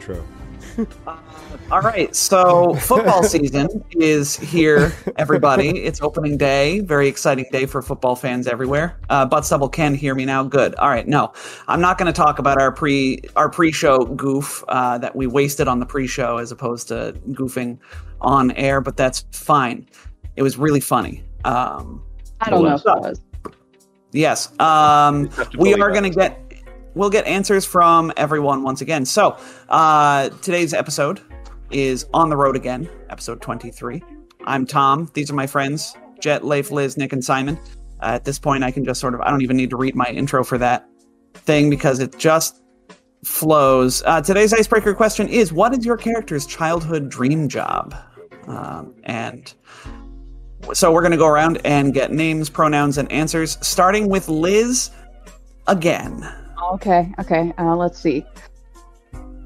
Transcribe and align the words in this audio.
completely 0.00 0.24
improvise 0.24 0.48
a 0.76 0.76
new 0.76 0.86
intro. 0.86 1.20
All 1.70 1.80
right, 1.80 2.14
so 2.14 2.74
football 2.74 3.22
season 3.22 3.84
is 3.92 4.36
here, 4.36 4.92
everybody. 5.16 5.84
It's 5.84 6.00
opening 6.00 6.36
day. 6.36 6.80
Very 6.80 7.08
exciting 7.08 7.46
day 7.52 7.66
for 7.66 7.82
football 7.82 8.16
fans 8.16 8.46
everywhere. 8.46 8.98
Uh, 9.08 9.24
Butt 9.24 9.44
Stubble 9.44 9.68
can 9.68 9.94
hear 9.94 10.14
me 10.14 10.24
now. 10.24 10.42
Good. 10.42 10.74
All 10.76 10.88
right, 10.88 11.06
no, 11.06 11.32
I'm 11.68 11.80
not 11.80 11.98
going 11.98 12.12
to 12.12 12.16
talk 12.16 12.38
about 12.38 12.60
our 12.60 12.72
pre 12.72 13.20
our 13.36 13.48
pre-show 13.48 13.98
goof 13.98 14.64
uh, 14.68 14.98
that 14.98 15.14
we 15.14 15.26
wasted 15.26 15.68
on 15.68 15.80
the 15.80 15.86
pre-show 15.86 16.38
as 16.38 16.52
opposed 16.52 16.88
to 16.88 17.14
goofing 17.30 17.78
on 18.20 18.50
air, 18.52 18.80
but 18.80 18.96
that's 18.96 19.24
fine. 19.32 19.88
It 20.36 20.42
was 20.42 20.58
really 20.58 20.80
funny. 20.80 21.24
Um, 21.44 22.02
I 22.40 22.50
don't 22.50 22.64
know 22.64 22.74
if 22.74 22.80
it 22.80 22.86
was. 22.86 23.20
Yes. 24.12 24.58
Um, 24.58 25.30
we 25.58 25.74
are 25.74 25.90
going 25.90 26.02
to 26.04 26.10
get 26.10 26.49
we'll 26.94 27.10
get 27.10 27.26
answers 27.26 27.64
from 27.64 28.12
everyone 28.16 28.62
once 28.62 28.80
again. 28.80 29.04
So 29.04 29.36
uh, 29.68 30.30
today's 30.42 30.74
episode 30.74 31.20
is 31.70 32.06
on 32.12 32.30
the 32.30 32.36
road 32.36 32.56
again, 32.56 32.88
episode 33.10 33.40
23. 33.40 34.02
I'm 34.44 34.66
Tom. 34.66 35.10
These 35.14 35.30
are 35.30 35.34
my 35.34 35.46
friends, 35.46 35.96
Jet, 36.20 36.44
Leif, 36.44 36.70
Liz, 36.70 36.96
Nick, 36.96 37.12
and 37.12 37.24
Simon. 37.24 37.58
Uh, 38.02 38.06
at 38.06 38.24
this 38.24 38.38
point, 38.38 38.64
I 38.64 38.70
can 38.70 38.84
just 38.84 39.00
sort 39.00 39.14
of 39.14 39.20
I 39.20 39.30
don't 39.30 39.42
even 39.42 39.56
need 39.56 39.70
to 39.70 39.76
read 39.76 39.94
my 39.94 40.06
intro 40.06 40.42
for 40.42 40.58
that 40.58 40.88
thing 41.34 41.70
because 41.70 42.00
it 42.00 42.18
just 42.18 42.62
flows. 43.24 44.02
Uh, 44.06 44.22
today's 44.22 44.52
icebreaker 44.52 44.94
question 44.94 45.28
is: 45.28 45.52
What 45.52 45.76
is 45.76 45.84
your 45.84 45.98
character's 45.98 46.46
childhood 46.46 47.10
dream 47.10 47.48
job? 47.48 47.94
Um, 48.46 48.94
and 49.04 49.52
so 50.72 50.92
we're 50.92 51.02
going 51.02 51.12
to 51.12 51.18
go 51.18 51.26
around 51.26 51.60
and 51.64 51.92
get 51.92 52.10
names, 52.10 52.48
pronouns, 52.48 52.96
and 52.96 53.10
answers, 53.12 53.58
starting 53.60 54.08
with 54.08 54.28
Liz 54.28 54.90
again. 55.66 56.26
Okay, 56.60 57.12
okay. 57.18 57.52
Uh, 57.58 57.76
let's 57.76 57.98
see. 57.98 58.24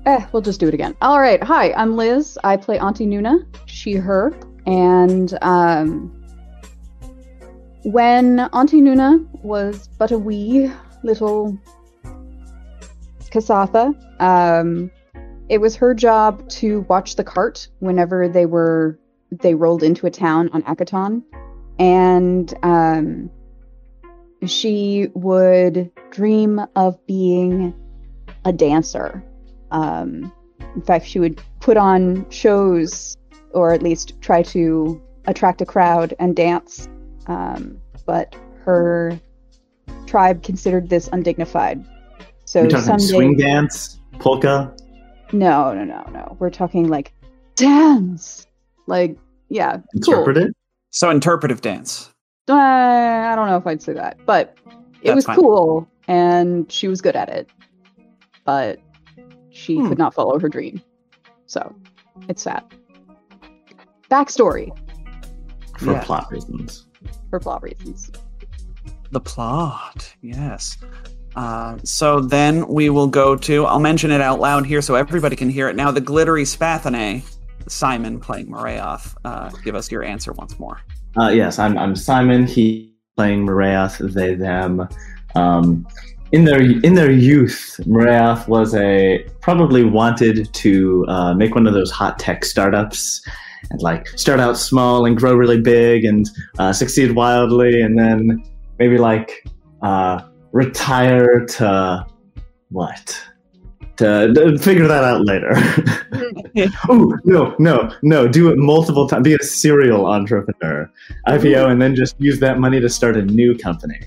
Eh, 0.07 0.27
we'll 0.33 0.43
just 0.43 0.61
do 0.61 0.69
it 0.69 0.75
again. 0.75 0.95
All 1.01 1.21
right. 1.21 1.43
Hi, 1.43 1.73
I'm 1.73 1.97
Liz. 1.97 2.39
I 2.45 2.57
play 2.57 2.79
Auntie 2.79 3.07
Nuna, 3.07 3.47
she, 3.67 3.95
her. 3.95 4.35
And 4.67 5.37
um, 5.43 6.25
when 7.85 8.41
Auntie 8.41 8.81
Nuna 8.81 9.27
was 9.43 9.89
but 9.99 10.11
a 10.11 10.19
wee 10.19 10.71
little 11.03 11.59
Kasatha, 13.31 13.95
um, 14.21 14.91
it 15.49 15.59
was 15.59 15.77
her 15.77 15.95
job 15.95 16.49
to 16.49 16.81
watch 16.89 17.17
the 17.17 17.25
cart 17.25 17.69
whenever 17.81 18.29
they 18.29 18.47
were 18.47 18.99
they 19.31 19.55
rolled 19.55 19.83
into 19.83 20.07
a 20.07 20.11
town 20.11 20.49
on 20.53 20.63
Akiton, 20.63 21.23
and 21.79 22.55
um, 22.63 23.31
she 24.51 25.09
would 25.15 25.91
dream 26.11 26.61
of 26.77 27.05
being 27.07 27.75
a 28.45 28.53
dancer. 28.53 29.23
Um, 29.71 30.33
in 30.75 30.83
fact, 30.83 31.07
she 31.07 31.19
would 31.21 31.41
put 31.61 31.77
on 31.77 32.29
shows 32.31 33.17
or 33.53 33.73
at 33.73 33.83
least 33.83 34.21
try 34.21 34.43
to 34.43 35.01
attract 35.27 35.61
a 35.61 35.67
crowd 35.67 36.15
and 36.19 36.35
dance. 36.37 36.89
Um, 37.27 37.81
but 38.07 38.35
her 38.65 39.19
tribe 40.07 40.43
considered 40.43 40.89
this 40.89 41.09
undignified. 41.13 41.85
So 42.45 42.61
You're 42.61 42.71
talking 42.71 42.85
someday, 42.85 43.05
swing 43.05 43.37
dance, 43.37 43.99
polka. 44.19 44.75
no, 45.33 45.73
no, 45.73 45.85
no, 45.85 46.03
no. 46.13 46.37
We're 46.39 46.51
talking 46.51 46.89
like 46.89 47.13
dance, 47.57 48.47
like 48.87 49.17
yeah, 49.49 49.79
cool. 50.05 50.51
So 50.91 51.11
interpretive 51.11 51.61
dance. 51.61 52.11
Uh, 52.49 52.55
I 52.55 53.35
don't 53.37 53.49
know 53.49 53.57
if 53.57 53.67
I'd 53.67 53.83
say 53.83 53.95
that, 53.95 54.19
but 54.27 54.57
it 55.03 55.07
That's 55.09 55.15
was 55.17 55.25
fine. 55.25 55.37
cool 55.37 55.89
and 56.09 56.71
she 56.71 56.89
was 56.89 57.01
good 57.01 57.17
at 57.17 57.29
it. 57.29 57.49
But 58.45 58.81
she 59.51 59.77
Hmm. 59.77 59.89
could 59.89 59.99
not 59.99 60.13
follow 60.15 60.39
her 60.39 60.49
dream. 60.49 60.83
So 61.47 61.75
it's 62.29 62.43
sad. 62.43 62.63
Backstory 64.11 64.71
for 65.79 65.93
Yeah. 65.93 66.05
plot 66.05 66.31
reasons. 66.31 66.87
for 67.31 67.41
plot 67.41 67.63
reasons. 67.63 68.11
The 69.11 69.21
plot, 69.21 70.15
yes. 70.23 70.77
Uh, 71.37 71.77
so 71.83 72.21
then 72.21 72.67
we 72.69 72.91
will 72.91 73.09
go 73.09 73.35
to, 73.37 73.65
I'll 73.67 73.81
mention 73.81 74.11
it 74.13 74.21
out 74.21 74.39
loud 74.41 74.67
here 74.67 74.81
so 74.83 74.95
everybody 74.95 75.35
can 75.35 75.49
hear 75.51 75.69
it 75.69 75.75
now. 75.77 75.91
The 75.91 76.01
glittery 76.01 76.45
Spathane, 76.45 77.23
Simon 77.67 78.21
playing 78.21 78.47
Morayoth. 78.49 79.15
Uh, 79.25 79.51
give 79.65 79.75
us 79.75 79.91
your 79.91 80.03
answer 80.05 80.33
once 80.33 80.59
more. 80.61 80.79
Uh, 81.17 81.29
yes, 81.29 81.59
I'm, 81.59 81.79
I'm 81.79 81.95
Simon. 81.95 82.47
He 82.47 82.93
playing 83.17 83.47
Morath. 83.47 84.13
They 84.13 84.35
them. 84.35 84.89
Um, 85.35 85.87
in 86.33 86.45
their 86.45 86.61
in 86.61 86.95
their 86.95 87.13
youth, 87.13 87.79
Morath 87.85 88.49
was 88.49 88.75
a 88.75 89.25
probably 89.41 89.85
wanted 89.85 90.53
to 90.53 91.05
uh, 91.09 91.35
make 91.35 91.55
one 91.55 91.67
of 91.67 91.75
those 91.75 91.93
hot 91.93 92.19
tech 92.19 92.45
startups 92.45 93.25
and 93.71 93.81
like 93.83 94.09
start 94.19 94.41
out 94.41 94.59
small 94.59 95.07
and 95.07 95.17
grow 95.17 95.35
really 95.35 95.61
big 95.61 96.05
and 96.05 96.29
uh, 96.59 96.73
succeed 96.73 97.13
wildly, 97.13 97.81
and 97.83 97.97
then 97.97 98.43
maybe 98.81 98.99
like 98.99 99.47
uh, 99.83 100.21
retire 100.51 101.45
to 101.47 102.05
what? 102.71 103.23
To, 103.99 104.33
to 104.35 104.59
figure 104.59 104.89
that 104.89 105.05
out 105.05 105.25
later. 105.25 105.53
oh 106.89 107.17
no, 107.25 107.55
no, 107.59 107.93
no! 108.03 108.27
Do 108.27 108.51
it 108.51 108.59
multiple 108.59 109.09
times. 109.09 109.23
Be 109.23 109.35
a 109.35 109.43
serial 109.43 110.07
entrepreneur, 110.07 110.91
IPO, 111.29 111.71
and 111.71 111.81
then 111.81 111.95
just 111.95 112.21
use 112.21 112.41
that 112.41 112.59
money 112.59 112.81
to 112.81 112.89
start 112.89 113.17
a 113.17 113.23
new 113.23 113.57
company. 113.57 114.01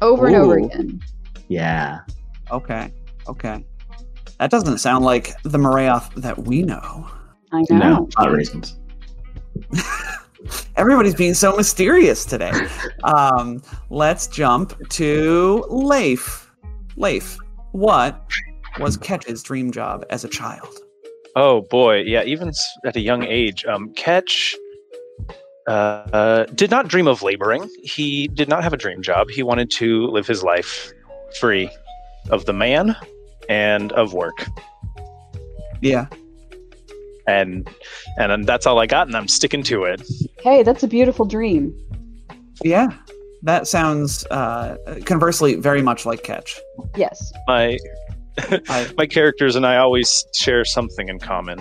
Over 0.00 0.28
and 0.28 0.36
over 0.36 0.58
again. 0.58 1.00
Yeah, 1.48 2.00
Okay, 2.50 2.92
okay. 3.28 3.64
That 4.38 4.50
doesn't 4.50 4.78
sound 4.78 5.04
like 5.04 5.40
the 5.42 5.58
Morayoth 5.58 6.12
that 6.14 6.38
we 6.38 6.62
know. 6.62 7.08
I 7.52 7.64
know. 7.70 7.78
no, 7.78 8.08
plot 8.16 8.32
reasons. 8.32 8.78
Everybody's 10.76 11.14
being 11.14 11.34
so 11.34 11.54
mysterious 11.56 12.24
today. 12.24 12.52
Um, 13.04 13.62
let's 13.90 14.26
jump 14.26 14.88
to 14.90 15.64
Leif. 15.68 16.50
Leif, 16.96 17.36
what 17.72 18.26
was 18.78 18.96
Ketch's 18.96 19.42
dream 19.42 19.70
job 19.70 20.04
as 20.10 20.24
a 20.24 20.28
child? 20.28 20.68
Oh 21.36 21.62
boy, 21.62 22.02
yeah. 22.02 22.22
Even 22.24 22.52
at 22.84 22.96
a 22.96 23.00
young 23.00 23.24
age, 23.24 23.64
um, 23.64 23.92
Ketch 23.94 24.56
uh, 25.68 25.70
uh, 25.70 26.44
did 26.46 26.70
not 26.70 26.88
dream 26.88 27.06
of 27.06 27.22
laboring. 27.22 27.68
He 27.82 28.28
did 28.28 28.48
not 28.48 28.62
have 28.64 28.72
a 28.72 28.76
dream 28.76 29.02
job. 29.02 29.30
He 29.30 29.42
wanted 29.42 29.70
to 29.72 30.06
live 30.08 30.26
his 30.26 30.42
life 30.42 30.92
free 31.38 31.70
of 32.30 32.46
the 32.46 32.52
man 32.52 32.96
and 33.48 33.92
of 33.92 34.12
work, 34.12 34.46
Yeah. 35.80 36.06
and 37.26 37.68
and 38.18 38.46
that's 38.46 38.66
all 38.66 38.78
I 38.80 38.86
got, 38.86 39.06
and 39.06 39.16
I'm 39.16 39.28
sticking 39.28 39.62
to 39.64 39.84
it. 39.84 40.02
Hey, 40.40 40.62
that's 40.62 40.82
a 40.82 40.88
beautiful 40.88 41.24
dream. 41.24 41.74
Yeah. 42.62 42.88
That 43.42 43.66
sounds 43.66 44.26
uh, 44.26 44.76
conversely 45.06 45.54
very 45.54 45.80
much 45.80 46.04
like 46.04 46.22
Ketch. 46.24 46.58
Yes. 46.96 47.32
My 47.46 47.68
I- 47.68 47.78
my 48.96 49.06
characters 49.06 49.56
and 49.56 49.66
I 49.66 49.76
always 49.78 50.24
share 50.34 50.64
something 50.64 51.08
in 51.08 51.18
common. 51.18 51.60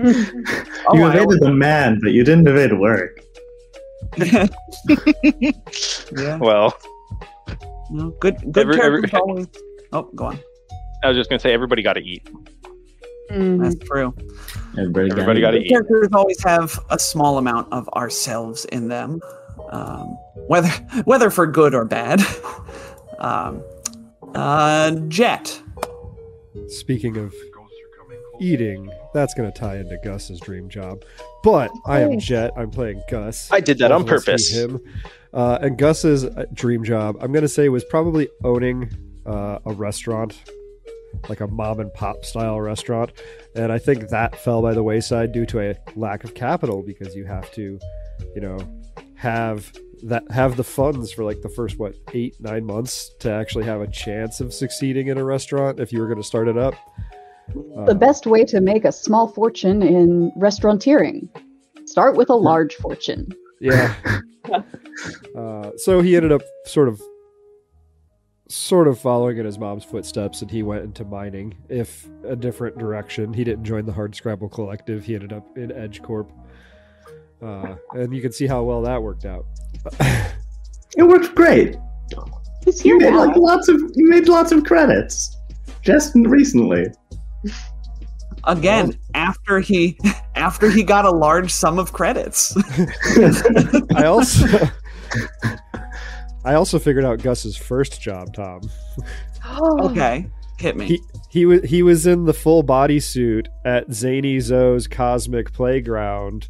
Oh, 0.00 0.04
you 0.94 1.04
I 1.04 1.10
evaded 1.14 1.40
the 1.40 1.52
man, 1.52 1.98
but 2.02 2.12
you 2.12 2.24
didn't 2.24 2.46
evade 2.48 2.78
work. 2.78 3.20
yeah. 4.18 4.46
Well, 6.38 6.76
No, 7.90 8.10
good. 8.20 8.36
Good 8.52 8.58
Every- 8.58 8.80
every- 8.80 9.10
always. 9.12 9.46
Oh, 9.92 10.02
go 10.14 10.26
on. 10.26 10.38
I 11.02 11.08
was 11.08 11.16
just 11.16 11.30
gonna 11.30 11.40
say 11.40 11.52
everybody 11.52 11.82
got 11.82 11.94
to 11.94 12.00
eat. 12.00 12.28
Mhm. 13.30 13.62
That's 13.62 13.76
true. 13.88 14.14
Everybody, 14.78 15.10
Everybody 15.10 15.40
got 15.40 15.48
gotta 15.52 15.58
eat. 15.64 15.68
Characters 15.68 16.08
always 16.12 16.42
have 16.44 16.78
a 16.90 16.98
small 16.98 17.38
amount 17.38 17.72
of 17.72 17.88
ourselves 17.90 18.64
in 18.66 18.88
them, 18.88 19.20
um, 19.70 20.16
whether 20.48 20.68
whether 21.04 21.30
for 21.30 21.46
good 21.46 21.74
or 21.74 21.84
bad. 21.84 22.22
Um, 23.18 23.62
uh, 24.34 24.92
Jet. 25.08 25.60
Speaking 26.68 27.16
of 27.16 27.34
eating, 28.40 28.90
that's 29.14 29.34
going 29.34 29.50
to 29.50 29.56
tie 29.56 29.76
into 29.76 29.98
Gus's 30.02 30.40
dream 30.40 30.68
job. 30.68 31.04
But 31.42 31.70
I 31.86 32.00
am. 32.00 32.18
Jet. 32.18 32.52
I'm 32.56 32.70
playing 32.70 33.02
Gus. 33.08 33.50
I 33.52 33.60
did 33.60 33.78
that 33.78 33.92
on 33.92 34.02
Both 34.02 34.10
of 34.10 34.24
purpose. 34.24 34.52
Him. 34.52 34.80
Uh, 35.32 35.58
and 35.62 35.78
Gus's 35.78 36.24
uh, 36.24 36.46
dream 36.52 36.82
job, 36.82 37.16
I'm 37.20 37.32
going 37.32 37.42
to 37.42 37.48
say, 37.48 37.68
was 37.68 37.84
probably 37.84 38.28
owning 38.42 38.90
uh, 39.26 39.60
a 39.64 39.72
restaurant, 39.72 40.42
like 41.28 41.40
a 41.40 41.46
mom 41.46 41.78
and 41.78 41.92
pop 41.94 42.24
style 42.24 42.60
restaurant. 42.60 43.12
And 43.54 43.70
I 43.70 43.78
think 43.78 44.08
that 44.08 44.34
fell 44.36 44.60
by 44.60 44.74
the 44.74 44.82
wayside 44.82 45.32
due 45.32 45.46
to 45.46 45.60
a 45.60 45.76
lack 45.94 46.24
of 46.24 46.34
capital 46.34 46.82
because 46.82 47.14
you 47.14 47.26
have 47.26 47.50
to, 47.52 47.78
you 48.34 48.40
know, 48.40 48.58
have 49.14 49.72
that 50.04 50.30
have 50.30 50.56
the 50.56 50.64
funds 50.64 51.12
for 51.12 51.24
like 51.24 51.42
the 51.42 51.48
first 51.48 51.78
what 51.78 51.94
eight 52.14 52.34
nine 52.40 52.64
months 52.64 53.10
to 53.20 53.30
actually 53.30 53.64
have 53.64 53.80
a 53.80 53.86
chance 53.86 54.40
of 54.40 54.52
succeeding 54.52 55.08
in 55.08 55.18
a 55.18 55.24
restaurant 55.24 55.80
if 55.80 55.92
you 55.92 56.00
were 56.00 56.06
going 56.06 56.18
to 56.20 56.24
start 56.24 56.48
it 56.48 56.56
up. 56.58 56.74
The 57.54 57.92
Um, 57.92 57.98
best 57.98 58.26
way 58.26 58.44
to 58.44 58.60
make 58.60 58.84
a 58.84 58.92
small 58.92 59.28
fortune 59.28 59.82
in 59.82 60.30
restauranteering. 60.36 61.28
Start 61.84 62.16
with 62.16 62.30
a 62.30 62.34
large 62.34 62.76
fortune. 62.76 63.28
Yeah. 63.60 63.94
uh, 65.36 65.70
so 65.76 66.00
he 66.00 66.16
ended 66.16 66.32
up 66.32 66.42
sort 66.66 66.88
of 66.88 67.00
sort 68.48 68.88
of 68.88 68.98
following 68.98 69.38
in 69.38 69.44
his 69.44 69.58
mom's 69.58 69.84
footsteps, 69.84 70.42
and 70.42 70.50
he 70.50 70.62
went 70.62 70.82
into 70.82 71.04
mining, 71.04 71.54
if 71.68 72.08
a 72.24 72.34
different 72.34 72.76
direction. 72.78 73.32
He 73.32 73.44
didn't 73.44 73.64
join 73.64 73.86
the 73.86 73.92
Hard 73.92 74.14
Scrabble 74.14 74.48
Collective. 74.48 75.04
He 75.04 75.14
ended 75.14 75.32
up 75.32 75.56
in 75.56 75.70
Edge 75.70 76.02
Corp, 76.02 76.32
uh, 77.42 77.74
and 77.92 78.14
you 78.14 78.20
can 78.20 78.32
see 78.32 78.46
how 78.46 78.62
well 78.62 78.82
that 78.82 79.02
worked 79.02 79.24
out. 79.24 79.46
It 80.96 81.04
worked 81.04 81.34
great. 81.34 81.76
He's 82.64 82.84
You 82.84 82.98
made 82.98 83.14
like 83.14 83.36
lots 83.36 83.68
of 83.68 83.80
you 83.94 84.08
made 84.08 84.28
lots 84.28 84.52
of 84.52 84.64
credits 84.64 85.36
just 85.82 86.12
recently. 86.14 86.86
Again, 88.44 88.98
after 89.14 89.60
he 89.60 89.98
after 90.34 90.70
he 90.70 90.82
got 90.82 91.04
a 91.04 91.10
large 91.10 91.50
sum 91.52 91.78
of 91.78 91.92
credits. 91.92 92.56
I 93.94 94.04
also. 94.06 94.46
I 96.42 96.54
also 96.54 96.78
figured 96.78 97.04
out 97.04 97.22
Gus's 97.22 97.56
first 97.56 98.00
job, 98.00 98.32
Tom. 98.34 98.62
okay, 99.80 100.26
hit 100.58 100.76
me. 100.76 100.86
He 100.86 101.02
he 101.30 101.46
was 101.46 101.62
he 101.62 101.82
was 101.82 102.06
in 102.06 102.24
the 102.24 102.34
full 102.34 102.64
bodysuit 102.64 103.46
at 103.64 103.92
Zany 103.92 104.40
Zoe's 104.40 104.86
Cosmic 104.86 105.52
Playground, 105.52 106.48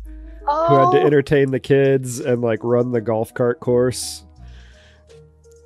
who 0.68 0.74
had 0.76 0.90
to 0.92 1.00
Oh, 1.02 1.06
entertain 1.06 1.50
the 1.50 1.60
kids 1.60 2.20
and 2.20 2.42
like 2.42 2.60
run 2.62 2.92
the 2.92 3.00
golf 3.00 3.32
cart 3.34 3.60
course. 3.60 4.24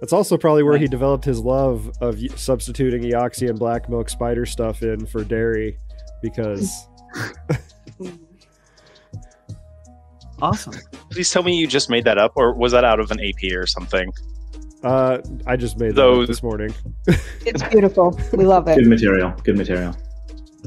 That's 0.00 0.12
also 0.12 0.36
probably 0.36 0.62
where 0.62 0.76
he 0.76 0.86
developed 0.86 1.24
his 1.24 1.40
love 1.40 1.90
of 2.00 2.18
substituting 2.38 3.02
Eoxy 3.02 3.48
and 3.48 3.58
black 3.58 3.88
milk 3.88 4.10
spider 4.10 4.44
stuff 4.44 4.82
in 4.82 5.06
for 5.06 5.24
dairy, 5.24 5.78
because 6.20 6.86
awesome. 10.42 10.74
Please 11.10 11.30
tell 11.30 11.42
me 11.42 11.56
you 11.56 11.66
just 11.66 11.88
made 11.88 12.04
that 12.04 12.18
up, 12.18 12.32
or 12.36 12.54
was 12.54 12.72
that 12.72 12.84
out 12.84 13.00
of 13.00 13.10
an 13.10 13.20
AP 13.20 13.52
or 13.56 13.66
something? 13.66 14.12
uh, 14.82 15.18
I 15.46 15.56
just 15.56 15.78
made 15.78 15.90
that 15.90 15.94
Those- 15.94 16.24
up 16.24 16.28
this 16.28 16.42
morning. 16.42 16.74
it's 17.46 17.62
beautiful. 17.70 18.18
We 18.34 18.44
love 18.44 18.68
it. 18.68 18.76
Good 18.76 18.88
material. 18.88 19.30
Good 19.42 19.56
material. 19.56 19.96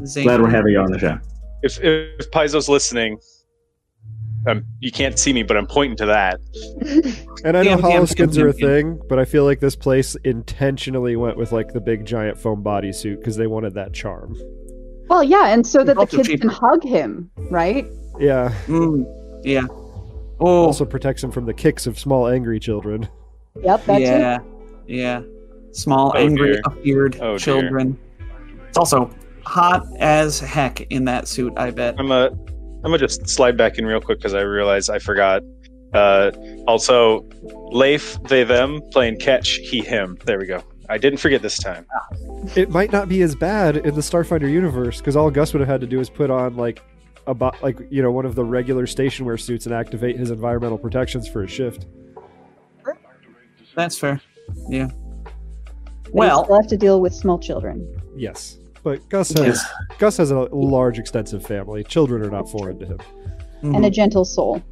Zane. 0.06 0.24
Glad 0.26 0.42
we're 0.42 0.50
having 0.50 0.74
you 0.74 0.80
on 0.80 0.92
the 0.92 0.98
show. 1.00 1.20
If 1.64 1.80
if 1.84 2.32
Paizo's 2.32 2.70
listening, 2.70 3.18
um, 4.48 4.64
you 4.80 4.92
can't 4.92 5.18
see 5.20 5.34
me, 5.34 5.44
but 5.44 5.58
I'm 5.58 5.68
pointing 5.68 5.98
to 5.98 6.06
that. 6.08 6.40
And 7.44 7.58
I 7.58 7.64
know 7.64 7.78
Damn, 7.78 7.82
damn, 7.82 8.04
holoskins 8.04 8.34
damn, 8.36 8.46
are 8.46 8.48
a 8.50 8.54
damn. 8.54 8.70
thing, 8.70 9.02
but 9.10 9.20
I 9.20 9.26
feel 9.26 9.44
like 9.46 9.60
this 9.60 9.76
place 9.76 10.16
intentionally 10.24 11.16
went 11.16 11.38
with 11.38 11.52
like 11.52 11.74
the 11.74 11.82
big 11.82 12.06
giant 12.06 12.38
foam 12.40 12.64
bodysuit 12.64 13.20
because 13.20 13.36
they 13.38 13.48
wanted 13.48 13.74
that 13.76 13.94
charm. 13.94 14.36
Well, 15.10 15.24
yeah, 15.24 15.48
and 15.50 15.66
so 15.66 15.84
that 15.84 15.96
the 15.96 16.06
kids 16.06 16.28
cheaper. 16.28 16.42
can 16.42 16.50
hug 16.50 16.84
him, 16.84 17.30
right? 17.50 17.86
Yeah. 18.20 18.54
Mm, 18.66 19.06
yeah. 19.44 19.66
Oh, 20.40 20.66
Also 20.66 20.86
protects 20.86 21.24
him 21.24 21.32
from 21.32 21.46
the 21.46 21.54
kicks 21.54 21.88
of 21.88 21.98
small 21.98 22.28
angry 22.28 22.60
children. 22.60 23.08
Yep, 23.64 23.86
that's 23.86 24.02
yeah, 24.02 24.38
yeah. 24.86 25.22
Small, 25.72 26.12
Oh, 26.16 26.20
angry, 26.20 26.54
dear. 26.54 26.62
appeared 26.66 27.16
Oh, 27.22 27.32
dear. 27.32 27.40
children. 27.40 27.98
It's 28.68 28.78
also 28.78 29.10
hot 29.44 29.86
as 30.00 30.40
heck 30.40 30.82
in 30.92 31.06
that 31.06 31.28
suit. 31.28 31.54
I 31.58 31.72
bet. 31.72 31.96
I'm 32.00 32.12
a 32.12 32.30
I'm 32.78 32.92
gonna 32.92 33.00
just 33.00 33.28
slide 33.28 33.58
back 33.58 33.78
in 33.78 33.86
real 33.86 34.02
quick 34.02 34.20
because 34.20 34.34
I 34.34 34.42
realized 34.42 34.90
I 34.90 35.00
forgot. 35.00 35.42
Uh, 35.94 36.32
also, 36.68 37.28
Leif, 37.72 38.22
they, 38.24 38.44
them 38.44 38.82
playing 38.92 39.18
Ketch, 39.18 39.56
he, 39.56 39.82
him. 39.82 40.18
There 40.26 40.38
we 40.38 40.46
go. 40.46 40.64
I 40.90 40.98
didn't 40.98 41.20
forget 41.20 41.42
this 41.42 41.58
time. 41.58 41.86
It 42.56 42.70
might 42.70 42.92
not 42.92 43.10
be 43.10 43.22
as 43.22 43.36
bad 43.36 43.78
in 43.78 43.96
the 43.96 44.02
Starfinder 44.02 44.50
universe 44.50 45.00
because 45.00 45.16
all 45.16 45.30
Gus 45.30 45.54
would 45.54 45.60
have 45.60 45.68
had 45.68 45.82
to 45.82 45.88
do 45.88 46.00
is 46.00 46.10
put 46.10 46.30
on 46.30 46.56
like 46.56 46.82
a 47.26 47.34
bo- 47.34 47.54
like 47.62 47.80
you 47.90 48.02
know 48.02 48.12
one 48.12 48.26
of 48.26 48.36
the 48.36 48.44
regular 48.44 48.88
station 48.88 49.26
wear 49.26 49.38
suits 49.38 49.66
and 49.66 49.76
activate 49.76 50.18
his 50.18 50.32
environmental 50.32 50.78
protections 50.78 51.28
for 51.28 51.42
his 51.42 51.52
shift. 51.52 51.86
That's 53.76 53.98
fair. 53.98 54.22
Yeah. 54.70 54.90
But 56.06 56.14
Well, 56.14 56.40
you 56.40 56.44
still 56.46 56.62
have 56.62 56.70
to 56.70 56.78
deal 56.78 57.02
with 57.02 57.14
small 57.14 57.38
children. 57.38 58.02
Yes, 58.16 58.58
but 58.88 59.10
Gus 59.10 59.32
has 59.34 59.62
Gus 59.98 60.16
has 60.16 60.32
a 60.32 60.40
large, 60.54 60.98
extensive 60.98 61.46
family. 61.46 61.84
Children 61.84 62.22
are 62.22 62.32
not 62.32 62.50
foreign 62.50 62.80
to 62.80 62.86
him. 62.86 63.00
And 63.64 63.86
a 63.86 63.90
gentle 63.90 64.24
soul. 64.24 64.64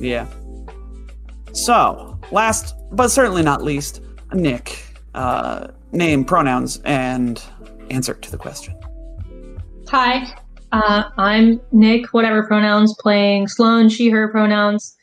Yeah. 0.00 0.26
So, 1.52 2.18
last 2.30 2.74
but 2.92 3.08
certainly 3.08 3.42
not 3.42 3.62
least, 3.62 4.00
Nick. 4.32 4.82
Uh, 5.14 5.68
name, 5.92 6.24
pronouns, 6.24 6.80
and 6.86 7.42
answer 7.90 8.14
to 8.14 8.30
the 8.30 8.38
question. 8.38 8.74
Hi, 9.88 10.34
uh, 10.72 11.10
I'm 11.18 11.60
Nick, 11.72 12.14
whatever 12.14 12.46
pronouns, 12.46 12.96
playing 13.00 13.48
Sloan, 13.48 13.90
she, 13.90 14.08
her 14.08 14.28
pronouns. 14.28 14.96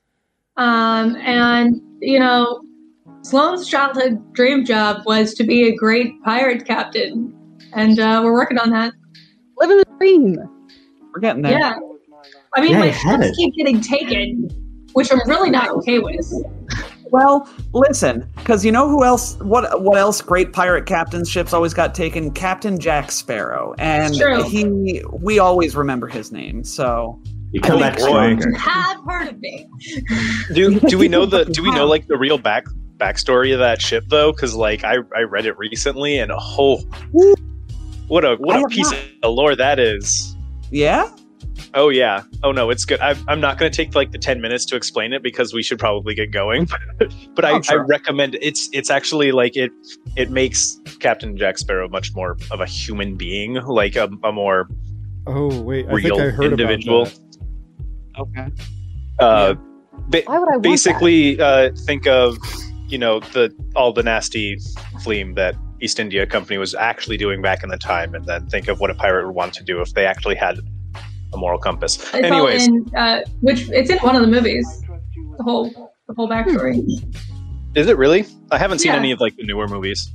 Um, 0.58 1.16
and, 1.18 1.80
you 2.02 2.20
know, 2.20 2.64
Sloan's 3.22 3.68
childhood 3.68 4.34
dream 4.34 4.66
job 4.66 5.04
was 5.06 5.34
to 5.36 5.44
be 5.44 5.68
a 5.68 5.76
great 5.76 6.22
pirate 6.24 6.66
captain. 6.66 7.36
And 7.74 8.00
uh, 8.00 8.22
we're 8.24 8.34
working 8.34 8.58
on 8.58 8.70
that. 8.72 8.94
Living 9.58 9.78
the 9.78 9.86
dream. 9.98 10.38
We're 11.14 11.20
getting 11.20 11.42
there. 11.44 11.58
Yeah. 11.60 11.76
I 12.56 12.62
mean, 12.62 12.72
Yeah, 12.72 12.80
my 12.80 12.86
you 12.88 12.92
had 12.92 13.24
ships 13.24 13.38
keep 13.38 13.56
getting 13.56 13.82
taken, 13.82 14.50
which 14.94 15.12
I'm 15.12 15.20
really 15.28 15.50
not 15.52 15.70
okay 15.70 16.00
with. 16.00 16.26
Well, 17.12 17.48
listen, 17.74 18.28
because 18.38 18.64
you 18.66 18.72
know 18.72 18.88
who 18.88 19.04
else? 19.04 19.36
What 19.40 19.82
what 19.82 19.98
else? 19.98 20.22
Great 20.22 20.54
pirate 20.54 20.86
captains 20.86 21.30
ships 21.30 21.54
always 21.54 21.74
got 21.74 21.94
taken. 21.96 22.32
Captain 22.32 22.80
Jack 22.80 23.12
Sparrow, 23.12 23.74
and 23.80 24.14
he 24.46 25.04
we 25.12 25.40
always 25.40 25.76
remember 25.76 26.08
his 26.08 26.32
name. 26.32 26.64
So 26.64 27.20
You 27.52 27.62
come 27.62 27.78
I 27.78 27.82
back 27.90 27.98
think- 27.98 28.10
stronger. 28.42 28.58
Have 28.58 28.98
heard 29.08 29.28
of 29.30 29.40
me. 29.40 29.68
Do 30.54 30.80
do 30.80 30.98
we 31.00 31.08
know 31.08 31.26
the 31.26 31.46
do 31.46 31.64
we 31.64 31.72
know 31.72 31.86
like 31.88 32.08
the 32.08 32.18
real 32.18 32.38
back 32.38 32.66
backstory 33.00 33.54
of 33.54 33.60
that 33.60 33.82
ship 33.82 34.04
though? 34.08 34.32
Because 34.32 34.56
like 34.56 34.84
I 34.84 34.98
I 35.16 35.22
read 35.22 35.46
it 35.46 35.58
recently 35.58 36.18
and 36.20 36.32
oh, 36.34 36.78
what 38.08 38.26
a 38.26 38.30
I 38.32 38.36
what 38.36 38.64
a 38.64 38.68
piece 38.68 38.92
not. 38.92 39.00
of 39.24 39.34
lore 39.34 39.56
that 39.56 39.80
is. 39.80 40.36
yeah, 40.72 41.10
Oh 41.76 41.90
yeah. 41.90 42.24
Oh 42.44 42.52
no, 42.52 42.70
it's 42.72 42.84
good. 42.86 43.00
I, 43.00 43.16
I'm 43.28 43.40
not 43.40 43.58
going 43.60 43.72
to 43.72 43.76
take 43.76 43.94
like 43.96 44.12
the 44.12 44.18
ten 44.18 44.42
minutes 44.42 44.66
to 44.66 44.76
explain 44.76 45.14
it 45.14 45.22
because 45.22 45.54
we 45.54 45.62
should 45.62 45.78
probably 45.80 46.16
get 46.16 46.32
going. 46.32 46.68
but 47.36 47.46
I, 47.46 47.52
Oh, 47.52 47.62
sure. 47.62 47.82
I 47.84 47.86
recommend 47.86 48.38
it's 48.42 48.70
it's 48.74 48.90
actually 48.90 49.32
like 49.32 49.56
it 49.56 49.72
it 50.16 50.32
makes 50.32 50.80
Captain 51.00 51.38
Jack 51.38 51.58
Sparrow 51.60 51.88
much 51.88 52.14
more 52.16 52.38
of 52.52 52.60
a 52.62 52.66
human 52.66 53.16
being, 53.16 53.54
like 53.56 53.96
a, 53.96 54.10
a 54.24 54.32
more 54.32 54.68
Oh 55.28 55.62
wait, 55.62 55.88
I 55.88 55.92
real 55.94 56.16
think 56.18 56.22
I 56.28 56.30
heard 56.32 56.46
individual. 56.52 57.04
about 57.04 57.14
that. 57.14 58.20
okay, 58.22 58.52
Uh, 59.20 59.54
ba- 60.08 60.24
Why 60.26 60.40
would 60.40 60.48
I 60.50 60.52
want 60.54 60.64
basically 60.64 61.40
uh, 61.40 61.70
think 61.86 62.08
of 62.08 62.38
you 62.90 62.98
know 62.98 63.20
the 63.20 63.54
all 63.76 63.94
the 63.94 64.04
nasty 64.04 64.58
fleam 65.02 65.36
that 65.36 65.56
East 65.82 66.00
India 66.00 66.26
Company 66.26 66.58
was 66.58 66.76
actually 66.76 67.18
doing 67.18 67.42
back 67.42 67.64
in 67.64 67.70
the 67.70 67.78
time, 67.78 68.14
and 68.14 68.26
then 68.26 68.48
think 68.48 68.68
of 68.68 68.80
what 68.80 68.90
a 68.90 68.96
pirate 68.96 69.26
would 69.26 69.36
want 69.36 69.54
to 69.54 69.64
do 69.64 69.82
if 69.82 69.94
they 69.94 70.06
actually 70.06 70.36
had 70.36 70.60
a 71.34 71.38
moral 71.38 71.60
compass. 71.60 71.98
It's 71.98 72.14
all 72.14 72.24
Anyways, 72.26 72.68
in, 72.68 72.86
uh, 72.98 73.22
which 73.42 73.70
it's 73.70 73.90
in 73.90 73.98
one 74.00 74.16
of 74.16 74.22
the 74.22 74.28
movies. 74.28 74.66
The 75.38 75.44
whole 75.44 75.70
the 76.08 76.14
whole 76.16 76.28
backstory. 76.28 76.84
is 77.76 77.88
it 77.88 77.98
really? 77.98 78.26
I 78.52 78.58
haven't 78.58 78.80
seen 78.80 78.92
Yeah. 78.92 78.98
any 79.00 79.12
of 79.12 79.20
like 79.22 79.36
the 79.38 79.44
newer 79.46 79.68
movies. 79.68 80.12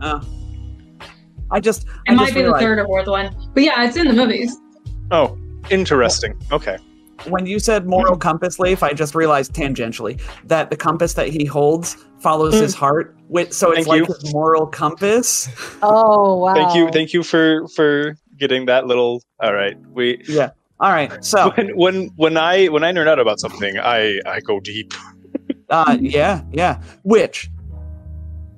uh, 0.00 0.20
I 1.50 1.60
just 1.60 1.82
It 1.84 1.88
I 2.08 2.14
might 2.14 2.24
just 2.24 2.34
be 2.34 2.42
the 2.42 2.56
third 2.58 2.78
or 2.78 2.84
fourth 2.86 3.06
one, 3.08 3.34
but 3.54 3.62
yeah, 3.62 3.84
it's 3.84 3.96
in 3.96 4.06
the 4.06 4.12
movies. 4.14 4.56
Oh, 5.10 5.36
interesting. 5.70 6.34
Okay. 6.50 6.78
When 7.28 7.46
you 7.46 7.58
said 7.58 7.86
moral 7.86 8.16
compass, 8.16 8.58
Leif, 8.58 8.82
I 8.82 8.92
just 8.92 9.14
realized 9.14 9.52
tangentially 9.52 10.20
that 10.44 10.70
the 10.70 10.76
compass 10.76 11.14
that 11.14 11.28
he 11.28 11.44
holds 11.44 11.94
follows 12.20 12.54
his 12.54 12.74
heart. 12.74 13.16
With 13.28 13.52
so 13.52 13.70
it's. 13.70 13.86
Thank 13.86 13.88
like 13.88 13.98
you. 14.00 14.14
his 14.14 14.32
moral 14.32 14.66
compass. 14.66 15.48
Oh 15.82 16.38
wow! 16.38 16.54
Thank 16.54 16.74
you. 16.74 16.90
Thank 16.90 17.12
you 17.12 17.22
for 17.22 17.66
for 17.68 18.16
getting 18.38 18.66
that 18.66 18.86
little. 18.86 19.22
All 19.40 19.54
right. 19.54 19.76
We 19.90 20.22
Yeah. 20.26 20.50
All 20.80 20.90
right. 20.90 21.24
So 21.24 21.50
when 21.56 21.76
when 21.76 22.06
when 22.16 22.36
I 22.36 22.66
when 22.66 22.84
I 22.84 22.92
nerd 22.92 23.08
out 23.08 23.18
about 23.18 23.40
something, 23.40 23.78
I 23.78 24.20
I 24.26 24.40
go 24.40 24.60
deep. 24.60 24.92
Uh, 25.70 25.96
yeah, 26.00 26.42
yeah. 26.52 26.82
Which, 27.02 27.48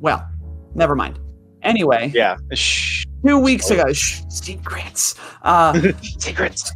well, 0.01 0.27
never 0.75 0.97
mind. 0.97 1.21
Anyway, 1.63 2.11
Yeah. 2.13 2.37
Shh. 2.53 3.05
two 3.25 3.39
weeks 3.39 3.71
ago, 3.71 3.93
shh, 3.93 4.23
secrets. 4.29 5.15
Uh, 5.43 5.93
Secrets. 6.19 6.73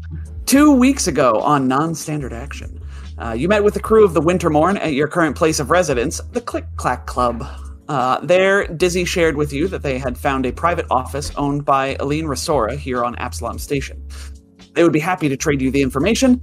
Two 0.49 0.73
weeks 0.73 1.07
ago 1.07 1.40
on 1.40 1.69
non-standard 1.69 2.33
action, 2.33 2.81
uh, 3.19 3.33
you 3.33 3.49
met 3.49 3.62
with 3.62 3.75
the 3.75 3.81
crew 3.81 4.02
of 4.02 4.14
the 4.14 4.21
Wintermorn 4.21 4.78
at 4.78 4.95
your 4.95 5.07
current 5.07 5.37
place 5.37 5.61
of 5.61 5.71
residence, 5.71 6.23
the 6.33 6.40
Click 6.40 6.64
Clack 6.76 7.05
Club. 7.05 7.47
Uh, 7.87 8.19
there, 8.21 8.67
Dizzy 8.67 9.05
shared 9.05 9.37
with 9.37 9.52
you 9.52 9.69
that 9.69 9.83
they 9.83 9.99
had 9.99 10.17
found 10.17 10.47
a 10.47 10.52
private 10.52 10.87
office 10.90 11.31
owned 11.37 11.67
by 11.67 11.97
Aline 12.00 12.25
Resora 12.25 12.78
here 12.78 13.05
on 13.05 13.14
Absalom 13.17 13.59
Station. 13.59 14.02
They 14.73 14.83
would 14.83 14.93
be 14.93 15.00
happy 15.00 15.28
to 15.28 15.37
trade 15.37 15.61
you 15.61 15.71
the 15.71 15.83
information 15.83 16.40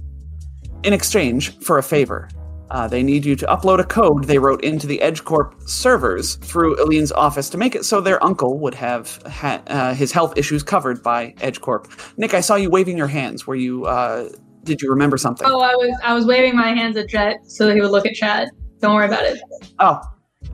in 0.84 0.92
exchange 0.92 1.58
for 1.58 1.78
a 1.78 1.82
favor. 1.82 2.28
Uh, 2.70 2.88
they 2.88 3.02
need 3.02 3.24
you 3.24 3.36
to 3.36 3.46
upload 3.46 3.78
a 3.78 3.84
code 3.84 4.24
they 4.24 4.38
wrote 4.38 4.62
into 4.64 4.86
the 4.86 4.98
EdgeCorp 4.98 5.68
servers 5.68 6.34
through 6.36 6.82
Aline's 6.82 7.12
office 7.12 7.48
to 7.50 7.58
make 7.58 7.74
it 7.76 7.84
so 7.84 8.00
their 8.00 8.22
uncle 8.24 8.58
would 8.58 8.74
have 8.74 9.22
ha- 9.26 9.62
uh, 9.68 9.94
his 9.94 10.10
health 10.10 10.36
issues 10.36 10.62
covered 10.62 11.02
by 11.02 11.32
EdgeCorp. 11.38 11.86
Nick, 12.18 12.34
I 12.34 12.40
saw 12.40 12.56
you 12.56 12.68
waving 12.70 12.96
your 12.96 13.06
hands. 13.06 13.46
Were 13.46 13.54
you? 13.54 13.84
Uh, 13.86 14.28
did 14.64 14.82
you 14.82 14.90
remember 14.90 15.16
something? 15.16 15.46
Oh, 15.48 15.60
I 15.60 15.74
was 15.74 15.96
I 16.02 16.12
was 16.12 16.26
waving 16.26 16.56
my 16.56 16.72
hands 16.74 16.96
at 16.96 17.08
Jet 17.08 17.36
so 17.46 17.66
that 17.66 17.74
he 17.76 17.80
would 17.80 17.92
look 17.92 18.04
at 18.06 18.14
Chad. 18.14 18.48
Don't 18.80 18.94
worry 18.94 19.06
about 19.06 19.24
it. 19.24 19.40
Oh, 19.78 20.00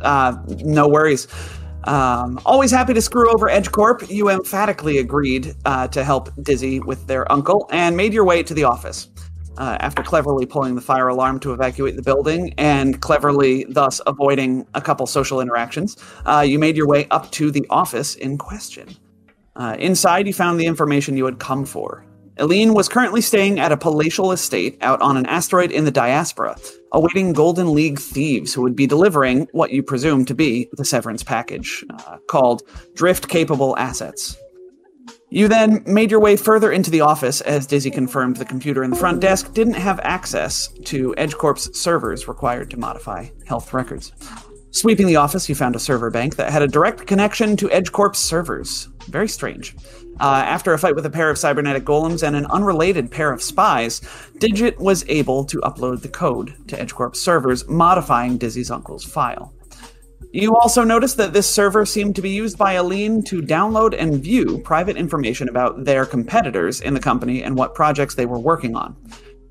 Uh, 0.00 0.36
no 0.64 0.88
worries. 0.88 1.28
Um, 1.84 2.38
always 2.46 2.70
happy 2.70 2.94
to 2.94 3.00
screw 3.02 3.28
over 3.32 3.48
Edge 3.48 3.72
Corp. 3.72 4.08
You 4.08 4.28
emphatically 4.30 4.98
agreed 4.98 5.54
uh, 5.64 5.88
to 5.88 6.04
help 6.04 6.30
Dizzy 6.42 6.78
with 6.80 7.06
their 7.06 7.30
uncle 7.32 7.68
and 7.72 7.96
made 7.96 8.12
your 8.12 8.24
way 8.24 8.42
to 8.44 8.54
the 8.54 8.64
office. 8.64 9.08
Uh, 9.58 9.76
after 9.80 10.02
cleverly 10.02 10.46
pulling 10.46 10.74
the 10.74 10.80
fire 10.80 11.08
alarm 11.08 11.38
to 11.38 11.52
evacuate 11.52 11.94
the 11.96 12.02
building 12.02 12.54
and 12.56 13.02
cleverly 13.02 13.64
thus 13.68 14.00
avoiding 14.06 14.66
a 14.74 14.80
couple 14.80 15.06
social 15.06 15.40
interactions, 15.40 15.96
uh, 16.24 16.40
you 16.40 16.58
made 16.58 16.76
your 16.76 16.86
way 16.86 17.06
up 17.10 17.30
to 17.32 17.50
the 17.50 17.66
office 17.68 18.14
in 18.14 18.38
question. 18.38 18.88
Uh, 19.56 19.76
inside, 19.78 20.26
you 20.26 20.32
found 20.32 20.58
the 20.58 20.66
information 20.66 21.16
you 21.16 21.26
had 21.26 21.38
come 21.38 21.64
for. 21.66 22.04
Eileen 22.40 22.72
was 22.72 22.88
currently 22.88 23.20
staying 23.20 23.60
at 23.60 23.72
a 23.72 23.76
palatial 23.76 24.32
estate 24.32 24.78
out 24.80 25.02
on 25.02 25.18
an 25.18 25.26
asteroid 25.26 25.70
in 25.70 25.84
the 25.84 25.90
diaspora, 25.90 26.56
awaiting 26.92 27.34
Golden 27.34 27.74
League 27.74 27.98
thieves 27.98 28.54
who 28.54 28.62
would 28.62 28.74
be 28.74 28.86
delivering 28.86 29.48
what 29.52 29.70
you 29.70 29.82
presume 29.82 30.24
to 30.24 30.34
be 30.34 30.68
the 30.72 30.84
severance 30.84 31.22
package, 31.22 31.84
uh, 31.90 32.16
called 32.28 32.62
Drift 32.94 33.28
Capable 33.28 33.76
Assets. 33.76 34.34
You 35.32 35.48
then 35.48 35.82
made 35.86 36.10
your 36.10 36.20
way 36.20 36.36
further 36.36 36.70
into 36.72 36.90
the 36.90 37.00
office 37.00 37.40
as 37.40 37.66
Dizzy 37.66 37.90
confirmed 37.90 38.36
the 38.36 38.44
computer 38.44 38.84
in 38.84 38.90
the 38.90 38.96
front 38.96 39.20
desk 39.20 39.54
didn't 39.54 39.72
have 39.72 39.98
access 40.00 40.68
to 40.84 41.14
EdgeCorp's 41.16 41.80
servers 41.80 42.28
required 42.28 42.68
to 42.68 42.78
modify 42.78 43.30
health 43.46 43.72
records. 43.72 44.12
Sweeping 44.72 45.06
the 45.06 45.16
office, 45.16 45.48
you 45.48 45.54
found 45.54 45.74
a 45.74 45.78
server 45.78 46.10
bank 46.10 46.36
that 46.36 46.52
had 46.52 46.60
a 46.60 46.68
direct 46.68 47.06
connection 47.06 47.56
to 47.56 47.68
EdgeCorp's 47.68 48.18
servers. 48.18 48.90
Very 49.08 49.26
strange. 49.26 49.74
Uh, 50.20 50.44
after 50.44 50.74
a 50.74 50.78
fight 50.78 50.94
with 50.94 51.06
a 51.06 51.10
pair 51.10 51.30
of 51.30 51.38
cybernetic 51.38 51.84
golems 51.84 52.22
and 52.22 52.36
an 52.36 52.44
unrelated 52.50 53.10
pair 53.10 53.32
of 53.32 53.42
spies, 53.42 54.02
Digit 54.36 54.78
was 54.78 55.02
able 55.08 55.46
to 55.46 55.62
upload 55.62 56.02
the 56.02 56.08
code 56.08 56.54
to 56.68 56.76
EdgeCorp's 56.76 57.20
servers, 57.20 57.66
modifying 57.68 58.36
Dizzy's 58.36 58.70
uncle's 58.70 59.04
file. 59.04 59.54
You 60.30 60.56
also 60.56 60.84
noticed 60.84 61.16
that 61.16 61.32
this 61.32 61.48
server 61.48 61.84
seemed 61.84 62.16
to 62.16 62.22
be 62.22 62.30
used 62.30 62.56
by 62.56 62.74
Aline 62.74 63.22
to 63.24 63.42
download 63.42 63.94
and 63.98 64.22
view 64.22 64.60
private 64.64 64.96
information 64.96 65.48
about 65.48 65.84
their 65.84 66.06
competitors 66.06 66.80
in 66.80 66.94
the 66.94 67.00
company 67.00 67.42
and 67.42 67.56
what 67.56 67.74
projects 67.74 68.14
they 68.14 68.26
were 68.26 68.38
working 68.38 68.76
on. 68.76 68.96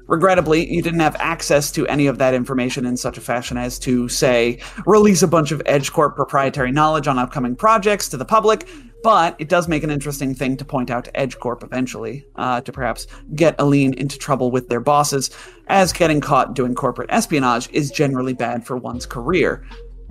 Regrettably, 0.08 0.70
you 0.70 0.82
didn't 0.82 1.00
have 1.00 1.16
access 1.20 1.72
to 1.72 1.88
any 1.88 2.08
of 2.08 2.18
that 2.18 2.34
information 2.34 2.86
in 2.86 2.98
such 2.98 3.18
a 3.18 3.22
fashion 3.22 3.58
as 3.58 3.80
to, 3.80 4.10
say, 4.10 4.60
release 4.86 5.22
a 5.22 5.28
bunch 5.28 5.52
of 5.52 5.64
EdgeCorp 5.64 6.16
proprietary 6.16 6.72
knowledge 6.72 7.08
on 7.08 7.18
upcoming 7.18 7.56
projects 7.56 8.10
to 8.10 8.18
the 8.18 8.26
public, 8.26 8.68
but 9.04 9.36
it 9.40 9.48
does 9.48 9.68
make 9.68 9.84
an 9.84 9.90
interesting 9.90 10.36
thing 10.36 10.58
to 10.58 10.66
point 10.66 10.92
out 10.92 11.06
to 11.06 11.12
EdgeCorp 11.12 11.64
eventually, 11.64 12.26
uh, 12.36 12.60
to 12.62 12.72
perhaps 12.72 13.08
get 13.36 13.56
Aline 13.58 13.94
into 13.94 14.18
trouble 14.18 14.52
with 14.52 14.68
their 14.68 14.82
bosses, 14.82 15.30
as 15.68 15.94
getting 15.94 16.20
caught 16.20 16.56
doing 16.56 16.76
corporate 16.76 17.10
espionage 17.10 17.70
is 17.72 17.90
generally 17.90 18.34
bad 18.34 18.66
for 18.66 18.76
one's 18.76 19.06
career 19.06 19.64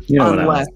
You 0.07 0.19
know 0.19 0.39
unless 0.39 0.67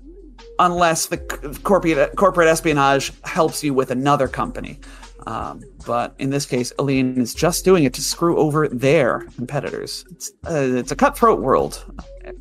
unless 0.58 1.06
the 1.06 1.18
corporate 1.62 2.16
corporate 2.16 2.48
espionage 2.48 3.12
helps 3.24 3.62
you 3.62 3.74
with 3.74 3.90
another 3.90 4.28
company. 4.28 4.78
Um, 5.26 5.62
but 5.86 6.14
in 6.18 6.30
this 6.30 6.46
case, 6.46 6.72
Aline 6.78 7.18
is 7.18 7.34
just 7.34 7.64
doing 7.64 7.84
it 7.84 7.94
to 7.94 8.02
screw 8.02 8.36
over 8.36 8.68
their 8.68 9.20
competitors. 9.36 10.04
It's, 10.10 10.30
uh, 10.46 10.76
it's 10.76 10.92
a 10.92 10.96
cutthroat 10.96 11.40
world. 11.40 11.84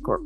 Corp. 0.02 0.22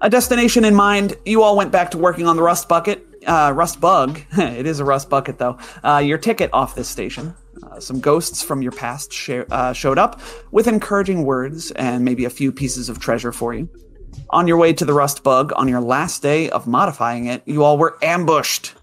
A 0.00 0.10
destination 0.10 0.64
in 0.64 0.74
mind, 0.74 1.16
you 1.24 1.42
all 1.42 1.56
went 1.56 1.70
back 1.70 1.90
to 1.90 1.98
working 1.98 2.26
on 2.26 2.36
the 2.36 2.42
Rust 2.42 2.68
Bucket. 2.68 3.06
Uh, 3.26 3.52
Rust 3.54 3.80
Bug. 3.80 4.20
it 4.38 4.66
is 4.66 4.80
a 4.80 4.84
Rust 4.84 5.10
Bucket, 5.10 5.38
though. 5.38 5.58
Uh, 5.84 5.98
your 5.98 6.18
ticket 6.18 6.50
off 6.52 6.74
this 6.74 6.88
station. 6.88 7.34
Uh, 7.62 7.78
some 7.78 8.00
ghosts 8.00 8.42
from 8.42 8.62
your 8.62 8.72
past 8.72 9.12
sha- 9.12 9.44
uh, 9.50 9.72
showed 9.72 9.98
up 9.98 10.20
with 10.50 10.66
encouraging 10.66 11.24
words 11.24 11.70
and 11.72 12.04
maybe 12.04 12.24
a 12.24 12.30
few 12.30 12.50
pieces 12.50 12.88
of 12.88 12.98
treasure 12.98 13.32
for 13.32 13.54
you. 13.54 13.68
On 14.30 14.46
your 14.48 14.56
way 14.56 14.72
to 14.72 14.84
the 14.84 14.92
Rust 14.92 15.22
Bug, 15.22 15.52
on 15.56 15.68
your 15.68 15.80
last 15.80 16.22
day 16.22 16.50
of 16.50 16.66
modifying 16.66 17.26
it, 17.26 17.42
you 17.46 17.64
all 17.64 17.78
were 17.78 17.98
ambushed. 18.02 18.74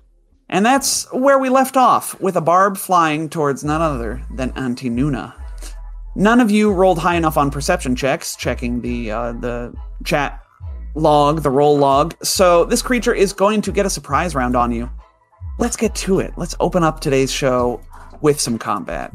And 0.50 0.65
that's 0.65 1.12
where 1.13 1.38
we 1.38 1.50
left 1.50 1.77
off, 1.77 2.19
with 2.19 2.36
a 2.36 2.41
barb 2.41 2.77
flying 2.77 3.29
towards 3.29 3.63
none 3.63 3.81
other 3.81 4.21
than 4.33 4.51
Auntie 4.57 4.89
Nuna. 4.89 5.33
None 6.15 6.39
of 6.39 6.50
you 6.50 6.71
rolled 6.71 7.00
high 7.00 7.15
enough 7.15 7.38
on 7.38 7.51
perception 7.51 7.95
checks, 7.95 8.36
checking 8.36 8.81
the 8.81 9.12
uh, 9.12 9.31
the 9.33 9.74
chat 10.03 10.43
log, 10.95 11.43
the 11.43 11.51
roll 11.51 11.77
log. 11.77 12.15
So 12.24 12.65
this 12.65 12.81
creature 12.81 13.13
is 13.13 13.31
going 13.31 13.62
to 13.62 13.71
get 13.71 13.86
a 13.86 13.89
surprise 13.89 14.33
round 14.33 14.55
on 14.55 14.71
you. 14.71 14.89
Let's 15.59 15.77
get 15.77 15.93
to 15.95 16.19
it. 16.19 16.33
Let's 16.36 16.55
open 16.59 16.83
up 16.83 17.00
today's 17.00 17.31
show 17.31 17.81
with 18.21 18.39
some 18.39 18.57
combat. 18.57 19.12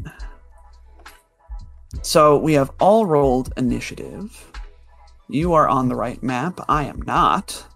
So 2.03 2.39
we 2.39 2.53
have 2.55 2.71
all 2.81 3.07
rolled 3.07 3.53
initiative. 3.57 4.53
You 5.29 5.55
are 5.55 5.69
on 5.69 5.89
the 5.89 5.97
right 5.97 6.23
map. 6.23 6.61
I 6.69 6.85
am 6.85 7.01
not. 7.03 7.67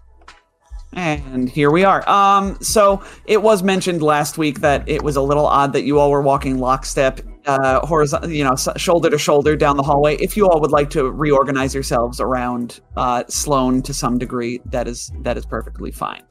And 0.93 1.47
here 1.49 1.69
we 1.69 1.83
are. 1.83 2.07
Um, 2.09 2.57
so 2.61 3.03
it 3.25 3.41
was 3.43 3.61
mentioned 3.61 4.01
last 4.01 4.37
week 4.39 4.61
that 4.61 4.87
it 4.89 5.03
was 5.03 5.15
a 5.17 5.21
little 5.21 5.45
odd 5.45 5.73
that 5.73 5.83
you 5.83 5.99
all 5.99 6.09
were 6.09 6.21
walking 6.21 6.57
lockstep, 6.57 7.21
uh, 7.45 7.85
horizontal, 7.85 8.31
you 8.31 8.43
know, 8.43 8.55
shoulder 8.55 9.09
to 9.11 9.17
shoulder 9.19 9.55
down 9.55 9.77
the 9.77 9.83
hallway. 9.83 10.15
If 10.17 10.35
you 10.35 10.47
all 10.49 10.59
would 10.61 10.71
like 10.71 10.89
to 10.91 11.11
reorganize 11.11 11.75
yourselves 11.75 12.19
around 12.19 12.79
uh, 12.97 13.23
Sloan 13.27 13.83
to 13.83 13.93
some 13.93 14.17
degree, 14.17 14.61
that 14.65 14.87
is 14.87 15.11
that 15.21 15.37
is 15.37 15.45
perfectly 15.45 15.91
fine. 15.91 16.23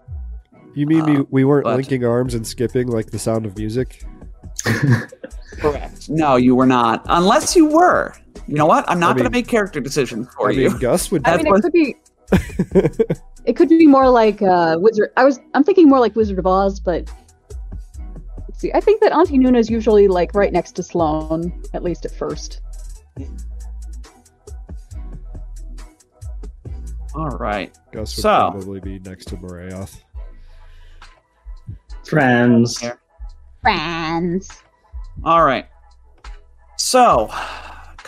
You 0.74 0.86
mean 0.86 1.04
we, 1.04 1.16
Uh, 1.18 1.24
we 1.30 1.44
weren't 1.44 1.64
but- 1.64 1.76
linking 1.76 2.04
arms 2.04 2.34
and 2.34 2.44
skipping 2.46 2.88
like 2.88 3.10
the 3.10 3.18
sound 3.18 3.46
of 3.46 3.56
music? 3.56 4.02
Correct. 5.58 6.08
No, 6.08 6.34
you 6.36 6.54
were 6.56 6.66
not, 6.66 7.04
unless 7.08 7.54
you 7.56 7.66
were. 7.66 8.14
You 8.46 8.54
know 8.54 8.66
what? 8.66 8.84
I'm 8.88 9.00
not 9.00 9.10
I 9.10 9.12
going 9.14 9.24
to 9.24 9.30
make 9.30 9.48
character 9.48 9.80
decisions 9.80 10.28
for 10.34 10.48
I 10.48 10.52
you. 10.52 10.68
mean, 10.70 10.78
Gus 10.78 11.10
would. 11.10 11.22
I 11.26 11.36
mean, 11.38 11.46
it 11.54 11.62
could 11.62 11.72
be. 11.72 11.96
It 13.44 13.56
could 13.56 13.70
be 13.70 13.86
more 13.86 14.10
like 14.10 14.42
uh, 14.42 14.76
Wizard. 14.78 15.10
I 15.16 15.24
was. 15.24 15.40
I'm 15.54 15.64
thinking 15.64 15.88
more 15.88 15.98
like 16.00 16.14
Wizard 16.14 16.38
of 16.38 16.46
Oz, 16.46 16.80
but 16.80 17.10
let's 18.46 18.60
see. 18.60 18.70
I 18.74 18.80
think 18.80 19.00
that 19.00 19.10
Auntie 19.12 19.38
Nuna 19.38 19.56
is 19.58 19.70
usually 19.70 20.06
like 20.06 20.34
right 20.34 20.52
next 20.52 20.72
to 20.72 20.82
Sloane, 20.82 21.62
at 21.72 21.82
least 21.82 22.04
at 22.04 22.10
first. 22.10 22.60
All 27.14 27.30
right. 27.30 27.74
Gus 27.92 28.16
would 28.16 28.22
So- 28.22 28.50
probably 28.50 28.80
be 28.80 28.98
next 28.98 29.26
to 29.28 29.36
Morayoth. 29.36 30.02
Friends. 32.06 32.84
Friends. 33.62 34.62
All 35.24 35.42
right. 35.44 35.66
So, 36.76 37.28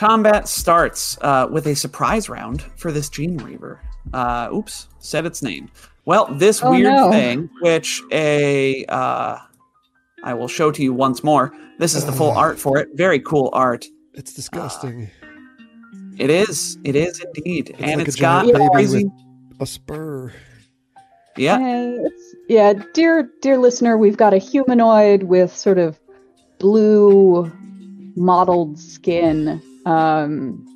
combat 0.01 0.49
starts 0.49 1.19
uh, 1.21 1.47
with 1.53 1.67
a 1.67 1.77
surprise 1.77 2.31
round 2.31 2.63
for 2.77 2.91
this 2.91 3.11
Gene 3.11 3.37
Reaver. 3.37 3.79
Uh, 4.15 4.49
oops, 4.53 4.89
said 4.99 5.27
its 5.27 5.43
name. 5.43 5.71
Well, 6.07 6.27
this 6.35 6.63
Oh, 6.63 6.71
weird 6.71 6.85
no. 6.95 7.11
thing, 7.11 7.51
which 7.61 8.01
a 8.11 8.87
uh, 8.87 9.37
I 10.25 10.33
will 10.35 10.49
show 10.49 10.71
to 10.73 10.83
you 10.83 10.95
once 10.95 11.23
more. 11.23 11.53
This 11.79 11.95
is 11.95 12.07
the 12.07 12.13
full 12.13 12.31
art 12.31 12.59
for 12.59 12.79
it. 12.79 12.89
Very 12.95 13.21
cool 13.21 13.51
art. 13.53 13.85
It's 14.15 14.33
disgusting. 14.33 15.11
It 16.17 16.31
is. 16.31 16.79
It 16.83 16.97
is 16.97 17.21
indeed, 17.21 17.71
It's 17.71 17.81
and 17.83 17.99
like 17.99 18.07
a 18.07 18.09
it's 18.09 18.17
got 18.17 18.47
baby 18.47 18.69
crazy. 18.73 19.05
with- 19.05 19.61
a 19.61 19.67
spur. 19.67 20.33
Yeah. 21.37 21.57
Uh, 21.57 22.07
it's, 22.07 22.35
yeah, 22.49 22.73
dear 22.95 23.29
dear 23.43 23.59
listener, 23.59 23.99
we've 23.99 24.17
got 24.17 24.33
a 24.33 24.39
humanoid 24.39 25.25
with 25.25 25.55
sort 25.55 25.77
of 25.79 26.01
blue 26.59 27.53
mottled 28.17 28.79
skin, 28.79 29.61
um, 29.87 30.67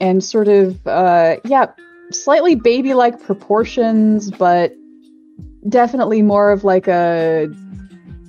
and 0.00 0.22
sort 0.22 0.48
of 0.48 0.86
uh, 0.86 1.36
yeah, 1.44 1.66
slightly 2.10 2.54
baby-like 2.54 3.20
proportions, 3.22 4.30
but 4.30 4.72
definitely 5.68 6.22
more 6.22 6.50
of 6.50 6.64
like 6.64 6.88
a 6.88 7.48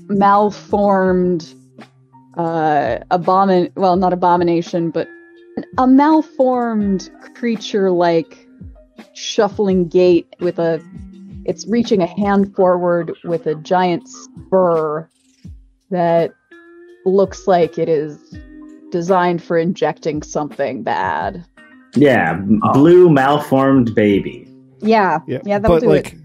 malformed 0.07 1.53
uh 2.37 2.97
abomin 3.11 3.71
well 3.75 3.95
not 3.95 4.11
abomination 4.11 4.89
but 4.89 5.07
a 5.77 5.87
malformed 5.87 7.09
creature 7.35 7.91
like 7.91 8.47
shuffling 9.13 9.87
gait 9.87 10.35
with 10.39 10.57
a 10.57 10.81
it's 11.45 11.67
reaching 11.67 12.01
a 12.01 12.07
hand 12.07 12.55
forward 12.55 13.11
with 13.23 13.45
a 13.45 13.55
giant 13.55 14.07
spur 14.07 15.07
that 15.89 16.31
looks 17.05 17.47
like 17.47 17.77
it 17.77 17.89
is 17.89 18.37
designed 18.91 19.41
for 19.43 19.57
injecting 19.57 20.21
something 20.23 20.83
bad. 20.83 21.45
Yeah, 21.95 22.39
Oh. 22.63 22.73
blue 22.73 23.09
malformed 23.09 23.93
baby. 23.95 24.47
Yeah, 24.81 25.19
Yeah, 25.27 25.39
yeah, 25.45 25.59
that'll 25.59 25.77
but 25.77 25.81
do 25.81 25.89
like 25.89 26.13
it. 26.13 26.19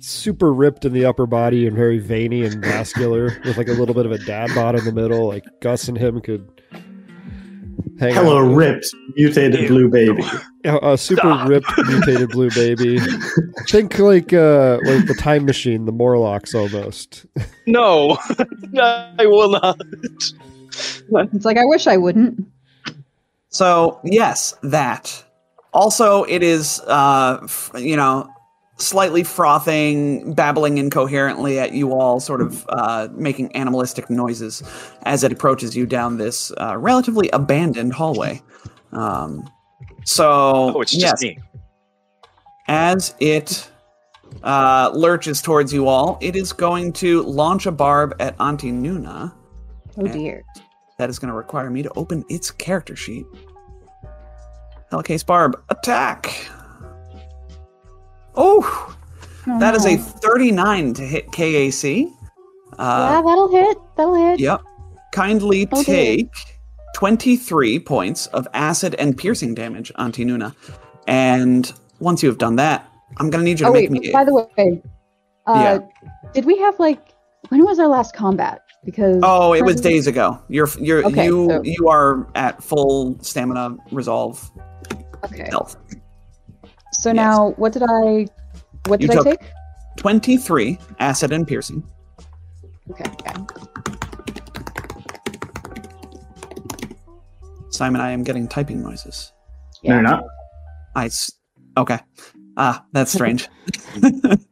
super 0.00 0.52
ripped 0.52 0.84
in 0.84 0.92
the 0.92 1.04
upper 1.04 1.26
body 1.26 1.66
and 1.66 1.76
very 1.76 1.98
veiny 1.98 2.44
and 2.44 2.62
vascular, 2.64 3.24
with 3.44 3.56
like 3.58 3.68
a 3.68 3.72
little 3.72 3.94
bit 3.94 4.06
of 4.06 4.12
a 4.12 4.18
dad 4.18 4.50
bod 4.54 4.78
in 4.78 4.84
the 4.84 4.92
middle. 4.92 5.26
Like 5.28 5.44
Gus 5.60 5.88
and 5.88 5.98
him 5.98 6.20
could 6.20 6.48
hang 7.98 8.12
out. 8.16 8.24
Hello, 8.24 8.48
out. 8.48 8.54
ripped 8.54 8.86
mutated 9.16 9.68
blue 9.68 9.88
baby. 9.88 10.22
A, 10.64 10.92
a 10.92 10.98
super 10.98 11.20
Stop. 11.22 11.48
ripped 11.48 11.66
mutated 11.88 12.30
blue 12.30 12.50
baby. 12.50 12.98
Think 13.68 13.98
like 13.98 14.32
uh 14.32 14.78
like 14.84 15.06
the 15.06 15.16
time 15.18 15.44
machine, 15.44 15.84
the 15.84 15.92
Morlocks 15.92 16.54
almost. 16.54 17.26
No, 17.66 18.16
I 18.80 19.26
will 19.26 19.50
not. 19.50 19.80
It's 20.72 21.44
like 21.44 21.56
I 21.56 21.64
wish 21.64 21.86
I 21.86 21.96
wouldn't. 21.96 22.46
So 23.48 24.00
yes, 24.04 24.54
that. 24.62 25.24
Also, 25.72 26.24
it 26.24 26.42
is 26.42 26.80
uh, 26.86 27.40
f- 27.44 27.70
you 27.76 27.96
know 27.96 28.28
slightly 28.76 29.24
frothing, 29.24 30.34
babbling 30.34 30.78
incoherently 30.78 31.58
at 31.58 31.72
you 31.72 31.92
all, 31.92 32.20
sort 32.20 32.40
of 32.40 32.64
uh, 32.68 33.08
making 33.12 33.54
animalistic 33.56 34.08
noises 34.08 34.62
as 35.02 35.24
it 35.24 35.32
approaches 35.32 35.76
you 35.76 35.84
down 35.84 36.16
this 36.18 36.52
uh, 36.60 36.76
relatively 36.78 37.28
abandoned 37.32 37.92
hallway. 37.92 38.40
Um, 38.92 39.50
so, 40.04 40.74
Oh, 40.76 40.80
it's 40.80 40.92
just 40.92 41.02
yes, 41.02 41.22
me. 41.22 41.38
as 42.68 43.14
it 43.18 43.68
uh, 44.44 44.90
lurches 44.94 45.42
towards 45.42 45.72
you 45.72 45.88
all, 45.88 46.16
it 46.20 46.36
is 46.36 46.52
going 46.52 46.92
to 46.94 47.22
launch 47.22 47.66
a 47.66 47.72
barb 47.72 48.14
at 48.20 48.36
Auntie 48.40 48.70
Nuna. 48.72 49.32
Oh 49.98 50.06
dear. 50.06 50.44
That 50.98 51.10
is 51.10 51.18
going 51.18 51.28
to 51.30 51.36
require 51.36 51.70
me 51.70 51.82
to 51.82 51.90
open 51.96 52.24
its 52.28 52.50
character 52.50 52.96
sheet. 52.96 53.24
Hellcase 54.90 55.24
Barb, 55.24 55.60
attack! 55.68 56.48
Oh, 58.34 58.94
Oh, 59.50 59.58
that 59.60 59.74
is 59.74 59.86
a 59.86 59.96
39 59.96 60.92
to 60.94 61.02
hit 61.02 61.30
KAC. 61.32 61.84
yeah, 62.02 62.08
Uh, 62.78 63.22
that'll 63.22 63.48
hit. 63.50 63.78
That'll 63.96 64.14
hit. 64.14 64.40
Yep. 64.40 64.60
Kindly 65.12 65.64
take 65.66 66.30
23 66.94 67.78
points 67.78 68.26
of 68.26 68.46
acid 68.52 68.94
and 68.96 69.16
piercing 69.16 69.54
damage, 69.54 69.90
Auntie 69.96 70.24
Nuna. 70.26 70.54
And 71.06 71.72
once 72.00 72.22
you 72.22 72.28
have 72.28 72.36
done 72.38 72.56
that, 72.56 72.86
I'm 73.16 73.30
going 73.30 73.40
to 73.40 73.44
need 73.44 73.58
you 73.60 73.64
to 73.66 73.70
Oh 73.70 73.72
make 73.72 73.88
wait. 73.90 74.02
me. 74.02 74.12
By 74.12 74.24
the 74.24 74.34
way, 74.34 74.82
uh, 75.46 75.78
did 76.34 76.44
we 76.44 76.58
have 76.58 76.78
like 76.78 77.00
when 77.48 77.64
was 77.64 77.78
our 77.78 77.88
last 77.88 78.14
combat? 78.14 78.60
Because 78.84 79.20
Oh, 79.22 79.52
it 79.54 79.62
was 79.64 79.80
days 79.80 80.06
ago. 80.06 80.40
You're 80.48 80.68
you're 80.80 81.04
Okay, 81.06 81.26
you 81.26 81.48
so- 81.50 81.62
you 81.64 81.88
are 81.88 82.26
at 82.34 82.62
full 82.62 83.18
stamina 83.22 83.76
resolve 83.90 84.50
Okay. 85.24 85.48
health. 85.50 85.76
So 86.92 87.10
Yes. 87.10 87.16
now, 87.16 87.50
what 87.56 87.72
did 87.72 87.82
I? 87.82 88.26
What 88.86 89.00
You 89.02 89.08
did 89.08 89.18
I 89.18 89.22
take? 89.22 89.40
23 89.96 90.78
acid 91.00 91.32
and 91.32 91.46
piercing. 91.46 91.82
Okay. 92.90 93.10
Yeah. 93.24 93.36
Simon, 97.70 98.00
I 98.00 98.10
am 98.12 98.22
getting 98.22 98.48
typing 98.48 98.82
noises. 98.82 99.32
yeah. 99.82 99.90
No, 99.90 99.94
you're 99.96 100.02
not. 100.02 100.24
I 100.96 101.06
s- 101.06 101.30
okay. 101.76 101.98
Ah, 102.56 102.84
that's 102.92 103.12
strange. 103.12 103.48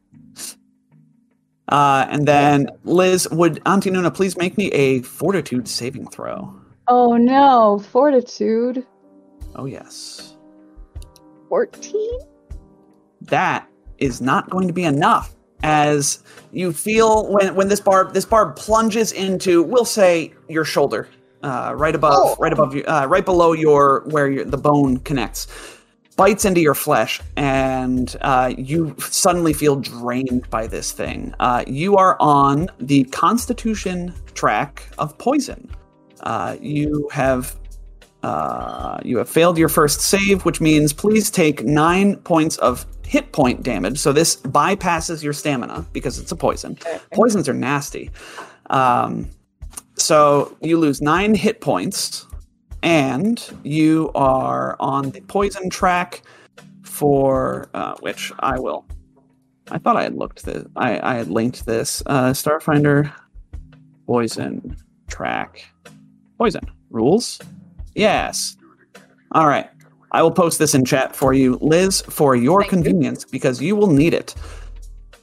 uh, 1.68 2.06
and 2.08 2.26
then 2.26 2.68
Liz, 2.84 3.28
would 3.30 3.60
Auntie 3.66 3.90
Nuna 3.90 4.12
please 4.14 4.36
make 4.36 4.56
me 4.56 4.70
a 4.72 5.02
fortitude 5.02 5.68
saving 5.68 6.08
throw? 6.08 6.54
Oh 6.88 7.16
no, 7.16 7.78
fortitude 7.90 8.86
Oh 9.56 9.64
yes, 9.64 10.36
fourteen. 11.48 12.18
that 13.22 13.68
is 13.98 14.20
not 14.20 14.50
going 14.50 14.66
to 14.68 14.74
be 14.74 14.84
enough. 14.84 15.34
As 15.62 16.22
you 16.52 16.72
feel 16.72 17.32
when 17.32 17.54
when 17.54 17.68
this 17.68 17.80
barb 17.80 18.12
this 18.12 18.26
barb 18.26 18.56
plunges 18.56 19.12
into, 19.12 19.62
we'll 19.62 19.86
say 19.86 20.34
your 20.48 20.64
shoulder, 20.64 21.08
uh, 21.42 21.72
right 21.74 21.94
above, 21.94 22.12
Oh. 22.14 22.36
right 22.38 22.52
above 22.52 22.74
you, 22.74 22.84
uh, 22.84 23.06
right 23.08 23.24
below 23.24 23.52
your 23.52 24.04
where 24.10 24.28
your, 24.30 24.44
the 24.44 24.58
bone 24.58 24.98
connects. 24.98 25.46
Bites 26.16 26.44
into 26.44 26.60
your 26.60 26.74
flesh 26.74 27.20
and 27.36 28.16
uh, 28.22 28.52
you 28.56 28.96
suddenly 28.98 29.52
feel 29.52 29.76
drained 29.76 30.48
by 30.50 30.66
this 30.66 30.92
thing. 30.92 31.34
Uh, 31.40 31.62
you 31.66 31.96
are 31.96 32.16
on 32.20 32.68
the 32.80 33.04
Constitution 33.04 34.12
track 34.34 34.82
of 34.98 35.16
poison. 35.18 35.70
Uh, 36.20 36.56
you 36.60 37.08
have 37.12 37.56
uh, 38.22 38.98
you 39.04 39.18
have 39.18 39.28
failed 39.28 39.56
your 39.56 39.68
first 39.68 40.00
save, 40.00 40.44
which 40.44 40.60
means 40.60 40.92
please 40.92 41.30
take 41.30 41.62
nine 41.64 42.16
points 42.16 42.56
of 42.58 42.84
hit 43.06 43.30
point 43.30 43.62
damage. 43.62 43.98
So 43.98 44.12
this 44.12 44.36
bypasses 44.36 45.22
your 45.22 45.32
stamina 45.32 45.86
because 45.92 46.18
it's 46.18 46.32
a 46.32 46.36
poison. 46.36 46.76
Poisons 47.12 47.48
are 47.48 47.54
nasty. 47.54 48.10
Um, 48.70 49.28
so 49.94 50.56
you 50.60 50.78
lose 50.78 51.00
nine 51.00 51.34
hit 51.34 51.60
points, 51.60 52.26
and 52.82 53.42
you 53.62 54.10
are 54.14 54.76
on 54.80 55.10
the 55.10 55.20
poison 55.22 55.70
track 55.70 56.22
for 56.82 57.68
uh, 57.74 57.94
which 58.00 58.32
I 58.40 58.58
will. 58.58 58.86
I 59.70 59.78
thought 59.78 59.96
I 59.96 60.02
had 60.04 60.14
looked 60.14 60.44
this. 60.44 60.64
I, 60.76 61.00
I 61.00 61.14
had 61.16 61.28
linked 61.28 61.66
this. 61.66 62.02
Uh, 62.06 62.30
Starfinder, 62.30 63.12
poison 64.06 64.76
track, 65.08 65.64
poison 66.38 66.62
rules. 66.90 67.40
Yes. 67.94 68.56
All 69.32 69.48
right. 69.48 69.68
I 70.12 70.22
will 70.22 70.30
post 70.30 70.58
this 70.58 70.74
in 70.74 70.84
chat 70.84 71.16
for 71.16 71.34
you, 71.34 71.58
Liz, 71.60 72.00
for 72.02 72.36
your 72.36 72.62
Thank 72.62 72.72
you. 72.72 72.76
convenience 72.76 73.24
because 73.24 73.60
you 73.60 73.74
will 73.74 73.88
need 73.90 74.14
it. 74.14 74.34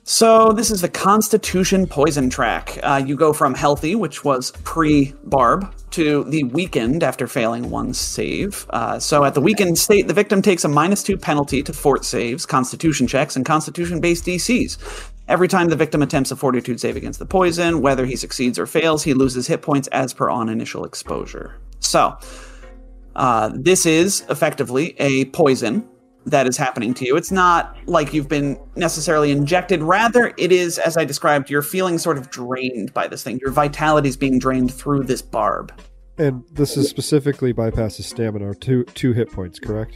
So 0.06 0.52
this 0.52 0.70
is 0.70 0.82
the 0.82 0.90
Constitution 0.90 1.88
Poison 1.88 2.30
track. 2.30 2.78
Uh, 2.84 3.02
you 3.06 3.16
go 3.16 3.32
from 3.32 3.54
healthy, 3.54 3.96
which 3.96 4.26
was 4.26 4.52
pre-barb, 4.64 5.74
to 5.92 6.26
the 6.26 6.44
weakened 6.44 7.04
after 7.04 7.26
failing 7.26 7.70
one 7.70 7.94
save. 7.94 8.66
Uh, 8.72 9.00
so 9.00 9.24
at 9.24 9.34
the 9.34 9.40
weakened 9.40 9.78
state, 9.78 10.10
the 10.10 10.14
victim 10.14 10.42
takes 10.42 10.66
a 10.66 10.68
minus 10.68 11.04
two 11.04 11.16
penalty 11.16 11.64
to 11.64 11.72
fort 11.72 12.04
saves, 12.04 12.46
Constitution 12.46 13.08
checks, 13.08 13.38
and 13.38 13.46
Constitution-based 13.46 14.26
DCs. 14.26 15.10
Every 15.30 15.48
time 15.48 15.70
the 15.70 15.78
victim 15.78 16.02
attempts 16.02 16.32
a 16.32 16.36
Fortitude 16.36 16.82
save 16.82 16.98
against 16.98 17.20
the 17.20 17.26
poison, 17.26 17.82
whether 17.82 18.06
he 18.06 18.18
succeeds 18.18 18.60
or 18.60 18.66
fails, 18.66 19.04
he 19.04 19.14
loses 19.14 19.48
hit 19.48 19.62
points 19.62 19.88
as 19.90 20.14
per 20.14 20.30
on 20.30 20.50
initial 20.50 20.84
exposure. 20.84 21.56
So 21.80 22.18
uh, 23.16 23.52
this 23.54 23.86
is 23.86 24.26
effectively 24.30 24.96
a 25.00 25.26
poison 25.26 25.88
that 26.26 26.48
is 26.48 26.58
happening 26.58 26.94
to 26.96 27.06
you. 27.06 27.16
It's 27.16 27.32
not 27.32 27.76
like 27.86 28.14
you've 28.14 28.30
been 28.30 28.60
necessarily 28.76 29.32
injected. 29.32 29.82
Rather, 29.84 30.34
it 30.38 30.52
is, 30.52 30.80
as 30.80 30.98
I 30.98 31.06
described, 31.06 31.50
you're 31.50 31.62
feeling 31.62 31.98
sort 31.98 32.18
of 32.18 32.30
drained 32.30 32.94
by 32.94 33.08
this 33.08 33.24
thing. 33.24 33.40
Your 33.40 33.52
vitality 33.52 34.10
is 34.10 34.18
being 34.18 34.40
drained 34.40 34.74
through 34.74 35.04
this 35.04 35.22
barb. 35.22 35.74
And 36.18 36.44
this 36.52 36.78
is 36.78 36.88
specifically 36.90 37.54
bypasses 37.54 38.04
stamina, 38.04 38.54
two 38.56 38.84
two 38.86 39.14
hit 39.14 39.32
points, 39.32 39.60
correct? 39.60 39.96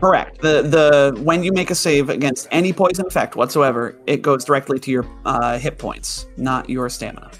Correct. 0.00 0.40
The 0.42 0.62
the 0.62 1.20
when 1.22 1.42
you 1.42 1.52
make 1.52 1.70
a 1.70 1.74
save 1.74 2.10
against 2.10 2.48
any 2.50 2.72
poison 2.72 3.06
effect 3.06 3.34
whatsoever, 3.36 3.96
it 4.06 4.20
goes 4.20 4.44
directly 4.44 4.78
to 4.80 4.90
your 4.90 5.06
uh, 5.24 5.58
hit 5.58 5.78
points, 5.78 6.26
not 6.36 6.68
your 6.68 6.88
stamina. 6.90 7.30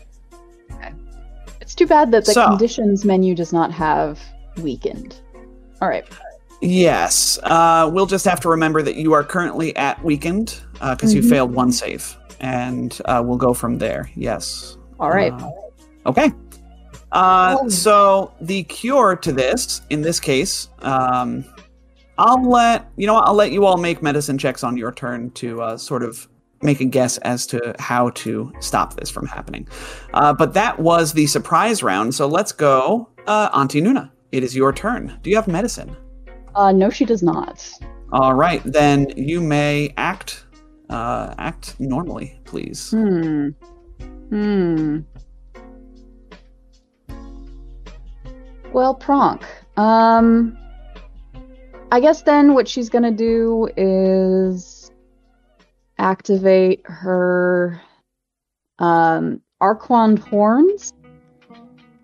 Okay. 0.72 0.92
It's 1.60 1.74
too 1.74 1.86
bad 1.86 2.12
that 2.12 2.24
the 2.24 2.32
So- 2.32 2.46
conditions 2.48 3.04
menu 3.04 3.34
does 3.34 3.52
not 3.52 3.72
have 3.72 4.20
weakened. 4.56 5.16
All 5.82 5.88
right. 5.88 6.04
Yes. 6.62 7.38
Uh, 7.42 7.90
we'll 7.92 8.06
just 8.06 8.24
have 8.24 8.38
to 8.40 8.48
remember 8.48 8.82
that 8.82 8.94
you 8.96 9.12
are 9.12 9.24
currently 9.24 9.74
at 9.76 10.02
weakened 10.04 10.60
because 10.74 11.12
you 11.12 11.20
Mhm. 11.22 11.28
failed 11.28 11.54
one 11.54 11.72
save, 11.72 12.16
and 12.40 12.98
uh, 13.06 13.20
we'll 13.24 13.36
go 13.36 13.52
from 13.52 13.78
there. 13.78 14.08
Yes. 14.14 14.76
All 15.00 15.10
right. 15.10 15.32
Uh, 15.32 15.50
okay. 16.06 16.32
Uh, 17.10 17.56
Oh. 17.60 17.68
so 17.68 18.32
the 18.40 18.62
cure 18.64 19.16
to 19.16 19.32
this, 19.32 19.82
in 19.90 20.02
this 20.02 20.18
case, 20.20 20.68
um, 20.82 21.44
I'll 22.16 22.48
let 22.48 22.86
you 22.96 23.06
know. 23.06 23.14
what, 23.14 23.26
I'll 23.26 23.34
let 23.34 23.50
you 23.52 23.64
all 23.66 23.76
make 23.76 24.00
medicine 24.02 24.38
checks 24.38 24.62
on 24.62 24.76
your 24.76 24.92
turn 24.92 25.30
to 25.32 25.60
uh, 25.62 25.76
sort 25.76 26.04
of 26.04 26.28
make 26.62 26.80
a 26.80 26.84
guess 26.84 27.18
as 27.18 27.44
to 27.48 27.74
how 27.80 28.10
to 28.10 28.52
stop 28.60 28.94
this 28.94 29.10
from 29.10 29.26
happening. 29.26 29.66
Uh, 30.14 30.32
but 30.32 30.54
that 30.54 30.78
was 30.78 31.12
the 31.12 31.26
surprise 31.26 31.82
round. 31.82 32.14
So 32.14 32.28
let's 32.28 32.52
go, 32.52 33.08
uh, 33.26 33.48
Auntie 33.52 33.82
Nuna. 33.82 34.10
It 34.30 34.44
is 34.44 34.54
your 34.54 34.72
turn. 34.72 35.18
Do 35.22 35.28
you 35.30 35.36
have 35.36 35.48
medicine? 35.48 35.96
Uh, 36.54 36.72
no, 36.72 36.90
she 36.90 37.04
does 37.04 37.22
not. 37.22 37.68
All 38.12 38.34
right, 38.34 38.62
then 38.64 39.08
you 39.16 39.40
may 39.40 39.92
act 39.96 40.44
uh, 40.90 41.34
act 41.38 41.78
normally, 41.80 42.38
please. 42.44 42.90
Hmm. 42.90 43.48
Hmm. 44.28 45.00
Well, 48.72 48.94
Pronk. 48.94 49.42
Um. 49.76 50.58
I 51.90 52.00
guess 52.00 52.22
then 52.22 52.54
what 52.54 52.66
she's 52.66 52.88
gonna 52.88 53.10
do 53.12 53.68
is 53.76 54.90
activate 55.98 56.80
her 56.84 57.78
um, 58.78 59.42
Arquand 59.62 60.18
horns 60.18 60.92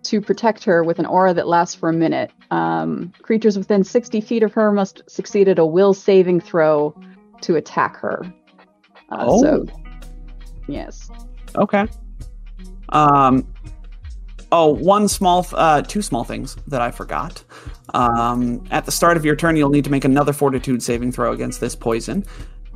to 0.09 0.21
protect 0.23 0.64
her 0.64 0.83
with 0.83 0.99
an 0.99 1.05
aura 1.07 1.35
that 1.35 1.47
lasts 1.47 1.75
for 1.75 1.90
a 1.90 1.92
minute. 1.92 2.31
Um, 2.51 3.12
creatures 3.21 3.59
within 3.59 3.85
60 3.85 4.23
feet 4.23 4.42
of 4.42 4.55
her 4.55 4.73
must 4.73 5.03
succeed 5.07 5.49
at 5.49 5.59
a 5.59 5.66
will 5.66 5.92
saving 5.92 6.40
throw 6.40 6.99
to 7.42 7.57
attack 7.57 7.97
her. 7.97 8.23
Uh, 9.11 9.25
Oh. 9.29 9.42
So, 9.42 9.66
yes. 10.66 11.11
Okay. 11.57 11.87
Um. 12.90 13.47
Oh, 14.51 14.68
one 14.68 15.09
small, 15.09 15.47
uh, 15.53 15.83
two 15.83 16.01
small 16.01 16.25
things 16.25 16.57
that 16.66 16.81
I 16.81 16.90
forgot. 16.90 17.44
Um, 17.92 18.64
at 18.71 18.87
the 18.87 18.90
start 18.90 19.18
of 19.18 19.25
your 19.27 19.37
turn, 19.37 19.57
you'll 19.57 19.68
need 19.68 19.85
to 19.85 19.90
make 19.90 20.07
another 20.07 20.33
Fortitude 20.33 20.83
saving 20.83 21.12
throw 21.12 21.33
against 21.33 21.61
this 21.61 21.77
poison, 21.77 22.25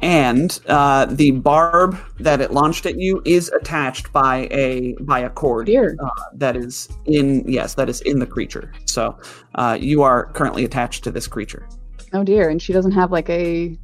and 0.02 0.60
uh, 0.66 1.06
the 1.06 1.30
barb 1.30 1.96
that 2.18 2.40
it 2.40 2.52
launched 2.52 2.84
at 2.86 2.98
you 2.98 3.22
is 3.24 3.48
attached 3.50 4.12
by 4.12 4.48
a 4.50 4.94
by 5.02 5.20
a 5.20 5.30
cord 5.30 5.66
Dear. 5.66 5.96
uh, 6.02 6.10
that 6.34 6.56
is 6.56 6.88
in 7.06 7.44
yes, 7.46 7.74
that 7.74 7.88
is 7.88 8.00
in 8.02 8.18
the 8.18 8.26
creature. 8.26 8.72
So 8.86 9.16
uh, 9.54 9.78
you 9.80 10.02
are 10.02 10.26
currently 10.32 10.64
attached 10.64 11.04
to 11.04 11.10
this 11.10 11.26
creature. 11.26 11.68
Oh 12.12 12.24
dear, 12.24 12.48
and 12.50 12.60
she 12.60 12.72
doesn't 12.72 12.92
have 12.92 13.10
like 13.12 13.30
a 13.30 13.78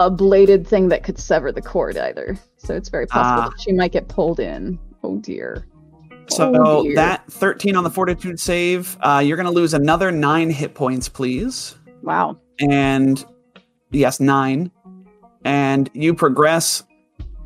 a 0.00 0.10
bladed 0.10 0.66
thing 0.66 0.88
that 0.88 1.04
could 1.04 1.18
sever 1.18 1.52
the 1.52 1.62
cord 1.62 1.96
either. 1.96 2.36
So 2.58 2.74
it's 2.74 2.88
very 2.88 3.06
possible 3.06 3.42
Ah. 3.44 3.48
that 3.50 3.60
she 3.60 3.72
might 3.72 3.92
get 3.92 4.08
pulled 4.08 4.40
in. 4.40 4.78
Oh 5.02 5.16
dear. 5.18 5.66
So 6.28 6.52
Oh, 6.56 6.82
dear. 6.84 6.94
that 6.96 7.24
13 7.30 7.76
on 7.76 7.84
the 7.84 7.90
fortitude 7.90 8.38
save, 8.40 8.96
uh, 9.00 9.22
you're 9.24 9.36
going 9.36 9.46
to 9.46 9.52
lose 9.52 9.74
another 9.74 10.10
nine 10.10 10.50
hit 10.50 10.74
points, 10.74 11.08
please. 11.08 11.74
Wow. 12.02 12.36
And 12.60 13.24
yes, 13.92 14.20
nine. 14.20 14.70
And 15.44 15.90
you 15.92 16.14
progress. 16.14 16.84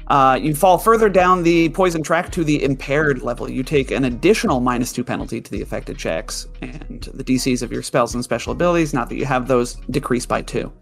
Uh, 0.08 0.38
you 0.40 0.54
fall 0.54 0.78
further 0.78 1.08
down 1.08 1.42
the 1.42 1.68
poison 1.70 2.02
track 2.02 2.30
to 2.30 2.44
the 2.44 2.62
impaired 2.62 3.22
level. 3.22 3.50
You 3.50 3.64
take 3.64 3.90
an 3.90 4.04
additional 4.04 4.60
minus 4.60 4.92
two 4.92 5.02
penalty 5.02 5.40
to 5.40 5.50
the 5.50 5.62
affected 5.62 5.98
checks, 5.98 6.46
and 6.62 7.02
the 7.14 7.24
DCs 7.24 7.62
of 7.62 7.72
your 7.72 7.82
spells 7.82 8.14
and 8.14 8.22
special 8.22 8.52
abilities, 8.52 8.94
not 8.94 9.08
that 9.08 9.16
you 9.16 9.24
have 9.24 9.48
those, 9.48 9.74
decreased 9.90 10.28
by 10.28 10.42
two. 10.42 10.72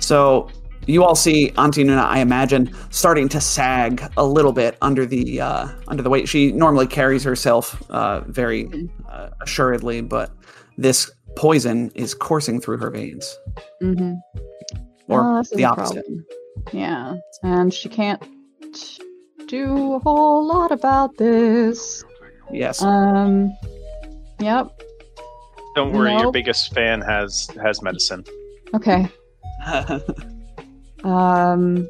So 0.00 0.50
you 0.86 1.02
all 1.02 1.14
see 1.14 1.50
Auntie 1.56 1.84
Nuna, 1.84 2.04
I 2.04 2.18
imagine, 2.18 2.74
starting 2.90 3.28
to 3.30 3.40
sag 3.40 4.02
a 4.18 4.24
little 4.24 4.52
bit 4.52 4.76
under 4.82 5.06
the 5.06 5.40
uh, 5.40 5.68
under 5.88 6.02
the 6.02 6.10
weight. 6.10 6.28
She 6.28 6.52
normally 6.52 6.86
carries 6.86 7.24
herself 7.24 7.82
uh, 7.90 8.20
very 8.20 8.90
uh, 9.08 9.30
assuredly, 9.40 10.02
but 10.02 10.30
this 10.76 11.10
poison 11.36 11.90
is 11.94 12.14
coursing 12.14 12.60
through 12.60 12.78
her 12.78 12.90
veins, 12.90 13.38
Mm-hmm. 13.82 14.14
or 15.08 15.42
the 15.52 15.64
opposite. 15.64 16.04
Yeah, 16.72 17.16
and 17.42 17.72
she 17.72 17.88
can't 17.88 18.22
do 19.48 19.94
a 19.94 19.98
whole 19.98 20.46
lot 20.46 20.72
about 20.72 21.16
this. 21.18 22.02
Yes. 22.52 22.82
Um. 22.82 23.52
Yep. 24.40 24.68
Don't 25.74 25.92
worry, 25.92 26.12
your 26.16 26.30
biggest 26.32 26.72
fan 26.72 27.00
has 27.00 27.48
has 27.62 27.82
medicine. 27.82 28.24
Okay. 28.74 29.08
Um. 31.04 31.88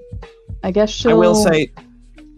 I 0.64 0.70
guess 0.72 0.90
she'll. 0.90 1.12
I 1.12 1.14
will 1.14 1.34
say, 1.36 1.72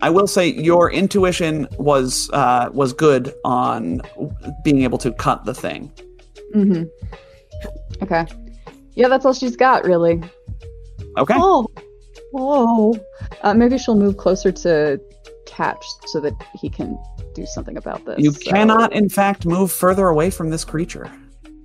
I 0.02 0.10
will 0.10 0.26
say, 0.26 0.48
your 0.48 0.90
intuition 0.92 1.66
was 1.78 2.28
uh, 2.34 2.68
was 2.72 2.92
good 2.92 3.32
on 3.44 4.02
being 4.62 4.82
able 4.82 4.98
to 4.98 5.12
cut 5.12 5.44
the 5.46 5.54
thing. 5.54 5.90
Hmm 6.52 6.84
Okay. 8.02 8.26
Yeah, 8.94 9.08
that's 9.08 9.24
all 9.24 9.32
she's 9.32 9.56
got, 9.56 9.84
really. 9.84 10.22
Okay. 11.18 11.34
Oh. 11.36 11.66
Oh. 12.34 12.98
Uh, 13.42 13.54
maybe 13.54 13.78
she'll 13.78 13.96
move 13.96 14.16
closer 14.16 14.52
to 14.52 15.00
Ketch 15.46 15.84
so 16.06 16.20
that 16.20 16.34
he 16.54 16.68
can 16.68 16.98
do 17.34 17.46
something 17.46 17.76
about 17.76 18.04
this. 18.04 18.18
You 18.18 18.32
so- 18.32 18.50
cannot, 18.50 18.92
in 18.92 19.08
fact, 19.08 19.46
move 19.46 19.70
further 19.72 20.08
away 20.08 20.30
from 20.30 20.50
this 20.50 20.64
creature. 20.64 21.10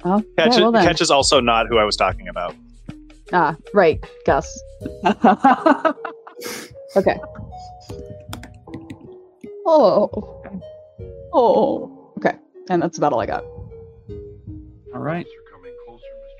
Oh, 0.03 0.23
Ketch, 0.37 0.55
yeah, 0.55 0.61
well 0.61 0.71
then. 0.71 0.85
Ketch 0.85 1.01
is 1.01 1.11
also 1.11 1.39
not 1.39 1.67
who 1.67 1.77
I 1.77 1.83
was 1.83 1.95
talking 1.95 2.27
about. 2.27 2.55
Ah, 3.33 3.55
right, 3.73 4.03
Gus. 4.25 4.61
Okay. 6.95 7.17
Oh. 9.65 10.09
Oh. 11.33 12.13
Okay. 12.17 12.35
And 12.69 12.81
that's 12.81 12.97
about 12.97 13.13
all 13.13 13.21
I 13.21 13.25
got. 13.25 13.45
All 14.93 15.01
right. 15.01 15.25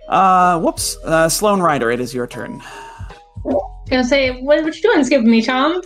Uh, 0.10 0.60
whoops. 0.60 0.98
Uh, 1.04 1.30
Sloan 1.30 1.62
Rider, 1.62 1.90
it 1.92 2.00
is 2.00 2.14
your 2.14 2.28
turn. 2.28 2.62
Gonna 3.90 4.04
say, 4.04 4.42
what, 4.42 4.64
what 4.64 4.76
you 4.76 4.82
doing 4.82 5.04
skipping 5.04 5.30
me, 5.30 5.42
Tom? 5.42 5.82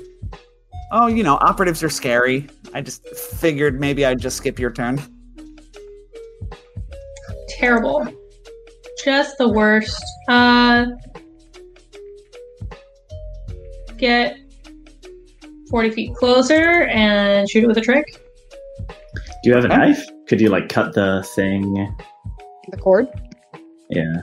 Oh, 0.91 1.07
you 1.07 1.23
know, 1.23 1.35
operatives 1.35 1.83
are 1.83 1.89
scary. 1.89 2.47
I 2.73 2.81
just 2.81 3.07
figured 3.09 3.79
maybe 3.79 4.05
I'd 4.05 4.19
just 4.19 4.37
skip 4.37 4.59
your 4.59 4.71
turn. 4.71 5.01
Terrible. 7.49 8.07
Just 9.03 9.37
the 9.37 9.49
worst. 9.49 10.03
Uh, 10.27 10.85
get 13.97 14.37
40 15.69 15.91
feet 15.91 16.15
closer 16.15 16.83
and 16.83 17.49
shoot 17.49 17.63
it 17.63 17.67
with 17.67 17.77
a 17.77 17.81
trick. 17.81 18.21
Do 19.43 19.49
you 19.49 19.55
have 19.55 19.65
a 19.65 19.69
knife? 19.69 20.03
Could 20.27 20.41
you 20.41 20.49
like 20.49 20.69
cut 20.69 20.93
the 20.93 21.23
thing? 21.35 21.95
The 22.69 22.77
cord? 22.77 23.07
Yeah. 23.89 24.21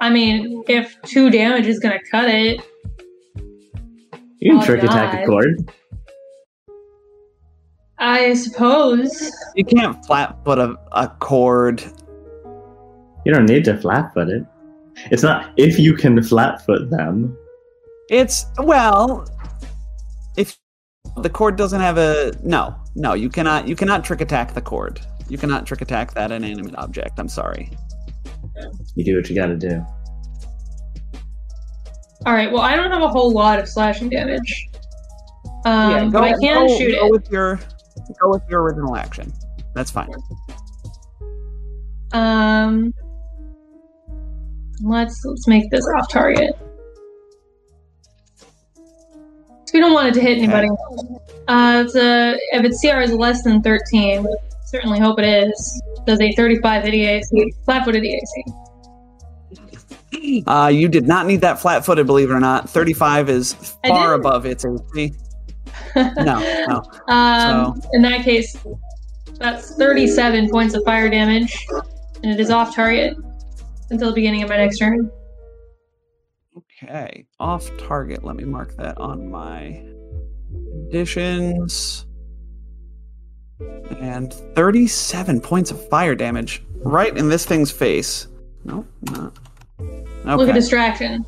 I 0.00 0.10
mean, 0.10 0.62
if 0.68 1.00
two 1.02 1.30
damage 1.30 1.66
is 1.66 1.78
gonna 1.78 2.00
cut 2.10 2.28
it, 2.28 2.60
You 4.40 4.52
can 4.52 4.62
Oh, 4.62 4.64
trick 4.66 4.82
attack 4.82 5.22
a 5.22 5.26
cord. 5.26 5.72
I 7.98 8.34
suppose. 8.34 9.32
You 9.54 9.64
can't 9.64 10.04
flat 10.04 10.36
foot 10.44 10.58
a, 10.58 10.76
a 10.92 11.08
cord. 11.20 11.82
You 13.24 13.32
don't 13.32 13.46
need 13.46 13.64
to 13.64 13.76
flat 13.78 14.12
foot 14.12 14.28
it. 14.28 14.44
It's 15.10 15.22
not 15.22 15.52
if 15.56 15.78
you 15.78 15.94
can 15.94 16.22
flat 16.22 16.64
foot 16.64 16.90
them. 16.90 17.36
It's, 18.10 18.44
well, 18.58 19.26
if 20.36 20.56
the 21.16 21.30
cord 21.30 21.56
doesn't 21.56 21.80
have 21.80 21.96
a. 21.98 22.32
No, 22.44 22.74
no, 22.94 23.14
you 23.14 23.28
cannot. 23.30 23.66
You 23.66 23.74
cannot 23.74 24.04
trick 24.04 24.20
attack 24.20 24.54
the 24.54 24.62
cord. 24.62 25.00
You 25.28 25.38
cannot 25.38 25.66
trick 25.66 25.80
attack 25.80 26.14
that 26.14 26.30
inanimate 26.30 26.76
object. 26.76 27.18
I'm 27.18 27.28
sorry. 27.28 27.70
You 28.94 29.04
do 29.04 29.16
what 29.16 29.28
you 29.28 29.34
gotta 29.34 29.56
do. 29.56 29.84
All 32.24 32.32
right. 32.32 32.50
Well, 32.50 32.62
I 32.62 32.76
don't 32.76 32.90
have 32.90 33.02
a 33.02 33.08
whole 33.08 33.32
lot 33.32 33.58
of 33.58 33.68
slashing 33.68 34.08
damage, 34.08 34.68
um, 35.64 35.90
yeah, 35.90 36.04
but 36.10 36.22
I 36.22 36.32
can 36.32 36.66
go, 36.66 36.78
shoot 36.78 36.98
go 36.98 37.06
it. 37.06 37.10
with 37.12 37.30
your 37.30 37.60
go 38.20 38.30
with 38.30 38.42
your 38.48 38.62
original 38.62 38.96
action. 38.96 39.32
That's 39.74 39.90
fine. 39.90 40.10
Um, 42.12 42.94
let's 44.82 45.20
let's 45.24 45.46
make 45.46 45.70
this 45.70 45.86
off 45.98 46.10
target. 46.10 46.56
We 49.74 49.80
don't 49.80 49.92
want 49.92 50.08
it 50.08 50.14
to 50.14 50.20
hit 50.22 50.38
anybody. 50.38 50.68
Uh, 51.48 51.82
it's 51.84 51.94
a 51.94 52.38
if 52.52 52.64
its 52.64 52.80
CR 52.80 53.00
is 53.00 53.12
less 53.12 53.42
than 53.42 53.60
thirteen, 53.60 54.26
certainly 54.66 54.98
hope 54.98 55.18
it 55.18 55.24
is. 55.24 55.82
Does 56.06 56.20
a 56.20 56.32
thirty-five 56.34 56.84
hit 56.84 56.94
EAC, 56.94 57.64
flat-footed 57.64 58.02
EAC? 58.02 58.52
Uh, 60.46 60.68
you 60.72 60.88
did 60.88 61.06
not 61.06 61.26
need 61.26 61.40
that 61.42 61.58
flat-footed, 61.60 62.06
believe 62.06 62.30
it 62.30 62.32
or 62.32 62.40
not. 62.40 62.68
35 62.70 63.28
is 63.28 63.52
far 63.86 64.14
above 64.14 64.44
its 64.46 64.64
AC. 64.64 65.12
No, 65.94 66.64
no. 66.68 67.12
Um, 67.12 67.80
in 67.92 68.02
that 68.02 68.22
case, 68.24 68.56
that's 69.38 69.76
thirty-seven 69.76 70.50
points 70.50 70.74
of 70.74 70.82
fire 70.84 71.08
damage, 71.08 71.64
and 72.22 72.32
it 72.32 72.40
is 72.40 72.50
off 72.50 72.74
target 72.74 73.16
until 73.90 74.08
the 74.08 74.14
beginning 74.14 74.42
of 74.42 74.48
my 74.48 74.56
next 74.56 74.78
turn. 74.78 75.10
Okay, 76.82 77.26
off 77.38 77.70
target. 77.78 78.24
Let 78.24 78.36
me 78.36 78.44
mark 78.44 78.76
that 78.76 78.98
on 78.98 79.30
my 79.30 79.82
additions. 80.88 82.06
And 84.00 84.32
37 84.32 85.40
points 85.40 85.70
of 85.70 85.88
fire 85.88 86.14
damage 86.14 86.62
right 86.78 87.16
in 87.16 87.28
this 87.28 87.46
thing's 87.46 87.70
face. 87.70 88.28
Nope, 88.64 88.86
not. 89.02 89.32
Look 90.24 90.48
at 90.48 90.54
distraction. 90.54 91.24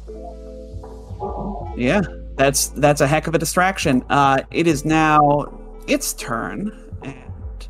Yeah, 1.77 2.01
that's 2.37 2.69
that's 2.69 3.01
a 3.01 3.07
heck 3.07 3.29
of 3.29 3.35
a 3.35 3.39
distraction. 3.39 4.05
Uh, 4.11 4.43
it 4.51 4.67
is 4.67 4.85
now 4.85 5.59
its 5.87 6.13
turn, 6.15 6.73
and 7.03 7.69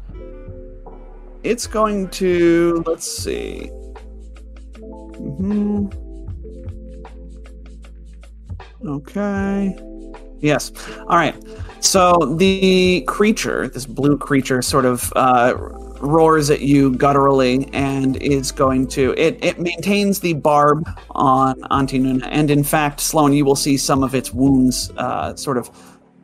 it's 1.42 1.66
going 1.66 2.08
to 2.10 2.82
let's 2.86 3.06
see. 3.10 3.70
Mm-hmm. 4.80 5.88
Okay. 8.86 9.87
Yes. 10.40 10.72
All 11.00 11.16
right. 11.16 11.34
So 11.80 12.34
the 12.36 13.02
creature, 13.06 13.68
this 13.68 13.86
blue 13.86 14.18
creature, 14.18 14.62
sort 14.62 14.84
of 14.84 15.12
uh, 15.14 15.54
roars 16.00 16.50
at 16.50 16.60
you 16.60 16.92
gutturally 16.92 17.68
and 17.72 18.16
is 18.16 18.50
going 18.52 18.88
to. 18.88 19.14
It, 19.16 19.42
it 19.44 19.60
maintains 19.60 20.20
the 20.20 20.34
barb 20.34 20.88
on 21.10 21.62
Auntie 21.70 22.00
Nuna, 22.00 22.26
and 22.30 22.50
in 22.50 22.64
fact, 22.64 23.00
Sloan, 23.00 23.32
you 23.32 23.44
will 23.44 23.56
see 23.56 23.76
some 23.76 24.02
of 24.02 24.14
its 24.14 24.32
wounds 24.32 24.90
uh, 24.96 25.36
sort 25.36 25.56
of 25.56 25.70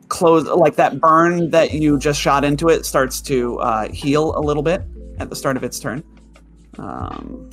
close, 0.09 0.45
like 0.45 0.75
that 0.75 0.99
burn 0.99 1.49
that 1.49 1.73
you 1.73 1.97
just 1.97 2.19
shot 2.19 2.43
into 2.43 2.69
it 2.69 2.85
starts 2.85 3.21
to 3.21 3.57
uh, 3.59 3.89
heal 3.89 4.37
a 4.37 4.41
little 4.41 4.63
bit 4.63 4.81
at 5.19 5.29
the 5.29 5.35
start 5.35 5.57
of 5.57 5.63
its 5.63 5.79
turn. 5.79 6.03
Um, 6.77 7.49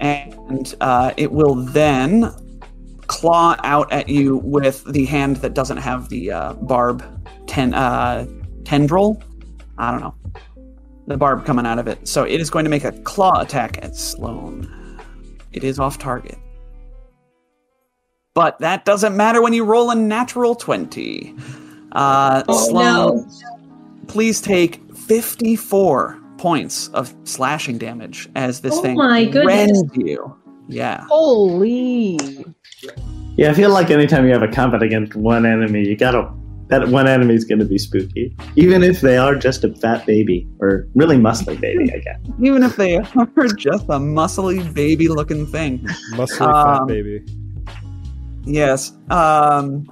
and 0.00 0.74
uh, 0.80 1.12
it 1.16 1.30
will 1.30 1.54
then 1.54 2.32
claw 3.12 3.56
out 3.62 3.92
at 3.92 4.08
you 4.08 4.38
with 4.38 4.84
the 4.90 5.04
hand 5.04 5.36
that 5.36 5.52
doesn't 5.54 5.76
have 5.76 6.08
the 6.08 6.32
uh, 6.32 6.52
barb 6.54 7.04
ten, 7.46 7.74
uh, 7.74 8.26
tendril. 8.64 9.22
I 9.78 9.90
don't 9.90 10.00
know. 10.00 10.14
The 11.08 11.16
barb 11.18 11.44
coming 11.44 11.66
out 11.66 11.78
of 11.78 11.86
it. 11.88 12.06
So 12.08 12.24
it 12.24 12.40
is 12.40 12.48
going 12.48 12.64
to 12.64 12.70
make 12.70 12.84
a 12.84 12.92
claw 13.02 13.40
attack 13.40 13.78
at 13.84 13.94
Sloane. 13.96 14.68
It 15.52 15.62
is 15.64 15.78
off 15.78 15.98
target. 15.98 16.38
But 18.34 18.58
that 18.60 18.84
doesn't 18.86 19.14
matter 19.16 19.42
when 19.42 19.52
you 19.52 19.64
roll 19.64 19.90
a 19.90 19.94
natural 19.94 20.54
20. 20.54 21.34
Uh, 21.92 22.42
Oh 22.48 22.68
Sloane, 22.70 23.16
no! 23.26 23.26
please 24.06 24.40
take 24.40 24.80
54 24.96 26.18
points 26.38 26.88
of 26.88 27.14
slashing 27.24 27.76
damage 27.78 28.28
as 28.34 28.60
this 28.62 28.74
Oh 28.76 28.82
thing 28.82 28.96
my 28.96 29.24
goodness. 29.26 29.46
rends 29.46 29.82
you. 29.96 30.34
Yeah. 30.68 31.04
Holy. 31.08 32.18
Yeah, 33.36 33.50
I 33.50 33.54
feel 33.54 33.70
like 33.70 33.90
anytime 33.90 34.26
you 34.26 34.32
have 34.32 34.42
a 34.42 34.48
combat 34.48 34.82
against 34.82 35.14
one 35.14 35.46
enemy, 35.46 35.86
you 35.88 35.96
gotta 35.96 36.32
that 36.68 36.88
one 36.88 37.06
enemy 37.06 37.34
is 37.34 37.44
gonna 37.44 37.64
be 37.64 37.78
spooky, 37.78 38.34
even 38.56 38.82
if 38.82 39.00
they 39.00 39.16
are 39.18 39.34
just 39.34 39.64
a 39.64 39.74
fat 39.74 40.06
baby 40.06 40.48
or 40.60 40.86
really 40.94 41.16
muscly 41.16 41.60
baby. 41.60 41.92
I 41.92 41.98
guess. 41.98 42.18
Even 42.42 42.62
if 42.62 42.76
they 42.76 42.96
are 42.96 43.46
just 43.56 43.84
a 43.84 43.98
muscly 43.98 44.72
baby 44.72 45.08
looking 45.08 45.46
thing. 45.46 45.78
Muscly 46.12 46.38
fat 46.38 46.80
Um, 46.82 46.86
baby. 46.86 47.24
Yes. 48.44 48.92
Um, 49.10 49.84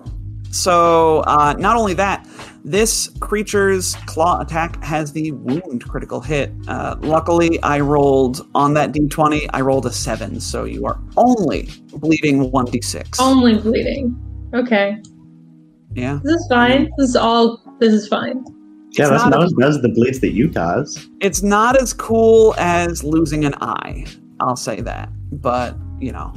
so 0.51 1.21
uh, 1.21 1.55
not 1.59 1.77
only 1.77 1.95
that, 1.95 2.27
this 2.65 3.09
creature's 3.21 3.95
claw 4.07 4.41
attack 4.41 4.83
has 4.83 5.13
the 5.13 5.33
wound 5.33 5.89
critical 5.89 6.21
hit. 6.21 6.53
Uh, 6.69 6.97
luckily, 7.01 7.63
I 7.63 7.81
rolled 7.81 8.47
on 8.55 8.75
that 8.75 8.93
d20. 8.93 9.49
I 9.53 9.61
rolled 9.61 9.87
a 9.87 9.93
seven, 9.93 10.41
so 10.41 10.65
you 10.65 10.85
are 10.87 10.99
only 11.17 11.69
bleeding 11.95 12.51
one 12.51 12.67
d6. 12.67 13.17
Only 13.21 13.59
bleeding. 13.59 14.17
Okay. 14.55 15.01
Yeah. 15.95 16.21
This 16.23 16.35
is 16.35 16.47
fine. 16.49 16.91
This 16.99 17.11
is 17.11 17.17
all. 17.17 17.63
This 17.79 17.93
is 17.93 18.09
fine. 18.09 18.45
Yeah, 18.93 19.05
It's 19.05 19.11
that's 19.11 19.23
not 19.25 19.31
not 19.31 19.45
as 19.45 19.53
bad 19.53 19.69
as 19.69 19.81
the 19.83 19.89
bleeds 19.89 20.21
that 20.21 20.33
you 20.33 20.51
cause. 20.51 21.09
It's 21.21 21.43
not 21.43 21.81
as 21.81 21.93
cool 21.93 22.55
as 22.59 23.05
losing 23.05 23.45
an 23.45 23.55
eye. 23.61 24.05
I'll 24.41 24.57
say 24.57 24.81
that. 24.81 25.09
But, 25.31 25.77
you 26.01 26.11
know. 26.13 26.35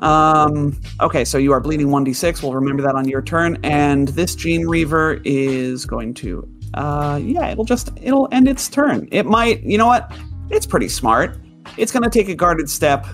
Um 0.00 0.78
okay, 1.00 1.24
so 1.24 1.38
you 1.38 1.52
are 1.52 1.60
bleeding 1.60 1.88
1d6. 1.88 2.42
We'll 2.42 2.54
remember 2.54 2.82
that 2.82 2.94
on 2.94 3.08
your 3.08 3.22
turn 3.22 3.58
and 3.62 4.08
this 4.08 4.34
Gene 4.34 4.66
Reaver 4.66 5.20
is 5.24 5.86
going 5.86 6.14
to 6.14 6.48
uh 6.74 7.20
yeah, 7.22 7.48
it'll 7.48 7.64
just 7.64 7.90
it'll 8.00 8.28
end 8.32 8.48
its 8.48 8.68
turn. 8.68 9.08
It 9.12 9.26
might, 9.26 9.62
you 9.62 9.78
know 9.78 9.86
what? 9.86 10.12
It's 10.50 10.66
pretty 10.66 10.88
smart. 10.88 11.38
It's 11.76 11.92
going 11.92 12.02
to 12.02 12.10
take 12.10 12.28
a 12.28 12.34
guarded 12.34 12.68
step 12.68 13.06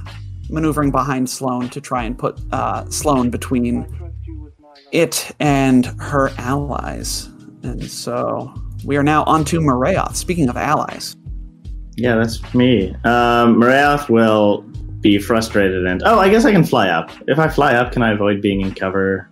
maneuvering 0.48 0.90
behind 0.90 1.30
Sloane 1.30 1.68
to 1.68 1.80
try 1.80 2.02
and 2.04 2.18
put 2.18 2.40
uh 2.52 2.88
Sloane 2.88 3.30
between 3.30 3.86
it 4.92 5.30
and 5.38 5.86
her 6.00 6.30
allies. 6.38 7.26
And 7.62 7.84
so 7.84 8.52
we 8.84 8.96
are 8.96 9.02
now 9.02 9.24
on 9.24 9.44
to 9.46 9.60
Morayoth. 9.60 10.16
Speaking 10.16 10.48
of 10.48 10.56
allies. 10.56 11.16
Yeah, 11.96 12.16
that's 12.16 12.54
me. 12.54 12.94
Um, 13.04 13.60
Marath 13.60 14.08
will 14.08 14.64
be 15.00 15.18
frustrated 15.18 15.86
and 15.86 16.02
oh, 16.04 16.18
I 16.18 16.28
guess 16.28 16.44
I 16.44 16.52
can 16.52 16.64
fly 16.64 16.88
up. 16.88 17.10
If 17.26 17.38
I 17.38 17.48
fly 17.48 17.74
up, 17.74 17.92
can 17.92 18.02
I 18.02 18.12
avoid 18.12 18.40
being 18.42 18.60
in 18.60 18.74
cover? 18.74 19.30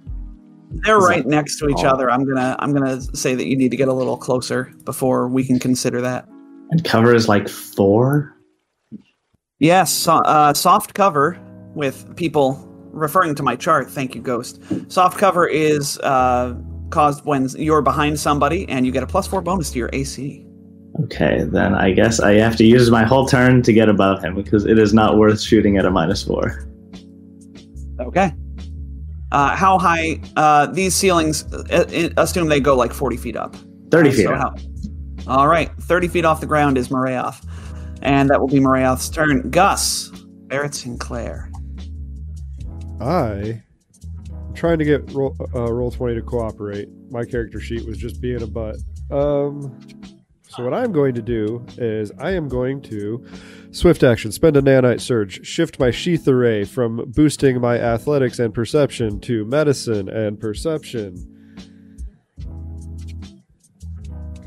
They're 0.85 0.99
Is 0.99 1.05
right 1.07 1.23
that- 1.25 1.29
next 1.31 1.59
to 1.61 1.69
each 1.69 1.85
Oh. 1.85 1.89
other. 1.89 2.11
I'm 2.11 2.25
gonna 2.27 2.57
I'm 2.59 2.73
gonna 2.73 3.01
say 3.15 3.35
that 3.35 3.47
you 3.47 3.57
need 3.57 3.71
to 3.71 3.77
get 3.77 3.89
a 3.89 3.93
little 3.93 4.17
closer 4.17 4.73
before 4.85 5.29
we 5.29 5.45
can 5.45 5.59
consider 5.59 6.01
that. 6.03 6.27
And 6.71 6.85
cover 6.85 7.15
is 7.15 7.29
like 7.29 7.49
four. 7.49 8.35
Yes, 9.61 10.07
uh, 10.07 10.53
soft 10.55 10.95
cover 10.95 11.39
with 11.75 12.15
people 12.17 12.65
referring 12.93 13.35
to 13.37 13.43
my 13.43 13.57
chart. 13.57 13.91
Thank 13.91 14.15
you, 14.15 14.21
Ghost. 14.21 14.61
Soft 14.89 15.19
cover 15.19 15.47
is 15.47 15.99
uh, 16.01 16.55
caused 16.91 17.25
when 17.25 17.49
you're 17.57 17.83
behind 17.83 18.21
somebody 18.21 18.69
and 18.69 18.87
you 18.87 18.93
get 18.93 19.03
a 19.03 19.07
plus 19.07 19.27
four 19.27 19.41
bonus 19.43 19.71
to 19.73 19.79
your 19.79 19.91
AC. 19.93 20.45
Okay, 21.05 21.45
then 21.45 21.75
I 21.75 21.93
guess 21.93 22.19
I 22.21 22.35
have 22.35 22.57
to 22.57 22.65
use 22.65 22.91
my 22.91 23.05
whole 23.05 23.27
turn 23.27 23.63
to 23.63 23.73
get 23.73 23.89
above 23.89 24.23
him 24.23 24.35
because 24.35 24.65
it 24.67 24.79
is 24.79 24.93
not 24.93 25.17
worth 25.17 25.41
shooting 25.41 25.77
at 25.79 25.85
a 25.85 25.91
minus 25.91 26.23
four. 26.25 26.69
Okay. 28.01 28.33
Uh, 29.31 29.55
how 29.55 29.79
high? 29.79 30.21
Uh, 30.37 30.67
these 30.67 30.95
ceilings, 30.95 31.45
uh, 31.53 31.85
uh, 32.17 32.21
assume 32.23 32.49
they 32.49 32.61
go 32.61 32.75
like 32.77 32.93
40 32.93 33.17
feet 33.17 33.37
up. 33.37 33.55
Thirty 33.91 34.09
Uh, 34.09 34.13
feet. 34.13 34.25
so 34.25 34.35
up. 34.35 34.59
how- 35.27 35.37
all 35.39 35.47
right, 35.49 35.71
30 35.83 36.09
feet 36.09 36.25
off 36.25 36.41
the 36.41 36.47
ground 36.47 36.79
is 36.79 36.89
Marayoth. 36.89 37.45
And 38.03 38.31
that 38.31 38.41
will 38.41 38.49
be 38.49 38.61
Marayoth's 38.61 39.11
turn. 39.11 39.51
Gus, 39.51 40.11
Barrett 40.49 40.75
Sinclair. 40.75 41.51
I 43.01 43.61
am 44.31 44.55
trying 44.55 44.79
to 44.79 44.85
get 44.85 45.13
roll, 45.13 45.37
uh, 45.55 45.73
roll 45.73 45.91
twenty 45.91 46.15
to 46.15 46.23
cooperate. 46.23 46.89
My 47.11 47.25
character 47.25 47.61
sheet 47.61 47.87
was 47.87 47.99
just 47.99 48.21
being 48.21 48.41
a 48.43 48.47
butt. 48.47 48.77
Um, 49.11 49.77
so 50.49 50.65
what 50.65 50.73
I'm 50.73 50.93
going 50.93 51.15
to 51.15 51.23
do 51.23 51.65
is 51.77 52.11
I 52.19 52.33
am 52.33 52.49
going 52.49 52.81
to 52.83 53.25
swift 53.71 54.03
action, 54.03 54.33
spend 54.33 54.57
a 54.57 54.63
nanite 54.63 55.01
surge, 55.01 55.47
shift 55.47 55.79
my 55.79 55.91
sheath 55.91 56.27
array 56.27 56.65
from 56.65 57.11
boosting 57.15 57.61
my 57.61 57.79
athletics 57.79 58.39
and 58.39 58.55
perception 58.55 59.21
to 59.21 59.45
medicine 59.45 60.09
and 60.09 60.41
perception. 60.41 61.35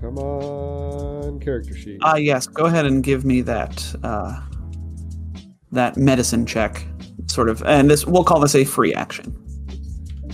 Come 0.02 0.18
on, 0.18 1.40
character 1.40 1.76
sheet. 1.76 2.00
Ah, 2.02 2.16
yes. 2.16 2.48
Go 2.48 2.66
ahead 2.66 2.88
and 2.88 3.04
give 3.04 3.24
me 3.24 3.42
that 3.42 3.96
uh, 4.04 4.42
that 5.72 5.96
medicine 5.96 6.48
check, 6.48 6.84
sort 7.28 7.50
of. 7.50 7.62
And 7.64 7.92
this 7.92 8.08
we'll 8.08 8.24
call 8.24 8.40
this 8.40 8.56
a 8.56 8.66
free 8.66 8.96
action, 8.96 9.38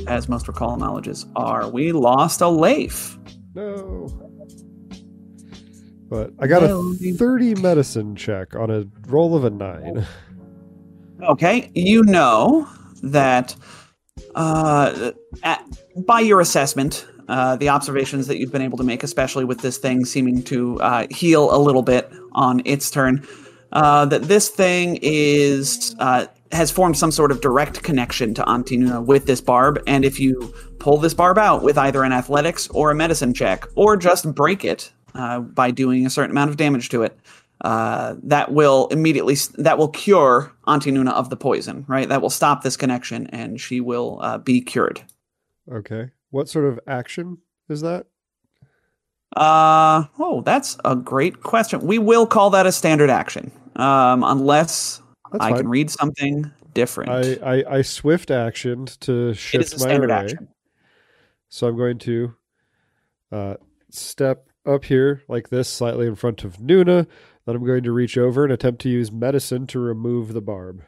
as 0.07 0.29
most 0.29 0.47
recall 0.47 0.77
knowledges 0.77 1.25
are. 1.35 1.69
We 1.69 1.91
lost 1.91 2.39
a 2.39 2.47
Leif. 2.47 3.19
No. 3.53 4.16
But 6.09 6.31
I 6.39 6.47
got 6.47 6.63
a 6.63 6.93
30 7.17 7.55
medicine 7.55 8.15
check 8.15 8.55
on 8.55 8.69
a 8.69 8.85
roll 9.07 9.35
of 9.35 9.43
a 9.43 9.49
9. 9.49 10.05
Okay, 11.23 11.71
you 11.73 12.03
know 12.03 12.69
that 13.01 13.55
uh, 14.35 15.13
at, 15.41 15.65
by 16.05 16.19
your 16.19 16.41
assessment, 16.41 17.07
uh, 17.27 17.55
the 17.55 17.69
observations 17.69 18.27
that 18.27 18.37
you've 18.37 18.51
been 18.51 18.61
able 18.61 18.77
to 18.77 18.83
make, 18.83 19.01
especially 19.01 19.43
with 19.43 19.61
this 19.61 19.79
thing 19.79 20.05
seeming 20.05 20.43
to 20.43 20.79
uh, 20.79 21.07
heal 21.09 21.53
a 21.55 21.57
little 21.57 21.81
bit 21.81 22.11
on 22.33 22.61
its 22.65 22.91
turn, 22.91 23.25
uh, 23.71 24.05
that 24.05 24.23
this 24.23 24.49
thing 24.49 24.99
is 25.01 25.95
uh, 25.97 26.27
has 26.51 26.69
formed 26.69 26.97
some 26.97 27.11
sort 27.11 27.31
of 27.31 27.41
direct 27.41 27.81
connection 27.81 28.35
to 28.35 28.47
Auntie 28.47 28.77
Nuna 28.77 29.03
with 29.03 29.25
this 29.25 29.41
barb, 29.41 29.81
and 29.87 30.05
if 30.05 30.19
you 30.19 30.53
pull 30.77 30.97
this 30.97 31.15
barb 31.15 31.39
out 31.39 31.63
with 31.63 31.79
either 31.79 32.03
an 32.03 32.13
athletics 32.13 32.67
or 32.69 32.91
a 32.91 32.95
medicine 32.95 33.33
check, 33.33 33.65
or 33.75 33.97
just 33.97 34.33
break 34.35 34.63
it 34.63 34.91
uh, 35.17 35.39
by 35.39 35.71
doing 35.71 36.05
a 36.05 36.09
certain 36.09 36.31
amount 36.31 36.49
of 36.49 36.57
damage 36.57 36.89
to 36.89 37.03
it, 37.03 37.19
uh, 37.61 38.15
that 38.23 38.51
will 38.53 38.87
immediately 38.87 39.35
that 39.57 39.77
will 39.77 39.89
cure 39.89 40.51
Auntie 40.67 40.91
Nuna 40.91 41.11
of 41.11 41.29
the 41.29 41.37
poison. 41.37 41.85
Right, 41.87 42.07
that 42.07 42.21
will 42.21 42.29
stop 42.29 42.63
this 42.63 42.77
connection, 42.77 43.27
and 43.27 43.59
she 43.59 43.81
will 43.81 44.19
uh, 44.21 44.37
be 44.37 44.61
cured. 44.61 45.01
Okay. 45.71 46.09
What 46.29 46.49
sort 46.49 46.65
of 46.65 46.79
action 46.87 47.39
is 47.69 47.81
that? 47.81 48.05
Uh 49.35 50.05
oh, 50.19 50.41
that's 50.41 50.77
a 50.85 50.95
great 50.95 51.43
question. 51.43 51.81
We 51.81 51.99
will 51.99 52.25
call 52.25 52.49
that 52.51 52.65
a 52.65 52.71
standard 52.71 53.09
action, 53.09 53.51
um, 53.75 54.23
unless 54.23 55.01
That's 55.31 55.43
I 55.43 55.49
fine. 55.49 55.57
can 55.59 55.67
read 55.69 55.91
something 55.91 56.51
different. 56.73 57.11
I, 57.11 57.57
I, 57.57 57.77
I 57.77 57.81
swift 57.81 58.29
actioned 58.29 58.97
to 58.99 59.33
shift 59.33 59.79
my 59.79 59.95
array. 59.95 60.13
action. 60.13 60.47
So 61.49 61.67
I'm 61.67 61.77
going 61.77 61.97
to 61.99 62.35
uh, 63.31 63.55
step 63.89 64.46
up 64.67 64.85
here 64.85 65.23
like 65.27 65.49
this, 65.49 65.69
slightly 65.69 66.05
in 66.05 66.15
front 66.15 66.43
of 66.43 66.57
Nuna. 66.57 67.07
Then 67.45 67.55
I'm 67.55 67.65
going 67.65 67.83
to 67.83 67.91
reach 67.91 68.17
over 68.17 68.43
and 68.43 68.51
attempt 68.51 68.81
to 68.81 68.89
use 68.89 69.11
medicine 69.11 69.65
to 69.67 69.79
remove 69.79 70.33
the 70.33 70.41
barb. 70.41 70.83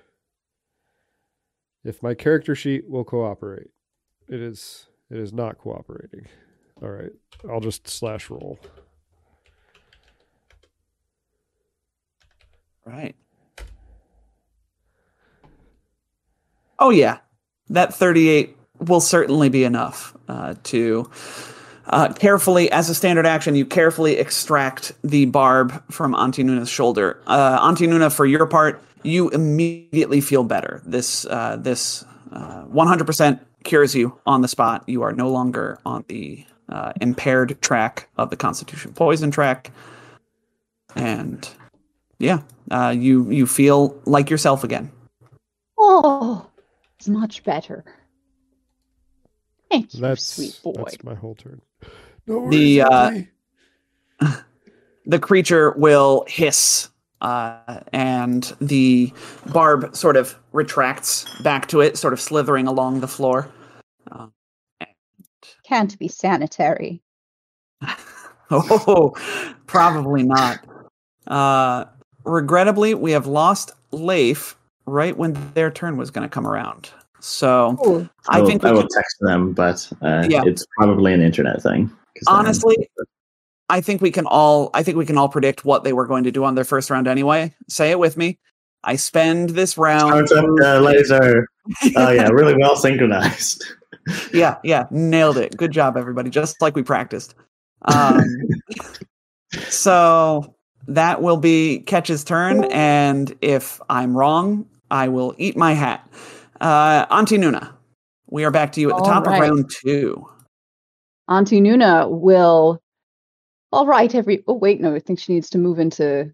If 1.84 2.04
my 2.04 2.13
character 2.13 2.56
sheet 2.56 2.89
will 2.89 3.06
cooperate, 3.06 3.70
it 4.28 4.42
is 4.42 4.88
it 5.10 5.18
is 5.18 5.32
not 5.32 5.58
cooperating. 5.58 6.28
All 6.82 6.89
right, 6.89 7.12
I'll 7.50 7.62
just 7.62 7.88
slash 7.88 8.30
roll. 8.30 8.60
Right. 12.86 13.15
Oh 16.78 16.89
yeah, 16.89 17.20
that 17.70 17.94
thirty-eight 17.94 18.58
will 18.80 19.02
certainly 19.02 19.50
be 19.50 19.63
enough 19.63 20.15
uh, 20.28 20.56
to 20.63 21.10
uh, 21.89 22.13
carefully, 22.13 22.71
as 22.71 22.89
a 22.89 22.95
standard 22.95 23.25
action, 23.25 23.56
you 23.56 23.65
carefully 23.65 24.17
extract 24.17 24.91
the 25.04 25.25
barb 25.25 25.84
from 25.91 26.13
Auntie 26.15 26.43
Nuna's 26.43 26.69
shoulder. 26.69 27.21
Uh, 27.28 27.60
Auntie 27.62 27.88
Nuna, 27.88 28.13
for 28.13 28.25
your 28.25 28.45
part, 28.45 28.82
you 29.04 29.30
immediately 29.30 30.21
feel 30.21 30.43
better. 30.43 30.82
This 30.86 31.25
uh, 31.25 31.58
this 31.60 32.06
one 32.32 32.88
hundred 32.88 33.06
percent 33.08 33.41
cures 33.63 33.95
you 33.95 34.17
on 34.25 34.41
the 34.41 34.47
spot. 34.47 34.84
You 34.88 35.02
are 35.04 35.13
no 35.13 35.30
longer 35.30 35.80
on 35.86 36.06
the 36.08 36.45
uh, 36.69 36.93
impaired 37.02 37.62
track 37.62 38.08
of 38.17 38.30
the 38.30 38.38
Constitution 38.38 38.93
poison 38.93 39.32
track, 39.32 39.71
and 40.95 41.47
yeah, 42.19 42.41
uh, 42.71 42.93
you 42.95 43.30
you 43.32 43.47
feel 43.47 43.99
like 44.06 44.30
yourself 44.30 44.63
again. 44.63 44.91
Oh, 45.78 46.45
it's 46.97 47.08
much 47.08 47.43
better. 47.43 47.84
Thank 49.71 49.93
you, 49.93 50.02
That's 50.02 50.23
sweet 50.23 50.60
boy. 50.63 50.73
that's 50.78 51.04
my 51.04 51.15
whole 51.15 51.36
turn. 51.36 51.62
No 52.30 52.50
The, 52.50 52.82
uh, 52.84 53.12
the 55.06 55.20
creature 55.20 55.72
will 55.72 56.24
hiss 56.28 56.89
uh, 57.22 57.82
and 57.92 58.54
the 58.62 59.12
barb 59.52 59.94
sort 59.96 60.15
of 60.15 60.36
retracts 60.54 61.26
back 61.42 61.68
to 61.68 61.82
it, 61.82 61.98
sort 61.98 62.13
of 62.13 62.22
slithering 62.22 62.68
along 62.68 63.02
the 63.02 63.08
floor. 63.08 63.50
Uh, 64.12 64.28
Can't 65.65 65.98
be 66.00 66.08
sanitary. 66.08 67.02
oh, 68.52 69.13
probably 69.68 70.24
not. 70.24 70.60
Uh, 71.28 71.86
regrettably, 72.24 72.94
we 72.94 73.12
have 73.12 73.28
lost 73.28 73.72
Leif 73.92 74.56
right 74.86 75.18
when 75.18 75.34
their 75.56 75.70
turn 75.72 75.98
was 75.98 76.10
going 76.12 76.28
to 76.28 76.30
come 76.34 76.48
around. 76.48 76.89
So 77.20 77.78
Ooh. 77.86 78.10
I 78.30 78.46
think 78.46 78.63
I 78.63 78.70
we 78.70 78.76
will 78.76 78.82
can- 78.84 78.89
text 78.94 79.18
them, 79.20 79.52
but 79.54 79.92
uh, 80.02 80.26
Yeah. 80.30 80.44
it's 80.46 80.65
probably 80.78 81.13
an 81.13 81.22
internet 81.22 81.62
thing. 81.62 81.92
'Cause 82.19 82.25
they're- 82.27 82.36
honestly, 82.39 82.89
I 83.69 83.82
think 83.82 84.01
we 84.01 84.12
can 84.12 84.25
all 84.25 84.69
I 84.73 84.84
think 84.84 84.97
we 84.97 85.05
can 85.05 85.17
all 85.17 85.29
predict 85.29 85.63
what 85.65 85.84
they 85.84 85.93
were 85.93 86.08
going 86.08 86.23
to 86.25 86.32
do 86.32 86.43
on 86.43 86.55
their 86.55 86.63
first 86.63 86.89
round 86.89 87.08
anyway. 87.08 87.53
Say 87.67 87.91
it 87.91 87.99
with 87.99 88.17
me. 88.17 88.38
I 88.84 88.95
spend 88.95 89.49
this 89.51 89.77
round. 89.77 90.27
Starts 90.27 90.32
up 90.32 90.45
laser. 90.82 91.47
Oh 91.95 92.10
yeah, 92.12 92.29
really 92.29 92.55
well 92.58 92.75
synchronized. 92.75 93.63
yeah, 94.34 94.58
yeah, 94.63 94.88
nailed 94.89 95.38
it. 95.38 95.55
Good 95.58 95.71
job, 95.71 95.97
everybody. 95.97 96.29
Just 96.29 96.62
like 96.62 96.75
we 96.75 96.84
practiced. 96.84 97.36
Um, 97.84 98.23
so 99.69 100.55
that 100.88 101.21
will 101.21 101.38
be 101.38 101.79
Ketch's 101.79 102.23
turn, 102.23 102.65
and 102.65 103.36
if 103.41 103.79
I'm 103.89 104.15
wrong, 104.17 104.65
I 104.89 105.08
will 105.10 105.36
eat 105.38 105.55
my 105.58 105.73
hat. 105.73 106.08
Uh, 106.60 107.05
Auntie 107.12 107.38
Nuna, 107.38 107.71
we 108.27 108.43
are 108.45 108.51
back 108.51 108.71
to 108.73 108.82
you 108.82 108.89
at 108.89 108.97
the 108.97 109.03
All 109.03 109.05
top 109.05 109.25
right. 109.27 109.36
of 109.36 109.41
round 109.41 109.71
two. 109.84 110.27
Auntie 111.30 111.62
Nuna 111.62 112.10
will. 112.10 112.82
All 113.72 113.86
right, 113.86 114.13
every. 114.13 114.44
Oh 114.48 114.56
wait, 114.56 114.82
no, 114.82 114.96
I 114.96 115.00
think 115.00 115.20
she 115.20 115.34
needs 115.34 115.50
to 115.52 115.58
move 115.60 115.80
into 115.80 116.32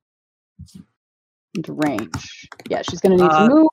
into 1.55 1.73
range. 1.73 2.47
Yeah, 2.69 2.81
she's 2.81 3.01
gonna 3.01 3.17
need 3.17 3.23
Uh, 3.23 3.47
to 3.49 3.53
move. 3.53 3.67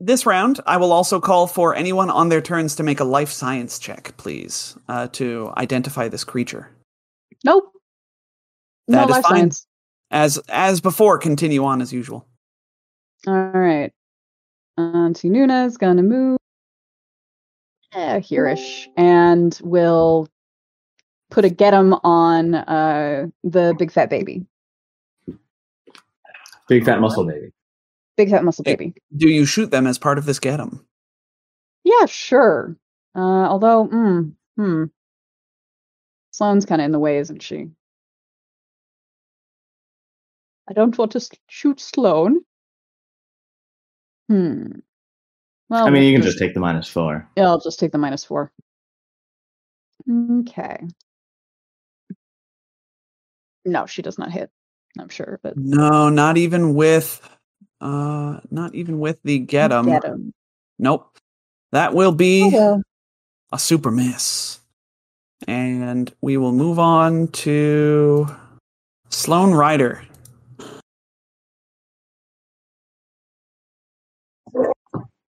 This 0.00 0.26
round, 0.26 0.60
I 0.66 0.76
will 0.76 0.92
also 0.92 1.20
call 1.20 1.46
for 1.48 1.74
anyone 1.74 2.08
on 2.10 2.28
their 2.28 2.40
turns 2.40 2.76
to 2.76 2.84
make 2.84 3.00
a 3.00 3.04
life 3.04 3.30
science 3.30 3.78
check, 3.80 4.14
please, 4.16 4.76
uh, 4.88 5.08
to 5.08 5.52
identify 5.56 6.06
this 6.08 6.22
creature. 6.22 6.70
Nope. 7.44 7.72
that 8.88 8.96
no 8.96 9.04
is 9.04 9.10
life 9.10 9.24
fine. 9.24 9.36
science. 9.38 9.66
As 10.10 10.38
as 10.48 10.80
before, 10.80 11.18
continue 11.18 11.64
on 11.64 11.80
as 11.82 11.92
usual. 11.92 12.26
All 13.26 13.34
right. 13.34 13.92
Auntie 14.76 15.30
Nuna 15.30 15.66
is 15.66 15.76
gonna 15.76 16.02
move. 16.02 16.38
Yeah, 17.94 18.20
hereish, 18.20 18.86
and 18.96 19.58
will 19.62 20.28
put 21.30 21.44
a 21.44 21.50
get 21.50 21.74
'em 21.74 21.94
on 22.04 22.54
uh 22.54 23.28
the 23.44 23.74
big 23.78 23.90
fat 23.90 24.10
baby. 24.10 24.46
Big 26.68 26.84
fat 26.84 27.00
muscle 27.00 27.24
baby. 27.24 27.52
Big 28.16 28.30
fat 28.30 28.44
muscle 28.44 28.64
baby. 28.64 28.94
Do 29.16 29.28
you 29.28 29.46
shoot 29.46 29.70
them 29.70 29.86
as 29.86 29.98
part 29.98 30.18
of 30.18 30.26
this 30.26 30.38
get 30.38 30.60
'em? 30.60 30.84
Yeah, 31.84 32.06
sure. 32.06 32.76
Uh, 33.14 33.20
although, 33.48 33.88
mm, 33.88 34.32
hmm. 34.56 34.84
Sloan's 36.30 36.66
kind 36.66 36.80
of 36.80 36.84
in 36.86 36.92
the 36.92 36.98
way, 36.98 37.18
isn't 37.18 37.42
she? 37.42 37.70
I 40.68 40.74
don't 40.74 40.96
want 40.98 41.12
to 41.12 41.20
shoot 41.48 41.80
Sloane. 41.80 42.40
Hmm. 44.28 44.80
Well, 45.68 45.86
I 45.86 45.90
mean, 45.90 46.00
we'll 46.02 46.10
you 46.10 46.16
can 46.16 46.22
just 46.22 46.38
take 46.38 46.54
the 46.54 46.60
minus 46.60 46.88
four. 46.88 47.28
Yeah, 47.36 47.46
I'll 47.46 47.60
just 47.60 47.78
take 47.78 47.92
the 47.92 47.98
minus 47.98 48.24
four. 48.24 48.50
Okay. 50.10 50.78
No, 53.64 53.84
she 53.86 54.00
does 54.02 54.18
not 54.18 54.30
hit. 54.32 54.50
I'm 54.98 55.08
sure, 55.10 55.38
but 55.42 55.56
No, 55.56 56.08
not 56.08 56.36
even 56.38 56.74
with 56.74 57.20
uh 57.80 58.40
not 58.50 58.74
even 58.74 58.98
with 58.98 59.22
the 59.22 59.38
get 59.38 59.70
'em. 59.70 59.86
Get 59.86 60.04
'em. 60.04 60.32
Nope. 60.78 61.16
That 61.72 61.92
will 61.94 62.12
be 62.12 62.42
Oh, 62.44 62.50
well. 62.50 62.82
a 63.52 63.58
super 63.58 63.90
miss. 63.90 64.60
And 65.46 66.12
we 66.22 66.36
will 66.38 66.52
move 66.52 66.78
on 66.78 67.28
to 67.28 68.26
Sloan 69.10 69.52
Ryder. 69.52 70.02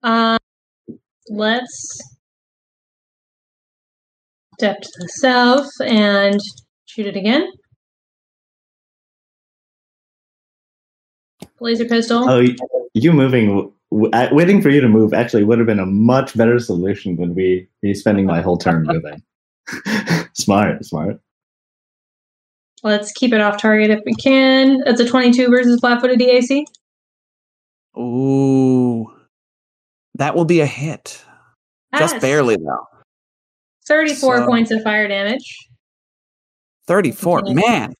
Um, 0.02 0.38
let's 1.28 2.00
step 4.58 4.80
to 4.80 4.90
the 4.98 5.08
south 5.08 5.70
and 5.84 6.40
shoot 6.86 7.06
it 7.06 7.16
again. 7.16 7.50
Laser 11.60 11.84
pistol. 11.84 12.28
Oh, 12.28 12.40
y- 12.40 12.56
you 12.94 13.12
moving, 13.12 13.72
w- 13.90 14.10
uh, 14.12 14.28
waiting 14.32 14.62
for 14.62 14.70
you 14.70 14.80
to 14.80 14.88
move 14.88 15.12
actually 15.12 15.44
would 15.44 15.58
have 15.58 15.66
been 15.66 15.78
a 15.78 15.86
much 15.86 16.36
better 16.36 16.58
solution 16.58 17.16
than 17.16 17.34
me, 17.34 17.68
me 17.82 17.94
spending 17.94 18.26
my 18.26 18.40
whole 18.40 18.56
turn 18.56 18.84
moving. 18.84 19.22
smart, 20.32 20.84
smart. 20.84 21.20
Let's 22.82 23.12
keep 23.12 23.34
it 23.34 23.42
off 23.42 23.60
target 23.60 23.90
if 23.90 24.00
we 24.06 24.14
can. 24.14 24.78
That's 24.84 25.00
a 25.00 25.06
22 25.06 25.48
versus 25.48 25.78
flat-footed 25.80 26.18
DAC. 26.18 26.64
Ooh. 27.98 29.19
That 30.20 30.36
will 30.36 30.44
be 30.44 30.60
a 30.60 30.66
hit. 30.66 31.24
Just 31.96 32.20
barely 32.20 32.54
though. 32.56 32.86
34 33.88 34.36
So- 34.36 34.46
points 34.46 34.70
of 34.70 34.82
fire 34.82 35.08
damage. 35.08 35.56
34. 36.86 37.38
Continue. 37.38 37.66
Man. 37.66 37.94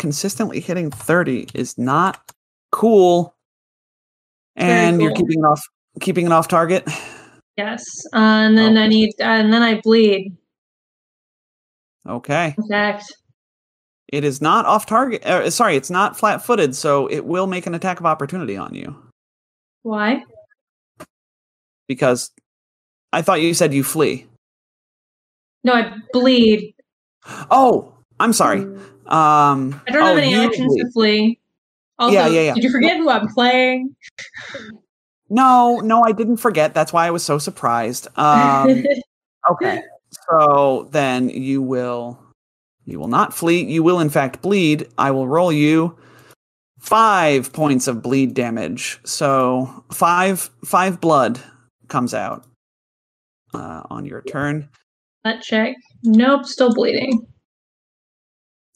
Consistently 0.00 0.58
hitting 0.58 0.90
30 0.90 1.46
is 1.54 1.78
not 1.78 2.32
cool. 2.72 3.36
And 4.56 5.00
you're 5.00 5.12
keeping 5.12 5.38
it 5.38 5.44
off 5.46 5.62
keeping 6.00 6.26
it 6.26 6.32
off 6.32 6.48
target. 6.48 6.86
Yes. 7.56 7.84
Uh, 8.12 8.18
and 8.18 8.58
then. 8.58 8.76
I 8.76 8.86
need, 8.88 9.10
uh, 9.20 9.24
and 9.24 9.52
then 9.52 9.62
I 9.62 9.80
bleed. 9.80 10.36
Okay. 12.08 12.54
In 12.58 12.68
fact, 12.68 13.04
It 14.12 14.24
is 14.24 14.40
not 14.40 14.64
off 14.66 14.86
target. 14.86 15.24
Uh, 15.26 15.50
sorry, 15.50 15.76
it's 15.76 15.90
not 15.90 16.16
flat 16.16 16.44
footed, 16.44 16.74
so 16.74 17.06
it 17.08 17.24
will 17.24 17.46
make 17.46 17.66
an 17.66 17.74
attack 17.74 18.00
of 18.00 18.06
opportunity 18.06 18.56
on 18.56 18.74
you. 18.74 18.96
why? 19.82 20.22
Because 21.88 22.30
I 23.12 23.22
thought 23.22 23.40
you 23.40 23.54
said 23.54 23.74
you 23.74 23.82
flee. 23.82 24.26
No, 25.64 25.72
I 25.74 25.92
bleed. 26.12 26.74
Oh, 27.50 27.94
I'm 28.20 28.32
sorry. 28.32 28.60
Um, 28.60 29.80
I 29.86 29.90
don't 29.90 30.02
oh, 30.02 30.06
have 30.06 30.18
any 30.18 30.34
actions 30.34 30.74
flee. 30.74 30.82
to 30.82 30.90
flee. 30.92 31.40
Also, 31.98 32.14
Yeah, 32.14 32.28
yeah, 32.28 32.40
yeah. 32.42 32.54
did 32.54 32.64
you 32.64 32.70
forget 32.70 32.98
who 32.98 33.10
I'm 33.10 33.28
playing? 33.28 33.96
No, 35.30 35.80
no, 35.80 36.02
I 36.04 36.12
didn't 36.12 36.36
forget. 36.36 36.74
That's 36.74 36.92
why 36.92 37.06
I 37.06 37.10
was 37.10 37.24
so 37.24 37.38
surprised. 37.38 38.06
Um, 38.16 38.84
okay, 39.50 39.82
so 40.30 40.88
then 40.90 41.28
you 41.28 41.60
will, 41.60 42.18
you 42.84 42.98
will 42.98 43.08
not 43.08 43.34
flee. 43.34 43.64
You 43.64 43.82
will 43.82 44.00
in 44.00 44.10
fact 44.10 44.42
bleed. 44.42 44.88
I 44.96 45.10
will 45.10 45.28
roll 45.28 45.52
you 45.52 45.96
five 46.78 47.52
points 47.52 47.88
of 47.88 48.02
bleed 48.02 48.34
damage. 48.34 49.00
So 49.04 49.84
five, 49.92 50.50
five 50.64 51.00
blood 51.00 51.40
comes 51.88 52.14
out 52.14 52.44
uh, 53.54 53.82
on 53.90 54.04
your 54.04 54.22
turn. 54.22 54.68
Flat 55.22 55.42
check. 55.42 55.76
Nope, 56.04 56.44
still 56.46 56.72
bleeding. 56.74 57.26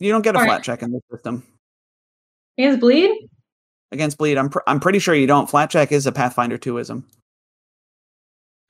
You 0.00 0.10
don't 0.10 0.22
get 0.22 0.34
a 0.34 0.38
All 0.38 0.44
flat 0.44 0.54
right. 0.56 0.64
check 0.64 0.82
in 0.82 0.92
this 0.92 1.02
system 1.10 1.46
Against 2.58 2.80
bleed? 2.80 3.10
against 3.92 4.18
bleed. 4.18 4.36
I'm 4.38 4.48
pr- 4.50 4.60
I'm 4.66 4.80
pretty 4.80 4.98
sure 4.98 5.14
you 5.14 5.26
don't. 5.26 5.48
Flat 5.48 5.70
check 5.70 5.92
is 5.92 6.06
a 6.06 6.12
Pathfinder 6.12 6.58
twoism. 6.58 7.04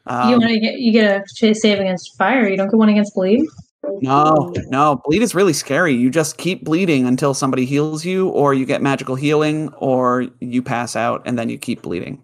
you 0.06 0.12
Um, 0.12 0.30
want 0.32 0.42
to 0.48 0.60
get 0.60 0.78
you 0.78 0.92
get 0.92 1.22
a 1.42 1.54
save 1.54 1.78
against 1.80 2.16
fire. 2.18 2.48
You 2.48 2.56
don't 2.56 2.68
get 2.68 2.76
one 2.76 2.88
against 2.88 3.14
bleed. 3.14 3.40
No, 4.00 4.52
no, 4.68 5.00
bleed 5.04 5.22
is 5.22 5.34
really 5.34 5.52
scary. 5.52 5.92
You 5.92 6.10
just 6.10 6.38
keep 6.38 6.64
bleeding 6.64 7.06
until 7.06 7.34
somebody 7.34 7.64
heals 7.64 8.04
you, 8.04 8.28
or 8.28 8.52
you 8.54 8.64
get 8.66 8.80
magical 8.82 9.14
healing, 9.16 9.72
or 9.78 10.26
you 10.40 10.62
pass 10.62 10.94
out 10.96 11.22
and 11.24 11.36
then 11.38 11.48
you 11.48 11.58
keep 11.58 11.82
bleeding. 11.82 12.20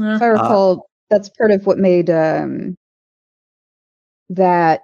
Uh, 0.00 0.14
If 0.14 0.22
I 0.22 0.26
recall, 0.26 0.86
that's 1.14 1.28
part 1.28 1.52
of 1.52 1.64
what 1.64 1.78
made 1.78 2.10
um, 2.10 2.76
that 4.28 4.82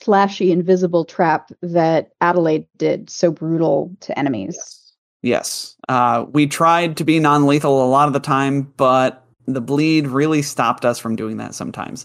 flashy 0.00 0.52
invisible 0.52 1.06
trap 1.06 1.50
that 1.62 2.10
Adelaide 2.20 2.66
did 2.76 3.08
so 3.08 3.30
brutal 3.30 3.94
to 4.00 4.18
enemies. 4.18 4.92
Yes. 5.22 5.76
Uh, 5.88 6.26
we 6.32 6.46
tried 6.46 6.98
to 6.98 7.04
be 7.04 7.18
non 7.18 7.46
lethal 7.46 7.82
a 7.82 7.88
lot 7.88 8.08
of 8.08 8.12
the 8.12 8.20
time, 8.20 8.62
but 8.76 9.24
the 9.46 9.60
bleed 9.60 10.06
really 10.06 10.42
stopped 10.42 10.84
us 10.84 10.98
from 10.98 11.16
doing 11.16 11.38
that 11.38 11.54
sometimes. 11.54 12.04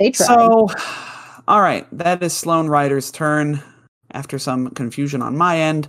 They 0.00 0.10
tried. 0.10 0.26
So, 0.26 0.68
all 1.48 1.60
right, 1.60 1.86
that 1.96 2.22
is 2.22 2.32
Sloan 2.32 2.66
Ryder's 2.66 3.12
turn 3.12 3.62
after 4.10 4.40
some 4.40 4.70
confusion 4.70 5.22
on 5.22 5.36
my 5.36 5.58
end. 5.58 5.86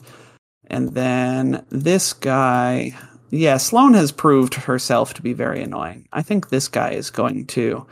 And 0.67 0.89
then 0.93 1.65
this 1.69 2.13
guy, 2.13 2.95
yeah, 3.31 3.57
Sloan 3.57 3.93
has 3.93 4.11
proved 4.11 4.53
herself 4.53 5.13
to 5.15 5.21
be 5.21 5.33
very 5.33 5.61
annoying. 5.61 6.07
I 6.13 6.21
think 6.21 6.49
this 6.49 6.67
guy 6.67 6.91
is 6.91 7.09
going 7.09 7.45
to 7.47 7.85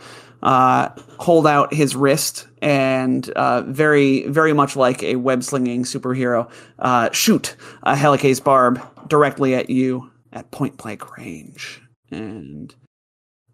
uh, 0.44 0.90
hold 1.20 1.48
out 1.48 1.74
his 1.74 1.96
wrist 1.96 2.48
and 2.62 3.30
uh, 3.32 3.62
very, 3.64 4.28
very 4.28 4.54
much 4.54 4.76
like 4.76 5.02
a 5.04 5.16
web 5.16 5.44
slinging 5.44 5.84
superhero, 5.84 6.50
uh, 6.80 7.10
shoot 7.12 7.56
a 7.84 7.96
Helicase 7.96 8.44
barb 8.44 8.82
directly 9.10 9.56
at 9.56 9.70
you 9.70 10.12
at 10.34 10.50
point 10.52 10.78
blank 10.78 11.18
range. 11.18 11.82
And 12.12 12.74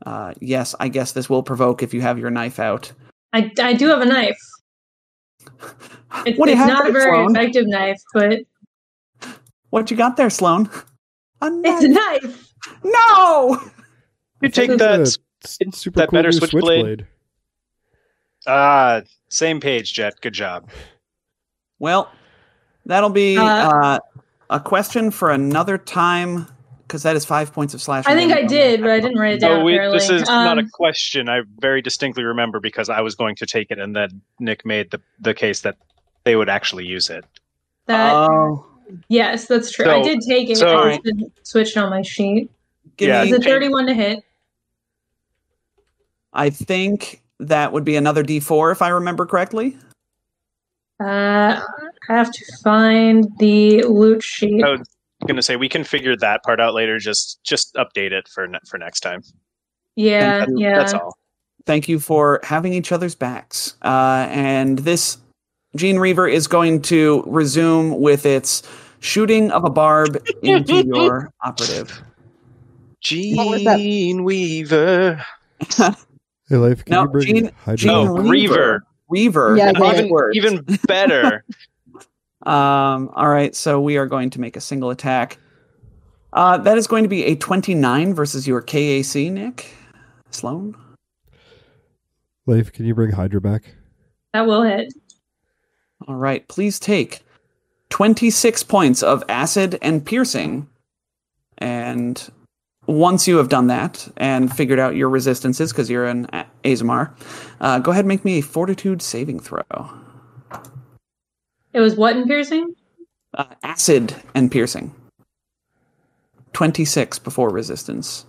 uh, 0.05 0.33
yes, 0.41 0.75
I 0.79 0.89
guess 0.89 1.13
this 1.13 1.29
will 1.29 1.43
provoke 1.43 1.81
if 1.83 1.93
you 1.93 2.01
have 2.01 2.19
your 2.19 2.29
knife 2.29 2.59
out. 2.59 2.91
I, 3.31 3.51
I 3.59 3.73
do 3.73 3.87
have 3.87 4.01
a 4.01 4.05
knife. 4.05 4.37
It's, 6.27 6.37
What 6.37 6.45
do 6.45 6.51
you 6.51 6.57
it's 6.61 6.69
have 6.69 6.69
not 6.69 6.87
a 6.87 6.91
very 6.91 7.11
Sloan? 7.11 7.35
effective 7.35 7.65
knife, 7.67 7.99
but 8.13 8.39
What 9.71 9.89
you 9.89 9.97
got 9.97 10.15
there, 10.15 10.29
Sloan? 10.29 10.69
A 11.43 11.51
it's 11.63 11.83
a 11.83 11.87
knife. 11.89 12.23
knife. 12.23 12.53
No. 12.83 13.61
You 14.41 14.49
take 14.49 14.77
that. 14.77 14.99
a 14.99 15.01
s- 15.03 15.17
s- 15.43 15.57
it- 15.59 15.75
super 15.75 15.99
that 15.99 16.09
cool 16.09 16.17
better 16.17 16.29
new 16.29 16.37
switchblade? 16.37 17.07
Ah, 18.47 19.01
same 19.29 19.59
page, 19.59 19.93
Jet. 19.93 20.15
Good 20.21 20.33
job. 20.33 20.69
Well, 21.79 22.11
that'll 22.85 23.09
be 23.09 23.37
Uh, 23.37 23.43
uh, 23.45 23.99
a 24.49 24.59
question 24.59 25.11
for 25.11 25.31
another 25.31 25.77
time 25.77 26.47
because 26.81 27.03
that 27.03 27.15
is 27.15 27.25
five 27.25 27.53
points 27.53 27.73
of 27.73 27.81
slash. 27.81 28.03
I 28.05 28.15
think 28.15 28.33
I 28.33 28.43
did, 28.43 28.81
but 28.81 28.89
I 28.91 28.99
didn't 28.99 29.17
write 29.17 29.35
it 29.35 29.39
down. 29.41 29.59
No, 29.59 29.65
we, 29.65 29.77
this 29.77 30.09
is 30.09 30.27
not 30.27 30.57
a 30.57 30.61
Um, 30.61 30.69
question. 30.73 31.29
I 31.29 31.41
very 31.59 31.81
distinctly 31.81 32.23
remember 32.23 32.59
because 32.59 32.89
I 32.89 33.01
was 33.01 33.15
going 33.15 33.35
to 33.37 33.45
take 33.45 33.71
it, 33.71 33.79
and 33.79 33.95
then 33.95 34.21
Nick 34.39 34.65
made 34.65 34.91
the, 34.91 35.01
the 35.19 35.33
case 35.33 35.61
that 35.61 35.77
they 36.25 36.35
would 36.35 36.49
actually 36.49 36.85
use 36.85 37.09
it. 37.09 37.25
that. 37.87 38.13
Oh, 38.13 38.65
yes, 39.09 39.47
that's 39.47 39.71
true. 39.71 39.85
so- 39.85 39.99
I 39.99 40.03
did 40.03 40.21
take 40.21 40.49
it. 40.49 40.57
so- 40.57 40.77
I 40.77 40.89
just 40.91 41.03
didn't 41.03 41.31
switch 41.45 41.69
it 41.75 41.77
on 41.77 41.89
my 41.89 42.01
sheet. 42.01 42.49
give 42.97 43.07
Yeah, 43.09 43.23
me- 43.23 43.31
It's 43.31 43.45
a 43.45 43.49
31 43.49 43.87
to 43.87 43.93
hit. 43.93 44.23
I 46.33 46.49
think 46.49 47.21
that 47.39 47.71
would 47.71 47.83
be 47.83 47.95
another 47.95 48.23
D4 48.23 48.71
if 48.71 48.81
I 48.81 48.89
remember 48.89 49.25
correctly. 49.25 49.77
Uh, 50.99 51.59
I 52.09 52.13
have 52.13 52.31
to 52.31 52.45
find 52.63 53.27
the 53.39 53.83
loot 53.83 54.23
sheet. 54.23 54.63
I 54.63 54.69
was 54.71 54.87
going 55.25 55.35
to 55.35 55.41
say 55.41 55.55
we 55.55 55.69
can 55.69 55.83
figure 55.83 56.15
that 56.17 56.43
part 56.43 56.59
out 56.59 56.73
later. 56.73 56.97
Just 56.99 57.43
just 57.43 57.73
update 57.75 58.11
it 58.11 58.27
for 58.27 58.47
ne- 58.47 58.59
for 58.67 58.77
next 58.77 59.01
time. 59.01 59.21
yeah, 59.95 60.45
Thank 60.45 60.59
yeah. 60.59 60.77
That's 60.77 60.93
all. 60.93 61.17
Thank 61.65 61.87
you 61.87 61.99
for 61.99 62.39
having 62.43 62.73
each 62.73 62.91
other's 62.91 63.15
backs. 63.15 63.75
Uh, 63.81 64.27
and 64.29 64.79
this 64.79 65.17
Gene 65.75 65.97
Reaver 65.97 66.27
is 66.27 66.47
going 66.47 66.81
to 66.83 67.23
resume 67.27 67.99
with 67.99 68.25
its 68.25 68.61
shooting 68.99 69.51
of 69.51 69.63
a 69.65 69.69
barb 69.69 70.23
into 70.43 70.85
your 70.85 71.31
operative. 71.43 71.89
was? 71.89 72.01
Gene 73.01 74.23
Weaver. 74.23 75.23
Hey, 76.49 76.57
Leif, 76.57 76.83
can 76.83 76.91
No, 76.93 77.01
you 77.03 77.07
bring 77.07 77.25
Gene- 77.25 77.51
Hydra 77.63 77.77
Gene 77.77 77.89
Oh, 77.91 78.15
back? 78.17 78.25
Reaver. 78.25 78.83
Reaver. 79.09 79.55
Yeah, 79.57 79.69
and 79.69 79.77
yeah. 79.79 79.85
other 79.85 80.31
Even 80.33 80.55
even 80.67 80.79
better. 80.87 81.43
Um, 82.45 83.09
all 83.15 83.29
right, 83.29 83.55
so 83.55 83.79
we 83.79 83.95
are 83.95 84.05
going 84.05 84.29
to 84.31 84.41
make 84.41 84.57
a 84.57 84.61
single 84.61 84.89
attack. 84.89 85.37
Uh, 86.33 86.57
that 86.57 86.77
is 86.77 86.87
going 86.87 87.03
to 87.03 87.09
be 87.09 87.23
a 87.23 87.35
29 87.37 88.13
versus 88.13 88.45
your 88.45 88.61
KAC, 88.61 89.31
Nick. 89.31 89.73
Sloan. 90.31 90.75
Leif, 92.45 92.73
can 92.73 92.85
you 92.85 92.93
bring 92.93 93.11
Hydra 93.11 93.39
back? 93.39 93.73
That 94.33 94.45
will 94.45 94.63
hit. 94.63 94.93
All 96.07 96.15
right, 96.15 96.45
please 96.47 96.79
take 96.79 97.21
26 97.89 98.63
points 98.63 99.03
of 99.03 99.23
acid 99.29 99.77
and 99.81 100.05
piercing. 100.05 100.67
And 101.59 102.29
once 102.87 103.27
you 103.27 103.37
have 103.37 103.49
done 103.49 103.67
that 103.67 104.07
and 104.17 104.53
figured 104.53 104.79
out 104.79 104.95
your 104.95 105.09
resistances, 105.09 105.71
because 105.71 105.89
you're 105.89 106.05
an 106.05 106.27
A- 106.33 106.45
Aasimar, 106.65 107.11
uh, 107.61 107.79
go 107.79 107.91
ahead 107.91 108.03
and 108.03 108.09
make 108.09 108.25
me 108.25 108.39
a 108.39 108.41
fortitude 108.41 109.01
saving 109.01 109.39
throw. 109.39 109.63
It 111.71 111.79
was 111.79 111.95
what 111.95 112.17
in 112.17 112.27
piercing? 112.27 112.75
Uh, 113.33 113.45
acid 113.63 114.15
and 114.35 114.51
piercing. 114.51 114.93
26 116.51 117.19
before 117.19 117.49
resistance. 117.49 118.25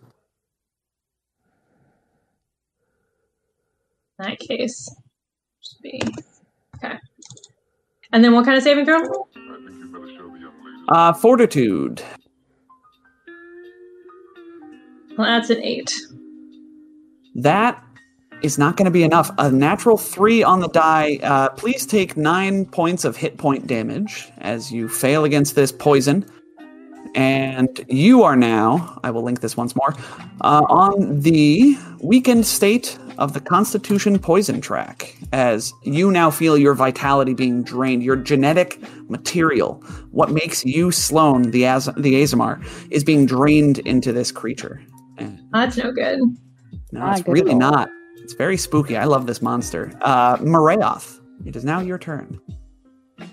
In 4.19 4.27
that 4.27 4.39
case. 4.39 4.89
Just 5.63 5.83
be 5.83 6.01
okay. 6.77 6.99
And 8.15 8.23
then 8.23 8.33
what 8.33 8.45
kind 8.45 8.57
of 8.57 8.63
saving 8.63 8.85
throw? 8.85 9.29
Uh, 10.89 11.13
fortitude. 11.13 12.01
Well, 15.19 15.27
that's 15.27 15.51
an 15.51 15.61
eight. 15.65 15.93
That 17.35 17.83
is 18.43 18.57
not 18.57 18.77
going 18.77 18.85
to 18.85 18.93
be 18.93 19.03
enough. 19.03 19.33
A 19.39 19.51
natural 19.51 19.97
three 19.97 20.45
on 20.45 20.61
the 20.61 20.69
die. 20.69 21.19
Uh, 21.25 21.49
please 21.51 21.87
take 21.87 22.17
nine 22.17 22.67
points 22.67 23.05
of 23.05 23.17
hit 23.17 23.37
point 23.37 23.67
damage 23.67 24.29
as 24.39 24.71
you 24.71 24.89
fail 24.89 25.25
against 25.25 25.57
this 25.57 25.73
poison. 25.73 26.25
And 27.17 27.85
you 27.89 28.23
are 28.23 28.37
now, 28.37 29.01
I 29.03 29.11
will 29.11 29.23
link 29.23 29.41
this 29.41 29.57
once 29.57 29.75
more, 29.75 29.93
uh, 30.41 30.63
on 30.69 31.21
the 31.21 31.77
weakened 32.01 32.47
state 32.47 32.97
of 33.19 33.33
the 33.33 33.41
Constitution 33.41 34.19
poison 34.19 34.61
track, 34.61 35.17
as 35.33 35.73
you 35.83 36.11
now 36.11 36.31
feel 36.31 36.57
your 36.59 36.75
vitality 36.75 37.35
being 37.35 37.63
drained. 37.63 38.03
Your 38.03 38.17
genetic 38.17 38.79
material, 39.09 39.75
what 40.11 40.31
makes 40.31 40.65
you 40.65 40.91
Sloan, 40.91 41.51
the, 41.51 41.65
Az- 41.67 41.91
the 41.97 42.15
Aasimar, 42.23 42.65
is 42.91 43.05
being 43.05 43.27
drained 43.27 43.79
into 43.81 44.13
this 44.13 44.31
creature. 44.33 44.83
That's 45.53 45.77
no 45.77 45.93
good. 45.93 46.19
no, 46.93 47.01
Not 47.01 47.13
it's 47.19 47.23
good 47.23 47.33
really 47.33 47.55
not. 47.55 47.89
It's 48.17 48.33
very 48.35 48.57
spooky. 48.57 48.97
I 48.97 49.05
love 49.05 49.27
this 49.27 49.41
monster. 49.43 49.93
Uh, 50.01 50.37
Morayoth, 50.39 51.21
it 51.47 51.55
is 51.57 51.65
now 51.65 51.81
your 51.81 51.99
turn. 51.99 52.41
I 53.19 53.25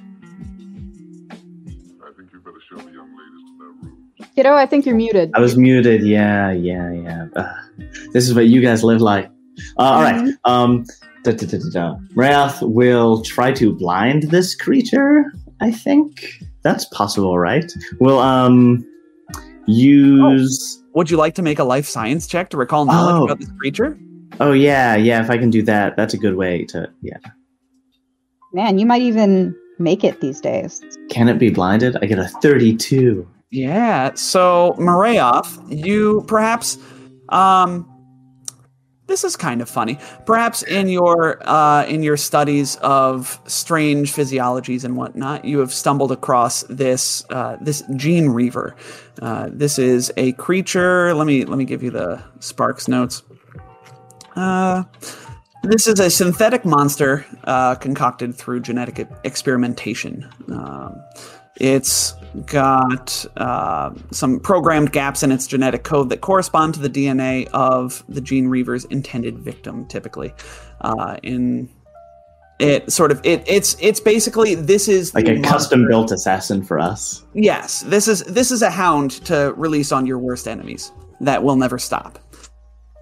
think 2.17 2.31
you 2.33 2.39
better 2.41 2.59
show 2.69 2.75
the 2.77 2.91
young 2.91 3.09
ladies 3.17 3.43
to 3.47 3.57
that 3.57 3.87
room. 3.87 4.07
Kiddo, 4.35 4.53
I 4.53 4.65
think 4.65 4.85
you're 4.85 4.95
muted. 4.95 5.31
I 5.33 5.39
was 5.39 5.57
muted. 5.57 6.03
Yeah, 6.03 6.51
yeah, 6.51 6.91
yeah. 6.91 7.25
Ugh. 7.35 7.55
this 8.13 8.27
is 8.27 8.35
what 8.35 8.47
you 8.47 8.61
guys 8.61 8.83
live 8.83 9.01
like. 9.01 9.29
Uh, 9.77 9.81
all 9.81 10.01
right. 10.01 10.33
Um, 10.45 10.85
da, 11.23 11.31
da, 11.31 11.45
da, 11.47 11.57
da, 11.57 11.69
da. 11.71 11.95
Wrath 12.15 12.61
will 12.61 13.21
try 13.23 13.51
to 13.53 13.73
blind 13.73 14.23
this 14.23 14.55
creature. 14.55 15.25
I 15.61 15.71
think 15.71 16.41
that's 16.63 16.85
possible, 16.85 17.37
right? 17.37 17.71
We'll 17.99 18.19
um 18.19 18.85
use. 19.67 20.83
Would 20.93 21.09
you 21.09 21.17
like 21.17 21.35
to 21.35 21.41
make 21.41 21.59
a 21.59 21.63
life 21.63 21.85
science 21.85 22.27
check 22.27 22.49
to 22.49 22.57
recall 22.57 22.85
knowledge 22.85 23.15
Oh. 23.21 23.25
about 23.25 23.39
this 23.39 23.51
creature? 23.59 23.97
Oh. 24.39 24.53
yeah, 24.53 24.95
yeah. 24.95 25.21
If 25.23 25.29
I 25.29 25.37
can 25.37 25.49
do 25.49 25.61
that, 25.63 25.95
that's 25.95 26.13
a 26.13 26.17
good 26.17 26.35
way 26.35 26.65
to. 26.65 26.89
Yeah. 27.01 27.17
Man, 28.53 28.79
you 28.79 28.85
might 28.85 29.01
even 29.01 29.55
make 29.79 30.03
it 30.03 30.19
these 30.21 30.41
days. 30.41 30.81
Can 31.09 31.29
it 31.29 31.37
be 31.37 31.49
blinded? 31.49 31.95
I 32.01 32.05
get 32.05 32.19
a 32.19 32.27
thirty-two. 32.27 33.27
Yeah. 33.51 34.13
So 34.15 34.75
Morayoth, 34.77 35.59
you 35.69 36.23
perhaps 36.27 36.77
um 37.29 37.85
this 39.11 39.23
is 39.25 39.35
kind 39.35 39.61
of 39.61 39.69
funny. 39.69 39.99
Perhaps 40.25 40.63
in 40.63 40.87
your 40.87 41.37
uh, 41.47 41.85
in 41.85 42.01
your 42.01 42.17
studies 42.17 42.77
of 42.77 43.39
strange 43.45 44.13
physiologies 44.13 44.85
and 44.85 44.95
whatnot, 44.95 45.43
you 45.43 45.59
have 45.59 45.73
stumbled 45.73 46.11
across 46.11 46.63
this 46.63 47.25
uh, 47.29 47.57
this 47.59 47.83
gene 47.97 48.29
reaver. 48.29 48.75
Uh, 49.21 49.49
this 49.51 49.77
is 49.77 50.11
a 50.15 50.31
creature. 50.33 51.13
Let 51.13 51.27
me 51.27 51.43
let 51.45 51.57
me 51.57 51.65
give 51.65 51.83
you 51.83 51.91
the 51.91 52.23
Sparks 52.39 52.87
notes. 52.87 53.23
Uh, 54.35 54.83
this 55.63 55.87
is 55.87 55.99
a 55.99 56.09
synthetic 56.09 56.63
monster 56.65 57.25
uh, 57.43 57.75
concocted 57.75 58.33
through 58.33 58.61
genetic 58.61 59.07
experimentation. 59.25 60.27
Um, 60.51 61.03
it's 61.57 62.15
got 62.45 63.25
uh, 63.37 63.91
some 64.11 64.39
programmed 64.39 64.91
gaps 64.91 65.23
in 65.23 65.31
its 65.31 65.47
genetic 65.47 65.83
code 65.83 66.09
that 66.09 66.21
correspond 66.21 66.73
to 66.75 66.79
the 66.79 66.89
DNA 66.89 67.47
of 67.49 68.03
the 68.09 68.21
gene 68.21 68.47
reaver's 68.47 68.85
intended 68.85 69.39
victim. 69.39 69.85
Typically, 69.87 70.33
uh, 70.81 71.17
in 71.23 71.69
it 72.59 72.91
sort 72.91 73.11
of 73.11 73.19
it 73.25 73.43
it's 73.47 73.75
it's 73.79 73.99
basically 73.99 74.55
this 74.55 74.87
is 74.87 75.13
Like 75.15 75.27
a 75.27 75.41
custom-built 75.41 76.11
assassin 76.11 76.63
for 76.63 76.79
us. 76.79 77.23
Yes, 77.33 77.81
this 77.81 78.07
is 78.07 78.23
this 78.23 78.51
is 78.51 78.61
a 78.61 78.69
hound 78.69 79.11
to 79.25 79.53
release 79.57 79.91
on 79.91 80.05
your 80.05 80.19
worst 80.19 80.47
enemies 80.47 80.91
that 81.19 81.43
will 81.43 81.55
never 81.55 81.77
stop. 81.77 82.19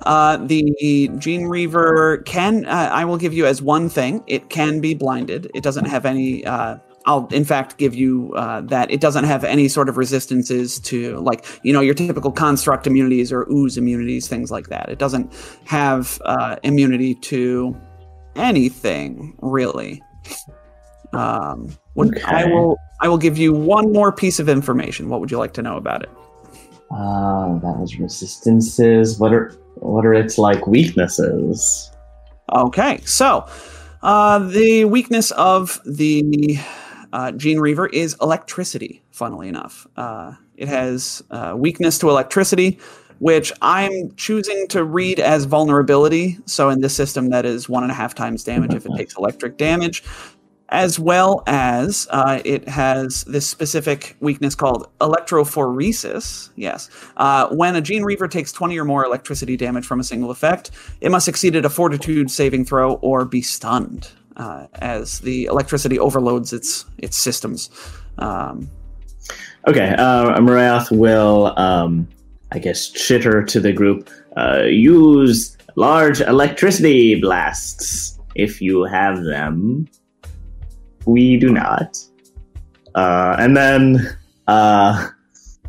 Uh, 0.06 0.38
the 0.38 1.10
Gene 1.18 1.46
Reaver 1.46 2.20
can 2.20 2.66
uh, 2.66 2.90
I 2.92 3.04
will 3.06 3.18
give 3.18 3.34
you 3.34 3.46
as 3.46 3.62
one 3.62 3.90
thing. 3.90 4.24
It 4.28 4.50
can 4.50 4.80
be 4.80 4.94
blinded. 4.94 5.52
It 5.54 5.62
doesn't 5.62 5.86
have 5.86 6.06
any. 6.06 6.46
Uh, 6.46 6.78
I'll 7.10 7.26
in 7.32 7.44
fact 7.44 7.78
give 7.78 7.96
you 7.96 8.32
uh, 8.36 8.62
that 8.62 8.92
it 8.92 9.02
doesn't 9.02 9.24
have 9.24 9.44
any 9.44 9.68
sort 9.68 9.90
of 9.90 9.98
resistances 9.98 10.80
to 10.82 11.18
like 11.18 11.44
you 11.64 11.74
know 11.74 11.82
your 11.82 11.96
typical 11.96 12.32
construct 12.32 12.86
immunities 12.86 13.34
or 13.34 13.50
ooze 13.52 13.78
immunities, 13.78 14.28
things 14.28 14.52
like 14.52 14.68
that. 14.68 14.90
It 14.90 15.00
doesn't 15.00 15.34
have 15.66 16.22
uh, 16.24 16.58
immunity 16.62 17.16
to 17.16 17.76
anything 18.36 19.36
really. 19.42 20.04
Um, 21.12 21.76
would, 21.96 22.22
I 22.22 22.46
will 22.46 22.78
I 23.02 23.08
will 23.08 23.18
give 23.18 23.40
you 23.40 23.54
one 23.54 23.92
more 23.92 24.12
piece 24.12 24.40
of 24.40 24.48
information. 24.48 25.10
What 25.10 25.20
would 25.20 25.32
you 25.32 25.40
like 25.40 25.54
to 25.54 25.64
know 25.64 25.78
about 25.78 26.04
it? 26.04 26.10
Ah, 26.92 27.58
that 27.58 27.80
was 27.80 27.98
resistances. 27.98 29.18
What 29.18 29.34
are 29.34 29.52
what 29.78 30.06
are 30.06 30.14
its 30.14 30.38
like 30.38 30.68
weaknesses? 30.68 31.90
Okay, 32.54 33.02
so 33.04 33.48
uh, 34.04 34.38
the 34.38 34.86
weakness 34.86 35.32
of 35.32 35.82
the 35.86 36.60
uh, 37.14 37.32
Gene 37.32 37.60
Reaver 37.60 37.88
is 37.88 38.16
electricity. 38.22 39.04
Funnily 39.12 39.48
enough, 39.48 39.88
uh, 39.98 40.34
it 40.56 40.68
has 40.68 41.22
uh, 41.32 41.54
weakness 41.58 41.98
to 42.00 42.10
electricity, 42.10 42.80
which 43.20 43.52
I'm 43.62 44.16
choosing 44.16 44.68
to 44.70 44.84
read 44.84 45.20
as 45.20 45.46
vulnerability. 45.46 46.38
So 46.46 46.70
in 46.70 46.82
this 46.82 46.96
system, 46.96 47.30
that 47.30 47.46
is 47.46 47.68
one 47.68 47.84
and 47.84 47.92
a 47.92 47.96
half 47.96 48.16
times 48.16 48.44
damage 48.44 48.74
if 48.74 48.86
it 48.86 48.92
takes 48.96 49.18
electric 49.18 49.58
damage. 49.58 50.04
as 50.70 51.00
well 51.00 51.44
as 51.48 52.08
uh, 52.12 52.42
it 52.46 52.68
has 52.68 53.24
this 53.24 53.48
specific 53.48 54.16
weakness 54.20 54.56
called 54.56 54.88
electrophoresis. 55.02 56.50
Yes. 56.56 56.90
Uh, 57.18 57.48
when 57.50 57.76
a 57.76 57.82
Gene 57.82 58.04
Reaver 58.04 58.28
takes 58.28 58.52
20 58.52 58.78
or 58.78 58.86
more 58.86 59.04
electricity 59.04 59.58
damage 59.58 59.86
from 59.86 60.00
a 60.00 60.04
single 60.04 60.32
effect, 60.32 60.72
it 61.02 61.10
must 61.10 61.26
succeed 61.26 61.56
at 61.56 61.66
a 61.66 61.70
fortitude 61.70 62.30
saving 62.30 62.66
throw 62.66 62.94
or 62.96 63.26
be 63.26 63.42
stunned 63.42 64.12
uh, 64.40 64.66
as 64.76 65.20
the 65.20 65.46
electricity 65.46 66.00
overloads 66.00 66.52
its 66.54 66.86
its 66.98 67.16
systems. 67.18 67.70
Um, 68.18 68.70
Okay, 69.68 69.94
uh, 69.98 70.40
Marath 70.40 70.90
will, 70.90 71.54
um, 71.60 72.08
I 72.52 72.60
guess, 72.60 72.90
chitter 72.90 73.44
to 73.44 73.60
the 73.60 73.74
group. 73.74 74.10
Uh, 74.38 74.64
use 74.64 75.58
large 75.76 76.22
electricity 76.22 77.20
blasts 77.20 78.18
if 78.36 78.62
you 78.62 78.84
have 78.86 79.22
them. 79.24 79.88
We 81.06 81.38
do 81.38 81.52
not. 81.52 81.98
Uh, 82.96 83.36
and 83.38 83.56
then, 83.56 84.18
uh, 84.48 85.10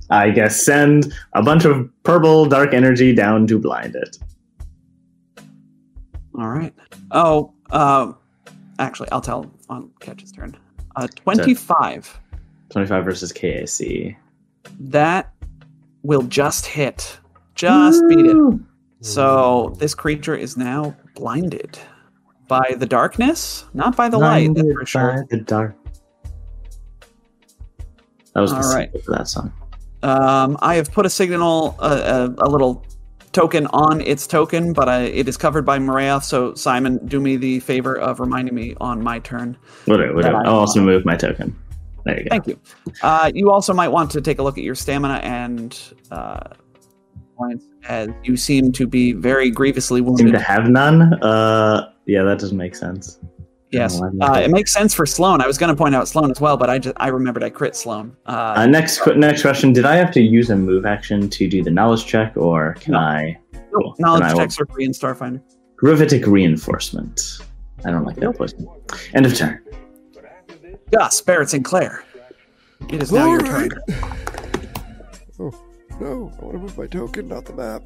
I 0.09 0.31
guess, 0.31 0.63
send 0.63 1.13
a 1.33 1.43
bunch 1.43 1.65
of 1.65 1.91
purple 2.05 2.47
dark 2.47 2.73
energy 2.73 3.13
down 3.13 3.47
to 3.49 3.59
blind 3.59 3.97
it. 3.97 4.17
all 6.39 6.49
right. 6.49 6.73
Oh, 7.11 7.53
uh, 7.71 8.13
actually, 8.81 9.11
I'll 9.13 9.21
tell 9.21 9.51
on 9.69 9.91
Ketch's 10.01 10.33
turn. 10.33 10.57
Uh, 10.97 11.07
25. 11.07 12.21
25 12.71 13.05
versus 13.05 13.33
KAC. 13.33 14.17
That 14.79 15.33
will 16.03 16.23
just 16.23 16.67
hit. 16.67 17.19
Just 17.55 18.03
beat 18.09 18.27
it. 18.27 18.37
So 19.03 19.75
this 19.79 19.95
creature 19.95 20.35
is 20.35 20.57
now 20.57 20.95
blinded 21.15 21.79
by 22.49 22.75
the 22.77 22.87
darkness, 22.87 23.65
not 23.75 23.97
by 23.97 24.09
the 24.09 24.19
light, 24.19 24.53
that's 24.55 24.73
for 24.73 24.87
sure. 24.87 25.27
The 25.31 25.39
dark. 25.39 25.77
That 28.35 28.41
was 28.41 28.51
the 28.51 28.57
All 28.59 28.75
right. 28.75 28.91
for 29.05 29.13
that 29.13 29.29
song. 29.29 29.53
Um, 30.03 30.57
I 30.61 30.75
have 30.75 30.93
put 30.93 31.07
a 31.07 31.11
signal, 31.11 31.77
uh, 31.79 32.31
a, 32.39 32.47
a 32.47 32.49
little 32.49 32.85
token 33.33 33.67
on 33.69 34.01
its 34.01 34.27
token, 34.27 34.73
but 34.73 34.89
I, 34.89 35.03
it 35.03 35.29
is 35.29 35.37
covered 35.37 35.65
by 35.65 35.79
Morea. 35.79 36.21
So 36.21 36.55
Simon, 36.55 37.05
do 37.07 37.21
me 37.21 37.37
the 37.37 37.61
favor 37.61 37.97
of 37.97 38.21
reminding 38.21 38.55
me 38.55 38.75
on 38.81 39.03
my 39.03 39.19
turn. 39.21 39.57
Whatever, 39.85 40.15
whatever. 40.15 40.39
That 40.39 40.47
I- 40.47 40.51
I'll 40.51 40.59
also 40.59 40.81
move 40.81 41.05
my 41.05 41.17
token. 41.17 41.57
There 42.05 42.17
you 42.19 42.25
go. 42.25 42.29
Thank 42.31 42.47
you. 42.47 42.59
Uh, 43.03 43.31
you 43.35 43.51
also 43.51 43.75
might 43.75 43.89
want 43.89 44.11
to 44.13 44.21
take 44.21 44.39
a 44.39 44.43
look 44.43 44.57
at 44.57 44.65
your 44.65 44.75
stamina 44.75 45.15
and 45.23 45.79
uh, 46.11 46.41
points, 47.37 47.67
as 47.89 48.09
you 48.25 48.37
seem 48.39 48.73
to 48.73 48.87
be 48.87 49.13
very 49.13 49.51
grievously 49.51 50.01
wounded. 50.01 50.25
Seem 50.27 50.33
to 50.33 50.39
have 50.41 50.69
none. 50.71 51.23
Uh, 51.23 51.93
yeah, 52.07 52.23
that 52.23 52.39
doesn't 52.39 52.57
make 52.57 52.75
sense. 52.75 53.21
Yes, 53.73 54.01
No, 54.01 54.27
uh, 54.27 54.35
it 54.41 54.51
makes 54.51 54.73
sense 54.73 54.93
for 54.95 55.07
Sloan. 55.07 55.41
I 55.41 55.47
was 55.47 55.57
going 55.57 55.71
to 55.71 55.77
point 55.77 55.95
out 55.95 56.09
Sloan 56.09 56.31
as 56.31 56.41
well, 56.41 56.57
but 56.57 56.69
I 56.69 56.79
just 56.81 56.97
I 56.99 57.09
remembered 57.09 57.45
I 57.45 57.51
crit 57.51 57.77
Sloan. 57.77 58.17
Uh, 58.27 58.55
Uh, 58.57 58.67
next, 58.67 58.99
qu- 59.01 59.15
next 59.15 59.43
question. 59.43 59.73
Did 59.73 59.85
I 59.87 59.95
have 59.95 60.11
to 60.13 60.21
use 60.21 60.51
a 60.51 60.57
move 60.57 60.85
action 60.87 61.29
to 61.31 61.49
do 61.49 61.63
the 61.63 61.71
knowledge 61.71 62.05
check, 62.07 62.37
or 62.37 62.75
can 62.81 62.93
No. 62.95 62.99
I? 62.99 63.39
cool. 63.73 63.95
knowledge 64.01 64.23
Then 64.23 64.31
I 64.31 64.35
will- 64.35 64.41
checks 64.41 64.61
are 64.61 64.67
free 64.67 64.85
in 64.85 64.91
Starfinder. 64.91 65.41
Gravitic 65.77 66.27
reinforcement. 66.27 67.39
I 67.85 67.91
don't 67.93 68.05
like 68.05 68.17
that 68.17 68.37
poison. 68.37 68.67
End 69.15 69.25
of 69.25 69.35
turn. 69.35 69.61
Gus, 70.91 71.21
Barrett 71.21 71.51
Sinclair. 71.51 72.03
It 72.89 73.01
is 73.03 73.13
now 73.13 73.27
your 73.27 73.41
All 73.41 73.47
turn. 73.47 73.69
Oh, 75.39 75.53
no. 76.01 76.33
I 76.41 76.45
want 76.45 76.53
to 76.55 76.59
move 76.59 76.77
my 76.79 76.87
token, 76.89 77.29
not 77.29 77.45
the 77.45 77.53
map. 77.55 77.83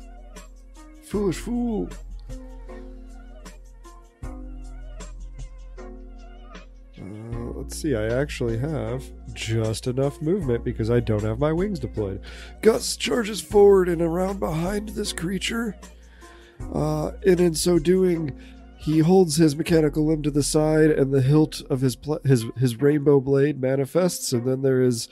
Foolish 1.05 1.37
fool. 1.37 1.89
Let's 7.65 7.79
see. 7.79 7.97
I 7.97 8.09
actually 8.21 8.59
have 8.59 9.03
just 9.33 9.87
enough 9.87 10.21
movement 10.21 10.65
because 10.65 10.91
I 10.91 11.01
don't 11.01 11.23
have 11.23 11.39
my 11.39 11.51
wings 11.51 11.79
deployed. 11.79 12.21
Gus 12.61 12.95
charges 12.95 13.41
forward 13.41 13.89
and 13.89 14.03
around 14.03 14.39
behind 14.39 14.91
this 14.91 15.15
creature. 15.15 15.75
Uh, 16.75 17.13
and 17.27 17.41
in 17.41 17.55
so 17.55 17.79
doing, 17.79 18.39
he 18.77 18.99
holds 18.99 19.37
his 19.37 19.57
mechanical 19.57 20.05
limb 20.05 20.23
to 20.25 20.31
the 20.31 20.43
side, 20.43 20.91
and 20.91 21.11
the 21.11 21.23
hilt 21.23 21.63
of 21.71 21.81
his 21.81 21.97
pl- 21.97 22.21
his 22.23 22.45
his 22.59 22.83
rainbow 22.83 23.19
blade 23.19 23.59
manifests, 23.59 24.35
and 24.35 24.47
then 24.47 24.61
there 24.61 24.83
is 24.83 25.09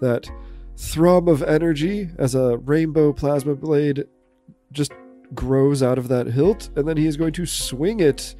that 0.00 0.28
thrum 0.76 1.28
of 1.28 1.40
energy 1.44 2.10
as 2.18 2.34
a 2.34 2.58
rainbow 2.58 3.12
plasma 3.12 3.54
blade 3.54 4.06
just 4.72 4.90
grows 5.34 5.84
out 5.84 5.98
of 5.98 6.08
that 6.08 6.26
hilt, 6.26 6.68
and 6.74 6.88
then 6.88 6.96
he 6.96 7.06
is 7.06 7.16
going 7.16 7.32
to 7.34 7.46
swing 7.46 8.00
it 8.00 8.34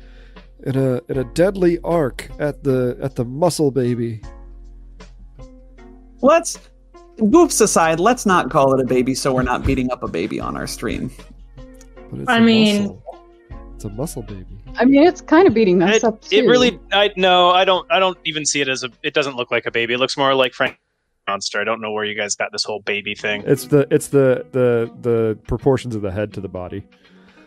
in 0.65 0.77
a 0.77 1.01
in 1.09 1.19
a 1.19 1.25
deadly 1.35 1.79
arc 1.85 2.29
at 2.39 2.63
the 2.65 2.97
at 3.03 3.15
the 3.17 3.25
muscle 3.25 3.71
baby. 3.71 4.21
Let's 6.21 6.59
goofs 7.19 7.61
aside. 7.61 7.99
Let's 8.01 8.25
not 8.27 8.51
call 8.51 8.75
it 8.75 8.81
a 8.81 8.87
baby, 8.87 9.15
so 9.15 9.35
we're 9.35 9.43
not 9.43 9.65
beating 9.65 9.91
up 9.91 10.03
a 10.03 10.09
baby 10.09 10.39
on 10.41 10.57
our 10.57 10.67
stream. 10.67 11.11
But 12.11 12.21
it's 12.21 12.29
I 12.31 12.39
a 12.39 12.41
mean- 12.41 12.83
muscle. 12.83 13.03
it's 13.75 13.85
a 13.85 13.91
muscle 13.91 14.23
baby. 14.23 14.47
I 14.77 14.85
mean, 14.87 15.03
it's 15.07 15.21
kind 15.21 15.47
of 15.47 15.53
beating 15.53 15.83
us 15.83 15.97
It, 15.97 16.05
up 16.05 16.23
too. 16.23 16.37
it 16.37 16.47
really, 16.47 16.79
I 16.93 17.11
no, 17.17 17.51
I 17.51 17.65
don't, 17.67 17.91
I 17.93 17.99
don't 17.99 18.17
even 18.25 18.47
see 18.47 18.61
it 18.63 18.69
as 18.69 18.85
a. 18.85 18.89
It 19.03 19.13
doesn't 19.13 19.37
look 19.37 19.51
like 19.51 19.67
a 19.67 19.71
baby. 19.71 19.95
It 19.95 19.99
looks 19.99 20.17
more 20.17 20.35
like 20.35 20.55
Frank 20.55 20.79
monster. 21.29 21.61
I 21.61 21.65
don't 21.65 21.81
know 21.83 21.93
where 21.93 22.05
you 22.05 22.15
guys 22.15 22.35
got 22.37 22.53
this 22.53 22.65
whole 22.65 22.81
baby 22.81 23.15
thing. 23.15 23.43
It's 23.47 23.67
the 23.67 23.87
it's 23.91 24.09
the 24.09 24.47
the 24.53 24.91
the 25.03 25.39
proportions 25.47 25.95
of 25.95 26.01
the 26.03 26.11
head 26.11 26.33
to 26.35 26.41
the 26.41 26.49
body. 26.49 26.85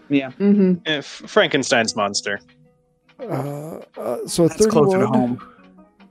Yeah, 0.09 0.30
hmm 0.32 0.74
Eh, 0.86 1.01
Frankenstein's 1.01 1.95
monster. 1.95 2.39
Uh, 3.20 3.80
uh, 3.97 4.28
so 4.28 4.47
that's 4.47 4.66
closer 4.68 4.99
to 4.99 5.05
31, 5.05 5.13
home. 5.13 5.55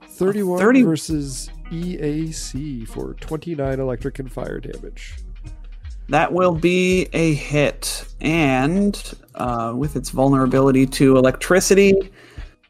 31 0.07 0.59
30 0.59 0.81
versus 0.83 1.49
EAC 1.71 2.87
for 2.87 3.13
29 3.15 3.79
electric 3.79 4.19
and 4.19 4.31
fire 4.31 4.59
damage. 4.59 5.15
That 6.09 6.31
will 6.31 6.53
be 6.53 7.07
a 7.13 7.33
hit, 7.33 8.05
and 8.21 9.01
uh, 9.35 9.73
with 9.75 9.95
its 9.95 10.11
vulnerability 10.11 10.85
to 10.85 11.17
electricity, 11.17 11.93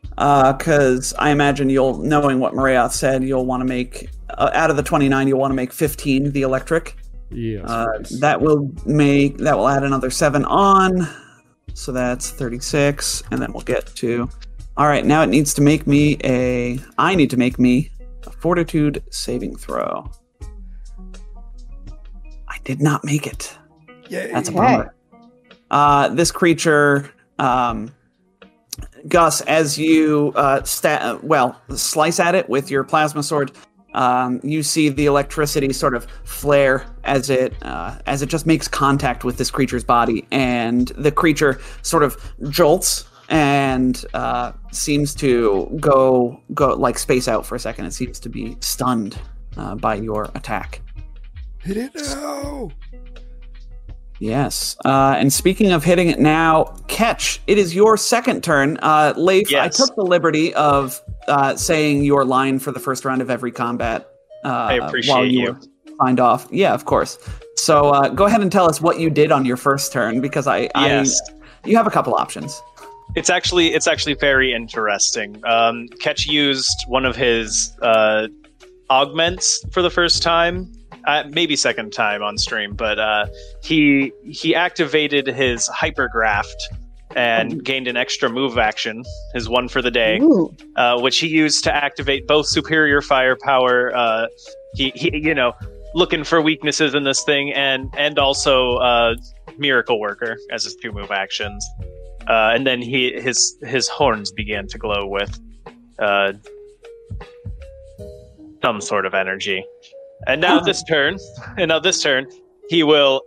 because 0.10 1.14
I 1.20 1.32
imagine 1.32 1.70
you'll, 1.70 1.98
knowing 1.98 2.40
what 2.40 2.54
Marath 2.54 2.92
said, 2.94 3.24
you'll 3.26 3.46
want 3.46 3.60
to 3.60 3.66
make 3.66 4.10
uh, 4.30 4.52
out 4.54 4.70
of 4.70 4.78
the 4.78 4.84
twenty 4.84 5.10
nine, 5.10 5.28
you'll 5.28 5.40
want 5.40 5.52
to 5.52 5.56
make 5.56 5.74
fifteen 5.74 6.32
the 6.32 6.44
electric. 6.44 6.96
Yes. 7.30 7.66
Uh, 7.66 7.86
that 8.20 8.40
will 8.40 8.72
make 8.86 9.38
that 9.40 9.58
will 9.58 9.68
add 9.68 9.84
another 9.84 10.10
seven 10.10 10.46
on, 10.46 11.06
so 11.74 11.92
that's 11.92 12.30
thirty 12.32 12.60
six, 12.60 13.24
and 13.32 13.42
then 13.42 13.52
we'll 13.54 13.64
get 13.64 13.86
to. 13.96 14.30
All 14.78 14.88
right, 14.88 15.06
now 15.06 15.22
it 15.24 15.28
needs 15.28 15.54
to 15.56 15.62
make 15.62 15.88
me 15.88 16.18
a. 16.24 16.80
I 16.98 17.16
need 17.16 17.30
to 17.32 17.38
make 17.38 17.58
me 17.60 17.92
a 18.26 18.32
Fortitude 18.32 19.04
saving 19.10 19.56
throw. 19.56 20.10
I 22.48 22.58
did 22.64 22.82
not 22.82 23.04
make 23.04 23.28
it. 23.28 23.56
Yay. 24.10 24.32
That's 24.32 24.50
a 24.50 24.52
Okay. 24.52 24.60
bummer. 24.62 24.96
Uh, 25.72 26.10
this 26.10 26.32
creature, 26.32 27.10
um, 27.40 27.92
Gus, 29.08 29.42
as 29.42 29.78
you 29.78 30.32
uh, 30.36 30.64
sta- 30.64 31.20
well 31.24 31.60
slice 31.76 32.20
at 32.20 32.36
it 32.36 32.48
with 32.50 32.70
your 32.70 32.84
plasma 32.84 33.24
sword, 33.24 33.52
um, 33.96 34.42
you 34.44 34.62
see 34.62 34.90
the 34.90 35.06
electricity 35.06 35.72
sort 35.74 35.96
of 35.96 36.06
flare 36.26 36.86
as 37.06 37.30
it 37.30 37.54
uh, 37.64 37.98
as 38.06 38.22
it 38.22 38.28
just 38.28 38.46
makes 38.46 38.68
contact 38.68 39.24
with 39.24 39.38
this 39.38 39.50
creature's 39.50 39.84
body, 39.84 40.28
and 40.32 40.90
the 40.90 41.12
creature 41.12 41.60
sort 41.82 42.04
of 42.04 42.18
jolts 42.50 43.06
and 43.30 44.06
uh, 44.14 44.52
seems 44.72 45.16
to 45.16 45.68
go 45.80 46.40
go 46.54 46.74
like 46.76 47.00
space 47.00 47.28
out 47.28 47.46
for 47.46 47.56
a 47.56 47.60
second. 47.60 47.86
It 47.86 47.94
seems 47.94 48.20
to 48.20 48.30
be 48.30 48.58
stunned 48.60 49.18
uh, 49.58 49.76
by 49.76 49.96
your 49.96 50.30
attack. 50.36 50.82
Hit 51.60 51.78
it 51.78 51.96
now. 51.96 52.72
Yes. 54.20 54.78
Uh, 54.86 55.16
and 55.18 55.32
speaking 55.32 55.72
of 55.72 55.84
hitting 55.84 56.10
it 56.10 56.20
now, 56.20 56.76
Ketch. 56.88 57.42
It 57.48 57.58
is 57.58 57.76
your 57.76 57.98
second 57.98 58.44
turn. 58.44 58.78
Uh, 58.82 59.14
Leif, 59.18 59.54
I 59.54 59.68
took 59.68 59.96
the 59.96 60.04
liberty 60.04 60.54
of 60.54 61.02
uh, 61.28 61.56
saying 61.56 62.04
your 62.04 62.24
line 62.26 62.60
for 62.60 62.72
the 62.72 62.80
first 62.80 63.06
round 63.06 63.22
of 63.22 63.30
every 63.30 63.52
combat. 63.52 64.08
Uh, 64.44 64.50
I 64.50 64.74
appreciate 64.76 65.14
while 65.14 65.26
you. 65.26 65.42
you. 65.42 65.60
Signed 66.02 66.20
off. 66.20 66.48
Yeah, 66.52 66.74
of 66.74 66.86
course. 66.86 67.18
So 67.56 67.90
uh, 67.90 68.10
go 68.10 68.26
ahead 68.26 68.42
and 68.42 68.52
tell 68.52 68.70
us 68.70 68.82
what 68.82 69.00
you 69.00 69.10
did 69.10 69.32
on 69.32 69.46
your 69.46 69.58
first 69.58 69.94
turn 69.94 70.22
because 70.22 70.46
I, 70.46 70.70
Yes. 70.76 71.20
I 71.30 71.34
you 71.66 71.78
have 71.78 71.88
a 71.88 71.92
couple 71.92 72.14
options. 72.16 72.62
It's 73.16 73.30
actually 73.30 73.74
it's 73.74 73.88
actually 73.88 74.16
very 74.16 74.54
interesting. 74.54 75.42
Um, 75.46 75.88
Ketch 76.00 76.28
used 76.28 76.76
one 76.88 77.06
of 77.06 77.16
his 77.16 77.76
uh, 77.82 78.28
augments 78.90 79.64
for 79.72 79.82
the 79.82 79.90
first 79.90 80.22
time, 80.22 80.72
uh, 81.06 81.24
maybe 81.30 81.56
second 81.56 81.94
time 81.94 82.24
on 82.24 82.38
stream, 82.38 82.76
but 82.76 83.00
uh, 83.00 83.28
he 83.62 84.12
he 84.24 84.56
activated 84.56 85.28
his 85.28 85.70
hypergraft 85.70 86.56
and 87.16 87.64
gained 87.64 87.88
an 87.88 87.96
extra 87.96 88.30
move 88.30 88.58
action, 88.58 89.04
his 89.34 89.48
one 89.48 89.68
for 89.68 89.82
the 89.82 89.92
day, 89.92 90.20
uh, 90.76 91.00
which 91.00 91.20
he 91.20 91.28
used 91.28 91.64
to 91.64 91.74
activate 91.74 92.28
both 92.28 92.46
superior 92.48 93.02
firepower. 93.02 93.96
Uh, 93.96 94.28
he, 94.76 94.92
he 94.96 95.16
you 95.16 95.34
know 95.34 95.54
looking 95.94 96.24
for 96.24 96.42
weaknesses 96.42 96.94
in 96.94 97.04
this 97.04 97.24
thing, 97.24 97.54
and 97.54 97.94
and 97.98 98.20
also 98.20 98.76
uh, 98.78 99.16
miracle 99.58 100.00
worker 100.00 100.38
as 100.52 100.64
his 100.64 100.76
two 100.76 100.92
move 100.92 101.12
actions. 101.12 101.66
Uh, 102.28 102.52
and 102.54 102.66
then 102.66 102.82
he 102.82 103.14
his 103.22 103.58
his 103.64 103.88
horns 103.88 104.32
began 104.32 104.68
to 104.68 104.78
glow 104.78 105.06
with 105.06 105.40
uh, 106.00 106.34
some 108.64 108.82
sort 108.82 109.06
of 109.06 109.14
energy. 109.14 109.64
And 110.28 110.42
now 110.42 110.60
this 110.60 110.84
turn, 110.84 111.18
and 111.58 111.70
now 111.70 111.80
this 111.80 112.02
turn, 112.02 112.28
he 112.70 112.84
will 112.84 113.22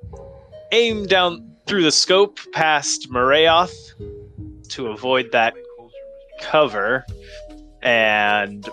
aim 0.73 1.07
down 1.07 1.45
through 1.67 1.83
the 1.83 1.93
scope 1.93 2.39
past 2.53 3.09
Morayoth 3.11 3.73
to 4.71 4.87
avoid 4.89 5.31
that 5.33 5.55
cover 6.41 7.05
and 7.83 8.69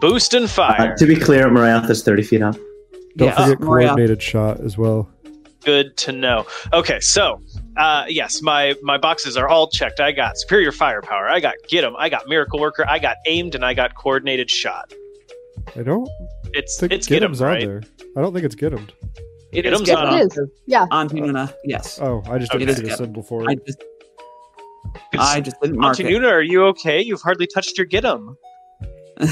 boost 0.00 0.34
and 0.34 0.48
fire. 0.50 0.92
Uh, 0.92 0.96
to 0.96 1.06
be 1.06 1.16
clear, 1.16 1.48
Morath 1.48 1.88
is 1.90 2.02
30 2.02 2.22
feet 2.22 2.42
up. 2.42 2.56
Don't 3.16 3.28
Yeah, 3.28 3.34
forget 3.46 3.60
Maria. 3.60 3.88
coordinated 3.88 4.22
shot 4.22 4.60
as 4.60 4.76
well. 4.78 5.08
Good 5.64 5.96
to 5.98 6.12
know. 6.12 6.46
Okay, 6.72 7.00
so 7.00 7.40
uh, 7.76 8.04
yes, 8.08 8.40
my 8.42 8.74
my 8.82 8.96
boxes 8.96 9.36
are 9.36 9.48
all 9.48 9.68
checked. 9.68 9.98
I 10.00 10.12
got 10.12 10.38
superior 10.38 10.70
firepower. 10.72 11.28
I 11.28 11.40
got 11.40 11.54
get 11.62 11.68
get 11.82 11.84
'em. 11.84 11.94
I 11.98 12.08
got 12.08 12.28
miracle 12.28 12.60
worker. 12.60 12.84
I 12.88 12.98
got 13.00 13.16
aimed, 13.26 13.54
and 13.56 13.64
I 13.64 13.74
got 13.74 13.94
coordinated 13.96 14.48
shot. 14.50 14.92
I 15.76 15.82
don't 15.82 16.08
It's 16.54 16.78
think 16.80 16.92
it's 16.92 17.06
get 17.06 17.22
'em, 17.22 17.32
Gittim's 17.32 17.40
on 17.42 17.46
right? 17.48 17.66
there. 17.66 17.82
I 18.16 18.20
don't 18.20 18.32
think 18.32 18.44
it's 18.44 18.54
Gittim. 18.54 18.88
It 19.52 19.62
Get 19.62 19.72
is 19.72 19.80
'em 19.80 19.84
get 19.86 19.98
on. 19.98 20.14
It 20.18 20.24
is. 20.26 20.38
Yeah. 20.66 20.86
on 20.90 21.08
Nuna. 21.08 21.52
Yes. 21.64 21.98
Oh, 22.02 22.22
I 22.28 22.38
just 22.38 22.52
Okay. 22.54 22.64
didn't 22.64 22.76
see 22.76 22.82
It 22.82 22.86
the 22.86 22.92
is 22.92 22.98
symbol 22.98 23.22
for 23.22 23.48
I 23.48 23.54
just 23.54 23.82
I 25.18 25.40
just 25.40 25.60
didn't 25.60 25.78
mark 25.78 25.98
Auntie 26.00 26.14
it. 26.14 26.20
Nuna, 26.20 26.30
are 26.30 26.42
you 26.42 26.64
okay? 26.66 27.00
You've 27.00 27.22
hardly 27.22 27.46
touched 27.46 27.76
your 27.78 27.86
get 27.86 28.04
'em. 28.04 28.36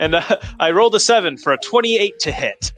And 0.00 0.16
uh, 0.16 0.22
I 0.58 0.72
rolled 0.72 0.96
a 0.96 1.00
seven 1.00 1.36
for 1.36 1.52
a 1.52 1.58
twenty-eight 1.58 2.18
to 2.20 2.32
hit. 2.32 2.72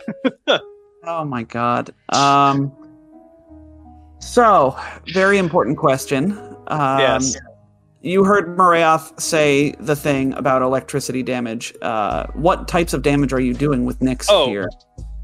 Oh 1.07 1.23
my 1.23 1.43
god. 1.43 1.91
Um. 2.15 2.73
So, 4.21 4.75
very 5.13 5.37
important 5.37 5.77
question. 5.77 6.33
Um, 6.69 6.99
Yes. 6.99 7.37
You 8.05 8.23
heard 8.23 8.55
Morayoth 8.59 9.19
say 9.19 9.73
the 9.81 9.97
thing 9.97 10.35
about 10.35 10.61
electricity 10.61 11.23
damage. 11.23 11.73
Uh, 11.81 12.27
what 12.35 12.69
types 12.69 12.93
of 12.93 13.01
damage 13.01 13.33
are 13.33 13.41
you 13.41 13.55
doing 13.55 13.87
with 13.87 14.01
Nyx 14.01 14.27
Oh. 14.29 14.47
here? 14.47 14.69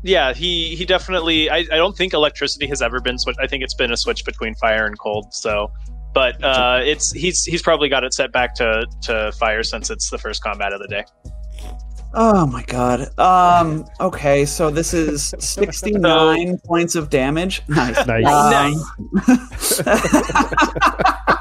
Yeah, 0.02 0.32
he 0.32 0.74
he 0.76 0.86
definitely. 0.86 1.50
I, 1.50 1.58
I 1.58 1.76
don't 1.76 1.94
think 1.94 2.14
electricity 2.14 2.66
has 2.68 2.80
ever 2.80 2.98
been 3.00 3.18
switched. 3.18 3.38
I 3.38 3.46
think 3.46 3.62
it's 3.62 3.74
been 3.74 3.92
a 3.92 3.98
switch 3.98 4.24
between 4.24 4.54
fire 4.54 4.86
and 4.86 4.98
cold. 4.98 5.34
So, 5.34 5.70
but 6.14 6.42
uh, 6.42 6.80
it's 6.82 7.12
he's 7.12 7.44
he's 7.44 7.60
probably 7.60 7.90
got 7.90 8.02
it 8.02 8.14
set 8.14 8.32
back 8.32 8.54
to 8.54 8.86
to 9.02 9.30
fire 9.32 9.62
since 9.62 9.90
it's 9.90 10.08
the 10.08 10.16
first 10.16 10.42
combat 10.42 10.72
of 10.72 10.80
the 10.80 10.88
day. 10.88 11.04
Oh 12.14 12.46
my 12.46 12.62
god. 12.62 13.10
Um. 13.18 13.84
Okay, 14.00 14.46
so 14.46 14.70
this 14.70 14.94
is 14.94 15.34
sixty-nine 15.38 16.56
points 16.64 16.94
of 16.94 17.10
damage. 17.10 17.60
Nice. 17.68 18.06
Nice. 18.06 18.26
Um, 19.86 19.86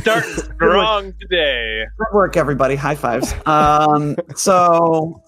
Starting 0.00 0.30
strong 0.54 1.14
today. 1.20 1.84
Good 1.98 2.06
work, 2.14 2.36
everybody. 2.36 2.74
High 2.76 2.94
fives. 2.94 3.34
Um, 3.46 4.16
so, 4.36 5.22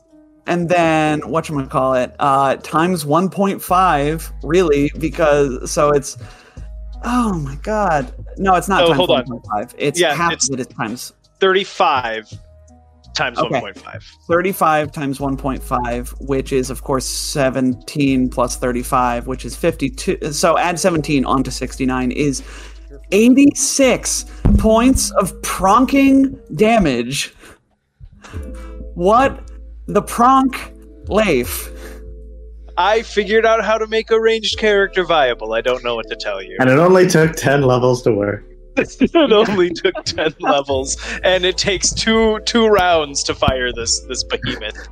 and 0.46 0.68
then 0.68 1.20
what 1.28 1.48
you 1.48 1.66
call 1.66 1.94
it? 1.94 2.14
Uh, 2.18 2.56
times 2.56 3.04
one 3.06 3.28
point 3.30 3.62
five, 3.62 4.30
really, 4.42 4.90
because 4.98 5.70
so 5.70 5.90
it's. 5.90 6.16
Oh 7.02 7.38
my 7.38 7.54
god! 7.62 8.12
No, 8.36 8.54
it's 8.56 8.68
not 8.68 8.82
Oh, 8.84 8.88
times 8.94 9.08
one 9.08 9.24
point 9.24 9.46
five. 9.50 9.74
It's 9.78 9.98
Yeah, 9.98 10.14
half 10.14 10.32
it's- 10.32 10.48
of 10.50 10.54
it 10.54 10.60
is 10.60 10.66
times 10.66 11.12
Thirty-five 11.40 12.28
times 13.14 13.38
Okay. 13.38 13.48
one 13.48 13.60
point 13.62 13.78
five. 13.78 14.04
thirty-five 14.28 14.92
times 14.92 15.18
one 15.18 15.38
point 15.38 15.62
five, 15.62 16.10
which 16.20 16.52
is 16.52 16.68
of 16.68 16.82
course 16.82 17.06
seventeen 17.06 18.28
plus 18.28 18.56
thirty-five, 18.56 19.26
which 19.26 19.46
is 19.46 19.56
fifty-two. 19.56 20.32
So 20.32 20.58
add 20.58 20.78
seventeen 20.78 21.24
onto 21.24 21.50
sixty-nine 21.50 22.10
is. 22.12 22.42
86 23.12 24.24
points 24.58 25.10
of 25.12 25.32
pronking 25.42 26.38
damage. 26.56 27.34
What 28.94 29.50
the 29.86 30.02
pronk 30.02 30.72
Leif? 31.08 31.72
I 32.76 33.02
figured 33.02 33.44
out 33.44 33.64
how 33.64 33.76
to 33.78 33.86
make 33.86 34.10
a 34.10 34.20
ranged 34.20 34.58
character 34.58 35.04
viable. 35.04 35.52
I 35.52 35.60
don't 35.60 35.84
know 35.84 35.96
what 35.96 36.08
to 36.08 36.16
tell 36.16 36.42
you. 36.42 36.56
And 36.60 36.70
it 36.70 36.78
only 36.78 37.06
took 37.06 37.36
10 37.36 37.62
levels 37.62 38.02
to 38.02 38.12
work. 38.12 38.44
it 38.76 39.32
only 39.32 39.70
took 39.70 40.04
ten 40.04 40.34
levels, 40.40 40.96
and 41.24 41.44
it 41.44 41.58
takes 41.58 41.92
two 41.92 42.38
two 42.46 42.66
rounds 42.68 43.22
to 43.24 43.34
fire 43.34 43.72
this 43.72 44.00
this 44.00 44.22
behemoth. 44.24 44.88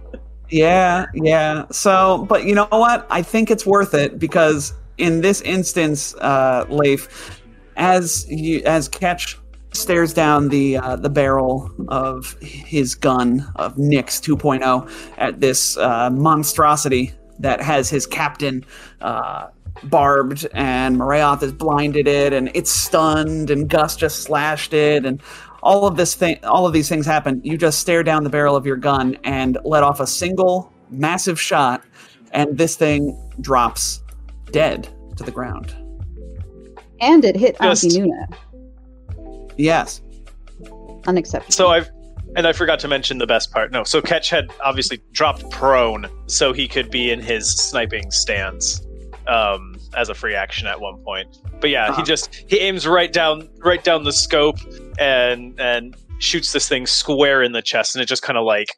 Yeah, 0.51 1.07
yeah. 1.15 1.67
So, 1.71 2.27
but 2.29 2.45
you 2.45 2.55
know 2.55 2.67
what? 2.71 3.07
I 3.11 3.23
think 3.23 3.51
it's 3.51 3.65
worth 3.65 3.95
it 3.95 4.19
because 4.19 4.75
in 4.97 5.21
this 5.21 5.41
instance, 5.43 6.15
uh, 6.17 6.67
Leif, 6.69 7.38
as 7.79 8.27
you 8.29 8.63
as 8.67 8.89
Ketch 8.89 9.39
stares 9.73 10.13
down 10.13 10.49
the 10.49 10.77
uh, 10.77 10.97
the 10.97 11.09
barrel 11.09 11.71
of 11.89 12.37
his 12.41 12.95
gun 12.95 13.51
of 13.57 13.77
Nyx 13.77 14.21
2.0 14.21 14.91
at 15.17 15.41
this 15.41 15.77
uh, 15.79 16.11
monstrosity 16.11 17.13
that 17.39 17.61
has 17.61 17.89
his 17.89 18.07
captain 18.07 18.65
uh, 19.01 19.49
barbed, 19.85 20.47
and 20.53 20.97
Morayoth 20.97 21.41
has 21.41 21.53
blinded 21.53 22.09
it, 22.09 22.33
and 22.33 22.51
it's 22.55 22.71
stunned, 22.71 23.51
and 23.51 23.69
Gus 23.69 23.97
just 23.97 24.23
slashed 24.23 24.75
it, 24.75 25.07
and 25.07 25.23
all 25.63 25.87
of 25.87 25.97
this 25.97 26.15
thing, 26.15 26.39
all 26.45 26.67
of 26.67 26.73
these 26.73 26.89
things 26.89 27.07
happen. 27.07 27.41
You 27.45 27.57
just 27.57 27.79
stare 27.79 28.03
down 28.03 28.25
the 28.25 28.31
barrel 28.31 28.57
of 28.57 28.67
your 28.67 28.77
gun 28.77 29.17
and 29.23 29.57
let 29.65 29.85
off 29.85 30.01
a 30.01 30.07
single 30.07 30.73
massive 30.91 31.41
shot, 31.41 31.85
and 32.33 32.59
this 32.59 32.75
thing 32.75 33.17
drops 33.41 34.03
dead 34.51 34.89
to 35.17 35.23
the 35.23 35.31
ground. 35.31 35.77
And 37.01 37.25
it 37.25 37.37
hit 37.37 37.57
Just- 37.61 37.85
Auntie 37.85 37.99
Nuna. 38.01 38.35
Yes. 39.57 40.01
Unacceptable. 41.07 41.53
So 41.53 41.69
I've 41.69 41.89
and 42.37 42.47
I 42.47 42.53
forgot 42.53 42.79
to 42.81 42.89
mention 42.89 43.19
the 43.19 43.27
best 43.27 43.51
part. 43.53 43.73
No, 43.73 43.83
so 43.85 44.03
Ketch 44.03 44.29
had 44.31 44.51
obviously 44.63 45.01
dropped 45.13 45.49
prone 45.51 46.07
so 46.27 46.53
he 46.53 46.69
could 46.69 46.91
be 46.91 47.11
in 47.11 47.21
his 47.21 47.51
sniping 47.51 48.11
stance 48.11 48.83
um, 49.27 49.77
as 49.97 50.11
a 50.11 50.15
free 50.15 50.35
action 50.35 50.67
at 50.67 50.79
one 50.81 50.99
point. 51.03 51.39
But 51.61 51.71
yeah, 51.71 51.95
he 51.97 52.03
Ah. 52.03 52.05
just 52.05 52.35
he 52.49 52.59
aims 52.59 52.87
right 52.87 53.13
down 53.13 53.49
right 53.65 53.83
down 53.83 54.05
the 54.05 54.13
scope 54.13 54.59
and 54.99 55.59
and 55.59 55.97
shoots 56.19 56.53
this 56.53 56.69
thing 56.69 56.87
square 56.87 57.43
in 57.43 57.53
the 57.53 57.63
chest, 57.63 57.95
and 57.97 58.03
it 58.03 58.07
just 58.07 58.23
kind 58.23 58.37
of 58.39 58.45
like 58.45 58.69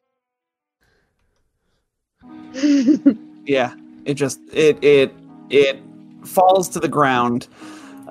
Yeah. 3.47 3.75
It 4.05 4.15
just 4.15 4.39
it 4.53 4.83
it 4.83 5.13
it 5.51 5.79
falls 6.25 6.69
to 6.71 6.81
the 6.81 6.89
ground. 6.89 7.49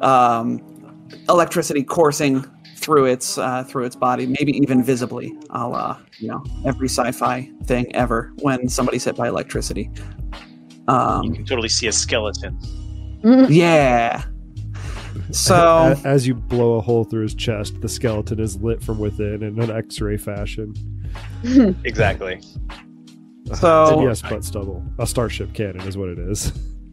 Um, 0.02 0.62
electricity 1.28 1.84
coursing 1.84 2.46
through 2.78 3.06
its 3.06 3.38
uh, 3.38 3.64
through 3.66 3.86
its 3.86 3.96
body, 3.96 4.26
maybe 4.26 4.54
even 4.58 4.84
visibly, 4.84 5.34
a 5.50 5.68
la 5.68 5.98
you 6.20 6.28
know 6.28 6.44
every 6.66 6.88
sci-fi 6.88 7.50
thing 7.66 7.94
ever 7.96 8.32
when 8.42 8.70
somebody's 8.70 9.04
hit 9.04 9.16
by 9.16 9.28
electricity. 9.28 9.90
Um, 10.88 11.24
you 11.24 11.34
can 11.34 11.46
totally 11.46 11.70
see 11.70 11.88
a 11.88 11.92
skeleton. 11.92 12.58
yeah. 13.50 14.24
So 15.32 15.56
A- 16.04 16.08
As 16.08 16.26
you 16.26 16.34
blow 16.36 16.74
a 16.76 16.82
hole 16.82 17.04
through 17.04 17.24
his 17.24 17.36
chest, 17.36 17.82
the 17.82 17.90
skeleton 17.90 18.40
is 18.40 18.58
lit 18.62 18.82
from 18.82 18.98
within 19.00 19.44
in 19.44 19.60
an 19.62 19.70
X-ray 19.70 20.18
fashion. 20.18 20.74
Exactly. 21.84 22.42
So- 23.56 23.94
And 24.00 24.04
yes, 24.04 24.22
butt 24.22 24.44
stubble. 24.44 24.84
A 25.00 25.06
starship 25.08 25.54
cannon 25.54 25.82
is 25.88 25.98
what 25.98 26.10
it 26.10 26.20
is. 26.20 26.52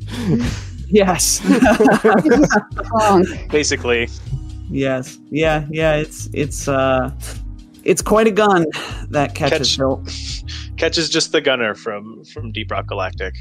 yes, 0.87 1.41
Basically, 3.51 4.09
yes, 4.71 5.19
yeah, 5.31 5.67
yeah. 5.71 5.97
It's 5.97 6.29
it's 6.33 6.69
uh, 6.69 7.11
it's 7.85 8.03
quite 8.03 8.27
a 8.27 8.31
gun 8.31 8.67
that 9.11 9.35
catches 9.35 9.71
Ketch- 9.71 9.79
built. 9.79 10.11
Ketch 10.77 10.99
is 10.99 11.09
just 11.09 11.33
the 11.33 11.41
gunner 11.41 11.75
from 11.75 12.25
from 12.25 12.53
Deep 12.53 12.71
Rock 12.71 12.87
Galactic. 12.87 13.35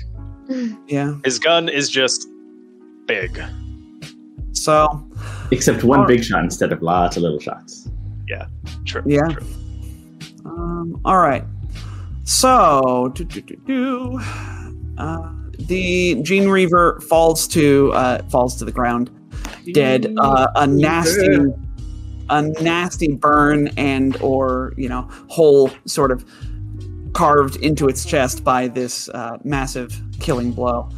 Yeah. 0.87 1.15
His 1.23 1.39
gun 1.39 1.69
is 1.69 1.89
just 1.89 2.27
big. 3.07 3.41
So 4.53 5.05
Except 5.51 5.83
one 5.83 5.99
Alright. 6.01 6.17
big 6.17 6.23
shot 6.23 6.43
instead 6.43 6.71
of 6.71 6.81
lots 6.81 7.17
of 7.17 7.23
little 7.23 7.39
shots. 7.39 7.89
Yeah. 8.27 8.47
True. 8.85 9.03
Yeah. 9.05 9.27
True. 9.27 9.45
Um, 10.45 11.01
all 11.03 11.17
right. 11.17 11.43
So, 12.23 13.11
do, 13.15 13.23
do, 13.23 13.41
do, 13.41 13.55
do. 13.67 14.19
Uh, 14.97 15.31
the 15.59 16.21
Gene 16.21 16.49
Reaver 16.49 16.99
falls 17.01 17.47
to 17.49 17.91
uh, 17.93 18.23
falls 18.29 18.57
to 18.57 18.65
the 18.65 18.71
ground, 18.71 19.09
dead. 19.73 20.13
Uh, 20.17 20.47
a 20.55 20.67
nasty, 20.67 21.37
a 22.29 22.41
nasty 22.41 23.13
burn 23.13 23.69
and 23.77 24.17
or 24.21 24.73
you 24.77 24.89
know 24.89 25.07
hole 25.27 25.69
sort 25.85 26.11
of 26.11 26.25
carved 27.13 27.55
into 27.57 27.87
its 27.87 28.05
chest 28.05 28.43
by 28.43 28.67
this 28.67 29.09
uh, 29.09 29.37
massive 29.43 29.99
killing 30.19 30.51
blow. 30.51 30.89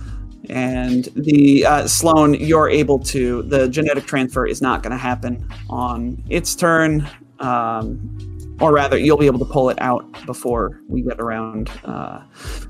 And 0.50 1.06
the 1.16 1.66
uh, 1.66 1.88
Sloan, 1.88 2.34
you're 2.34 2.70
able 2.70 3.00
to. 3.00 3.44
The 3.44 3.68
genetic 3.68 4.06
transfer 4.06 4.46
is 4.46 4.62
not 4.62 4.82
going 4.82 4.92
to 4.92 4.98
happen 4.98 5.48
on 5.70 6.24
its 6.30 6.56
turn. 6.56 7.08
Um, 7.40 8.56
or 8.60 8.74
rather, 8.74 8.98
you'll 8.98 9.18
be 9.18 9.28
able 9.28 9.40
to 9.40 9.46
pull 9.46 9.70
it 9.70 9.80
out 9.82 10.06
before 10.26 10.82
we 10.88 11.02
get 11.02 11.20
around 11.20 11.70
uh, 11.84 12.22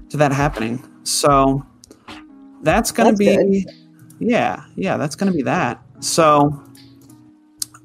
to 0.10 0.18
that 0.18 0.32
happening. 0.32 0.84
So 1.04 1.66
that's 2.62 2.92
going 2.92 3.12
to 3.12 3.18
be, 3.18 3.66
yeah, 4.20 4.64
yeah, 4.76 4.98
that's 4.98 5.16
going 5.16 5.32
to 5.32 5.36
be 5.36 5.44
that. 5.44 5.82
So, 6.00 6.64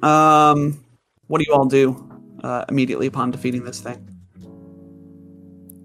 um, 0.02 0.82
what 1.28 1.38
do 1.38 1.44
you 1.48 1.54
all 1.54 1.66
do 1.66 2.08
uh, 2.42 2.64
immediately 2.68 3.06
upon 3.06 3.30
defeating 3.30 3.64
this 3.64 3.80
thing? 3.80 4.08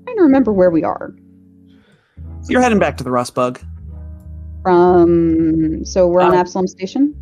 Trying 0.06 0.18
to 0.18 0.24
remember 0.24 0.52
where 0.54 0.70
we 0.72 0.84
are. 0.84 1.14
You're 2.50 2.62
heading 2.62 2.80
back 2.80 2.98
to 2.98 3.04
the 3.04 3.12
Rust 3.12 3.36
Bug. 3.36 3.60
From 4.64 5.86
so 5.86 6.08
we're 6.08 6.22
on 6.22 6.34
Uh, 6.34 6.40
Absalom 6.40 6.68
Station. 6.68 7.14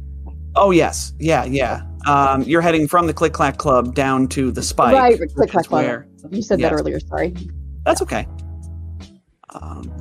Oh 0.56 0.72
yes, 0.72 1.14
yeah, 1.20 1.44
yeah. 1.46 1.82
Um, 2.08 2.44
you're 2.44 2.62
heading 2.62 2.88
from 2.88 3.08
the 3.08 3.14
Click 3.14 3.34
Clack 3.34 3.58
Club 3.58 3.94
down 3.96 4.28
to 4.30 4.52
the 4.52 4.62
Spike. 4.62 4.94
right, 4.96 5.18
click 5.34 5.50
clack 5.50 5.70
where- 5.72 6.08
You 6.30 6.42
said 6.42 6.60
yes. 6.60 6.70
that 6.72 6.80
earlier. 6.80 7.00
Sorry. 7.00 7.36
That's 7.84 8.02
okay. 8.04 8.28
Um, 9.50 9.92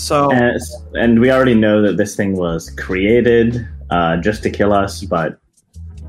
so 0.00 0.30
And, 0.32 0.60
and 0.94 1.20
we 1.20 1.30
already 1.30 1.54
know 1.54 1.82
that 1.82 1.96
this 1.96 2.16
thing 2.16 2.36
was 2.36 2.70
created 2.70 3.66
uh, 3.90 4.16
just 4.18 4.42
to 4.44 4.50
kill 4.50 4.72
us, 4.72 5.04
but 5.04 5.38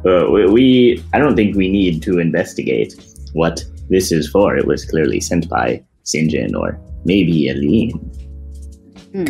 uh, 0.05 0.29
we, 0.31 0.45
we 0.45 1.03
I 1.13 1.19
don't 1.19 1.35
think 1.35 1.55
we 1.55 1.69
need 1.69 2.01
to 2.03 2.19
investigate 2.19 2.95
what 3.33 3.63
this 3.89 4.11
is 4.11 4.29
for. 4.29 4.55
It 4.57 4.65
was 4.65 4.85
clearly 4.85 5.19
sent 5.19 5.49
by 5.49 5.83
Sinjin 6.05 6.55
or 6.55 6.79
maybe 7.05 7.49
Aline. 7.49 7.91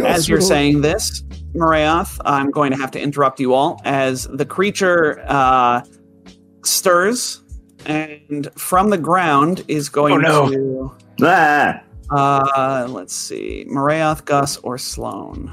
as 0.05 0.29
you're 0.29 0.41
saying 0.41 0.81
this, 0.81 1.23
Marayoth, 1.55 2.19
I'm 2.25 2.51
going 2.51 2.71
to 2.71 2.77
have 2.77 2.91
to 2.91 3.01
interrupt 3.01 3.39
you 3.39 3.53
all 3.53 3.81
as 3.83 4.27
the 4.27 4.45
creature 4.45 5.23
uh, 5.27 5.81
stirs 6.63 7.41
and 7.85 8.47
from 8.55 8.89
the 8.91 8.97
ground 8.97 9.63
is 9.67 9.89
going 9.89 10.13
Oh, 10.25 10.47
no. 10.47 10.51
to. 10.51 10.95
Ah! 11.23 11.81
Uh, 12.11 12.87
let's 12.89 13.13
see, 13.13 13.65
Marayoth, 13.69 14.25
Gus, 14.25 14.57
or 14.57 14.77
Sloan. 14.77 15.51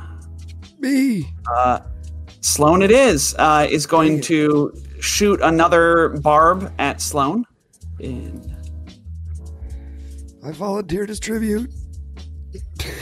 Me. 0.81 1.29
Uh, 1.51 1.81
Sloan, 2.41 2.83
it 2.83 2.91
is. 2.91 3.35
Uh, 3.39 3.67
is 3.71 3.87
going 3.87 4.21
to 4.23 4.73
shoot 5.01 5.41
another 5.43 6.11
barb 6.21 6.73
at 6.79 7.01
Sloan. 7.01 7.45
In 8.01 8.57
I 10.43 10.53
volunteered 10.53 11.11
as 11.11 11.21
tribute. 11.21 11.71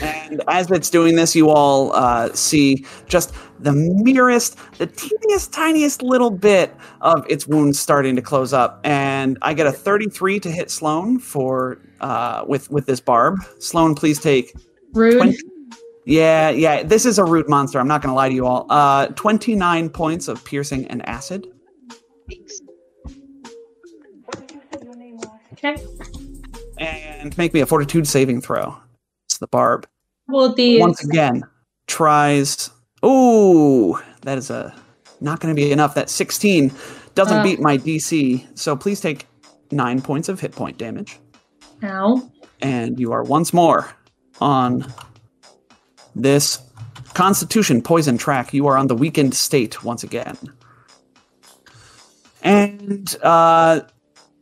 And 0.01 0.41
as 0.47 0.69
it's 0.71 0.89
doing 0.89 1.15
this, 1.15 1.35
you 1.35 1.49
all 1.49 1.93
uh, 1.95 2.33
see 2.33 2.85
just 3.07 3.33
the 3.59 3.71
merest, 3.71 4.57
the 4.77 4.87
teeniest, 4.87 5.53
tiniest 5.53 6.01
little 6.01 6.29
bit 6.29 6.75
of 7.01 7.25
its 7.29 7.47
wounds 7.47 7.79
starting 7.79 8.15
to 8.15 8.21
close 8.21 8.53
up. 8.53 8.81
And 8.83 9.37
I 9.41 9.53
get 9.53 9.65
a 9.65 9.71
33 9.71 10.39
to 10.41 10.51
hit 10.51 10.69
Sloan 10.69 11.19
for 11.19 11.79
uh, 12.01 12.45
with 12.47 12.69
with 12.71 12.85
this 12.85 12.99
barb. 12.99 13.39
Sloan, 13.59 13.95
please 13.95 14.19
take. 14.19 14.55
Rude. 14.93 15.17
20 15.17 15.37
Yeah, 16.05 16.49
yeah. 16.49 16.83
This 16.83 17.05
is 17.05 17.19
a 17.19 17.23
root 17.25 17.49
monster. 17.49 17.79
I'm 17.79 17.87
not 17.87 18.01
going 18.01 18.11
to 18.11 18.15
lie 18.15 18.29
to 18.29 18.35
you 18.35 18.45
all. 18.45 18.65
Uh, 18.69 19.07
29 19.07 19.89
points 19.89 20.27
of 20.27 20.43
piercing 20.45 20.87
and 20.87 21.07
acid. 21.07 21.45
Okay. 25.53 25.83
And 26.77 27.35
make 27.37 27.53
me 27.53 27.61
a 27.61 27.65
fortitude 27.65 28.07
saving 28.07 28.41
throw. 28.41 28.77
It's 29.25 29.39
the 29.39 29.47
barb. 29.47 29.87
Well, 30.27 30.53
the 30.53 30.79
once 30.79 31.03
again 31.03 31.43
tries 31.87 32.69
ooh 33.05 33.97
that 34.21 34.37
is 34.37 34.49
a 34.49 34.73
not 35.21 35.39
going 35.39 35.55
to 35.55 35.59
be 35.59 35.71
enough 35.71 35.95
that 35.95 36.09
16 36.09 36.71
doesn't 37.15 37.37
Uh. 37.37 37.43
beat 37.43 37.59
my 37.61 37.77
dc 37.77 38.45
so 38.57 38.75
please 38.75 38.99
take 38.99 39.25
nine 39.71 40.01
points 40.01 40.27
of 40.27 40.39
hit 40.39 40.51
point 40.51 40.77
damage 40.77 41.19
ow. 41.83 42.29
and 42.61 42.99
you 42.99 43.11
are 43.11 43.23
once 43.23 43.53
more 43.53 43.89
on 44.39 44.85
this 46.15 46.59
constitution 47.13 47.81
poison 47.81 48.17
track 48.17 48.53
you 48.53 48.67
are 48.67 48.77
on 48.77 48.87
the 48.87 48.95
weakened 48.95 49.33
state 49.33 49.83
once 49.83 50.03
again 50.03 50.37
and 52.43 53.15
uh 53.23 53.81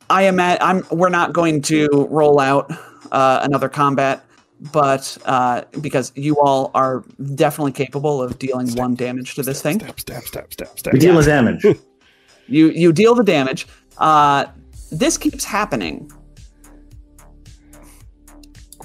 i 0.09 0.21
am 0.21 0.39
at 0.39 0.61
i'm 0.63 0.83
we're 0.91 1.09
not 1.09 1.33
going 1.33 1.61
to 1.61 1.87
roll 2.09 2.39
out 2.39 2.69
uh, 3.11 3.39
another 3.43 3.69
combat 3.69 4.25
but 4.71 5.17
uh 5.25 5.61
because 5.81 6.11
you 6.15 6.37
all 6.39 6.71
are 6.73 7.03
definitely 7.35 7.71
capable 7.71 8.21
of 8.21 8.37
dealing 8.39 8.67
one 8.75 8.95
damage 8.95 9.35
to 9.35 9.43
this 9.43 9.61
thing 9.61 9.79
Stab, 9.79 9.99
stab, 9.99 10.23
stab, 10.23 10.53
stab, 10.53 10.79
stab. 10.79 10.93
We 10.93 10.99
deal 10.99 11.15
with 11.15 11.25
damage. 11.25 11.63
you 12.47 12.69
you 12.69 12.91
deal 12.91 13.15
the 13.15 13.23
damage 13.23 13.67
uh 13.97 14.45
this 14.91 15.17
keeps 15.17 15.43
happening 15.43 16.11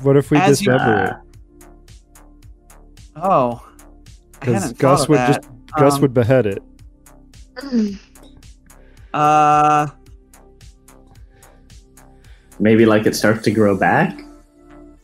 What 0.02 0.16
if 0.16 0.30
we 0.30 0.38
As 0.38 0.60
you- 0.62 0.70
dismember 0.72 1.04
it? 1.04 1.66
oh 3.16 3.62
Because 4.38 4.72
Gus 4.74 5.08
would 5.08 5.18
that. 5.18 5.42
just 5.42 5.48
Gus 5.76 5.94
Um, 5.96 6.00
would 6.02 6.14
behead 6.14 6.46
it. 6.46 6.62
uh 9.14 9.86
Maybe 12.58 12.84
like 12.84 13.06
it 13.06 13.16
starts 13.16 13.42
to 13.44 13.50
grow 13.50 13.76
back. 13.76 14.20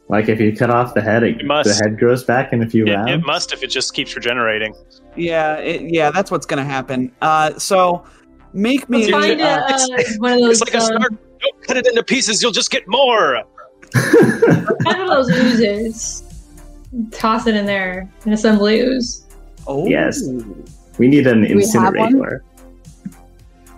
Like 0.09 0.29
if 0.29 0.39
you 0.41 0.55
cut 0.55 0.71
off 0.71 0.95
the 0.95 1.01
head, 1.01 1.23
it, 1.23 1.41
It 1.41 1.47
must. 1.47 1.69
the 1.69 1.75
head 1.75 1.99
grows 1.99 2.23
back 2.23 2.53
in 2.53 2.63
a 2.63 2.69
few 2.69 2.87
It, 2.87 2.91
rounds. 2.95 3.11
it 3.11 3.25
must 3.27 3.53
if 3.53 3.63
it 3.63 3.69
just 3.69 3.95
keeps 3.95 4.15
regenerating. 4.15 4.75
Yeah, 5.17 5.57
it, 5.57 5.83
yeah, 5.93 6.11
that's 6.11 6.31
what's 6.31 6.47
gonna 6.47 6.65
happen. 6.65 7.11
Uh, 7.23 7.59
so 7.59 8.05
make 8.53 8.89
me. 8.91 9.11
Let's 9.11 9.27
find 9.27 9.41
uh, 9.41 9.45
uh, 9.67 10.03
one 10.19 10.33
of 10.35 10.41
those. 10.41 10.61
It's 10.61 10.73
like 10.73 10.75
a 10.75 10.85
um, 10.85 10.99
snark. 10.99 11.13
Don't 11.41 11.63
cut 11.67 11.77
it 11.79 11.87
into 11.87 12.03
pieces. 12.05 12.43
You'll 12.43 12.53
just 12.53 12.71
get 12.71 12.87
more. 12.87 13.43
One 13.95 15.01
of 15.01 15.09
those 15.09 15.31
oozes. 15.31 16.23
Toss 17.11 17.47
it 17.47 17.55
in 17.55 17.67
there. 17.67 18.11
An 18.25 18.33
assembly 18.33 18.81
ooze. 18.81 19.25
oh, 19.67 19.87
Yes. 19.89 20.23
We 20.99 21.09
need 21.09 21.27
an 21.27 21.45
incinerator. 21.45 22.43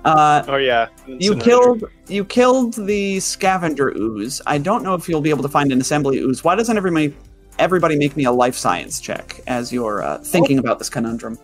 Uh, 0.05 0.45
Oh 0.47 0.57
yeah. 0.57 0.87
you 1.07 1.35
killed 1.37 1.83
you 2.07 2.25
killed 2.25 2.75
the 2.87 3.19
scavenger 3.21 3.91
ooze. 3.97 4.41
I 4.47 4.59
don't 4.59 4.83
know 4.85 4.95
if 4.95 5.09
you'll 5.09 5.21
be 5.21 5.31
able 5.31 5.43
to 5.43 5.49
find 5.49 5.73
an 5.73 5.81
assembly 5.81 6.19
ooze. 6.19 6.45
Why 6.45 6.55
doesn't 6.55 6.77
everybody 6.77 7.13
everybody 7.59 7.97
make 7.97 8.17
me 8.17 8.25
a 8.25 8.31
life 8.33 8.55
science 8.55 9.01
check 9.01 9.41
as 9.49 9.73
you're 9.73 10.03
uh, 10.05 10.19
thinking 10.19 10.59
about 10.61 10.79
this 10.79 10.89
conundrum? 10.89 11.37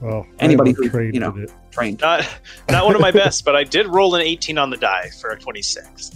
Well, 0.00 0.24
Anybody 0.38 0.72
who, 0.72 0.88
trained 0.88 1.14
you 1.14 1.20
know. 1.20 1.36
it. 1.36 1.52
Trained. 1.72 2.00
Not 2.00 2.26
not 2.70 2.86
one 2.86 2.94
of 2.94 3.00
my 3.00 3.10
best, 3.10 3.44
but 3.44 3.56
I 3.56 3.64
did 3.64 3.86
roll 3.88 4.14
an 4.14 4.22
18 4.22 4.56
on 4.58 4.70
the 4.70 4.76
die 4.76 5.10
for 5.20 5.30
a 5.30 5.38
26. 5.38 6.12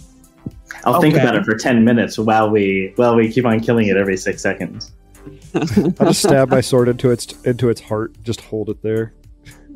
I'll 0.85 1.01
think 1.01 1.15
about 1.15 1.35
it 1.35 1.45
for 1.45 1.55
ten 1.55 1.83
minutes 1.83 2.17
while 2.17 2.49
we 2.49 2.93
while 2.95 3.15
we 3.15 3.31
keep 3.31 3.45
on 3.45 3.59
killing 3.59 3.87
it 3.87 3.97
every 3.97 4.17
six 4.17 4.41
seconds. 4.41 4.91
I'll 5.55 6.07
just 6.07 6.21
stab 6.21 6.49
my 6.49 6.61
sword 6.61 6.87
into 6.87 7.11
its 7.11 7.33
into 7.43 7.69
its 7.69 7.81
heart. 7.81 8.15
Just 8.23 8.41
hold 8.41 8.69
it 8.69 8.81
there. 8.81 9.13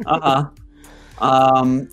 Uh 0.06 0.50
huh. 1.20 1.56
Um, 1.56 1.90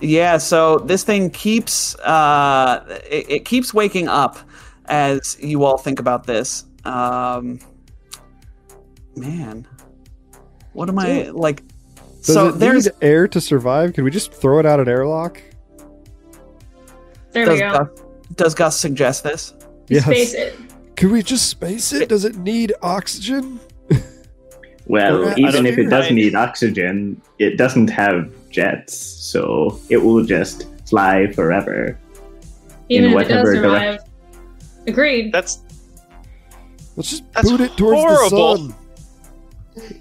yeah. 0.00 0.38
So 0.38 0.78
this 0.78 1.04
thing 1.04 1.30
keeps 1.30 1.94
uh, 2.00 2.84
it, 3.10 3.30
it 3.30 3.44
keeps 3.44 3.72
waking 3.72 4.08
up 4.08 4.38
as 4.86 5.36
you 5.40 5.64
all 5.64 5.78
think 5.78 6.00
about 6.00 6.26
this. 6.26 6.64
Um, 6.84 7.60
man, 9.16 9.66
what 10.72 10.88
am 10.88 10.98
I 10.98 11.30
like? 11.30 11.62
Does 12.22 12.34
so 12.34 12.48
it 12.48 12.52
there's 12.52 12.86
need 12.86 12.94
air 13.02 13.28
to 13.28 13.40
survive? 13.40 13.92
Can 13.92 14.04
we 14.04 14.10
just 14.10 14.32
throw 14.32 14.58
it 14.58 14.66
out 14.66 14.80
an 14.80 14.88
airlock? 14.88 15.40
There 17.32 17.44
does 17.44 17.54
we 17.54 17.60
go. 17.60 17.84
Gus, 17.84 18.02
does 18.34 18.54
Gus 18.54 18.78
suggest 18.78 19.24
this? 19.24 19.54
Yes. 19.88 20.04
Space 20.04 20.34
it. 20.34 20.54
Can 20.96 21.12
we 21.12 21.22
just 21.22 21.48
space 21.48 21.92
it? 21.92 22.08
Does 22.08 22.24
it 22.24 22.36
need 22.36 22.72
oxygen? 22.82 23.60
Well, 24.90 25.38
even 25.38 25.66
if 25.66 25.76
it 25.76 25.90
does 25.90 26.06
I- 26.06 26.10
need 26.14 26.34
oxygen, 26.34 27.20
it 27.38 27.58
doesn't 27.58 27.88
have 27.88 28.32
jets, 28.48 28.96
so 28.96 29.78
it 29.90 29.98
will 29.98 30.24
just 30.24 30.66
fly 30.88 31.30
forever. 31.32 31.98
Even 32.88 33.10
In 33.12 33.18
if 33.18 33.26
it 33.26 33.28
does 33.28 33.44
whatever 33.48 33.54
survive. 33.54 34.00
Agreed. 34.86 35.30
That's 35.30 35.58
Let's 36.96 37.10
just 37.10 37.32
That's 37.34 37.50
boot 37.50 37.60
it 37.60 37.76
towards 37.76 38.00
horrible. 38.00 38.56
the 39.74 39.82
sun. 39.82 39.94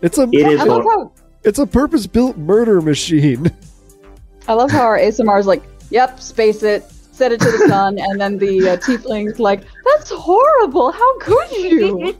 It's 0.00 0.16
a 0.16 0.22
It 0.32 0.46
is 0.46 0.60
I 0.60 0.64
love 0.64 0.84
hor- 0.84 0.90
how 0.92 1.12
it's 1.44 1.58
a 1.58 1.66
purpose 1.66 2.06
built 2.06 2.38
murder 2.38 2.80
machine. 2.80 3.52
I 4.48 4.54
love 4.54 4.70
how 4.70 4.84
our 4.84 4.98
Aasimar 4.98 5.38
is 5.38 5.46
like, 5.46 5.62
"Yep, 5.90 6.18
space 6.18 6.62
it, 6.62 6.82
set 7.18 7.32
it 7.32 7.40
to 7.40 7.50
the 7.50 7.66
sun," 7.68 7.98
and 7.98 8.20
then 8.20 8.38
the 8.38 8.70
uh, 8.70 8.76
tiefling's 8.78 9.38
like, 9.38 9.62
"That's 9.84 10.10
horrible. 10.10 10.92
How 10.92 11.18
could 11.18 11.50
you?" 11.52 12.16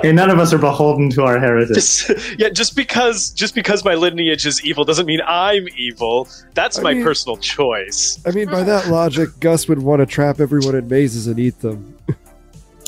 Hey, 0.00 0.10
none 0.10 0.30
of 0.30 0.38
us 0.38 0.54
are 0.54 0.58
beholden 0.58 1.10
to 1.10 1.22
our 1.24 1.38
heritage. 1.38 1.74
just 1.74 2.10
yeah. 2.38 2.48
Just 2.48 2.74
because 2.76 3.30
just 3.30 3.54
because 3.54 3.84
my 3.84 3.94
lineage 3.94 4.46
is 4.46 4.64
evil 4.64 4.84
doesn't 4.84 5.04
mean 5.06 5.20
I'm 5.26 5.68
evil. 5.76 6.28
That's 6.54 6.78
I 6.78 6.82
my 6.82 6.94
mean- 6.94 7.04
personal 7.04 7.36
choice. 7.36 8.18
I 8.26 8.30
mean, 8.30 8.46
by 8.46 8.62
that 8.62 8.88
logic, 8.88 9.28
Gus 9.38 9.68
would 9.68 9.78
want 9.82 10.00
to 10.00 10.06
trap 10.06 10.40
everyone 10.40 10.74
in 10.76 10.88
mazes 10.88 11.26
and 11.26 11.38
eat 11.38 11.60
them. 11.60 11.96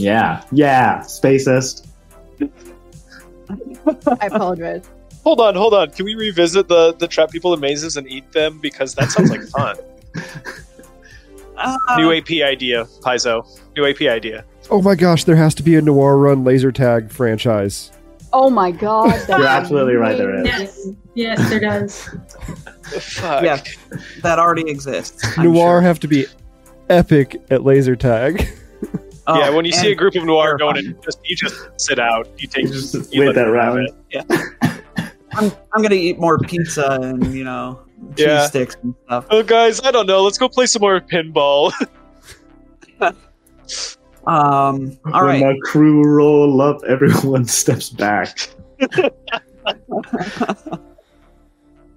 Yeah, 0.01 0.45
yeah, 0.53 1.01
spacist. 1.01 1.89
I 3.51 4.27
apologize. 4.27 4.89
Hold 5.25 5.41
on, 5.41 5.57
hold 5.57 5.75
on. 5.75 5.91
Can 5.91 6.05
we 6.05 6.15
revisit 6.15 6.69
the 6.69 6.95
the 6.95 7.09
trap 7.09 7.33
people 7.33 7.53
in 7.53 7.59
mazes 7.59 7.97
and 7.97 8.07
eat 8.09 8.31
them 8.31 8.61
because 8.61 8.95
that 8.95 9.11
sounds 9.11 9.29
like 9.31 9.43
fun. 9.49 9.77
Uh, 11.59 11.77
New 11.97 12.13
AP 12.13 12.31
idea, 12.49 12.85
Paizo. 13.03 13.45
New 13.77 13.87
AP 13.87 14.03
idea. 14.03 14.45
Oh 14.71 14.81
my 14.83 14.95
gosh, 14.95 15.25
there 15.25 15.37
has 15.37 15.55
to 15.57 15.63
be 15.63 15.77
a 15.77 15.83
Noir 15.83 16.17
Run 16.19 16.45
laser 16.45 16.71
tag 16.73 17.11
franchise. 17.11 17.91
Oh 18.33 18.51
my 18.51 18.71
god. 18.71 19.11
that's 19.27 19.29
You're 19.29 19.47
absolutely 19.47 19.95
right, 19.95 20.17
there 20.17 20.35
is. 20.41 20.47
Yes. 20.47 20.89
Yes, 21.15 21.49
there 21.51 21.61
does. 21.61 22.09
Fuck. 23.01 23.43
Yes, 23.43 23.77
that 24.23 24.39
already 24.39 24.71
exists. 24.71 25.23
I'm 25.39 25.45
Noir 25.53 25.55
sure. 25.77 25.81
have 25.81 25.99
to 26.01 26.09
be 26.09 26.27
epic 26.89 27.41
at 27.51 27.65
laser 27.65 27.97
tag. 27.97 28.49
Oh, 29.31 29.39
yeah, 29.39 29.51
when 29.51 29.65
you 29.67 29.73
see 29.73 29.93
a 29.93 29.95
group 29.95 30.15
of 30.15 30.23
nuar 30.23 30.59
going 30.59 30.75
terrifying. 30.77 30.95
and 30.95 31.03
just 31.05 31.19
you 31.25 31.37
just 31.37 31.69
sit 31.77 31.99
out. 31.99 32.29
You 32.39 32.49
take 32.49 32.65
You 32.65 32.73
just 32.73 33.13
you 33.13 33.21
wait 33.21 33.35
that 33.35 33.45
them 33.45 33.55
have 33.55 33.75
round. 33.75 33.89
it. 34.11 34.25
I'm, 35.33 35.53
I'm 35.75 35.83
gonna 35.83 35.95
eat 35.97 36.19
more 36.19 36.39
pizza 36.39 36.99
and 37.03 37.35
you 37.35 37.45
know 37.45 37.79
cheese 38.17 38.27
Yeah. 38.27 38.47
sticks 38.47 38.77
and 38.83 38.95
stuff. 39.07 39.27
Oh, 39.31 39.43
guys, 39.43 39.81
I 39.83 39.91
don't 39.91 40.07
know. 40.07 40.23
Let's 40.23 40.39
go 40.39 40.49
play 40.49 40.67
some 40.67 40.81
more 40.81 41.01
pinball. 41.01 41.73
Um, 44.27 44.99
all 45.07 45.25
when 45.25 45.41
right. 45.43 45.55
the 45.55 45.61
crew 45.65 46.03
roll 46.05 46.61
up, 46.61 46.83
everyone 46.87 47.45
steps 47.47 47.89
back. 47.89 48.51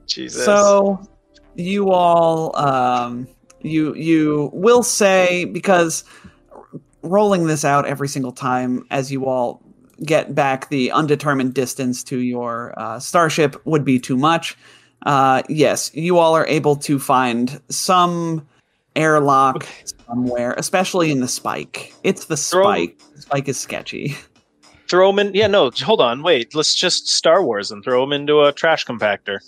Jesus. 0.07 0.45
So 0.45 1.01
you 1.55 1.91
all 1.91 2.55
um 2.57 3.27
you 3.61 3.93
you 3.95 4.49
will 4.53 4.81
say 4.83 5.43
because 5.43 6.05
rolling 7.01 7.47
this 7.47 7.65
out 7.65 7.85
every 7.85 8.07
single 8.07 8.31
time 8.31 8.85
as 8.91 9.11
you 9.11 9.25
all 9.25 9.61
get 10.05 10.33
back 10.33 10.69
the 10.69 10.89
undetermined 10.91 11.53
distance 11.53 12.01
to 12.05 12.17
your 12.19 12.73
uh, 12.77 12.97
starship 12.99 13.59
would 13.65 13.83
be 13.83 13.99
too 13.99 14.15
much. 14.15 14.57
Uh, 15.05 15.41
yes, 15.49 15.91
you 15.95 16.17
all 16.17 16.35
are 16.35 16.45
able 16.47 16.75
to 16.75 16.99
find 16.99 17.59
some 17.69 18.47
airlock 18.95 19.65
somewhere, 20.07 20.53
especially 20.57 21.11
in 21.11 21.21
the 21.21 21.27
spike. 21.27 21.93
It's 22.03 22.25
the 22.25 22.37
Throw- 22.37 22.63
spike. 22.63 22.99
Spike 23.19 23.47
is 23.47 23.59
sketchy. 23.59 24.15
throw 24.89 25.07
them 25.11 25.19
in. 25.27 25.33
Yeah, 25.33 25.47
no, 25.47 25.71
hold 25.71 26.01
on. 26.01 26.21
Wait, 26.21 26.53
let's 26.53 26.75
just 26.75 27.07
Star 27.09 27.41
Wars 27.43 27.71
and 27.71 27.83
throw 27.83 28.01
them 28.01 28.11
into 28.13 28.41
a 28.41 28.51
trash 28.51 28.85
compactor. 28.85 29.39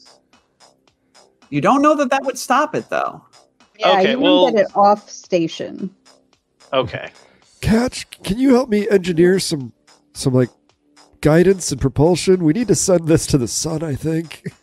You 1.50 1.62
don't 1.62 1.82
know 1.82 1.96
that 1.96 2.10
that 2.10 2.24
would 2.24 2.38
stop 2.38 2.74
it 2.74 2.90
though. 2.90 3.24
Yeah, 3.78 3.92
Okay, 4.00 4.12
you 4.12 4.20
well- 4.20 4.44
want 4.44 4.56
to 4.58 4.64
get 4.64 4.72
it 4.72 4.78
off 4.78 5.10
station. 5.10 5.94
Okay. 6.72 7.12
Ketch, 7.62 8.10
can 8.24 8.40
you 8.40 8.54
help 8.54 8.70
me 8.70 8.90
engineer 8.90 9.40
some 9.40 9.72
some 10.14 10.34
like 10.34 10.50
guidance 11.22 11.72
and 11.72 11.80
propulsion? 11.80 12.44
We 12.44 12.54
need 12.54 12.68
to 12.70 12.76
send 12.76 13.08
this 13.08 13.26
to 13.28 13.38
the 13.38 13.48
sun, 13.48 13.84
I 13.84 13.96
think. 13.96 14.44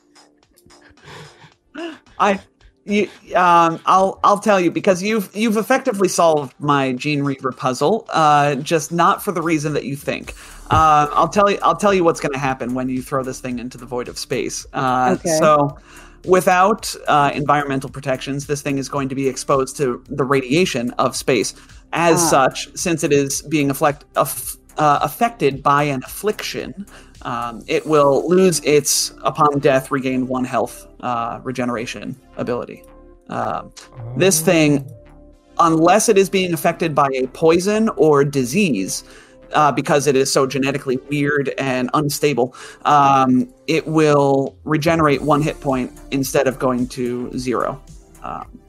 I 2.21 2.41
you 2.85 3.09
um 3.35 3.81
I'll 3.87 4.21
I'll 4.25 4.39
tell 4.39 4.61
you 4.61 4.71
because 4.71 5.03
you've 5.03 5.35
you've 5.35 5.57
effectively 5.57 6.09
solved 6.09 6.55
my 6.61 6.93
Gene 6.93 7.23
Reaver 7.23 7.53
puzzle, 7.53 8.07
uh 8.11 8.55
just 8.57 8.93
not 8.93 9.23
for 9.23 9.33
the 9.33 9.43
reason 9.43 9.73
that 9.75 9.85
you 9.85 9.97
think. 9.97 10.35
Uh, 10.71 11.09
I'll 11.13 11.29
tell 11.29 11.51
you 11.51 11.59
I'll 11.63 11.77
tell 11.77 11.93
you 11.93 12.05
what's 12.05 12.21
going 12.21 12.33
to 12.33 12.39
happen 12.39 12.75
when 12.75 12.89
you 12.89 13.03
throw 13.03 13.25
this 13.25 13.41
thing 13.41 13.59
into 13.59 13.77
the 13.77 13.87
void 13.87 14.09
of 14.09 14.17
space. 14.19 14.65
Uh, 14.73 15.17
Okay. 15.19 15.37
So 15.39 15.77
without 16.27 16.95
uh, 17.09 17.33
environmental 17.35 17.91
protections, 17.91 18.47
this 18.47 18.63
thing 18.63 18.79
is 18.79 18.89
going 18.89 19.09
to 19.09 19.15
be 19.17 19.27
exposed 19.29 19.77
to 19.79 20.03
the 20.09 20.23
radiation 20.25 20.91
of 20.93 21.17
space. 21.17 21.55
As 21.93 22.21
Ah. 22.23 22.29
such, 22.47 22.69
since 22.77 23.03
it 23.03 23.13
is 23.13 23.43
being 23.43 23.69
affect, 23.71 24.05
aff- 24.17 24.57
uh, 24.79 25.01
affected 25.03 25.61
by 25.63 25.83
an 25.85 26.03
affliction, 26.07 26.87
um, 27.23 27.63
it 27.67 27.87
will 27.87 28.29
lose 28.29 28.61
its 28.61 29.13
upon 29.23 29.59
death 29.59 29.91
regain 29.91 30.27
one 30.27 30.45
health 30.45 30.87
uh, 31.01 31.41
regeneration 31.43 32.17
ability. 32.37 32.85
Um, 33.29 33.73
this 34.17 34.41
thing, 34.41 34.91
unless 35.59 36.09
it 36.09 36.19
is 36.19 36.29
being 36.29 36.53
affected 36.53 36.95
by 36.95 37.09
a 37.15 37.27
poison 37.29 37.89
or 37.91 38.25
disease, 38.25 39.05
uh, 39.53 39.73
because 39.73 40.07
it 40.07 40.17
is 40.17 40.33
so 40.33 40.47
genetically 40.47 40.97
weird 41.09 41.53
and 41.59 41.91
unstable, 41.95 42.55
um, 42.85 43.53
it 43.67 43.87
will 43.87 44.57
regenerate 44.65 45.23
one 45.23 45.43
hit 45.43 45.61
point 45.61 45.93
instead 46.11 46.47
of 46.47 46.59
going 46.59 46.87
to 46.89 47.37
zero. 47.39 47.81
Um, 48.23 48.61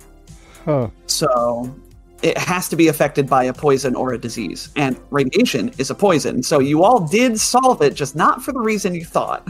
Huh. 0.66 0.90
so 1.08 1.76
it 2.22 2.38
has 2.38 2.70
to 2.70 2.76
be 2.76 2.88
affected 2.88 3.28
by 3.28 3.44
a 3.46 3.54
poison 3.54 3.96
or 3.96 4.14
a 4.14 4.18
disease. 4.18 4.70
And 4.76 5.00
radiation 5.10 5.72
is 5.78 5.90
a 5.90 5.96
poison. 5.96 6.44
So 6.44 6.60
you 6.60 6.84
all 6.84 7.00
did 7.08 7.40
solve 7.40 7.82
it, 7.82 7.94
just 7.96 8.16
not 8.16 8.44
for 8.44 8.52
the 8.52 8.60
reason 8.60 8.94
you 8.96 9.06
thought. 9.06 9.48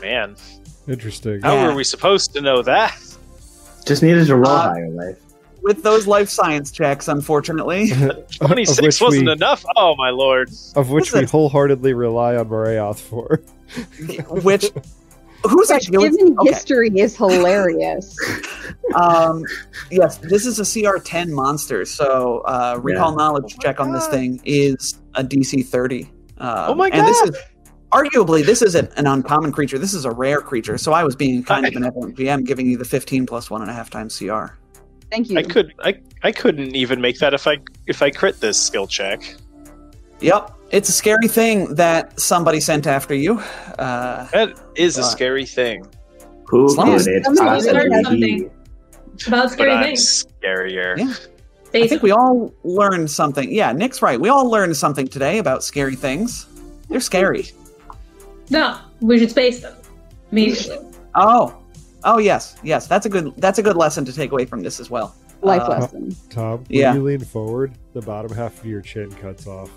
Man, 0.00 0.36
Interesting. 0.86 1.40
how 1.42 1.54
Yeah. 1.54 1.66
were 1.68 1.74
we 1.74 1.84
supposed 1.84 2.32
to 2.34 2.40
know 2.40 2.62
that? 2.62 2.96
Just 3.84 4.02
needed 4.02 4.26
to 4.28 4.36
roll 4.36 4.48
Uh, 4.52 4.62
higher, 4.72 4.88
life. 4.90 5.16
With 5.62 5.82
those 5.82 6.06
life 6.06 6.28
science 6.28 6.70
checks, 6.70 7.08
unfortunately. 7.08 7.90
26 8.30 9.00
wasn't 9.00 9.26
we, 9.26 9.32
enough. 9.32 9.64
Oh, 9.76 9.94
my 9.96 10.10
lord. 10.10 10.50
of 10.76 10.90
which 10.90 11.12
we 11.12 11.24
wholeheartedly 11.24 11.92
rely 11.94 12.36
on 12.36 12.48
Morayoth 12.48 13.00
for. 13.00 13.40
which 14.42 14.70
who's 15.46 15.68
But 15.68 15.76
actually 15.76 16.10
given 16.10 16.36
okay. 16.38 16.50
history 16.52 16.88
is 16.90 17.16
hilarious. 17.16 18.16
Um, 18.94 19.44
yes, 19.90 20.16
this 20.16 20.46
is 20.46 20.58
a 20.58 20.62
CR10 20.62 21.28
monster, 21.28 21.84
so 21.84 22.38
uh, 22.46 22.78
recall 22.82 23.10
Yeah. 23.10 23.16
knowledge 23.16 23.52
Oh 23.52 23.56
my 23.58 23.62
check 23.62 23.80
on 23.80 23.92
this 23.92 24.06
thing 24.08 24.40
is 24.46 24.98
a 25.14 25.22
DC 25.22 25.66
30. 25.66 26.04
Um, 26.04 26.10
Oh 26.38 26.74
my 26.74 26.88
god! 26.88 27.00
And 27.00 27.06
this 27.08 27.20
is 27.22 27.36
arguably 27.92 28.46
this 28.46 28.62
isn't 28.62 28.90
an 28.96 29.06
uncommon 29.06 29.52
creature. 29.52 29.76
This 29.78 29.92
is 29.92 30.06
a 30.06 30.10
rare 30.10 30.40
creature. 30.40 30.78
So 30.78 30.92
I 30.94 31.04
was 31.04 31.14
being 31.16 31.42
kind 31.42 31.66
of 31.66 31.72
I- 31.72 31.74
benevolent 31.74 32.16
GM, 32.16 32.46
giving 32.46 32.66
you 32.66 32.78
the 32.78 32.84
15 32.86 33.26
plus 33.26 33.50
one 33.50 33.60
and 33.60 33.70
a 33.70 33.74
half 33.74 33.90
times 33.90 34.18
CR. 34.18 34.46
Thank 35.10 35.28
you. 35.28 35.38
I 35.38 35.42
could 35.42 35.74
I 35.80 36.00
I 36.22 36.32
couldn't 36.32 36.74
even 36.74 36.98
make 37.02 37.18
that 37.18 37.34
if 37.34 37.46
I 37.46 37.58
if 37.86 38.00
I 38.00 38.10
crit 38.10 38.40
this 38.40 38.58
skill 38.58 38.86
check. 38.86 39.36
Yep, 40.20 40.57
it's 40.70 40.88
a 40.88 40.92
scary 40.92 41.28
thing 41.28 41.74
that 41.74 42.18
somebody 42.20 42.60
sent 42.60 42.86
after 42.86 43.14
you. 43.14 43.38
Uh, 43.78 44.26
That 44.32 44.58
is 44.74 44.98
a 44.98 45.02
scary 45.02 45.46
thing. 45.46 45.86
Who 46.48 46.66
as 46.66 46.76
long 46.76 46.86
could 46.88 46.96
as 46.96 47.06
it 47.06 47.24
somebody 47.24 47.46
possibly 47.46 47.80
be? 47.90 48.02
something. 48.04 48.50
About 49.26 49.42
But 49.44 49.50
scary 49.50 49.72
I'm 49.72 49.84
things. 49.84 50.24
scarier. 50.42 50.98
Yeah. 50.98 51.14
I 51.82 51.86
think 51.86 52.02
we 52.02 52.10
all 52.12 52.54
learned 52.64 53.10
something. 53.10 53.52
Yeah, 53.52 53.72
Nick's 53.72 54.00
right. 54.00 54.18
We 54.18 54.28
all 54.30 54.48
learned 54.50 54.76
something 54.76 55.06
today 55.06 55.38
about 55.38 55.62
scary 55.62 55.96
things. 55.96 56.46
They're 56.88 57.00
scary. 57.00 57.50
No, 58.48 58.78
we 59.00 59.18
should 59.18 59.30
space 59.30 59.60
them 59.60 59.74
immediately. 60.32 60.78
Oh, 61.14 61.54
oh 62.04 62.16
yes, 62.18 62.56
yes. 62.62 62.86
That's 62.86 63.04
a 63.04 63.08
good. 63.10 63.34
That's 63.36 63.58
a 63.58 63.62
good 63.62 63.76
lesson 63.76 64.06
to 64.06 64.12
take 64.14 64.32
away 64.32 64.46
from 64.46 64.62
this 64.62 64.80
as 64.80 64.88
well. 64.88 65.14
Life 65.42 65.62
Uh, 65.62 65.68
lesson. 65.80 66.16
Tom, 66.30 66.64
Yeah. 66.70 66.92
when 66.92 67.00
you 67.00 67.06
lean 67.06 67.20
forward, 67.20 67.72
the 67.92 68.00
bottom 68.00 68.32
half 68.34 68.58
of 68.60 68.64
your 68.66 68.80
chin 68.80 69.10
cuts 69.12 69.46
off. 69.46 69.70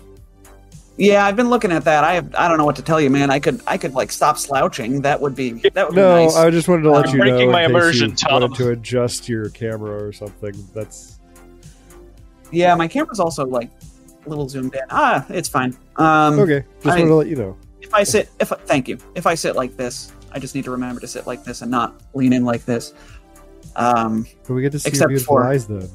Yeah, 0.98 1.24
I've 1.26 1.36
been 1.36 1.48
looking 1.48 1.72
at 1.72 1.84
that. 1.84 2.04
I 2.04 2.14
have, 2.14 2.34
I 2.34 2.48
don't 2.48 2.58
know 2.58 2.66
what 2.66 2.76
to 2.76 2.82
tell 2.82 3.00
you, 3.00 3.08
man. 3.10 3.30
I 3.30 3.38
could 3.40 3.60
I 3.66 3.78
could 3.78 3.94
like 3.94 4.12
stop 4.12 4.36
slouching. 4.38 5.00
That 5.02 5.20
would 5.20 5.34
be 5.34 5.52
that 5.70 5.88
would 5.88 5.96
No, 5.96 6.16
be 6.18 6.24
nice. 6.26 6.36
I 6.36 6.50
just 6.50 6.68
wanted 6.68 6.82
to 6.82 6.90
let 6.90 7.06
Uh, 7.08 7.12
you 7.12 7.18
know 7.18 7.24
breaking 7.24 7.46
in 7.46 7.50
my 7.52 7.64
immersion, 7.64 8.10
you 8.10 8.16
Tom. 8.16 8.52
to 8.54 8.68
adjust 8.70 9.28
your 9.28 9.48
camera 9.50 10.04
or 10.04 10.12
something. 10.12 10.52
That's 10.74 11.18
yeah, 12.50 12.74
my 12.74 12.86
camera's 12.86 13.20
also 13.20 13.46
like 13.46 13.70
a 14.26 14.28
little 14.28 14.48
zoomed 14.48 14.74
in. 14.74 14.82
Ah, 14.90 15.24
it's 15.30 15.48
fine. 15.48 15.74
Um, 15.96 16.38
okay. 16.38 16.64
Just 16.82 16.86
I- 16.86 16.90
wanted 17.00 17.08
to 17.08 17.14
let 17.14 17.26
you 17.28 17.36
know. 17.36 17.56
if 17.80 17.94
I 17.94 18.02
sit, 18.04 18.28
if 18.38 18.48
thank 18.66 18.86
you, 18.86 18.98
if 19.14 19.26
I 19.26 19.34
sit 19.34 19.56
like 19.56 19.76
this, 19.78 20.12
I 20.30 20.38
just 20.38 20.54
need 20.54 20.64
to 20.64 20.70
remember 20.70 21.00
to 21.00 21.06
sit 21.08 21.26
like 21.26 21.42
this 21.44 21.62
and 21.62 21.70
not 21.70 22.00
lean 22.14 22.32
in 22.34 22.44
like 22.44 22.64
this. 22.66 22.92
Um, 23.76 24.26
But 24.46 24.52
we 24.54 24.60
get 24.62 24.72
to 24.72 24.78
see 24.78 24.88
your 24.88 24.92
Except 24.92 25.08
beautiful 25.08 25.36
for- 25.36 25.44
eyes 25.44 25.66
then. 25.66 25.88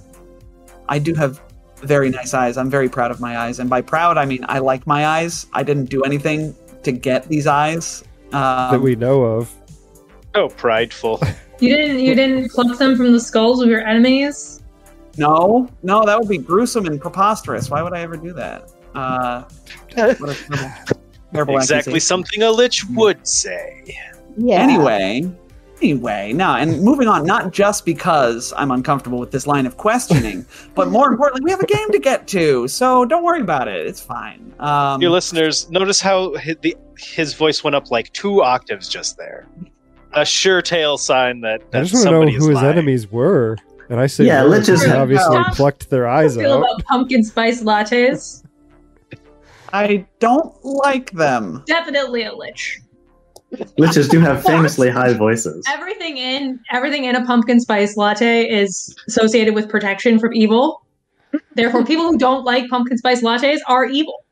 I 0.89 0.98
do 1.00 1.14
have 1.14 1.39
very 1.80 2.09
nice 2.09 2.34
eyes. 2.34 2.57
I'm 2.57 2.69
very 2.69 2.89
proud 2.89 3.11
of 3.11 3.19
my 3.19 3.38
eyes, 3.38 3.59
and 3.59 3.69
by 3.69 3.82
proud, 3.82 4.17
I 4.17 4.25
mean 4.25 4.45
I 4.47 4.59
like 4.59 4.86
my 4.88 5.05
eyes. 5.05 5.47
I 5.53 5.63
didn't 5.63 5.86
do 5.86 6.03
anything 6.03 6.55
to 6.84 6.91
get 6.91 7.28
these 7.28 7.47
eyes. 7.47 8.03
Um, 8.34 8.71
that 8.71 8.82
we 8.82 8.95
know 8.95 9.23
of. 9.23 9.53
So 10.36 10.49
prideful. 10.49 11.21
You 11.59 11.75
didn't 11.75 11.99
you 12.01 12.13
didn't 12.13 12.51
pluck 12.51 12.78
them 12.78 12.95
from 12.95 13.11
the 13.13 13.19
skulls 13.19 13.63
of 13.63 13.67
your 13.67 13.82
enemies? 13.82 14.61
no, 15.17 15.67
no, 15.82 16.05
that 16.05 16.19
would 16.19 16.30
be 16.30 16.38
gruesome 16.38 16.86
and 16.86 17.01
preposterous. 17.01 17.71
Why 17.71 17.82
would 17.82 17.93
I 17.93 18.01
ever 18.01 18.15
do 18.15 18.32
that? 18.34 18.71
Uh, 18.93 19.41
what 19.95 19.95
a 19.95 20.15
terrible, 20.15 20.36
terrible 21.34 21.55
exactly 21.57 21.93
accusation. 21.93 21.99
something 21.99 22.43
a 22.43 22.51
lich 22.51 22.86
would 22.91 23.28
say. 23.28 23.97
Yeah. 24.36 24.61
Anyway, 24.61 25.32
anyway, 25.82 26.34
now 26.34 26.55
and 26.57 26.82
moving 26.82 27.07
on. 27.07 27.25
Not 27.25 27.51
just 27.51 27.86
because 27.86 28.53
I'm 28.57 28.71
uncomfortable 28.71 29.19
with 29.19 29.32
this 29.32 29.47
line 29.47 29.65
of 29.65 29.78
questioning, 29.78 30.45
but 30.75 30.89
more 30.89 31.07
importantly, 31.09 31.41
we 31.45 31.51
have 31.51 31.59
a 31.59 31.65
game 31.65 31.91
to 31.91 31.99
get 31.99 32.28
to. 32.30 32.67
So 32.67 33.05
don't 33.05 33.23
worry 33.23 33.41
about 33.41 33.67
it. 33.67 33.86
It's 33.88 34.01
fine. 34.01 34.53
Um, 34.59 34.99
Dear 34.99 35.09
listeners, 35.09 35.69
notice 35.69 35.99
how 36.01 36.34
his, 36.36 36.55
the, 36.61 36.75
his 36.97 37.34
voice 37.34 37.63
went 37.63 37.75
up 37.75 37.91
like 37.91 38.11
two 38.13 38.41
octaves 38.43 38.89
just 38.89 39.17
there. 39.17 39.47
A 40.13 40.25
sure 40.25 40.61
tail 40.61 40.97
sign 40.97 41.41
that, 41.41 41.61
I 41.73 41.82
just 41.84 41.93
want 41.93 42.05
to 42.05 42.11
know 42.11 42.21
who 42.39 42.47
his 42.49 42.55
lying. 42.55 42.67
enemies 42.69 43.11
were. 43.11 43.57
And 43.89 43.99
I 43.99 44.07
say, 44.07 44.25
Yeah, 44.25 44.43
were, 44.43 44.49
let's 44.49 44.67
just- 44.67 44.88
obviously 44.88 45.36
Tom, 45.36 45.45
plucked 45.53 45.89
their 45.89 46.07
eyes 46.07 46.36
you 46.36 46.41
feel 46.43 46.53
out. 46.53 46.59
about 46.59 46.84
pumpkin 46.86 47.23
spice 47.23 47.61
lattes? 47.63 48.43
I 49.73 50.05
don't 50.19 50.53
like 50.63 51.11
them. 51.11 51.63
Definitely 51.67 52.23
a 52.23 52.34
lich. 52.34 52.80
Liches 53.80 54.10
do 54.10 54.20
have 54.20 54.43
famously 54.45 54.89
high 54.89 55.14
voices. 55.14 55.66
Everything 55.70 56.18
in 56.18 56.60
everything 56.72 57.06
in 57.06 57.16
a 57.16 57.26
pumpkin 57.26 57.60
spice 57.60 57.95
latte 57.95 58.43
is 58.48 58.95
associated 59.08 59.56
with 59.56 59.70
protection 59.70 60.20
from 60.20 60.34
evil. 60.34 60.84
Therefore, 61.56 61.86
people 61.86 62.06
who 62.12 62.18
don't 62.18 62.43
like 62.45 62.70
pumpkin 62.70 62.98
spice 62.98 63.22
lattes 63.22 63.60
are 63.68 63.86
evil. 63.86 64.24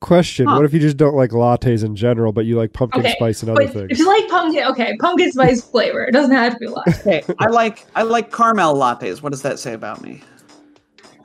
Question: 0.00 0.46
Huh. 0.46 0.56
What 0.56 0.64
if 0.64 0.72
you 0.72 0.80
just 0.80 0.96
don't 0.96 1.14
like 1.14 1.30
lattes 1.30 1.84
in 1.84 1.94
general, 1.94 2.32
but 2.32 2.46
you 2.46 2.56
like 2.56 2.72
pumpkin 2.72 3.00
Okay, 3.00 3.12
spice 3.12 3.42
and 3.42 3.50
other 3.50 3.64
But 3.66 3.72
things? 3.74 3.88
if 3.90 3.98
you 3.98 4.06
like 4.06 4.28
pumpkin, 4.28 4.64
okay, 4.64 4.96
pumpkin 4.98 5.30
spice 5.30 5.62
flavor. 5.62 6.04
It 6.04 6.12
doesn't 6.12 6.34
have 6.34 6.54
to 6.54 6.58
be 6.58 6.66
latte. 6.68 7.00
Okay, 7.00 7.22
I 7.38 7.46
like 7.46 7.86
I 7.94 8.02
like 8.02 8.32
caramel 8.32 8.74
lattes. 8.74 9.22
What 9.22 9.32
does 9.32 9.42
that 9.42 9.58
say 9.58 9.74
about 9.74 10.00
me? 10.02 10.22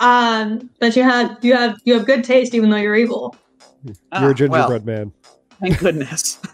Um, 0.01 0.69
but 0.81 0.95
you 0.95 1.03
have 1.03 1.37
you 1.41 1.55
have 1.55 1.77
you 1.85 1.93
have 1.93 2.05
good 2.05 2.23
taste 2.25 2.53
even 2.53 2.69
though 2.69 2.75
you're 2.77 2.95
evil. 2.97 3.35
You're 3.85 3.95
Ah, 4.11 4.17
a 4.17 4.21
well, 4.25 4.33
gingerbread 4.33 4.85
man. 4.85 5.13
Thank 5.61 5.79
goodness. 5.79 6.39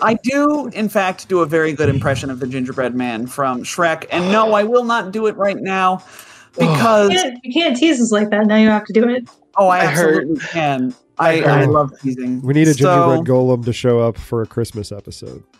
I 0.00 0.14
do, 0.22 0.68
in 0.74 0.88
fact, 0.88 1.28
do 1.28 1.40
a 1.40 1.46
very 1.46 1.72
good 1.72 1.88
impression 1.88 2.30
of 2.30 2.40
the 2.40 2.46
gingerbread 2.46 2.94
man 2.94 3.26
from 3.26 3.62
Shrek. 3.64 4.06
And 4.10 4.30
no, 4.32 4.52
I 4.54 4.62
will 4.64 4.84
not 4.84 5.12
do 5.12 5.26
it 5.26 5.36
right 5.36 5.56
now 5.58 6.04
because 6.58 7.10
You 7.10 7.16
can't, 7.18 7.38
you 7.44 7.52
can't 7.52 7.76
tease 7.76 8.00
us 8.00 8.10
like 8.12 8.30
that. 8.30 8.46
Now 8.46 8.56
you 8.56 8.68
have 8.68 8.84
to 8.86 8.92
do 8.92 9.08
it. 9.08 9.28
oh, 9.56 9.68
I 9.68 9.80
I 9.80 9.86
heard- 9.86 10.14
absolutely 10.30 10.46
can. 10.48 10.94
I, 11.18 11.42
I 11.42 11.60
I 11.60 11.64
love 11.66 11.92
teasing. 12.00 12.40
We 12.42 12.54
need 12.54 12.68
a 12.68 12.74
So- 12.74 12.78
gingerbread 13.16 13.26
golem 13.28 13.64
to 13.66 13.72
show 13.72 14.00
up 14.00 14.16
for 14.18 14.42
a 14.42 14.46
Christmas 14.46 14.90
episode. 14.92 15.42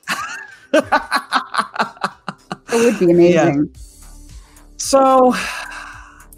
It 2.75 2.85
would 2.85 2.99
be 2.99 3.11
amazing. 3.13 3.75
So, 4.79 5.35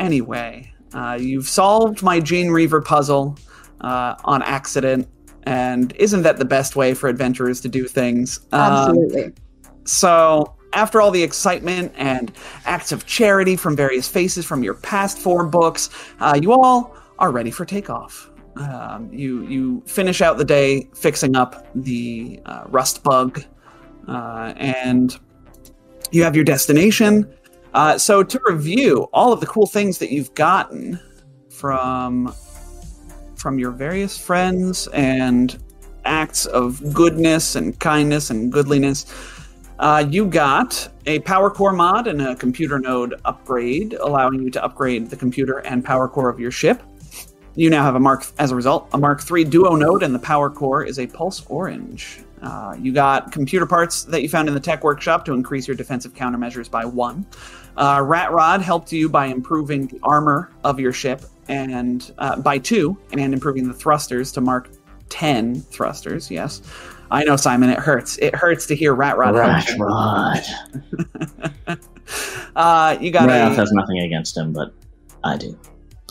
anyway, 0.00 0.72
uh, 0.92 1.16
you've 1.20 1.48
solved 1.48 2.02
my 2.02 2.18
Gene 2.18 2.50
Reaver 2.50 2.80
puzzle 2.80 3.38
uh, 3.80 4.16
on 4.24 4.42
accident, 4.42 5.06
and 5.44 5.92
isn't 5.96 6.22
that 6.22 6.38
the 6.38 6.44
best 6.44 6.76
way 6.76 6.94
for 6.94 7.08
adventurers 7.08 7.60
to 7.62 7.68
do 7.68 7.86
things? 7.86 8.40
Um, 8.52 8.72
Absolutely. 8.72 9.32
So, 9.84 10.54
after 10.72 11.00
all 11.00 11.10
the 11.10 11.22
excitement 11.22 11.92
and 11.96 12.32
acts 12.64 12.90
of 12.90 13.06
charity 13.06 13.54
from 13.54 13.76
various 13.76 14.08
faces 14.08 14.44
from 14.44 14.62
your 14.62 14.74
past 14.74 15.18
four 15.18 15.46
books, 15.46 15.90
uh, 16.20 16.38
you 16.40 16.52
all 16.52 16.96
are 17.18 17.30
ready 17.30 17.50
for 17.50 17.64
takeoff. 17.64 18.30
Um, 18.56 19.10
you 19.12 19.46
you 19.46 19.82
finish 19.86 20.20
out 20.20 20.38
the 20.38 20.44
day 20.44 20.88
fixing 20.94 21.36
up 21.36 21.66
the 21.74 22.40
uh, 22.46 22.64
rust 22.68 23.02
bug, 23.02 23.42
uh, 24.08 24.54
and 24.56 25.18
you 26.10 26.22
have 26.22 26.34
your 26.34 26.44
destination. 26.44 27.32
Uh, 27.74 27.98
so, 27.98 28.22
to 28.22 28.40
review 28.46 29.08
all 29.12 29.32
of 29.32 29.40
the 29.40 29.46
cool 29.46 29.66
things 29.66 29.98
that 29.98 30.10
you've 30.10 30.32
gotten 30.34 30.98
from 31.50 32.32
from 33.44 33.58
your 33.58 33.72
various 33.72 34.16
friends 34.16 34.86
and 34.94 35.62
acts 36.06 36.46
of 36.46 36.94
goodness 36.94 37.56
and 37.56 37.78
kindness 37.78 38.30
and 38.30 38.50
goodliness. 38.50 39.04
Uh, 39.78 40.02
you 40.08 40.24
got 40.24 40.88
a 41.04 41.18
power 41.20 41.50
core 41.50 41.74
mod 41.74 42.06
and 42.06 42.22
a 42.22 42.34
computer 42.36 42.78
node 42.78 43.20
upgrade, 43.26 43.92
allowing 44.00 44.42
you 44.42 44.48
to 44.48 44.64
upgrade 44.64 45.10
the 45.10 45.16
computer 45.16 45.58
and 45.58 45.84
power 45.84 46.08
core 46.08 46.30
of 46.30 46.40
your 46.40 46.50
ship. 46.50 46.82
You 47.54 47.68
now 47.68 47.82
have 47.82 47.96
a 47.96 48.00
Mark, 48.00 48.24
as 48.38 48.50
a 48.50 48.56
result, 48.56 48.88
a 48.94 48.98
Mark 48.98 49.22
III 49.30 49.44
Duo 49.44 49.76
node, 49.76 50.02
and 50.02 50.14
the 50.14 50.18
power 50.18 50.48
core 50.48 50.82
is 50.82 50.98
a 50.98 51.06
Pulse 51.06 51.44
Orange. 51.50 52.20
Uh, 52.40 52.74
you 52.80 52.94
got 52.94 53.30
computer 53.30 53.66
parts 53.66 54.04
that 54.04 54.22
you 54.22 54.28
found 54.30 54.48
in 54.48 54.54
the 54.54 54.60
tech 54.60 54.82
workshop 54.82 55.26
to 55.26 55.34
increase 55.34 55.68
your 55.68 55.76
defensive 55.76 56.14
countermeasures 56.14 56.70
by 56.70 56.86
one. 56.86 57.26
Uh, 57.76 58.00
Rat 58.02 58.32
Rod 58.32 58.62
helped 58.62 58.90
you 58.90 59.10
by 59.10 59.26
improving 59.26 59.86
the 59.88 60.00
armor 60.02 60.50
of 60.64 60.80
your 60.80 60.94
ship 60.94 61.26
and 61.48 62.12
uh, 62.18 62.36
by 62.40 62.58
two, 62.58 62.96
and 63.12 63.32
improving 63.32 63.68
the 63.68 63.74
thrusters 63.74 64.32
to 64.32 64.40
Mark 64.40 64.70
10 65.10 65.60
thrusters. 65.60 66.30
Yes, 66.30 66.62
I 67.10 67.24
know, 67.24 67.36
Simon. 67.36 67.70
It 67.70 67.78
hurts. 67.78 68.18
It 68.18 68.34
hurts 68.34 68.66
to 68.66 68.76
hear 68.76 68.94
Rat 68.94 69.16
Rod. 69.16 69.34
Rat. 69.34 69.68
Rod. 69.78 70.42
Uh, 72.56 72.96
you 73.00 73.10
got 73.10 73.28
a. 73.28 73.32
has 73.32 73.72
nothing 73.72 73.98
against 74.00 74.36
him, 74.36 74.52
but 74.52 74.72
I 75.24 75.36
do. 75.36 75.58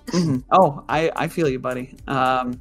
Mhm. 0.08 0.44
Oh, 0.52 0.84
I, 0.90 1.12
I 1.16 1.28
feel 1.28 1.48
you, 1.48 1.60
buddy. 1.60 1.96
Um, 2.08 2.60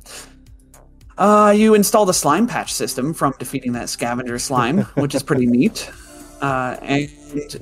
uh, 1.18 1.52
you 1.56 1.74
installed 1.74 2.08
a 2.08 2.14
slime 2.14 2.46
patch 2.46 2.72
system 2.72 3.12
from 3.12 3.34
defeating 3.38 3.72
that 3.72 3.88
scavenger 3.88 4.38
slime, 4.38 4.82
which 4.94 5.14
is 5.14 5.22
pretty 5.22 5.46
neat. 5.46 5.90
Uh, 6.40 6.76
and 6.82 7.10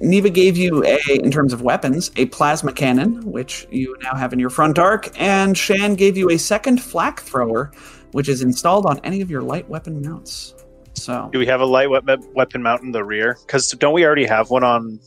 Neva 0.00 0.30
gave 0.30 0.56
you 0.56 0.84
a, 0.84 0.98
in 1.08 1.30
terms 1.30 1.52
of 1.52 1.62
weapons, 1.62 2.10
a 2.16 2.26
plasma 2.26 2.72
cannon, 2.72 3.20
which 3.30 3.66
you 3.70 3.96
now 4.02 4.14
have 4.14 4.32
in 4.32 4.38
your 4.38 4.50
front 4.50 4.78
arc, 4.78 5.10
and 5.20 5.56
Shan 5.56 5.94
gave 5.94 6.16
you 6.16 6.30
a 6.30 6.38
second 6.38 6.82
flak 6.82 7.20
thrower, 7.20 7.70
which 8.12 8.28
is 8.28 8.42
installed 8.42 8.86
on 8.86 8.98
any 9.04 9.20
of 9.20 9.30
your 9.30 9.42
light 9.42 9.68
weapon 9.68 10.00
mounts. 10.02 10.54
So 10.94 11.28
Do 11.32 11.38
we 11.38 11.46
have 11.46 11.60
a 11.60 11.66
light 11.66 11.88
weapon 11.88 12.22
weapon 12.34 12.62
mount 12.62 12.82
in 12.82 12.92
the 12.92 13.04
rear? 13.04 13.38
Because 13.46 13.68
don't 13.70 13.94
we 13.94 14.04
already 14.04 14.26
have 14.26 14.50
one 14.50 14.64
on? 14.64 15.00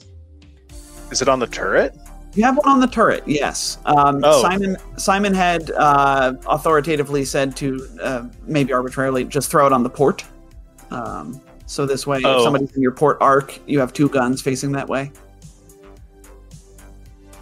Is 1.11 1.21
it 1.21 1.27
on 1.27 1.39
the 1.39 1.47
turret? 1.47 1.95
You 2.35 2.43
have 2.45 2.57
one 2.57 2.67
on 2.67 2.79
the 2.79 2.87
turret, 2.87 3.23
yes. 3.27 3.77
Um, 3.85 4.21
Oh. 4.23 4.41
Simon 4.41 4.77
Simon 4.97 5.33
had 5.35 5.69
uh, 5.71 6.33
authoritatively 6.47 7.25
said 7.25 7.55
to 7.57 7.87
uh, 8.01 8.27
maybe 8.47 8.73
arbitrarily 8.73 9.23
just 9.25 9.51
throw 9.51 9.67
it 9.67 9.73
on 9.73 9.83
the 9.83 9.89
port. 9.89 10.25
Um, 10.89 11.39
so 11.65 11.85
this 11.85 12.05
way, 12.07 12.17
if 12.19 12.25
Oh. 12.25 12.43
somebody's 12.43 12.71
in 12.75 12.81
your 12.81 12.91
port 12.91 13.17
arc, 13.21 13.59
you 13.67 13.79
have 13.79 13.93
two 13.93 14.09
guns 14.09 14.41
facing 14.41 14.71
that 14.73 14.87
way. 14.87 15.11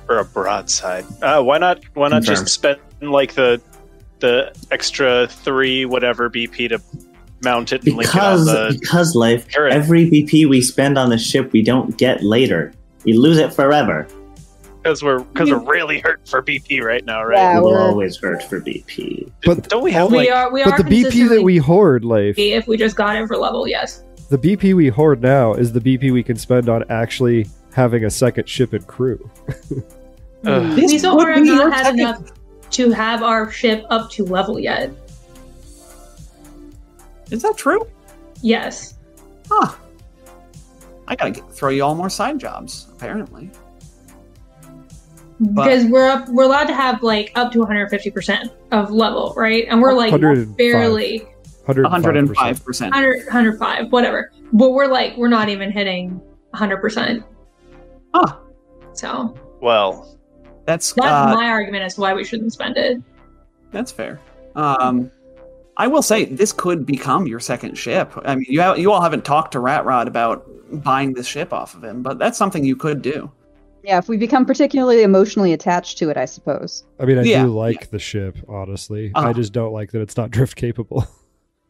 or 0.09 0.17
a 0.19 0.25
broadside. 0.25 1.05
Uh, 1.21 1.41
why 1.41 1.57
not? 1.57 1.79
Why 1.93 2.09
not 2.09 2.23
Confirmed. 2.25 2.39
just 2.39 2.53
spend 2.53 2.79
like 3.01 3.33
the 3.33 3.61
the 4.19 4.53
extra 4.69 5.27
three 5.27 5.85
whatever 5.85 6.29
BP 6.29 6.67
to 6.69 6.81
mount 7.43 7.71
it 7.71 7.83
and 7.85 7.95
link 7.95 8.09
it 8.13 8.15
on 8.21 8.39
Because 8.39 8.45
the? 8.45 8.77
because 8.81 9.15
life, 9.15 9.49
turret. 9.49 9.71
every 9.73 10.09
BP 10.09 10.49
we 10.49 10.61
spend 10.61 10.97
on 10.97 11.09
the 11.11 11.17
ship, 11.17 11.53
we 11.53 11.61
don't 11.61 11.97
get 11.97 12.23
later. 12.23 12.73
We 13.05 13.13
lose 13.13 13.37
it 13.37 13.53
forever. 13.53 14.05
Because 14.83 15.01
we're 15.01 15.19
because 15.19 15.49
we're 15.49 15.59
really 15.59 15.99
hurt 15.99 16.27
for 16.27 16.41
BP 16.41 16.81
right 16.83 17.05
now, 17.05 17.23
right? 17.23 17.37
Yeah, 17.37 17.55
we 17.59 17.61
will 17.61 17.71
we're- 17.71 17.83
always 17.83 18.17
hurt 18.17 18.43
for 18.43 18.59
BP. 18.59 19.31
But 19.45 19.69
Don't 19.69 19.83
we 19.83 19.91
have 19.93 20.11
we 20.11 20.17
like? 20.17 20.31
are 20.31 20.51
we 20.51 20.63
but 20.63 20.73
are 20.73 20.83
the 20.83 20.89
BP 21.03 21.29
that 21.29 21.41
we 21.43 21.55
hoard, 21.57 22.03
Leif, 22.03 22.37
if 22.37 22.67
we 22.67 22.75
just 22.75 22.97
got 22.97 23.15
it 23.15 23.27
for 23.27 23.37
level, 23.37 23.65
yes. 23.67 24.03
The 24.31 24.37
BP 24.37 24.73
we 24.73 24.87
hoard 24.87 25.21
now 25.21 25.53
is 25.53 25.73
the 25.73 25.81
BP 25.81 26.13
we 26.13 26.23
can 26.23 26.37
spend 26.37 26.69
on 26.69 26.85
actually 26.89 27.47
having 27.73 28.05
a 28.05 28.09
second 28.09 28.47
ship 28.47 28.71
and 28.71 28.87
crew. 28.87 29.29
Ugh. 30.45 30.77
We 30.77 30.97
so 30.97 31.15
would 31.15 31.23
far 31.23 31.33
have 31.33 31.43
not 31.45 31.73
had 31.73 31.83
second- 31.87 31.99
enough 31.99 32.31
to 32.71 32.91
have 32.91 33.21
our 33.23 33.51
ship 33.51 33.85
up 33.89 34.09
to 34.11 34.23
level 34.23 34.57
yet. 34.57 34.89
Is 37.29 37.41
that 37.41 37.57
true? 37.57 37.85
Yes. 38.41 38.95
Huh. 39.49 39.75
I 41.09 41.15
gotta 41.17 41.31
get, 41.31 41.51
throw 41.53 41.69
you 41.69 41.83
all 41.83 41.93
more 41.95 42.09
side 42.09 42.39
jobs. 42.39 42.87
Apparently, 42.93 43.51
But- 45.41 45.65
because 45.65 45.85
we're 45.87 46.07
up 46.07 46.29
we're 46.29 46.45
allowed 46.45 46.67
to 46.67 46.73
have 46.73 47.03
like 47.03 47.33
up 47.35 47.51
to 47.51 47.59
150% 47.59 48.49
of 48.71 48.91
level, 48.91 49.33
right? 49.35 49.65
And 49.69 49.81
we're 49.81 49.93
like 49.93 50.11
barely 50.55 51.27
105%. 51.65 51.83
105 51.91 52.65
percent. 52.65 52.93
100 52.93 53.25
105, 53.25 53.91
whatever. 53.91 54.31
But 54.53 54.71
we're 54.71 54.87
like 54.87 55.15
we're 55.17 55.27
not 55.29 55.49
even 55.49 55.71
hitting 55.71 56.19
100%. 56.53 57.23
Huh. 58.13 58.37
So, 58.93 59.35
Well, 59.61 60.17
That's 60.65 60.93
that's 60.93 61.07
uh, 61.07 61.33
my 61.35 61.47
argument 61.47 61.83
as 61.83 61.95
to 61.95 62.01
why 62.01 62.13
we 62.13 62.23
shouldn't 62.25 62.51
spend 62.53 62.77
it. 62.77 63.01
That's 63.71 63.91
fair. 63.91 64.19
Um, 64.55 65.09
I 65.77 65.87
will 65.87 66.01
say 66.01 66.25
this 66.25 66.51
could 66.51 66.85
become 66.85 67.25
your 67.25 67.39
second 67.39 67.77
ship. 67.77 68.11
I 68.25 68.35
mean, 68.35 68.45
you 68.49 68.61
ha- 68.61 68.73
you 68.73 68.91
all 68.91 69.01
haven't 69.01 69.23
talked 69.23 69.53
to 69.53 69.59
Rat 69.61 69.85
Rod 69.85 70.07
about 70.09 70.45
buying 70.83 71.13
this 71.13 71.25
ship 71.25 71.53
off 71.53 71.73
of 71.73 71.83
him, 71.83 72.01
but 72.01 72.19
that's 72.19 72.37
something 72.37 72.65
you 72.65 72.75
could 72.75 73.01
do. 73.01 73.31
Yeah, 73.83 73.97
if 73.97 74.09
we 74.09 74.17
become 74.17 74.45
particularly 74.45 75.01
emotionally 75.03 75.53
attached 75.53 75.97
to 75.99 76.09
it, 76.09 76.17
I 76.17 76.25
suppose. 76.25 76.83
I 76.99 77.05
mean, 77.05 77.17
I 77.17 77.23
Yeah, 77.23 77.43
do 77.43 77.49
like 77.57 77.89
the 77.89 77.97
ship, 77.97 78.37
honestly. 78.47 79.11
I 79.15 79.19
Uh-huh. 79.21 79.33
just 79.33 79.53
don't 79.53 79.71
like 79.73 79.91
that 79.91 80.01
it's 80.01 80.17
not 80.17 80.29
drift 80.37 80.55
capable. 80.57 81.07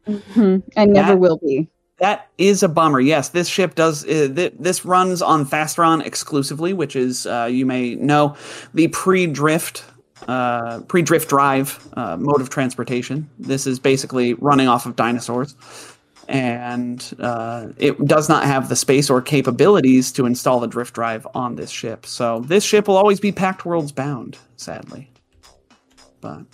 Mhm. 0.08 0.64
And 0.76 0.94
never 0.94 1.10
That- 1.14 1.20
will 1.20 1.38
be. 1.38 1.68
That 2.00 2.30
is 2.40 2.64
a 2.64 2.68
bummer. 2.68 3.00
Yes, 3.00 3.30
this 3.30 3.48
ship 3.48 3.76
does. 3.76 4.04
Uh, 4.06 4.28
th- 4.36 4.54
this 4.60 4.84
runs 4.86 5.22
on 5.22 5.46
Thasteron 5.46 6.04
exclusively, 6.04 6.74
which 6.74 6.96
is 6.96 7.28
uh, 7.28 7.48
you 7.52 7.64
may 7.64 7.94
know 7.94 8.36
the 8.74 8.88
pre-drift, 8.88 9.84
uh, 10.28 10.80
pre-drift 10.88 11.30
drive 11.30 11.78
uh, 11.96 12.18
mode 12.18 12.42
of 12.42 12.50
transportation. 12.50 13.30
This 13.38 13.68
is 13.68 13.78
basically 13.78 14.34
running 14.34 14.68
off 14.68 14.88
of 14.88 14.96
dinosaurs, 14.96 15.54
and 16.28 17.08
uh, 17.20 17.68
it 17.78 18.04
does 18.06 18.28
not 18.28 18.46
have 18.46 18.68
the 18.68 18.76
space 18.76 19.08
or 19.08 19.22
capabilities 19.22 20.12
to 20.14 20.26
install 20.26 20.64
a 20.64 20.68
drift 20.68 20.96
drive 20.96 21.28
on 21.36 21.56
this 21.56 21.70
ship. 21.70 22.08
So 22.08 22.40
this 22.48 22.64
ship 22.64 22.88
will 22.88 22.98
always 22.98 23.20
be 23.20 23.32
Pact 23.32 23.64
Worlds 23.64 23.92
bound, 23.92 24.40
sadly. 24.58 25.08
But 26.20 26.46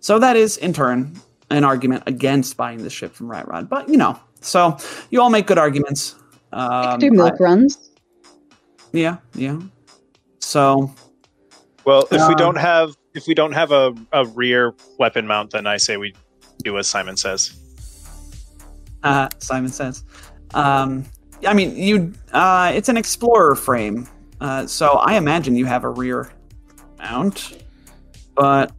so 0.00 0.18
that 0.18 0.36
is 0.36 0.58
in 0.58 0.74
turn 0.74 1.14
an 1.50 1.64
argument 1.64 2.04
against 2.06 2.56
buying 2.56 2.82
the 2.82 2.90
ship 2.90 3.14
from 3.14 3.30
Rat 3.30 3.48
Rod. 3.48 3.68
But 3.68 3.88
you 3.88 3.96
know, 3.96 4.18
so 4.40 4.76
you 5.10 5.20
all 5.20 5.30
make 5.30 5.46
good 5.46 5.58
arguments. 5.58 6.14
I 6.52 6.86
Um, 6.86 6.92
could 6.92 7.00
do 7.00 7.10
milk 7.12 7.38
runs. 7.40 7.90
yeah, 8.92 9.18
yeah. 9.34 9.60
So 10.40 10.92
well, 11.84 12.06
if 12.10 12.26
we 12.28 12.34
Um, 12.34 12.38
don't 12.38 12.56
have 12.58 12.96
if 13.14 13.26
we 13.26 13.34
don't 13.34 13.52
have 13.52 13.72
a, 13.72 13.92
a 14.12 14.24
rear 14.26 14.74
weapon 14.98 15.26
mount, 15.26 15.50
then 15.50 15.66
I 15.66 15.76
say 15.76 15.96
we 15.96 16.14
do 16.62 16.78
as 16.78 16.86
Simon 16.86 17.16
says. 17.16 17.52
uh, 19.02 19.28
Simon 19.38 19.70
says, 19.70 20.04
um, 20.54 21.04
I 21.46 21.54
mean, 21.54 21.76
you. 21.76 22.12
Uh, 22.32 22.70
it's 22.74 22.88
an 22.88 22.96
explorer 22.96 23.54
frame, 23.54 24.06
uh, 24.40 24.66
so 24.66 24.88
I 24.98 25.14
imagine 25.16 25.56
you 25.56 25.64
have 25.66 25.84
a 25.84 25.88
rear 25.88 26.30
mount, 26.98 27.64
but 28.34 28.72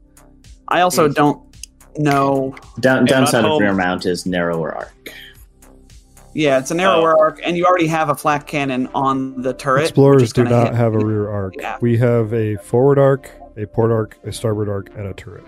I 0.67 0.81
also 0.81 1.07
Hmm. 1.07 1.13
don't 1.13 1.50
know. 1.97 2.55
Down, 2.79 3.05
downside 3.05 3.43
of 3.43 3.51
home. 3.51 3.61
rear 3.61 3.73
mount 3.73 4.05
is 4.05 4.25
narrower 4.25 4.73
arc. 4.75 5.11
Yeah, 6.33 6.59
it's 6.59 6.71
a 6.71 6.75
narrower 6.75 7.17
arc, 7.17 7.41
and 7.43 7.57
you 7.57 7.65
already 7.65 7.87
have 7.87 8.07
a 8.09 8.15
flat 8.15 8.47
cannon 8.47 8.87
on 8.95 9.41
the 9.41 9.53
turret. 9.53 9.81
Explorers 9.81 10.31
do 10.31 10.45
not 10.45 10.67
hit- 10.67 10.75
have 10.75 10.93
a 10.93 10.99
rear 11.05 11.29
arc. 11.29 11.55
Yeah. 11.57 11.77
We 11.81 11.97
have 11.97 12.33
a 12.33 12.55
forward 12.57 12.97
arc 12.99 13.31
a 13.57 13.65
port 13.65 13.91
arc, 13.91 14.17
a 14.23 14.31
starboard 14.31 14.69
arc, 14.69 14.89
and 14.95 15.07
a 15.07 15.13
turret. 15.13 15.43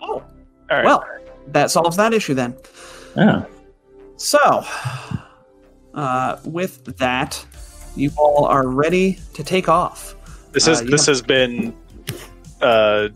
Oh, 0.00 0.14
All 0.14 0.24
right. 0.68 0.84
well, 0.84 1.04
that 1.48 1.70
solves 1.70 1.96
that 1.96 2.12
issue 2.12 2.34
then. 2.34 2.56
Yeah. 3.16 3.44
So, 4.16 4.64
uh, 5.94 6.38
with 6.44 6.84
that, 6.98 7.44
you 7.96 8.10
all 8.16 8.46
are 8.46 8.66
ready 8.66 9.18
to 9.34 9.44
take 9.44 9.68
off. 9.68 10.16
this 10.52 10.66
is 10.66 10.80
uh, 10.80 10.84
this 10.84 11.06
have- 11.06 11.14
has 11.14 11.22
been 11.22 11.74
uh, 12.60 13.08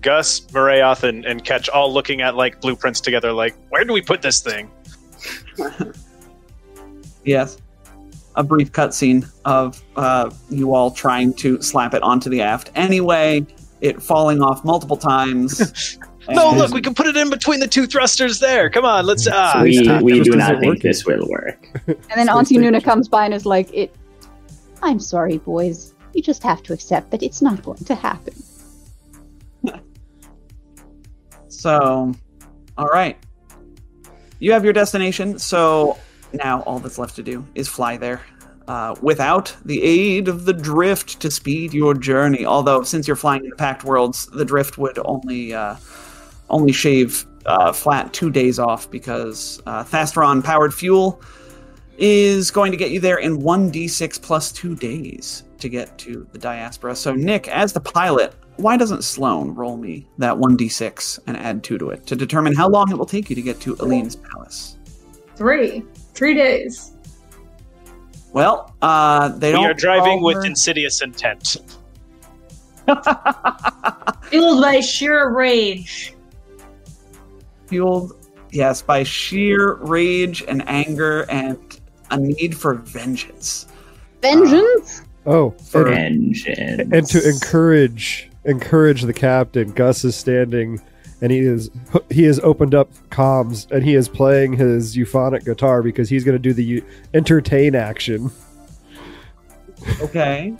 Gus, 0.00 0.40
Morayoth, 0.40 1.02
and, 1.02 1.24
and 1.24 1.44
Ketch 1.44 1.68
all 1.68 1.92
looking 1.92 2.20
at 2.22 2.34
like 2.36 2.60
blueprints 2.60 3.00
together. 3.00 3.32
Like, 3.32 3.54
where 3.68 3.84
do 3.84 3.92
we 3.92 4.02
put 4.02 4.22
this 4.22 4.40
thing? 4.40 4.70
Yes. 7.24 7.58
A 8.36 8.42
brief 8.42 8.72
cutscene 8.72 9.30
of 9.44 9.82
uh, 9.96 10.30
you 10.48 10.74
all 10.74 10.90
trying 10.90 11.34
to 11.34 11.60
slap 11.60 11.94
it 11.94 12.02
onto 12.02 12.30
the 12.30 12.40
aft. 12.40 12.70
Anyway, 12.74 13.46
it 13.80 14.02
falling 14.02 14.42
off 14.42 14.64
multiple 14.64 14.96
times. 14.96 15.98
No, 16.28 16.52
look, 16.52 16.70
we 16.70 16.80
can 16.80 16.94
put 16.94 17.06
it 17.08 17.16
in 17.16 17.28
between 17.28 17.58
the 17.58 17.66
two 17.66 17.88
thrusters 17.88 18.38
there. 18.38 18.70
Come 18.70 18.84
on, 18.84 19.04
let's. 19.04 19.26
Ah, 19.26 19.62
we, 19.64 19.80
we 20.00 20.20
do 20.20 20.34
isn't 20.34 20.60
think 20.60 20.64
working. 20.64 20.80
this 20.82 21.04
will 21.04 21.26
work. 21.28 21.66
And 21.88 21.98
then 22.14 22.28
Auntie 22.28 22.56
Nuna 22.56 22.84
comes 22.84 23.08
by 23.08 23.24
and 23.24 23.34
is 23.34 23.46
like, 23.46 23.68
"It. 23.74 23.92
I'm 24.80 25.00
sorry, 25.00 25.38
boys. 25.38 25.92
You 26.14 26.22
just 26.22 26.44
have 26.44 26.62
to 26.64 26.72
accept 26.72 27.10
that 27.10 27.24
it's 27.24 27.42
not 27.42 27.64
going 27.64 27.82
to 27.84 27.94
happen." 27.96 28.34
So, 31.60 32.14
all 32.78 32.86
right. 32.86 33.18
You 34.38 34.52
have 34.52 34.64
your 34.64 34.72
destination, 34.72 35.38
so 35.38 35.98
now 36.32 36.62
all 36.62 36.78
that's 36.78 36.96
left 36.96 37.16
to 37.16 37.22
do 37.22 37.46
is 37.54 37.68
fly 37.68 37.98
there. 37.98 38.22
Uh, 38.66 38.94
without 39.02 39.54
the 39.66 39.82
aid 39.82 40.28
of 40.28 40.46
the 40.46 40.54
drift 40.54 41.20
to 41.20 41.30
speed 41.30 41.74
your 41.74 41.92
journey. 41.92 42.46
Although, 42.46 42.82
since 42.82 43.06
you're 43.06 43.14
flying 43.14 43.44
in 43.44 43.50
the 43.50 43.56
Pact 43.56 43.84
Worlds, 43.84 44.24
the 44.28 44.44
drift 44.44 44.78
would 44.78 44.98
only 45.04 45.52
uh, 45.52 45.76
only 46.48 46.72
shave 46.72 47.26
uh, 47.44 47.72
flat 47.72 48.14
two 48.14 48.30
days 48.30 48.58
off 48.58 48.90
because 48.90 49.60
uh, 49.66 49.84
Thasteron 49.84 50.42
powered 50.42 50.72
fuel 50.72 51.20
is 51.98 52.50
going 52.50 52.70
to 52.70 52.78
get 52.78 52.90
you 52.90 53.00
there 53.00 53.18
in 53.18 53.38
one 53.38 53.70
d6 53.70 54.22
plus 54.22 54.50
two 54.50 54.74
days 54.76 55.44
to 55.58 55.68
get 55.68 55.98
to 55.98 56.26
the 56.32 56.38
diaspora. 56.38 56.96
So, 56.96 57.14
Nick, 57.14 57.48
as 57.48 57.74
the 57.74 57.80
pilot, 57.80 58.34
why 58.56 58.76
doesn't 58.76 59.02
Sloan 59.04 59.54
roll 59.54 59.76
me 59.76 60.06
that 60.18 60.34
1d6 60.34 61.20
and 61.26 61.36
add 61.36 61.62
2 61.64 61.78
to 61.78 61.90
it 61.90 62.06
to 62.06 62.16
determine 62.16 62.54
how 62.54 62.68
long 62.68 62.90
it 62.90 62.96
will 62.98 63.06
take 63.06 63.30
you 63.30 63.36
to 63.36 63.42
get 63.42 63.60
to 63.62 63.74
Eline's 63.76 64.16
palace? 64.16 64.76
Three. 65.36 65.82
Three 66.14 66.34
days. 66.34 66.92
Well, 68.32 68.74
uh, 68.82 69.28
they 69.30 69.48
we 69.50 69.56
don't. 69.56 69.64
are 69.66 69.74
driving 69.74 70.22
with 70.22 70.36
her- 70.36 70.44
insidious 70.44 71.00
intent. 71.02 71.58
Fueled 74.24 74.62
by 74.62 74.80
sheer 74.80 75.30
rage. 75.30 76.14
fueled, 77.66 78.12
yes, 78.50 78.82
by 78.82 79.02
sheer 79.04 79.74
rage 79.76 80.42
and 80.48 80.68
anger 80.68 81.22
and 81.30 81.80
a 82.10 82.16
need 82.18 82.56
for 82.56 82.74
vengeance. 82.74 83.66
Vengeance. 84.22 85.02
Oh, 85.26 85.50
For- 85.50 85.84
Vengeance. 85.84 86.48
and 86.92 87.06
to 87.08 87.28
encourage 87.28 88.29
encourage 88.44 89.02
the 89.02 89.12
captain, 89.12 89.72
Gus 89.72 90.04
is 90.04 90.16
standing, 90.16 90.80
and 91.20 91.30
he 91.30 91.38
is 91.40 91.70
he 92.10 92.24
has 92.24 92.38
opened 92.40 92.74
up 92.74 92.90
comms, 93.10 93.70
and 93.70 93.84
he 93.84 93.94
is 93.94 94.08
playing 94.08 94.54
his 94.54 94.96
euphonic 94.96 95.44
guitar 95.44 95.82
because 95.82 96.08
he's 96.08 96.24
going 96.24 96.34
to 96.36 96.38
do 96.42 96.52
the 96.52 96.64
eu- 96.64 96.84
entertain 97.14 97.74
action. 97.74 98.30
Okay. 100.02 100.54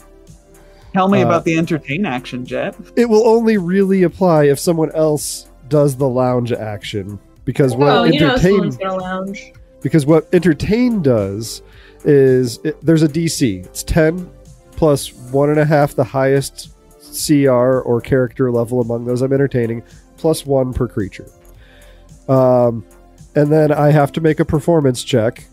Tell 0.93 1.07
me 1.07 1.21
Uh, 1.23 1.27
about 1.27 1.45
the 1.45 1.57
entertain 1.57 2.05
action, 2.05 2.45
Jet. 2.45 2.75
It 2.95 3.07
will 3.07 3.25
only 3.27 3.57
really 3.57 4.03
apply 4.03 4.45
if 4.45 4.59
someone 4.59 4.91
else 4.91 5.47
does 5.69 5.95
the 5.95 6.07
lounge 6.09 6.51
action 6.51 7.17
because 7.45 7.75
what 7.75 7.89
oh, 7.89 8.03
you 8.03 8.19
know 8.19 8.31
entertain 8.35 8.69
lounge. 8.97 9.53
because 9.81 10.05
what 10.05 10.27
entertain 10.33 11.01
does 11.01 11.61
is 12.03 12.59
it, 12.63 12.83
there's 12.85 13.03
a 13.03 13.07
DC. 13.07 13.65
It's 13.65 13.83
ten 13.83 14.29
plus 14.71 15.13
one 15.31 15.49
and 15.49 15.59
a 15.59 15.65
half 15.65 15.95
the 15.95 16.03
highest 16.03 16.73
CR 17.11 17.79
or 17.79 18.01
character 18.01 18.51
level 18.51 18.81
among 18.81 19.05
those 19.05 19.21
I'm 19.21 19.33
entertaining, 19.33 19.83
plus 20.17 20.45
one 20.45 20.73
per 20.73 20.87
creature. 20.87 21.29
Um, 22.27 22.85
and 23.35 23.51
then 23.51 23.71
I 23.71 23.91
have 23.91 24.11
to 24.13 24.21
make 24.21 24.39
a 24.39 24.45
performance 24.45 25.03
check, 25.03 25.45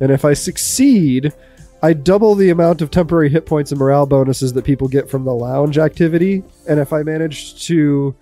and 0.00 0.10
if 0.10 0.24
I 0.24 0.32
succeed, 0.34 1.32
I 1.84 1.92
double 1.92 2.34
the 2.34 2.48
amount 2.48 2.80
of 2.80 2.90
temporary 2.90 3.28
hit 3.28 3.44
points 3.44 3.70
and 3.70 3.78
morale 3.78 4.06
bonuses 4.06 4.54
that 4.54 4.64
people 4.64 4.88
get 4.88 5.10
from 5.10 5.24
the 5.24 5.34
lounge 5.34 5.76
activity. 5.76 6.42
And 6.66 6.80
if 6.80 6.94
I 6.94 7.02
manage 7.02 7.62
to, 7.66 8.14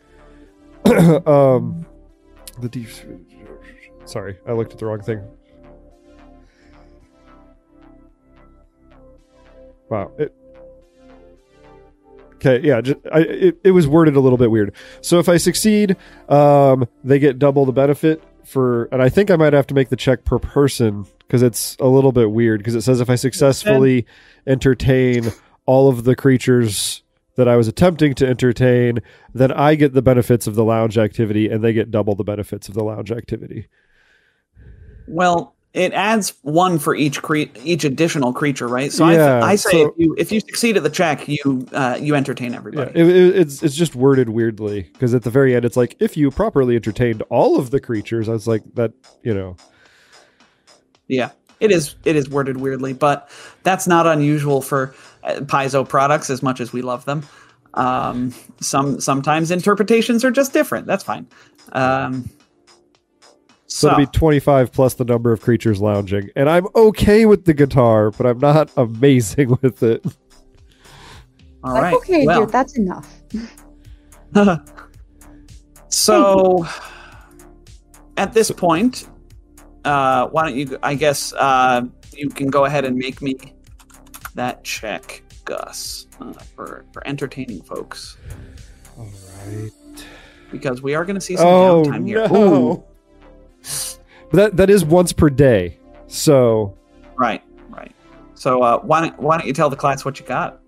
um, 0.85 1.87
the 2.59 2.69
deep. 2.69 2.89
Sorry, 4.05 4.37
I 4.49 4.53
looked 4.53 4.73
at 4.73 4.81
the 4.81 4.87
wrong 4.87 5.01
thing. 5.01 5.23
Wow. 9.89 10.11
It, 10.19 10.35
okay, 12.45 12.67
yeah, 12.67 12.81
just, 12.81 12.99
I, 13.13 13.21
it, 13.21 13.61
it 13.65 13.71
was 13.71 13.87
worded 13.87 14.17
a 14.17 14.21
little 14.21 14.39
bit 14.39 14.51
weird. 14.51 14.75
So 15.01 15.19
if 15.19 15.29
I 15.29 15.37
succeed, 15.37 15.97
um, 16.29 16.89
they 17.05 17.19
get 17.19 17.39
double 17.39 17.65
the 17.65 17.73
benefit 17.73 18.23
for, 18.45 18.85
and 18.93 19.01
I 19.01 19.09
think 19.09 19.31
I 19.31 19.37
might 19.37 19.53
have 19.53 19.67
to 19.69 19.75
make 19.75 19.89
the 19.89 19.97
check 19.97 20.25
per 20.25 20.39
person 20.39 21.07
because 21.21 21.43
it's 21.43 21.77
a 21.81 21.87
little 21.87 22.13
bit 22.13 22.31
weird 22.31 22.61
because 22.61 22.75
it 22.75 22.83
says 22.83 23.01
if 23.01 23.09
I 23.09 23.15
successfully 23.15 24.07
entertain 24.47 25.31
all 25.67 25.89
of 25.89 26.05
the 26.05 26.17
creatures 26.17 27.03
that 27.37 27.49
I 27.49 27.57
was 27.57 27.69
attempting 27.69 28.15
to 28.17 28.27
entertain, 28.27 28.99
then 29.33 29.53
I 29.53 29.75
get 29.75 29.95
the 29.95 30.03
benefits 30.03 30.47
of 30.47 30.55
the 30.55 30.65
lounge 30.65 30.99
activity 30.99 31.49
and 31.49 31.65
they 31.65 31.73
get 31.73 31.91
double 31.91 32.15
the 32.15 32.25
benefits 32.25 32.69
of 32.69 32.75
the 32.75 32.85
lounge 32.85 33.11
activity. 33.11 33.69
Well, 35.09 35.55
it 35.75 35.93
adds 35.95 36.35
one 36.43 36.79
for 36.79 36.95
each 36.95 37.23
cre- 37.23 37.49
each 37.65 37.85
additional 37.85 38.33
creature, 38.33 38.69
right? 38.69 38.93
So 38.93 39.09
Yeah, 39.09 39.41
I, 39.43 39.53
I 39.53 39.57
say 39.57 39.71
so- 39.71 39.89
if 39.89 39.95
you 39.97 40.15
if 40.19 40.33
you 40.33 40.41
succeed 40.41 40.77
at 40.77 40.83
the 40.83 40.91
check, 40.91 41.27
you 41.29 41.67
uh, 41.73 41.99
you 42.01 42.15
entertain 42.15 42.53
Yeah, 42.53 42.59
everybody. 42.59 42.91
it, 43.01 43.07
it- 43.09 43.37
it's 43.37 43.63
it's 43.63 43.75
just 43.75 43.95
worded 43.95 44.29
weirdly 44.29 44.83
because 44.93 45.15
at 45.15 45.23
the 45.23 45.31
very 45.31 45.55
end 45.57 45.65
it's 45.65 45.77
like 45.77 45.97
if 45.99 46.17
you 46.17 46.31
properly 46.31 46.77
entertained 46.77 47.23
all 47.31 47.59
of 47.59 47.71
the 47.71 47.81
creatures, 47.81 48.29
I 48.29 48.33
was 48.33 48.47
like 48.47 48.63
that, 48.75 48.93
you 49.23 49.33
know. 49.35 49.57
Yeah, 51.09 51.31
it 51.61 51.71
is. 51.71 51.97
It 52.05 52.17
is 52.17 52.29
worded 52.31 52.59
weirdly, 52.59 52.93
but 52.93 53.29
that's 53.63 53.87
not 53.87 54.07
unusual 54.07 54.63
for 54.63 54.95
uh, 55.25 55.41
Paizo 55.41 55.89
products 55.89 56.31
as 56.31 56.43
much 56.43 56.61
as 56.61 56.73
we 56.73 56.83
love 56.83 57.05
them. 57.05 57.23
Um, 57.75 58.33
some 58.61 59.01
sometimes 59.01 59.51
interpretations 59.51 60.25
are 60.25 60.31
just 60.31 60.53
different. 60.53 60.87
That's 60.87 61.03
fine. 61.05 61.27
Um, 61.73 62.29
So, 63.75 63.89
so, 63.89 63.93
it'll 63.93 64.01
be 64.01 64.07
25 64.19 64.71
plus 64.73 64.95
the 64.95 65.05
number 65.05 65.33
of 65.33 65.41
creatures 65.41 65.81
lounging. 65.81 66.29
And 66.37 66.49
I'm 66.51 66.67
okay 66.75 67.25
with 67.25 67.47
the 67.47 67.55
guitar, 67.55 68.11
but 68.11 68.27
I'm 68.27 68.39
not 68.39 68.71
amazing 68.77 69.57
with 69.63 69.83
it. 69.83 70.05
all 71.65 71.73
Like, 71.73 71.83
right. 71.83 71.95
okay, 71.95 72.27
well, 72.27 72.41
dear, 72.41 72.47
that's 72.47 72.77
enough. 72.77 73.23
so 75.89 76.67
at 78.17 78.33
this 78.35 78.51
point, 78.51 79.09
uh, 79.85 80.29
why 80.29 80.45
don't 80.45 80.57
you? 80.57 80.79
I 80.83 80.95
guess 80.95 81.33
uh, 81.33 81.83
you 82.13 82.29
can 82.29 82.49
go 82.49 82.67
ahead 82.67 82.85
and 82.85 82.97
make 82.97 83.23
me 83.23 83.37
that 84.35 84.65
check, 84.65 85.23
Gus, 85.47 86.07
uh, 86.21 86.33
for 86.55 86.85
for 86.93 87.07
entertaining 87.07 87.63
folks, 87.63 88.17
All 88.99 89.09
right. 89.47 89.71
because 90.51 90.83
we 90.83 90.95
are 90.95 91.05
going 91.05 91.17
to 91.17 91.21
see 91.21 91.37
some 91.37 91.47
Oh, 91.47 91.85
downtime 91.85 92.07
here. 92.07 92.27
Ooh, 92.27 92.29
no. 92.31 92.85
But 94.31 94.37
that, 94.37 94.57
that 94.57 94.71
is 94.71 94.85
once 94.85 95.13
per 95.13 95.31
day. 95.31 95.79
So 96.07 96.77
right, 97.17 97.43
right. 97.71 97.95
So 98.35 98.63
uh, 98.63 98.81
why 98.81 99.01
don't 99.01 99.19
why 99.21 99.39
don't 99.39 99.47
you 99.47 99.53
tell 99.53 99.71
the 99.71 99.77
class 99.77 100.05
what 100.05 100.19
you 100.21 100.27
got? 100.27 100.61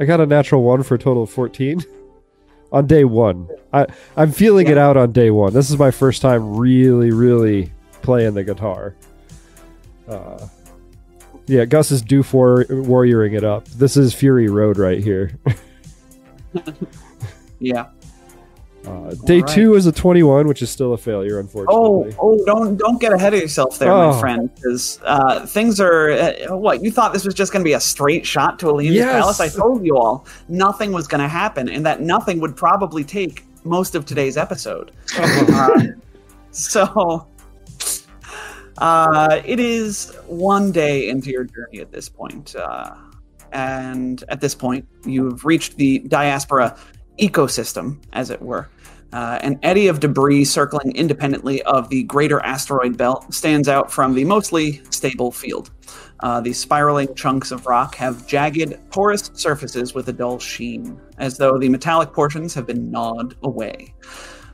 I 0.00 0.04
got 0.04 0.20
a 0.20 0.26
natural 0.26 0.62
one 0.62 0.82
for 0.82 0.94
a 0.96 0.98
total 0.98 1.24
of 1.24 1.30
14 1.30 1.82
on 2.72 2.86
day 2.86 3.04
one. 3.04 3.48
I, 3.72 3.86
I'm 4.16 4.32
feeling 4.32 4.68
it 4.68 4.78
out 4.78 4.96
on 4.96 5.12
day 5.12 5.30
one. 5.30 5.52
This 5.52 5.70
is 5.70 5.78
my 5.78 5.90
first 5.90 6.22
time 6.22 6.56
really, 6.56 7.10
really 7.10 7.72
playing 8.00 8.34
the 8.34 8.42
guitar. 8.42 8.96
Uh, 10.08 10.48
yeah, 11.46 11.64
Gus 11.64 11.90
is 11.90 12.02
due 12.02 12.22
for 12.22 12.64
warrioring 12.64 13.36
it 13.36 13.44
up. 13.44 13.68
This 13.68 13.96
is 13.96 14.14
Fury 14.14 14.48
Road 14.48 14.78
right 14.78 15.02
here. 15.02 15.38
Yeah. 17.62 17.90
Uh, 18.86 19.14
day 19.26 19.40
right. 19.40 19.48
two 19.48 19.74
is 19.74 19.86
a 19.86 19.92
21, 19.92 20.48
which 20.48 20.60
is 20.62 20.68
still 20.70 20.92
a 20.92 20.98
failure, 20.98 21.36
Oh, 21.36 21.40
unfortunately. 21.40 22.16
oh, 22.18 22.38
oh, 22.40 22.44
don't 22.46 22.76
don't 22.76 23.00
get 23.00 23.12
ahead 23.12 23.32
of 23.32 23.40
yourself 23.40 23.78
there, 23.78 23.92
Oh. 23.92 24.12
my 24.12 24.20
friend, 24.20 24.52
because 24.54 24.98
uh, 25.04 25.46
things 25.46 25.80
are. 25.80 26.10
Uh, 26.10 26.56
what 26.56 26.82
you 26.82 26.90
thought 26.90 27.12
this 27.12 27.24
was 27.24 27.34
just 27.34 27.52
going 27.52 27.62
to 27.62 27.68
be 27.68 27.74
a 27.74 27.80
straight 27.80 28.26
shot 28.26 28.58
to 28.58 28.70
Alina's 28.70 28.96
Yes. 28.96 29.12
palace? 29.20 29.40
I 29.40 29.48
told 29.48 29.84
you 29.84 29.96
all 29.96 30.26
nothing 30.48 30.90
was 30.92 31.06
going 31.06 31.20
to 31.20 31.28
happen, 31.28 31.68
and 31.68 31.86
that 31.86 32.00
nothing 32.00 32.40
would 32.40 32.56
probably 32.56 33.04
take 33.04 33.44
most 33.64 33.94
of 33.94 34.04
today's 34.04 34.36
episode. 34.36 34.90
Uh, 35.18 35.80
so, 36.50 37.26
uh, 38.78 39.40
it 39.44 39.60
is 39.60 40.14
one 40.26 40.72
day 40.72 41.08
into 41.08 41.30
your 41.30 41.44
journey 41.44 41.80
at 41.80 41.92
this 41.92 42.08
point, 42.08 42.54
uh, 42.56 42.94
and 43.52 44.24
at 44.28 44.40
this 44.40 44.54
point, 44.54 44.86
you've 45.04 45.44
reached 45.44 45.76
the 45.76 46.00
diaspora. 46.00 46.76
Ecosystem, 47.18 47.98
as 48.12 48.30
it 48.30 48.40
were. 48.40 48.68
Uh, 49.12 49.38
an 49.42 49.58
eddy 49.62 49.88
of 49.88 50.00
debris 50.00 50.44
circling 50.44 50.96
independently 50.96 51.62
of 51.64 51.90
the 51.90 52.02
greater 52.04 52.40
asteroid 52.40 52.96
belt 52.96 53.32
stands 53.32 53.68
out 53.68 53.92
from 53.92 54.14
the 54.14 54.24
mostly 54.24 54.80
stable 54.88 55.30
field. 55.30 55.70
Uh, 56.20 56.40
the 56.40 56.52
spiraling 56.52 57.14
chunks 57.14 57.50
of 57.50 57.66
rock 57.66 57.94
have 57.94 58.26
jagged, 58.26 58.78
porous 58.90 59.30
surfaces 59.34 59.92
with 59.92 60.08
a 60.08 60.12
dull 60.12 60.38
sheen, 60.38 60.98
as 61.18 61.36
though 61.36 61.58
the 61.58 61.68
metallic 61.68 62.12
portions 62.12 62.54
have 62.54 62.66
been 62.66 62.90
gnawed 62.90 63.36
away. 63.42 63.92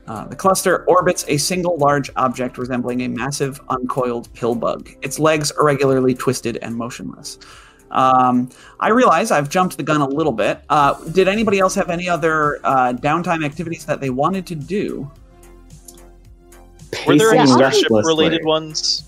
Uh, 0.08 0.26
the 0.26 0.34
cluster 0.34 0.84
orbits 0.86 1.24
a 1.28 1.36
single 1.36 1.76
large 1.76 2.10
object 2.16 2.56
resembling 2.56 3.02
a 3.02 3.08
massive, 3.08 3.60
uncoiled 3.68 4.32
pill 4.32 4.54
bug. 4.54 4.90
Its 5.02 5.18
legs 5.18 5.52
irregularly 5.60 6.14
twisted 6.14 6.56
and 6.62 6.74
motionless. 6.74 7.38
Um, 7.90 8.50
I 8.80 8.88
realize 8.88 9.30
I've 9.30 9.48
jumped 9.48 9.76
the 9.76 9.82
gun 9.82 10.00
a 10.00 10.08
little 10.08 10.32
bit. 10.32 10.60
Uh, 10.68 10.94
did 11.10 11.28
anybody 11.28 11.58
else 11.58 11.74
have 11.74 11.90
any 11.90 12.08
other 12.08 12.60
uh, 12.64 12.92
downtime 12.92 13.44
activities 13.44 13.84
that 13.86 14.00
they 14.00 14.10
wanted 14.10 14.46
to 14.48 14.54
do? 14.54 15.10
Were 17.06 17.16
there 17.16 17.30
any 17.30 17.40
Pacing 17.40 17.56
starship 17.56 17.90
related 17.90 18.44
ones? 18.44 19.04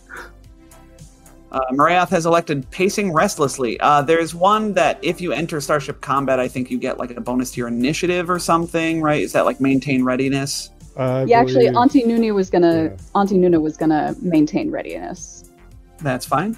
Uh, 1.52 1.60
Marath 1.72 2.10
has 2.10 2.26
elected 2.26 2.70
pacing 2.70 3.12
restlessly. 3.12 3.78
Uh, 3.80 4.02
there's 4.02 4.34
one 4.34 4.72
that 4.74 4.98
if 5.02 5.20
you 5.20 5.32
enter 5.32 5.60
Starship 5.60 6.00
Combat, 6.00 6.38
I 6.38 6.46
think 6.46 6.70
you 6.70 6.78
get 6.78 6.98
like 6.98 7.10
a 7.10 7.20
bonus 7.20 7.50
to 7.52 7.58
your 7.58 7.68
initiative 7.68 8.30
or 8.30 8.38
something, 8.38 9.02
right? 9.02 9.20
Is 9.20 9.32
that 9.32 9.46
like 9.46 9.60
maintain 9.60 10.04
readiness? 10.04 10.70
I 10.96 11.24
yeah, 11.24 11.40
actually, 11.40 11.68
Auntie 11.68 12.02
Nuna 12.02 12.32
was 12.34 12.50
gonna 12.50 12.84
Yeah. 12.84 12.96
Auntie 13.14 13.36
Nuna 13.36 13.60
was 13.60 13.76
gonna 13.76 14.14
maintain 14.20 14.70
readiness. 14.70 15.50
That's 15.98 16.24
fine. 16.24 16.56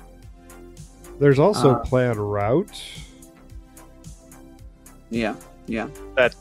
There's 1.23 1.39
also 1.39 1.75
uh, 1.77 1.79
plan 1.79 2.19
route. 2.19 2.83
Yeah, 5.09 5.37
yeah. 5.69 5.87
That 6.17 6.35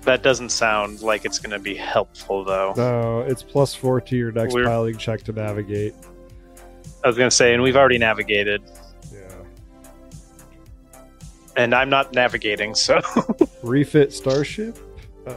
that 0.00 0.24
doesn't 0.24 0.48
sound 0.48 1.00
like 1.02 1.24
it's 1.24 1.38
going 1.38 1.52
to 1.52 1.60
be 1.60 1.76
helpful, 1.76 2.44
though. 2.44 2.74
No, 2.76 3.20
it's 3.20 3.44
plus 3.44 3.72
four 3.72 4.00
to 4.00 4.16
your 4.16 4.32
next 4.32 4.52
We're- 4.52 4.66
piloting 4.66 4.98
check 4.98 5.22
to 5.22 5.32
navigate. 5.32 5.94
I 7.04 7.06
was 7.06 7.16
going 7.16 7.30
to 7.30 7.36
say, 7.36 7.54
and 7.54 7.62
we've 7.62 7.76
already 7.76 7.98
navigated, 7.98 8.62
Yeah. 9.12 9.20
and 11.56 11.72
I'm 11.72 11.88
not 11.88 12.14
navigating, 12.14 12.74
so 12.74 13.00
Refit 13.62 14.12
starship. 14.12 14.76
Uh, 15.24 15.34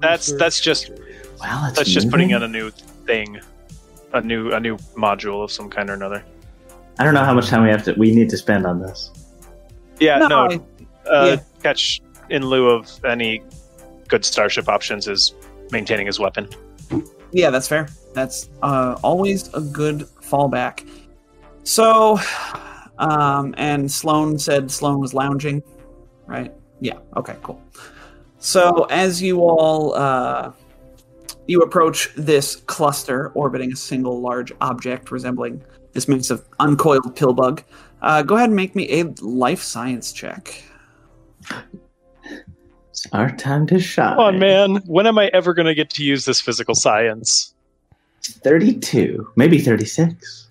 That's- 0.00 0.32
that's 0.32 0.60
just- 0.60 0.90
Well, 1.40 1.66
it's 1.66 1.76
that's 1.78 1.90
just 1.90 2.10
putting 2.10 2.30
in 2.30 2.42
a 2.42 2.48
new 2.48 2.70
thing, 3.06 3.40
a 4.12 4.20
new 4.20 4.52
a 4.52 4.60
new 4.60 4.76
module 4.96 5.42
of 5.42 5.50
some 5.52 5.68
kind 5.70 5.90
or 5.90 5.94
another. 5.94 6.24
I 6.98 7.04
don't 7.04 7.14
know 7.14 7.24
how 7.24 7.34
much 7.34 7.48
time 7.48 7.62
we 7.62 7.70
have 7.70 7.84
to. 7.84 7.92
We 7.94 8.14
need 8.14 8.28
to 8.30 8.36
spend 8.36 8.66
on 8.66 8.80
this. 8.80 9.10
Yeah, 10.00 10.18
no, 10.18 10.48
I- 10.50 10.60
uh, 11.08 11.24
yeah. 11.26 11.36
Ketch 11.62 12.00
in 12.30 12.44
lieu 12.44 12.68
of 12.68 12.88
any 13.04 13.42
good 14.08 14.24
starship 14.24 14.68
options 14.68 15.06
is 15.08 15.34
maintaining 15.70 16.06
his 16.06 16.18
weapon. 16.18 16.48
Yeah, 17.32 17.50
that's 17.50 17.68
fair. 17.68 17.88
That's 18.14 18.48
uh, 18.62 18.96
always 19.02 19.52
a 19.54 19.60
good 19.60 20.00
fallback. 20.22 20.88
So, 21.64 22.18
um, 22.98 23.54
and 23.58 23.90
Sloan 23.90 24.38
said 24.38 24.70
Sloan 24.70 24.98
was 24.98 25.12
lounging, 25.14 25.62
right? 26.26 26.52
Yeah. 26.80 26.98
Okay. 27.16 27.36
Cool. 27.42 27.60
So 28.38 28.84
as 28.90 29.20
you 29.20 29.40
all 29.40 29.94
uh, 29.94 30.52
you 31.48 31.62
approach 31.62 32.10
this 32.14 32.56
cluster 32.56 33.30
orbiting 33.30 33.72
a 33.72 33.76
single 33.76 34.20
large 34.20 34.52
object 34.60 35.10
resembling 35.10 35.62
this 35.92 36.06
massive 36.06 36.44
uncoiled 36.60 37.16
pill 37.16 37.32
bug, 37.32 37.62
uh, 38.02 38.22
go 38.22 38.36
ahead 38.36 38.50
and 38.50 38.56
make 38.56 38.76
me 38.76 39.00
a 39.00 39.04
life 39.22 39.62
science 39.62 40.12
check. 40.12 40.62
It's 42.90 43.06
our 43.12 43.34
time 43.36 43.66
to 43.68 43.80
shine. 43.80 44.10
Come 44.10 44.18
on, 44.20 44.38
man. 44.38 44.76
When 44.86 45.06
am 45.06 45.18
I 45.18 45.28
ever 45.32 45.54
going 45.54 45.66
to 45.66 45.74
get 45.74 45.88
to 45.90 46.04
use 46.04 46.24
this 46.24 46.40
physical 46.40 46.74
science? 46.74 47.54
Thirty-two, 48.22 49.32
maybe 49.36 49.58
thirty-six. 49.58 50.47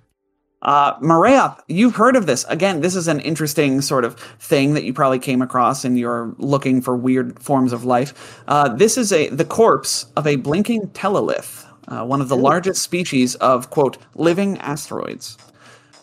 Uh, 0.61 0.93
Maria, 1.01 1.55
you've 1.67 1.95
heard 1.95 2.15
of 2.15 2.25
this. 2.25 2.43
Again, 2.45 2.81
this 2.81 2.95
is 2.95 3.07
an 3.07 3.19
interesting 3.19 3.81
sort 3.81 4.03
of 4.03 4.19
thing 4.39 4.73
that 4.73 4.83
you 4.83 4.93
probably 4.93 5.19
came 5.19 5.41
across 5.41 5.85
in 5.85 5.97
your 5.97 6.33
looking 6.37 6.81
for 6.81 6.97
weird 6.97 7.39
forms 7.41 7.73
of 7.73 7.85
life. 7.85 8.41
Uh, 8.47 8.69
this 8.69 8.97
is 8.97 9.11
a 9.13 9.29
the 9.29 9.45
corpse 9.45 10.07
of 10.15 10.25
a 10.25 10.35
blinking 10.35 10.87
telelith, 10.89 11.65
uh, 11.87 12.03
one 12.03 12.21
of 12.21 12.29
the 12.29 12.35
largest 12.35 12.81
species 12.81 13.35
of 13.35 13.69
quote 13.69 13.97
living 14.15 14.57
asteroids. 14.57 15.37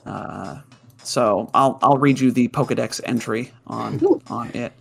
Uh, 0.06 0.60
so 1.02 1.50
I'll 1.52 1.78
I'll 1.82 1.98
read 1.98 2.20
you 2.20 2.30
the 2.30 2.48
Pokedex 2.48 3.00
entry 3.04 3.50
on 3.66 4.00
on 4.28 4.50
it. 4.50 4.72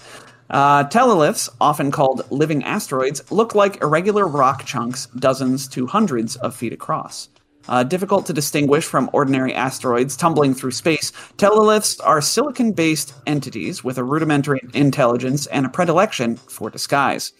Uh, 0.50 0.84
teleliths, 0.84 1.50
often 1.60 1.90
called 1.90 2.30
living 2.30 2.64
asteroids, 2.64 3.32
look 3.32 3.56
like 3.56 3.82
irregular 3.82 4.28
rock 4.28 4.66
chunks 4.66 5.08
dozens 5.18 5.68
to 5.70 5.88
hundreds 5.88 6.36
of 6.36 6.56
feet 6.56 6.74
across. 6.74 7.30
Uh, 7.70 7.84
difficult 7.84 8.26
to 8.26 8.34
distinguish 8.34 8.86
from 8.86 9.10
ordinary 9.14 9.54
asteroids 9.54 10.18
tumbling 10.18 10.54
through 10.54 10.72
space, 10.72 11.12
teleliths 11.38 12.00
are 12.04 12.22
silicon 12.22 12.74
based 12.74 13.14
entities 13.26 13.84
with 13.84 13.98
a 13.98 14.04
rudimentary 14.04 14.60
intelligence 14.74 15.48
and 15.48 15.66
a 15.66 15.70
predilection 15.70 16.36
for 16.36 16.70
disguise. 16.70 17.32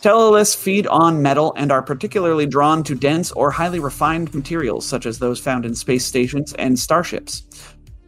Teleliths 0.00 0.56
feed 0.56 0.86
on 0.86 1.20
metal 1.20 1.52
and 1.58 1.70
are 1.70 1.82
particularly 1.82 2.46
drawn 2.46 2.82
to 2.84 2.94
dense 2.94 3.32
or 3.32 3.50
highly 3.50 3.78
refined 3.78 4.34
materials, 4.34 4.86
such 4.86 5.04
as 5.04 5.18
those 5.18 5.38
found 5.38 5.66
in 5.66 5.74
space 5.74 6.06
stations 6.06 6.54
and 6.54 6.78
starships. 6.78 7.46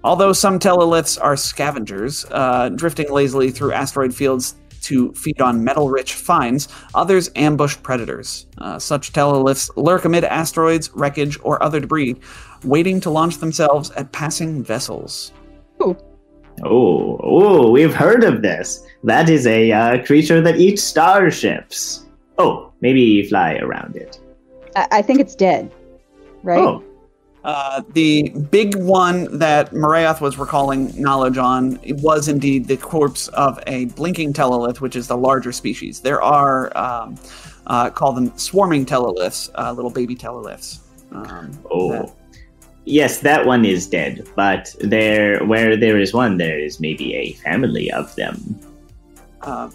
Although 0.02 0.32
some 0.32 0.58
teleliths 0.58 1.22
are 1.22 1.36
scavengers, 1.36 2.24
uh, 2.30 2.70
drifting 2.70 3.10
lazily 3.10 3.50
through 3.50 3.72
asteroid 3.72 4.14
fields 4.14 4.56
to 4.82 5.12
feed 5.12 5.40
on 5.40 5.64
metal 5.64 5.88
rich 5.88 6.14
finds, 6.14 6.68
others 6.94 7.30
ambush 7.36 7.76
predators. 7.82 8.46
Uh, 8.58 8.78
such 8.78 9.12
teleliths 9.12 9.70
lurk 9.76 10.04
amid 10.04 10.24
asteroids, 10.24 10.90
wreckage, 10.94 11.38
or 11.42 11.62
other 11.62 11.80
debris, 11.80 12.16
waiting 12.64 13.00
to 13.00 13.10
launch 13.10 13.38
themselves 13.38 13.90
at 13.92 14.12
passing 14.12 14.62
vessels. 14.62 15.32
Oh, 16.64 17.18
oh, 17.22 17.70
we've 17.70 17.94
heard 17.94 18.24
of 18.24 18.42
this. 18.42 18.86
That 19.04 19.28
is 19.28 19.46
a 19.46 19.72
uh, 19.72 20.04
creature 20.04 20.40
that 20.42 20.58
eats 20.58 20.82
starships. 20.82 22.06
Oh, 22.38 22.72
maybe 22.80 23.26
fly 23.28 23.56
around 23.56 23.96
it. 23.96 24.20
I, 24.76 24.88
I 24.92 25.02
think 25.02 25.20
it's 25.20 25.34
dead, 25.34 25.72
right? 26.42 26.58
Oh, 26.58 26.84
Uh, 27.44 27.82
the 27.94 28.28
big 28.50 28.76
one 28.76 29.38
that 29.38 29.72
Marath 29.72 30.20
was 30.20 30.38
recalling 30.38 30.92
knowledge 31.00 31.38
on 31.38 31.78
was 32.00 32.28
indeed 32.28 32.68
the 32.68 32.76
corpse 32.76 33.26
of 33.28 33.58
a 33.66 33.86
blinking 33.86 34.32
telelith, 34.32 34.80
which 34.80 34.94
is 34.94 35.08
the 35.08 35.16
larger 35.16 35.50
species. 35.50 36.00
There 36.00 36.22
are, 36.22 36.76
um, 36.76 37.16
uh, 37.66 37.90
call 37.90 38.12
them 38.12 38.32
swarming 38.38 38.86
teleliths, 38.86 39.50
uh, 39.56 39.72
little 39.72 39.90
baby 39.90 40.14
teleliths. 40.14 40.78
Um, 41.10 41.50
oh. 41.70 41.90
that- 41.90 42.12
Yes, 42.84 43.18
that 43.18 43.46
one 43.46 43.64
is 43.64 43.86
dead. 43.86 44.26
But 44.34 44.74
there, 44.80 45.44
where 45.44 45.76
there 45.76 45.98
is 45.98 46.12
one, 46.12 46.36
there 46.36 46.58
is 46.58 46.80
maybe 46.80 47.14
a 47.14 47.32
family 47.34 47.90
of 47.92 48.12
them. 48.16 48.58
uh, 49.42 49.68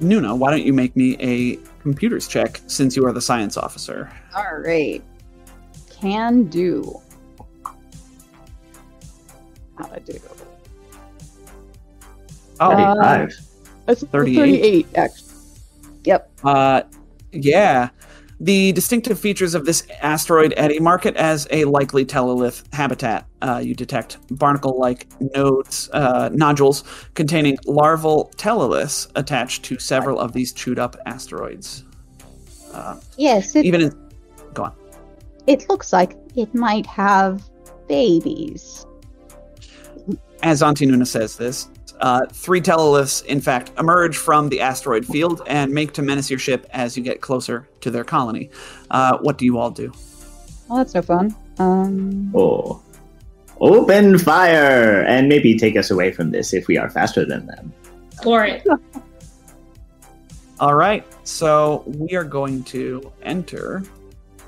Nuna, 0.00 0.36
why 0.36 0.50
don't 0.50 0.64
you 0.64 0.72
make 0.72 0.94
me 0.96 1.16
a 1.20 1.56
computers 1.82 2.26
check 2.28 2.60
since 2.68 2.96
you 2.96 3.04
are 3.06 3.12
the 3.12 3.20
science 3.20 3.56
officer? 3.56 4.10
All 4.36 4.58
right. 4.58 5.02
Can 6.00 6.44
do. 6.44 7.00
How 9.78 9.86
to 9.86 10.00
do? 10.00 10.18
Oh, 12.60 12.70
Uh, 12.70 12.94
Thirty-five. 12.94 13.46
That's 13.86 14.04
38. 14.04 14.36
38, 14.36 14.86
actually. 14.96 15.28
Yep. 16.04 16.30
Uh, 16.44 16.82
yeah. 17.32 17.88
The 18.40 18.70
distinctive 18.72 19.18
features 19.18 19.54
of 19.54 19.64
this 19.64 19.84
asteroid 20.00 20.54
eddy 20.56 20.78
mark 20.78 21.06
it 21.06 21.16
as 21.16 21.48
a 21.50 21.64
likely 21.64 22.04
telelith 22.04 22.62
habitat. 22.72 23.26
Uh, 23.42 23.60
you 23.64 23.74
detect 23.74 24.18
barnacle-like 24.30 25.08
nodes, 25.34 25.88
uh, 25.92 26.28
nodules 26.32 26.84
containing 27.14 27.58
larval 27.66 28.30
teleliths 28.36 29.08
attached 29.16 29.64
to 29.64 29.78
several 29.78 30.20
of 30.20 30.32
these 30.32 30.52
chewed-up 30.52 30.96
asteroids. 31.06 31.84
Uh, 32.72 32.96
Yes, 33.16 33.56
it, 33.56 33.64
even 33.64 33.80
in, 33.80 34.10
go 34.54 34.64
on. 34.64 34.72
it 35.48 35.68
looks 35.68 35.92
like 35.92 36.16
it 36.36 36.54
might 36.54 36.86
have 36.86 37.42
babies. 37.88 38.86
As 40.42 40.62
Auntie 40.62 40.86
Nuna 40.86 41.06
says 41.06 41.36
this, 41.36 41.68
uh, 42.00 42.26
three 42.30 42.60
teleliths, 42.60 43.24
in 43.24 43.40
fact, 43.40 43.72
emerge 43.78 44.16
from 44.16 44.48
the 44.48 44.60
asteroid 44.60 45.04
field 45.04 45.42
and 45.46 45.72
make 45.72 45.92
to 45.94 46.02
menace 46.02 46.30
your 46.30 46.38
ship 46.38 46.66
as 46.70 46.96
you 46.96 47.02
get 47.02 47.20
closer 47.20 47.68
to 47.80 47.90
their 47.90 48.04
colony. 48.04 48.50
Uh, 48.90 49.18
what 49.18 49.36
do 49.38 49.44
you 49.44 49.58
all 49.58 49.70
do? 49.70 49.92
Well, 50.68 50.78
that's 50.78 50.94
no 50.94 51.02
fun. 51.02 51.34
Um, 51.58 52.30
Oh. 52.34 52.80
Open 53.60 54.16
fire! 54.18 55.02
And 55.08 55.28
maybe 55.28 55.58
take 55.58 55.76
us 55.76 55.90
away 55.90 56.12
from 56.12 56.30
this 56.30 56.54
if 56.54 56.68
we 56.68 56.78
are 56.78 56.88
faster 56.88 57.24
than 57.24 57.46
them. 57.46 57.72
For 58.22 58.44
it. 58.44 58.64
All 60.60 60.74
right, 60.74 61.04
so 61.26 61.82
we 61.86 62.14
are 62.14 62.22
going 62.24 62.62
to 62.64 63.12
enter 63.22 63.82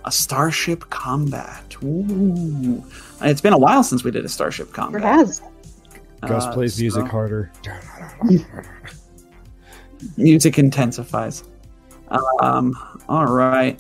a 0.05 0.13
starship 0.13 0.89
combat. 0.91 1.77
Ooh. 1.83 2.85
It's 3.23 3.41
been 3.41 3.53
a 3.53 3.59
while 3.59 3.83
since 3.83 4.03
we 4.05 4.11
did 4.13 4.25
a 4.25 4.29
starship 4.29 4.73
combat. 4.73 5.03
it 5.03 5.05
combat. 5.05 5.27
has. 5.27 5.43
Gus 6.27 6.45
Uh, 6.47 6.53
plays 6.53 6.79
music 6.81 7.07
harder. 7.07 7.51
Music 10.17 10.59
intensifies. 10.59 11.45
Um. 12.41 12.75
All 13.09 13.27
right. 13.27 13.79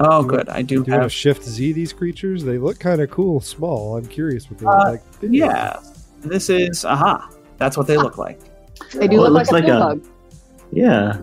Oh, 0.00 0.22
Do 0.22 0.28
good. 0.28 0.48
I 0.48 0.62
do 0.62 0.66
Do 0.66 0.74
you 0.74 0.80
want 0.80 0.86
to 0.88 1.00
have. 1.02 1.12
shift 1.12 1.44
Z 1.44 1.72
these 1.72 1.92
creatures? 1.92 2.42
They 2.42 2.58
look 2.58 2.78
kind 2.80 3.00
of 3.00 3.10
cool, 3.10 3.40
small. 3.40 3.96
I'm 3.96 4.06
curious 4.06 4.50
what 4.50 4.58
they 4.58 4.66
Uh, 4.66 4.76
look 4.76 4.86
like. 4.86 5.02
Yeah. 5.22 5.78
This 6.22 6.48
is. 6.50 6.84
Aha. 6.84 7.30
That's 7.58 7.76
what 7.76 7.86
they 7.86 7.96
look 7.96 8.18
like. 8.18 8.40
They 8.94 9.06
do 9.06 9.18
Well, 9.18 9.30
look 9.30 9.50
like 9.52 9.64
looks 9.64 9.68
a 9.70 9.78
like 9.88 9.98
a- 9.98 10.00
Yeah. 10.72 11.20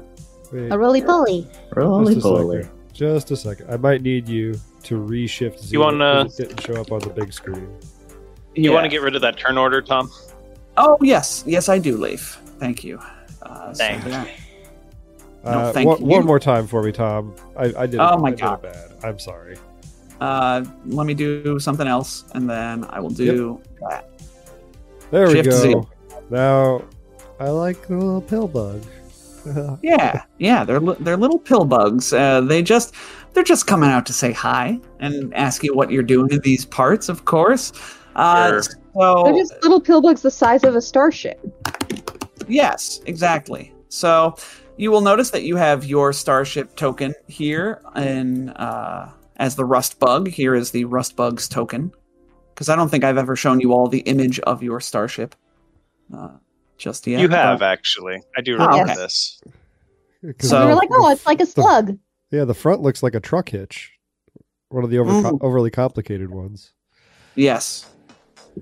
Wait, 0.53 0.71
A 0.71 0.77
roly 0.77 1.01
poly. 1.01 1.47
Roly 1.75 2.13
just 2.15 2.25
a 2.25 2.29
poly. 2.29 2.61
second. 2.63 2.77
Just 2.93 3.31
a 3.31 3.35
second. 3.35 3.69
I 3.71 3.77
might 3.77 4.01
need 4.03 4.29
you 4.29 4.53
to 4.83 4.95
reshift 4.95 5.59
Z. 5.59 5.73
You 5.73 5.79
wanna- 5.81 6.23
because 6.25 6.39
It 6.39 6.47
didn't 6.49 6.61
show 6.61 6.79
up 6.81 6.91
on 6.91 6.99
the 6.99 7.09
big 7.09 7.33
screen. 7.33 7.67
You 8.55 8.69
Yeah. 8.69 8.71
want 8.71 8.83
to 8.85 8.89
get 8.89 9.01
rid 9.01 9.15
of 9.15 9.21
that 9.21 9.37
turn 9.37 9.57
order, 9.57 9.81
Tom? 9.81 10.09
Oh 10.77 10.97
yes, 11.01 11.43
yes 11.47 11.69
I 11.69 11.79
do, 11.79 11.97
Leif. 11.97 12.39
Thank 12.59 12.83
you. 12.83 12.99
Uh, 13.41 13.73
so 13.73 13.83
Thank 13.83 14.03
that- 14.05 14.27
No, 15.43 15.49
Uh, 15.51 15.73
thank 15.73 15.87
one, 15.89 15.99
you. 15.99 16.05
one 16.05 16.25
more 16.25 16.39
time 16.39 16.67
for 16.67 16.83
me, 16.83 16.91
Tom. 16.91 17.33
I, 17.57 17.73
I 17.77 17.85
did. 17.87 17.99
Oh 17.99 18.13
it, 18.15 18.19
my 18.19 18.29
I 18.29 18.31
God. 18.33 18.61
bad. 18.61 18.91
I'm 19.03 19.17
sorry. 19.19 19.57
Uh, 20.19 20.63
let 20.85 21.07
me 21.07 21.15
do 21.15 21.57
something 21.59 21.87
else, 21.87 22.25
and 22.35 22.47
then 22.47 22.85
I 22.91 22.99
will 22.99 23.09
do 23.09 23.59
that. 23.89 24.07
There 25.09 25.29
Shift 25.31 25.47
we 25.47 25.51
Z. 25.51 25.73
go. 25.73 25.89
Now, 26.29 26.83
I 27.39 27.49
like 27.49 27.87
the 27.87 27.95
little 27.95 28.21
pill 28.21 28.47
bug. 28.47 28.81
Yeah, 29.81 30.21
yeah, 30.37 30.63
they're 30.63 30.79
they're 30.79 31.17
little 31.17 31.39
pill 31.39 31.65
bugs. 31.65 32.13
Uh, 32.13 32.41
they 32.41 32.61
just 32.61 32.93
they're 33.33 33.43
just 33.43 33.65
coming 33.65 33.89
out 33.89 34.05
to 34.05 34.13
say 34.13 34.31
hi 34.31 34.79
and 34.99 35.33
ask 35.33 35.63
you 35.63 35.73
what 35.73 35.89
you're 35.89 36.03
doing 36.03 36.29
in 36.31 36.39
these 36.41 36.63
parts, 36.63 37.09
of 37.09 37.25
course. 37.25 37.73
Uh, 38.15 38.47
Sure. 38.49 38.61
So 38.93 39.23
They're 39.23 39.33
just 39.33 39.53
little 39.63 39.79
pill 39.79 40.01
bugs 40.01 40.21
the 40.21 40.31
size 40.31 40.63
of 40.65 40.75
a 40.75 40.81
starship. 40.81 41.39
Yes, 42.47 42.99
exactly. 43.05 43.73
So 43.89 44.35
you 44.77 44.91
will 44.91 45.01
notice 45.01 45.29
that 45.29 45.43
you 45.43 45.55
have 45.55 45.85
your 45.85 46.11
starship 46.11 46.75
token 46.75 47.13
here 47.27 47.81
and 47.95 48.49
uh, 48.57 49.07
as 49.37 49.55
the 49.55 49.63
rust 49.65 49.99
bug. 49.99 50.27
Here 50.27 50.55
is 50.55 50.71
the 50.71 50.85
rust 50.85 51.15
bug's 51.15 51.47
token. 51.47 51.91
Because 52.53 52.67
I 52.67 52.75
don't 52.75 52.89
think 52.89 53.03
I've 53.05 53.17
ever 53.17 53.35
shown 53.37 53.61
you 53.61 53.71
all 53.71 53.87
the 53.87 53.99
image 54.01 54.39
of 54.41 54.61
your 54.61 54.81
starship. 54.81 55.35
Uh, 56.13 56.31
just 56.77 57.07
yet. 57.07 57.21
you 57.21 57.29
have 57.29 57.59
but- 57.59 57.65
actually. 57.71 58.21
I 58.37 58.41
do 58.41 58.57
Oh, 58.57 58.65
remember 58.67 58.91
okay. 58.91 58.95
this. 58.95 59.41
'Cause 60.37 60.49
So- 60.49 60.67
we're 60.67 60.75
like, 60.75 60.89
oh, 60.91 61.09
it's 61.11 61.25
like 61.25 61.39
a 61.39 61.45
slug. 61.45 61.97
yeah, 62.29 62.43
the 62.43 62.53
front 62.53 62.81
looks 62.81 63.01
like 63.01 63.15
a 63.15 63.19
truck 63.21 63.49
hitch. 63.49 63.93
One 64.69 64.83
of 64.83 64.89
the 64.89 64.99
over, 64.99 65.11
Mm. 65.11 65.39
overly 65.41 65.71
complicated 65.71 66.29
ones. 66.29 66.73
Yes. 67.35 67.85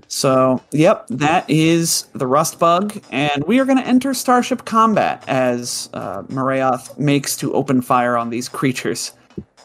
So, 0.08 0.62
yep, 0.72 1.06
that 1.08 1.48
is 1.48 2.02
the 2.14 2.26
Rust 2.26 2.58
Bug, 2.58 3.00
and 3.10 3.44
we 3.44 3.58
are 3.58 3.64
going 3.64 3.78
to 3.78 3.86
enter 3.86 4.14
Starship 4.14 4.64
Combat 4.64 5.24
as 5.28 5.88
uh, 5.92 6.22
Morayoth 6.22 6.98
makes 6.98 7.36
to 7.38 7.52
open 7.54 7.82
fire 7.82 8.16
on 8.16 8.30
these 8.30 8.48
creatures. 8.48 9.12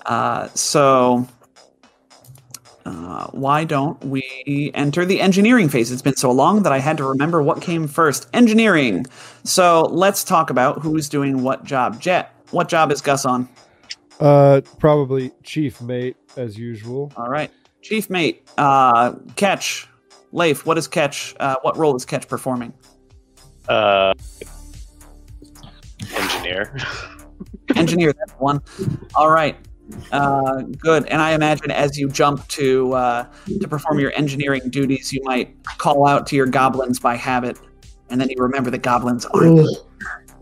Uh, 0.06 0.48
so, 0.50 1.28
uh, 2.86 3.28
why 3.28 3.64
don't 3.64 4.04
we 4.04 4.72
enter 4.74 5.06
the 5.06 5.22
engineering 5.22 5.70
phase? 5.70 5.92
It's 5.92 6.02
been 6.02 6.16
so 6.16 6.32
long 6.32 6.64
that 6.64 6.74
I 6.74 6.80
had 6.80 6.98
to 6.98 7.04
remember 7.04 7.42
what 7.42 7.62
came 7.62 7.88
first. 7.88 8.28
Engineering. 8.34 9.06
So, 9.44 9.84
let's 9.84 10.24
talk 10.24 10.50
about 10.50 10.82
who's 10.82 11.10
doing 11.10 11.44
what 11.44 11.64
job. 11.64 12.00
Jet, 12.00 12.32
what 12.52 12.70
job 12.70 12.92
is 12.92 13.02
Gus 13.02 13.26
on? 13.26 13.50
Uh, 14.20 14.62
probably 14.80 15.32
chief 15.44 15.82
mate 15.82 16.18
as 16.38 16.58
usual. 16.58 17.12
All 17.18 17.30
right. 17.30 17.52
Chief 17.86 18.10
Mate, 18.10 18.42
uh, 18.58 19.14
Ketch. 19.36 19.88
Leif, 20.36 20.66
what 20.66 20.78
is 20.78 20.88
Ketch? 20.88 21.34
Uh, 21.40 21.56
what 21.62 21.78
role 21.78 21.96
is 21.96 22.06
Ketch 22.06 22.28
performing? 22.28 22.74
Uh, 23.70 24.14
engineer. 26.14 26.78
Engineer, 27.76 28.14
that's 28.14 28.34
one. 28.34 28.62
All 29.16 29.32
right. 29.32 29.58
Uh, 30.12 30.62
good. 30.78 31.06
And 31.08 31.22
I 31.22 31.32
imagine 31.32 31.72
as 31.72 31.98
you 31.98 32.10
jump 32.10 32.48
to 32.50 32.94
uh, 32.94 33.28
to 33.60 33.68
perform 33.68 34.00
your 34.00 34.14
engineering 34.16 34.70
duties, 34.70 35.12
you 35.12 35.20
might 35.24 35.56
call 35.64 36.08
out 36.08 36.28
to 36.28 36.36
your 36.36 36.46
goblins 36.46 37.00
by 37.00 37.16
habit, 37.16 37.60
and 38.10 38.22
then 38.22 38.30
you 38.30 38.36
remember 38.38 38.70
the 38.70 38.78
goblins 38.78 39.26
aren't. 39.26 39.68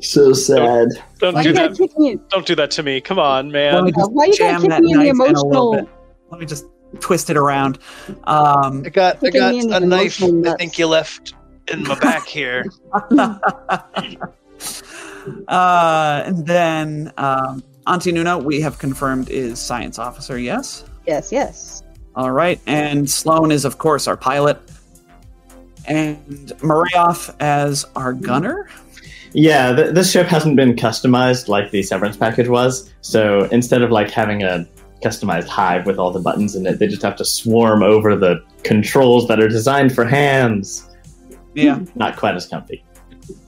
So 0.01 0.33
sad. 0.33 0.89
Don't 1.19 1.41
do 1.41 1.49
you 1.49 1.53
gotta 1.53 1.69
that. 1.69 2.19
Don't 2.29 2.45
do 2.45 2.55
that 2.55 2.71
to 2.71 2.83
me. 2.83 2.99
Come 2.99 3.19
on, 3.19 3.51
man. 3.51 3.85
Why, 3.85 3.91
just 3.91 4.11
Why 4.11 4.25
you 4.25 4.37
gotta 4.37 4.51
jam 4.51 4.61
kick 4.61 4.69
me 4.69 4.75
in 4.75 4.83
the 4.83 5.13
knife 5.13 5.29
in 5.29 5.35
emotional? 5.35 5.89
Let 6.29 6.39
me 6.39 6.45
just 6.45 6.65
twist 6.99 7.29
it 7.29 7.37
around. 7.37 7.79
Um, 8.25 8.83
I 8.85 8.89
got 8.89 9.25
I 9.25 9.29
got 9.29 9.53
me 9.53 9.59
in 9.59 9.69
the 9.69 9.77
a 9.77 9.79
knife. 9.79 10.21
I 10.21 10.55
think 10.57 10.77
you 10.77 10.87
left 10.87 11.33
in 11.71 11.83
my 11.83 11.99
back 11.99 12.27
here. 12.27 12.65
uh, 15.47 16.23
and 16.25 16.45
then 16.45 17.13
um, 17.17 17.63
Auntie 17.87 18.11
Nuna, 18.11 18.43
we 18.43 18.61
have 18.61 18.79
confirmed 18.79 19.29
is 19.29 19.59
science 19.59 19.99
officer. 19.99 20.37
Yes. 20.37 20.85
Yes, 21.05 21.31
yes. 21.31 21.83
All 22.15 22.31
right, 22.31 22.59
and 22.67 23.09
Sloan 23.09 23.51
is 23.51 23.65
of 23.65 23.79
course 23.79 24.07
our 24.07 24.15
pilot, 24.15 24.59
and 25.85 26.17
Morayoth 26.59 27.35
as 27.39 27.85
our 27.95 28.13
gunner. 28.13 28.69
Yeah, 29.33 29.75
th- 29.75 29.95
this 29.95 30.11
ship 30.11 30.27
hasn't 30.27 30.55
been 30.55 30.75
customized 30.75 31.47
like 31.47 31.71
the 31.71 31.81
Severance 31.81 32.15
package 32.15 32.47
was. 32.47 32.93
So 33.01 33.45
instead 33.45 33.81
of 33.81 33.89
like 33.89 34.11
having 34.11 34.43
a 34.43 34.67
customized 35.03 35.47
hive 35.47 35.85
with 35.85 35.97
all 35.97 36.11
the 36.11 36.19
buttons 36.19 36.55
in 36.55 36.65
it, 36.65 36.79
they 36.79 36.87
just 36.87 37.01
have 37.01 37.15
to 37.17 37.25
swarm 37.25 37.83
over 37.83 38.15
the 38.15 38.43
controls 38.63 39.27
that 39.27 39.39
are 39.39 39.47
designed 39.47 39.93
for 39.93 40.05
hands. 40.05 40.89
Yeah, 41.53 41.79
Not 41.95 42.17
quite 42.17 42.35
as 42.35 42.47
comfy. 42.47 42.83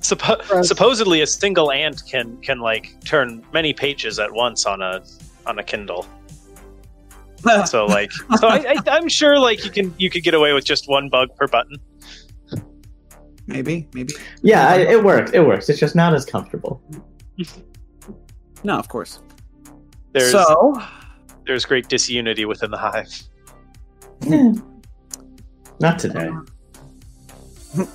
Suppo- 0.02 0.48
Gross. 0.48 0.68
supposedly, 0.68 1.22
a 1.22 1.28
single 1.28 1.72
ant 1.72 2.04
can 2.10 2.38
can 2.38 2.60
like 2.60 2.96
turn 3.04 3.44
many 3.54 3.74
pages 3.74 4.20
at 4.20 4.32
once 4.32 4.66
on 4.66 4.82
a 4.82 5.04
on 5.46 5.60
a 5.60 5.64
Kindle. 5.64 6.06
So 7.68 7.86
like, 7.86 8.12
so 8.40 8.48
I, 8.48 8.58
I, 8.70 8.76
I'm 8.88 9.08
sure 9.08 9.38
like 9.38 9.64
you 9.64 9.70
can 9.70 9.94
you 10.00 10.10
could 10.10 10.24
get 10.24 10.34
away 10.34 10.54
with 10.54 10.66
just 10.66 10.90
one 10.90 11.10
bug 11.10 11.30
per 11.36 11.48
button. 11.48 11.78
maybe, 13.46 13.88
maybe. 13.94 14.14
Yeah, 14.42 14.68
I, 14.68 14.78
it 14.78 15.04
works. 15.04 15.30
It 15.32 15.42
works. 15.46 15.70
It's 15.70 15.80
just 15.80 15.96
not 15.96 16.16
as 16.16 16.26
comfortable. 16.26 16.82
No, 18.64 18.80
of 18.80 18.88
course. 18.90 19.20
There's 20.12 20.32
so, 20.32 20.82
there's 21.46 21.66
great 21.66 21.88
disunity 21.88 22.46
within 22.46 22.72
the 22.72 22.78
hive. 22.78 23.24
Not 25.80 26.00
today. 26.00 26.30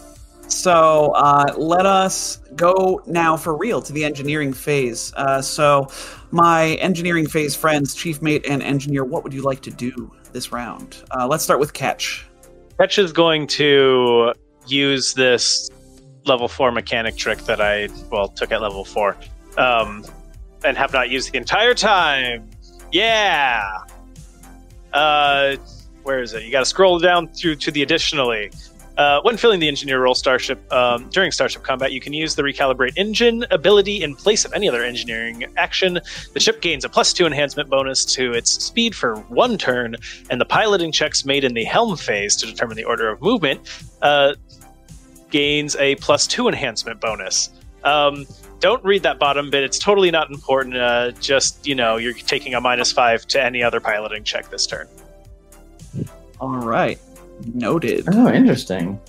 so 0.49 1.13
uh, 1.13 1.55
let 1.57 1.87
us 1.87 2.37
go 2.55 3.03
now 3.07 3.37
for 3.37 3.57
real 3.57 3.81
to 3.83 3.93
the 3.93 4.05
engineering 4.05 4.53
phase. 4.53 5.13
Uh, 5.17 5.41
so, 5.41 5.89
my 6.31 6.75
engineering 6.75 7.27
phase 7.27 7.57
friends, 7.57 7.95
chief 7.95 8.23
mate 8.23 8.45
and 8.47 8.63
engineer, 8.63 9.05
what 9.05 9.25
would 9.25 9.33
you 9.33 9.43
like 9.43 9.63
to 9.63 9.71
do 9.71 10.13
this 10.33 10.53
round? 10.53 11.03
Uh, 11.11 11.27
let's 11.27 11.43
start 11.43 11.59
with 11.59 11.73
Catch. 11.73 12.27
Ketch 12.79 12.99
is 12.99 13.13
going 13.13 13.47
to 13.49 14.33
use 14.67 15.15
this 15.15 15.71
level 16.27 16.49
four 16.49 16.71
mechanic 16.71 17.17
trick 17.17 17.39
that 17.41 17.61
I 17.61 17.89
well 18.11 18.29
took 18.29 18.53
at 18.53 18.61
level 18.61 18.85
four, 18.85 19.17
um, 19.57 20.05
and 20.65 20.77
have 20.77 20.93
not 20.93 21.11
used 21.11 21.33
the 21.33 21.39
entire 21.39 21.75
time. 21.75 22.51
Yeah. 22.93 23.85
Uh, 24.93 25.57
where 26.03 26.23
is 26.23 26.33
it? 26.35 26.43
You 26.45 26.51
got 26.51 26.61
to 26.61 26.67
scroll 26.67 26.99
down 26.99 27.29
through 27.29 27.57
to 27.57 27.71
the 27.71 27.83
additionally. 27.83 28.51
Uh, 28.97 29.21
when 29.23 29.37
filling 29.37 29.61
the 29.61 29.69
engineer 29.69 30.03
role 30.03 30.15
starship 30.15 30.61
um, 30.73 31.09
during 31.09 31.31
starship 31.31 31.63
combat, 31.63 31.91
you 31.91 32.01
can 32.01 32.13
use 32.13 32.35
the 32.35 32.43
recalibrate 32.43 32.93
engine 32.97 33.47
ability 33.51 34.03
in 34.03 34.15
place 34.15 34.45
of 34.45 34.53
any 34.53 34.69
other 34.69 34.83
engineering 34.83 35.47
action. 35.57 36.01
The 36.35 36.41
ship 36.41 36.61
gains 36.61 36.85
a 36.85 36.89
plus 36.89 37.15
two 37.15 37.25
enhancement 37.25 37.71
bonus 37.71 38.05
to 38.17 38.33
its 38.33 38.63
speed 38.63 38.95
for 38.95 39.17
one 39.21 39.57
turn, 39.57 39.97
and 40.29 40.39
the 40.41 40.45
piloting 40.45 40.93
checks 40.93 41.25
made 41.25 41.45
in 41.45 41.55
the 41.55 41.65
helm 41.65 41.97
phase 41.97 42.37
to 42.37 42.47
determine 42.47 42.77
the 42.77 42.85
order 42.85 43.09
of 43.09 43.23
movement 43.23 43.61
uh, 44.03 44.35
gains 45.31 45.77
a 45.77 45.95
plus 45.97 46.27
two 46.27 46.49
enhancement 46.49 47.01
bonus. 47.01 47.51
Um, 47.85 48.27
don't 48.61 48.83
read 48.85 49.03
that 49.03 49.19
bottom 49.19 49.51
bit; 49.51 49.63
it's 49.65 49.79
totally 49.79 50.11
not 50.11 50.31
important. 50.31 50.77
Uh, 50.77 51.11
just 51.13 51.67
you 51.67 51.75
know, 51.75 51.97
you're 51.97 52.13
taking 52.15 52.55
a 52.55 52.61
minus 52.61 52.93
five 52.93 53.27
to 53.29 53.43
any 53.43 53.63
other 53.63 53.81
piloting 53.81 54.23
check 54.25 54.51
this 54.51 54.67
turn. 54.67 54.87
All 56.41 56.57
right, 56.57 56.99
noted. 57.55 58.05
Oh, 58.13 58.29
interesting. 58.33 59.01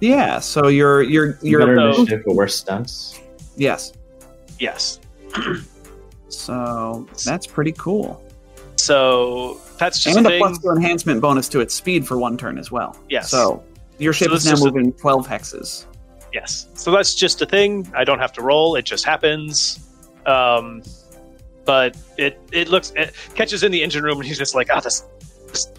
Yeah, 0.00 0.38
so 0.40 0.68
you're 0.68 1.02
you're 1.02 1.38
you're 1.42 1.60
Better 1.60 1.76
though- 1.76 1.86
initiative, 1.94 2.22
but 2.26 2.34
worse 2.34 2.56
stunts. 2.56 3.20
yes. 3.56 3.92
Yes. 4.58 5.00
So 6.28 7.06
that's 7.24 7.46
pretty 7.46 7.72
cool. 7.72 8.22
So 8.76 9.60
that's 9.78 10.02
just 10.02 10.16
and 10.16 10.26
a 10.26 10.34
a 10.34 10.38
plus 10.38 10.58
two 10.58 10.70
enhancement 10.70 11.20
bonus 11.20 11.48
to 11.50 11.60
its 11.60 11.74
speed 11.74 12.06
for 12.06 12.18
one 12.18 12.36
turn 12.36 12.58
as 12.58 12.70
well. 12.70 12.96
Yes. 13.08 13.30
So 13.30 13.62
your 13.98 14.12
ship 14.12 14.28
So 14.28 14.34
is 14.34 14.44
now 14.44 14.52
just 14.52 14.62
a- 14.62 14.66
moving 14.66 14.92
12 14.92 15.26
hexes. 15.26 15.84
Yes. 16.36 16.68
So 16.74 16.90
that's 16.90 17.14
just 17.14 17.40
a 17.40 17.46
thing. 17.46 17.90
I 17.96 18.04
don't 18.04 18.18
have 18.18 18.32
to 18.34 18.42
roll. 18.42 18.76
It 18.76 18.84
just 18.84 19.06
happens. 19.06 19.80
Um, 20.26 20.82
but 21.64 21.96
it 22.18 22.38
it 22.52 22.68
looks 22.68 22.92
it 22.94 23.14
catches 23.34 23.62
in 23.62 23.72
the 23.72 23.82
engine 23.82 24.04
room 24.04 24.18
and 24.18 24.26
he's 24.26 24.36
just 24.36 24.54
like, 24.54 24.68
ah, 24.70 24.80
this 24.80 25.04
this 25.48 25.72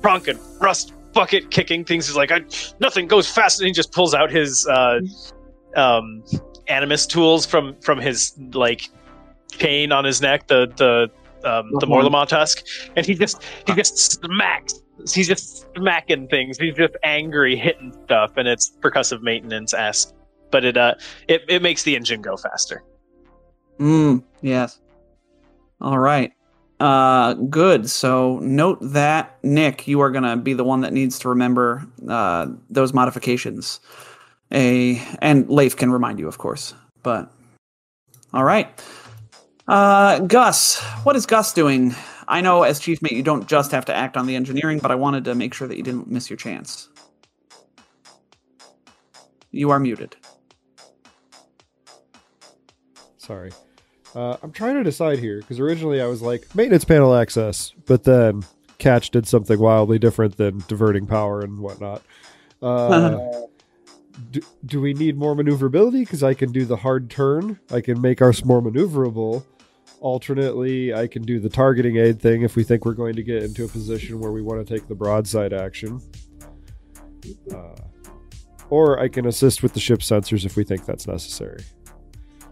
Bronk 0.00 0.28
and 0.28 0.38
rust 0.60 0.92
bucket 1.12 1.50
kicking 1.50 1.84
things 1.84 2.06
He's 2.06 2.14
like 2.14 2.30
I, 2.30 2.42
nothing 2.78 3.08
goes 3.08 3.28
fast 3.28 3.58
and 3.58 3.66
he 3.66 3.72
just 3.72 3.90
pulls 3.90 4.14
out 4.14 4.30
his 4.30 4.64
uh 4.68 5.00
um, 5.74 6.22
animus 6.68 7.04
tools 7.06 7.44
from 7.44 7.74
from 7.80 7.98
his 7.98 8.34
like 8.52 8.90
chain 9.50 9.90
on 9.90 10.04
his 10.04 10.20
neck, 10.22 10.46
the 10.46 10.72
the 10.76 11.10
um, 11.48 11.70
the 11.80 11.86
Morlemon. 11.86 12.10
Morlemon 12.10 12.28
tusk, 12.28 12.64
and 12.96 13.04
he 13.04 13.14
just 13.14 13.42
he 13.66 13.74
just 13.74 13.98
smacks. 13.98 14.82
He's 15.12 15.28
just 15.28 15.66
smacking 15.74 16.28
things. 16.28 16.58
He's 16.58 16.74
just 16.74 16.94
angry, 17.02 17.56
hitting 17.56 17.96
stuff, 18.04 18.32
and 18.36 18.48
it's 18.48 18.72
percussive 18.80 19.22
maintenance 19.22 19.72
esque. 19.74 20.14
But 20.50 20.64
it 20.64 20.76
uh 20.76 20.94
it, 21.28 21.42
it 21.48 21.62
makes 21.62 21.82
the 21.82 21.96
engine 21.96 22.22
go 22.22 22.36
faster. 22.36 22.82
Mm, 23.78 24.24
yes. 24.42 24.80
All 25.80 25.98
right. 25.98 26.32
Uh, 26.80 27.34
good. 27.34 27.90
So 27.90 28.38
note 28.38 28.78
that 28.80 29.36
Nick, 29.42 29.88
you 29.88 30.00
are 30.00 30.10
gonna 30.10 30.36
be 30.36 30.52
the 30.52 30.64
one 30.64 30.80
that 30.82 30.92
needs 30.92 31.18
to 31.20 31.28
remember 31.28 31.86
uh, 32.08 32.46
those 32.70 32.94
modifications. 32.94 33.80
A 34.52 35.02
and 35.20 35.48
Leif 35.50 35.76
can 35.76 35.90
remind 35.90 36.18
you, 36.18 36.28
of 36.28 36.38
course. 36.38 36.74
But 37.02 37.30
all 38.32 38.44
right. 38.44 38.68
Uh, 39.66 40.20
Gus, 40.20 40.82
what 41.02 41.16
is 41.16 41.26
Gus 41.26 41.52
doing? 41.52 41.94
I 42.28 42.42
know 42.42 42.62
as 42.62 42.78
chief 42.78 43.00
mate 43.00 43.12
you 43.12 43.22
don't 43.22 43.48
just 43.48 43.72
have 43.72 43.86
to 43.86 43.96
act 43.96 44.16
on 44.16 44.26
the 44.26 44.36
engineering, 44.36 44.78
but 44.80 44.90
I 44.90 44.94
wanted 44.94 45.24
to 45.24 45.34
make 45.34 45.54
sure 45.54 45.66
that 45.66 45.76
you 45.76 45.82
didn't 45.82 46.08
miss 46.08 46.28
your 46.28 46.36
chance. 46.36 46.90
You 49.50 49.70
are 49.70 49.80
muted. 49.80 50.14
Sorry. 53.16 53.50
Uh, 54.14 54.36
I'm 54.42 54.52
trying 54.52 54.74
to 54.74 54.84
decide 54.84 55.18
here 55.18 55.38
because 55.38 55.58
originally 55.58 56.02
I 56.02 56.06
was 56.06 56.20
like 56.20 56.54
maintenance 56.54 56.84
panel 56.84 57.14
access, 57.14 57.72
but 57.86 58.04
then 58.04 58.44
Ketch 58.76 59.10
did 59.10 59.26
something 59.26 59.58
wildly 59.58 59.98
different 59.98 60.36
than 60.36 60.62
diverting 60.68 61.06
power 61.06 61.40
and 61.40 61.58
whatnot. 61.58 62.02
Uh, 62.60 63.46
do, 64.32 64.40
do 64.66 64.80
we 64.80 64.92
need 64.92 65.16
more 65.16 65.36
maneuverability? 65.36 66.00
Because 66.00 66.24
I 66.24 66.34
can 66.34 66.50
do 66.50 66.64
the 66.64 66.74
hard 66.74 67.08
turn. 67.08 67.60
I 67.70 67.80
can 67.80 68.00
make 68.00 68.20
ours 68.20 68.44
more 68.44 68.60
maneuverable. 68.60 69.44
Alternately, 70.00 70.94
I 70.94 71.08
can 71.08 71.22
do 71.22 71.40
the 71.40 71.48
targeting 71.48 71.96
aid 71.96 72.20
thing 72.20 72.42
if 72.42 72.54
we 72.54 72.62
think 72.62 72.84
we're 72.84 72.92
going 72.92 73.16
to 73.16 73.22
get 73.22 73.42
into 73.42 73.64
a 73.64 73.68
position 73.68 74.20
where 74.20 74.30
we 74.30 74.42
want 74.42 74.64
to 74.64 74.74
take 74.74 74.86
the 74.86 74.94
broadside 74.94 75.52
action. 75.52 76.00
Uh, 77.52 77.74
or 78.70 79.00
I 79.00 79.08
can 79.08 79.26
assist 79.26 79.62
with 79.62 79.74
the 79.74 79.80
ship 79.80 80.00
sensors 80.00 80.44
if 80.44 80.56
we 80.56 80.62
think 80.62 80.84
that's 80.86 81.06
necessary. 81.06 81.64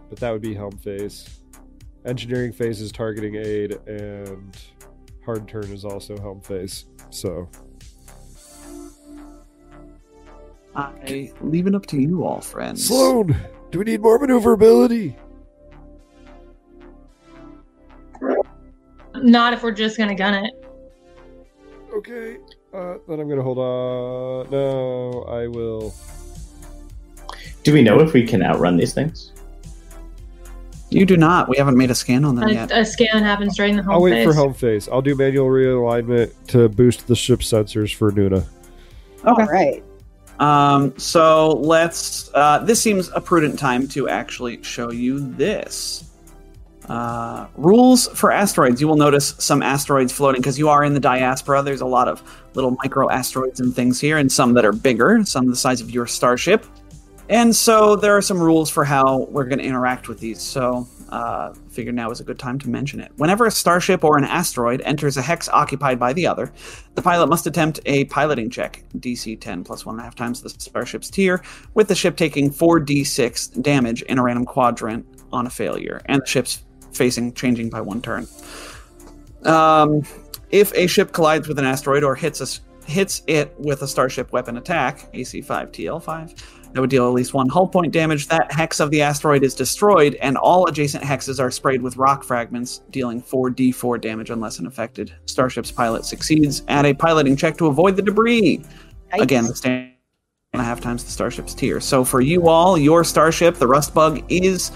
But 0.09 0.19
that 0.19 0.31
would 0.31 0.41
be 0.41 0.53
helm 0.53 0.77
phase. 0.77 1.41
Engineering 2.05 2.51
phase 2.51 2.81
is 2.81 2.91
targeting 2.91 3.35
aid, 3.35 3.77
and 3.87 4.57
hard 5.25 5.47
turn 5.47 5.65
is 5.65 5.85
also 5.85 6.17
helm 6.17 6.41
phase. 6.41 6.85
So 7.09 7.49
I 10.75 11.31
leave 11.41 11.67
it 11.67 11.75
up 11.75 11.85
to 11.87 11.99
you 11.99 12.25
all, 12.25 12.41
friends. 12.41 12.87
Sloan, 12.87 13.35
do 13.71 13.79
we 13.79 13.85
need 13.85 14.01
more 14.01 14.19
maneuverability? 14.19 15.15
Not 19.23 19.53
if 19.53 19.63
we're 19.63 19.71
just 19.71 19.97
gonna 19.97 20.15
gun 20.15 20.45
it. 20.45 20.53
Okay. 21.93 22.37
Uh, 22.73 22.97
then 23.07 23.19
I'm 23.19 23.29
gonna 23.29 23.43
hold 23.43 23.57
on. 23.57 24.49
No, 24.51 25.23
I 25.23 25.47
will. 25.47 25.93
Do 27.63 27.73
we 27.73 27.81
know 27.81 27.99
if 27.99 28.13
we 28.13 28.25
can 28.25 28.43
outrun 28.43 28.77
these 28.77 28.93
things? 28.93 29.31
You 30.89 31.05
do 31.05 31.17
not. 31.17 31.49
We 31.49 31.57
haven't 31.57 31.75
made 31.75 31.91
a 31.91 31.95
scan 31.95 32.23
on 32.23 32.35
them 32.35 32.47
yet. 32.49 32.71
A, 32.71 32.79
a 32.79 32.85
scan 32.85 33.21
happens 33.23 33.57
during 33.57 33.75
the 33.75 33.83
home 33.83 33.95
I'll 33.95 34.01
wait 34.01 34.11
phase. 34.11 34.25
for 34.25 34.33
helm 34.33 34.53
phase. 34.53 34.87
I'll 34.87 35.01
do 35.01 35.15
manual 35.15 35.47
realignment 35.47 36.31
to 36.47 36.69
boost 36.69 37.07
the 37.07 37.15
ship 37.15 37.41
sensors 37.41 37.93
for 37.93 38.11
Nuna. 38.11 38.45
Okay. 39.25 39.41
All 39.41 39.47
right. 39.47 39.83
Um, 40.39 40.97
so 40.97 41.57
let's. 41.57 42.31
Uh, 42.33 42.59
this 42.59 42.81
seems 42.81 43.09
a 43.13 43.19
prudent 43.19 43.59
time 43.59 43.87
to 43.89 44.07
actually 44.07 44.63
show 44.63 44.91
you 44.91 45.19
this. 45.19 46.09
Uh, 46.89 47.47
rules 47.57 48.07
for 48.09 48.31
asteroids. 48.31 48.79
You 48.79 48.87
will 48.87 48.95
notice 48.95 49.35
some 49.39 49.61
asteroids 49.61 50.13
floating 50.13 50.41
because 50.41 50.57
you 50.57 50.69
are 50.69 50.83
in 50.83 50.93
the 50.93 50.99
diaspora. 50.99 51.61
There's 51.61 51.81
a 51.81 51.85
lot 51.85 52.07
of 52.07 52.23
little 52.53 52.77
micro 52.83 53.09
asteroids 53.09 53.59
and 53.59 53.75
things 53.75 53.99
here, 53.99 54.17
and 54.17 54.31
some 54.31 54.53
that 54.53 54.63
are 54.63 54.71
bigger, 54.71 55.23
some 55.25 55.47
the 55.47 55.55
size 55.55 55.81
of 55.81 55.91
your 55.91 56.07
starship. 56.07 56.65
And 57.29 57.53
so 57.53 57.97
there 57.97 58.15
are 58.15 58.21
some 58.21 58.39
rules 58.39 58.69
for 58.69 58.85
how 58.85 59.27
we're 59.29 59.43
going 59.43 59.59
to 59.59 59.65
interact 59.65 60.07
with 60.07 60.19
these. 60.19 60.41
So, 60.41 60.87
uh, 61.09 61.53
figured 61.69 61.95
now 61.95 62.09
is 62.09 62.21
a 62.21 62.23
good 62.23 62.39
time 62.39 62.57
to 62.59 62.69
mention 62.69 63.01
it. 63.01 63.11
Whenever 63.17 63.45
a 63.45 63.51
starship 63.51 64.03
or 64.03 64.17
an 64.17 64.23
asteroid 64.23 64.81
enters 64.81 65.17
a 65.17 65.21
hex 65.21 65.49
occupied 65.49 65.99
by 65.99 66.13
the 66.13 66.25
other, 66.25 66.51
the 66.95 67.01
pilot 67.01 67.27
must 67.27 67.45
attempt 67.45 67.81
a 67.85 68.05
piloting 68.05 68.49
check, 68.49 68.83
DC 68.97 69.39
10 69.39 69.63
plus 69.65 69.85
one 69.85 69.95
and 69.95 70.01
a 70.01 70.03
half 70.03 70.15
times 70.15 70.41
the 70.41 70.49
starship's 70.49 71.09
tier, 71.09 71.41
with 71.73 71.89
the 71.89 71.95
ship 71.95 72.15
taking 72.15 72.49
4d6 72.49 73.61
damage 73.61 74.01
in 74.03 74.19
a 74.19 74.23
random 74.23 74.45
quadrant 74.45 75.05
on 75.33 75.47
a 75.47 75.49
failure, 75.49 76.01
and 76.05 76.21
the 76.21 76.25
ship's 76.25 76.63
facing 76.93 77.33
changing 77.33 77.69
by 77.69 77.81
one 77.81 78.01
turn. 78.01 78.27
Um, 79.43 80.03
if 80.49 80.73
a 80.73 80.87
ship 80.87 81.11
collides 81.11 81.47
with 81.47 81.59
an 81.59 81.65
asteroid 81.65 82.03
or 82.03 82.15
hits 82.15 82.41
us 82.41 82.61
hits 82.85 83.21
it 83.27 83.53
with 83.59 83.81
a 83.81 83.87
starship 83.87 84.31
weapon 84.31 84.57
attack, 84.57 85.09
AC 85.13 85.41
5 85.41 85.71
TL5, 85.73 86.41
that 86.73 86.81
would 86.81 86.89
deal 86.89 87.07
at 87.07 87.13
least 87.13 87.33
one 87.33 87.49
hull 87.49 87.67
point 87.67 87.91
damage. 87.91 88.27
That 88.27 88.51
hex 88.51 88.79
of 88.79 88.91
the 88.91 89.01
asteroid 89.01 89.43
is 89.43 89.53
destroyed, 89.53 90.15
and 90.15 90.37
all 90.37 90.67
adjacent 90.67 91.03
hexes 91.03 91.39
are 91.39 91.51
sprayed 91.51 91.81
with 91.81 91.97
rock 91.97 92.23
fragments, 92.23 92.81
dealing 92.89 93.21
4d4 93.21 93.99
damage 94.01 94.29
unless 94.29 94.59
an 94.59 94.67
affected 94.67 95.13
starship's 95.25 95.71
pilot 95.71 96.05
succeeds 96.05 96.63
at 96.67 96.85
a 96.85 96.93
piloting 96.93 97.35
check 97.35 97.57
to 97.57 97.67
avoid 97.67 97.95
the 97.95 98.01
debris. 98.01 98.63
Yikes. 99.13 99.21
Again, 99.21 99.45
the 99.45 99.55
stand 99.55 99.93
and 100.53 100.61
a 100.61 100.65
half 100.65 100.81
times 100.81 101.03
the 101.03 101.11
starship's 101.11 101.53
tier. 101.53 101.79
So 101.79 102.03
for 102.03 102.21
you 102.21 102.47
all, 102.47 102.77
your 102.77 103.03
starship, 103.03 103.55
the 103.55 103.67
Rust 103.67 103.93
Bug, 103.93 104.23
is 104.29 104.71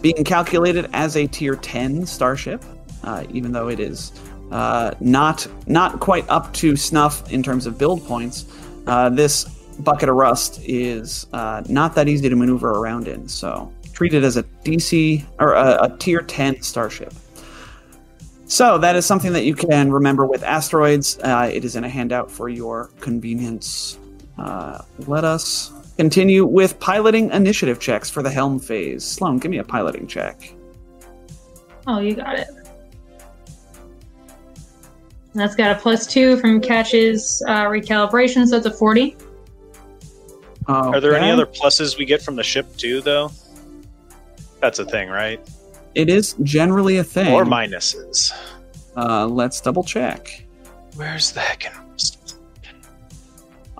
being 0.00 0.24
calculated 0.24 0.88
as 0.92 1.16
a 1.16 1.26
tier 1.26 1.56
10 1.56 2.06
starship, 2.06 2.64
uh, 3.04 3.24
even 3.30 3.52
though 3.52 3.68
it 3.68 3.80
is 3.80 4.12
uh, 4.50 4.94
not 5.00 5.46
not 5.66 6.00
quite 6.00 6.28
up 6.28 6.52
to 6.54 6.76
snuff 6.76 7.30
in 7.32 7.42
terms 7.42 7.66
of 7.66 7.78
build 7.78 8.04
points. 8.04 8.46
Uh, 8.86 9.08
this 9.10 9.44
bucket 9.80 10.08
of 10.08 10.16
rust 10.16 10.60
is 10.64 11.26
uh, 11.32 11.62
not 11.68 11.94
that 11.94 12.08
easy 12.08 12.28
to 12.28 12.36
maneuver 12.36 12.70
around 12.70 13.06
in, 13.08 13.28
so 13.28 13.72
treat 13.92 14.14
it 14.14 14.24
as 14.24 14.36
a 14.36 14.42
DC 14.64 15.24
or 15.38 15.54
a, 15.54 15.78
a 15.82 15.96
tier 15.98 16.22
10 16.22 16.62
starship. 16.62 17.12
So 18.46 18.78
that 18.78 18.96
is 18.96 19.04
something 19.04 19.34
that 19.34 19.44
you 19.44 19.54
can 19.54 19.92
remember 19.92 20.24
with 20.24 20.42
asteroids. 20.42 21.18
Uh, 21.18 21.50
it 21.52 21.64
is 21.64 21.76
in 21.76 21.84
a 21.84 21.88
handout 21.88 22.30
for 22.30 22.48
your 22.48 22.90
convenience. 23.00 23.98
Uh, 24.38 24.80
let 25.06 25.24
us 25.24 25.70
continue 25.98 26.46
with 26.46 26.78
piloting 26.78 27.30
initiative 27.32 27.80
checks 27.80 28.08
for 28.08 28.22
the 28.22 28.30
helm 28.30 28.58
phase. 28.60 29.04
Sloan, 29.04 29.38
give 29.38 29.50
me 29.50 29.58
a 29.58 29.64
piloting 29.64 30.06
check. 30.06 30.54
Oh, 31.86 31.98
you 31.98 32.14
got 32.14 32.38
it. 32.38 32.48
And 35.32 35.42
that's 35.42 35.56
got 35.56 35.76
a 35.76 35.78
plus 35.78 36.06
two 36.06 36.36
from 36.38 36.60
Ketch's 36.60 37.42
uh, 37.48 37.64
recalibration, 37.64 38.46
so 38.46 38.56
it's 38.56 38.66
a 38.66 38.70
40. 38.70 39.16
Are 40.66 41.00
there 41.00 41.14
any 41.14 41.30
other 41.30 41.46
pluses 41.46 41.98
we 41.98 42.04
get 42.04 42.22
from 42.22 42.36
the 42.36 42.42
ship 42.42 42.76
too, 42.76 43.00
though? 43.00 43.30
That's 44.60 44.78
a 44.78 44.84
thing, 44.84 45.08
right? 45.08 45.40
It 45.94 46.10
is 46.10 46.34
generally 46.42 46.98
a 46.98 47.04
thing. 47.04 47.32
Or 47.32 47.44
minuses. 47.44 48.32
Uh, 48.96 49.26
let's 49.26 49.60
double 49.60 49.82
check. 49.82 50.44
Where's 50.94 51.32
the 51.32 51.40
heck? 51.40 51.72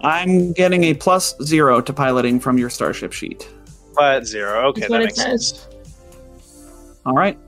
I'm 0.03 0.53
getting 0.53 0.85
a 0.85 0.95
plus 0.95 1.35
zero 1.43 1.81
to 1.81 1.93
piloting 1.93 2.41
from 2.41 2.59
your 2.59 2.71
starship 2.71 3.13
sheet. 3.13 3.49
Flat 3.95 4.27
zero. 4.27 4.69
Okay, 4.69 4.83
That's 4.83 4.91
that 4.91 4.95
what 4.95 5.03
it 5.03 5.05
makes 5.07 5.17
says. 5.17 5.49
sense. 5.49 6.99
All 7.07 7.15
right. 7.15 7.39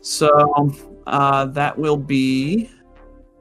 So 0.00 0.72
uh, 1.06 1.46
that 1.46 1.76
will 1.78 1.96
be 1.96 2.70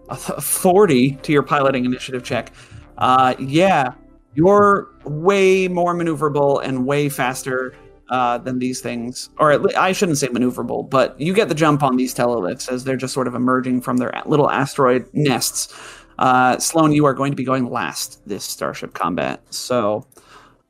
a 0.10 0.18
th- 0.18 0.40
40 0.42 1.12
to 1.12 1.32
your 1.32 1.44
piloting 1.44 1.86
initiative 1.86 2.24
check. 2.24 2.52
Uh, 2.98 3.36
yeah, 3.40 3.94
you're 4.34 4.88
way 5.04 5.68
more 5.68 5.94
maneuverable 5.94 6.64
and 6.64 6.86
way 6.86 7.08
faster 7.10 7.76
uh, 8.10 8.38
than 8.40 8.60
these 8.60 8.82
things. 8.82 9.30
Or 9.38 9.52
at 9.52 9.62
le- 9.62 9.76
I 9.78 9.92
shouldn't 9.92 10.18
say 10.18 10.28
maneuverable, 10.28 10.90
but 10.90 11.20
you 11.20 11.34
get 11.34 11.50
the 11.50 11.56
jump 11.56 11.84
on 11.84 11.98
these 11.98 12.14
teleliths 12.14 12.70
as 12.72 12.84
they're 12.84 12.98
just 12.98 13.14
sort 13.14 13.28
of 13.28 13.36
emerging 13.36 13.82
from 13.82 13.98
their 13.98 14.12
little 14.26 14.50
asteroid 14.50 15.08
nests. 15.14 15.74
Uh, 16.18 16.58
Sloan, 16.60 16.92
you 16.92 17.06
are 17.06 17.14
going 17.14 17.32
to 17.32 17.36
be 17.36 17.44
going 17.44 17.70
last 17.70 18.22
this 18.28 18.44
starship 18.44 18.94
combat. 18.94 19.42
So 19.54 20.06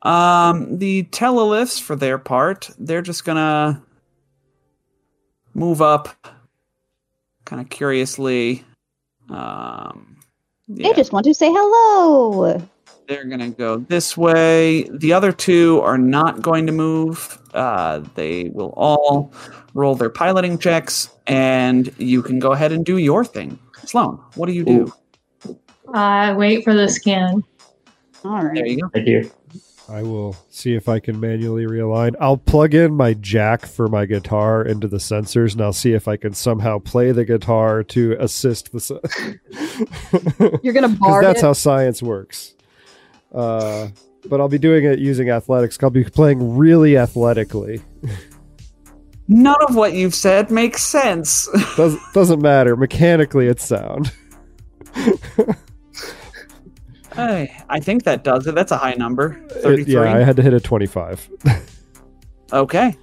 um, 0.02 0.78
the 0.78 1.04
teleliths, 1.04 1.80
for 1.80 1.96
their 1.96 2.18
part, 2.18 2.70
they're 2.78 3.02
just 3.02 3.24
gonna 3.24 3.82
move 5.54 5.80
up 5.80 6.08
kind 7.44 7.62
of 7.62 7.70
curiously. 7.70 8.64
Um, 9.30 10.16
They 10.68 10.92
just 10.92 11.12
want 11.12 11.24
to 11.26 11.34
say 11.34 11.48
hello. 11.50 12.60
they're 13.08 13.24
going 13.24 13.38
to 13.40 13.50
go 13.50 13.78
this 13.78 14.16
way. 14.16 14.82
The 14.90 15.12
other 15.12 15.30
two 15.32 15.80
are 15.82 15.96
not 15.98 16.42
going 16.42 16.66
to 16.66 16.72
move. 16.72 17.38
Uh, 17.54 18.00
they 18.16 18.50
will 18.52 18.74
all 18.76 19.32
roll 19.74 19.94
their 19.94 20.10
piloting 20.10 20.58
checks, 20.58 21.08
and 21.28 21.92
you 21.98 22.20
can 22.22 22.38
go 22.40 22.52
ahead 22.52 22.72
and 22.72 22.84
do 22.84 22.98
your 22.98 23.24
thing. 23.24 23.58
Sloan, 23.84 24.20
what 24.34 24.46
do 24.46 24.52
you 24.52 24.64
do? 24.64 24.92
I 25.94 26.32
wait 26.34 26.64
for 26.64 26.74
the 26.74 26.88
scan. 26.88 27.42
All 28.24 28.42
right. 28.44 28.54
There 28.54 28.66
you 28.66 28.80
go. 28.82 28.90
Right 28.94 29.06
here. 29.06 29.24
I 29.88 30.02
will 30.02 30.34
see 30.50 30.74
if 30.74 30.88
I 30.88 30.98
can 30.98 31.20
manually 31.20 31.64
realign. 31.64 32.16
I'll 32.20 32.36
plug 32.38 32.74
in 32.74 32.92
my 32.94 33.14
jack 33.14 33.64
for 33.66 33.86
my 33.86 34.04
guitar 34.04 34.62
into 34.64 34.88
the 34.88 34.96
sensors, 34.96 35.52
and 35.52 35.62
I'll 35.62 35.72
see 35.72 35.92
if 35.92 36.08
I 36.08 36.16
can 36.16 36.34
somehow 36.34 36.80
play 36.80 37.12
the 37.12 37.24
guitar 37.24 37.84
to 37.84 38.16
assist 38.18 38.72
the. 38.72 38.78
s- 38.78 40.58
You're 40.64 40.72
gonna 40.72 40.88
'Cause 40.88 40.98
bar 40.98 41.22
that's 41.22 41.38
it. 41.40 41.44
how 41.46 41.52
science 41.52 42.02
works. 42.02 42.54
Uh, 43.32 43.88
but 44.28 44.40
I'll 44.40 44.48
be 44.48 44.58
doing 44.58 44.84
it 44.84 44.98
using 44.98 45.30
athletics. 45.30 45.78
I'll 45.80 45.90
be 45.90 46.02
playing 46.02 46.56
really 46.56 46.96
athletically. 46.98 47.80
None 49.28 49.56
of 49.68 49.76
what 49.76 49.92
you've 49.92 50.16
said 50.16 50.50
makes 50.50 50.82
sense. 50.82 51.48
Does, 51.76 51.96
doesn't 52.12 52.40
matter. 52.42 52.74
Mechanically, 52.76 53.46
it's 53.46 53.64
sound. 53.64 54.10
I, 57.18 57.64
I 57.68 57.80
think 57.80 58.04
that 58.04 58.24
does 58.24 58.46
it. 58.46 58.54
That's 58.54 58.72
a 58.72 58.76
high 58.76 58.94
number. 58.94 59.38
It- 59.64 59.88
yeah, 59.88 60.00
I 60.00 60.18
had 60.22 60.36
to 60.36 60.42
hit 60.42 60.54
a 60.54 60.60
25. 60.60 61.28
Okay. 62.52 62.96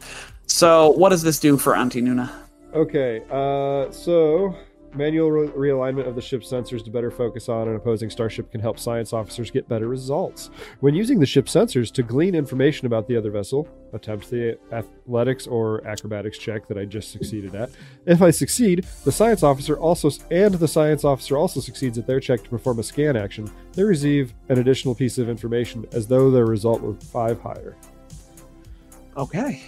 So, 0.47 0.91
what 0.91 1.09
does 1.09 1.21
this 1.21 1.37
do 1.37 1.57
for 1.57 1.75
Auntie 1.75 2.01
Nuna? 2.01 2.31
Okay, 2.73 3.21
uh, 3.29 3.91
so 3.91 4.55
manual 4.95 5.31
re- 5.31 5.47
realignment 5.69 6.07
of 6.07 6.15
the 6.15 6.21
ship's 6.21 6.51
sensors 6.51 6.83
to 6.85 6.91
better 6.91 7.11
focus 7.11 7.49
on 7.49 7.67
an 7.67 7.75
opposing 7.75 8.09
starship 8.09 8.51
can 8.51 8.61
help 8.61 8.79
science 8.79 9.13
officers 9.13 9.51
get 9.51 9.67
better 9.67 9.87
results. 9.87 10.49
When 10.79 10.93
using 10.93 11.19
the 11.19 11.25
ship's 11.25 11.53
sensors 11.53 11.91
to 11.93 12.03
glean 12.03 12.35
information 12.35 12.87
about 12.87 13.07
the 13.07 13.17
other 13.17 13.31
vessel, 13.31 13.67
attempt 13.93 14.29
the 14.29 14.57
athletics 14.71 15.47
or 15.47 15.85
acrobatics 15.87 16.37
check 16.37 16.67
that 16.67 16.77
I 16.77 16.85
just 16.85 17.11
succeeded 17.11 17.55
at. 17.55 17.69
If 18.05 18.21
I 18.21 18.31
succeed, 18.31 18.85
the 19.03 19.11
science 19.11 19.43
officer 19.43 19.77
also 19.77 20.09
and 20.31 20.53
the 20.55 20.67
science 20.67 21.03
officer 21.03 21.37
also 21.37 21.59
succeeds 21.59 21.97
at 21.97 22.07
their 22.07 22.19
check 22.19 22.43
to 22.43 22.49
perform 22.49 22.79
a 22.79 22.83
scan 22.83 23.15
action. 23.15 23.49
They 23.73 23.83
receive 23.83 24.33
an 24.49 24.59
additional 24.59 24.95
piece 24.95 25.17
of 25.17 25.29
information 25.29 25.85
as 25.91 26.07
though 26.07 26.31
their 26.31 26.45
result 26.45 26.81
were 26.81 26.95
five 26.95 27.39
higher. 27.41 27.75
Okay. 29.15 29.61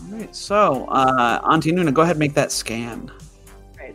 All 0.00 0.18
right. 0.18 0.34
So, 0.34 0.86
uh, 0.86 1.40
Auntie 1.44 1.72
Nuna, 1.72 1.92
go 1.92 2.02
ahead 2.02 2.12
and 2.12 2.20
make 2.20 2.34
that 2.34 2.50
scan. 2.50 3.10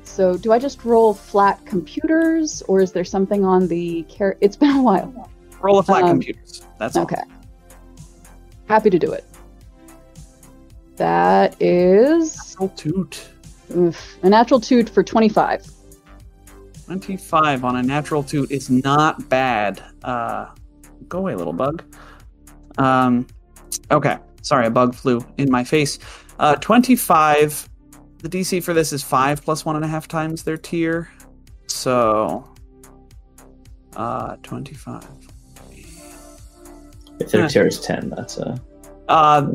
So, 0.03 0.37
do 0.37 0.51
I 0.51 0.59
just 0.59 0.83
roll 0.85 1.13
flat 1.13 1.65
computers, 1.65 2.61
or 2.67 2.81
is 2.81 2.91
there 2.91 3.03
something 3.05 3.43
on 3.45 3.67
the 3.67 4.03
car? 4.15 4.37
It's 4.41 4.55
been 4.55 4.75
a 4.75 4.83
while. 4.83 5.29
Roll 5.61 5.79
a 5.79 5.83
flat 5.83 6.03
Um, 6.03 6.09
computers. 6.09 6.61
That's 6.77 6.95
all. 6.95 7.03
Okay. 7.03 7.21
Happy 8.67 8.89
to 8.89 8.99
do 8.99 9.11
it. 9.11 9.25
That 10.97 11.55
is 11.59 12.55
Roll 12.59 12.69
toot. 12.69 13.27
oof, 13.75 14.17
a 14.23 14.29
natural 14.29 14.59
toot 14.59 14.89
for 14.89 15.03
25. 15.03 15.65
25 16.85 17.63
on 17.65 17.77
a 17.77 17.81
natural 17.83 18.21
toot 18.23 18.51
is 18.51 18.69
not 18.69 19.27
bad. 19.29 19.81
Uh, 20.03 20.47
go 21.07 21.19
away, 21.19 21.33
little 21.35 21.53
bug. 21.53 21.83
Um, 22.77 23.25
okay. 23.89 24.17
Sorry, 24.41 24.67
a 24.67 24.69
bug 24.69 24.93
flew 24.93 25.25
in 25.37 25.49
my 25.49 25.63
face. 25.63 25.97
Uh, 26.39 26.55
25. 26.57 27.69
The 28.23 28.29
DC 28.29 28.63
for 28.63 28.73
this 28.73 28.93
is 28.93 29.03
5 29.03 29.43
plus 29.43 29.63
1.5 29.63 30.07
times 30.07 30.43
their 30.43 30.55
tier. 30.55 31.09
So, 31.67 32.49
uh, 33.97 34.37
25. 34.43 35.05
If 37.19 37.31
their 37.31 37.49
tier 37.49 37.67
is 37.67 37.81
10, 37.81 38.11
that's 38.11 38.37
a. 38.37 38.59
Uh, 39.09 39.51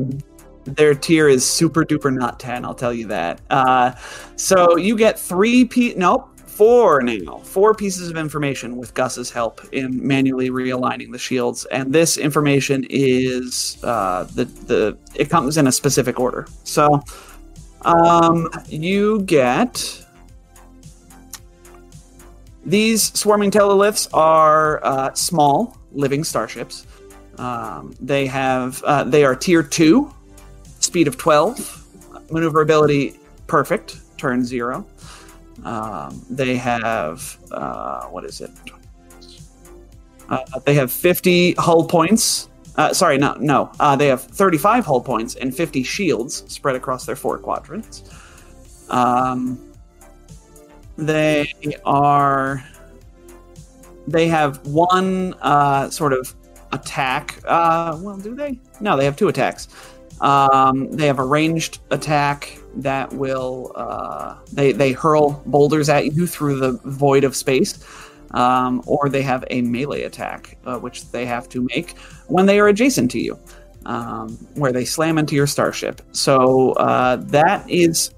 their 0.65 0.93
tier 0.93 1.27
is 1.27 1.43
super 1.43 1.83
duper 1.83 2.13
not 2.13 2.39
10, 2.39 2.63
I'll 2.63 2.75
tell 2.75 2.93
you 2.93 3.07
that. 3.07 3.41
Uh, 3.49 3.93
so 4.35 4.77
you 4.77 4.95
get 4.95 5.17
three 5.17 5.65
pe 5.65 5.95
nope, 5.95 6.29
four 6.45 7.01
now. 7.01 7.37
Four 7.37 7.73
pieces 7.73 8.09
of 8.09 8.17
information 8.17 8.77
with 8.77 8.93
Gus's 8.93 9.31
help 9.31 9.61
in 9.71 10.05
manually 10.05 10.51
realigning 10.51 11.11
the 11.11 11.17
shields. 11.17 11.65
And 11.71 11.91
this 11.91 12.17
information 12.17 12.85
is 12.89 13.83
uh, 13.83 14.25
the 14.25 14.45
the 14.45 14.97
it 15.15 15.31
comes 15.31 15.57
in 15.57 15.65
a 15.65 15.71
specific 15.71 16.19
order. 16.19 16.47
So 16.65 17.01
um, 17.81 18.49
you 18.67 19.21
get 19.21 20.05
these 22.65 23.17
swarming 23.17 23.51
teleliths 23.51 24.07
are 24.13 24.83
uh, 24.85 25.13
small 25.13 25.77
living 25.91 26.23
starships. 26.23 26.85
Um, 27.37 27.93
they 28.01 28.25
have 28.27 28.83
uh, 28.83 29.05
they 29.05 29.23
are 29.23 29.35
tier 29.35 29.63
two, 29.63 30.13
speed 30.79 31.07
of 31.07 31.17
twelve, 31.17 31.85
maneuverability 32.29 33.17
perfect, 33.47 33.97
turn 34.17 34.43
zero. 34.43 34.85
Um, 35.63 36.21
they 36.29 36.55
have 36.57 37.37
uh, 37.51 38.05
what 38.07 38.25
is 38.25 38.41
it? 38.41 38.51
Uh, 40.27 40.43
they 40.65 40.73
have 40.73 40.91
fifty 40.91 41.53
hull 41.53 41.85
points. 41.85 42.48
Uh, 42.79 42.93
sorry, 42.93 43.17
no, 43.17 43.35
no. 43.41 43.69
Uh, 43.77 43.93
they 43.97 44.07
have 44.07 44.21
thirty-five 44.23 44.85
hull 44.85 45.01
points 45.01 45.35
and 45.35 45.53
fifty 45.53 45.83
shields 45.83 46.45
spread 46.47 46.77
across 46.77 47.05
their 47.05 47.17
four 47.17 47.37
quadrants. 47.37 48.03
Um, 48.89 49.59
they 50.97 51.51
are. 51.85 52.63
They 54.07 54.29
have 54.29 54.65
one 54.65 55.33
uh, 55.41 55.89
sort 55.89 56.13
of 56.13 56.33
attack. 56.71 57.41
Uh, 57.43 57.99
well, 57.99 58.15
do 58.15 58.33
they? 58.33 58.57
No, 58.79 58.95
they 58.95 59.03
have 59.03 59.17
two 59.17 59.27
attacks. 59.27 59.67
Um, 60.21 60.89
they 60.89 61.07
have 61.07 61.19
a 61.19 61.25
ranged 61.25 61.79
attack 61.91 62.59
that 62.77 63.11
will 63.11 63.73
uh, 63.75 64.37
they 64.53 64.71
they 64.71 64.93
hurl 64.93 65.43
boulders 65.45 65.89
at 65.89 66.13
you 66.13 66.25
through 66.25 66.59
the 66.59 66.79
void 66.85 67.25
of 67.25 67.35
space, 67.35 67.83
um, 68.31 68.81
or 68.85 69.09
they 69.09 69.21
have 69.21 69.43
a 69.49 69.61
melee 69.61 70.03
attack 70.03 70.57
uh, 70.65 70.77
which 70.77 71.11
they 71.11 71.25
have 71.25 71.49
to 71.49 71.67
make 71.73 71.97
when 72.27 72.45
they 72.45 72.59
are 72.59 72.67
adjacent 72.67 73.11
to 73.11 73.19
you, 73.19 73.39
um, 73.85 74.29
where 74.55 74.71
they 74.71 74.85
slam 74.85 75.17
into 75.17 75.35
your 75.35 75.47
starship. 75.47 76.01
So 76.11 76.73
uh, 76.73 77.17
that 77.17 77.69
is 77.69 78.13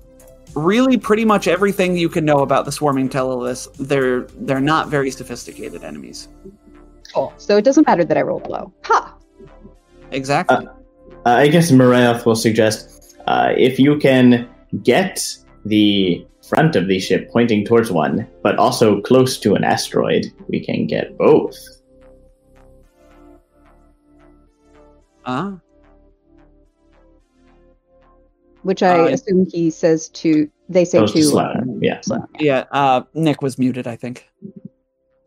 really 0.56 0.98
pretty 0.98 1.26
much 1.26 1.48
everything 1.48 1.96
you 1.96 2.10
can 2.10 2.26
know 2.26 2.40
about 2.40 2.66
the 2.66 2.72
swarming 2.72 3.10
teleliths. 3.10 3.72
They're 3.78 4.22
they're 4.42 4.60
not 4.60 4.90
very 4.90 5.12
sophisticated 5.12 5.84
enemies. 5.84 6.28
Cool. 7.14 7.34
So 7.38 7.58
it 7.58 7.64
doesn't 7.64 7.88
matter 7.88 8.06
that 8.06 8.18
I 8.18 8.22
rolled 8.22 8.48
low. 8.48 8.74
Ha! 8.84 9.16
Exactly. 10.12 10.68
Uh, 11.26 11.30
I 11.30 11.48
guess 11.48 11.72
Marath 11.72 12.26
will 12.26 12.36
suggest 12.36 13.16
uh, 13.28 13.54
if 13.56 13.80
you 13.80 13.98
can 13.98 14.50
get 14.84 15.26
the 15.66 16.26
front 16.52 16.76
of 16.76 16.88
the 16.88 17.00
ship 17.00 17.30
pointing 17.32 17.66
towards 17.66 17.90
one, 17.92 18.28
but 18.44 18.58
also 18.58 19.00
close 19.02 19.40
to 19.40 19.56
an 19.56 19.64
asteroid, 19.64 20.26
we 20.50 20.64
can 20.66 20.86
get 20.86 21.18
both. 21.18 21.56
Uh, 25.26 25.54
Which 28.64 28.84
I 28.84 29.00
Uh, 29.00 29.06
assume 29.08 29.48
he 29.52 29.72
says 29.72 30.10
to. 30.10 30.50
They 30.70 30.86
say 30.86 31.00
to 31.00 31.08
to. 31.08 31.24
Sloan, 31.24 31.80
yeah. 31.82 32.02
Sloan. 32.02 32.28
yeah. 32.40 32.66
Uh, 32.72 33.02
Nick 33.14 33.42
was 33.42 33.58
muted. 33.58 33.88
I 33.88 33.96
think. 33.96 34.28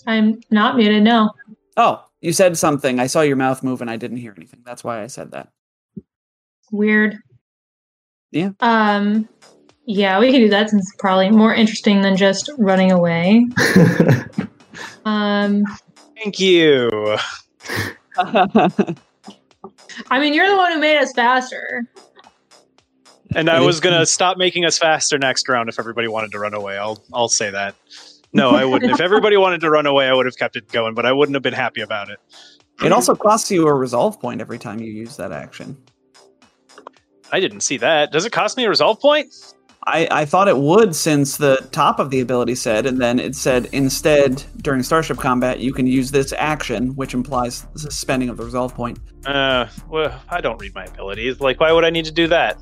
I'm 0.07 0.41
not 0.51 0.77
muted. 0.77 1.03
No. 1.03 1.31
Oh, 1.77 2.05
you 2.21 2.33
said 2.33 2.57
something. 2.57 3.01
I 3.01 3.07
saw 3.09 3.23
your 3.23 3.37
mouth 3.37 3.63
move 3.63 3.81
and 3.81 3.91
I 3.91 3.97
didn't 3.97 4.19
hear 4.19 4.35
anything. 4.37 4.61
That's 4.65 4.85
why 4.85 5.03
I 5.03 5.09
said 5.09 5.33
that. 5.33 5.49
Weird. 6.71 7.17
Yeah. 8.31 8.51
Um. 8.61 9.29
Yeah, 9.87 10.19
we 10.19 10.31
can 10.31 10.41
do 10.41 10.49
that 10.49 10.71
since 10.71 10.89
it's 10.89 10.97
probably 10.99 11.31
more 11.31 11.55
interesting 11.55 12.01
than 12.01 12.17
just 12.17 12.51
running 12.59 12.91
away. 12.91 13.47
Um. 15.05 15.65
Thank 16.17 16.41
you. 16.41 17.17
I 18.17 18.95
mean, 20.19 20.35
you're 20.35 20.49
the 20.49 20.57
one 20.57 20.73
who 20.73 20.79
made 20.79 20.99
us 20.99 21.13
faster. 21.13 21.85
And 23.35 23.51
I 23.51 23.61
was 23.61 23.81
gonna 23.81 24.07
stop 24.07 24.39
making 24.39 24.65
us 24.65 24.79
faster 24.79 25.19
next 25.19 25.49
round 25.49 25.69
if 25.69 25.79
everybody 25.79 26.09
wanted 26.09 26.33
to 26.33 26.39
run 26.39 26.55
away. 26.55 26.79
I'll 26.79 27.03
I'll 27.13 27.29
say 27.29 27.51
that. 27.51 27.75
No, 28.33 28.51
I 28.51 28.65
wouldn't. 28.65 28.93
if 28.93 29.01
everybody 29.01 29.37
wanted 29.37 29.61
to 29.61 29.71
run 29.71 29.87
away, 29.87 30.09
I 30.09 30.15
would 30.15 30.27
have 30.27 30.37
kept 30.37 30.57
it 30.57 30.69
going, 30.69 30.95
but 30.95 31.07
I 31.07 31.13
wouldn't 31.13 31.35
have 31.35 31.43
been 31.43 31.53
happy 31.53 31.83
about 31.83 32.11
it. 32.11 32.19
it 32.83 32.93
also 32.93 33.15
costs 33.15 33.51
you 33.51 33.69
a 33.69 33.75
resolve 33.75 34.21
point 34.21 34.41
every 34.41 34.59
time 34.59 34.81
you 34.81 34.91
use 34.91 35.17
that 35.17 35.33
action. 35.33 35.77
I 37.31 37.41
didn't 37.41 37.61
see 37.61 37.77
that. 37.79 38.13
Does 38.13 38.25
it 38.25 38.33
cost 38.33 38.57
me 38.57 38.65
a 38.65 38.69
resolve 38.69 39.01
point? 39.01 39.54
I, 39.87 40.09
I 40.11 40.25
thought 40.25 40.49
it 40.49 40.57
would 40.57 40.97
since 40.97 41.37
the 41.37 41.57
top 41.71 41.99
of 41.99 42.11
the 42.11 42.21
ability 42.21 42.55
said, 42.55 42.87
and 42.87 43.01
then 43.01 43.19
it 43.19 43.37
said 43.37 43.69
instead 43.73 44.43
during 44.63 44.83
starship 44.83 45.19
combat 45.19 45.61
you 45.61 45.73
can 45.75 45.87
use 45.87 46.11
this 46.11 46.33
action, 46.39 46.95
which 46.97 47.13
implies 47.13 47.67
the 47.75 47.91
spending 47.91 48.29
of 48.31 48.39
the 48.39 48.45
resolve 48.45 48.75
point. 48.75 48.99
Uh, 49.27 49.67
well, 49.89 50.19
I 50.31 50.41
don't 50.41 50.59
read 50.59 50.75
my 50.75 50.85
abilities. 50.85 51.41
Like, 51.41 51.61
why 51.61 51.71
would 51.71 51.85
I 51.85 51.91
need 51.91 52.07
to 52.07 52.13
do 52.13 52.27
that? 52.29 52.59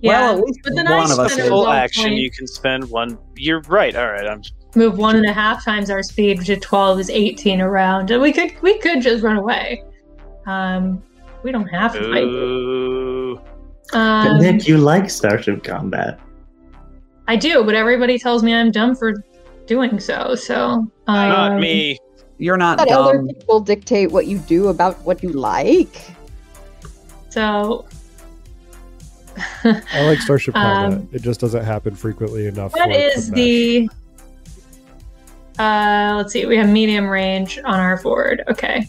Yeah, 0.00 0.10
Well, 0.10 0.38
at 0.38 0.44
least 0.44 0.60
but 0.64 0.74
then 0.74 0.86
one 0.86 1.10
I 1.10 1.12
of 1.12 1.18
us 1.18 1.32
spent 1.34 1.48
Full 1.48 1.68
action, 1.68 2.04
point, 2.04 2.16
you 2.16 2.30
can 2.30 2.46
spend 2.46 2.88
one. 2.90 3.18
You're 3.36 3.60
right. 3.62 3.94
All 3.94 4.10
right, 4.10 4.26
I'm. 4.26 4.42
move 4.74 4.96
one 4.96 5.16
and 5.16 5.26
a 5.26 5.32
half 5.32 5.64
times 5.64 5.90
our 5.90 6.02
speed, 6.02 6.38
which 6.38 6.50
at 6.50 6.62
twelve 6.62 6.98
is 6.98 7.10
eighteen 7.10 7.60
around, 7.60 8.10
and 8.10 8.20
we 8.22 8.32
could 8.32 8.52
we 8.62 8.78
could 8.78 9.02
just 9.02 9.22
run 9.22 9.36
away. 9.36 9.84
Um, 10.46 11.02
we 11.42 11.52
don't 11.52 11.68
have 11.68 11.92
to 11.92 12.00
fight. 12.10 13.21
Ooh. 13.94 13.98
Um, 13.98 14.38
Nick, 14.38 14.66
you 14.66 14.78
like 14.78 15.10
Starship 15.10 15.62
Combat. 15.64 16.18
I 17.28 17.36
do, 17.36 17.64
but 17.64 17.74
everybody 17.74 18.18
tells 18.18 18.42
me 18.42 18.54
I'm 18.54 18.70
dumb 18.70 18.94
for 18.94 19.24
doing 19.66 20.00
so. 20.00 20.34
So 20.34 20.56
um, 20.64 20.90
Not 21.06 21.60
me. 21.60 21.98
You're 22.38 22.56
not 22.56 22.78
Let 22.78 22.90
other 22.90 23.22
people 23.22 23.60
dictate 23.60 24.10
what 24.10 24.26
you 24.26 24.38
do 24.38 24.68
about 24.68 24.98
what 25.04 25.22
you 25.22 25.30
like. 25.30 26.10
So, 27.30 27.86
I 29.64 30.06
like 30.06 30.18
Starship 30.18 30.54
Combat. 30.54 30.98
Um, 30.98 31.08
it 31.12 31.22
just 31.22 31.40
doesn't 31.40 31.64
happen 31.64 31.94
frequently 31.94 32.48
enough. 32.48 32.72
what 32.72 32.90
for 32.90 32.90
it 32.90 33.14
to 33.14 33.30
the? 33.30 33.88
Uh, 35.58 36.14
let's 36.16 36.32
see. 36.32 36.44
We 36.46 36.56
have 36.56 36.68
medium 36.68 37.06
range 37.06 37.58
on 37.58 37.78
our 37.78 37.96
forward. 37.98 38.42
Okay. 38.48 38.88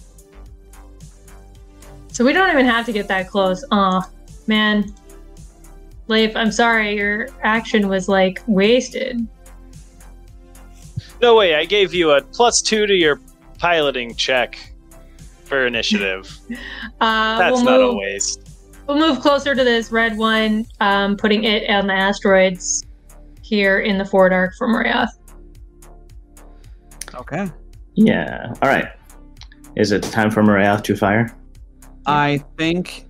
So 2.07 2.25
we 2.25 2.34
don't 2.34 2.49
even 2.49 2.65
have 2.65 2.85
to 2.88 2.91
get 2.91 3.07
that 3.07 3.30
close. 3.30 3.63
Aw, 3.71 4.01
man. 4.47 4.93
Leif, 6.07 6.35
I'm 6.35 6.51
sorry. 6.51 6.95
Your 6.95 7.29
action 7.41 7.87
was 7.87 8.07
like 8.07 8.41
wasted. 8.47 9.25
No 11.21 11.35
way, 11.35 11.55
I 11.55 11.65
gave 11.65 11.93
you 11.93 12.11
a 12.11 12.21
plus 12.21 12.61
two 12.61 12.85
to 12.85 12.93
your 12.93 13.21
piloting 13.57 14.15
check 14.15 14.73
for 15.45 15.65
initiative. 15.65 16.39
Uh, 17.01 17.37
That's 17.37 17.55
we'll 17.55 17.65
not 17.65 17.81
move, 17.81 17.95
a 17.95 17.97
waste. 17.97 18.49
We'll 18.87 18.97
move 18.97 19.19
closer 19.19 19.53
to 19.53 19.63
this 19.63 19.91
red 19.91 20.17
one, 20.17 20.65
um, 20.79 21.17
putting 21.17 21.43
it 21.43 21.69
on 21.69 21.87
the 21.87 21.93
asteroids 21.93 22.85
here 23.41 23.79
in 23.79 23.97
the 23.97 24.05
forward 24.05 24.31
arc 24.31 24.55
for 24.55 24.67
Rayath. 24.67 25.09
Okay. 27.13 27.51
Yeah. 27.95 28.53
All 28.61 28.69
right. 28.69 28.87
Is 29.75 29.91
it 29.91 30.03
time 30.03 30.31
for 30.31 30.43
Morayoth 30.43 30.83
to 30.83 30.95
fire? 30.95 31.35
I 32.05 32.43
think, 32.57 33.05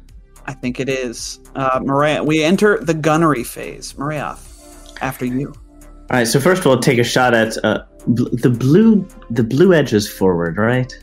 I 0.45 0.53
think 0.53 0.79
it 0.79 0.89
is. 0.89 1.39
Uh, 1.55 1.79
Maria, 1.83 2.23
we 2.23 2.43
enter 2.43 2.79
the 2.79 2.93
gunnery 2.93 3.43
phase. 3.43 3.97
Maria, 3.97 4.37
after 5.01 5.25
you. 5.25 5.53
All 6.11 6.17
right. 6.17 6.27
So 6.27 6.39
first 6.39 6.65
we'll 6.65 6.79
take 6.79 6.99
a 6.99 7.03
shot 7.03 7.33
at 7.33 7.63
uh, 7.63 7.85
bl- 8.07 8.29
the 8.33 8.49
blue. 8.49 9.07
The 9.29 9.43
blue 9.43 9.73
edge 9.73 9.93
is 9.93 10.09
forward, 10.09 10.57
right? 10.57 10.93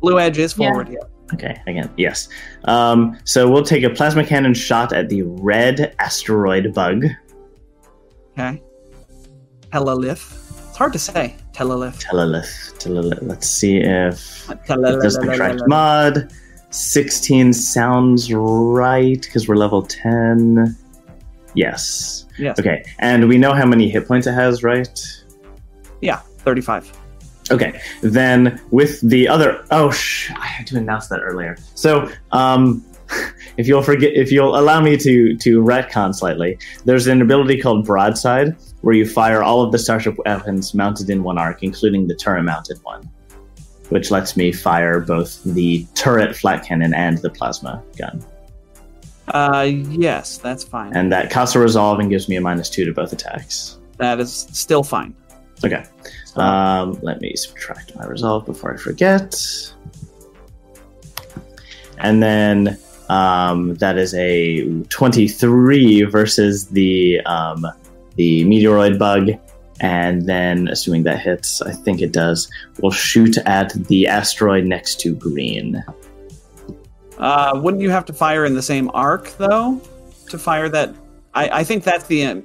Blue 0.00 0.18
edge 0.18 0.38
is 0.38 0.52
forward. 0.54 0.88
Yeah. 0.88 0.98
Okay. 1.34 1.60
Again, 1.66 1.90
yes. 1.96 2.28
Um, 2.64 3.18
so 3.24 3.48
we'll 3.50 3.64
take 3.64 3.84
a 3.84 3.90
plasma 3.90 4.24
cannon 4.24 4.54
shot 4.54 4.92
at 4.92 5.08
the 5.08 5.22
red 5.22 5.94
asteroid 5.98 6.72
bug. 6.74 7.04
Okay. 8.32 8.62
Telelith. 9.72 10.68
It's 10.68 10.76
hard 10.76 10.92
to 10.94 10.98
say. 10.98 11.36
Telelith. 11.52 12.02
Telelith. 12.02 12.72
Telelith. 12.78 13.18
Let's 13.22 13.46
see 13.46 13.76
if 13.76 14.48
it 14.50 14.66
does 14.66 15.16
the 15.16 15.26
correct 15.26 15.60
Telelith. 15.60 15.68
mod. 15.68 16.32
16 16.70 17.52
sounds 17.52 18.32
right 18.32 19.20
because 19.20 19.48
we're 19.48 19.56
level 19.56 19.82
10. 19.82 20.76
Yes. 21.54 22.26
Yes. 22.38 22.58
Okay. 22.58 22.84
And 22.98 23.28
we 23.28 23.38
know 23.38 23.52
how 23.52 23.66
many 23.66 23.88
hit 23.88 24.06
points 24.06 24.26
it 24.26 24.32
has, 24.32 24.62
right? 24.62 24.98
Yeah. 26.00 26.20
Thirty-five. 26.38 26.90
Okay, 27.50 27.80
then 28.00 28.60
with 28.70 29.00
the 29.00 29.26
other 29.26 29.64
oh 29.70 29.90
sh 29.90 30.30
I 30.30 30.46
had 30.46 30.66
to 30.68 30.78
announce 30.78 31.08
that 31.08 31.20
earlier. 31.20 31.56
So 31.74 32.10
um 32.32 32.84
if 33.56 33.66
you'll 33.66 33.82
forget 33.82 34.12
if 34.14 34.30
you'll 34.30 34.56
allow 34.56 34.80
me 34.80 34.96
to 34.96 35.36
to 35.36 35.62
retcon 35.62 36.14
slightly, 36.14 36.58
there's 36.84 37.08
an 37.08 37.20
ability 37.20 37.60
called 37.60 37.84
broadside 37.84 38.56
where 38.82 38.94
you 38.94 39.06
fire 39.06 39.42
all 39.42 39.62
of 39.62 39.72
the 39.72 39.78
starship 39.78 40.16
weapons 40.24 40.74
mounted 40.74 41.10
in 41.10 41.22
one 41.22 41.38
arc, 41.38 41.62
including 41.62 42.06
the 42.06 42.14
turret 42.14 42.44
mounted 42.44 42.78
one. 42.84 43.10
Which 43.90 44.10
lets 44.10 44.36
me 44.36 44.52
fire 44.52 45.00
both 45.00 45.42
the 45.44 45.86
turret 45.94 46.34
flat 46.34 46.64
cannon 46.64 46.94
and 46.94 47.18
the 47.18 47.30
plasma 47.30 47.82
gun. 47.98 48.24
Uh, 49.28 49.62
yes, 49.62 50.38
that's 50.38 50.64
fine. 50.64 50.96
And 50.96 51.12
that 51.12 51.30
casts 51.30 51.54
a 51.54 51.58
resolve 51.58 52.00
and 52.00 52.10
gives 52.10 52.28
me 52.28 52.36
a 52.36 52.40
minus 52.40 52.70
two 52.70 52.84
to 52.84 52.92
both 52.92 53.12
attacks. 53.12 53.78
that 53.98 54.18
is 54.18 54.32
still 54.52 54.82
fine. 54.82 55.14
Okay. 55.64 55.84
Um, 56.36 56.98
let 57.02 57.20
me 57.20 57.34
subtract 57.36 57.94
my 57.96 58.06
resolve 58.06 58.46
before 58.46 58.72
I 58.72 58.76
forget. 58.76 59.34
And 61.98 62.22
then 62.22 62.78
um, 63.08 63.74
that 63.74 63.98
is 63.98 64.14
a 64.14 64.82
23 64.84 66.04
versus 66.04 66.68
the 66.68 67.20
um, 67.26 67.66
the 68.16 68.44
meteoroid 68.44 68.98
bug. 68.98 69.30
And 69.80 70.26
then, 70.28 70.68
assuming 70.68 71.04
that 71.04 71.20
hits, 71.20 71.62
I 71.62 71.72
think 71.72 72.02
it 72.02 72.12
does, 72.12 72.50
we'll 72.80 72.92
shoot 72.92 73.38
at 73.38 73.72
the 73.88 74.06
asteroid 74.06 74.64
next 74.66 75.00
to 75.00 75.14
green. 75.14 75.82
Uh, 77.18 77.52
wouldn't 77.62 77.82
you 77.82 77.90
have 77.90 78.04
to 78.06 78.12
fire 78.12 78.44
in 78.44 78.54
the 78.54 78.62
same 78.62 78.90
arc 78.94 79.30
though 79.36 79.80
to 80.28 80.38
fire 80.38 80.68
that? 80.68 80.94
I, 81.34 81.60
I 81.60 81.64
think 81.64 81.84
that's 81.84 82.04
the 82.06 82.24
um, 82.26 82.44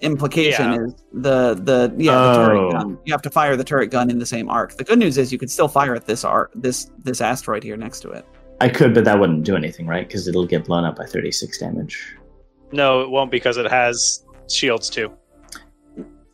implication 0.00 0.72
Yeah. 0.72 0.84
is 0.84 0.94
the 1.12 1.54
the 1.54 1.94
yeah 1.96 2.12
the 2.12 2.40
Oh. 2.40 2.46
turret 2.46 2.72
gun. 2.72 2.98
You 3.04 3.12
have 3.12 3.22
to 3.22 3.30
fire 3.30 3.56
the 3.56 3.64
turret 3.64 3.90
gun 3.90 4.10
in 4.10 4.18
the 4.18 4.26
same 4.26 4.48
arc. 4.48 4.76
The 4.76 4.84
good 4.84 4.98
news 4.98 5.18
is 5.18 5.30
you 5.32 5.38
could 5.38 5.50
still 5.50 5.68
fire 5.68 5.94
at 5.94 6.06
this 6.06 6.24
arc 6.24 6.52
this 6.54 6.90
this 7.02 7.20
asteroid 7.20 7.62
here 7.62 7.76
next 7.76 8.00
to 8.00 8.10
it. 8.10 8.24
I 8.60 8.68
could, 8.68 8.94
but 8.94 9.04
that 9.04 9.18
wouldn't 9.18 9.44
do 9.44 9.56
anything, 9.56 9.86
right? 9.86 10.06
Because 10.06 10.26
it'll 10.28 10.46
get 10.46 10.64
blown 10.64 10.84
up 10.84 10.96
by 10.96 11.04
36 11.06 11.58
damage. 11.58 12.14
No, 12.72 13.02
it 13.02 13.10
won't 13.10 13.30
because 13.30 13.56
it 13.56 13.70
has 13.70 14.24
shields 14.50 14.88
too. 14.88 15.12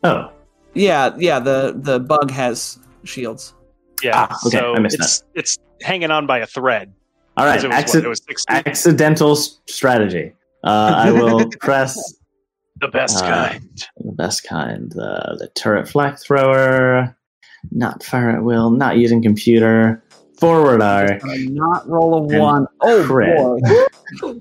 Oh, 0.05 0.31
Yeah, 0.75 1.15
yeah. 1.19 1.41
The 1.41 1.75
the 1.77 1.99
bug 2.01 2.31
has 2.31 2.79
shields. 3.05 3.55
Yeah, 4.03 4.13
Ah, 4.31 4.39
okay, 4.47 4.59
so 4.59 4.75
I 4.75 4.79
missed 4.79 4.97
it's 4.99 5.23
it's 5.35 5.57
hanging 5.83 6.11
on 6.11 6.27
by 6.27 6.39
a 6.39 6.47
thread. 6.47 6.93
all 7.37 7.45
right. 7.45 7.55
'Cause 7.61 7.65
It 7.65 7.69
was, 7.69 7.77
Acci- 7.77 7.95
what, 7.95 8.05
it 8.05 8.09
was 8.09 8.45
accidental 8.49 9.37
strategy. 9.37 10.33
Uh, 10.65 10.95
I 10.97 11.11
will 11.11 11.51
press 11.61 11.97
the 12.81 12.89
best 12.89 13.23
uh, 13.25 13.29
kind. 13.29 13.87
the 13.99 14.13
best 14.13 14.45
kind. 14.45 14.91
The 14.93 15.37
the 15.39 15.49
turret 15.55 15.89
flak 15.89 16.19
thrower, 16.21 17.17
not 17.73 18.03
fire 18.03 18.31
at 18.31 18.43
will, 18.43 18.71
not 18.71 18.97
using 18.97 19.23
computer, 19.23 20.03
forward 20.39 20.81
arc. 20.83 21.23
Uh, 21.25 21.29
not 21.51 21.87
roll 21.89 22.15
a 22.15 22.23
And 22.33 22.41
one. 22.41 22.67
Oh 22.81 23.05
crit. 23.05 23.37
boy. 23.37 23.61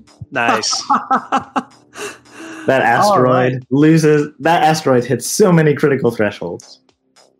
Nice. 0.32 0.82
That 2.66 2.82
asteroid 2.82 3.52
right. 3.54 3.62
loses. 3.70 4.28
That 4.40 4.62
asteroid 4.62 5.04
hits 5.04 5.26
so 5.26 5.52
many 5.52 5.74
critical 5.74 6.10
thresholds. 6.10 6.80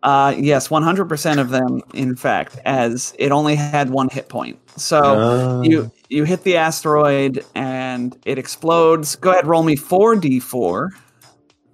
Uh, 0.03 0.33
yes, 0.37 0.69
100% 0.69 1.39
of 1.39 1.49
them, 1.49 1.79
in 1.93 2.15
fact, 2.15 2.57
as 2.65 3.13
it 3.19 3.31
only 3.31 3.55
had 3.55 3.91
one 3.91 4.09
hit 4.09 4.29
point. 4.29 4.57
So 4.75 5.01
Oh. 5.03 5.61
you 5.61 5.91
you 6.09 6.23
hit 6.23 6.43
the 6.43 6.57
asteroid 6.57 7.45
and 7.55 8.17
it 8.25 8.37
explodes. 8.39 9.15
Go 9.15 9.31
ahead, 9.31 9.45
roll 9.45 9.63
me 9.63 9.75
4d4. 9.75 10.89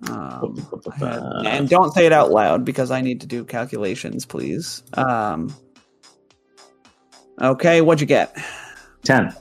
Um, 0.09 0.55
and 1.45 1.67
don't 1.69 1.91
say 1.93 2.05
it 2.05 2.11
out 2.11 2.29
loud 2.31 2.63
because 2.65 2.91
I 2.91 3.01
need 3.01 3.19
to 3.21 3.27
do 3.27 3.43
calculations, 3.43 4.25
please. 4.25 4.83
Um, 4.93 5.51
okay, 7.41 7.81
what'd 7.81 8.01
you 8.01 8.07
get? 8.07 8.35
ten. 9.03 9.33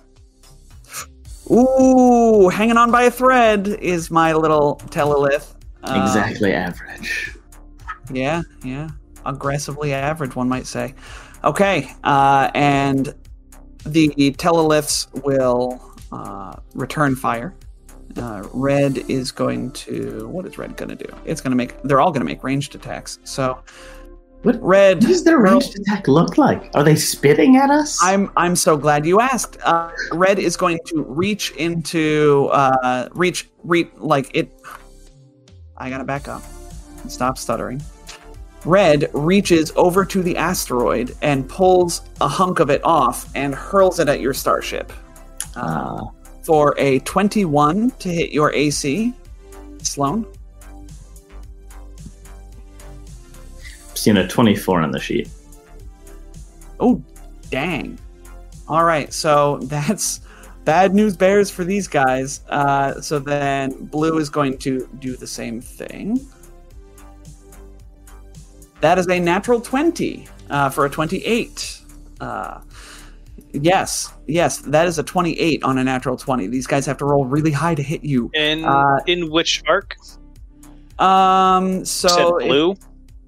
Ooh, 1.51 2.48
hanging 2.48 2.77
on 2.77 2.90
by 2.90 3.05
a 3.05 3.10
thread 3.10 3.68
is 3.68 4.10
my 4.10 4.32
little 4.32 4.77
telelith. 4.86 5.55
Um, 5.85 6.02
Exactly 6.02 6.52
average. 6.52 7.36
Yeah, 8.10 8.43
yeah. 8.64 8.89
Aggressively 9.24 9.93
average, 9.93 10.35
one 10.35 10.48
might 10.48 10.66
say. 10.66 10.94
Okay, 11.44 11.93
uh, 12.05 12.51
and 12.55 13.14
the 13.85 14.09
teleliths 14.39 15.06
will 15.24 15.81
uh, 16.12 16.56
return 16.74 17.14
fire. 17.14 17.55
Uh, 18.16 18.48
red 18.52 18.98
is 19.10 19.31
going 19.31 19.70
to. 19.73 20.27
What 20.28 20.47
is 20.47 20.59
red 20.59 20.77
going 20.77 20.89
to 20.89 20.97
do? 20.97 21.14
It's 21.24 21.40
going 21.40 21.51
to 21.51 21.56
make. 21.56 21.81
They're 21.82 22.01
all 22.01 22.10
going 22.10 22.23
to 22.23 22.27
make 22.27 22.43
ranged 22.43 22.74
attacks. 22.74 23.18
So, 23.24 23.62
What- 24.43 24.63
red. 24.63 24.99
What 25.03 25.09
does 25.09 25.25
their 25.25 25.39
ranged 25.39 25.79
attack 25.79 26.07
look 26.09 26.39
like? 26.39 26.71
Are 26.75 26.85
they 26.85 26.95
spitting 26.97 27.57
at 27.57 27.71
us? 27.71 27.99
I'm 28.03 28.31
I'm 28.37 28.55
so 28.57 28.77
glad 28.77 29.05
you 29.05 29.21
asked. 29.21 29.59
Uh, 29.65 29.91
red 30.13 30.39
is 30.39 30.57
going 30.57 30.79
to 30.87 31.03
reach 31.03 31.51
into 31.53 32.49
uh, 32.53 33.09
reach 33.13 33.49
reach 33.65 33.89
like 33.97 34.31
it. 34.35 34.51
I 35.77 35.91
gotta 35.91 36.05
back 36.05 36.29
up. 36.29 36.43
and 37.03 37.11
Stop 37.11 37.39
stuttering. 37.39 37.83
Red 38.65 39.11
reaches 39.13 39.73
over 39.77 40.05
to 40.05 40.23
the 40.23 40.37
asteroid 40.37 41.15
and 41.23 41.49
pulls 41.49 42.03
a 42.21 42.27
hunk 42.29 42.59
of 42.61 42.69
it 42.71 42.81
off 42.85 43.31
and 43.37 43.55
hurls 43.55 43.99
it 44.01 44.09
at 44.09 44.21
your 44.21 44.35
starship. 44.35 44.93
Uh, 45.55 45.61
Uh, 45.61 46.05
for 46.43 46.75
a 46.79 47.01
21 47.01 47.91
to 47.99 48.09
hit 48.09 48.31
your 48.31 48.53
AC, 48.53 49.13
Sloan. 49.83 50.25
Seen 53.97 54.16
a 54.16 54.27
twenty-four 54.27 54.81
on 54.81 54.90
the 54.90 55.01
sheet. 55.01 55.28
Oh, 56.81 57.02
dang. 57.51 57.98
All 58.68 58.85
right, 58.85 59.12
so 59.12 59.59
that's 59.62 60.20
bad 60.64 60.94
news 60.94 61.16
bears 61.16 61.51
for 61.51 61.64
these 61.64 61.86
guys. 61.89 62.40
Uh, 62.48 63.01
so 63.01 63.18
then 63.18 63.70
blue 63.86 64.18
is 64.18 64.28
going 64.28 64.59
to 64.59 64.89
do 64.98 65.16
the 65.16 65.27
same 65.27 65.60
thing. 65.60 66.18
That 68.81 68.98
is 68.98 69.09
a 69.09 69.18
natural 69.18 69.60
20 69.60 70.27
uh, 70.51 70.68
for 70.70 70.85
a 70.85 70.90
28. 70.90 71.81
Uh, 72.20 72.60
yes, 73.52 74.12
yes, 74.27 74.59
that 74.59 74.86
is 74.86 74.98
a 74.98 75.02
28 75.02 75.62
on 75.62 75.78
a 75.78 75.85
natural 75.85 76.16
20. 76.16 76.47
These 76.48 76.66
guys 76.66 76.85
have 76.86 76.98
to 76.98 77.05
roll 77.06 77.24
really 77.24 77.52
high 77.52 77.74
to 77.74 77.82
hit 77.82 78.05
you. 78.05 78.31
In 78.35 78.64
Uh, 78.64 78.98
in 79.06 79.31
which 79.31 79.62
arc? 79.66 79.97
Um, 80.98 81.85
so 81.85 82.39
blue? 82.39 82.73
if- 82.73 82.78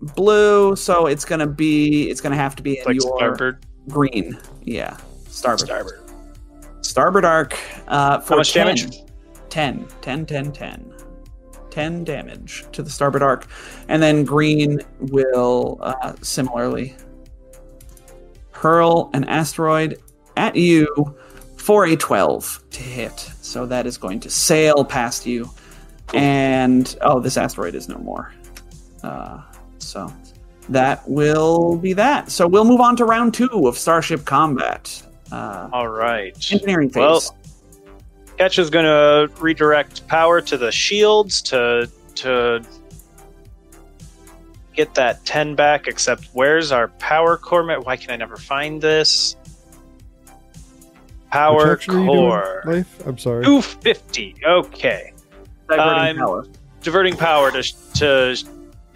blue. 0.00 0.12
blue, 0.14 0.76
so 0.76 1.06
it's 1.06 1.24
gonna 1.24 1.46
be 1.46 2.10
it's 2.10 2.20
gonna 2.20 2.36
have 2.36 2.56
to 2.56 2.62
be 2.62 2.78
in 2.78 2.84
Like 2.84 2.94
your 2.94 3.16
starboard. 3.18 3.66
green. 3.88 4.38
Yeah, 4.62 4.96
starboard. 5.28 5.66
Starboard. 5.68 6.00
Starboard 6.82 7.24
arc. 7.24 7.58
Uh, 7.88 8.20
for 8.20 8.34
How 8.34 8.36
much 8.38 8.52
10, 8.52 8.66
damage? 8.66 8.96
10, 9.50 9.86
10, 10.00 10.26
10, 10.26 10.52
10. 10.52 10.92
10 11.70 12.04
damage 12.04 12.64
to 12.72 12.82
the 12.82 12.90
starboard 12.90 13.22
arc. 13.22 13.46
And 13.88 14.02
then 14.02 14.24
green 14.24 14.80
will 15.00 15.78
uh, 15.80 16.14
similarly 16.22 16.96
hurl 18.52 19.10
an 19.14 19.24
asteroid 19.24 20.00
at 20.36 20.56
you 20.56 21.14
for 21.56 21.86
a 21.86 21.94
12 21.96 22.64
to 22.70 22.82
hit. 22.82 23.18
So 23.42 23.66
that 23.66 23.86
is 23.86 23.96
going 23.98 24.20
to 24.20 24.30
sail 24.30 24.84
past 24.84 25.26
you. 25.26 25.50
And 26.14 26.96
oh, 27.02 27.20
this 27.20 27.36
asteroid 27.36 27.74
is 27.74 27.88
no 27.88 27.98
more. 27.98 28.32
Uh, 29.02 29.42
so 29.88 30.12
that 30.68 31.08
will 31.08 31.76
be 31.78 31.92
that. 31.94 32.30
So 32.30 32.46
we'll 32.46 32.64
move 32.64 32.80
on 32.80 32.94
to 32.96 33.04
round 33.04 33.34
two 33.34 33.66
of 33.66 33.76
Starship 33.78 34.24
Combat. 34.24 35.02
Uh, 35.32 35.68
All 35.72 35.88
right. 35.88 36.32
engineering 36.52 36.90
phase. 36.90 37.00
Well, 37.00 37.36
Ketch 38.38 38.58
is 38.58 38.70
going 38.70 38.84
to 38.84 39.32
redirect 39.42 40.06
power 40.06 40.40
to 40.42 40.56
the 40.56 40.70
shields 40.70 41.42
to 41.42 41.90
to 42.16 42.62
get 44.74 44.94
that 44.94 45.24
10 45.24 45.54
back. 45.54 45.86
Except, 45.88 46.24
where's 46.34 46.70
our 46.70 46.88
power 46.88 47.36
core? 47.36 47.64
ma- 47.64 47.80
Why 47.80 47.96
can 47.96 48.10
I 48.10 48.16
never 48.16 48.36
find 48.36 48.80
this? 48.80 49.34
Power 51.32 51.72
action 51.72 51.94
are 51.94 51.96
doing, 51.96 52.06
core. 52.06 52.62
Life? 52.64 53.06
I'm 53.06 53.18
sorry. 53.18 53.44
250. 53.44 54.36
Okay. 54.46 55.12
diverting 55.68 55.88
I'm- 56.00 56.16
power. 56.16 56.46
Diverting 56.80 57.16
power 57.16 57.50
to, 57.50 57.62
to 57.94 58.36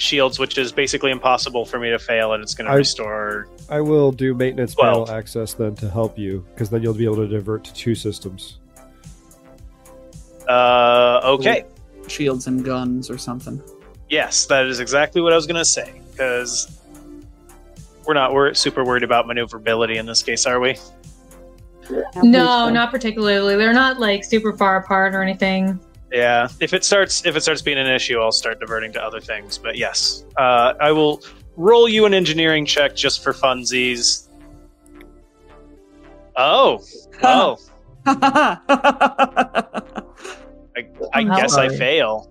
shields, 0.03 0.39
which 0.39 0.59
is 0.59 0.73
basically 0.73 1.11
impossible 1.11 1.65
for 1.65 1.79
me 1.79 1.91
to 1.91 1.99
fail, 1.99 2.33
and 2.33 2.43
it's 2.43 2.55
going 2.55 2.71
to 2.71 2.77
restore. 2.77 3.49
I 3.71 3.81
will 3.81 4.13
do 4.13 4.35
maintenance 4.35 4.75
Twelve. 4.75 5.07
panel 5.07 5.19
access 5.19 5.55
then 5.55 5.75
to 5.77 5.89
help 5.89 6.19
you, 6.19 6.45
because 6.53 6.69
then 6.69 6.83
you'll 6.83 6.95
be 6.95 7.05
able 7.05 7.17
to 7.17 7.29
divert 7.29 7.65
to 7.65 7.75
two 7.75 7.95
systems. 7.95 8.59
Uh, 10.49 11.21
okay. 11.25 11.65
shields 12.09 12.49
and 12.49 12.65
guns 12.65 13.09
or 13.09 13.17
something. 13.17 13.63
Yes, 14.11 14.45
that 14.47 14.67
is 14.67 14.81
exactly 14.81 15.23
what 15.23 15.33
I 15.33 15.37
was 15.37 15.47
going 15.47 15.57
to 15.57 15.65
say. 15.65 16.01
Because 16.11 16.81
we're 18.05 18.15
not 18.15 18.35
we're 18.35 18.53
super 18.53 18.85
worried 18.85 19.05
about 19.05 19.27
maneuverability 19.27 19.97
in 19.97 20.05
this 20.05 20.23
case, 20.23 20.45
are 20.45 20.61
we? 20.61 20.77
No, 22.23 22.69
not 22.69 22.91
particularly. 22.91 23.57
They're 23.57 23.73
not 23.73 23.99
like 23.99 24.25
super 24.25 24.53
far 24.53 24.77
apart 24.77 25.15
or 25.15 25.23
anything. 25.23 25.81
Yeah. 26.13 26.49
If 26.61 26.75
it 26.75 26.85
starts 26.85 27.25
if 27.25 27.37
it 27.37 27.43
starts 27.43 27.63
being 27.63 27.79
an 27.79 27.87
issue, 27.87 28.21
I'll 28.21 28.33
start 28.33 28.61
diverting 28.61 28.93
to 28.93 29.03
other 29.03 29.21
things. 29.21 29.59
But 29.59 29.77
yes, 29.77 30.25
uh, 30.37 30.75
I 30.81 30.93
will 30.93 31.23
roll 31.57 31.89
you 31.89 32.05
an 32.07 32.15
engineering 32.15 32.67
check 32.67 32.95
just 32.95 33.23
for 33.23 33.33
funsies. 33.33 34.29
Oh, 36.37 36.81
oh! 37.23 37.59
I, 38.07 38.59
I 41.13 41.25
guess 41.25 41.57
I 41.57 41.69
fail. 41.69 42.31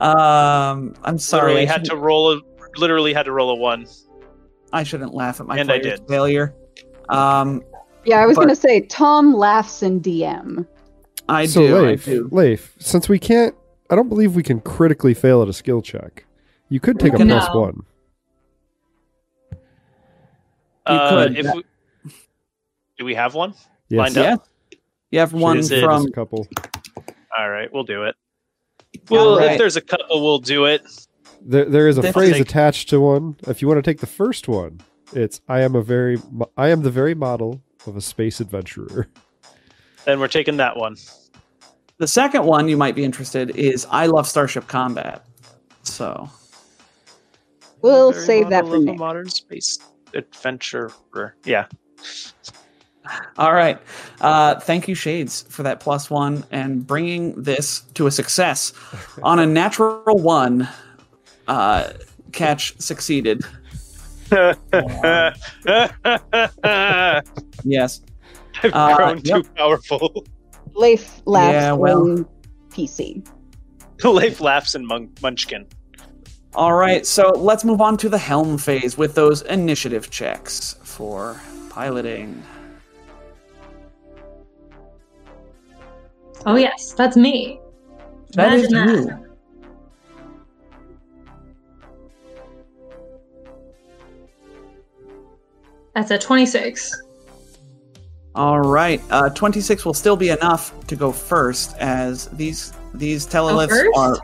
um, 0.00 0.94
I'm 1.04 1.18
sorry. 1.18 1.52
Literally 1.54 1.68
I 1.68 1.72
had 1.72 1.84
to 1.86 1.96
roll 1.96 2.32
a 2.32 2.40
literally 2.76 3.12
had 3.12 3.24
to 3.24 3.32
roll 3.32 3.50
a 3.50 3.54
one. 3.54 3.86
I 4.72 4.82
shouldn't 4.82 5.14
laugh 5.14 5.40
at 5.40 5.46
my 5.46 5.56
And 5.58 5.70
I 5.70 5.78
did. 5.78 6.06
failure. 6.08 6.54
Um, 7.08 7.62
Yeah, 8.04 8.18
I 8.18 8.26
was 8.26 8.36
But- 8.36 8.42
gonna 8.42 8.56
say 8.56 8.80
Tom 8.82 9.34
laughs 9.34 9.82
in 9.82 10.00
DM. 10.00 10.66
I 11.28 11.46
so 11.46 11.60
do. 11.66 11.78
Leif, 11.86 12.06
I 12.08 12.10
do. 12.12 12.28
Leif, 12.30 12.74
since 12.78 13.08
we 13.08 13.18
can't, 13.18 13.54
I 13.90 13.96
don't 13.96 14.08
believe 14.08 14.34
we 14.36 14.42
can 14.42 14.60
critically 14.60 15.14
fail 15.14 15.42
at 15.42 15.48
a 15.48 15.52
skill 15.52 15.82
check. 15.82 16.24
You 16.68 16.80
could 16.80 16.98
take 16.98 17.14
a 17.14 17.24
No. 17.24 17.38
plus 17.38 17.54
one. 17.54 17.82
Uh, 20.86 21.08
could. 21.10 21.38
if 21.38 21.54
we, 21.54 21.64
do 22.98 23.04
we 23.04 23.14
have 23.14 23.34
one? 23.34 23.54
Yes. 23.88 23.98
Lined 23.98 24.18
up? 24.18 24.46
You 25.10 25.20
have 25.20 25.32
one 25.32 25.58
Is 25.58 25.70
from. 25.72 26.06
a 26.06 26.10
couple. 26.10 26.46
All 27.38 27.48
right, 27.50 27.72
we'll 27.72 27.84
do 27.84 28.04
it. 28.04 28.14
Well, 29.10 29.30
Alright. 29.34 29.52
if 29.52 29.58
there's 29.58 29.76
a 29.76 29.80
couple, 29.80 30.06
we'll 30.22 30.38
do 30.38 30.66
it. 30.66 30.82
There, 31.40 31.64
there 31.64 31.88
is 31.88 31.98
a 31.98 32.02
This- 32.02 32.12
phrase 32.12 32.32
Take- 32.32 32.42
attached 32.42 32.88
to 32.90 33.00
one. 33.00 33.36
If 33.46 33.60
you 33.62 33.68
want 33.68 33.78
to 33.78 33.90
take 33.90 34.00
the 34.00 34.06
first 34.06 34.48
one, 34.48 34.80
it's 35.12 35.40
"I 35.48 35.60
am 35.60 35.74
a 35.74 35.82
very, 35.82 36.18
I 36.56 36.68
am 36.68 36.82
the 36.82 36.90
very 36.90 37.14
model 37.14 37.60
of 37.86 37.96
a 37.96 38.00
space 38.00 38.40
adventurer." 38.40 39.08
Then 40.04 40.20
we're 40.20 40.28
taking 40.28 40.56
that 40.58 40.76
one. 40.76 40.96
The 41.98 42.08
second 42.08 42.44
one 42.44 42.68
you 42.68 42.76
might 42.76 42.94
be 42.94 43.04
interested 43.04 43.50
is 43.56 43.86
I 43.90 44.06
love 44.06 44.26
Starship 44.26 44.66
Combat. 44.66 45.24
So 45.82 46.28
We'll 47.84 48.12
Very 48.12 48.24
save 48.24 48.48
that 48.48 48.64
for 48.64 48.76
of 48.76 48.88
a 48.88 48.94
modern 48.94 49.28
space 49.28 49.78
adventurer. 50.14 51.36
Yeah. 51.44 51.66
All 53.36 53.52
right. 53.52 53.78
Uh, 54.22 54.58
thank 54.58 54.88
you, 54.88 54.94
Shades, 54.94 55.42
for 55.50 55.62
that 55.64 55.80
plus 55.80 56.08
one 56.08 56.44
and 56.50 56.86
bringing 56.86 57.34
this 57.42 57.80
to 57.92 58.06
a 58.06 58.10
success. 58.10 58.72
On 59.22 59.38
a 59.38 59.44
natural 59.44 60.16
one, 60.16 60.66
uh, 61.46 61.92
Ketch 62.32 62.80
succeeded. 62.80 63.42
I've 68.62 68.72
Uh, 68.74 68.96
grown 68.96 69.20
yep. 69.24 69.42
too 69.42 69.50
powerful. 69.56 70.24
Leif 70.74 71.22
laughs 71.26 71.52
Yeah, 71.52 71.72
well- 71.72 72.06
in 72.06 72.24
PC. 72.70 73.26
Leif 74.04 74.40
laughs 74.40 74.74
in 74.74 74.86
Mun- 74.86 75.12
Munchkin. 75.22 75.66
All 76.54 76.72
right. 76.74 77.04
So 77.06 77.30
let's 77.30 77.64
move 77.64 77.80
on 77.80 77.96
to 77.98 78.08
the 78.08 78.18
helm 78.18 78.58
phase 78.58 78.96
with 78.96 79.14
those 79.14 79.42
initiative 79.42 80.10
checks 80.10 80.76
for 80.84 81.40
piloting. 81.70 82.42
Oh 86.46 86.56
yes, 86.56 86.92
that's 86.92 87.16
me. 87.16 87.58
That 88.34 88.52
is 88.52 88.70
Imagine 88.72 89.08
you. 89.08 89.26
That's 95.94 96.10
a 96.10 96.18
26. 96.18 97.03
All 98.34 98.60
right. 98.60 99.00
Uh, 99.10 99.30
26 99.30 99.84
will 99.84 99.94
still 99.94 100.16
be 100.16 100.30
enough 100.30 100.72
to 100.88 100.96
go 100.96 101.12
first, 101.12 101.76
as 101.78 102.26
these 102.28 102.72
these 102.92 103.26
teleliths 103.26 103.86
are. 103.96 104.18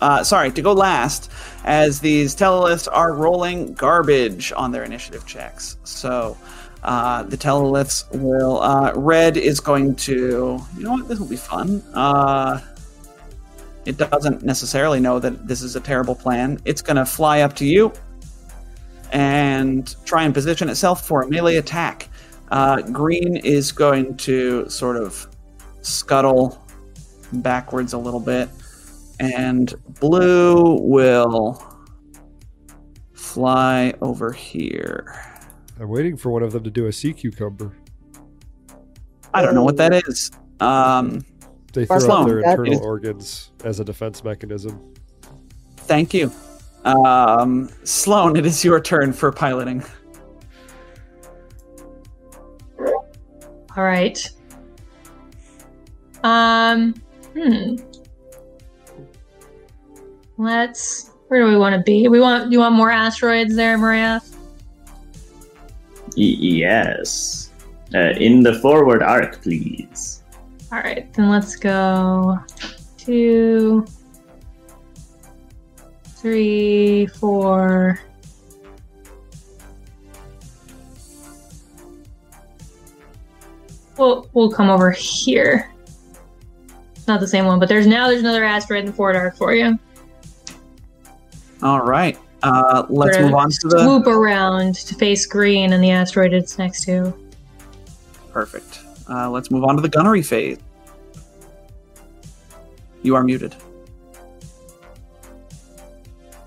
Uh, 0.00 0.22
sorry, 0.22 0.50
to 0.52 0.62
go 0.62 0.72
last, 0.72 1.30
as 1.64 1.98
these 2.00 2.34
teleliths 2.34 2.88
are 2.90 3.12
rolling 3.14 3.74
garbage 3.74 4.52
on 4.56 4.70
their 4.70 4.84
initiative 4.84 5.26
checks. 5.26 5.76
So 5.84 6.36
uh, 6.82 7.24
the 7.24 7.36
teleliths 7.36 8.04
will. 8.12 8.60
Uh, 8.60 8.92
red 8.94 9.36
is 9.36 9.60
going 9.60 9.94
to. 9.96 10.60
You 10.76 10.82
know 10.82 10.92
what? 10.92 11.08
This 11.08 11.20
will 11.20 11.28
be 11.28 11.36
fun. 11.36 11.82
Uh, 11.94 12.60
it 13.84 13.96
doesn't 13.96 14.42
necessarily 14.42 15.00
know 15.00 15.18
that 15.18 15.46
this 15.46 15.62
is 15.62 15.76
a 15.76 15.80
terrible 15.80 16.14
plan. 16.14 16.60
It's 16.64 16.82
going 16.82 16.96
to 16.96 17.06
fly 17.06 17.40
up 17.40 17.54
to 17.56 17.64
you 17.64 17.92
and 19.12 19.94
try 20.04 20.24
and 20.24 20.34
position 20.34 20.68
itself 20.68 21.06
for 21.06 21.22
a 21.22 21.28
melee 21.28 21.56
attack. 21.56 22.08
Uh, 22.50 22.80
green 22.82 23.36
is 23.36 23.72
going 23.72 24.16
to 24.16 24.68
sort 24.70 24.96
of 24.96 25.26
scuttle 25.82 26.64
backwards 27.32 27.92
a 27.92 27.98
little 27.98 28.20
bit, 28.20 28.48
and 29.20 29.74
blue 30.00 30.78
will 30.80 31.62
fly 33.12 33.92
over 34.00 34.32
here. 34.32 35.14
I'm 35.80 35.88
waiting 35.88 36.16
for 36.16 36.30
one 36.30 36.42
of 36.42 36.52
them 36.52 36.64
to 36.64 36.70
do 36.70 36.86
a 36.86 36.92
sea 36.92 37.12
cucumber. 37.12 37.72
I 39.34 39.42
don't 39.42 39.54
know 39.54 39.64
what 39.64 39.76
that 39.76 39.92
is. 40.08 40.30
Um, 40.60 41.24
They 41.74 41.84
throw 41.84 41.98
Sloan, 41.98 42.20
out 42.22 42.26
their 42.28 42.38
internal 42.40 42.72
is- 42.72 42.80
organs 42.80 43.52
as 43.64 43.78
a 43.78 43.84
defense 43.84 44.24
mechanism. 44.24 44.80
thank 45.76 46.12
you. 46.14 46.32
Um, 46.84 47.68
Sloan, 47.84 48.36
it 48.36 48.46
is 48.46 48.64
your 48.64 48.80
turn 48.80 49.12
for 49.12 49.30
piloting. 49.32 49.82
All 53.76 53.84
right. 53.84 54.18
Um. 56.24 56.94
Hmm. 57.34 57.76
Let's. 60.36 61.10
Where 61.28 61.44
do 61.44 61.46
we 61.46 61.56
want 61.56 61.74
to 61.74 61.82
be? 61.82 62.08
We 62.08 62.20
want. 62.20 62.50
You 62.50 62.60
want 62.60 62.74
more 62.74 62.90
asteroids 62.90 63.54
there, 63.54 63.76
Maria? 63.78 64.22
Y- 66.16 66.36
yes. 66.38 67.52
Uh, 67.94 68.12
in 68.18 68.42
the 68.42 68.54
forward 68.60 69.02
arc, 69.02 69.42
please. 69.42 70.22
All 70.72 70.78
right. 70.78 71.12
Then 71.14 71.28
let's 71.28 71.56
go. 71.56 72.38
Two. 72.96 73.86
Three, 76.04 77.06
four. 77.06 78.00
We'll 83.98 84.28
we'll 84.32 84.50
come 84.50 84.70
over 84.70 84.90
here. 84.90 85.72
Not 87.06 87.20
the 87.20 87.26
same 87.26 87.46
one, 87.46 87.58
but 87.58 87.68
there's 87.68 87.86
now 87.86 88.08
there's 88.08 88.20
another 88.20 88.44
asteroid 88.44 88.80
in 88.80 88.86
the 88.86 88.92
forward 88.92 89.16
arc 89.16 89.36
for 89.36 89.52
you. 89.54 89.78
All 91.62 91.80
right. 91.80 92.18
Uh, 92.42 92.86
let's 92.88 93.18
move 93.18 93.34
on 93.34 93.50
to 93.50 93.68
the 93.68 93.80
Swoop 93.80 94.06
around 94.06 94.76
to 94.76 94.94
face 94.94 95.26
green 95.26 95.72
and 95.72 95.82
the 95.82 95.90
asteroid 95.90 96.32
it's 96.32 96.56
next 96.58 96.84
to. 96.84 97.12
perfect. 98.32 98.80
Uh, 99.08 99.28
let's 99.30 99.50
move 99.50 99.64
on 99.64 99.74
to 99.74 99.82
the 99.82 99.88
gunnery 99.88 100.22
phase. 100.22 100.58
You 103.02 103.14
are 103.16 103.24
muted. 103.24 103.56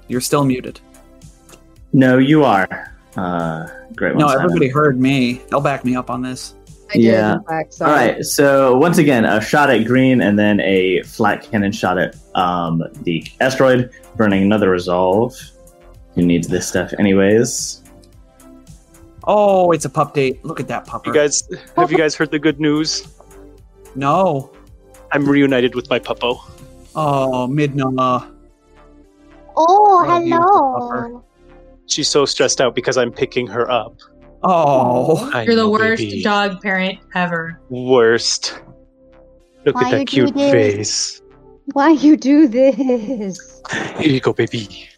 You're 0.08 0.22
still 0.22 0.46
muted. 0.46 0.80
No, 1.92 2.18
you 2.20 2.44
are. 2.44 2.96
Uh, 3.18 3.68
great 3.96 4.16
one. 4.16 4.20
No, 4.20 4.28
Simon. 4.28 4.44
everybody 4.46 4.70
heard 4.70 5.00
me. 5.00 5.42
They'll 5.50 5.60
back 5.60 5.84
me 5.84 5.96
up 5.96 6.10
on 6.10 6.22
this. 6.22 6.54
I 6.92 6.98
did, 6.98 7.04
Yeah. 7.04 7.34
in 7.36 7.44
fact, 7.44 7.74
All 7.82 7.88
sorry. 7.88 8.24
So 8.24 8.78
once 8.78 8.98
again, 8.98 9.26
a 9.26 9.40
shot 9.42 9.70
at 9.70 9.86
green, 9.86 10.22
and 10.22 10.38
then 10.38 10.60
a 10.60 11.02
flat 11.04 11.44
cannon 11.50 11.72
shot 11.72 11.98
at 11.98 12.16
um, 12.36 12.84
the 13.04 13.24
asteroid, 13.40 13.90
burning 14.18 14.44
another 14.44 14.70
resolve. 14.70 15.36
Who 16.16 16.22
needs 16.24 16.48
this 16.48 16.68
stuff, 16.68 16.92
anyways? 17.00 17.82
Oh, 19.24 19.72
it's 19.72 19.86
a 19.86 19.90
pup 19.90 20.14
date. 20.14 20.44
Look 20.44 20.60
at 20.60 20.68
that 20.68 20.86
pupper. 20.86 21.06
You 21.08 21.14
guys, 21.14 21.48
have 21.78 21.92
you 21.92 21.98
guys 21.98 22.16
heard 22.16 22.32
the 22.32 22.40
good 22.40 22.60
news? 22.60 23.08
No. 23.96 24.52
I'm 25.14 25.26
reunited 25.28 25.76
with 25.76 25.90
my 25.90 26.00
puppo. 26.00 26.40
Oh, 26.96 27.48
Midna. 27.50 28.28
Oh, 29.56 30.06
What 30.06 30.22
a 30.22 30.26
beautiful 30.26 30.90
hello. 30.92 31.24
She's 31.86 32.08
so 32.10 32.26
stressed 32.26 32.60
out 32.62 32.74
because 32.74 32.98
I'm 32.98 33.12
picking 33.12 33.48
her 33.48 33.70
up. 33.70 33.96
Oh. 34.44 35.30
You're 35.44 35.56
the 35.56 35.62
know, 35.64 35.70
worst 35.70 36.02
baby. 36.02 36.24
dog 36.24 36.62
parent 36.62 37.00
ever. 37.16 37.60
Worst. 37.70 38.60
Look 39.66 39.76
Why 39.76 39.82
at 39.82 39.92
you 39.92 39.98
that 40.00 40.08
cute 40.08 40.34
face. 40.34 41.22
Why 41.74 41.92
you 41.92 42.18
do 42.18 42.48
this? 42.48 43.62
Here 43.98 44.10
you 44.10 44.20
go, 44.20 44.34
baby. 44.34 44.90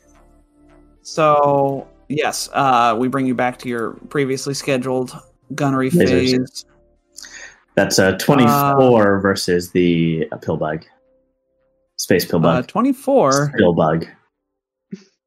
So, 1.01 1.87
yes, 2.07 2.49
uh, 2.53 2.95
we 2.97 3.09
bring 3.09 3.25
you 3.27 3.35
back 3.35 3.59
to 3.59 3.69
your 3.69 3.91
previously 4.09 4.53
scheduled 4.53 5.13
gunnery 5.53 5.91
Lasers. 5.91 6.07
phase. 6.09 6.65
That's 7.75 7.99
a 7.99 8.17
24 8.17 9.19
versus 9.19 9.71
the 9.71 10.27
uh, 10.31 10.37
pillbug. 10.37 10.83
Space 11.97 12.25
Uh, 12.25 12.37
pillbug. 12.37 12.67
24 12.67 13.53
Pillbug. 13.59 14.07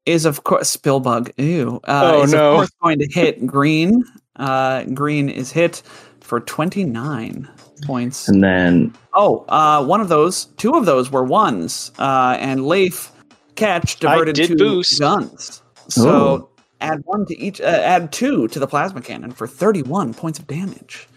Is, 0.07 0.25
of 0.25 0.43
course, 0.43 0.75
Spillbug. 0.75 1.31
Ew. 1.37 1.79
Uh, 1.83 2.11
Oh, 2.15 2.23
is, 2.23 2.31
no. 2.33 2.51
of 2.51 2.55
course, 2.57 2.71
going 2.81 2.99
to 2.99 3.07
hit 3.11 3.45
green. 3.45 4.03
Uh, 4.37 4.83
green 4.85 5.29
is 5.29 5.51
hit 5.51 5.81
for 6.21 6.39
29 6.39 7.47
points. 7.85 8.27
And 8.29 8.43
then 8.43 8.93
Oh, 9.13 9.45
uh, 9.49 9.83
one 9.85 9.99
of 10.01 10.09
those, 10.09 10.45
two 10.57 10.71
of 10.73 10.85
those 10.85 11.11
were 11.11 11.23
ones, 11.23 11.91
uh, 11.99 12.37
and 12.39 12.65
Leif 12.67 13.11
Ketch 13.55 13.99
diverted 13.99 14.35
did 14.35 14.49
to 14.49 14.55
boost. 14.55 14.99
guns. 14.99 15.61
So 15.89 16.09
Oh. 16.09 16.49
add 16.81 17.01
one 17.05 17.25
to 17.25 17.37
each, 17.39 17.59
uh, 17.59 17.65
add 17.65 18.11
two 18.11 18.47
to 18.49 18.59
the 18.59 18.67
plasma 18.67 19.01
cannon 19.01 19.31
for 19.31 19.47
thirty-one 19.47 20.13
points 20.13 20.37
of 20.39 20.47
damage. 20.47 21.07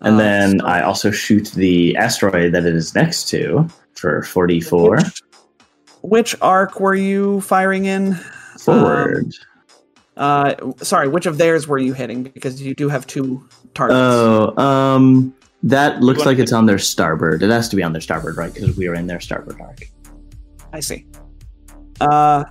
and 0.00 0.14
Uh, 0.14 0.18
then 0.18 0.58
so- 0.60 0.66
I 0.66 0.82
also 0.82 1.10
shoot 1.10 1.50
the 1.52 1.96
asteroid 1.96 2.52
that 2.54 2.64
it 2.64 2.74
is 2.74 2.94
next 2.94 3.28
to 3.30 3.68
for 3.94 4.22
44 4.22 4.96
Which, 4.96 5.22
which 6.02 6.34
arc 6.40 6.80
were 6.80 6.94
you 6.94 7.40
firing 7.42 7.84
in? 7.84 8.18
forward. 8.58 9.34
Uh, 10.16 10.54
sorry, 10.78 11.08
which 11.08 11.26
of 11.26 11.38
theirs 11.38 11.68
were 11.68 11.78
you 11.78 11.92
hitting? 11.92 12.24
Because 12.24 12.60
you 12.60 12.74
do 12.74 12.88
have 12.88 13.06
two 13.06 13.46
targets. 13.74 13.98
Oh, 13.98 14.56
um, 14.60 15.34
that 15.62 16.00
looks 16.00 16.26
like 16.26 16.38
it's 16.38 16.52
on 16.52 16.66
their 16.66 16.78
starboard. 16.78 17.42
It 17.42 17.50
has 17.50 17.68
to 17.68 17.76
be 17.76 17.82
on 17.82 17.92
their 17.92 18.00
starboard, 18.00 18.36
right? 18.36 18.52
Because 18.52 18.76
we 18.76 18.88
are 18.88 18.94
in 18.94 19.06
their 19.06 19.20
starboard 19.20 19.60
arc. 19.60 19.88
I 20.72 20.80
see. 20.80 21.06
Uh, 22.00 22.44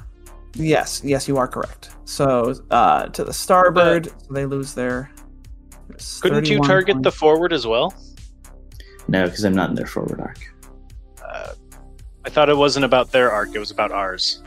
yes, 0.56 1.02
yes, 1.04 1.28
you 1.28 1.38
are 1.38 1.48
correct. 1.48 1.92
So, 2.06 2.54
uh, 2.72 3.08
to 3.08 3.24
the 3.24 3.34
starboard, 3.34 4.06
so 4.06 4.34
they 4.34 4.46
lose 4.46 4.74
their. 4.74 5.12
Couldn't 6.22 6.50
you 6.50 6.58
31 6.58 6.68
target 6.68 7.04
the 7.04 7.12
forward 7.12 7.54
as 7.54 7.68
well? 7.68 7.94
No, 9.08 9.26
because 9.26 9.44
I'm 9.44 9.56
not 9.56 9.70
in 9.70 9.76
their 9.76 9.88
forward 9.88 10.20
arc. 10.20 10.54
Uh, 11.24 11.54
I 12.28 12.30
thought 12.30 12.50
it 12.50 12.58
wasn't 12.58 12.84
about 12.84 13.14
their 13.14 13.32
arc; 13.32 13.56
it 13.56 13.60
was 13.60 13.72
about 13.72 13.94
ours. 13.94 14.44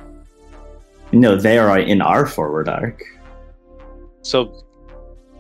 No, 1.12 1.34
they 1.34 1.56
are 1.56 1.78
in 1.78 2.02
our 2.02 2.26
forward 2.26 2.68
arc. 2.68 3.02
So, 4.20 4.66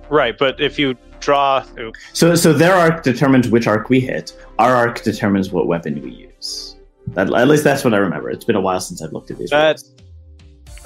right, 0.08 0.36
but 0.38 0.58
if 0.58 0.78
you 0.78 0.96
draw, 1.20 1.62
ooh, 1.78 1.92
So, 2.14 2.34
so 2.34 2.54
their 2.54 2.72
arc 2.72 3.02
determines 3.02 3.48
which 3.48 3.66
arc 3.66 3.90
we 3.90 4.00
hit. 4.00 4.34
Our 4.58 4.74
arc 4.74 5.02
determines 5.02 5.50
what 5.50 5.66
weapon 5.66 6.00
we 6.00 6.12
use. 6.12 6.76
That, 7.08 7.30
at 7.34 7.46
least 7.46 7.62
that's 7.62 7.84
what 7.84 7.92
I 7.92 7.98
remember. 7.98 8.30
It's 8.30 8.46
been 8.46 8.56
a 8.56 8.60
while 8.62 8.80
since 8.80 9.02
I've 9.02 9.12
looked 9.12 9.30
at 9.30 9.36
these. 9.36 9.50
That- 9.50 9.82
rules. 9.82 9.94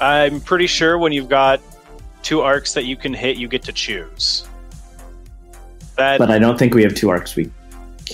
I'm 0.01 0.41
pretty 0.41 0.67
sure 0.67 0.99
when 0.99 1.13
you've 1.13 1.29
got 1.29 1.61
two 2.25 2.41
arcs 2.41 2.75
that 2.75 2.85
you 2.85 2.97
can 2.97 3.15
hit, 3.15 3.37
you 3.37 3.47
get 3.47 3.63
to 3.63 3.73
choose. 3.73 4.45
That, 5.97 6.19
but 6.19 6.33
I 6.33 6.41
don't 6.41 6.59
think 6.59 6.75
we 6.75 6.83
have 6.83 6.97
two 6.97 7.11
arcs. 7.11 7.37
We 7.37 7.49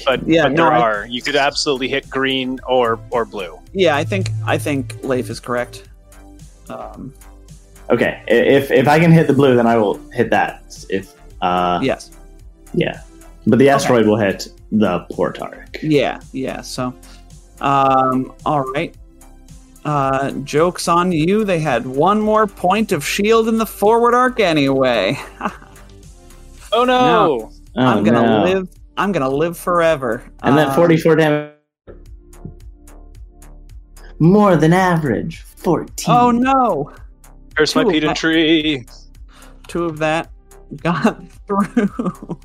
but, 0.04 0.26
Yeah, 0.26 0.44
but 0.44 0.52
no, 0.52 0.64
there 0.64 0.72
I- 0.72 0.80
are. 0.80 1.06
You 1.06 1.22
could 1.22 1.36
absolutely 1.36 1.88
hit 1.88 2.08
green 2.10 2.58
or 2.66 2.98
or 3.10 3.24
blue. 3.24 3.58
Yeah, 3.72 3.96
I 3.96 4.04
think 4.04 4.30
I 4.46 4.58
think 4.58 5.02
Leif 5.02 5.30
is 5.30 5.40
correct. 5.40 5.88
Um, 6.68 7.12
okay. 7.90 8.22
If 8.28 8.70
if 8.70 8.88
I 8.88 8.98
can 8.98 9.12
hit 9.12 9.26
the 9.26 9.32
blue, 9.32 9.56
then 9.56 9.66
I 9.66 9.76
will 9.76 9.98
hit 10.10 10.30
that. 10.30 10.62
If 10.88 11.14
uh, 11.40 11.80
yes. 11.82 12.10
yeah. 12.74 13.02
But 13.46 13.58
the 13.58 13.68
asteroid 13.70 14.06
will 14.06 14.18
hit 14.18 14.48
the 14.70 15.00
port 15.10 15.40
arc. 15.40 15.78
Yeah, 15.82 16.20
yeah. 16.32 16.60
So, 16.60 16.94
um, 17.60 18.32
all 18.44 18.60
right. 18.72 18.94
Uh, 19.84 20.30
jokes 20.44 20.88
on 20.88 21.10
you. 21.10 21.42
They 21.42 21.58
had 21.58 21.86
one 21.86 22.20
more 22.20 22.46
point 22.46 22.92
of 22.92 23.04
shield 23.04 23.48
in 23.48 23.56
the 23.56 23.64
forward 23.66 24.14
arc 24.14 24.40
anyway. 24.40 25.18
Oh 26.72 26.84
no! 26.84 27.50
Oh, 27.74 27.84
I'm 27.84 28.04
gonna 28.04 28.22
no. 28.22 28.44
live. 28.44 28.68
I'm 29.00 29.12
gonna 29.12 29.30
live 29.30 29.56
forever. 29.56 30.22
And 30.42 30.58
then 30.58 30.68
Um, 30.68 30.74
44 30.74 31.16
damage. 31.16 31.52
More 34.18 34.56
than 34.56 34.74
average. 34.74 35.40
14. 35.40 36.14
Oh 36.14 36.30
no! 36.30 36.92
There's 37.56 37.74
my 37.74 37.82
Two 37.82 37.88
of 37.88 37.94
pedant 37.94 38.16
tree. 38.16 38.86
Two 39.68 39.84
of 39.86 39.98
that 39.98 40.30
got 40.82 41.22
through. 41.46 42.38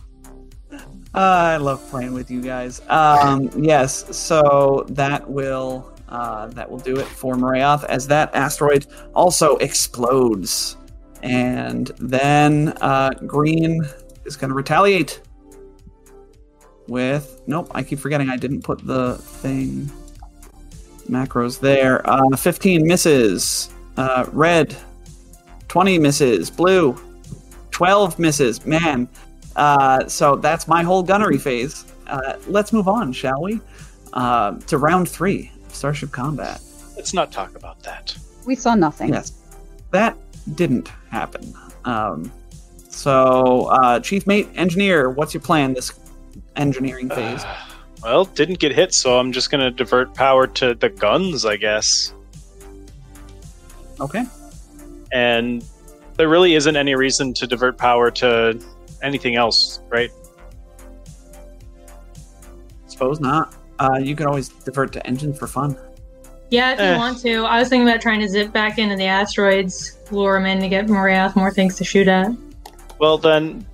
Uh, 0.71 0.77
I 1.13 1.57
love 1.57 1.85
playing 1.89 2.13
with 2.13 2.31
you 2.31 2.41
guys. 2.41 2.81
Um, 2.87 3.49
yes, 3.57 4.15
so 4.15 4.85
that 4.89 5.29
will 5.29 5.91
uh, 6.07 6.47
that 6.47 6.69
will 6.69 6.79
do 6.79 6.95
it 6.97 7.05
for 7.05 7.35
Morayoth 7.35 7.83
as 7.85 8.07
that 8.07 8.33
asteroid 8.33 8.85
also 9.13 9.57
explodes, 9.57 10.77
and 11.21 11.87
then 11.99 12.69
uh, 12.79 13.09
Green 13.25 13.81
is 14.25 14.37
going 14.37 14.49
to 14.49 14.55
retaliate 14.55 15.21
with 16.87 17.41
nope. 17.47 17.71
I 17.73 17.83
keep 17.83 17.99
forgetting 17.99 18.29
I 18.29 18.37
didn't 18.37 18.61
put 18.61 18.85
the 18.85 19.15
thing 19.15 19.89
macros 21.09 21.59
there. 21.59 22.07
Uh, 22.09 22.35
Fifteen 22.35 22.87
misses. 22.87 23.69
Uh, 23.97 24.25
red. 24.31 24.75
Twenty 25.67 25.97
misses. 25.99 26.49
Blue. 26.49 26.99
12 27.75 28.19
misses. 28.19 28.65
Man. 28.65 29.05
Uh, 29.57 30.07
so 30.07 30.37
that's 30.37 30.65
my 30.65 30.81
whole 30.81 31.03
gunnery 31.03 31.37
phase. 31.37 31.83
Uh, 32.07 32.37
let's 32.47 32.71
move 32.71 32.87
on, 32.87 33.11
shall 33.11 33.41
we? 33.41 33.59
Uh, 34.13 34.57
to 34.61 34.77
round 34.77 35.09
three 35.09 35.51
Starship 35.67 36.09
Combat. 36.11 36.61
Let's 36.95 37.13
not 37.13 37.33
talk 37.33 37.53
about 37.57 37.83
that. 37.83 38.15
We 38.45 38.55
saw 38.55 38.75
nothing. 38.75 39.09
Yes. 39.09 39.33
That 39.91 40.17
didn't 40.55 40.87
happen. 41.09 41.53
Um, 41.83 42.31
so, 42.89 43.65
uh, 43.65 43.99
Chief 43.99 44.25
Mate 44.25 44.47
Engineer, 44.55 45.09
what's 45.09 45.33
your 45.33 45.41
plan 45.41 45.73
this 45.73 45.91
engineering 46.57 47.09
phase? 47.09 47.43
Uh, 47.43 47.55
well, 48.03 48.25
didn't 48.25 48.59
get 48.59 48.71
hit, 48.73 48.93
so 48.93 49.17
I'm 49.19 49.31
just 49.31 49.49
gonna 49.51 49.71
divert 49.71 50.13
power 50.13 50.47
to 50.47 50.75
the 50.75 50.89
guns, 50.89 51.45
I 51.45 51.57
guess. 51.57 52.13
Okay. 53.99 54.25
And 55.11 55.63
there 56.17 56.27
really 56.29 56.55
isn't 56.55 56.75
any 56.75 56.95
reason 56.95 57.33
to 57.35 57.47
divert 57.47 57.77
power 57.77 58.11
to 58.11 58.59
anything 59.01 59.35
else, 59.35 59.79
right? 59.89 60.11
Suppose 62.87 63.19
not. 63.19 63.55
Uh, 63.79 63.97
you 64.01 64.15
could 64.15 64.25
always 64.27 64.49
divert 64.49 64.91
to 64.93 65.05
engine 65.05 65.33
for 65.33 65.47
fun. 65.47 65.77
Yeah, 66.49 66.73
if 66.73 66.79
you 66.79 66.85
Eh. 66.85 66.97
want 66.97 67.19
to. 67.21 67.43
I 67.45 67.59
was 67.59 67.69
thinking 67.69 67.87
about 67.87 68.01
trying 68.01 68.21
to 68.21 68.29
zip 68.29 68.53
back 68.53 68.77
into 68.77 68.95
the 68.95 69.05
asteroids, 69.05 69.97
lure 70.11 70.35
them 70.37 70.45
in 70.45 70.59
to 70.61 70.69
get 70.69 70.85
Morayoth 70.87 71.35
more 71.35 71.51
things 71.51 71.75
to 71.77 71.83
shoot 71.83 72.07
at. 72.07 72.29
Well, 72.99 73.17
then, 73.17 73.65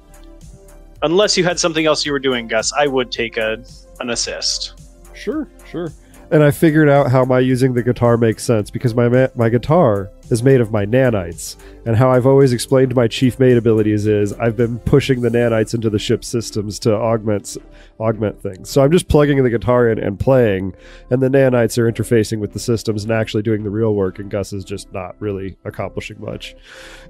unless 1.01 1.37
you 1.37 1.43
had 1.43 1.59
something 1.59 1.85
else 1.85 2.05
you 2.05 2.11
were 2.11 2.19
doing, 2.19 2.47
Gus, 2.47 2.73
I 2.73 2.87
would 2.87 3.11
take 3.11 3.37
a 3.37 3.63
an 3.99 4.09
assist. 4.09 4.79
Sure, 5.13 5.47
sure. 5.69 5.91
And 6.31 6.43
I 6.43 6.51
figured 6.51 6.87
out 6.87 7.11
how 7.11 7.25
my 7.25 7.39
using 7.39 7.73
the 7.73 7.83
guitar 7.83 8.15
makes 8.15 8.43
sense 8.43 8.71
because 8.71 8.95
my 8.95 9.09
ma- 9.09 9.27
my 9.35 9.49
guitar 9.49 10.09
is 10.29 10.41
made 10.41 10.61
of 10.61 10.71
my 10.71 10.85
nanites. 10.85 11.57
And 11.85 11.97
how 11.97 12.09
I've 12.09 12.25
always 12.25 12.53
explained 12.53 12.95
my 12.95 13.09
chief 13.09 13.37
mate 13.37 13.57
abilities 13.57 14.07
is 14.07 14.31
I've 14.33 14.55
been 14.55 14.79
pushing 14.79 15.21
the 15.21 15.29
nanites 15.29 15.73
into 15.73 15.89
the 15.89 15.99
ship 15.99 16.23
systems 16.23 16.79
to 16.79 16.95
augment 16.95 17.57
augment 17.99 18.41
things. 18.41 18.69
So 18.69 18.81
I'm 18.81 18.93
just 18.93 19.09
plugging 19.09 19.43
the 19.43 19.49
guitar 19.49 19.89
in 19.89 19.99
and 19.99 20.17
playing, 20.17 20.73
and 21.09 21.21
the 21.21 21.27
nanites 21.27 21.77
are 21.77 21.91
interfacing 21.91 22.39
with 22.39 22.53
the 22.53 22.59
systems 22.59 23.03
and 23.03 23.11
actually 23.11 23.43
doing 23.43 23.63
the 23.63 23.69
real 23.69 23.93
work. 23.93 24.17
And 24.17 24.31
Gus 24.31 24.53
is 24.53 24.63
just 24.63 24.91
not 24.93 25.17
really 25.19 25.57
accomplishing 25.65 26.19
much. 26.21 26.55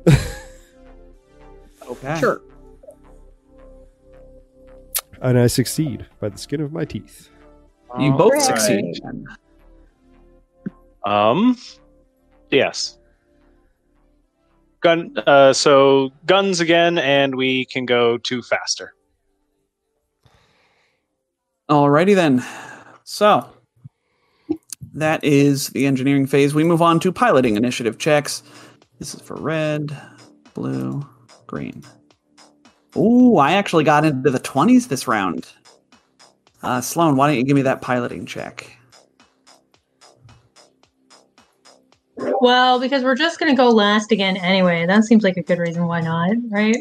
Okay. 1.91 2.19
Sure. 2.19 2.41
And 5.21 5.37
I 5.37 5.47
succeed 5.47 6.05
by 6.19 6.29
the 6.29 6.37
skin 6.37 6.61
of 6.61 6.73
my 6.73 6.83
teeth. 6.85 7.29
You 7.99 8.11
both 8.11 8.33
Hooray. 8.33 8.41
succeed. 8.41 9.01
Um, 11.05 11.57
yes. 12.49 12.97
Gun. 14.81 15.13
Uh, 15.27 15.53
so 15.53 16.11
guns 16.25 16.59
again, 16.59 16.97
and 16.97 17.35
we 17.35 17.65
can 17.65 17.85
go 17.85 18.17
two 18.17 18.41
faster. 18.41 18.93
Alrighty 21.69 22.15
then. 22.15 22.43
So 23.03 23.47
that 24.93 25.23
is 25.23 25.69
the 25.69 25.85
engineering 25.85 26.25
phase. 26.25 26.55
We 26.55 26.63
move 26.63 26.81
on 26.81 26.99
to 27.01 27.11
piloting 27.11 27.55
initiative 27.55 27.97
checks. 27.97 28.41
This 28.99 29.13
is 29.13 29.21
for 29.21 29.35
red, 29.35 29.95
blue, 30.53 31.07
green. 31.47 31.83
Ooh, 32.95 33.37
I 33.37 33.53
actually 33.53 33.83
got 33.83 34.05
into 34.05 34.29
the 34.29 34.39
20s 34.39 34.87
this 34.87 35.07
round. 35.07 35.47
Uh, 36.63 36.81
Sloan, 36.81 37.15
why 37.15 37.27
don't 37.27 37.37
you 37.37 37.43
give 37.43 37.55
me 37.55 37.63
that 37.63 37.81
piloting 37.81 38.25
check? 38.25 38.77
Well, 42.17 42.79
because 42.79 43.03
we're 43.03 43.15
just 43.15 43.39
gonna 43.39 43.55
go 43.55 43.69
last 43.69 44.11
again 44.11 44.37
anyway. 44.37 44.85
That 44.85 45.05
seems 45.05 45.23
like 45.23 45.37
a 45.37 45.43
good 45.43 45.57
reason 45.59 45.87
why 45.87 46.01
not, 46.01 46.31
right? 46.49 46.77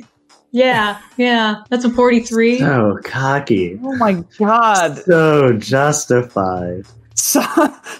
Yeah, 0.52 1.00
yeah. 1.16 1.62
That's 1.70 1.84
a 1.84 1.90
43. 1.90 2.58
So 2.58 2.98
cocky. 3.04 3.78
Oh 3.82 3.96
my 3.96 4.24
god. 4.38 4.98
So 4.98 5.52
justified. 5.52 6.86
Su- 7.14 7.42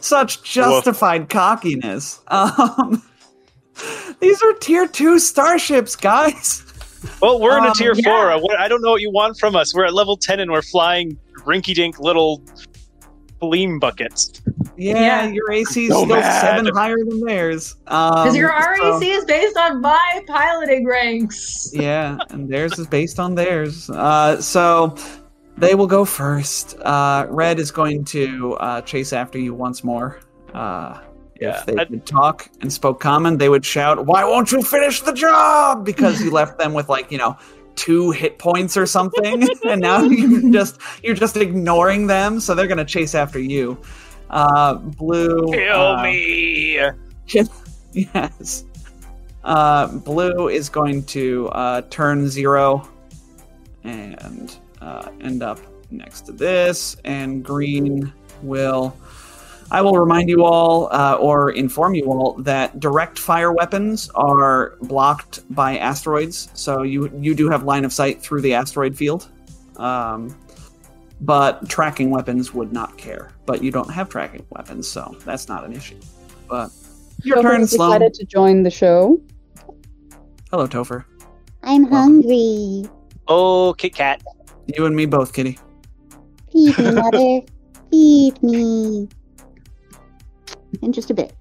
such 0.01 0.43
justified 0.43 1.29
cockiness. 1.29 2.21
Um, 2.29 3.03
these 4.21 4.43
are 4.43 4.53
tier 4.55 4.89
two 4.89 5.19
starships, 5.19 5.95
guys. 5.97 6.65
Well, 7.21 7.41
we're 7.41 7.57
in 7.59 7.65
a 7.65 7.69
Um, 7.69 7.75
tier 7.75 7.93
yeah. 7.95 8.05
four. 8.05 8.43
What- 8.43 8.59
I 8.61 8.69
don't 8.69 8.83
know 8.83 8.91
what 8.91 9.01
you 9.01 9.11
want 9.11 9.39
from 9.39 9.57
us. 9.57 9.75
We're 9.75 9.85
at 9.87 9.95
level 9.95 10.17
ten, 10.17 10.41
and 10.41 10.51
we're 10.51 10.63
flying 10.63 11.17
rinky-dink 11.47 11.99
little 12.01 12.43
gleam 13.41 13.79
buckets. 13.79 14.43
Yeah, 14.77 14.99
Yeah. 14.99 15.27
your 15.29 15.51
AC 15.53 15.85
is 15.87 15.91
So 15.93 16.05
still 16.05 16.17
mad. 16.17 16.41
seven 16.41 16.67
higher 16.75 16.97
than 16.99 17.21
theirs. 17.21 17.75
Because 17.85 18.29
Um, 18.31 18.35
your 18.35 18.51
so- 18.51 18.99
REC 18.99 19.11
is 19.13 19.25
based 19.25 19.57
on 19.57 19.81
my 19.81 20.23
piloting 20.27 20.87
ranks. 20.87 21.71
yeah, 21.73 22.17
and 22.31 22.49
theirs 22.49 22.79
is 22.79 22.87
based 22.87 23.19
on 23.19 23.35
theirs. 23.35 23.89
Uh, 23.91 24.41
so 24.41 24.95
they 25.59 25.75
will 25.75 25.87
go 25.87 26.05
first. 26.05 26.77
Uh, 26.81 27.27
Red 27.29 27.59
is 27.59 27.71
going 27.71 28.05
to 28.07 28.55
uh, 28.57 28.81
chase 28.83 29.13
after 29.13 29.39
you 29.39 29.55
once 29.55 29.83
more. 29.85 30.19
Uh, 30.55 30.99
Yeah, 31.41 31.59
if 31.59 31.67
they 31.67 31.85
could 31.87 32.05
talk 32.05 32.51
and 32.61 32.73
spoke 32.73 33.01
common, 33.01 33.39
they 33.39 33.49
would 33.49 33.65
shout, 33.65 34.07
"Why 34.07 34.25
won't 34.25 34.53
you 34.53 34.63
finish 34.63 35.01
the 35.01 35.13
job?" 35.13 35.85
Because 35.85 36.21
you 36.23 36.31
left 36.31 36.59
them 36.59 36.75
with 36.75 36.89
like 36.89 37.11
you 37.11 37.19
know 37.19 37.37
two 37.77 38.11
hit 38.11 38.39
points 38.39 38.77
or 38.77 38.87
something, 38.87 39.49
and 39.69 39.81
now 39.81 40.03
you 40.03 40.53
just 40.53 40.81
you're 41.03 41.15
just 41.15 41.37
ignoring 41.37 42.07
them. 42.07 42.41
So 42.41 42.55
they're 42.55 42.67
gonna 42.67 42.85
chase 42.85 43.15
after 43.15 43.39
you. 43.39 43.79
Uh, 44.29 44.75
blue, 44.75 45.51
Kill 45.53 45.81
uh, 45.81 46.03
me! 46.03 46.81
Yes. 47.93 48.65
Uh, 49.43 49.89
blue 49.89 50.49
is 50.49 50.69
going 50.69 51.03
to 51.07 51.49
uh, 51.49 51.83
turn 51.91 52.29
zero 52.29 52.89
and 53.83 54.57
uh, 54.81 55.09
end 55.21 55.43
up 55.43 55.59
next 55.91 56.21
to 56.23 56.33
this, 56.33 56.97
and 57.05 57.45
green 57.45 58.13
will. 58.43 58.97
I 59.73 59.83
will 59.83 59.97
remind 59.97 60.29
you 60.29 60.45
all, 60.45 60.89
uh, 60.93 61.15
or 61.15 61.51
inform 61.53 61.95
you 61.95 62.07
all, 62.07 62.35
that 62.41 62.81
direct 62.81 63.19
fire 63.19 63.53
weapons 63.53 64.11
are 64.17 64.75
blocked 64.83 65.41
by 65.55 65.79
asteroids. 65.79 66.49
So 66.55 66.83
you 66.83 67.11
you 67.21 67.35
do 67.35 67.49
have 67.49 67.63
line 67.63 67.85
of 67.85 67.93
sight 67.93 68.21
through 68.21 68.41
the 68.41 68.55
asteroid 68.55 68.97
field, 68.97 69.29
um, 69.77 70.37
but 71.21 71.69
tracking 71.69 72.11
weapons 72.11 72.53
would 72.53 72.73
not 72.73 72.97
care. 72.99 73.31
But 73.47 73.63
you 73.63 73.71
don't 73.71 73.91
have 73.91 74.09
tracking 74.09 74.45
weapons, 74.51 74.89
so 74.89 75.17
that's 75.25 75.49
not 75.49 75.65
an 75.65 75.73
issue. 75.73 76.01
But 76.49 76.71
your 77.23 77.37
Topher 77.39 77.43
turn, 77.43 77.61
has 77.61 77.71
Sloan. 77.71 77.91
decided 77.91 78.15
to 78.15 78.25
join 78.27 78.63
the 78.65 78.71
show. 78.71 79.21
Hello, 80.51 80.67
Topher. 80.67 81.05
I'm 81.63 81.85
hungry. 81.85 82.91
Oh, 83.29 83.75
Kit 83.79 83.95
Kat. 83.95 84.21
You 84.67 84.87
and 84.87 84.97
me 84.97 85.07
both, 85.07 85.33
Kitty. 85.33 85.59
Feed 86.53 86.77
me, 86.79 86.91
mother. 86.93 87.41
Feed 87.93 88.43
me. 88.43 89.09
In 90.83 90.93
just 90.93 91.11
a 91.11 91.15
bit. 91.15 91.35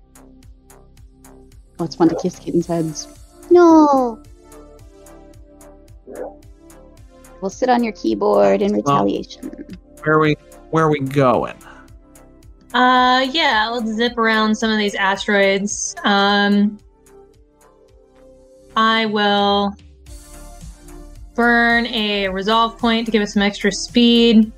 Oh, 1.79 1.85
it's 1.85 1.95
fun 1.95 2.09
to 2.09 2.15
kiss 2.15 2.37
kittens' 2.39 2.67
heads. 2.67 3.07
No. 3.49 4.21
We'll 7.41 7.49
sit 7.49 7.69
on 7.69 7.83
your 7.83 7.93
keyboard 7.93 8.61
in 8.61 8.73
retaliation. 8.73 9.49
Where 10.03 10.15
are 10.15 10.19
we? 10.19 10.35
Where 10.71 10.85
are 10.85 10.89
we 10.89 10.99
going? 10.99 11.55
Uh, 12.73 13.27
yeah, 13.31 13.69
let's 13.69 13.91
zip 13.93 14.17
around 14.17 14.55
some 14.55 14.69
of 14.69 14.77
these 14.77 14.93
asteroids. 14.93 15.95
Um, 16.03 16.77
I 18.75 19.05
will 19.07 19.73
burn 21.33 21.87
a 21.87 22.27
resolve 22.29 22.77
point 22.77 23.05
to 23.05 23.11
give 23.11 23.21
us 23.21 23.33
some 23.33 23.41
extra 23.41 23.71
speed. 23.71 24.51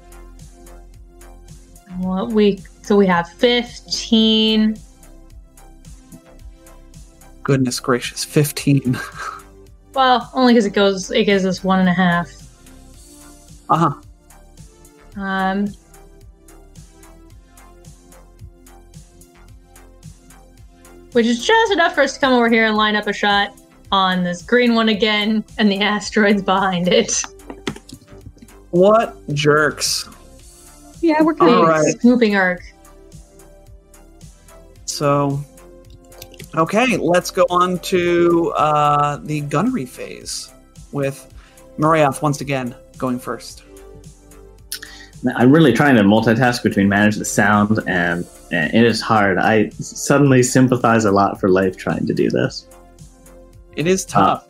What 2.00 2.30
we 2.30 2.60
so 2.82 2.96
we 2.96 3.08
have 3.08 3.30
fifteen. 3.30 4.78
Goodness 7.44 7.80
gracious, 7.80 8.24
fifteen. 8.24 9.00
Well, 9.94 10.30
only 10.34 10.54
because 10.54 10.66
it 10.66 10.74
goes 10.74 11.12
it 11.12 11.26
gives 11.26 11.46
us 11.46 11.64
one 11.64 11.80
and 11.80 11.90
a 11.90 11.94
half. 11.94 12.32
Uh 13.70 13.92
huh. 15.16 15.22
Um, 15.22 15.68
which 21.12 21.26
is 21.26 21.46
just 21.46 21.74
enough 21.74 21.94
for 21.96 22.02
us 22.02 22.14
to 22.14 22.20
come 22.20 22.34
over 22.34 22.50
here 22.50 22.66
and 22.66 22.78
line 22.78 22.96
up 22.96 23.08
a 23.08 23.14
shot 23.14 23.60
on 23.92 24.24
this 24.24 24.42
green 24.42 24.74
one 24.76 24.90
again 24.90 25.44
and 25.58 25.70
the 25.70 25.82
asteroids 25.82 26.42
behind 26.42 26.88
it. 26.88 27.22
What 28.70 29.18
jerks? 29.34 30.08
Yeah, 31.02 31.22
we're 31.22 31.34
kind 31.34 31.54
All 31.54 31.64
of 31.64 31.70
right. 31.70 32.00
Swooping 32.02 32.36
arc. 32.36 32.62
So, 34.86 35.44
okay, 36.56 36.98
let's 36.98 37.32
go 37.32 37.46
on 37.50 37.80
to 37.80 38.52
uh, 38.52 39.18
the 39.24 39.42
gunnery 39.42 39.86
phase 39.86 40.52
with 40.92 41.34
Morayoth 41.78 42.22
once 42.22 42.42
again 42.42 42.76
going 42.98 43.18
first. 43.18 43.64
I'm 45.36 45.52
really 45.52 45.74
trying 45.74 45.96
to 45.96 46.04
multitask 46.04 46.64
between 46.64 46.90
manage 46.90 47.16
the 47.16 47.26
sound 47.26 47.80
and, 47.88 48.28
and 48.52 48.74
it 48.74 48.84
is 48.84 49.02
hard. 49.02 49.38
I 49.38 49.70
suddenly 49.70 50.42
sympathize 50.42 51.06
a 51.06 51.12
lot 51.12 51.40
for 51.40 51.50
Leif 51.50 51.78
trying 51.78 52.08
to 52.08 52.14
do 52.14 52.30
this. 52.30 52.68
It 53.76 53.88
is 53.88 54.04
tough. 54.04 54.48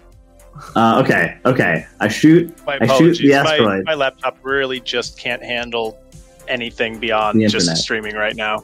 Uh, 0.76 1.02
okay, 1.03 1.38
okay. 1.45 1.86
I 1.99 2.07
shoot. 2.07 2.53
My 2.65 2.78
I 2.82 2.86
shoot 2.86 2.91
apologies. 2.91 3.19
the 3.19 3.30
my, 3.30 3.36
asteroid. 3.36 3.86
my 3.86 3.94
laptop 3.95 4.38
really 4.44 4.80
just 4.80 5.18
can't 5.18 5.44
handle 5.44 5.99
anything 6.47 6.99
beyond 6.99 7.39
The 7.41 7.47
just 7.47 7.76
streaming 7.77 8.15
right 8.15 8.35
now. 8.35 8.63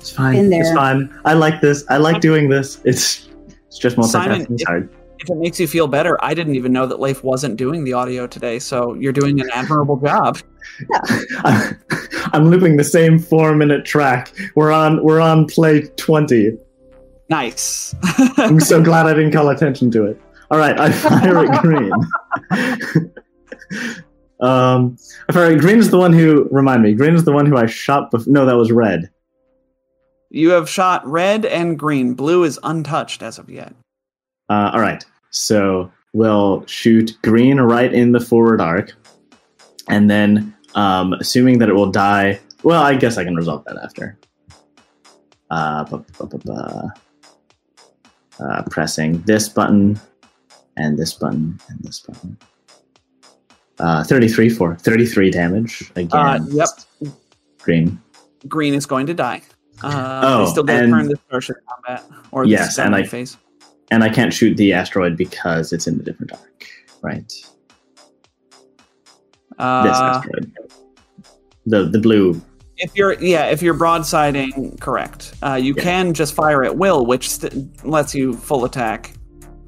It's 0.00 0.10
fine. 0.10 0.34
Been 0.34 0.50
there. 0.50 0.60
It's 0.60 0.72
fine. 0.72 1.12
I 1.24 1.32
like 1.34 1.60
this. 1.60 1.84
I 1.88 1.96
like 1.96 2.20
doing 2.20 2.48
this. 2.48 2.80
It's 2.84 3.28
it's 3.66 3.78
just 3.78 3.96
multitasking. 3.96 4.10
Simon, 4.10 4.40
it's 4.50 4.62
if- 4.62 4.68
hard. 4.68 4.88
if 5.18 5.28
it 5.30 5.36
makes 5.36 5.58
you 5.58 5.66
feel 5.66 5.88
better, 5.88 6.16
I 6.22 6.32
didn't 6.34 6.54
even 6.54 6.72
know 6.72 6.86
that 6.86 7.00
Leif 7.00 7.24
wasn't 7.24 7.56
doing 7.56 7.82
the 7.84 7.92
audio 7.92 8.26
today, 8.26 8.58
so 8.58 8.94
you're 8.94 9.12
doing 9.12 9.40
an 9.40 9.50
admirable 9.52 9.96
job. 9.96 10.38
I'm, 11.44 11.80
I'm 12.32 12.44
looping 12.50 12.76
the 12.76 12.84
same 12.84 13.18
four 13.18 13.54
minute 13.54 13.84
track. 13.84 14.32
We're 14.54 14.70
on 14.72 15.02
we're 15.02 15.20
on 15.20 15.46
play 15.46 15.82
twenty. 15.96 16.56
Nice. 17.28 17.94
I'm 18.36 18.60
so 18.60 18.80
glad 18.80 19.06
I 19.06 19.14
didn't 19.14 19.32
call 19.32 19.48
attention 19.48 19.90
to 19.92 20.04
it. 20.04 20.20
All 20.52 20.58
right, 20.58 20.78
I 20.78 20.92
fire 20.92 21.44
it 21.44 21.50
green. 21.60 23.12
Um, 24.40 24.96
I 25.28 25.32
fire 25.32 25.52
at 25.52 25.60
green 25.60 25.78
is 25.78 25.90
the 25.90 25.98
one 25.98 26.12
who 26.12 26.48
remind 26.50 26.82
me. 26.82 26.94
Green 26.94 27.14
is 27.14 27.24
the 27.24 27.32
one 27.32 27.46
who 27.46 27.56
I 27.56 27.66
shot. 27.66 28.10
Bef- 28.12 28.26
no, 28.26 28.44
that 28.46 28.56
was 28.56 28.70
red. 28.72 29.10
you 30.30 30.50
have 30.50 30.68
shot 30.68 31.06
red 31.06 31.44
and 31.46 31.78
green. 31.78 32.14
Blue 32.14 32.44
is 32.44 32.58
untouched 32.62 33.22
as 33.22 33.38
of 33.38 33.48
yet. 33.48 33.72
Uh, 34.50 34.70
all 34.74 34.80
right, 34.80 35.04
so 35.30 35.90
we'll 36.12 36.64
shoot 36.66 37.16
green 37.22 37.58
right 37.60 37.92
in 37.92 38.12
the 38.12 38.20
forward 38.20 38.60
arc, 38.60 38.92
and 39.88 40.10
then 40.10 40.54
um, 40.74 41.12
assuming 41.14 41.58
that 41.58 41.68
it 41.68 41.74
will 41.74 41.90
die. 41.90 42.38
Well, 42.62 42.82
I 42.82 42.94
guess 42.94 43.16
I 43.18 43.24
can 43.24 43.34
resolve 43.36 43.64
that 43.64 43.76
after. 43.82 44.18
Uh, 45.50 45.84
bu- 45.84 46.04
bu- 46.18 46.38
bu- 46.38 46.88
uh, 48.40 48.62
pressing 48.70 49.22
this 49.22 49.48
button 49.48 49.98
and 50.76 50.98
this 50.98 51.14
button 51.14 51.58
and 51.68 51.78
this 51.82 52.00
button. 52.00 52.36
Uh, 53.78 54.02
33 54.04 54.48
for 54.48 54.74
33 54.76 55.30
damage 55.30 55.90
again. 55.96 56.08
Uh, 56.12 56.38
yep. 56.50 56.68
Green. 57.60 58.00
Green 58.48 58.72
is 58.74 58.86
going 58.86 59.06
to 59.06 59.14
die. 59.14 59.42
Uh, 59.82 60.20
Oh, 60.24 60.46
still 60.50 60.62
get 60.64 60.78
to 60.78 60.84
and- 60.84 60.92
turn 60.92 61.08
this 61.08 61.18
starship 61.26 61.56
combat 61.68 62.04
or 62.30 62.44
this 62.44 62.52
Yes, 62.52 62.78
and 62.78 62.94
I- 62.94 63.02
phase. 63.02 63.36
And 63.90 64.02
I 64.02 64.08
can't 64.08 64.32
shoot 64.32 64.56
the 64.56 64.72
asteroid 64.72 65.16
because 65.16 65.72
it's 65.72 65.86
in 65.86 65.94
a 66.00 66.02
different 66.02 66.32
arc, 66.32 66.66
right? 67.02 67.28
this 67.28 67.46
Uh, 69.58 70.12
asteroid. 70.16 70.52
The 71.66 71.84
the 71.84 71.98
blue. 71.98 72.40
if 72.78 72.94
you're 72.96 73.12
yeah, 73.22 73.46
if 73.46 73.62
you're 73.62 73.74
broadsiding, 73.74 74.80
correct. 74.80 75.34
Uh, 75.42 75.54
you 75.54 75.72
Yeah. 75.76 75.82
can 75.82 76.14
just 76.14 76.34
fire 76.34 76.64
at 76.64 76.76
will, 76.76 77.06
which 77.06 77.30
st- 77.30 77.84
lets 77.86 78.14
you 78.14 78.34
full 78.34 78.64
attack 78.64 79.12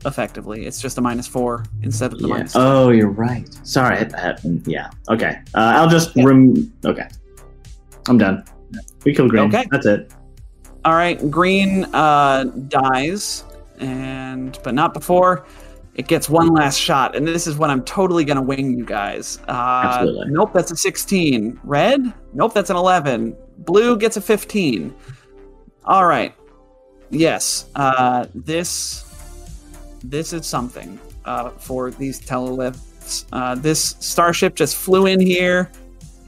effectively. 0.04 0.66
It's 0.66 0.80
just 0.80 0.98
a 0.98 1.00
minus 1.00 1.26
four 1.26 1.64
instead 1.82 2.12
of 2.12 2.18
the 2.20 2.28
Yeah. 2.28 2.34
minus. 2.34 2.52
two. 2.52 2.58
Oh, 2.60 2.90
you're 2.90 3.10
right. 3.10 3.48
Sorry. 3.64 3.98
I, 3.98 4.30
I, 4.30 4.34
yeah. 4.66 4.90
Okay. 5.08 5.38
Uh, 5.54 5.72
I'll 5.76 5.88
just 5.88 6.14
Yeah. 6.16 6.24
rem. 6.24 6.72
Okay. 6.84 7.08
I'm 8.08 8.18
done. 8.18 8.44
We 9.04 9.14
killed 9.14 9.30
green. 9.30 9.44
Okay. 9.54 9.66
That's 9.70 9.86
it. 9.86 10.12
All 10.84 10.94
right, 10.94 11.30
green 11.30 11.84
uh, 11.94 12.44
dies, 12.68 13.44
and 13.78 14.58
but 14.62 14.74
not 14.74 14.94
before 14.94 15.44
it 15.96 16.06
gets 16.06 16.28
one 16.30 16.48
last 16.48 16.78
shot. 16.78 17.16
And 17.16 17.26
this 17.26 17.46
is 17.46 17.58
when 17.58 17.70
I'm 17.70 17.82
totally 17.84 18.24
gonna 18.24 18.40
wing 18.42 18.78
you 18.78 18.84
guys. 18.84 19.38
Uh, 19.48 19.82
Absolutely. 19.84 20.26
Nope, 20.30 20.52
that's 20.54 20.70
a 20.70 20.76
16. 20.76 21.58
Red? 21.64 22.14
Nope, 22.32 22.54
that's 22.54 22.70
an 22.70 22.76
11. 22.76 23.36
Blue 23.58 23.96
gets 23.98 24.16
a 24.16 24.20
15. 24.20 24.94
All 25.84 26.06
right. 26.06 26.32
Yes. 27.10 27.66
Uh, 27.74 28.26
this 28.34 29.04
this 30.02 30.32
is 30.32 30.46
something 30.46 30.98
uh, 31.24 31.50
for 31.50 31.90
these 31.90 32.20
teleliths. 32.20 33.24
Uh, 33.32 33.54
this 33.54 33.96
starship 34.00 34.54
just 34.54 34.76
flew 34.76 35.06
in 35.06 35.20
here 35.20 35.70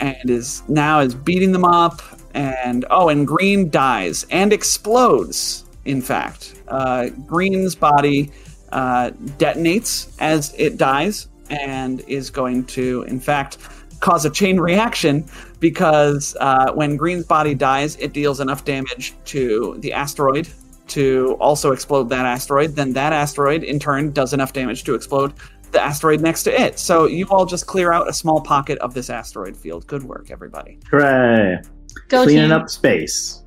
and 0.01 0.31
is 0.31 0.63
now 0.69 1.01
is 1.01 1.15
beating 1.15 1.53
them 1.53 1.65
up 1.65 2.03
and 2.35 2.85
oh 2.91 3.09
and 3.09 3.27
green 3.27 3.71
dies 3.71 4.27
and 4.31 4.53
explodes 4.53 5.65
in 5.85 6.01
fact 6.01 6.63
uh, 6.69 7.09
green's 7.27 7.75
body 7.75 8.31
uh, 8.73 9.11
detonates 9.39 10.15
as 10.21 10.55
it 10.57 10.77
dies 10.77 11.29
and 11.51 12.01
is 12.03 12.31
going 12.31 12.65
to 12.65 13.03
in 13.09 13.21
fact 13.21 13.59
cause 14.01 14.25
a 14.25 14.31
chain 14.31 14.59
reaction 14.59 15.25
because 15.59 16.37
uh, 16.41 16.73
when 16.73 16.97
green's 16.97 17.27
body 17.27 17.55
dies 17.55 17.97
it 17.97 18.13
deals 18.13 18.41
enough 18.41 18.65
damage 18.65 19.15
to 19.25 19.77
the 19.81 19.93
asteroid 19.93 20.49
to 20.91 21.37
also 21.41 21.73
explode 21.73 22.09
that 22.09 22.27
asteroid 22.27 22.75
then 22.77 22.93
that 22.93 23.13
asteroid 23.13 23.63
in 23.63 23.79
turn 23.79 24.11
does 24.13 24.33
enough 24.33 24.53
damage 24.53 24.85
to 24.85 24.95
explode 24.95 25.33
the 25.73 25.81
asteroid 25.81 26.21
next 26.21 26.43
to 26.43 26.61
it 26.61 26.79
so 26.79 27.07
you 27.07 27.27
all 27.31 27.47
just 27.47 27.67
clear 27.67 27.93
out 27.93 28.09
a 28.09 28.13
small 28.13 28.41
pocket 28.41 28.77
of 28.79 28.93
this 28.95 29.09
asteroid 29.09 29.57
field 29.57 29.87
good 29.87 30.03
work 30.03 30.31
everybody 30.31 30.79
Hooray! 30.91 31.61
Go 32.09 32.25
Cleaning 32.25 32.45
team. 32.45 32.53
up 32.53 32.69
space. 32.69 33.43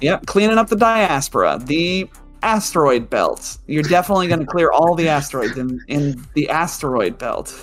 Yep, 0.00 0.26
cleaning 0.26 0.56
up 0.58 0.68
the 0.68 0.76
diaspora, 0.76 1.60
the 1.64 2.08
asteroid 2.42 3.10
belt. 3.10 3.58
You're 3.66 3.82
definitely 3.82 4.28
going 4.28 4.40
to 4.40 4.46
clear 4.46 4.70
all 4.70 4.94
the 4.94 5.08
asteroids 5.08 5.58
in, 5.58 5.80
in 5.88 6.24
the 6.34 6.48
asteroid 6.48 7.18
belt. 7.18 7.54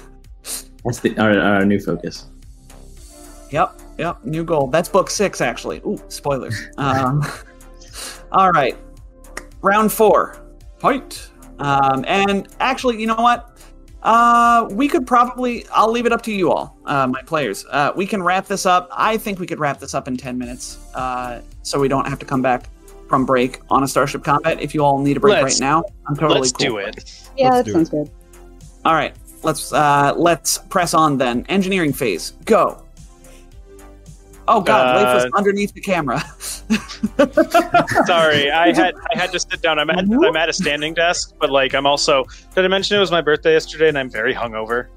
That's 0.86 1.00
the 1.00 1.18
our, 1.18 1.38
our 1.40 1.66
new 1.66 1.80
focus. 1.80 2.28
Yep, 3.50 3.82
yep, 3.98 4.24
new 4.24 4.44
goal. 4.44 4.68
That's 4.68 4.88
book 4.90 5.10
six, 5.10 5.42
actually. 5.42 5.80
Ooh, 5.86 6.02
spoilers. 6.10 6.56
Um, 6.78 7.26
all 8.32 8.52
right, 8.52 8.78
round 9.62 9.92
four, 9.92 10.38
fight. 10.80 11.30
Um, 11.60 12.06
and 12.08 12.48
actually, 12.60 13.00
you 13.02 13.08
know 13.08 13.16
what? 13.16 13.58
Uh, 14.04 14.68
we 14.72 14.88
could 14.88 15.08
probably. 15.08 15.66
I'll 15.72 15.92
leave 15.92 16.06
it 16.06 16.12
up 16.12 16.22
to 16.24 16.32
you 16.32 16.52
all, 16.52 16.78
uh, 16.86 17.08
my 17.08 17.22
players. 17.24 17.66
Uh, 17.70 17.92
we 17.96 18.06
can 18.06 18.22
wrap 18.22 18.46
this 18.46 18.66
up. 18.66 18.90
I 18.92 19.18
think 19.18 19.40
we 19.40 19.48
could 19.48 19.60
wrap 19.60 19.80
this 19.80 19.94
up 19.94 20.08
in 20.08 20.18
ten 20.18 20.38
minutes, 20.38 20.78
uh, 20.94 21.42
so 21.64 21.80
we 21.80 21.88
don't 21.88 22.08
have 22.08 22.20
to 22.20 22.26
come 22.26 22.42
back 22.42 22.70
from 23.10 23.26
break 23.26 23.60
on 23.70 23.84
a 23.84 23.88
Starship 23.88 24.24
Combat. 24.24 24.62
If 24.62 24.76
you 24.76 24.84
all 24.84 25.00
need 25.00 25.18
a 25.18 25.20
break 25.20 25.42
Let's- 25.42 25.60
right 25.60 25.66
now, 25.66 25.84
I'm 26.08 26.16
totally 26.16 26.42
Let's 26.42 26.52
cool. 26.52 26.68
do 26.68 26.78
it. 26.78 27.28
Yeah, 27.36 27.50
Let's 27.50 27.58
that 27.58 27.66
do 27.66 27.72
sounds 27.74 27.90
good. 27.90 28.12
All 28.86 28.94
right, 28.94 29.16
let's 29.44 29.74
uh, 29.74 30.14
let's 30.16 30.60
press 30.60 30.94
on 30.94 31.18
then. 31.18 31.46
Engineering 31.50 31.92
phase, 31.92 32.34
go. 32.46 32.84
Oh 34.50 34.62
God, 34.62 34.96
Uh, 34.96 35.00
Leif 35.14 35.24
was 35.24 35.34
underneath 35.34 35.74
the 35.74 35.82
camera. 35.82 36.20
Sorry, 38.06 38.50
I 38.52 38.74
had 38.74 38.96
I 39.14 39.18
had 39.18 39.32
to 39.32 39.40
sit 39.40 39.62
down. 39.62 39.80
I'm 39.80 39.90
at 39.90 40.00
I'm 40.00 40.36
at 40.36 40.50
a 40.50 40.54
standing 40.54 40.94
desk, 40.94 41.34
but 41.40 41.50
like 41.50 41.74
I'm 41.74 41.86
also. 41.86 42.26
Did 42.56 42.66
I 42.66 42.68
mention 42.68 42.98
it 42.98 43.00
was 43.00 43.12
my 43.12 43.22
birthday 43.22 43.54
yesterday 43.54 43.90
and 43.90 43.98
I'm 43.98 44.10
very 44.10 44.34
hungover? 44.34 44.88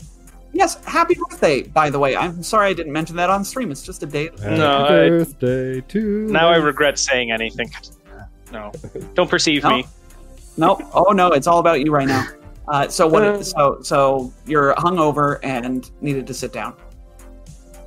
yes, 0.53 0.83
happy 0.85 1.15
birthday, 1.15 1.63
by 1.63 1.89
the 1.91 1.99
way. 1.99 2.17
I'm 2.17 2.43
sorry 2.43 2.71
I 2.71 2.73
didn't 2.75 2.93
mention 2.93 3.15
that 3.17 3.31
on 3.31 3.45
stream. 3.45 3.71
It's 3.71 3.83
just 3.83 4.03
a 4.03 4.07
date. 4.07 4.37
Happy 4.41 4.57
No, 4.59 4.85
I- 4.85 5.09
birthday 5.09 5.81
to 5.81 6.01
Now 6.29 6.49
I 6.49 6.57
regret 6.57 6.99
saying 6.99 7.31
anything. 7.31 7.71
No, 8.53 8.73
don't 9.15 9.31
perceive 9.31 9.63
No. 9.63 9.71
me. 9.71 9.87
No. 10.57 10.79
Oh 10.93 11.13
no, 11.13 11.29
it's 11.33 11.47
all 11.47 11.59
about 11.61 11.81
you 11.81 11.93
right 11.93 12.09
now. 12.09 12.27
Uh, 12.69 12.89
so 12.89 13.07
what? 13.09 13.45
So 13.47 13.79
so 13.83 14.33
you're 14.47 14.75
hungover 14.75 15.39
and 15.43 15.91
needed 16.01 16.27
to 16.29 16.35
sit 16.35 16.53
down. 16.53 16.75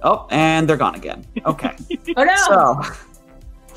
Oh, 0.03 0.27
and 0.31 0.67
they're 0.67 0.77
gone 0.77 0.95
again. 0.95 1.25
Okay. 1.45 1.75
Oh 2.17 2.23
no! 2.23 2.81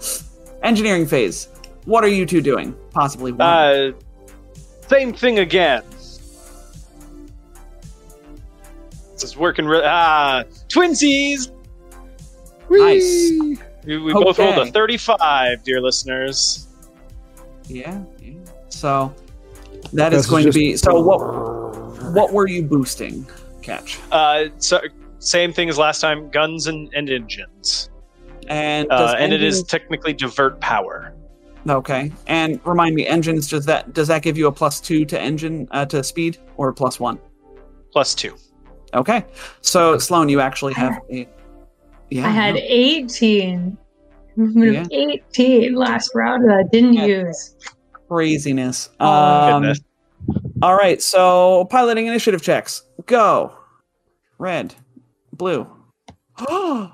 so 0.01 0.25
engineering 0.63 1.07
phase. 1.07 1.49
What 1.85 2.03
are 2.05 2.09
you 2.09 2.27
two 2.27 2.41
doing? 2.41 2.75
Possibly 2.93 3.33
one. 3.33 3.41
Uh, 3.41 3.93
same 4.89 5.13
thing 5.13 5.39
again. 5.39 5.83
This 9.13 9.23
is 9.25 9.37
working. 9.37 9.67
Re- 9.67 9.83
ah, 9.85 10.43
twinsies. 10.69 11.51
nice. 12.69 13.59
We, 13.85 13.99
we 13.99 14.13
both 14.13 14.39
rolled 14.39 14.59
Okay. 14.59 14.69
a 14.69 14.73
35, 14.73 15.63
dear 15.63 15.81
listeners. 15.81 16.67
Yeah, 17.69 18.03
yeah. 18.21 18.33
So 18.69 19.15
that 19.93 20.13
is 20.13 20.19
This 20.19 20.25
is 20.27 20.31
going 20.31 20.45
just- 20.47 20.55
to 20.55 20.59
be. 20.59 20.77
So 20.77 21.01
what? 21.01 22.13
What 22.13 22.33
were 22.33 22.49
you 22.49 22.63
boosting? 22.63 23.27
Ketch. 23.63 23.99
Uh, 24.13 24.47
so 24.59 24.81
same 25.27 25.53
thing 25.53 25.69
as 25.69 25.77
last 25.79 26.01
time. 26.01 26.31
Guns 26.31 26.67
and, 26.67 26.93
and 26.95 27.11
engines. 27.11 27.91
And 28.49 28.89
does 28.89 29.13
Uh, 29.13 29.17
and 29.17 29.33
it 29.33 29.43
is 29.43 29.63
technically 29.65 30.13
divert 30.13 30.61
power. 30.61 31.13
okay. 31.69 32.13
And 32.29 32.61
remind 32.65 32.95
me, 32.95 33.07
engines. 33.07 33.49
Does 33.49 33.67
that 33.67 33.93
does 33.93 34.09
that 34.09 34.23
give 34.23 34.39
you 34.39 34.47
a 34.47 34.53
plus 34.53 34.81
two 34.81 35.05
to 35.07 35.21
engine 35.21 35.67
uh, 35.73 35.85
to 35.87 36.03
speed 36.05 36.39
or 36.57 36.73
plus 36.73 37.01
one? 37.01 37.19
Plus 37.93 38.15
two. 38.15 38.37
Okay. 38.95 39.25
So 39.63 39.99
Sloan, 39.99 40.29
you 40.29 40.41
actually 40.41 40.75
have 40.75 40.99
a. 41.11 41.29
Yeah. 42.11 42.27
I 42.27 42.31
had 42.31 42.55
no. 42.55 42.61
18. 42.63 43.77
Movement 44.37 44.77
of 44.77 44.89
18 44.93 45.75
last 45.75 46.11
round 46.15 46.49
that 46.49 46.57
I 46.59 46.63
didn't 46.71 46.93
Yeah. 46.93 47.07
use. 47.07 47.57
craziness. 48.09 48.91
Oh, 49.01 49.07
Um, 49.09 49.63
goodness. 49.63 49.81
all 50.63 50.77
right. 50.77 51.03
So 51.03 51.65
piloting 51.71 52.07
initiative 52.07 52.43
checks. 52.43 52.83
Go. 53.07 53.53
Red. 54.39 54.75
Blue. 55.37 55.67
oh. 56.49 56.93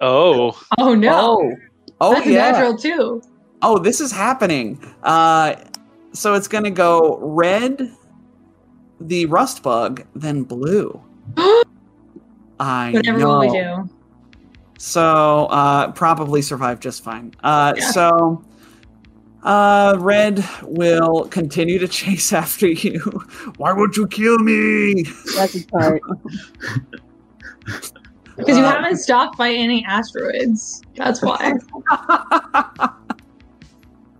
Oh, 0.00 0.60
Oh 0.78 0.94
no! 0.94 1.10
Oh. 1.12 1.52
Oh 2.00 2.14
That's 2.14 2.26
yeah. 2.26 2.50
natural 2.50 2.76
too. 2.76 3.22
Oh, 3.62 3.78
this 3.78 4.00
is 4.00 4.12
happening. 4.12 4.78
Uh, 5.02 5.54
so 6.12 6.34
it's 6.34 6.48
gonna 6.48 6.70
go 6.70 7.18
red, 7.20 7.90
the 9.00 9.26
rust 9.26 9.62
bug, 9.62 10.04
then 10.14 10.42
blue. 10.42 11.00
I 12.60 12.90
Whatever 12.92 13.18
know. 13.18 13.28
will 13.28 13.40
we 13.40 13.50
do? 13.50 13.88
So 14.78 15.46
uh, 15.46 15.92
probably 15.92 16.42
survive 16.42 16.80
just 16.80 17.02
fine. 17.04 17.32
Uh, 17.42 17.74
Yeah. 17.76 17.90
So 17.90 18.44
uh, 19.44 19.96
red 19.98 20.44
will 20.62 21.26
continue 21.28 21.78
to 21.78 21.88
chase 22.00 22.32
after 22.32 22.66
you. 22.66 23.00
Why 23.56 23.72
won't 23.72 23.96
you 23.96 24.06
kill 24.08 24.38
me? 24.38 25.04
That's 25.36 25.54
a 25.54 25.66
part. 25.66 26.02
Because 28.36 28.58
you 28.58 28.64
Uh, 28.64 28.70
haven't 28.70 28.96
stopped 28.96 29.38
by 29.38 29.52
any 29.52 29.84
asteroids. 29.84 30.82
That's 30.96 31.22
why. 31.22 31.52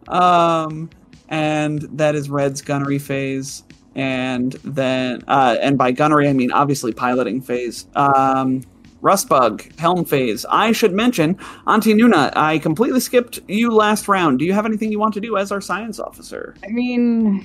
um, 0.09 0.89
and 1.29 1.83
that 1.99 2.15
is 2.15 2.31
Red's 2.31 2.63
gunnery 2.63 3.01
phase, 3.01 3.65
and 3.97 4.53
then 4.63 5.25
uh, 5.27 5.57
and 5.61 5.77
by 5.77 5.91
gunnery 5.91 6.29
I 6.29 6.33
mean 6.33 6.53
obviously 6.53 6.93
piloting 6.93 7.41
phase. 7.41 7.89
Um, 7.97 8.63
Rustbug 9.05 9.79
helm 9.79 10.07
phase. 10.07 10.47
I 10.49 10.73
should 10.73 10.95
mention, 10.95 11.39
Auntie 11.67 11.93
Nuna. 11.93 12.33
I 12.35 12.59
completely 12.59 13.01
skipped 13.01 13.39
you 13.49 13.71
last 13.71 14.09
round. 14.09 14.39
Do 14.39 14.47
you 14.47 14.55
have 14.55 14.65
anything 14.65 14.91
you 14.91 14.99
want 14.99 15.13
to 15.15 15.21
do 15.21 15.37
as 15.37 15.53
our 15.53 15.61
science 15.61 16.01
officer? 16.01 16.55
I 16.65 16.69
mean, 16.69 17.45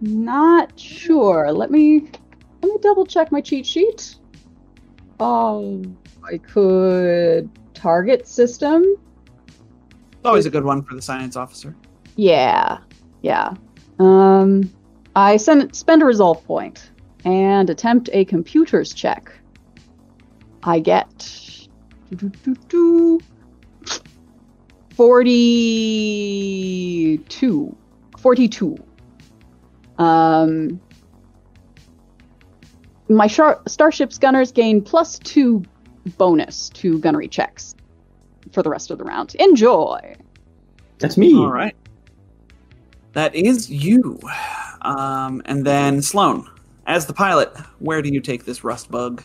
not 0.00 0.78
sure. 0.78 1.52
Let 1.52 1.70
me 1.70 2.10
let 2.62 2.72
me 2.72 2.78
double 2.80 3.06
check 3.06 3.30
my 3.30 3.40
cheat 3.40 3.64
sheet. 3.64 4.16
Um, 5.20 5.96
I 6.24 6.38
could 6.38 7.48
target 7.74 8.26
system. 8.26 8.82
It's 9.46 10.24
Always 10.24 10.46
a 10.46 10.50
good 10.50 10.64
one 10.64 10.82
for 10.82 10.94
the 10.94 11.02
science 11.02 11.36
officer. 11.36 11.76
Yeah, 12.16 12.78
yeah. 13.22 13.54
Um, 14.00 14.72
I 15.14 15.36
send, 15.36 15.74
spend 15.74 16.02
a 16.02 16.06
resolve 16.06 16.44
point 16.44 16.90
and 17.24 17.70
attempt 17.70 18.10
a 18.12 18.24
computer's 18.24 18.92
check. 18.92 19.32
I 20.64 20.78
get 20.78 21.68
42. 24.94 27.76
42. 28.18 28.76
Um, 29.98 30.80
my 33.08 33.26
shar- 33.26 33.60
Starship's 33.66 34.18
gunners 34.18 34.52
gain 34.52 34.82
plus 34.82 35.18
two 35.18 35.62
bonus 36.16 36.68
to 36.70 36.98
gunnery 36.98 37.28
checks 37.28 37.74
for 38.52 38.62
the 38.62 38.70
rest 38.70 38.90
of 38.90 38.98
the 38.98 39.04
round. 39.04 39.34
Enjoy! 39.36 40.16
That's 40.98 41.16
me. 41.16 41.34
All 41.34 41.50
right. 41.50 41.74
That 43.12 43.34
is 43.34 43.70
you. 43.70 44.18
Um, 44.82 45.42
and 45.44 45.66
then 45.66 46.02
Sloan, 46.02 46.48
as 46.86 47.06
the 47.06 47.12
pilot, 47.12 47.56
where 47.78 48.02
do 48.02 48.08
you 48.08 48.20
take 48.20 48.44
this 48.44 48.64
rust 48.64 48.90
bug? 48.90 49.22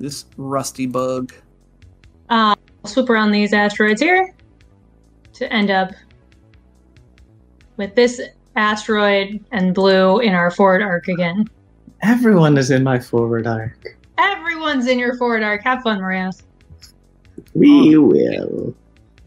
This 0.00 0.24
rusty 0.38 0.86
bug. 0.86 1.32
Uh, 2.30 2.54
I'll 2.84 2.90
swoop 2.90 3.10
around 3.10 3.32
these 3.32 3.52
asteroids 3.52 4.00
here 4.00 4.34
to 5.34 5.52
end 5.52 5.70
up 5.70 5.90
with 7.76 7.94
this 7.94 8.18
asteroid 8.56 9.44
and 9.52 9.74
blue 9.74 10.20
in 10.20 10.32
our 10.32 10.50
forward 10.50 10.80
arc 10.80 11.08
again. 11.08 11.44
Everyone 12.02 12.56
is 12.56 12.70
in 12.70 12.82
my 12.82 12.98
forward 12.98 13.46
arc. 13.46 13.94
Everyone's 14.16 14.86
in 14.86 14.98
your 14.98 15.16
forward 15.18 15.42
arc. 15.42 15.62
Have 15.64 15.82
fun, 15.82 16.00
Maria. 16.00 16.30
We 17.54 17.98
will. 17.98 18.74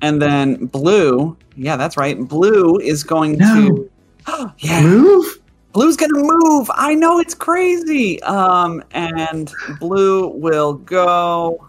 And 0.02 0.20
then 0.22 0.66
blue, 0.66 1.38
yeah, 1.56 1.78
that's 1.78 1.98
right. 1.98 2.20
Blue 2.20 2.78
is 2.80 3.04
going 3.04 3.38
No. 3.38 3.88
to 4.26 4.52
Yeah. 4.58 4.82
Move? 4.82 5.40
Blue's 5.74 5.98
gonna 5.98 6.14
move. 6.22 6.70
I 6.76 6.94
know 6.94 7.20
it's 7.20 7.34
crazy. 7.34 8.22
Um, 8.24 8.84
and 8.92 9.52
blue 9.80 10.28
will 10.28 10.74
go. 10.74 11.68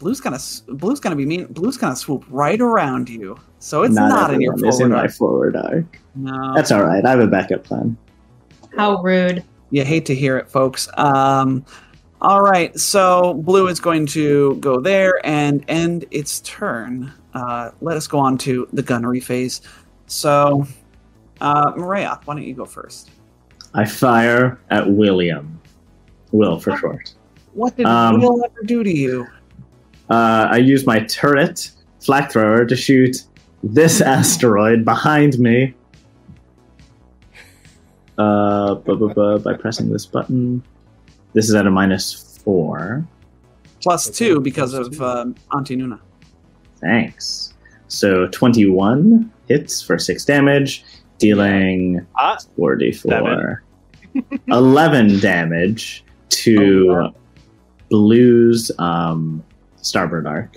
Blue's 0.00 0.20
gonna 0.20 0.40
blue's 0.68 0.98
gonna 1.00 1.16
be 1.16 1.24
mean. 1.24 1.46
Blue's 1.46 1.76
gonna 1.76 1.96
swoop 1.96 2.24
right 2.28 2.60
around 2.60 3.08
you. 3.08 3.38
So 3.60 3.82
it's 3.84 3.94
not, 3.94 4.32
in 4.34 4.40
your 4.40 4.54
everyone 4.54 4.68
is 4.68 4.80
in 4.80 4.88
forward. 4.88 4.96
my 4.96 5.02
arc. 5.02 5.12
forward 5.12 5.56
arc. 5.56 6.00
No, 6.14 6.54
That's 6.54 6.72
all 6.72 6.82
right. 6.82 7.04
I 7.04 7.10
have 7.10 7.20
a 7.20 7.26
backup 7.26 7.62
plan. 7.62 7.96
How 8.76 9.00
rude. 9.02 9.44
you 9.70 9.84
hate 9.84 10.06
to 10.06 10.14
hear 10.14 10.38
it, 10.38 10.48
folks. 10.48 10.88
Um, 10.96 11.64
all 12.22 12.42
right, 12.42 12.78
so 12.78 13.34
blue 13.34 13.66
is 13.68 13.80
going 13.80 14.06
to 14.08 14.56
go 14.56 14.78
there 14.80 15.24
and 15.24 15.64
end 15.68 16.04
its 16.10 16.40
turn. 16.40 17.12
Uh, 17.32 17.70
let 17.80 17.96
us 17.96 18.06
go 18.06 18.18
on 18.18 18.36
to 18.38 18.68
the 18.72 18.82
gunnery 18.82 19.20
phase. 19.20 19.62
So, 20.06 20.66
uh, 21.40 21.72
Maria, 21.76 22.18
why 22.24 22.34
don't 22.34 22.44
you 22.44 22.54
go 22.54 22.64
first? 22.64 23.10
I 23.74 23.84
fire 23.84 24.58
at 24.70 24.90
William. 24.90 25.60
Will 26.32 26.58
for 26.60 26.76
short. 26.76 27.14
What 27.54 27.76
did 27.76 27.86
Um, 27.86 28.20
Will 28.20 28.44
ever 28.44 28.62
do 28.64 28.84
to 28.84 28.90
you? 28.90 29.26
Uh, 30.08 30.48
I 30.50 30.56
use 30.58 30.86
my 30.86 31.00
turret 31.04 31.70
flak 32.00 32.30
thrower 32.32 32.64
to 32.64 32.76
shoot 32.76 33.24
this 33.62 34.00
asteroid 34.16 34.84
behind 34.84 35.38
me. 35.38 35.74
Uh, 38.18 38.74
bu- 38.74 38.96
bu- 38.96 39.14
bu- 39.14 39.38
by 39.38 39.54
pressing 39.54 39.90
this 39.90 40.06
button. 40.06 40.62
This 41.32 41.48
is 41.48 41.54
at 41.54 41.66
a 41.66 41.70
minus 41.70 42.38
four. 42.44 43.06
Plus 43.80 44.10
two 44.10 44.40
because 44.40 44.74
of 44.74 45.00
um, 45.00 45.34
Auntie 45.54 45.76
Nuna. 45.76 45.98
Thanks. 46.80 47.54
So 47.88 48.26
21 48.28 49.30
hits 49.48 49.82
for 49.82 49.98
6 49.98 50.24
damage, 50.24 50.84
dealing 51.20 52.04
Ah, 52.18 52.36
44. 52.56 53.62
11 54.48 55.20
damage 55.20 56.04
Oh, 56.06 56.08
to 56.30 57.08
Blue's 57.90 58.70
um, 58.78 59.44
starboard 59.76 60.26
arc. 60.26 60.56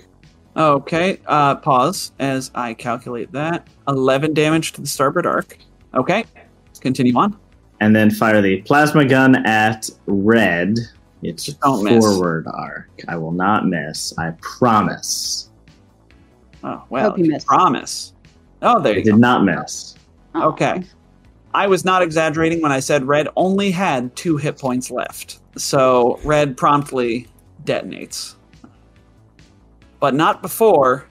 Okay, 0.56 1.18
uh, 1.26 1.56
pause 1.56 2.12
as 2.20 2.50
I 2.54 2.74
calculate 2.74 3.32
that. 3.32 3.66
11 3.88 4.34
damage 4.34 4.72
to 4.72 4.80
the 4.80 4.86
starboard 4.86 5.26
arc. 5.26 5.58
Okay, 5.94 6.24
continue 6.80 7.16
on. 7.16 7.36
And 7.80 7.94
then 7.94 8.10
fire 8.10 8.40
the 8.40 8.62
plasma 8.62 9.04
gun 9.04 9.44
at 9.46 9.90
red. 10.06 10.76
It's 11.22 11.46
Don't 11.54 11.82
miss. 11.84 12.04
forward 12.04 12.46
arc. 12.52 12.88
I 13.08 13.16
will 13.16 13.32
not 13.32 13.66
miss. 13.66 14.16
I 14.18 14.30
promise. 14.40 15.50
Oh, 16.62 16.82
well, 16.88 17.10
Hope 17.10 17.18
you 17.18 17.24
if 17.24 17.30
missed. 17.30 17.46
promise. 17.46 18.12
Oh, 18.62 18.80
there 18.80 18.94
I 18.94 18.96
you 18.98 19.04
did 19.04 19.10
go. 19.12 19.16
not 19.16 19.44
miss. 19.44 19.93
Oh. 20.34 20.50
Okay. 20.50 20.82
I 21.54 21.68
was 21.68 21.84
not 21.84 22.02
exaggerating 22.02 22.60
when 22.60 22.72
I 22.72 22.80
said 22.80 23.04
red 23.04 23.28
only 23.36 23.70
had 23.70 24.14
two 24.16 24.36
hit 24.36 24.58
points 24.58 24.90
left. 24.90 25.38
So 25.56 26.18
red 26.24 26.56
promptly 26.56 27.28
detonates. 27.64 28.34
But 30.00 30.14
not 30.14 30.42
before 30.42 31.06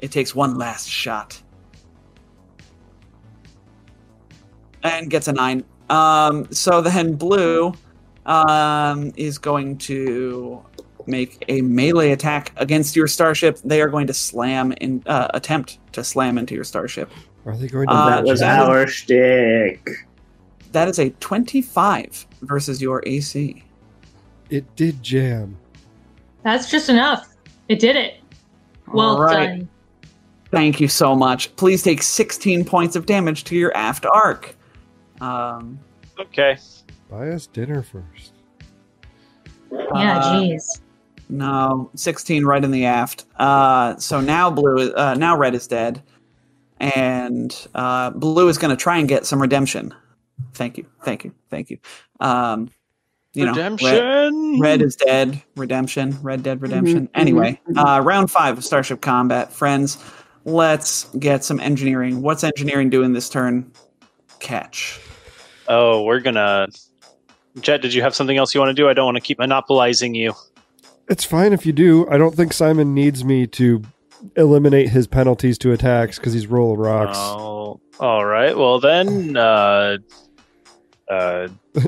it 0.00 0.10
takes 0.10 0.34
one 0.34 0.56
last 0.56 0.88
shot. 0.88 1.40
And 4.82 5.10
gets 5.10 5.28
a 5.28 5.32
nine. 5.32 5.62
Um, 5.90 6.50
so 6.50 6.80
then 6.80 7.14
blue 7.14 7.74
um, 8.24 9.12
is 9.16 9.36
going 9.36 9.76
to 9.78 10.64
make 11.06 11.44
a 11.48 11.60
melee 11.60 12.12
attack 12.12 12.52
against 12.56 12.96
your 12.96 13.06
starship. 13.06 13.58
They 13.64 13.82
are 13.82 13.88
going 13.88 14.06
to 14.06 14.14
slam 14.14 14.72
in 14.72 15.02
uh, 15.06 15.28
attempt 15.34 15.78
to 15.92 16.02
slam 16.02 16.38
into 16.38 16.54
your 16.54 16.64
starship. 16.64 17.10
Are 17.46 17.56
they 17.56 17.68
going 17.68 17.88
to? 17.88 17.94
Uh, 17.94 18.10
that 18.10 18.24
was 18.24 18.42
our 18.42 18.86
shtick. 18.86 19.88
That 20.72 20.88
is 20.88 20.98
a 20.98 21.10
25 21.10 22.26
versus 22.42 22.80
your 22.80 23.02
AC. 23.06 23.64
it 24.50 24.76
did 24.76 25.02
jam. 25.02 25.56
That's 26.42 26.70
just 26.70 26.88
enough. 26.88 27.34
It 27.68 27.78
did 27.80 27.96
it. 27.96 28.20
Well 28.92 29.16
All 29.16 29.22
right. 29.22 29.46
done. 29.58 29.68
Thank 30.50 30.80
you 30.80 30.88
so 30.88 31.14
much. 31.14 31.54
Please 31.56 31.82
take 31.82 32.02
16 32.02 32.64
points 32.64 32.96
of 32.96 33.06
damage 33.06 33.44
to 33.44 33.56
your 33.56 33.76
aft 33.76 34.04
arc. 34.06 34.56
Um, 35.20 35.78
okay. 36.18 36.58
Buy 37.08 37.28
us 37.28 37.46
dinner 37.46 37.82
first. 37.82 38.32
Yeah, 39.70 40.18
uh, 40.18 40.32
jeez. 40.34 40.80
No, 41.28 41.90
16 41.94 42.44
right 42.44 42.64
in 42.64 42.72
the 42.72 42.84
aft. 42.86 43.26
Uh, 43.36 43.96
so 43.98 44.20
now 44.20 44.50
blue, 44.50 44.92
uh, 44.94 45.14
now 45.14 45.36
red 45.36 45.54
is 45.54 45.68
dead, 45.68 46.02
and 46.80 47.66
uh, 47.74 48.10
blue 48.10 48.48
is 48.48 48.58
going 48.58 48.70
to 48.70 48.76
try 48.82 48.98
and 48.98 49.08
get 49.08 49.26
some 49.26 49.40
redemption. 49.40 49.94
Thank 50.54 50.78
you, 50.78 50.86
thank 51.04 51.24
you, 51.24 51.32
thank 51.50 51.70
you. 51.70 51.78
Um, 52.18 52.70
you 53.32 53.44
know, 53.44 53.52
red- 53.52 53.56
Redemption. 53.78 54.60
Red 54.60 54.82
is 54.82 54.96
dead. 54.96 55.40
Redemption. 55.56 56.18
Red 56.22 56.42
Dead 56.42 56.60
Redemption. 56.60 57.06
Mhm, 57.06 57.10
Anyway, 57.14 57.60
mhm, 57.68 57.78
uh, 57.98 58.00
round 58.02 58.28
five 58.30 58.58
of 58.58 58.64
Starship 58.64 59.00
Combat. 59.02 59.52
Friends, 59.52 59.98
let's 60.44 61.04
get 61.18 61.44
some 61.44 61.60
engineering. 61.60 62.22
What's 62.22 62.42
engineering 62.42 62.90
doing 62.90 63.12
this 63.12 63.28
turn? 63.28 63.70
Ketch. 64.40 64.98
Oh, 65.68 66.02
we're 66.02 66.18
gonna. 66.20 66.66
Jet, 67.60 67.82
did 67.82 67.94
you 67.94 68.02
have 68.02 68.14
something 68.16 68.36
else 68.36 68.52
you 68.54 68.60
want 68.60 68.70
to 68.70 68.74
do? 68.82 68.88
I 68.88 68.94
don't 68.94 69.04
want 69.04 69.16
to 69.16 69.20
keep 69.20 69.38
monopolizing 69.38 70.14
you. 70.14 70.34
It's 71.08 71.24
fine 71.24 71.52
if 71.52 71.64
you 71.66 71.72
do. 71.72 72.08
I 72.08 72.16
don't 72.16 72.34
think 72.34 72.52
Simon 72.52 72.94
needs 72.94 73.24
me 73.24 73.46
to 73.48 73.82
eliminate 74.36 74.88
his 74.90 75.06
penalties 75.06 75.58
to 75.58 75.72
attacks 75.72 76.18
because 76.18 76.32
he's 76.32 76.46
roll 76.46 76.72
of 76.72 76.78
rocks. 76.78 77.16
Oh, 77.18 77.80
all 77.98 78.24
right. 78.24 78.56
Well 78.56 78.80
then, 78.80 79.36
uh, 79.36 79.96
uh, 81.08 81.48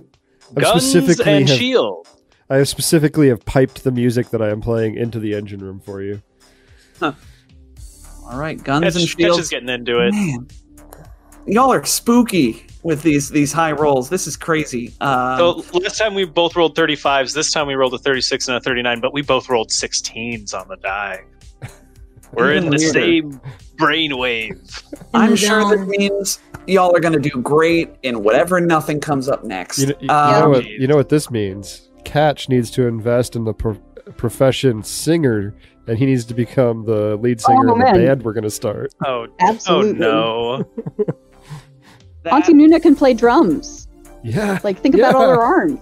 guns 0.54 0.82
specifically 0.90 1.32
and 1.32 1.48
have- 1.48 1.58
shield. 1.58 2.08
I 2.50 2.56
have 2.56 2.68
specifically 2.68 3.28
have 3.28 3.42
piped 3.46 3.82
the 3.82 3.90
music 3.92 4.28
that 4.30 4.42
I 4.42 4.50
am 4.50 4.60
playing 4.60 4.96
into 4.96 5.18
the 5.18 5.34
engine 5.34 5.60
room 5.60 5.80
for 5.80 6.02
you. 6.02 6.20
All 7.00 7.14
right, 8.38 8.62
guns 8.62 8.84
Ketch, 8.84 8.94
and 8.96 9.02
Ketch 9.08 9.16
shields. 9.18 9.38
is 9.40 9.48
getting 9.48 9.68
into 9.68 10.00
it. 10.00 10.12
Man, 10.12 10.46
y'all 11.46 11.72
are 11.72 11.84
spooky 11.84 12.66
with 12.82 13.02
these 13.02 13.30
these 13.30 13.52
high 13.52 13.72
rolls. 13.72 14.08
This 14.10 14.26
is 14.26 14.36
crazy. 14.36 14.92
Um, 15.00 15.38
So 15.38 15.78
last 15.78 15.98
time 15.98 16.14
we 16.14 16.24
both 16.24 16.54
rolled 16.54 16.76
35s. 16.76 17.34
This 17.34 17.52
time 17.52 17.66
we 17.66 17.74
rolled 17.74 17.94
a 17.94 17.98
36 17.98 18.48
and 18.48 18.56
a 18.56 18.60
39, 18.60 19.00
but 19.00 19.12
we 19.12 19.22
both 19.22 19.48
rolled 19.48 19.70
16s 19.70 20.54
on 20.54 20.68
the 20.68 20.76
die. 20.76 21.24
We're 22.32 22.52
in 22.52 22.64
the 22.64 22.70
Weirder. 22.78 22.92
same 22.92 23.40
brainwave. 23.76 24.82
I'm 25.14 25.36
sure 25.36 25.76
that 25.76 25.86
means 25.86 26.38
y'all 26.66 26.94
are 26.96 27.00
going 27.00 27.20
to 27.20 27.20
do 27.30 27.40
great 27.42 27.90
in 28.02 28.22
whatever 28.22 28.60
nothing 28.60 29.00
comes 29.00 29.28
up 29.28 29.44
next. 29.44 29.78
You 29.78 29.86
know, 29.88 29.94
you, 30.00 30.08
Um, 30.10 30.40
know 30.42 30.48
what? 30.50 30.64
You 30.66 30.86
know 30.86 30.96
what 30.96 31.08
this 31.08 31.30
means. 31.30 31.88
Ketch 32.04 32.48
needs 32.48 32.70
to 32.72 32.86
invest 32.86 33.36
in 33.36 33.44
the 33.44 33.52
pro- 33.54 33.74
profession 34.16 34.82
singer, 34.82 35.54
and 35.86 35.98
he 35.98 36.06
needs 36.06 36.24
to 36.26 36.34
become 36.34 36.84
the 36.84 37.16
lead 37.16 37.40
singer 37.40 37.68
Oh, 37.70 37.72
of 37.72 37.78
the 37.78 37.84
band 37.84 38.22
we're 38.22 38.32
going 38.32 38.44
to 38.44 38.50
start. 38.50 38.94
Oh, 39.04 39.26
Absolutely. 39.40 40.04
oh 40.06 40.58
no. 40.98 41.04
that- 42.24 42.32
Auntie 42.32 42.54
Nuna 42.54 42.80
can 42.80 42.94
play 42.96 43.14
drums. 43.14 43.88
Yeah, 44.24 44.58
Like, 44.62 44.78
think 44.78 44.94
about 44.94 45.16
all 45.16 45.28
her 45.30 45.42
arms. 45.42 45.80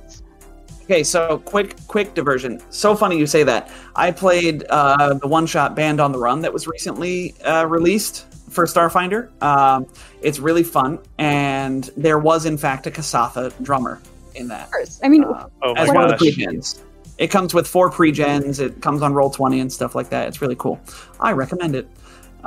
Okay, 0.91 1.05
so 1.05 1.39
quick, 1.45 1.77
quick 1.87 2.15
diversion. 2.15 2.61
So 2.71 2.97
funny 2.97 3.17
you 3.17 3.25
say 3.25 3.45
that. 3.45 3.71
I 3.95 4.11
played 4.11 4.65
uh, 4.71 5.15
the 5.15 5.29
one-shot 5.29 5.77
Band 5.77 6.01
on 6.01 6.11
the 6.11 6.19
Run 6.19 6.41
that 6.41 6.53
was 6.53 6.67
recently 6.67 7.33
uh, 7.45 7.65
released 7.67 8.27
for 8.51 8.67
Starfinder. 8.67 9.31
Um, 9.41 9.87
it's 10.21 10.41
really 10.41 10.65
fun, 10.65 10.99
and 11.19 11.89
there 11.97 12.19
was 12.19 12.45
in 12.45 12.59
fact 12.59 12.89
a 12.89 12.91
Kasatha 12.91 13.53
drummer 13.63 14.01
in 14.35 14.49
that. 14.49 14.65
Of 14.65 14.71
course. 14.73 15.01
I 15.05 15.09
mean, 15.09 15.23
Uh, 15.23 15.47
Oh 15.63 15.75
my 15.75 15.81
as 15.83 15.89
one 15.91 15.99
of 15.99 16.19
the 16.19 16.25
gosh. 16.27 16.35
pre-gens. 16.35 16.83
It 17.19 17.29
comes 17.29 17.55
with 17.55 17.69
four 17.69 17.89
pre-gens. 17.89 18.59
It 18.59 18.83
comes 18.83 19.01
on 19.01 19.15
Roll 19.15 19.31
Twenty 19.31 19.61
and 19.61 19.73
stuff 19.73 19.95
like 19.95 20.09
that. 20.11 20.27
It's 20.27 20.43
really 20.43 20.57
cool. 20.57 20.81
I 21.21 21.31
recommend 21.31 21.77
it. 21.77 21.87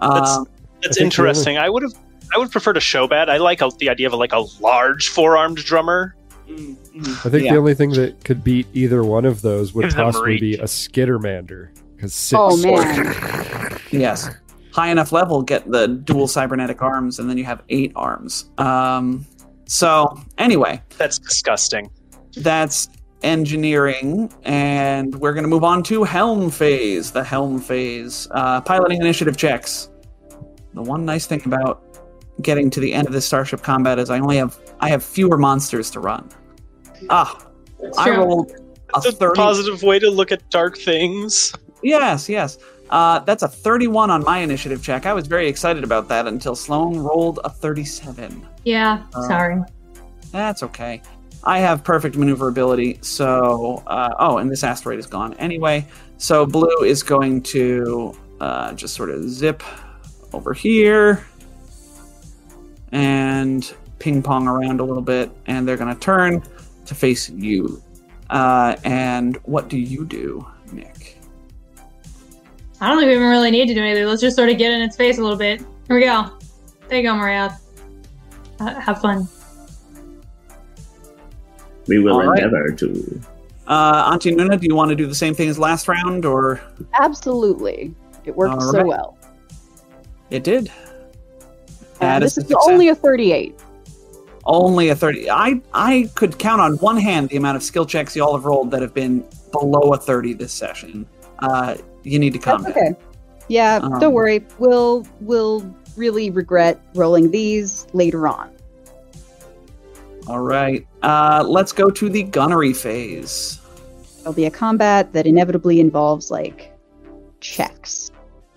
That's- 0.02 0.36
Um, 0.36 0.48
That's 0.82 1.00
I 1.00 1.04
interesting. 1.06 1.58
I 1.58 1.70
would 1.70 1.84
have. 1.84 1.94
I 2.36 2.40
would 2.40 2.52
prefer 2.52 2.74
to 2.74 2.80
show 2.82 3.08
bad. 3.08 3.30
I 3.30 3.38
like 3.38 3.62
a, 3.62 3.70
the 3.78 3.90
idea 3.90 4.08
of 4.08 4.14
like 4.16 4.34
a 4.34 4.44
large 4.60 5.08
four-armed 5.10 5.58
drummer. 5.58 6.16
Mm, 6.48 6.76
mm, 6.76 7.26
I 7.26 7.30
think 7.30 7.46
yeah. 7.46 7.54
the 7.54 7.58
only 7.60 7.74
thing 7.76 7.92
that 7.92 8.24
could 8.24 8.44
beat 8.44 8.68
either 8.74 9.04
one 9.04 9.26
of 9.26 9.42
those 9.42 9.74
would 9.74 9.84
Give 9.84 9.96
them 9.96 10.06
possibly 10.06 10.40
be 10.40 10.54
a 10.56 10.64
Skittermander. 10.64 11.70
Because 11.96 12.14
six. 12.14 12.38
oh 12.40 12.58
man, 12.58 13.80
Yes. 13.92 14.30
High 14.74 14.90
enough 14.90 15.12
level, 15.12 15.42
get 15.44 15.70
the 15.70 15.88
dual 15.88 16.28
cybernetic 16.28 16.82
arms, 16.82 17.20
and 17.20 17.30
then 17.30 17.38
you 17.38 17.44
have 17.46 17.62
eight 17.70 17.92
arms. 17.96 18.50
Um, 18.58 19.26
so, 19.66 20.20
anyway, 20.38 20.82
That's 20.98 21.20
disgusting. 21.20 21.90
that's 22.36 22.90
engineering, 23.22 24.34
and 24.44 25.16
we're 25.16 25.34
going 25.34 25.44
to 25.44 25.50
move 25.50 25.64
on 25.64 25.84
to 25.84 26.04
Helm 26.04 26.50
phase. 26.50 27.12
The 27.12 27.24
Helm 27.24 27.60
phase. 27.62 28.28
Uh, 28.32 28.62
piloting 28.62 29.00
initiative 29.00 29.38
checks. 29.38 29.90
The 30.74 30.82
one 30.82 31.06
nice 31.06 31.26
thing 31.28 31.42
about 31.46 31.84
getting 32.42 32.70
to 32.72 32.80
the 32.80 32.94
end 32.94 33.08
of 33.08 33.14
this 33.14 33.26
Starship 33.26 33.62
combat 33.62 34.00
is 34.00 34.10
I 34.10 34.20
only 34.20 34.38
have 34.38 34.60
I 34.84 34.90
have 34.90 35.04
fewer 35.04 35.38
monsters 35.38 35.90
to 35.92 36.00
run. 36.02 36.30
Ah, 37.10 37.46
It's 37.80 37.98
I 37.98 38.08
true. 38.10 38.18
rolled 38.18 38.52
a 38.52 38.60
That's 38.96 39.06
a 39.08 39.12
30. 39.14 39.36
positive 39.36 39.82
way 39.84 39.98
to 40.00 40.10
look 40.10 40.32
at 40.34 40.48
dark 40.50 40.78
things. 40.78 41.54
Yes, 41.82 42.28
yes. 42.28 42.58
Uh, 42.90 43.20
that's 43.20 43.44
a 43.44 43.48
31 43.48 44.12
on 44.12 44.24
my 44.24 44.40
initiative 44.40 44.84
check. 44.84 45.06
I 45.06 45.14
was 45.14 45.26
very 45.26 45.48
excited 45.48 45.84
about 45.86 46.10
that 46.10 46.28
until 46.28 46.56
Sloan 46.56 46.98
rolled 47.00 47.40
a 47.44 47.50
37. 47.50 48.46
Yeah, 48.66 49.04
Uh, 49.16 49.28
sorry. 49.28 49.62
That's 50.32 50.64
okay. 50.64 51.02
I 51.46 51.60
have 51.60 51.84
perfect 51.84 52.16
maneuverability, 52.18 53.00
so. 53.02 53.84
Uh, 53.88 54.14
oh, 54.20 54.38
and 54.38 54.50
this 54.52 54.64
asteroid 54.64 55.00
is 55.00 55.06
gone. 55.08 55.34
Anyway, 55.36 55.86
so 56.18 56.46
Blue 56.46 56.84
is 56.86 57.04
going 57.04 57.42
to 57.44 58.14
uh, 58.42 58.74
just 58.74 58.96
sort 58.96 59.10
of 59.10 59.30
zip 59.30 59.64
over 60.34 60.54
here 60.54 61.26
and 62.92 63.74
ping 64.04 64.22
pong 64.22 64.50
around 64.50 64.82
a 64.82 64.84
little 64.84 65.02
bit, 65.02 65.32
and 65.46 65.66
they're 65.66 65.78
going 65.78 65.94
to 65.94 66.00
turn 66.00 66.44
to 66.86 66.94
face 66.94 67.30
you. 67.30 67.82
Uh, 68.30 68.76
and 68.84 69.38
what 69.44 69.70
do 69.70 69.78
you 69.80 70.04
do, 70.04 70.46
Nick? 70.74 71.18
I 72.82 72.90
don't 72.90 72.98
think 72.98 73.08
we 73.08 73.16
even 73.16 73.30
really 73.30 73.50
need 73.50 73.68
to 73.70 73.74
do 73.74 73.80
anything. 73.80 74.06
Let's 74.06 74.20
just 74.22 74.36
sort 74.36 74.50
of 74.50 74.58
get 74.58 74.74
in 74.74 74.82
its 74.82 74.98
face 74.98 75.20
a 75.20 75.22
little 75.22 75.38
bit. 75.38 75.62
Here 75.88 75.96
we 75.96 76.02
go. 76.02 76.38
There 76.90 76.98
you 76.98 77.04
go, 77.08 77.16
Maria. 77.16 77.58
Uh, 78.60 78.78
have 78.82 79.00
fun. 79.00 79.26
We 81.88 82.00
will 82.00 82.16
All 82.16 82.28
right. 82.28 82.44
endeavor 82.44 82.72
to. 82.72 83.22
Uh, 83.68 84.10
Auntie 84.12 84.36
Nuna, 84.36 84.60
do 84.60 84.68
you 84.68 84.76
want 84.76 84.90
to 84.90 84.96
do 84.96 85.08
the 85.08 85.16
same 85.16 85.34
thing 85.34 85.48
as 85.48 85.58
last 85.58 85.88
round, 85.88 86.26
or 86.26 86.60
absolutely, 87.00 87.96
it 88.26 88.36
worked 88.36 88.56
All 88.56 88.72
so 88.74 88.86
well. 88.86 89.18
it 90.30 90.44
did? 90.44 90.70
And 92.02 92.22
this 92.22 92.34
is 92.34 92.44
is 92.44 92.50
success. 92.50 92.68
only 92.70 92.90
a 92.90 92.96
38. 92.96 93.58
Only 94.46 94.90
a 94.90 94.96
30. 94.96 95.30
I 95.30 95.62
I 95.74 96.10
could 96.16 96.38
count 96.38 96.62
on 96.62 96.74
one 96.78 96.98
hand 96.98 97.30
the 97.30 97.38
amount 97.38 97.56
of 97.56 97.64
skill 97.64 97.86
checks 97.86 98.16
y'all 98.16 98.36
have 98.36 98.46
rolled 98.46 98.72
that 98.72 98.82
have 98.82 98.94
been 98.94 99.26
below 99.52 99.94
a 99.94 99.98
30 99.98 100.34
this 100.34 100.52
session. 100.52 101.08
Uh, 101.40 101.76
you 102.04 102.20
need 102.20 102.34
to 102.34 102.40
calm 102.40 102.64
That's 102.64 102.78
okay. 102.78 102.96
Yeah, 103.48 103.80
Um, 103.82 104.00
don't 104.00 104.14
worry. 104.14 104.46
We'll 104.60 105.06
we'll 105.22 105.62
really 105.96 106.30
regret 106.30 106.82
rolling 106.96 107.32
these 107.32 107.88
later 107.94 108.28
on. 108.28 108.50
All 110.28 110.40
right. 110.40 110.88
Uh, 111.02 111.44
let's 111.46 111.72
go 111.72 111.90
to 111.90 112.10
the 112.10 112.24
gunnery 112.24 112.74
phase. 112.74 113.60
There'll 114.20 114.34
be 114.34 114.46
a 114.46 114.52
combat 114.52 115.12
that 115.14 115.28
inevitably 115.28 115.80
involves 115.80 116.32
like 116.32 116.74
checks. 117.42 118.10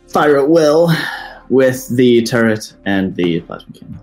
Fire 0.07 0.39
at 0.39 0.49
will 0.49 0.91
with 1.49 1.89
the 1.97 2.23
turret 2.23 2.73
and 2.85 3.15
the 3.17 3.41
plasma 3.41 3.73
cannon. 3.73 4.01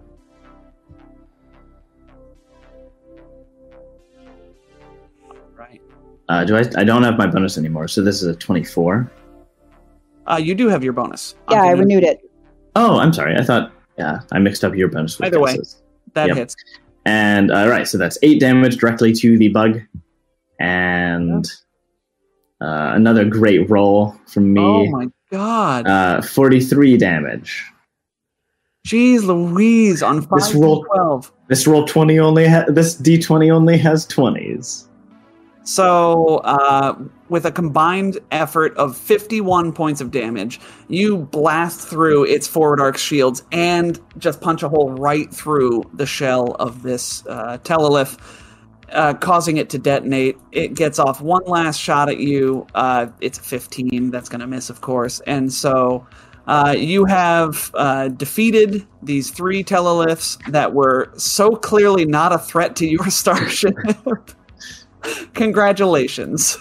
Uh, 6.29 6.43
do 6.45 6.55
I? 6.55 6.63
I 6.77 6.83
don't 6.83 7.03
have 7.03 7.17
my 7.17 7.27
bonus 7.27 7.57
anymore, 7.57 7.87
so 7.87 8.01
this 8.01 8.21
is 8.21 8.27
a 8.27 8.35
twenty-four. 8.35 9.11
Uh, 10.25 10.39
you 10.41 10.55
do 10.55 10.69
have 10.69 10.83
your 10.83 10.93
bonus. 10.93 11.35
Yeah, 11.51 11.63
I 11.63 11.71
renewed 11.71 12.03
it. 12.03 12.21
Oh, 12.75 12.97
I'm 12.99 13.11
sorry. 13.13 13.35
I 13.35 13.43
thought. 13.43 13.71
Yeah, 13.97 14.21
I 14.31 14.39
mixed 14.39 14.63
up 14.63 14.73
your 14.75 14.87
bonus. 14.87 15.19
With 15.19 15.27
Either 15.27 15.39
way. 15.39 15.57
guesses. 15.57 15.81
That 16.13 16.27
Yep. 16.29 16.37
hits. 16.37 16.55
And 17.05 17.51
all 17.51 17.67
right, 17.67 17.87
so 17.87 17.97
that's 17.97 18.17
eight 18.23 18.39
damage 18.39 18.77
directly 18.77 19.11
to 19.13 19.37
the 19.37 19.49
bug, 19.49 19.81
and 20.59 21.45
uh, 22.61 22.93
another 22.95 23.25
great 23.25 23.69
roll 23.69 24.15
from 24.25 24.53
me. 24.53 24.61
Oh 24.61 24.89
my 24.89 25.07
god. 25.31 25.87
uh, 25.87 26.21
Forty-three 26.21 26.97
damage. 26.97 27.65
Jeez 28.87 29.23
Louise 29.23 30.03
on 30.03 30.21
5 30.21 30.29
This 30.39 30.53
roll- 30.55 30.83
12. 30.85 31.31
This 31.49 31.67
roll 31.67 31.85
twenty 31.85 32.19
only. 32.19 32.47
Ha- 32.47 32.65
this 32.69 32.95
D 32.95 33.17
twenty 33.21 33.51
only 33.51 33.77
has 33.77 34.05
twenties. 34.07 34.87
So, 35.64 36.38
uh, 36.40 36.98
with 37.30 37.45
a 37.45 37.52
combined 37.52 38.19
effort 38.31 38.76
of 38.76 38.98
51 38.98 39.72
points 39.72 40.02
of 40.02 40.11
damage, 40.11 40.60
you 40.90 41.18
blast 41.18 41.88
through 41.88 42.26
its 42.26 42.48
forward 42.48 42.81
arc 42.81 42.98
shields 42.98 43.44
and 43.52 43.99
just 44.18 44.41
punch 44.41 44.61
a 44.64 44.69
hole 44.69 44.91
right 44.91 45.34
through 45.34 45.84
the 45.94 46.06
shell 46.06 46.56
of 46.60 46.84
this 46.84 47.26
uh, 47.27 47.60
telelith, 47.64 48.19
uh, 48.91 49.14
causing 49.14 49.56
it 49.56 49.69
to 49.69 49.77
detonate. 49.77 50.38
It 50.52 50.73
gets 50.73 50.99
off 50.99 51.22
one 51.22 51.44
last 51.45 51.80
shot 51.80 52.10
at 52.10 52.18
you. 52.18 52.68
Uh, 52.76 53.07
it's 53.22 53.40
a 53.40 53.41
15. 53.41 54.11
That's 54.11 54.27
going 54.27 54.41
to 54.41 54.48
miss, 54.48 54.69
of 54.69 54.81
course. 54.81 55.22
And 55.22 55.52
so. 55.52 56.06
Uh, 56.45 56.76
you 56.77 57.06
have 57.06 57.72
uh, 57.73 58.10
defeated 58.10 58.85
these 59.02 59.31
three 59.31 59.64
teleliths 59.64 60.38
that 60.52 60.73
were 60.73 61.10
so 61.15 61.56
clearly 61.56 62.03
not 62.03 62.34
a 62.34 62.38
threat 62.38 62.76
to 62.76 62.85
your 62.85 63.06
starship. 63.10 63.73
Congratulations. 65.34 66.57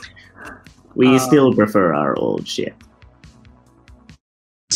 We 0.95 1.17
Uh, 1.17 1.19
still 1.19 1.55
prefer 1.55 1.95
our 1.95 2.17
old 2.19 2.47
ship. 2.47 2.75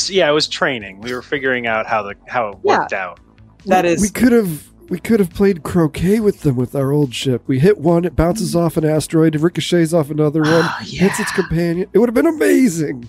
Yeah, 0.08 0.28
it 0.28 0.32
was 0.34 0.46
training. 0.48 1.00
We 1.00 1.14
were 1.14 1.22
figuring 1.22 1.66
out 1.66 1.86
how 1.86 2.02
the 2.02 2.14
how 2.28 2.48
it 2.50 2.58
worked 2.62 2.92
out. 2.92 3.18
That 3.66 3.84
We- 3.84 3.90
is- 3.90 4.02
We 4.02 4.08
could 4.10 4.32
have. 4.32 4.64
We 4.88 5.00
could 5.00 5.18
have 5.18 5.30
played 5.34 5.64
croquet 5.64 6.20
with 6.20 6.42
them 6.42 6.54
with 6.54 6.76
our 6.76 6.92
old 6.92 7.12
ship. 7.12 7.42
We 7.48 7.58
hit 7.58 7.78
one, 7.78 8.04
it 8.04 8.14
bounces 8.14 8.54
off 8.54 8.76
an 8.76 8.84
asteroid, 8.84 9.34
it 9.34 9.40
ricochets 9.40 9.92
off 9.92 10.10
another 10.12 10.42
one, 10.42 10.62
Ah, 10.62 10.78
hits 10.80 11.18
its 11.18 11.32
companion. 11.32 11.88
It 11.92 11.98
would 11.98 12.08
have 12.08 12.14
been 12.14 12.28
amazing. 12.28 13.08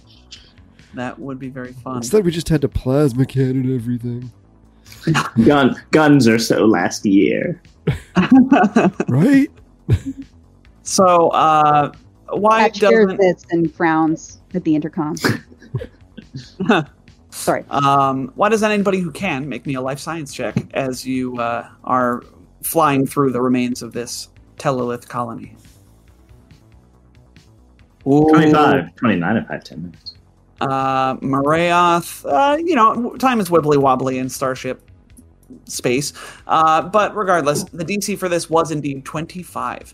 That 0.96 1.20
would 1.20 1.38
be 1.38 1.50
very 1.50 1.74
fun. 1.74 1.98
Instead, 1.98 2.26
we 2.26 2.32
just 2.32 2.50
had 2.50 2.62
to 2.62 2.68
plasma 2.68 3.28
cannon 3.28 3.76
everything, 3.76 4.32
Gun 5.46 5.76
guns 5.92 6.28
are 6.28 6.40
so 6.40 6.66
last 6.66 7.06
year. 7.06 7.62
right? 9.08 9.52
so, 10.88 11.28
uh, 11.30 11.92
why 12.30 12.62
Patch 12.62 12.80
hears 12.80 13.08
doesn't 13.08 13.18
this 13.18 13.46
and 13.52 13.74
frowns 13.74 14.40
at 14.54 14.64
the 14.64 14.74
intercom. 14.74 15.16
Sorry. 17.30 17.66
um, 17.70 18.32
why 18.36 18.48
doesn't 18.48 18.72
anybody 18.72 19.00
who 19.00 19.12
can 19.12 19.50
make 19.50 19.66
me 19.66 19.76
a 19.76 19.82
life 19.82 20.00
science 20.00 20.34
check 20.34 20.56
as 20.74 21.06
you 21.06 21.38
uh, 21.40 21.70
are 21.84 22.24
flying 22.64 23.06
through 23.06 23.32
the 23.32 23.42
remains 23.42 23.82
of 23.82 23.92
this 23.92 24.30
telelith 24.58 25.08
colony? 25.10 25.56
Ooh. 28.08 28.30
25, 28.30 28.96
29 28.96 29.38
if 29.38 29.46
I 29.50 29.54
have 29.54 29.64
10 29.66 29.82
minutes. 29.84 30.16
uh, 30.62 31.16
Morayoth, 31.18 32.26
uh, 32.26 32.56
you 32.58 32.76
know, 32.76 33.16
time 33.18 33.42
is 33.42 33.50
wibbly 33.50 33.78
wobbly 33.78 34.18
in 34.20 34.30
Starship 34.30 34.90
space. 35.66 36.14
Uh, 36.48 36.82
but 36.82 37.16
regardless, 37.16 37.66
the 37.66 37.84
DC 37.86 38.18
for 38.18 38.30
this 38.30 38.50
was 38.50 38.72
indeed 38.72 39.04
25. 39.06 39.94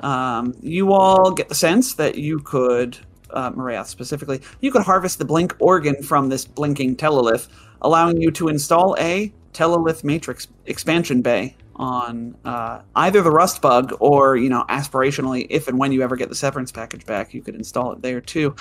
Um, 0.00 0.54
you 0.60 0.92
all 0.92 1.30
get 1.30 1.48
the 1.48 1.54
sense 1.54 1.94
that 1.94 2.16
you 2.16 2.40
could, 2.40 2.98
uh, 3.30 3.50
Morayoth 3.52 3.86
specifically, 3.86 4.40
you 4.60 4.70
could 4.70 4.82
harvest 4.82 5.18
the 5.18 5.24
blink 5.24 5.54
organ 5.60 6.02
from 6.02 6.28
this 6.28 6.44
blinking 6.44 6.96
telelith, 6.96 7.48
allowing 7.82 8.20
you 8.20 8.30
to 8.32 8.48
install 8.48 8.96
a 8.98 9.32
telelith 9.52 10.02
matrix 10.04 10.48
expansion 10.66 11.22
bay 11.22 11.56
on 11.76 12.36
uh, 12.44 12.80
either 12.96 13.22
the 13.22 13.30
rust 13.30 13.60
bug 13.62 13.92
or 14.00 14.36
you 14.36 14.48
know 14.48 14.64
aspirationally 14.68 15.46
if 15.50 15.68
and 15.68 15.78
when 15.78 15.92
you 15.92 16.02
ever 16.02 16.16
get 16.16 16.28
the 16.28 16.34
severance 16.34 16.70
package 16.72 17.04
back 17.04 17.34
you 17.34 17.42
could 17.42 17.54
install 17.54 17.92
it 17.92 18.00
there 18.02 18.20
too 18.20 18.54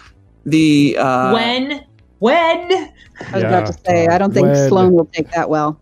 the 0.45 0.97
uh, 0.97 1.34
when? 1.34 1.85
When? 2.19 2.34
I 2.34 2.89
was 3.34 3.43
Yeah, 3.43 3.47
about 3.47 3.65
to 3.68 3.80
say, 3.85 4.07
I 4.07 4.18
don't 4.18 4.34
think 4.34 4.47
when- 4.47 4.69
Sloan 4.69 4.93
will 4.93 5.05
take 5.05 5.30
that 5.31 5.49
well. 5.49 5.80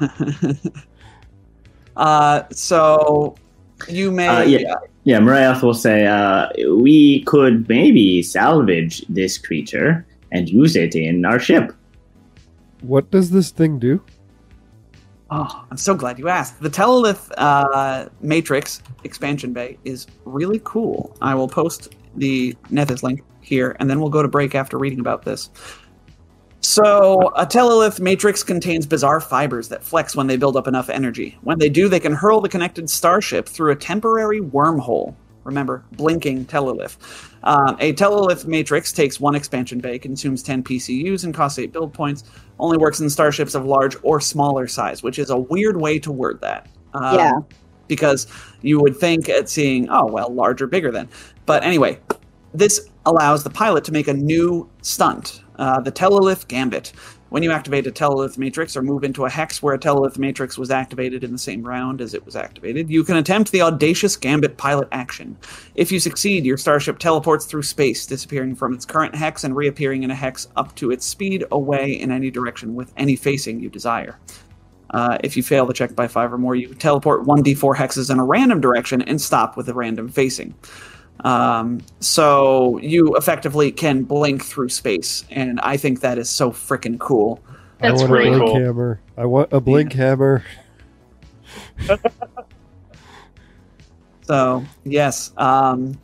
uh, 1.96 2.42
so 2.50 3.36
you 3.88 4.10
may. 4.10 4.26
Uh, 4.28 4.42
yeah. 4.42 4.74
Yeah, 5.04 5.20
Marath 5.20 5.62
will 5.62 5.72
say, 5.72 6.06
uh, 6.06 6.48
we 6.76 7.22
could 7.24 7.66
maybe 7.66 8.22
salvage 8.22 9.00
this 9.08 9.38
creature 9.38 10.04
and 10.32 10.50
use 10.50 10.76
it 10.76 10.94
in 10.94 11.24
our 11.24 11.38
ship. 11.38 11.72
What 12.82 13.10
does 13.10 13.30
this 13.30 13.50
thing 13.50 13.78
do? 13.78 14.02
Oh, 15.30 15.64
I'm 15.70 15.76
so 15.78 15.94
glad 15.94 16.18
you 16.18 16.28
asked. 16.28 16.60
The 16.60 16.68
Telelith 16.68 17.30
uh, 17.38 18.08
Matrix 18.20 18.82
expansion 19.04 19.52
bay 19.52 19.78
is 19.84 20.06
really 20.26 20.60
cool. 20.64 21.16
I 21.22 21.34
will 21.34 21.48
post 21.48 21.94
the 22.16 22.54
Nethys 22.70 23.02
link 23.02 23.22
here, 23.40 23.76
and 23.80 23.88
then 23.88 24.00
we'll 24.00 24.10
go 24.10 24.22
to 24.22 24.28
break 24.28 24.54
after 24.54 24.78
reading 24.78 25.00
about 25.00 25.24
this. 25.24 25.48
So, 26.70 27.32
a 27.34 27.46
Telelith 27.46 27.98
matrix 27.98 28.42
contains 28.42 28.84
bizarre 28.84 29.22
fibers 29.22 29.68
that 29.68 29.82
flex 29.82 30.14
when 30.14 30.26
they 30.26 30.36
build 30.36 30.54
up 30.54 30.68
enough 30.68 30.90
energy. 30.90 31.38
When 31.40 31.58
they 31.58 31.70
do, 31.70 31.88
they 31.88 31.98
can 31.98 32.12
hurl 32.12 32.42
the 32.42 32.48
connected 32.50 32.90
starship 32.90 33.48
through 33.48 33.72
a 33.72 33.74
temporary 33.74 34.42
wormhole. 34.42 35.14
Remember, 35.44 35.82
blinking 35.92 36.44
Telelith. 36.44 36.98
Um, 37.42 37.78
a 37.80 37.94
Telelith 37.94 38.44
matrix 38.44 38.92
takes 38.92 39.18
one 39.18 39.34
expansion 39.34 39.78
bay, 39.78 39.98
consumes 39.98 40.42
10 40.42 40.62
PCUs, 40.62 41.24
and 41.24 41.32
costs 41.32 41.58
8 41.58 41.72
build 41.72 41.94
points. 41.94 42.24
Only 42.58 42.76
works 42.76 43.00
in 43.00 43.08
starships 43.08 43.54
of 43.54 43.64
large 43.64 43.96
or 44.02 44.20
smaller 44.20 44.66
size, 44.66 45.02
which 45.02 45.18
is 45.18 45.30
a 45.30 45.38
weird 45.38 45.80
way 45.80 45.98
to 46.00 46.12
word 46.12 46.38
that. 46.42 46.68
Um, 46.92 47.14
Yeah. 47.14 47.32
Because 47.86 48.26
you 48.60 48.78
would 48.82 48.98
think 48.98 49.30
at 49.30 49.48
seeing, 49.48 49.88
oh, 49.88 50.04
well, 50.04 50.28
larger, 50.28 50.66
bigger 50.66 50.90
than. 50.90 51.08
But 51.46 51.64
anyway, 51.64 51.98
this 52.52 52.90
allows 53.06 53.42
the 53.42 53.48
pilot 53.48 53.84
to 53.84 53.92
make 53.92 54.08
a 54.08 54.12
new 54.12 54.68
stunt, 54.82 55.42
uh, 55.58 55.80
the 55.80 55.92
Telelith 55.92 56.48
Gambit. 56.48 56.92
When 57.30 57.42
you 57.42 57.52
activate 57.52 57.86
a 57.86 57.90
Telelith 57.90 58.38
matrix 58.38 58.74
or 58.74 58.82
move 58.82 59.04
into 59.04 59.26
a 59.26 59.30
hex 59.30 59.62
where 59.62 59.74
a 59.74 59.78
Telelith 59.78 60.16
matrix 60.16 60.56
was 60.56 60.70
activated 60.70 61.22
in 61.22 61.32
the 61.32 61.38
same 61.38 61.62
round 61.62 62.00
as 62.00 62.14
it 62.14 62.24
was 62.24 62.36
activated, 62.36 62.88
you 62.88 63.04
can 63.04 63.16
attempt 63.16 63.52
the 63.52 63.60
audacious 63.60 64.16
Gambit 64.16 64.56
pilot 64.56 64.88
action. 64.92 65.36
If 65.74 65.92
you 65.92 66.00
succeed, 66.00 66.46
your 66.46 66.56
starship 66.56 66.98
teleports 66.98 67.44
through 67.44 67.64
space, 67.64 68.06
disappearing 68.06 68.54
from 68.54 68.72
its 68.72 68.86
current 68.86 69.14
hex 69.14 69.44
and 69.44 69.54
reappearing 69.54 70.04
in 70.04 70.10
a 70.10 70.14
hex 70.14 70.48
up 70.56 70.74
to 70.76 70.90
its 70.90 71.04
speed 71.04 71.44
away 71.50 71.92
in 71.92 72.10
any 72.10 72.30
direction 72.30 72.74
with 72.74 72.92
any 72.96 73.14
facing 73.14 73.60
you 73.60 73.68
desire. 73.68 74.18
Uh, 74.90 75.18
if 75.22 75.36
you 75.36 75.42
fail 75.42 75.66
the 75.66 75.74
check 75.74 75.94
by 75.94 76.08
five 76.08 76.32
or 76.32 76.38
more, 76.38 76.54
you 76.54 76.72
teleport 76.74 77.26
1d4 77.26 77.76
hexes 77.76 78.10
in 78.10 78.18
a 78.18 78.24
random 78.24 78.60
direction 78.60 79.02
and 79.02 79.20
stop 79.20 79.56
with 79.56 79.68
a 79.68 79.74
random 79.74 80.08
facing. 80.08 80.54
Um, 81.24 81.80
so 82.00 82.78
you 82.78 83.16
effectively 83.16 83.72
can 83.72 84.04
blink 84.04 84.44
through 84.44 84.68
space, 84.68 85.24
and 85.30 85.60
I 85.60 85.76
think 85.76 86.00
that 86.00 86.18
is 86.18 86.30
so 86.30 86.50
freaking 86.52 86.98
cool. 86.98 87.42
That's 87.80 88.00
I 88.00 88.04
want 88.04 88.12
really 88.12 88.28
a 88.28 88.38
blink 88.38 88.44
cool. 88.44 88.60
hammer. 88.60 89.00
I 89.16 89.24
want 89.26 89.52
a 89.52 89.60
blink 89.60 89.92
hammer. 89.92 90.44
So 94.28 94.62
yes, 94.84 95.32
um, 95.38 95.98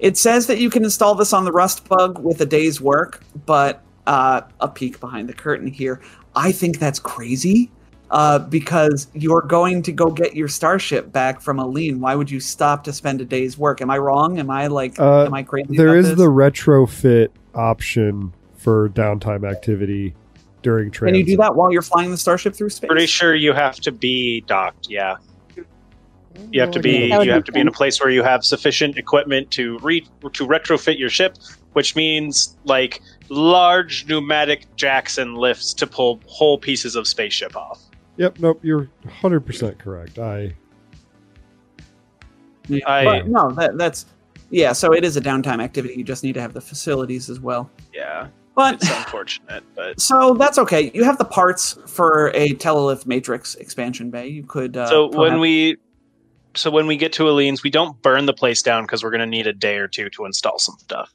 it 0.00 0.18
says 0.18 0.48
that 0.48 0.58
you 0.58 0.70
can 0.70 0.82
install 0.82 1.14
this 1.14 1.32
on 1.32 1.44
the 1.44 1.52
Rust 1.52 1.88
bug 1.88 2.18
with 2.18 2.40
a 2.40 2.46
day's 2.46 2.80
work, 2.80 3.22
but 3.46 3.84
uh, 4.08 4.40
a 4.58 4.66
peek 4.66 4.98
behind 4.98 5.28
the 5.28 5.32
curtain 5.32 5.68
here. 5.68 6.00
I 6.34 6.50
think 6.50 6.80
that's 6.80 6.98
crazy. 6.98 7.70
Uh, 8.10 8.40
because 8.40 9.06
you're 9.14 9.42
going 9.42 9.82
to 9.82 9.92
go 9.92 10.10
get 10.10 10.34
your 10.34 10.48
starship 10.48 11.12
back 11.12 11.40
from 11.40 11.60
Aline. 11.60 12.00
Why 12.00 12.16
would 12.16 12.28
you 12.28 12.40
stop 12.40 12.82
to 12.84 12.92
spend 12.92 13.20
a 13.20 13.24
day's 13.24 13.56
work? 13.56 13.80
Am 13.80 13.88
I 13.88 13.98
wrong? 13.98 14.40
Am 14.40 14.50
I 14.50 14.66
like, 14.66 14.98
Uh, 14.98 15.26
am 15.26 15.34
I 15.34 15.44
crazy? 15.44 15.76
There 15.76 15.90
about 15.90 15.98
is 15.98 16.08
this? 16.08 16.18
the 16.18 16.26
retrofit 16.26 17.28
option 17.54 18.32
for 18.56 18.88
downtime 18.88 19.48
activity 19.48 20.14
during 20.62 20.90
training. 20.90 21.20
Can 21.20 21.28
you 21.28 21.36
do 21.36 21.40
that 21.40 21.54
while 21.54 21.72
you're 21.72 21.82
flying 21.82 22.10
the 22.10 22.16
starship 22.16 22.54
through 22.54 22.70
space? 22.70 22.88
Pretty 22.88 23.06
sure 23.06 23.34
you 23.34 23.52
have 23.52 23.76
to 23.76 23.92
be 23.92 24.40
docked. 24.42 24.88
Yeah, 24.90 25.16
you 26.50 26.60
have 26.60 26.70
to 26.72 26.80
be 26.80 27.06
you 27.06 27.30
have 27.30 27.44
to 27.44 27.52
be 27.52 27.60
in 27.60 27.68
a 27.68 27.72
place 27.72 28.00
where 28.00 28.10
you 28.10 28.22
have 28.24 28.44
sufficient 28.44 28.98
equipment 28.98 29.50
to 29.52 29.78
re 29.78 30.00
to 30.32 30.46
retrofit 30.46 30.98
your 30.98 31.10
ship, 31.10 31.36
which 31.74 31.94
means 31.94 32.56
like 32.64 33.00
large 33.28 34.06
pneumatic 34.06 34.66
jacks 34.76 35.16
and 35.16 35.38
lifts 35.38 35.72
to 35.74 35.86
pull 35.86 36.20
whole 36.26 36.58
pieces 36.58 36.96
of 36.96 37.06
spaceship 37.06 37.56
off. 37.56 37.80
Yep, 38.20 38.38
nope, 38.40 38.60
you're 38.62 38.86
100% 39.06 39.78
correct. 39.78 40.18
I 40.18 40.54
I- 42.84 43.04
but 43.04 43.28
no, 43.28 43.50
that, 43.52 43.78
that's 43.78 44.04
yeah. 44.50 44.72
So 44.74 44.92
it 44.92 45.04
is 45.04 45.16
a 45.16 45.22
downtime 45.22 45.62
activity. 45.62 45.94
You 45.94 46.04
just 46.04 46.22
need 46.22 46.34
to 46.34 46.40
have 46.42 46.52
the 46.52 46.60
facilities 46.60 47.30
as 47.30 47.40
well. 47.40 47.70
Yeah, 47.94 48.28
But 48.54 48.74
it's 48.74 48.90
unfortunate, 48.90 49.64
but 49.74 49.98
so 49.98 50.34
that's 50.34 50.58
okay. 50.58 50.90
You 50.92 51.02
have 51.02 51.16
the 51.16 51.24
parts 51.24 51.78
for 51.86 52.30
a 52.34 52.50
Telelith 52.56 53.06
Matrix 53.06 53.54
expansion 53.54 54.10
bay. 54.10 54.28
You 54.28 54.42
could. 54.42 54.76
Uh, 54.76 54.86
so 54.86 55.06
when 55.06 55.12
perhaps- 55.30 55.40
we 55.40 55.76
so 56.54 56.70
when 56.70 56.86
we 56.86 56.98
get 56.98 57.14
to 57.14 57.26
Aline's, 57.26 57.62
we 57.62 57.70
don't 57.70 58.00
burn 58.02 58.26
the 58.26 58.34
place 58.34 58.60
down 58.60 58.84
because 58.84 59.02
we're 59.02 59.10
going 59.10 59.20
to 59.20 59.26
need 59.26 59.46
a 59.46 59.54
day 59.54 59.78
or 59.78 59.88
two 59.88 60.10
to 60.10 60.26
install 60.26 60.58
some 60.58 60.76
stuff. 60.78 61.14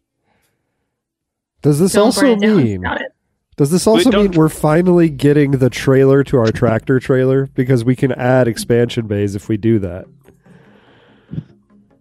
Does 1.62 1.78
this 1.80 1.94
Don't 1.94 2.06
also 2.06 2.36
mean? 2.36 2.82
down. 2.82 2.98
Mean 3.58 3.62
Got 3.64 3.64
it. 3.64 3.70
Does 3.70 3.72
this 3.72 3.88
also 3.88 4.12
mean 4.12 4.32
we're 4.32 4.50
finally 4.50 5.10
getting 5.10 5.52
the 5.52 5.70
trailer 5.70 6.24
to 6.26 6.38
our 6.38 6.52
tractor 6.52 7.00
trailer 7.00 7.48
because 7.48 7.84
we 7.86 7.96
can 7.96 8.12
add 8.12 8.48
expansion 8.48 9.08
bays 9.08 9.36
if 9.36 9.48
we 9.50 9.58
do 9.58 9.80
that? 9.80 10.06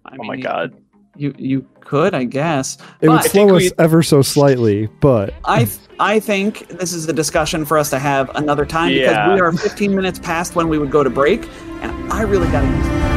I 0.07 0.17
Oh 0.21 0.25
my 0.25 0.37
god! 0.37 0.75
you 1.17 1.35
you 1.39 1.67
could, 1.81 2.15
I 2.15 2.25
guess. 2.25 2.77
It 3.01 3.09
would 3.09 3.17
But- 3.17 3.31
slow 3.31 3.49
think 3.59 3.67
us 3.67 3.73
ever 3.79 4.03
so 4.03 4.23
slightly, 4.23 4.89
but 5.01 5.35
I 5.45 5.69
I 6.01 6.19
think 6.21 6.69
this 6.69 6.93
is 6.93 7.09
a 7.09 7.13
discussion 7.13 7.65
for 7.65 7.79
us 7.79 7.91
to 7.91 7.99
have 7.99 8.31
another 8.35 8.67
time 8.67 8.93
Yeah. 8.93 9.09
because 9.29 9.35
we 9.35 9.41
are 9.41 9.53
15 9.53 9.95
minutes 9.95 10.19
past 10.19 10.57
when 10.57 10.69
we 10.69 10.79
would 10.79 10.91
go 10.91 11.05
to 11.05 11.11
break, 11.11 11.49
and 11.83 12.13
I 12.13 12.23
really 12.23 12.49
got 12.51 12.63
to. 12.63 13.14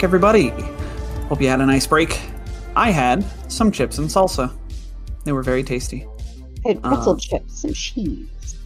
Back, 0.00 0.04
everybody. 0.04 0.48
Hope 1.28 1.42
you 1.42 1.48
had 1.48 1.60
a 1.60 1.66
nice 1.66 1.86
break. 1.86 2.18
I 2.74 2.90
had 2.90 3.22
some 3.48 3.70
chips 3.70 3.98
and 3.98 4.08
salsa. 4.08 4.50
They 5.24 5.32
were 5.32 5.42
very 5.42 5.62
tasty. 5.62 6.06
I 6.64 6.68
had 6.68 6.82
pretzel 6.82 7.12
Uh, 7.12 7.18
chips 7.18 7.64
and 7.64 7.74
cheese. 7.74 8.56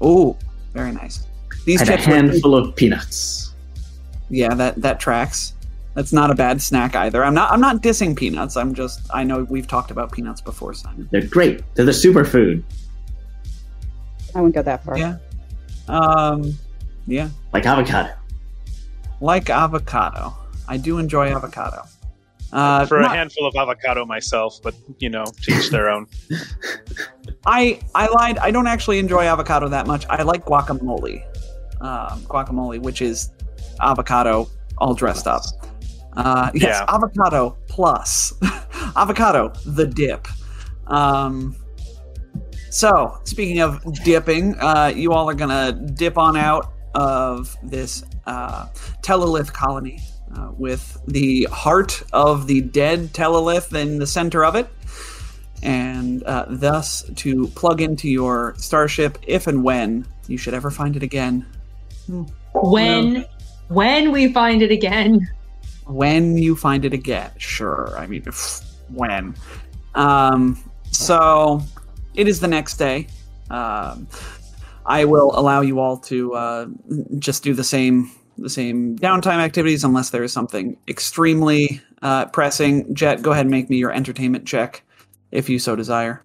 Oh, 0.00 0.36
very 0.74 0.92
nice. 0.92 1.26
These 1.64 1.80
And 1.80 1.90
a 1.90 1.92
chips 1.96 2.06
were 2.06 2.14
handful 2.14 2.54
of 2.54 2.76
peanuts. 2.76 3.52
yeah 4.28 4.54
that 4.54 4.80
that 4.82 4.98
tracks 4.98 5.52
that's 5.94 6.12
not 6.12 6.32
a 6.32 6.34
bad 6.34 6.60
snack 6.60 6.96
either 6.96 7.22
i'm 7.24 7.32
not 7.32 7.48
i'm 7.52 7.60
not 7.60 7.80
dissing 7.80 8.16
peanuts 8.16 8.56
i'm 8.56 8.74
just 8.74 8.98
i 9.14 9.22
know 9.22 9.44
we've 9.44 9.68
talked 9.68 9.92
about 9.92 10.10
peanuts 10.10 10.40
before 10.40 10.74
simon 10.74 11.08
They're 11.12 11.28
great. 11.36 11.62
They're 11.76 11.84
the 11.84 11.92
superfood, 11.92 12.64
I 14.34 14.40
wouldn't 14.40 14.56
go 14.56 14.62
that 14.62 14.82
far. 14.84 14.98
Yeah. 14.98 15.18
um 15.86 16.54
yeah 17.06 17.28
like 17.52 17.64
avocado. 17.66 18.12
like 19.20 19.48
avocado 19.48 20.34
i 20.68 20.76
do 20.76 20.98
enjoy 20.98 21.28
avocado. 21.34 21.82
Uh 22.52 22.86
For 22.86 23.00
not- 23.00 23.12
a 23.12 23.16
handful 23.16 23.46
of 23.46 23.54
avocado 23.56 24.04
myself, 24.06 24.60
but 24.62 24.74
you 24.98 25.10
know, 25.10 25.24
to 25.42 25.52
each 25.52 25.70
their 25.70 25.88
own. 25.90 26.06
i 27.46 27.80
i 27.94 28.06
lied. 28.08 28.38
I 28.38 28.50
don't 28.50 28.66
actually 28.68 28.98
enjoy 28.98 29.24
avocado 29.24 29.68
that 29.68 29.86
much. 29.86 30.06
I 30.08 30.22
like 30.22 30.44
guacamole 30.44 31.22
um 31.80 32.20
guacamole 32.22 32.80
which 32.80 33.02
is 33.02 33.30
avocado 33.80 34.48
all 34.78 34.94
dressed 34.94 35.26
up. 35.26 35.42
Uh 36.16 36.50
yes 36.54 36.62
Yeah. 36.62 36.94
avocado 36.94 37.56
plus. 37.68 38.32
Avocado 38.96 39.52
the 39.66 39.86
dip. 39.86 40.26
Um 40.86 41.54
so 42.70 43.18
speaking 43.24 43.60
of 43.60 43.82
dipping 44.04 44.54
uh 44.60 44.92
you 44.94 45.12
all 45.12 45.28
are 45.28 45.34
gonna 45.34 45.72
dip 45.72 46.16
on 46.16 46.36
out 46.36 46.72
of 46.94 47.56
this 47.62 48.04
uh 48.26 48.66
telelith 49.02 49.52
colony 49.52 49.98
uh, 50.34 50.50
with 50.56 50.98
the 51.06 51.44
heart 51.50 52.02
of 52.12 52.46
the 52.46 52.60
dead 52.60 53.12
telelith 53.12 53.74
in 53.74 53.98
the 53.98 54.06
center 54.06 54.44
of 54.44 54.56
it 54.56 54.68
and 55.62 56.22
uh, 56.24 56.46
thus 56.48 57.02
to 57.16 57.48
plug 57.48 57.80
into 57.80 58.08
your 58.08 58.54
starship 58.56 59.18
if 59.26 59.46
and 59.46 59.64
when 59.64 60.06
you 60.28 60.36
should 60.36 60.54
ever 60.54 60.70
find 60.70 60.96
it 60.96 61.02
again. 61.02 61.46
When 62.52 63.24
when 63.68 64.12
we 64.12 64.32
find 64.32 64.62
it 64.62 64.70
again. 64.70 65.28
when 65.86 66.36
you 66.36 66.56
find 66.56 66.84
it 66.84 66.92
again 66.92 67.30
sure 67.36 67.94
i 67.96 68.06
mean 68.06 68.24
when. 68.90 69.34
Um 69.94 70.58
so 70.90 71.62
it 72.14 72.28
is 72.28 72.40
the 72.40 72.48
next 72.48 72.76
day. 72.76 73.06
Um 73.50 74.08
i 74.84 75.04
will 75.04 75.32
allow 75.38 75.60
you 75.62 75.80
all 75.80 75.96
to 75.96 76.34
uh 76.34 76.66
just 77.18 77.42
do 77.42 77.54
the 77.54 77.64
same 77.64 78.10
the 78.38 78.50
same 78.50 78.98
downtime 78.98 79.38
activities 79.38 79.84
unless 79.84 80.10
there 80.10 80.22
is 80.22 80.32
something 80.32 80.76
extremely 80.88 81.80
uh, 82.02 82.26
pressing. 82.26 82.94
Jet, 82.94 83.22
go 83.22 83.32
ahead 83.32 83.46
and 83.46 83.50
make 83.50 83.70
me 83.70 83.76
your 83.76 83.92
entertainment 83.92 84.46
check, 84.46 84.82
if 85.32 85.48
you 85.48 85.58
so 85.58 85.76
desire. 85.76 86.22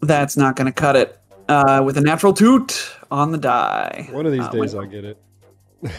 That's 0.00 0.36
not 0.36 0.56
going 0.56 0.66
to 0.66 0.72
cut 0.72 0.96
it. 0.96 1.16
Uh, 1.48 1.82
with 1.84 1.98
a 1.98 2.00
natural 2.00 2.32
toot 2.32 2.90
on 3.10 3.32
the 3.32 3.38
die. 3.38 4.08
One 4.12 4.24
of 4.24 4.32
these 4.32 4.42
Uh, 4.42 4.50
days 4.50 4.74
I'll 4.74 4.86
get 4.86 5.04
it. 5.04 5.18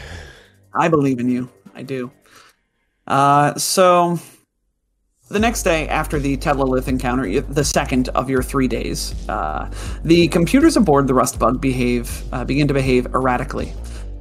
I 0.73 0.87
believe 0.87 1.19
in 1.19 1.29
you. 1.29 1.49
I 1.75 1.83
do. 1.83 2.09
Uh, 3.05 3.55
so, 3.55 4.17
the 5.31 5.39
next 5.39 5.63
day 5.63 5.87
after 5.87 6.19
the 6.19 6.37
telelith 6.37 6.87
encounter, 6.87 7.41
the 7.41 7.63
second 7.63 8.09
of 8.09 8.29
your 8.29 8.43
three 8.43 8.67
days, 8.67 9.15
uh, 9.29 9.71
the 10.03 10.27
computers 10.27 10.75
aboard 10.75 11.07
the 11.07 11.13
Rustbug 11.13 11.61
behave 11.61 12.23
uh, 12.33 12.43
begin 12.43 12.67
to 12.67 12.73
behave 12.73 13.07
erratically. 13.07 13.73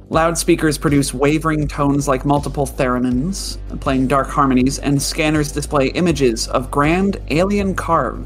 Loudspeakers 0.09 0.77
produce 0.77 1.13
wavering 1.13 1.67
tones 1.67 2.07
like 2.07 2.25
multiple 2.25 2.65
theremins, 2.65 3.57
playing 3.79 4.07
dark 4.07 4.27
harmonies, 4.27 4.79
and 4.79 5.01
scanners 5.01 5.51
display 5.51 5.87
images 5.89 6.47
of 6.49 6.69
grand 6.69 7.17
alien 7.29 7.75
carve, 7.75 8.25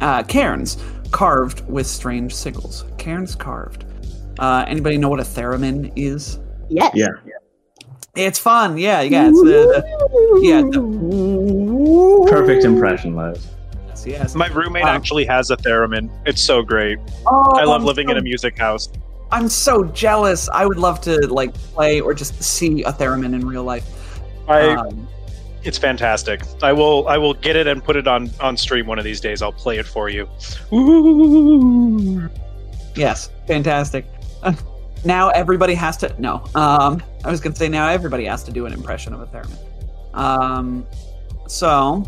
uh, 0.00 0.22
cairns 0.24 0.76
carved 1.10 1.66
with 1.68 1.86
strange 1.86 2.32
sigils. 2.32 2.84
Cairns 2.98 3.34
carved. 3.34 3.84
Uh, 4.38 4.64
anybody 4.68 4.96
know 4.96 5.08
what 5.08 5.20
a 5.20 5.24
theremin 5.24 5.92
is? 5.96 6.38
Yes. 6.68 6.92
Yeah. 6.94 7.08
It's 8.16 8.38
fun, 8.38 8.78
yeah, 8.78 9.00
yeah. 9.00 9.28
It's 9.28 9.40
the, 9.40 9.44
the 9.44 10.40
yeah, 10.40 10.60
the, 10.60 10.80
Perfect 12.28 12.64
impression, 12.64 13.14
Les. 13.16 13.38
yes, 13.88 14.06
yes. 14.06 14.34
My 14.34 14.48
roommate 14.48 14.84
Um, 14.84 14.90
actually 14.90 15.24
has 15.26 15.50
a 15.50 15.56
theremin. 15.56 16.10
It's 16.26 16.42
so 16.42 16.62
great. 16.62 16.98
Oh, 17.26 17.52
I 17.56 17.64
love 17.64 17.80
I'm 17.80 17.86
living 17.86 18.08
so, 18.08 18.12
in 18.12 18.18
a 18.18 18.22
music 18.22 18.58
house. 18.58 18.90
I'm 19.32 19.48
so 19.48 19.84
jealous. 19.84 20.48
I 20.48 20.66
would 20.66 20.78
love 20.78 21.00
to 21.02 21.26
like 21.26 21.54
play 21.54 22.00
or 22.00 22.14
just 22.14 22.42
see 22.42 22.82
a 22.84 22.92
theremin 22.92 23.34
in 23.34 23.46
real 23.46 23.64
life. 23.64 24.20
I 24.48 24.68
Um, 24.74 25.08
it's 25.62 25.78
fantastic. 25.78 26.42
I 26.62 26.72
will 26.72 27.08
I 27.08 27.16
will 27.18 27.34
get 27.34 27.56
it 27.56 27.66
and 27.66 27.82
put 27.82 27.96
it 27.96 28.06
on 28.06 28.30
on 28.40 28.56
stream 28.56 28.86
one 28.86 28.98
of 28.98 29.04
these 29.04 29.20
days. 29.20 29.40
I'll 29.42 29.52
play 29.52 29.78
it 29.78 29.86
for 29.86 30.08
you. 30.10 30.28
Ooh. 30.72 32.28
yes, 32.94 33.30
fantastic. 33.46 34.04
now 35.04 35.30
everybody 35.30 35.74
has 35.74 35.96
to. 35.98 36.14
No, 36.18 36.44
um, 36.54 37.02
I 37.24 37.30
was 37.30 37.40
gonna 37.40 37.56
say 37.56 37.68
now 37.68 37.88
everybody 37.88 38.26
has 38.26 38.44
to 38.44 38.52
do 38.52 38.66
an 38.66 38.72
impression 38.72 39.14
of 39.14 39.20
a 39.22 39.26
theremin. 39.26 39.58
Um, 40.14 40.86
so 41.48 42.04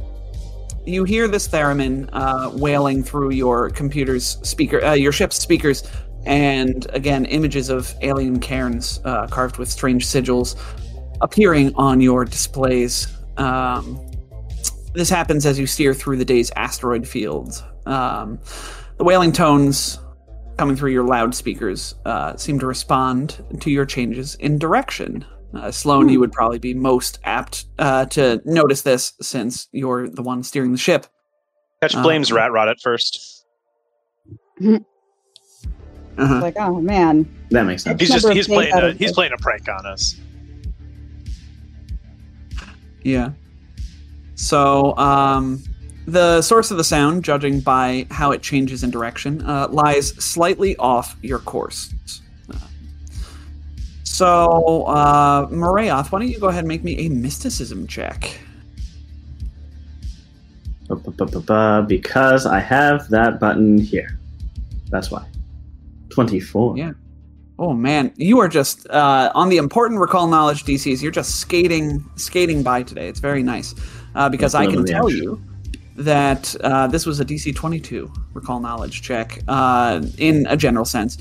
you 0.84 1.04
hear 1.04 1.28
this 1.28 1.48
theremin 1.48 2.08
uh, 2.12 2.50
wailing 2.54 3.02
through 3.02 3.30
your 3.30 3.70
computer's 3.70 4.38
speaker, 4.42 4.84
uh, 4.84 4.92
your 4.92 5.12
ship's 5.12 5.36
speakers, 5.36 5.82
and 6.24 6.86
again, 6.92 7.24
images 7.26 7.68
of 7.68 7.94
alien 8.02 8.40
cairns 8.40 9.00
uh, 9.04 9.26
carved 9.28 9.58
with 9.58 9.70
strange 9.70 10.06
sigils 10.06 10.56
appearing 11.20 11.74
on 11.76 12.00
your 12.00 12.24
displays. 12.24 13.08
Um, 13.36 14.00
this 14.94 15.10
happens 15.10 15.44
as 15.46 15.58
you 15.58 15.66
steer 15.66 15.94
through 15.94 16.16
the 16.16 16.24
day's 16.24 16.50
asteroid 16.52 17.06
fields. 17.06 17.62
Um, 17.84 18.38
the 18.96 19.04
wailing 19.04 19.32
tones 19.32 19.98
coming 20.56 20.74
through 20.74 20.92
your 20.92 21.04
loudspeakers 21.04 21.94
uh, 22.04 22.36
seem 22.36 22.58
to 22.58 22.66
respond 22.66 23.44
to 23.60 23.70
your 23.70 23.84
changes 23.84 24.36
in 24.36 24.58
direction. 24.58 25.24
Uh, 25.54 25.70
Sloan, 25.70 26.08
you 26.08 26.20
would 26.20 26.32
probably 26.32 26.58
be 26.58 26.74
most 26.74 27.18
apt 27.24 27.66
uh, 27.78 28.04
to 28.06 28.42
notice 28.44 28.82
this 28.82 29.14
since 29.22 29.68
you're 29.72 30.08
the 30.08 30.22
one 30.22 30.42
steering 30.42 30.72
the 30.72 30.78
ship. 30.78 31.06
Ketch 31.82 31.94
Uh, 31.94 32.02
blames 32.02 32.30
Rat 32.32 32.52
Rod 32.52 32.68
at 32.68 32.80
first. 32.80 33.44
Uh-huh. 36.18 36.40
Like, 36.40 36.56
oh 36.58 36.80
man. 36.80 37.28
That 37.50 37.64
makes 37.64 37.82
sense. 37.84 38.00
He's 38.00 38.08
just 38.10 38.26
he's 38.30 38.46
playing 38.46 38.72
a, 38.72 38.92
he's 38.94 39.10
the- 39.10 39.14
playing 39.14 39.32
a 39.34 39.36
prank 39.36 39.68
on 39.68 39.84
us. 39.84 40.16
Yeah. 43.02 43.32
So, 44.34 44.96
um, 44.96 45.62
the 46.06 46.40
source 46.40 46.70
of 46.70 46.78
the 46.78 46.84
sound, 46.84 47.22
judging 47.22 47.60
by 47.60 48.06
how 48.10 48.32
it 48.32 48.40
changes 48.40 48.82
in 48.82 48.90
direction, 48.90 49.42
uh, 49.42 49.68
lies 49.70 50.08
slightly 50.24 50.74
off 50.78 51.16
your 51.20 51.38
course. 51.38 51.92
So, 54.16 54.84
uh, 54.84 55.46
Morayoth, 55.48 56.10
why 56.10 56.20
don't 56.20 56.28
you 56.28 56.40
go 56.40 56.48
ahead 56.48 56.60
and 56.60 56.68
make 56.68 56.82
me 56.82 57.04
a 57.04 57.10
mysticism 57.10 57.86
check? 57.86 58.38
Because 60.88 62.46
I 62.46 62.58
have 62.58 63.10
that 63.10 63.38
button 63.38 63.76
here. 63.76 64.18
That's 64.88 65.10
why. 65.10 65.26
24. 66.08 66.78
Yeah. 66.78 66.92
Oh 67.58 67.74
man, 67.74 68.10
you 68.16 68.38
are 68.38 68.48
just 68.48 68.88
uh, 68.88 69.30
on 69.34 69.50
the 69.50 69.58
important 69.58 70.00
recall 70.00 70.28
knowledge 70.28 70.64
DCs. 70.64 71.02
You're 71.02 71.12
just 71.12 71.38
skating, 71.38 72.02
skating 72.14 72.62
by 72.62 72.84
today. 72.84 73.08
It's 73.08 73.20
very 73.20 73.42
nice 73.42 73.74
uh, 74.14 74.30
because 74.30 74.54
I 74.54 74.64
can 74.64 74.86
tell 74.86 75.08
action. 75.08 75.22
you 75.24 75.42
that 75.96 76.56
uh, 76.62 76.86
this 76.86 77.04
was 77.04 77.20
a 77.20 77.24
DC 77.26 77.54
22 77.54 78.10
recall 78.32 78.60
knowledge 78.60 79.02
check 79.02 79.42
uh, 79.46 80.00
in 80.16 80.46
a 80.48 80.56
general 80.56 80.86
sense. 80.86 81.18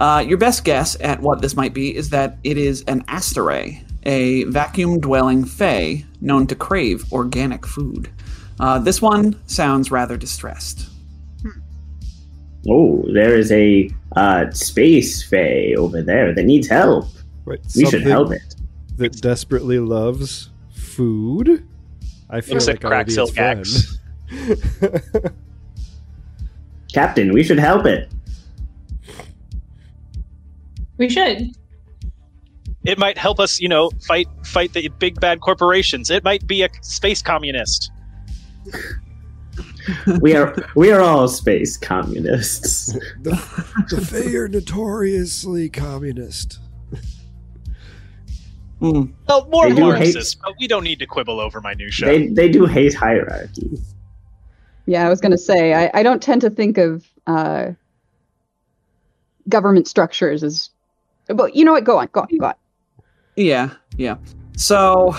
Uh, 0.00 0.24
your 0.26 0.38
best 0.38 0.64
guess 0.64 0.96
at 1.00 1.20
what 1.20 1.42
this 1.42 1.54
might 1.54 1.74
be 1.74 1.94
is 1.94 2.08
that 2.08 2.38
it 2.42 2.56
is 2.56 2.82
an 2.88 3.04
asteray, 3.04 3.84
a 4.04 4.44
vacuum-dwelling 4.44 5.44
fae 5.44 6.02
known 6.22 6.46
to 6.46 6.54
crave 6.54 7.04
organic 7.12 7.66
food. 7.66 8.10
Uh, 8.58 8.78
this 8.78 9.02
one 9.02 9.38
sounds 9.46 9.90
rather 9.90 10.16
distressed. 10.16 10.88
Oh, 12.68 13.04
there 13.12 13.36
is 13.36 13.52
a 13.52 13.90
uh, 14.16 14.50
space 14.52 15.22
fae 15.22 15.74
over 15.76 16.02
there 16.02 16.34
that 16.34 16.44
needs 16.44 16.66
help. 16.68 17.06
Wait, 17.44 17.60
We 17.76 17.84
should 17.84 18.02
help 18.02 18.32
it. 18.32 18.54
that 18.96 19.20
desperately 19.20 19.78
loves 19.78 20.48
food. 20.72 21.66
I 22.30 22.40
feel 22.40 22.54
Looks 22.54 22.66
like 22.68 22.84
like 22.84 22.92
I 22.92 22.98
would 22.98 23.06
be 23.06 23.14
its 23.14 23.30
Cracksilk 23.32 24.00
friend. 25.10 25.34
Captain, 26.92 27.32
we 27.32 27.42
should 27.42 27.58
help 27.58 27.84
it. 27.86 28.10
We 31.00 31.08
should. 31.08 31.56
It 32.84 32.98
might 32.98 33.16
help 33.16 33.40
us, 33.40 33.58
you 33.58 33.68
know, 33.68 33.90
fight 34.06 34.28
fight 34.44 34.74
the 34.74 34.88
big 34.98 35.18
bad 35.18 35.40
corporations. 35.40 36.10
It 36.10 36.22
might 36.24 36.46
be 36.46 36.62
a 36.62 36.68
space 36.82 37.22
communist. 37.22 37.90
We 40.20 40.36
are 40.36 40.54
we 40.76 40.92
are 40.92 41.00
all 41.00 41.26
space 41.26 41.76
communists. 41.76 42.92
the, 43.22 43.30
the 43.88 44.00
Fae 44.00 44.36
are 44.36 44.46
notoriously 44.46 45.68
communist. 45.68 46.60
Hmm. 48.78 49.06
Well, 49.26 49.48
more 49.50 49.68
They 49.68 49.74
do 49.74 49.80
Marxists, 49.80 50.34
hate- 50.34 50.42
but 50.42 50.54
we 50.60 50.68
don't 50.68 50.84
need 50.84 50.98
to 51.00 51.06
quibble 51.06 51.40
over 51.40 51.60
my 51.60 51.74
minutia. 51.74 52.06
They 52.06 52.28
they 52.28 52.48
do 52.50 52.66
hate 52.66 52.94
hierarchy. 52.94 53.78
Yeah, 54.86 55.06
I 55.06 55.08
was 55.08 55.20
going 55.20 55.32
to 55.32 55.38
say, 55.38 55.74
I, 55.74 55.90
I 55.94 56.02
don't 56.02 56.22
tend 56.22 56.42
to 56.42 56.50
think 56.50 56.78
of 56.78 57.06
uh, 57.26 57.70
government 59.48 59.88
structures 59.88 60.44
as. 60.44 60.70
But 61.34 61.54
you 61.54 61.64
know 61.64 61.72
what? 61.72 61.84
Go 61.84 61.98
on, 61.98 62.08
go 62.12 62.20
on, 62.20 62.28
go 62.38 62.46
on. 62.46 62.54
Yeah, 63.36 63.70
yeah. 63.96 64.16
So, 64.56 65.14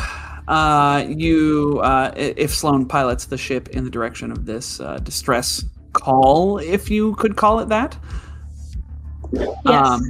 uh, 0.47 1.05
you, 1.07 1.79
uh, 1.83 2.11
if 2.15 2.53
Sloan 2.53 2.85
pilots 2.85 3.25
the 3.25 3.37
ship 3.37 3.69
in 3.69 3.83
the 3.83 3.89
direction 3.89 4.31
of 4.31 4.45
this 4.45 4.79
uh, 4.79 4.97
distress 4.99 5.63
call, 5.93 6.57
if 6.59 6.89
you 6.89 7.15
could 7.15 7.35
call 7.35 7.59
it 7.59 7.69
that, 7.69 7.97
Yes. 9.65 10.01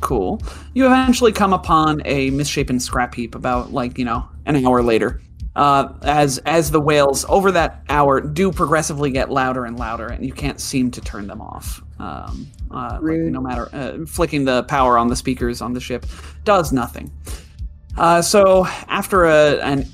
cool. 0.00 0.40
You 0.74 0.86
eventually 0.86 1.32
come 1.32 1.52
upon 1.52 2.02
a 2.04 2.30
misshapen 2.30 2.80
scrap 2.80 3.14
heap 3.14 3.34
about 3.34 3.72
like 3.72 3.98
you 3.98 4.04
know 4.04 4.28
an 4.46 4.64
hour 4.64 4.82
later. 4.82 5.20
Uh, 5.56 5.92
as 6.02 6.38
as 6.46 6.70
the 6.70 6.80
wails 6.80 7.26
over 7.28 7.50
that 7.52 7.82
hour 7.88 8.20
do 8.20 8.52
progressively 8.52 9.10
get 9.10 9.30
louder 9.30 9.64
and 9.64 9.78
louder, 9.78 10.06
and 10.06 10.24
you 10.24 10.32
can't 10.32 10.60
seem 10.60 10.90
to 10.92 11.00
turn 11.00 11.26
them 11.26 11.40
off. 11.40 11.82
Um, 11.98 12.46
uh, 12.70 12.98
like, 13.00 13.18
no 13.18 13.40
matter 13.40 13.68
uh, 13.72 14.06
flicking 14.06 14.44
the 14.44 14.62
power 14.64 14.98
on 14.98 15.08
the 15.08 15.16
speakers 15.16 15.60
on 15.60 15.72
the 15.72 15.80
ship 15.80 16.06
does 16.44 16.72
nothing. 16.72 17.10
Uh, 17.96 18.22
so 18.22 18.66
after 18.86 19.24
a, 19.24 19.60
an 19.62 19.84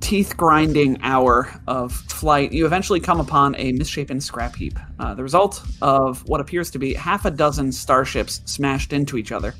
teeth 0.00 0.36
grinding 0.36 1.00
hour 1.02 1.52
of 1.66 1.92
flight, 1.92 2.52
you 2.52 2.64
eventually 2.64 3.00
come 3.00 3.20
upon 3.20 3.54
a 3.56 3.72
misshapen 3.72 4.20
scrap 4.20 4.56
heap. 4.56 4.78
Uh, 4.98 5.14
the 5.14 5.22
result 5.22 5.62
of 5.82 6.26
what 6.26 6.40
appears 6.40 6.70
to 6.70 6.78
be 6.78 6.94
half 6.94 7.26
a 7.26 7.30
dozen 7.30 7.70
starships 7.70 8.40
smashed 8.46 8.92
into 8.92 9.18
each 9.18 9.30
other, 9.30 9.54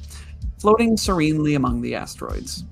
floating 0.59 0.97
serenely 0.97 1.55
among 1.55 1.82
the 1.82 1.94
asteroids. 1.94 2.64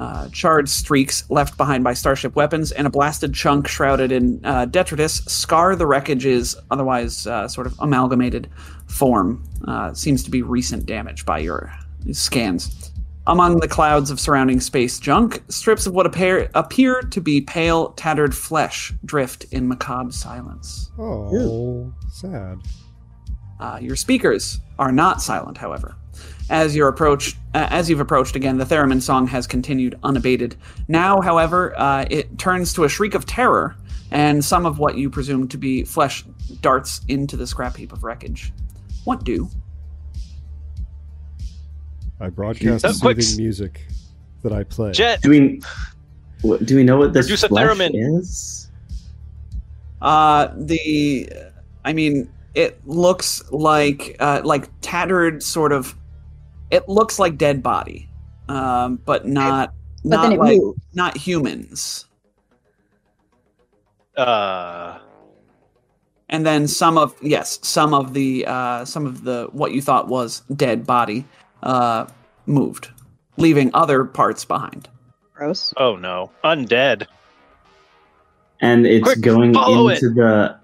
Uh, 0.00 0.30
charred 0.30 0.66
streaks 0.66 1.28
left 1.28 1.58
behind 1.58 1.84
by 1.84 1.92
starship 1.92 2.34
weapons 2.34 2.72
and 2.72 2.86
a 2.86 2.90
blasted 2.90 3.34
chunk 3.34 3.68
shrouded 3.68 4.10
in 4.10 4.40
uh, 4.46 4.64
detritus 4.64 5.16
scar 5.26 5.76
the 5.76 5.86
wreckage's 5.86 6.56
otherwise 6.70 7.26
uh, 7.26 7.46
sort 7.46 7.66
of 7.66 7.78
amalgamated 7.80 8.48
form. 8.86 9.44
Uh, 9.68 9.92
seems 9.92 10.22
to 10.22 10.30
be 10.30 10.40
recent 10.40 10.86
damage 10.86 11.26
by 11.26 11.38
your 11.38 11.70
scans. 12.12 12.90
Among 13.26 13.60
the 13.60 13.68
clouds 13.68 14.10
of 14.10 14.18
surrounding 14.18 14.58
space 14.60 14.98
junk, 14.98 15.42
strips 15.48 15.86
of 15.86 15.92
what 15.92 16.06
appear, 16.06 16.50
appear 16.54 17.02
to 17.02 17.20
be 17.20 17.42
pale, 17.42 17.90
tattered 17.90 18.34
flesh 18.34 18.94
drift 19.04 19.44
in 19.52 19.68
macabre 19.68 20.12
silence. 20.12 20.90
Oh, 20.98 21.92
sad. 22.10 22.56
Uh, 23.60 23.78
your 23.82 23.96
speakers 23.96 24.60
are 24.78 24.92
not 24.92 25.20
silent, 25.20 25.58
however. 25.58 25.94
As 26.50 26.76
you 26.76 26.86
approach, 26.86 27.36
uh, 27.54 27.68
as 27.70 27.88
you've 27.88 28.00
approached 28.00 28.36
again, 28.36 28.58
the 28.58 28.64
theremin 28.64 29.00
song 29.00 29.26
has 29.28 29.46
continued 29.46 29.98
unabated. 30.02 30.56
Now, 30.88 31.20
however, 31.20 31.78
uh, 31.78 32.04
it 32.10 32.38
turns 32.38 32.74
to 32.74 32.84
a 32.84 32.88
shriek 32.88 33.14
of 33.14 33.24
terror, 33.24 33.76
and 34.10 34.44
some 34.44 34.66
of 34.66 34.78
what 34.78 34.96
you 34.96 35.08
presume 35.08 35.48
to 35.48 35.56
be 35.56 35.84
flesh 35.84 36.24
darts 36.60 37.00
into 37.08 37.36
the 37.36 37.46
scrap 37.46 37.76
heap 37.76 37.92
of 37.92 38.02
wreckage. 38.02 38.52
What 39.04 39.24
do? 39.24 39.48
I 42.20 42.28
broadcast 42.28 43.00
quick. 43.00 43.22
soothing 43.22 43.42
music 43.42 43.86
that 44.42 44.52
I 44.52 44.64
play. 44.64 44.92
Jet, 44.92 45.22
Do 45.22 45.30
we 45.30 45.62
do 46.64 46.76
we 46.76 46.84
know 46.84 46.98
what 46.98 47.12
this 47.12 47.26
Produce 47.26 47.44
a 47.44 47.48
flesh 47.48 47.66
theremin. 47.66 47.90
is? 48.18 48.70
Uh, 50.02 50.48
the, 50.56 51.30
I 51.84 51.92
mean, 51.92 52.30
it 52.54 52.80
looks 52.86 53.42
like 53.52 54.16
uh, 54.18 54.42
like 54.44 54.68
tattered 54.80 55.42
sort 55.42 55.72
of. 55.72 55.94
It 56.70 56.88
looks 56.88 57.18
like 57.18 57.36
dead 57.36 57.62
body, 57.62 58.08
um, 58.48 58.96
but 59.04 59.26
not 59.26 59.74
But 60.04 60.08
not 60.10 60.22
then 60.22 60.32
it 60.32 60.38
like 60.38 60.56
moved. 60.58 60.80
not 60.94 61.16
humans. 61.16 62.06
uh, 64.16 64.98
And 66.28 66.46
then 66.46 66.68
some 66.68 66.96
of 66.98 67.14
yes, 67.22 67.58
some 67.62 67.92
of 67.94 68.14
the 68.14 68.44
uh, 68.46 68.84
some 68.84 69.06
of 69.06 69.24
the 69.24 69.48
what 69.52 69.72
you 69.72 69.82
thought 69.82 70.08
was 70.08 70.40
dead 70.54 70.86
body 70.86 71.24
uh, 71.62 72.06
moved, 72.46 72.90
leaving 73.36 73.70
other 73.74 74.04
parts 74.04 74.44
behind. 74.44 74.88
Gross. 75.34 75.72
oh 75.76 75.96
no, 75.96 76.30
undead. 76.44 77.06
And 78.60 78.86
it's 78.86 79.04
Quick, 79.04 79.22
going 79.22 79.54
follow 79.54 79.88
into 79.88 80.10
the 80.10 80.56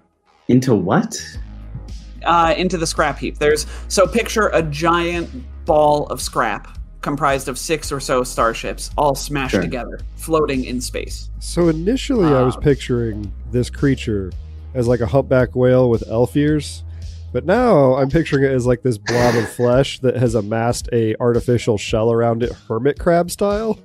into 0.47 0.75
what? 0.75 1.19
uh, 2.23 2.53
into 2.55 2.77
the 2.77 2.85
scrap 2.87 3.17
heap. 3.17 3.39
There's 3.39 3.65
so 3.87 4.05
picture 4.07 4.49
a 4.53 4.61
giant 4.61 5.29
ball 5.67 6.07
of 6.07 6.21
scrap 6.21 6.67
comprised 7.01 7.47
of 7.47 7.57
six 7.57 7.91
or 7.91 7.99
so 7.99 8.23
starships, 8.23 8.89
all 8.97 9.13
smashed 9.15 9.51
Sure. 9.53 9.61
together, 9.61 9.99
floating 10.15 10.65
in 10.65 10.81
space. 10.81 11.29
So 11.39 11.69
initially, 11.69 12.25
I 12.25 12.41
was 12.41 12.55
Um, 12.55 12.61
picturing 12.63 13.31
this 13.51 13.69
creature 13.69 14.31
as 14.73 14.87
like 14.87 14.99
a 14.99 15.05
humpback 15.05 15.55
whale 15.55 15.89
with 15.89 16.03
elf 16.09 16.35
ears, 16.35 16.83
but 17.31 17.45
now 17.45 17.95
I'm 17.95 18.09
picturing 18.09 18.43
it 18.43 18.51
as 18.51 18.65
like 18.65 18.81
this 18.81 18.97
blob 18.97 19.35
of 19.35 19.47
flesh 19.55 19.99
that 19.99 20.17
has 20.17 20.33
amassed 20.35 20.89
a 20.91 21.15
artificial 21.19 21.77
shell 21.77 22.11
around 22.11 22.41
it, 22.43 22.51
hermit 22.67 22.99
crab 22.99 23.29
style. 23.31 23.79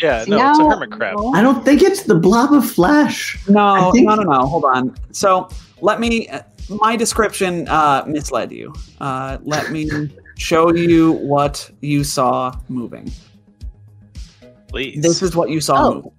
Yeah, 0.00 0.24
See, 0.24 0.30
no, 0.30 0.50
it's 0.50 0.58
a 0.58 0.64
hermit 0.64 0.90
crab. 0.92 1.16
I 1.34 1.42
don't 1.42 1.64
think 1.64 1.82
it's 1.82 2.04
the 2.04 2.14
blob 2.14 2.52
of 2.52 2.68
flesh. 2.68 3.38
No, 3.48 3.90
think- 3.92 4.06
no, 4.06 4.14
no, 4.14 4.22
no. 4.22 4.46
Hold 4.46 4.64
on. 4.64 4.94
So 5.12 5.48
let 5.80 6.00
me. 6.00 6.28
My 6.82 6.96
description 6.96 7.66
uh, 7.68 8.04
misled 8.06 8.52
you. 8.52 8.74
Uh, 9.00 9.38
let 9.42 9.70
me 9.72 9.88
show 10.38 10.72
you 10.74 11.12
what 11.12 11.70
you 11.82 12.02
saw 12.04 12.56
moving. 12.68 13.12
Please. 14.68 15.02
This 15.02 15.20
is 15.22 15.36
what 15.36 15.50
you 15.50 15.60
saw 15.60 15.88
Oh. 15.88 15.94
moving. 15.94 16.12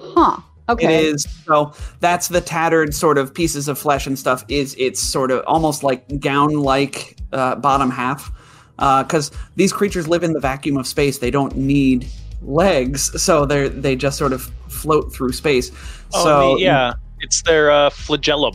Huh. 0.00 0.36
Okay. 0.68 1.08
It 1.08 1.14
is 1.14 1.26
so 1.46 1.72
that's 2.00 2.28
the 2.28 2.40
tattered 2.40 2.94
sort 2.94 3.18
of 3.18 3.32
pieces 3.34 3.68
of 3.68 3.78
flesh 3.78 4.06
and 4.06 4.18
stuff. 4.18 4.44
Is 4.48 4.74
it's 4.78 5.00
sort 5.00 5.30
of 5.30 5.44
almost 5.46 5.82
like 5.82 6.20
gown-like 6.20 7.18
uh, 7.32 7.56
bottom 7.56 7.90
half, 7.90 8.32
because 8.76 9.30
these 9.56 9.72
creatures 9.74 10.08
live 10.08 10.22
in 10.22 10.32
the 10.32 10.40
vacuum 10.40 10.76
of 10.78 10.86
space. 10.86 11.18
They 11.18 11.30
don't 11.30 11.54
need 11.56 12.06
legs, 12.42 13.20
so 13.22 13.44
they 13.44 13.68
they 13.68 13.94
just 13.94 14.16
sort 14.16 14.32
of 14.32 14.50
float 14.68 15.12
through 15.14 15.32
space. 15.32 15.70
oh, 16.14 16.24
so 16.24 16.54
I 16.56 16.58
yeah, 16.60 16.92
it's 17.20 17.42
their 17.42 17.70
uh, 17.70 17.90
flagellum. 17.90 18.54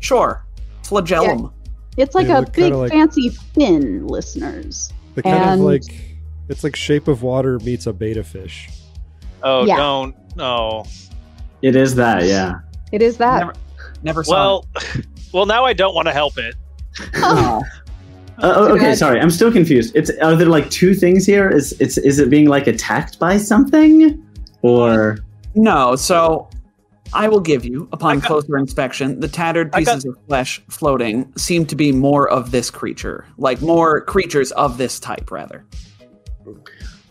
sure, 0.00 0.44
flagellum. 0.82 1.52
It's 1.96 2.14
like 2.14 2.26
They 2.26 2.32
a 2.34 2.42
big 2.42 2.72
like- 2.74 2.92
fancy 2.92 3.30
fin, 3.54 4.06
listeners. 4.06 4.92
The 5.14 5.22
kind 5.22 5.36
And- 5.36 5.60
of 5.60 5.66
like 5.66 5.82
it's 6.48 6.62
like 6.62 6.76
shape 6.76 7.08
of 7.08 7.22
water 7.22 7.58
meets 7.60 7.86
a 7.86 7.92
betta 7.92 8.22
fish. 8.22 8.68
Oh, 9.42 9.64
Yeah. 9.64 9.76
don't. 9.76 10.14
No. 10.36 10.84
It 11.62 11.74
is 11.74 11.94
that, 11.96 12.24
yeah. 12.24 12.56
It 12.92 13.02
is 13.02 13.16
that. 13.16 13.40
Never, 13.40 13.52
never 14.02 14.24
saw. 14.24 14.32
Well, 14.32 14.66
well, 15.32 15.46
now 15.46 15.64
I 15.64 15.72
don't 15.72 15.94
want 15.94 16.06
to 16.08 16.12
help 16.12 16.38
it. 16.38 16.54
it. 16.98 17.08
Oh, 17.16 17.62
Uh, 18.38 18.52
oh, 18.54 18.68
okay, 18.74 18.80
bad. 18.90 18.98
sorry. 18.98 19.18
I'm 19.18 19.30
still 19.30 19.50
confused. 19.50 19.96
It's 19.96 20.10
are 20.20 20.36
there 20.36 20.46
like 20.46 20.68
two 20.68 20.92
things 20.92 21.24
here? 21.24 21.48
Is 21.48 21.72
it's 21.80 21.96
is 21.96 22.18
it 22.18 22.28
being 22.28 22.48
like 22.48 22.66
attacked 22.66 23.18
by 23.18 23.38
something, 23.38 24.22
or 24.60 25.18
No, 25.54 25.96
so 25.96 26.46
I 27.12 27.28
will 27.28 27.40
give 27.40 27.64
you, 27.64 27.88
upon 27.92 28.18
got- 28.18 28.26
closer 28.26 28.58
inspection, 28.58 29.20
the 29.20 29.28
tattered 29.28 29.70
I 29.74 29.82
got- 29.82 29.96
pieces 29.96 30.06
of 30.06 30.16
flesh 30.26 30.60
floating 30.68 31.32
seem 31.36 31.66
to 31.66 31.76
be 31.76 31.92
more 31.92 32.28
of 32.28 32.50
this 32.50 32.70
creature, 32.70 33.26
like 33.38 33.60
more 33.62 34.00
creatures 34.02 34.52
of 34.52 34.78
this 34.78 34.98
type, 35.00 35.30
rather. 35.30 35.64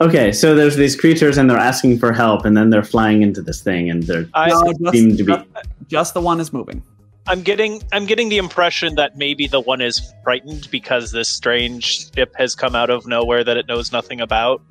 okay? 0.02 0.32
So 0.32 0.56
there's 0.56 0.76
these 0.76 0.96
creatures 0.96 1.38
and 1.38 1.50
they're 1.50 1.58
asking 1.58 2.00
for 2.00 2.12
help, 2.14 2.46
and 2.46 2.56
then 2.56 2.70
they're 2.70 2.84
flying 2.84 3.22
into 3.22 3.42
this 3.42 3.62
thing, 3.62 3.90
and 3.90 4.04
they're 4.04 4.28
I, 4.34 4.50
No, 4.50 4.74
just, 4.82 4.94
seem 4.94 5.18
to 5.18 5.24
be- 5.24 5.32
just, 5.34 5.46
just 5.88 6.14
the 6.14 6.22
one 6.22 6.40
is 6.40 6.52
moving. 6.52 6.84
I'm 7.28 7.42
getting 7.42 7.82
I'm 7.92 8.06
getting 8.06 8.30
the 8.30 8.38
impression 8.38 8.94
that 8.96 9.18
maybe 9.18 9.48
the 9.48 9.60
one 9.60 9.82
is 9.82 10.14
frightened 10.24 10.68
because 10.70 11.12
this 11.12 11.28
strange 11.28 12.14
ship 12.14 12.32
has 12.38 12.54
come 12.54 12.76
out 12.76 12.92
of 12.92 13.08
nowhere 13.08 13.44
that 13.44 13.58
it 13.58 13.68
knows 13.68 13.92
nothing 13.92 14.22
about. 14.22 14.62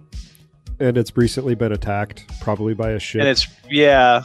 And 0.79 0.97
it's 0.97 1.17
recently 1.17 1.57
been 1.57 1.73
attacked, 1.73 2.25
probably 2.41 2.73
by 2.75 2.91
a 2.91 3.01
ship. 3.01 3.21
And 3.23 3.29
it's 3.29 3.49
yeah. 3.69 4.23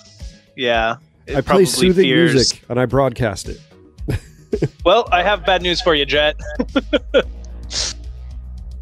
Yeah. 0.60 0.98
I 1.34 1.40
play 1.42 1.64
soothing 1.64 2.04
fears- 2.04 2.34
music 2.34 2.64
and 2.70 2.78
I 2.80 2.86
broadcast 2.86 3.48
it. 3.50 3.60
Well, 4.84 5.08
I 5.12 5.22
have 5.22 5.46
bad 5.46 5.62
news 5.62 5.80
for 5.80 5.94
you, 5.94 6.06
Jet. 6.06 6.36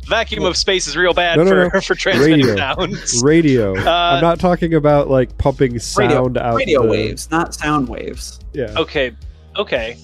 Vacuum 0.07 0.45
of 0.45 0.55
space 0.55 0.87
is 0.87 0.95
real 0.95 1.13
bad 1.13 1.37
No, 1.37 1.43
no, 1.43 1.49
for, 1.69 1.75
no. 1.75 1.81
for 1.81 1.93
transmitting 1.95 2.39
Radio. 2.45 2.55
sounds. 2.55 3.21
Radio. 3.21 3.75
Uh, 3.77 4.13
I'm 4.15 4.21
not 4.21 4.39
talking 4.39 4.73
about 4.75 5.09
like 5.09 5.37
pumping 5.37 5.77
sound 5.79 6.37
out. 6.37 6.55
Radio 6.55 6.83
the- 6.83 6.87
waves, 6.89 7.29
not 7.29 7.53
sound 7.53 7.89
waves. 7.89 8.39
Yeah. 8.53 8.73
Okay. 8.77 9.11
Okay. 9.57 9.97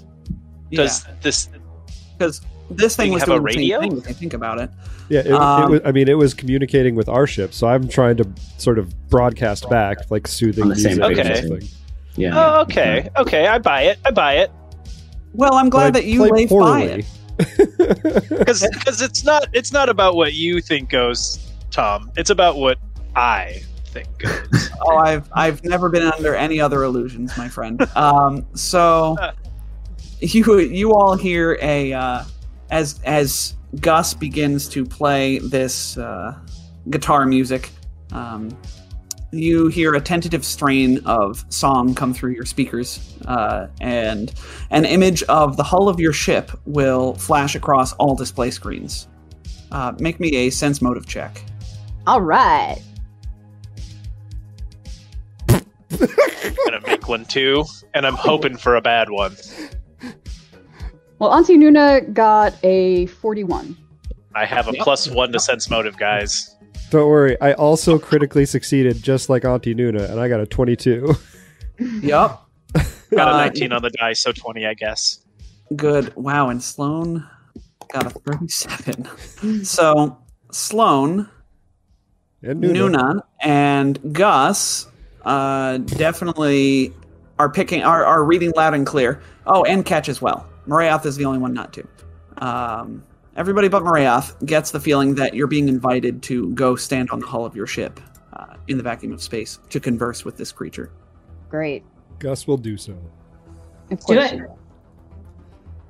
Does 0.71 1.05
this 1.21 1.47
because 2.17 2.41
this 2.77 2.95
thing 2.95 3.11
was 3.11 3.21
have 3.23 3.29
a 3.29 3.31
doing 3.33 3.43
the 3.43 3.45
radio? 3.59 3.81
same 3.81 3.89
thing. 3.91 3.99
If 3.99 4.07
you 4.07 4.13
think 4.13 4.33
about 4.33 4.59
it, 4.59 4.69
Yeah, 5.09 5.19
it, 5.21 5.31
Um, 5.31 5.63
it 5.63 5.69
was, 5.69 5.81
I 5.85 5.91
mean, 5.91 6.07
it 6.07 6.17
was 6.17 6.33
communicating 6.33 6.95
with 6.95 7.09
our 7.09 7.27
ship, 7.27 7.53
so 7.53 7.67
I'm 7.67 7.87
trying 7.87 8.17
to 8.17 8.27
sort 8.57 8.79
of 8.79 8.93
broadcast 9.09 9.69
back, 9.69 9.97
like 10.09 10.27
soothing 10.27 10.69
the 10.69 10.75
same 10.75 10.97
music 10.97 11.49
or 11.49 11.57
page. 11.59 11.71
yeah. 12.15 12.31
Oh, 12.57 12.61
okay. 12.61 13.09
Okay, 13.17 13.47
I 13.47 13.57
buy 13.59 13.83
it. 13.83 13.99
I 14.05 14.11
buy 14.11 14.33
it. 14.37 14.51
well, 15.33 15.55
I'm 15.55 15.69
glad 15.69 15.93
that 15.95 16.05
you 16.05 16.19
play 16.27 16.45
lay 16.45 16.45
by 16.47 16.81
it. 16.83 17.05
Because 18.29 18.61
it's 19.01 19.23
not 19.23 19.47
it's 19.53 19.71
not 19.71 19.89
about 19.89 20.15
what 20.15 20.33
you 20.33 20.61
think 20.61 20.89
goes, 20.89 21.39
Tom. 21.71 22.11
It's 22.15 22.29
about 22.29 22.57
what 22.57 22.77
I 23.15 23.61
think 23.87 24.07
goes. 24.19 24.69
Oh, 24.85 24.97
I've 24.97 25.29
I've 25.33 25.63
never 25.63 25.87
been 25.89 26.03
under 26.03 26.35
any 26.35 26.59
other 26.59 26.83
illusions, 26.83 27.37
my 27.37 27.47
friend. 27.47 27.81
Um, 27.95 28.45
so 28.53 29.15
you 30.19 30.59
you 30.59 30.93
all 30.93 31.15
hear 31.15 31.57
a 31.61 31.93
uh, 31.93 32.23
as 32.69 32.99
as 33.03 33.55
Gus 33.79 34.13
begins 34.13 34.69
to 34.69 34.85
play 34.85 35.39
this 35.39 35.97
uh, 35.97 36.37
guitar 36.89 37.25
music. 37.25 37.71
Um, 38.11 38.55
you 39.31 39.67
hear 39.67 39.95
a 39.95 40.01
tentative 40.01 40.45
strain 40.45 41.03
of 41.05 41.43
song 41.49 41.95
come 41.95 42.13
through 42.13 42.31
your 42.31 42.45
speakers, 42.45 43.17
uh, 43.25 43.67
and 43.81 44.31
an 44.69 44.85
image 44.85 45.23
of 45.23 45.57
the 45.57 45.63
hull 45.63 45.89
of 45.89 45.99
your 45.99 46.13
ship 46.13 46.51
will 46.65 47.15
flash 47.15 47.55
across 47.55 47.93
all 47.93 48.15
display 48.15 48.51
screens. 48.51 49.07
Uh, 49.71 49.93
make 49.99 50.19
me 50.19 50.35
a 50.35 50.49
sense 50.51 50.81
motive 50.81 51.07
check. 51.07 51.43
all 52.05 52.21
right. 52.21 52.79
I'm 55.49 56.55
gonna 56.65 56.81
make 56.85 57.07
one 57.07 57.25
too, 57.25 57.65
and 57.93 58.05
I'm 58.05 58.15
hoping 58.15 58.57
for 58.57 58.75
a 58.75 58.81
bad 58.81 59.09
one. 59.09 59.35
Well, 61.23 61.31
Auntie 61.35 61.57
Nuna 61.57 62.13
got 62.13 62.53
a 62.63 63.05
41. 63.05 63.77
I 64.35 64.43
have 64.43 64.67
a 64.67 64.73
Yep. 64.73 64.83
plus 64.83 65.09
one 65.09 65.31
to 65.31 65.39
sense 65.39 65.69
motive, 65.69 65.95
guys. 65.95 66.53
Don't 66.89 67.07
worry, 67.09 67.39
I 67.39 67.53
also 67.53 67.97
critically 67.97 68.45
succeeded, 68.45 69.01
just 69.01 69.29
like 69.29 69.45
Auntie 69.45 69.73
Nuna, 69.73 70.09
and 70.11 70.19
I 70.19 70.27
got 70.27 70.41
a 70.41 70.45
22. 70.45 71.15
Yep. 71.79 72.39
Got 73.15 73.27
a 73.29 73.31
Uh, 73.31 73.37
19 73.37 73.71
on 73.71 73.81
the 73.81 73.89
die, 73.91 74.11
so 74.13 74.33
20, 74.33 74.65
I 74.67 74.73
guess. 74.73 75.19
Good. 75.77 76.13
Wow, 76.17 76.49
and 76.49 76.61
Sloan 76.61 77.25
got 77.93 78.05
a 78.05 78.09
37. 78.09 79.63
so 79.63 80.17
Sloan, 80.51 81.29
And 82.43 82.61
Nuna. 82.61 82.89
Nuna, 82.91 83.21
and 83.41 84.13
Gus 84.13 84.87
uh, 85.23 85.77
definitely 85.77 86.91
are 87.39 87.49
picking 87.49 87.81
are, 87.81 88.03
are 88.05 88.25
reading 88.25 88.51
loud 88.57 88.73
and 88.73 88.85
clear. 88.85 89.21
Oh, 89.47 89.63
and 89.63 89.85
Ketch 89.85 90.09
as 90.09 90.21
well. 90.21 90.45
Morayoth 90.67 91.05
is 91.05 91.15
the 91.15 91.25
only 91.25 91.39
one 91.39 91.53
not 91.53 91.73
to. 91.73 91.87
Um, 92.37 93.03
everybody 93.35 93.67
but 93.67 93.83
Morayoth 93.83 94.45
gets 94.45 94.71
the 94.71 94.79
feeling 94.79 95.15
that 95.15 95.33
you're 95.33 95.47
being 95.47 95.67
invited 95.67 96.23
to 96.23 96.49
go 96.53 96.75
stand 96.75 97.09
on 97.11 97.19
the 97.19 97.25
hull 97.27 97.45
of 97.45 97.55
your 97.55 97.67
ship 97.67 97.99
uh, 98.33 98.55
in 98.67 98.77
the 98.77 98.83
vacuum 98.83 99.11
of 99.11 99.21
space 99.21 99.59
to 99.69 99.79
converse 99.79 100.25
with 100.25 100.37
this 100.37 100.51
creature. 100.51 100.91
Great. 101.49 101.83
Gus 102.19 102.47
will 102.47 102.57
do 102.57 102.77
so. 102.77 102.97
Of 103.91 104.05
Do 104.05 104.19
it. 104.19 104.41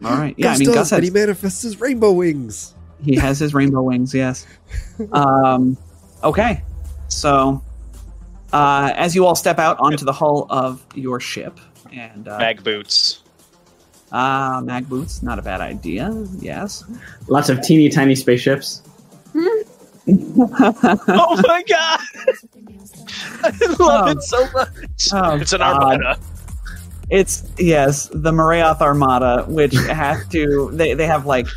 All 0.03 0.17
right. 0.17 0.35
Yeah, 0.37 0.47
Gus 0.47 0.55
I 0.55 0.59
mean, 0.59 0.65
does, 0.67 0.75
Gus 0.75 0.91
and 0.91 1.03
has 1.03 1.13
he 1.13 1.13
manifests 1.13 1.61
his 1.61 1.79
rainbow 1.79 2.11
wings. 2.11 2.75
he 3.01 3.15
has 3.15 3.39
his 3.39 3.53
rainbow 3.53 3.81
wings. 3.83 4.13
Yes. 4.13 4.45
Um, 5.11 5.77
okay, 6.23 6.63
so 7.07 7.63
uh, 8.51 8.91
as 8.95 9.15
you 9.15 9.25
all 9.25 9.35
step 9.35 9.59
out 9.59 9.79
onto 9.79 10.03
the 10.03 10.11
hull 10.11 10.47
of 10.49 10.85
your 10.95 11.19
ship, 11.19 11.59
and 11.91 12.27
uh, 12.27 12.37
Mag 12.37 12.63
boots. 12.63 13.22
Uh, 14.13 14.61
mag 14.63 14.87
boots, 14.87 15.21
not 15.23 15.39
a 15.39 15.41
bad 15.41 15.59
idea. 15.59 16.13
Yes. 16.39 16.83
Lots 17.27 17.49
of 17.49 17.61
teeny 17.63 17.89
tiny 17.89 18.13
spaceships. 18.15 18.83
oh 19.35 21.41
my 21.47 21.63
god! 21.67 21.99
I 23.43 23.49
love 23.79 24.07
Oh. 24.07 24.11
it 24.11 24.21
so 24.23 24.49
much. 24.51 24.69
Oh, 25.13 25.35
it's 25.37 25.53
an 25.53 25.59
God. 25.59 25.83
armada. 25.83 26.19
It's 27.09 27.49
yes, 27.57 28.09
the 28.13 28.31
Morayoth 28.31 28.81
Armada, 28.81 29.45
which 29.47 29.73
has 29.87 30.27
to 30.29 30.69
they 30.73 30.93
they 30.93 31.05
have 31.07 31.25
like 31.25 31.47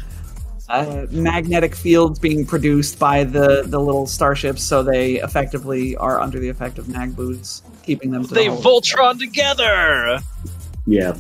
uh, 0.69 1.07
magnetic 1.11 1.75
fields 1.75 2.19
being 2.19 2.45
produced 2.47 2.99
by 2.99 3.25
the 3.25 3.65
the 3.67 3.79
little 3.81 4.07
starships, 4.07 4.63
so 4.63 4.83
they 4.83 5.15
effectively 5.21 5.97
are 5.97 6.21
under 6.21 6.39
the 6.39 6.49
effect 6.49 6.79
of 6.79 6.89
mag 6.89 7.15
boots, 7.15 7.63
keeping 7.83 8.11
them 8.11 8.27
to 8.27 8.35
They 8.35 8.49
the 8.49 8.57
Voltron 8.57 9.19
together. 9.19 10.19
Yeah. 10.87 11.17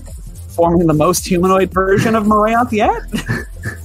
Forming 0.57 0.86
the 0.86 0.94
most 0.94 1.26
humanoid 1.26 1.70
version 1.73 2.15
of 2.15 2.25
Morayoth 2.25 2.73
yet. 2.73 3.02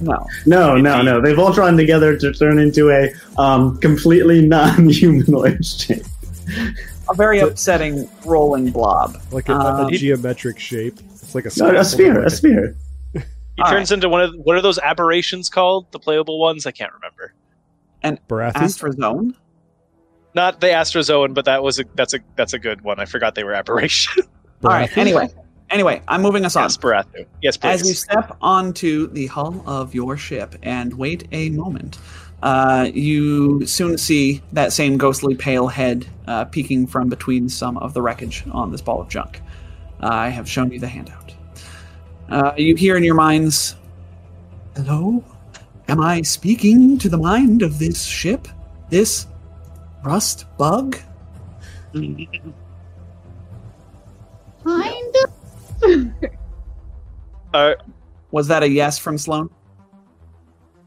no, 0.00 0.26
No, 0.46 0.76
no, 0.76 1.02
no. 1.02 1.20
They 1.20 1.34
Voltron 1.34 1.76
together 1.76 2.16
to 2.16 2.32
turn 2.32 2.58
into 2.58 2.90
a 2.90 3.12
um, 3.40 3.78
completely 3.78 4.46
non-humanoid 4.46 5.64
shape. 5.66 6.02
a 7.10 7.14
very 7.14 7.40
upsetting 7.40 8.08
rolling 8.24 8.70
blob. 8.70 9.18
Like 9.30 9.50
a, 9.50 9.54
Um, 9.54 9.86
a 9.86 9.90
geometric 9.90 10.58
shape. 10.58 10.98
It's 11.10 11.34
like 11.34 11.44
a, 11.44 11.50
No, 11.58 11.78
a 11.78 11.84
sphere, 11.84 12.22
a 12.22 12.30
sphere. 12.30 12.74
He 13.54 13.60
All 13.60 13.70
turns 13.70 13.92
into 13.92 14.08
one 14.08 14.22
of 14.22 14.34
what 14.36 14.56
are 14.56 14.62
those 14.62 14.78
aberrations 14.78 15.50
called? 15.50 15.92
The 15.92 15.98
playable 15.98 16.40
ones? 16.40 16.64
I 16.64 16.70
can't 16.70 16.90
remember. 16.94 17.34
Barathi? 18.26 18.52
Astrazoan. 18.54 19.34
Not 20.34 20.62
the 20.62 20.68
Astrazoan, 20.68 21.34
but 21.34 21.44
that 21.44 21.62
was 21.62 21.78
a 21.78 21.84
that's 21.94 22.14
a 22.14 22.20
that's 22.34 22.54
a 22.54 22.58
good 22.58 22.80
one. 22.80 22.98
I 22.98 23.04
forgot 23.04 23.34
they 23.34 23.44
were 23.44 23.52
aberration. 23.52 24.22
All 24.64 24.70
right. 24.70 24.96
Anyway, 24.96 25.28
anyway, 25.72 26.02
I'm 26.08 26.22
moving 26.22 26.44
us 26.44 26.56
on. 26.56 26.64
yes, 26.64 26.76
Barathu. 26.76 27.26
Yes, 27.40 27.56
please. 27.56 27.80
As 27.80 27.88
you 27.88 27.94
step 27.94 28.36
onto 28.40 29.08
the 29.08 29.26
hull 29.26 29.62
of 29.66 29.94
your 29.94 30.16
ship 30.16 30.54
and 30.62 30.94
wait 30.94 31.26
a 31.32 31.50
moment, 31.50 31.98
uh, 32.42 32.90
you 32.92 33.64
soon 33.66 33.98
see 33.98 34.42
that 34.52 34.72
same 34.72 34.98
ghostly 34.98 35.34
pale 35.34 35.68
head 35.68 36.06
uh, 36.26 36.44
peeking 36.44 36.86
from 36.86 37.08
between 37.08 37.48
some 37.48 37.78
of 37.78 37.94
the 37.94 38.02
wreckage 38.02 38.44
on 38.52 38.70
this 38.70 38.80
ball 38.80 39.00
of 39.00 39.08
junk. 39.08 39.40
I 40.00 40.28
have 40.28 40.48
shown 40.48 40.70
you 40.72 40.78
the 40.78 40.88
handout. 40.88 41.34
Uh, 42.28 42.52
you 42.56 42.74
hear 42.76 42.96
in 42.96 43.04
your 43.04 43.14
minds, 43.14 43.76
Hello? 44.74 45.22
Am 45.88 46.00
I 46.00 46.22
speaking 46.22 46.96
to 46.98 47.10
the 47.10 47.18
mind 47.18 47.60
of 47.60 47.78
this 47.78 48.02
ship? 48.02 48.48
This 48.88 49.26
rust 50.02 50.46
bug? 50.56 50.96
Kind 51.92 52.22
Uh, 57.54 57.74
Was 58.30 58.48
that 58.48 58.62
a 58.62 58.68
yes 58.68 58.98
from 58.98 59.18
Sloan? 59.18 59.50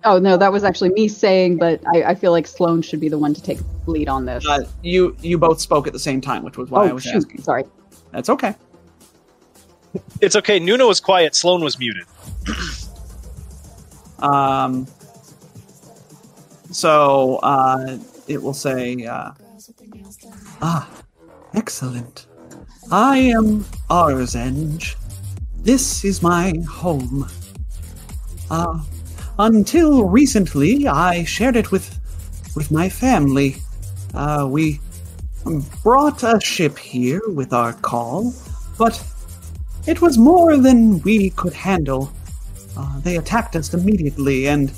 Oh 0.03 0.17
no, 0.17 0.35
that 0.35 0.51
was 0.51 0.63
actually 0.63 0.89
me 0.89 1.07
saying, 1.07 1.57
but 1.57 1.79
I, 1.93 2.03
I 2.03 2.15
feel 2.15 2.31
like 2.31 2.47
Sloan 2.47 2.81
should 2.81 2.99
be 2.99 3.07
the 3.07 3.19
one 3.19 3.35
to 3.35 3.41
take 3.41 3.59
lead 3.85 4.09
on 4.09 4.25
this. 4.25 4.43
Uh, 4.47 4.65
you 4.81 5.15
you 5.21 5.37
both 5.37 5.61
spoke 5.61 5.85
at 5.85 5.93
the 5.93 5.99
same 5.99 6.21
time, 6.21 6.43
which 6.43 6.57
was 6.57 6.71
why 6.71 6.85
I 6.87 6.89
oh 6.89 6.95
was 6.95 7.03
shoot, 7.03 7.17
asking. 7.17 7.41
sorry. 7.43 7.65
That's 8.11 8.29
okay. 8.29 8.55
it's 10.21 10.35
okay. 10.35 10.59
Nuno 10.59 10.87
was 10.87 10.99
quiet. 10.99 11.35
Sloan 11.35 11.63
was 11.63 11.77
muted. 11.77 12.05
Um, 14.19 14.87
so 16.71 17.35
uh, 17.43 17.97
it 18.27 18.41
will 18.41 18.53
say, 18.53 19.05
uh, 19.05 19.31
Ah, 20.61 20.89
excellent. 21.53 22.25
I 22.91 23.17
am 23.17 23.61
Arzenge. 23.89 24.95
This 25.57 26.05
is 26.05 26.21
my 26.21 26.53
home. 26.69 27.27
Uh, 28.51 28.83
until 29.39 30.03
recently, 30.03 30.87
I 30.87 31.23
shared 31.23 31.55
it 31.55 31.71
with 31.71 31.99
with 32.55 32.69
my 32.69 32.87
family. 32.87 33.55
Uh, 34.13 34.47
we 34.49 34.79
brought 35.81 36.21
a 36.21 36.39
ship 36.39 36.77
here 36.77 37.21
with 37.29 37.53
our 37.53 37.73
call, 37.73 38.33
but 38.77 39.03
it 39.87 40.01
was 40.01 40.19
more 40.19 40.55
than 40.57 41.01
we 41.01 41.31
could 41.31 41.53
handle. 41.53 42.11
Uh, 42.77 42.99
they 42.99 43.17
attacked 43.17 43.55
us 43.55 43.73
immediately, 43.73 44.47
and 44.47 44.71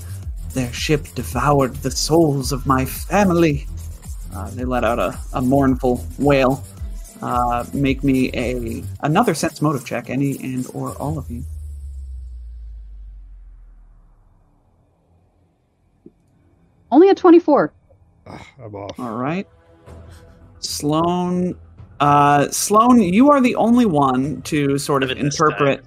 their 0.53 0.71
ship 0.71 1.07
devoured 1.13 1.75
the 1.77 1.91
souls 1.91 2.53
of 2.53 2.65
my 2.65 2.85
family. 2.85 3.67
Uh, 4.33 4.49
they 4.51 4.63
let 4.63 4.85
out 4.85 4.97
a, 4.97 5.19
a 5.33 5.41
mournful 5.41 6.05
wail. 6.17 6.63
Uh, 7.21 7.65
make 7.73 8.03
me 8.03 8.29
a 8.33 8.83
another 9.01 9.33
sense 9.33 9.61
motive 9.61 9.85
check, 9.85 10.09
any 10.09 10.37
and 10.39 10.67
or 10.73 10.95
all 10.97 11.17
of 11.17 11.29
you. 11.29 11.43
Only 16.91 17.09
a 17.09 17.15
twenty-four. 17.15 17.73
Ah, 18.27 18.47
I'm 18.63 18.75
off. 18.75 18.99
All 18.99 19.15
right, 19.15 19.47
Sloan. 20.59 21.57
Uh, 21.99 22.47
Sloan, 22.49 23.01
you 23.01 23.31
are 23.31 23.41
the 23.41 23.55
only 23.55 23.85
one 23.85 24.41
to 24.43 24.77
sort 24.77 25.01
of 25.01 25.09
Live 25.09 25.17
in 25.17 25.25
this 25.25 25.39
interpret. 25.39 25.83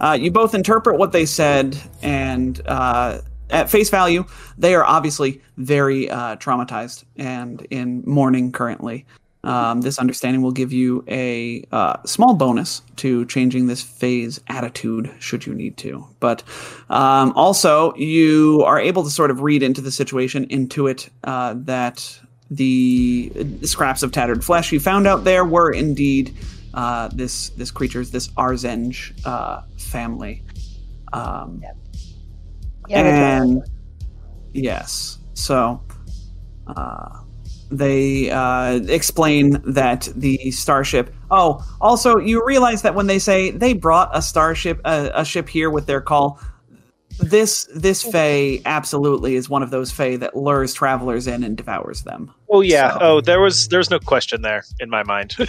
Uh, 0.00 0.16
you 0.20 0.30
both 0.30 0.54
interpret 0.54 0.98
what 0.98 1.12
they 1.12 1.24
said, 1.24 1.80
and 2.02 2.60
uh, 2.66 3.20
at 3.48 3.70
face 3.70 3.90
value, 3.90 4.24
they 4.58 4.74
are 4.74 4.84
obviously 4.84 5.40
very 5.56 6.10
uh, 6.10 6.36
traumatized 6.36 7.04
and 7.16 7.66
in 7.70 8.02
mourning 8.06 8.52
currently. 8.52 9.06
Um, 9.42 9.80
this 9.80 9.98
understanding 9.98 10.42
will 10.42 10.52
give 10.52 10.72
you 10.72 11.02
a 11.08 11.64
uh, 11.72 11.96
small 12.04 12.34
bonus 12.34 12.82
to 12.96 13.24
changing 13.24 13.68
this 13.68 13.82
phase 13.82 14.38
attitude 14.48 15.10
should 15.18 15.46
you 15.46 15.54
need 15.54 15.78
to. 15.78 16.06
But 16.20 16.42
um, 16.90 17.32
also, 17.34 17.94
you 17.94 18.62
are 18.66 18.78
able 18.78 19.02
to 19.02 19.10
sort 19.10 19.30
of 19.30 19.40
read 19.40 19.62
into 19.62 19.80
the 19.80 19.90
situation, 19.90 20.46
intuit 20.48 21.08
uh, 21.24 21.54
that 21.56 22.20
the 22.50 23.32
scraps 23.62 24.02
of 24.02 24.12
tattered 24.12 24.44
flesh 24.44 24.72
you 24.72 24.80
found 24.80 25.06
out 25.06 25.24
there 25.24 25.44
were 25.44 25.70
indeed 25.72 26.36
uh, 26.74 27.08
this 27.08 27.50
this 27.50 27.70
creature's 27.70 28.10
this 28.10 28.28
Arzenge 28.28 29.12
uh, 29.24 29.62
family. 29.78 30.42
Um, 31.12 31.62
Yeah, 32.88 33.02
and 33.02 33.62
yes, 34.52 35.18
so 35.34 35.80
uh, 36.66 37.20
they 37.70 38.30
uh, 38.30 38.80
explain 38.88 39.60
that 39.64 40.08
the 40.16 40.50
starship. 40.50 41.14
Oh, 41.30 41.64
also, 41.80 42.18
you 42.18 42.44
realize 42.44 42.82
that 42.82 42.94
when 42.94 43.06
they 43.06 43.18
say 43.18 43.50
they 43.50 43.72
brought 43.72 44.10
a 44.12 44.20
starship, 44.22 44.80
a, 44.84 45.10
a 45.14 45.24
ship 45.24 45.48
here 45.48 45.70
with 45.70 45.86
their 45.86 46.00
call, 46.00 46.40
this 47.18 47.68
this 47.74 48.02
Fey 48.02 48.62
absolutely 48.64 49.36
is 49.36 49.48
one 49.48 49.62
of 49.62 49.70
those 49.70 49.90
Fey 49.92 50.16
that 50.16 50.36
lures 50.36 50.72
travelers 50.74 51.26
in 51.26 51.44
and 51.44 51.56
devours 51.56 52.02
them. 52.02 52.32
Oh 52.48 52.60
yeah. 52.62 52.94
So- 52.94 52.98
Oh, 53.00 53.20
there 53.20 53.40
was 53.40 53.68
there's 53.68 53.90
no 53.90 53.98
question 53.98 54.42
there 54.42 54.64
in 54.80 54.90
my 54.90 55.02
mind. 55.02 55.36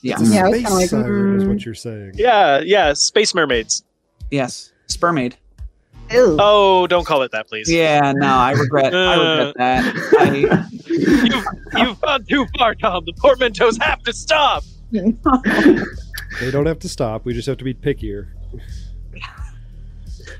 Yeah. 0.00 0.14
Yeah, 0.20 0.46
Space 0.46 0.62
kinda 0.62 0.70
like, 0.74 0.90
siren 0.90 1.36
is 1.38 1.42
mm. 1.42 1.48
what 1.48 1.64
you're 1.64 1.74
saying. 1.74 2.12
yeah, 2.14 2.60
yeah. 2.60 2.92
Space 2.92 3.34
mermaids. 3.34 3.82
Yes. 4.30 4.72
Spermaid. 4.86 5.34
Ew. 6.12 6.36
Oh, 6.38 6.86
don't 6.86 7.04
call 7.04 7.22
it 7.22 7.32
that, 7.32 7.48
please. 7.48 7.68
Yeah. 7.70 8.12
No, 8.14 8.28
I 8.28 8.52
regret. 8.52 8.94
I 8.94 9.38
regret 9.48 9.54
that. 9.58 9.84
I, 10.20 10.87
You've, 10.98 11.44
you've 11.76 12.00
gone 12.00 12.24
too 12.24 12.46
far, 12.58 12.74
Tom. 12.74 13.04
The 13.04 13.12
portmanteaus 13.14 13.80
have 13.82 14.02
to 14.04 14.12
stop. 14.12 14.64
They 14.92 16.50
don't 16.50 16.66
have 16.66 16.78
to 16.80 16.88
stop. 16.88 17.24
We 17.24 17.32
just 17.34 17.46
have 17.46 17.58
to 17.58 17.64
be 17.64 17.74
pickier. 17.74 18.28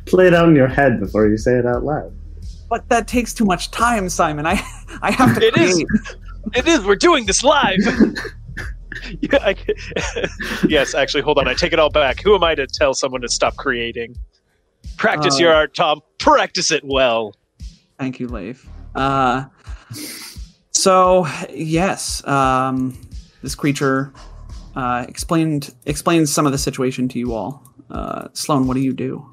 Play 0.06 0.26
it 0.26 0.34
out 0.34 0.48
in 0.48 0.56
your 0.56 0.68
head 0.68 1.00
before 1.00 1.28
you 1.28 1.36
say 1.36 1.52
it 1.54 1.66
out 1.66 1.84
loud. 1.84 2.12
but 2.68 2.88
that 2.88 3.06
takes 3.08 3.32
too 3.34 3.44
much 3.44 3.70
time, 3.70 4.08
Simon. 4.08 4.46
I 4.46 4.60
I 5.02 5.10
have 5.12 5.38
to 5.38 5.46
It 5.46 5.56
is. 5.56 5.74
create. 5.74 5.86
It 6.54 6.66
is. 6.68 6.84
We're 6.84 6.96
doing 6.96 7.26
this 7.26 7.42
live. 7.44 7.78
yeah, 9.20 9.38
I, 9.42 9.54
yes, 10.68 10.94
actually, 10.94 11.22
hold 11.22 11.38
on. 11.38 11.46
I 11.48 11.54
take 11.54 11.72
it 11.72 11.78
all 11.78 11.90
back. 11.90 12.20
Who 12.22 12.34
am 12.34 12.42
I 12.44 12.54
to 12.54 12.66
tell 12.66 12.94
someone 12.94 13.20
to 13.20 13.28
stop 13.28 13.56
creating? 13.56 14.16
Practice 14.96 15.34
Uh, 15.36 15.38
your 15.44 15.54
art, 15.54 15.74
Tom. 15.74 16.00
Practice 16.18 16.70
it 16.70 16.82
well. 16.84 17.34
Thank 17.98 18.18
you, 18.20 18.28
Leif. 18.28 18.66
Uh, 18.94 19.44
so 20.78 21.26
yes, 21.50 22.24
um, 22.26 22.96
this 23.42 23.56
creature 23.56 24.12
uh, 24.76 25.04
explained 25.08 25.74
explains 25.86 26.32
some 26.32 26.46
of 26.46 26.52
the 26.52 26.58
situation 26.58 27.08
to 27.08 27.18
you 27.18 27.34
all. 27.34 27.62
Uh, 27.90 28.28
Sloan, 28.32 28.68
what 28.68 28.74
do 28.74 28.80
you 28.80 28.92
do? 28.92 29.28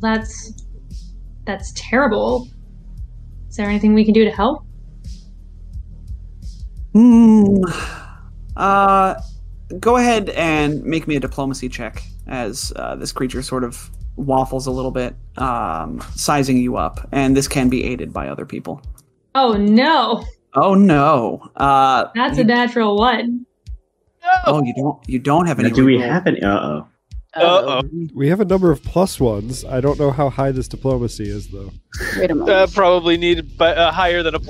That's 0.00 0.52
that's 1.44 1.72
terrible. 1.76 2.48
Is 3.48 3.56
there 3.56 3.68
anything 3.68 3.94
we 3.94 4.04
can 4.04 4.12
do 4.12 4.24
to 4.24 4.30
help? 4.32 4.64
Hmm. 6.92 7.62
Uh, 8.56 9.14
Uh, 9.14 9.20
go 9.78 9.96
ahead 9.96 10.30
and 10.30 10.82
make 10.84 11.06
me 11.06 11.16
a 11.16 11.20
diplomacy 11.20 11.68
check 11.68 12.02
as 12.26 12.72
uh, 12.76 12.96
this 12.96 13.12
creature 13.12 13.42
sort 13.42 13.64
of 13.64 13.90
waffles 14.16 14.66
a 14.66 14.70
little 14.70 14.90
bit, 14.90 15.14
um, 15.38 16.02
sizing 16.14 16.58
you 16.58 16.76
up, 16.76 17.08
and 17.12 17.36
this 17.36 17.48
can 17.48 17.68
be 17.68 17.84
aided 17.84 18.12
by 18.12 18.28
other 18.28 18.46
people. 18.46 18.82
Oh 19.34 19.52
no, 19.54 20.24
Oh 20.54 20.74
no! 20.74 21.50
Uh, 21.56 22.08
that's 22.14 22.36
you, 22.36 22.44
a 22.44 22.46
natural 22.46 22.96
one. 22.96 23.46
oh 24.46 24.62
you 24.62 24.74
don't 24.74 25.08
you 25.08 25.18
don't 25.18 25.46
have 25.46 25.58
any. 25.58 25.70
do 25.70 25.84
we 25.84 25.98
have 25.98 26.26
any? 26.26 26.42
Uh 26.42 26.58
oh. 26.58 26.88
Uh-oh. 27.34 27.80
We 28.12 28.28
have 28.28 28.40
a 28.40 28.44
number 28.44 28.70
of 28.70 28.82
plus 28.82 29.18
ones. 29.18 29.64
I 29.64 29.80
don't 29.80 29.98
know 29.98 30.10
how 30.10 30.28
high 30.28 30.52
this 30.52 30.68
diplomacy 30.68 31.30
is, 31.30 31.48
though. 31.48 31.72
Wait 32.18 32.30
a 32.30 32.34
moment. 32.34 32.50
Uh, 32.54 32.66
probably 32.66 33.16
need 33.16 33.56
but 33.56 33.78
uh, 33.78 33.90
higher 33.90 34.22
than 34.22 34.34
a, 34.34 34.40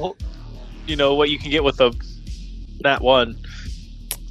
you 0.89 0.97
know, 0.97 1.15
what 1.15 1.31
you 1.31 1.39
can 1.39 1.53
get 1.53 1.63
with 1.63 1.81
a 1.81 1.95
nat 2.83 3.01
one. 3.01 3.39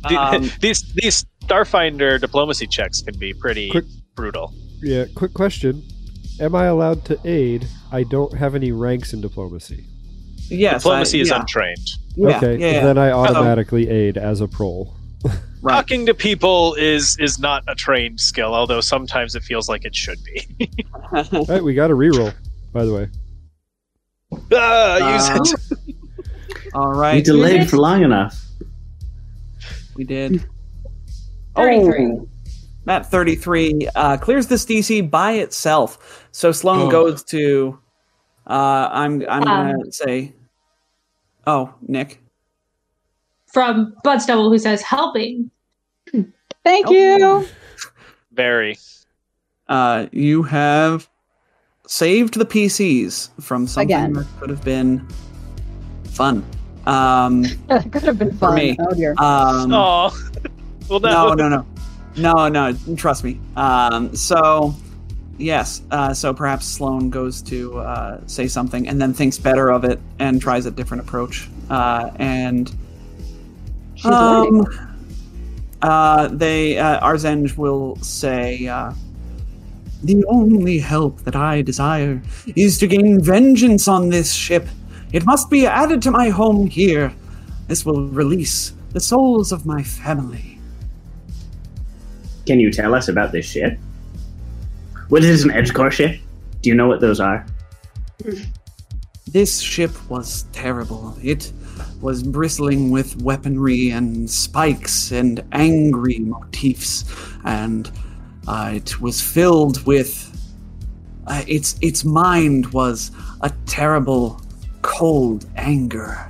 The- 0.10 0.18
Um, 0.18 0.52
these 0.62 0.82
these 0.94 1.26
Starfinder 1.46 2.20
diplomacy 2.20 2.68
checks 2.68 3.02
can 3.02 3.18
be 3.18 3.34
pretty 3.34 3.70
Quick- 3.70 3.86
brutal. 4.16 4.54
Yeah, 4.82 5.06
quick 5.16 5.34
question. 5.34 5.84
Am 6.40 6.56
I 6.56 6.66
allowed 6.66 7.06
to 7.06 7.20
aid? 7.26 7.68
I 7.92 8.04
don't 8.04 8.34
have 8.34 8.56
any 8.56 8.72
ranks 8.72 9.14
in 9.14 9.22
diplomacy. 9.22 9.86
yes, 10.50 10.82
Diplomacy 10.84 11.20
I, 11.20 11.22
is 11.22 11.30
yeah, 11.30 11.40
untrained. 11.40 11.88
yeah, 12.16 12.38
okay, 12.38 12.58
yeah, 12.58 12.72
yeah. 12.72 12.84
then 12.86 12.98
I 12.98 13.12
automatically 13.12 13.90
aid 13.90 14.18
as 14.18 14.42
a 14.42 14.48
prole. 14.48 14.96
right. 15.62 15.74
Talking 15.76 16.06
to 16.08 16.14
people 16.16 16.74
is 16.76 17.16
is 17.20 17.38
not 17.38 17.64
a 17.68 17.76
trained 17.76 18.20
skill, 18.20 18.56
although 18.56 18.82
sometimes 18.82 19.36
it 19.36 19.44
feels 19.44 19.70
like 19.70 19.86
it 19.86 19.96
should 19.96 20.18
be. 20.24 20.70
All 21.14 21.46
right, 21.46 21.64
we 21.64 21.74
got 21.76 21.92
a 21.92 21.96
reroll, 21.96 22.34
by 22.74 22.86
the 22.86 22.94
way. 22.94 23.08
ah, 24.54 25.14
use 25.16 25.30
Uh, 25.30 25.78
it. 25.88 26.74
All 26.74 27.00
We 27.00 27.22
delayed 27.22 27.70
for 27.70 27.78
long 27.78 28.02
enough. 28.04 28.42
We 29.96 30.04
did. 30.04 30.46
33. 31.56 32.06
Oh, 32.06 32.28
Map 32.86 33.06
33 33.06 33.90
uh, 33.96 34.18
clears 34.18 34.48
this 34.48 34.66
DC 34.66 35.10
by 35.10 35.34
itself. 35.34 36.28
So 36.32 36.52
Sloan 36.52 36.88
Oh. 36.88 36.90
goes 36.92 37.24
to. 37.26 37.78
Uh, 38.48 38.90
I'm 38.92 39.24
I'm 39.30 39.48
Um. 39.48 39.72
gonna 39.78 39.92
say. 39.92 40.34
Oh, 41.46 41.74
Nick. 41.88 42.22
From 43.54 43.94
Budstubble, 44.06 44.50
who 44.50 44.58
says 44.58 44.82
helping. 44.82 45.52
Thank 46.64 46.88
Oh. 46.88 46.92
you. 46.92 47.48
Very. 48.32 48.78
Uh, 49.68 50.08
you 50.12 50.44
have 50.44 51.10
saved 51.88 52.36
the 52.40 52.46
PCs 52.46 53.30
from 53.42 53.68
something 53.68 53.88
Again. 53.96 54.14
that 54.14 54.28
could 54.40 54.50
have 54.50 54.64
been 54.64 55.06
fun. 56.06 56.44
Um, 56.86 57.44
That 57.68 57.92
could 57.92 58.04
have 58.04 58.18
been 58.20 58.32
For 58.32 58.48
fun. 58.48 58.56
me. 58.56 58.78
Oh 58.80 58.94
dear. 58.94 59.12
um, 59.18 59.72
Oh, 59.74 60.12
well, 60.90 61.00
no, 61.00 61.34
no, 61.34 61.48
no, 61.50 61.66
no, 62.18 62.48
no, 62.50 62.72
no. 62.72 62.96
Trust 62.96 63.24
me. 63.24 63.40
Um, 63.56 64.16
so, 64.16 64.74
yes. 65.38 65.82
Uh, 65.92 66.14
so 66.14 66.34
perhaps 66.34 66.66
Sloan 66.66 67.10
goes 67.10 67.42
to 67.44 67.80
uh, 67.80 68.20
say 68.28 68.48
something 68.48 68.88
and 68.88 69.02
then 69.02 69.14
thinks 69.14 69.38
better 69.38 69.70
of 69.72 69.84
it 69.84 70.00
and 70.20 70.42
tries 70.42 70.66
a 70.66 70.72
different 70.72 71.04
approach. 71.04 71.48
Uh, 71.70 72.10
and 72.18 72.74
She's 73.96 74.06
um, 74.12 74.66
uh, 75.82 76.28
they 76.30 76.78
uh, 76.78 77.00
Arzenge 77.08 77.56
will 77.58 77.96
say, 77.98 78.68
uh, 78.68 78.94
"The 80.04 80.26
only 80.28 80.80
help 80.80 81.20
that 81.22 81.36
I 81.36 81.62
desire 81.62 82.22
is 82.56 82.78
to 82.80 82.88
gain 82.88 83.22
vengeance 83.22 83.88
on 83.88 84.10
this 84.10 84.34
ship. 84.34 84.68
It 85.12 85.26
must 85.26 85.50
be 85.50 85.66
added 85.66 86.02
to 86.04 86.12
my 86.12 86.30
home 86.30 86.68
here. 86.68 87.14
This 87.68 87.86
will 87.86 88.08
release 88.08 88.74
the 88.92 89.00
souls 89.00 89.52
of 89.52 89.66
my 89.66 89.84
family." 89.84 90.60
Can 92.46 92.60
you 92.60 92.72
tell 92.72 92.96
us 92.96 93.08
about 93.08 93.32
this 93.32 93.46
ship? 93.46 93.78
What 95.10 95.24
is 95.24 95.44
an 95.44 95.52
edge 95.52 95.74
core 95.74 95.92
ship? 95.92 96.20
Do 96.62 96.70
you 96.70 96.76
know 96.76 96.88
what 96.88 97.02
those 97.02 97.20
are? 97.20 97.46
This 99.32 99.62
ship 99.62 99.92
was 100.10 100.44
terrible. 100.52 101.16
It 101.24 101.54
was 102.02 102.22
bristling 102.22 102.92
with 102.92 103.22
weaponry 103.22 103.90
and 103.90 104.30
spikes 104.30 105.12
and 105.14 105.42
angry 105.54 106.20
motifs, 106.20 107.06
and 107.46 107.90
uh, 108.46 108.72
it 108.76 109.00
was 109.00 109.22
filled 109.22 109.86
with. 109.86 110.28
Uh, 111.28 111.44
its 111.48 111.78
its 111.82 112.04
mind 112.04 112.74
was 112.74 113.12
a 113.40 113.52
terrible, 113.68 114.42
cold 114.92 115.46
anger. 115.56 116.30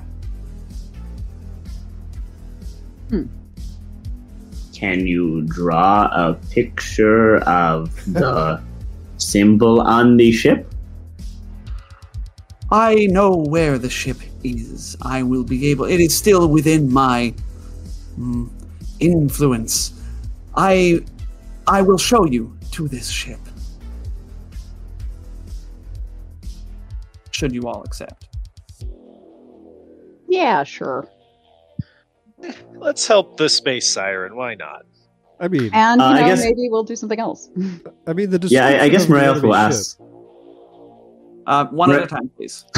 Can 4.73 5.05
you 5.05 5.41
draw 5.41 6.09
a 6.13 6.33
picture 6.51 7.37
of 7.39 7.93
the 8.05 8.61
symbol 9.17 9.81
on 9.81 10.17
the 10.17 10.31
ship? 10.31 10.71
I 12.71 13.07
know 13.09 13.35
where 13.35 13.77
the 13.77 13.89
ship 13.89 14.17
is. 14.43 14.95
I 15.01 15.23
will 15.23 15.43
be 15.43 15.67
able. 15.71 15.85
It 15.85 15.99
is 15.99 16.15
still 16.15 16.47
within 16.47 16.91
my 16.91 17.33
mm, 18.17 18.49
influence. 18.99 19.93
I, 20.55 21.03
I 21.67 21.81
will 21.81 21.97
show 21.97 22.25
you 22.25 22.57
to 22.71 22.87
this 22.87 23.09
ship. 23.09 23.39
Should 27.31 27.53
you 27.53 27.67
all 27.67 27.83
accept? 27.83 28.30
Yeah, 30.31 30.63
sure. 30.63 31.09
Let's 32.75 33.05
help 33.05 33.35
the 33.35 33.49
space 33.49 33.91
siren. 33.91 34.35
Why 34.37 34.55
not? 34.55 34.83
I 35.41 35.49
mean, 35.49 35.69
And 35.73 35.99
you 35.99 36.07
Uh, 36.07 36.09
I 36.11 36.21
know, 36.21 36.27
guess- 36.27 36.43
maybe 36.43 36.69
we'll 36.71 36.85
do 36.85 36.95
something 36.95 37.19
else. 37.19 37.49
I 38.07 38.13
mean 38.13 38.29
the 38.29 38.39
Yeah, 38.47 38.65
I, 38.65 38.83
I 38.83 38.89
guess 38.89 39.03
of 39.03 39.09
the 39.09 39.15
Morath 39.15 39.41
will 39.43 39.53
enemy 39.53 39.75
ask. 39.75 39.99
Uh, 41.45 41.65
one 41.65 41.91
at 41.91 42.03
a 42.03 42.07
time, 42.07 42.29
please. 42.37 42.63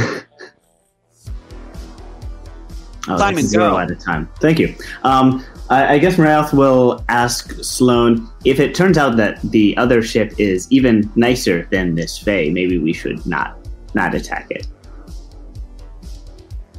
Oh, 3.10 3.18
Simon, 3.18 3.44
zero 3.46 3.72
go. 3.72 3.80
at 3.80 3.92
a 3.92 3.96
time. 3.96 4.30
Thank 4.40 4.60
you. 4.60 4.74
Um, 5.04 5.44
I, 5.70 5.96
I 5.96 5.98
guess 5.98 6.16
Morath 6.16 6.54
will 6.54 7.04
ask 7.10 7.52
Sloan 7.62 8.30
if 8.46 8.62
it 8.62 8.74
turns 8.74 8.98
out 8.98 9.18
that 9.18 9.42
the 9.52 9.76
other 9.76 10.02
ship 10.02 10.34
is 10.40 10.72
even 10.72 11.12
nicer 11.18 11.68
than 11.70 11.96
this 11.96 12.18
Fae. 12.18 12.50
Maybe 12.50 12.78
we 12.78 12.94
should 12.94 13.26
not 13.26 13.60
not 13.94 14.16
attack 14.16 14.48
it 14.52 14.68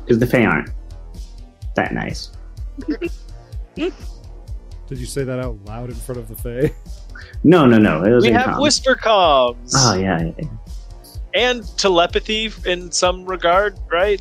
because 0.05 0.19
the 0.19 0.27
Fae 0.27 0.45
aren't 0.45 0.71
that 1.77 1.93
nice. 1.93 2.31
Did 3.75 3.93
you 4.99 5.07
say 5.07 5.25
that 5.25 5.39
out 5.41 5.57
loud 5.65 5.89
in 5.89 5.95
front 5.97 6.21
of 6.21 6.29
the 6.29 6.37
Fae? 6.37 6.75
No, 7.47 7.67
no, 7.67 7.79
no. 7.79 8.03
It 8.05 8.11
was 8.11 8.25
We 8.25 8.33
have 8.33 8.45
common. 8.47 8.61
whisper 8.63 8.97
comms 8.97 9.73
Oh 9.77 9.95
yeah, 9.95 10.23
yeah, 10.23 10.33
yeah. 10.39 10.49
and 11.35 11.79
telepathy 11.79 12.51
in 12.65 12.91
some 12.91 13.25
regard, 13.27 13.79
right? 13.91 14.21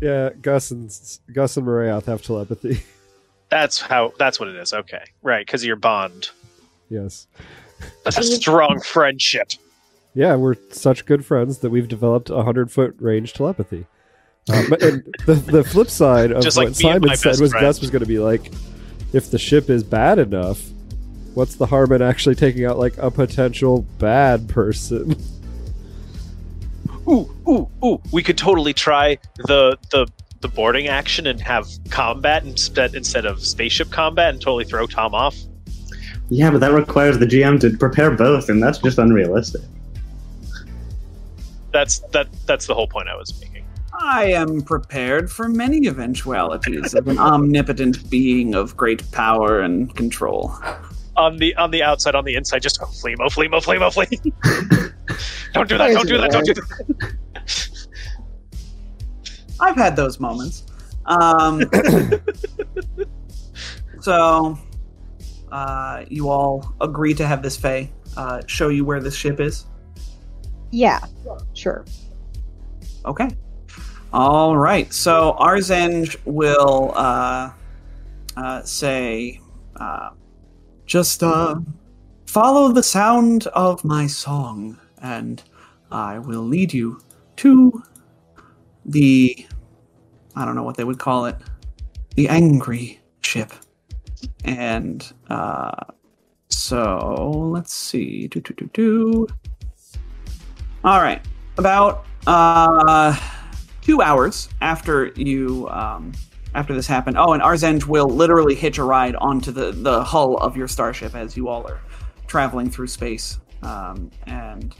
yeah, 0.00 0.30
Gus 0.42 0.70
and 0.70 0.88
Gus 1.32 1.56
and 1.56 1.66
Morayoth 1.66 2.04
have 2.04 2.22
telepathy. 2.22 2.82
That's 3.50 3.80
how. 3.80 4.12
That's 4.18 4.38
what 4.38 4.48
it 4.48 4.56
is. 4.56 4.72
Okay, 4.74 5.02
right? 5.22 5.44
Because 5.46 5.62
of 5.62 5.66
your 5.66 5.76
bond. 5.76 6.30
yes. 6.90 7.26
That's 8.04 8.18
a 8.18 8.22
strong 8.24 8.80
friendship. 8.80 9.52
Yeah, 10.14 10.36
we're 10.36 10.56
such 10.70 11.04
good 11.06 11.24
friends 11.24 11.58
that 11.58 11.70
we've 11.70 11.88
developed 11.88 12.30
a 12.30 12.42
hundred 12.42 12.70
foot 12.70 12.94
range 13.00 13.32
telepathy. 13.32 13.86
Uh, 14.50 14.62
but 14.68 14.82
and 14.82 15.02
the 15.26 15.34
the 15.34 15.64
flip 15.64 15.88
side 15.88 16.30
of 16.30 16.42
Just 16.42 16.56
what 16.56 16.68
like 16.68 16.78
me 16.78 16.90
and 16.90 17.04
my 17.06 17.14
Simon 17.14 17.36
said 17.36 17.42
was 17.42 17.50
friend. 17.50 17.64
Gus 17.64 17.80
was 17.80 17.90
going 17.90 18.02
to 18.02 18.08
be 18.08 18.18
like, 18.18 18.52
if 19.12 19.30
the 19.30 19.38
ship 19.38 19.70
is 19.70 19.82
bad 19.82 20.18
enough, 20.18 20.60
what's 21.34 21.56
the 21.56 21.66
harm 21.66 21.92
in 21.92 22.02
actually 22.02 22.34
taking 22.34 22.66
out 22.66 22.78
like 22.78 22.96
a 22.98 23.10
potential 23.10 23.82
bad 23.98 24.48
person? 24.48 25.16
Ooh, 27.06 27.30
ooh, 27.46 27.68
ooh! 27.84 28.00
We 28.12 28.22
could 28.22 28.38
totally 28.38 28.72
try 28.72 29.18
the 29.46 29.78
the 29.90 30.06
the 30.40 30.48
boarding 30.48 30.88
action 30.88 31.26
and 31.26 31.38
have 31.40 31.66
combat 31.90 32.44
instead 32.44 32.94
instead 32.94 33.26
of 33.26 33.44
spaceship 33.44 33.90
combat, 33.90 34.30
and 34.30 34.40
totally 34.40 34.64
throw 34.64 34.86
Tom 34.86 35.14
off. 35.14 35.36
Yeah, 36.30 36.50
but 36.50 36.60
that 36.60 36.72
requires 36.72 37.18
the 37.18 37.26
GM 37.26 37.60
to 37.60 37.76
prepare 37.76 38.10
both, 38.10 38.48
and 38.48 38.62
that's 38.62 38.78
just 38.78 38.96
unrealistic. 38.98 39.60
That's 41.72 41.98
that. 42.12 42.28
That's 42.46 42.66
the 42.66 42.74
whole 42.74 42.88
point 42.88 43.08
I 43.08 43.16
was 43.16 43.38
making. 43.38 43.53
I 44.06 44.32
am 44.32 44.60
prepared 44.60 45.32
for 45.32 45.48
many 45.48 45.86
eventualities 45.86 46.92
of 46.92 47.08
an 47.08 47.18
omnipotent 47.18 48.10
being 48.10 48.54
of 48.54 48.76
great 48.76 49.10
power 49.12 49.60
and 49.60 49.96
control. 49.96 50.54
On 51.16 51.38
the 51.38 51.56
on 51.56 51.70
the 51.70 51.82
outside, 51.82 52.14
on 52.14 52.26
the 52.26 52.34
inside, 52.34 52.60
just 52.60 52.78
oh, 52.82 52.86
flee, 52.86 53.16
oh, 53.18 53.30
flee, 53.30 53.48
oh, 53.50 53.60
flee, 53.60 53.78
oh, 53.78 53.90
flee. 53.90 54.06
don't 55.54 55.70
do 55.70 55.78
that! 55.78 55.94
Don't 55.94 56.06
do 56.06 56.18
that! 56.18 56.30
Don't 56.30 56.44
do 56.44 56.52
that! 56.52 57.86
I've 59.58 59.76
had 59.76 59.96
those 59.96 60.20
moments. 60.20 60.66
Um, 61.06 61.62
so, 64.02 64.58
uh, 65.50 66.04
you 66.10 66.28
all 66.28 66.74
agree 66.82 67.14
to 67.14 67.26
have 67.26 67.42
this 67.42 67.56
Fae 67.56 67.90
uh, 68.18 68.42
show 68.46 68.68
you 68.68 68.84
where 68.84 69.00
this 69.00 69.14
ship 69.14 69.40
is? 69.40 69.64
Yeah, 70.70 71.00
sure. 71.54 71.86
Okay. 73.06 73.30
All 74.14 74.56
right. 74.56 74.92
So 74.92 75.34
Arzenge 75.40 76.16
will 76.24 76.92
uh, 76.94 77.50
uh, 78.36 78.62
say, 78.62 79.40
uh, 79.74 80.10
"Just 80.86 81.24
uh, 81.24 81.56
follow 82.28 82.70
the 82.70 82.82
sound 82.84 83.48
of 83.48 83.84
my 83.84 84.06
song, 84.06 84.78
and 85.02 85.42
I 85.90 86.20
will 86.20 86.42
lead 86.42 86.72
you 86.72 87.00
to 87.38 87.82
the 88.84 89.44
I 90.36 90.44
don't 90.44 90.54
know 90.54 90.62
what 90.62 90.76
they 90.76 90.84
would 90.84 91.00
call 91.00 91.26
it, 91.26 91.36
the 92.14 92.28
angry 92.28 93.00
ship." 93.20 93.52
And 94.44 95.12
uh, 95.28 95.72
so 96.50 97.32
let's 97.52 97.74
see. 97.74 98.28
Do, 98.28 98.40
do, 98.40 98.54
do, 98.54 98.70
do. 98.72 99.26
All 100.84 101.02
right. 101.02 101.20
About 101.58 102.06
uh, 102.28 103.18
two 103.84 104.02
hours 104.02 104.48
after 104.60 105.06
you 105.14 105.68
um, 105.68 106.12
after 106.54 106.74
this 106.74 106.86
happened. 106.86 107.16
Oh, 107.18 107.32
and 107.32 107.42
Arzenge 107.42 107.86
will 107.86 108.08
literally 108.08 108.54
hitch 108.54 108.78
a 108.78 108.84
ride 108.84 109.14
onto 109.16 109.52
the 109.52 109.72
the 109.72 110.02
hull 110.02 110.36
of 110.38 110.56
your 110.56 110.68
starship 110.68 111.14
as 111.14 111.36
you 111.36 111.48
all 111.48 111.66
are 111.66 111.80
traveling 112.26 112.70
through 112.70 112.88
space, 112.88 113.38
um, 113.62 114.10
and 114.26 114.74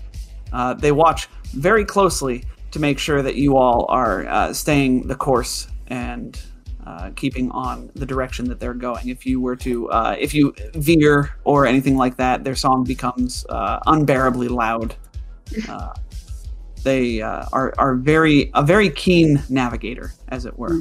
uh, 0.52 0.74
they 0.74 0.92
watch 0.92 1.28
very 1.52 1.84
closely 1.84 2.44
to 2.70 2.80
make 2.80 2.98
sure 2.98 3.22
that 3.22 3.36
you 3.36 3.56
all 3.56 3.86
are 3.88 4.26
uh, 4.26 4.52
staying 4.52 5.06
the 5.06 5.14
course 5.14 5.68
and 5.88 6.40
uh, 6.86 7.10
keeping 7.14 7.50
on 7.52 7.90
the 7.94 8.04
direction 8.04 8.48
that 8.48 8.58
they're 8.58 8.74
going. 8.74 9.08
If 9.08 9.24
you 9.24 9.40
were 9.40 9.56
to, 9.56 9.88
uh, 9.90 10.16
if 10.18 10.34
you 10.34 10.54
veer 10.74 11.34
or 11.44 11.66
anything 11.66 11.96
like 11.96 12.16
that, 12.16 12.44
their 12.44 12.56
song 12.56 12.84
becomes 12.84 13.46
uh, 13.48 13.78
unbearably 13.86 14.48
loud. 14.48 14.96
They 16.84 17.22
uh, 17.22 17.46
are 17.52 17.74
are 17.78 17.94
very 17.94 18.50
a 18.54 18.62
very 18.62 18.90
keen 18.90 19.42
navigator, 19.48 20.12
as 20.28 20.46
it 20.46 20.56
were. 20.58 20.78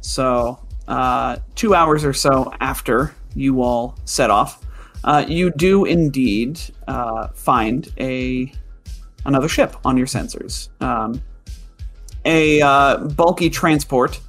So, 0.00 0.58
uh, 0.88 1.36
two 1.54 1.74
hours 1.74 2.04
or 2.04 2.12
so 2.12 2.52
after 2.60 3.14
you 3.34 3.62
all 3.62 3.96
set 4.04 4.30
off, 4.30 4.66
uh, 5.04 5.24
you 5.28 5.52
do 5.52 5.84
indeed 5.84 6.60
uh, 6.88 7.28
find 7.28 7.88
a 7.98 8.52
another 9.24 9.48
ship 9.48 9.76
on 9.84 9.96
your 9.96 10.06
sensors. 10.06 10.68
Um, 10.82 11.22
a 12.24 12.60
uh, 12.60 12.96
bulky 12.98 13.48
transport 13.48 14.20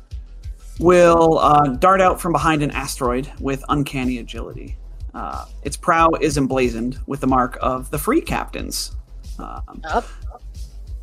will 0.80 1.40
uh, 1.40 1.70
dart 1.70 2.02
out 2.02 2.22
from 2.22 2.32
behind 2.32 2.62
an 2.62 2.72
asteroid 2.72 3.32
with 3.40 3.64
uncanny 3.70 4.20
agility. 4.20 4.78
Uh, 5.14 5.46
its 5.64 5.76
prow 5.76 6.10
is 6.22 6.38
emblazoned 6.38 7.00
with 7.08 7.20
the 7.20 7.28
mark 7.28 7.58
of 7.62 7.90
the 7.90 7.98
Free 7.98 8.22
Captains. 8.22 8.96
Um. 9.40 9.82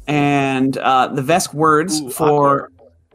And 0.06 0.76
uh, 0.78 1.08
the 1.08 1.22
Vesk 1.22 1.52
words 1.54 2.00
Ooh, 2.00 2.10
for 2.10 2.70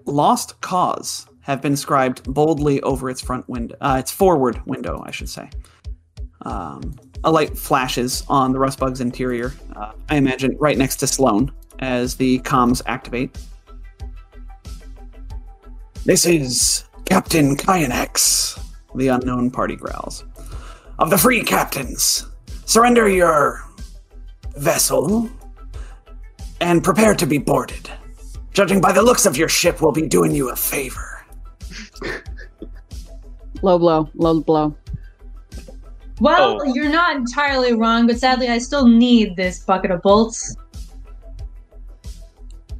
Lost 0.06 0.60
Cause 0.62 1.26
have 1.42 1.62
been 1.62 1.76
scribed 1.76 2.24
boldly 2.32 2.82
over 2.82 3.10
its 3.10 3.22
front 3.22 3.48
window, 3.50 3.76
uh, 3.82 3.98
its 4.00 4.12
forward 4.12 4.62
window, 4.66 5.04
I 5.06 5.12
should 5.12 5.30
say. 5.30 5.50
Um, 6.44 6.96
a 7.24 7.32
light 7.32 7.58
flashes 7.58 8.24
on 8.28 8.52
the 8.52 8.60
Rustbug's 8.60 9.02
interior. 9.02 9.54
Uh, 9.76 9.92
I 10.10 10.16
imagine 10.16 10.56
right 10.60 10.78
next 10.78 10.98
to 10.98 11.08
Sloan 11.08 11.52
as 11.80 12.16
the 12.16 12.40
comms 12.40 12.82
activate. 12.86 13.38
This 16.04 16.26
is 16.26 16.86
Captain 17.06 17.56
Kyanex, 17.56 18.60
the 18.96 19.10
unknown 19.10 19.52
party 19.52 19.76
growls. 19.76 20.24
Of 21.00 21.10
the 21.10 21.18
free 21.18 21.44
captains, 21.44 22.28
surrender 22.66 23.08
your 23.08 23.64
vessel 24.56 25.30
and 26.62 26.84
prepare 26.84 27.14
to 27.16 27.26
be 27.26 27.38
boarded. 27.38 27.90
Judging 28.54 28.80
by 28.82 28.92
the 28.92 29.02
looks 29.02 29.26
of 29.26 29.36
your 29.36 29.50
ship, 29.50 29.82
we'll 29.82 29.92
be 29.92 30.08
doing 30.08 30.34
you 30.34 30.50
a 30.50 30.56
favor. 30.56 31.26
Low 33.64 33.78
blow, 33.78 34.10
low 34.16 34.40
blow. 34.42 34.76
Well, 36.20 36.60
Oh. 36.62 36.74
you're 36.74 36.90
not 36.90 37.16
entirely 37.16 37.74
wrong, 37.74 38.08
but 38.08 38.18
sadly, 38.18 38.48
I 38.50 38.58
still 38.58 38.88
need 38.88 39.36
this 39.36 39.60
bucket 39.60 39.92
of 39.92 40.02
bolts. 40.02 40.56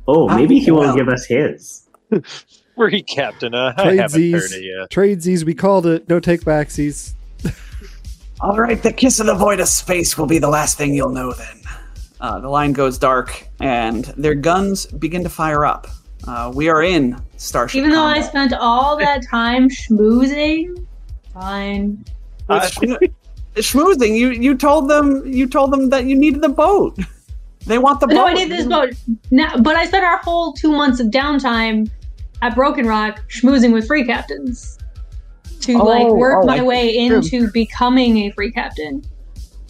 Oh, 0.08 0.28
maybe 0.36 0.58
he 0.60 0.72
will 0.72 0.80
well. 0.80 0.96
give 0.96 1.08
us 1.08 1.26
his. 1.28 1.88
Where 2.76 2.90
he 2.90 3.04
captain. 3.04 3.54
Uh, 3.54 3.74
I 3.78 3.94
haven't 3.96 4.20
Tradesies. 4.22 4.32
heard 4.34 4.52
it 4.54 4.64
yet. 4.64 4.90
Tradesies, 4.90 5.44
we 5.44 5.54
called 5.54 5.86
it. 5.86 6.10
No 6.10 6.20
take 6.20 6.42
backsies. 6.42 7.14
All 8.40 8.58
right, 8.58 8.82
the 8.82 8.92
kiss 8.92 9.20
of 9.20 9.28
the 9.28 9.36
void 9.36 9.60
of 9.60 9.68
space 9.68 10.18
will 10.18 10.26
be 10.26 10.40
the 10.40 10.50
last 10.50 10.80
thing 10.80 10.96
you'll 10.96 11.12
know 11.12 11.32
then. 11.32 11.61
Uh, 12.22 12.40
the 12.40 12.48
line 12.50 12.72
goes 12.72 12.98
dark, 13.00 13.48
and 13.60 14.06
their 14.16 14.36
guns 14.36 14.86
begin 14.86 15.24
to 15.24 15.30
fire 15.30 15.66
up. 15.66 15.88
Uh, 16.28 16.52
we 16.54 16.70
are 16.70 16.84
in 16.84 17.20
Starship. 17.38 17.78
Even 17.80 17.90
though 17.90 18.04
I 18.04 18.22
spent 18.22 18.54
all 18.54 18.96
that 18.98 19.24
time 19.28 19.70
schmoozing, 19.70 20.86
fine. 21.34 22.06
Well, 22.48 22.60
schmo- 22.62 23.12
schmoozing, 23.56 24.16
you 24.16 24.30
you 24.30 24.56
told 24.56 24.88
them 24.88 25.26
you 25.26 25.48
told 25.48 25.72
them 25.74 25.90
that 25.90 26.06
you 26.06 26.16
needed 26.16 26.42
the 26.44 26.50
boat. 26.50 26.96
They 27.66 27.78
want 27.80 28.00
the 28.00 28.08
boat. 28.08 28.14
No, 28.14 28.26
I 28.28 28.34
need 28.34 28.52
this 28.52 28.66
boat 28.68 28.94
now, 29.32 29.58
but 29.58 29.76
I 29.76 29.86
spent 29.86 30.04
our 30.04 30.18
whole 30.18 30.54
two 30.54 30.72
months 30.72 31.00
of 31.00 31.08
downtime 31.08 31.90
at 32.44 32.54
Broken 32.56 32.86
Rock 32.88 33.20
schmoozing 33.30 33.72
with 33.74 33.88
free 33.88 34.04
captains 34.06 34.78
to 35.62 35.78
like 35.78 36.08
Oh, 36.08 36.14
work 36.16 36.44
oh, 36.44 36.48
my 36.48 36.58
I- 36.58 36.64
way 36.64 36.96
into 36.98 37.52
becoming 37.52 38.18
a 38.18 38.32
free 38.32 38.52
captain 38.52 39.04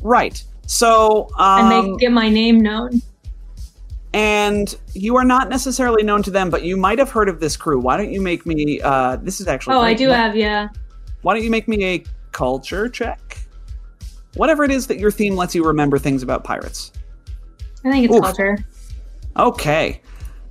Right. 0.02 0.44
So, 0.68 1.30
and 1.38 1.74
um, 1.74 1.92
make 1.92 2.00
get 2.00 2.12
my 2.12 2.30
name 2.30 2.60
known. 2.62 3.02
and 4.14 4.76
you 4.94 5.16
are 5.18 5.24
not 5.26 5.50
necessarily 5.50 6.04
known 6.04 6.24
to 6.24 6.32
them, 6.32 6.50
but 6.50 6.64
you 6.64 6.78
might 6.78 7.00
have 7.00 7.10
heard 7.10 7.30
of 7.30 7.40
this 7.40 7.58
crew. 7.58 7.80
Why 7.80 7.98
don't 7.98 8.12
you 8.12 8.22
make 8.22 8.46
me? 8.46 8.80
Uh, 8.82 9.18
this 9.18 9.42
is 9.42 9.48
actually. 9.48 9.76
Oh, 9.76 9.82
I 9.82 9.94
do 9.94 10.10
Why- 10.10 10.16
have 10.16 10.36
yeah. 10.36 10.70
Why 11.22 11.34
don't 11.36 11.44
you 11.44 11.52
make 11.52 11.68
me 11.68 11.84
a 11.86 12.04
culture 12.32 12.90
check? 12.90 13.38
Whatever 14.36 14.64
it 14.64 14.72
is 14.72 14.88
that 14.88 14.98
your 14.98 15.12
theme 15.12 15.36
lets 15.36 15.54
you 15.54 15.64
remember 15.66 16.00
things 16.00 16.24
about 16.24 16.44
pirates. 16.44 16.92
I 17.84 17.92
think 17.92 18.06
it's 18.06 18.16
Oof. 18.16 18.24
culture. 18.24 18.58
Okay. 19.38 20.02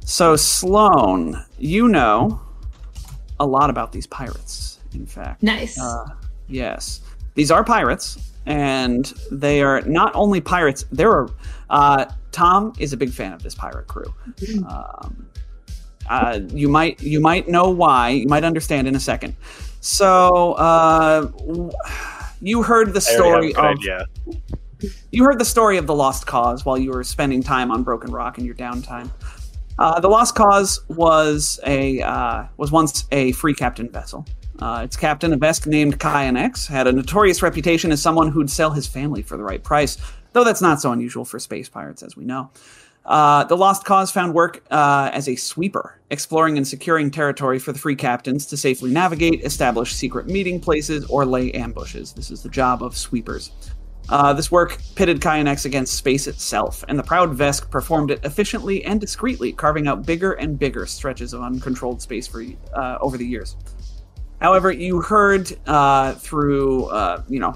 So, 0.05 0.37
Sloan, 0.37 1.43
you 1.59 1.89
know 1.89 2.41
a 3.39 3.47
lot 3.47 3.71
about 3.71 3.91
these 3.93 4.07
pirates, 4.07 4.81
in 4.95 5.07
fact. 5.07 5.43
Nice. 5.43 5.81
Uh, 5.81 6.05
yes. 6.49 7.01
These 7.35 7.51
are 7.51 7.65
pirates, 7.65 8.30
and 8.47 9.13
they 9.31 9.63
are 9.63 9.83
not 9.83 10.15
only 10.15 10.41
pirates, 10.41 10.85
there 10.91 11.11
are. 11.11 11.31
Uh, 11.69 12.07
Tom 12.33 12.73
is 12.79 12.93
a 12.93 12.97
big 12.97 13.11
fan 13.11 13.33
of 13.33 13.43
this 13.43 13.55
pirate 13.55 13.87
crew. 13.87 14.13
Um, 14.69 15.29
uh, 16.09 16.41
you 16.49 16.69
might 16.69 17.01
you 17.03 17.21
might 17.21 17.49
know 17.49 17.71
why. 17.71 18.11
You 18.11 18.27
might 18.27 18.45
understand 18.45 18.89
in 18.89 18.97
a 18.97 19.01
second. 19.01 19.37
So 19.81 20.53
uh, 20.55 21.29
you 22.41 22.63
heard 22.63 22.93
the 22.93 23.01
story 23.01 23.55
of 23.55 23.57
good 23.57 23.65
idea. 23.65 24.07
you 25.11 25.25
heard 25.25 25.39
the 25.39 25.45
story 25.45 25.77
of 25.77 25.87
the 25.87 25.95
Lost 25.95 26.27
Cause 26.27 26.65
while 26.65 26.77
you 26.79 26.91
were 26.91 27.05
spending 27.05 27.43
time 27.43 27.71
on 27.71 27.83
Broken 27.83 28.11
Rock 28.11 28.39
in 28.39 28.45
your 28.45 28.55
downtime. 28.55 29.11
Uh, 29.79 29.99
the 30.01 30.09
Lost 30.09 30.35
Cause 30.35 30.81
was 30.89 31.61
a 31.65 32.03
uh, 32.03 32.45
was 32.57 32.73
once 32.73 33.07
a 33.13 33.33
free 33.33 33.55
captain 33.55 33.89
vessel. 33.89 34.27
Uh, 34.61 34.83
its 34.85 34.97
captain, 34.97 35.33
a 35.33 35.39
Vesk 35.39 35.67
named 35.67 35.99
Kyanex, 35.99 36.67
had 36.67 36.87
a 36.87 36.93
notorious 36.93 37.43
reputation 37.43 37.93
as 37.93 38.03
someone 38.03 38.29
who'd 38.29 38.51
sell 38.51 38.71
his 38.71 38.87
family 38.87 39.23
for 39.23 39.37
the 39.37 39.43
right 39.43 39.63
price, 39.63 39.97
though 40.33 40.45
that's 40.45 40.61
not 40.61 40.81
so 40.81 40.93
unusual 40.93 41.25
for 41.25 41.39
space 41.39 41.69
pirates, 41.69 42.03
as 42.03 42.17
we 42.17 42.25
know. 42.25 42.51
Uh, 43.07 43.45
the 43.45 43.57
Lost 43.57 43.85
Cause 43.85 44.11
found 44.11 44.35
work 44.35 44.63
uh, 44.71 45.11
as 45.15 45.29
a 45.29 45.35
sweeper, 45.35 45.99
exploring 46.11 46.59
and 46.59 46.69
securing 46.69 47.11
territory 47.11 47.59
for 47.59 47.73
the 47.73 47.79
free 47.79 47.97
captains 47.97 48.45
to 48.47 48.57
safely 48.57 48.91
navigate, 48.91 49.43
establish 49.43 49.95
secret 49.95 50.27
meeting 50.27 50.61
places, 50.61 51.07
or 51.07 51.25
lay 51.25 51.51
ambushes. 51.53 52.13
This 52.13 52.31
is 52.31 52.43
the 52.43 52.51
job 52.51 52.83
of 52.83 52.97
sweepers. 52.97 53.53
Uh, 54.11 54.33
this 54.33 54.51
work 54.51 54.79
pitted 54.97 55.21
Kyanex 55.21 55.65
against 55.65 55.95
space 55.95 56.27
itself, 56.27 56.85
and 56.89 56.99
the 56.99 57.03
proud 57.03 57.31
Vesk 57.37 57.71
performed 57.71 58.11
it 58.11 58.25
efficiently 58.25 58.85
and 58.85 59.01
discreetly, 59.01 59.53
carving 59.53 59.87
out 59.87 60.05
bigger 60.05 60.33
and 60.33 60.59
bigger 60.59 60.85
stretches 60.85 61.33
of 61.33 61.43
uncontrolled 61.43 62.03
space 62.03 62.27
for 62.27 62.45
uh, 62.75 62.99
over 63.01 63.17
the 63.17 63.27
years. 63.27 63.57
However, 64.41 64.71
you 64.71 65.01
heard 65.01 65.53
uh, 65.67 66.15
through 66.15 66.87
uh, 66.87 67.23
you 67.29 67.41
know 67.41 67.55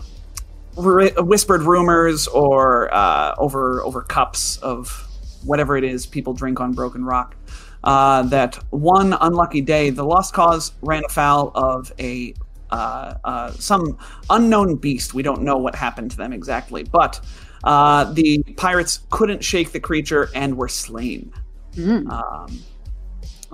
r- 0.77 1.11
whispered 1.19 1.63
rumors 1.63 2.27
or 2.29 2.93
uh, 2.95 3.35
over 3.39 3.83
over 3.83 4.03
cups 4.03 4.59
of 4.59 5.09
whatever 5.45 5.77
it 5.77 5.85
is 5.85 6.07
people 6.07 6.33
drink 6.33 6.61
on 6.61 6.73
Broken 6.73 7.05
Rock 7.05 7.37
uh, 7.85 8.23
that 8.23 8.57
one 8.71 9.15
unlucky 9.21 9.61
day 9.61 9.91
the 9.91 10.05
Lost 10.05 10.35
Cause 10.35 10.73
ran 10.83 11.03
afoul 11.05 11.53
of 11.55 11.93
a 11.99 12.35
uh, 12.71 13.15
uh, 13.23 13.53
some 13.53 13.97
unknown 14.31 14.77
beast. 14.77 15.15
We 15.15 15.23
don't 15.23 15.43
know 15.43 15.59
what 15.59 15.75
happened 15.75 16.11
to 16.13 16.17
them 16.17 16.33
exactly, 16.33 16.83
but 16.83 17.21
uh, 17.63 18.13
the 18.13 18.43
pirates 18.57 19.01
couldn't 19.11 19.45
shake 19.45 19.71
the 19.71 19.81
creature 19.81 20.31
and 20.35 20.57
were 20.57 20.69
slain. 20.69 21.33
Mm. 21.75 22.11
Um, 22.11 22.59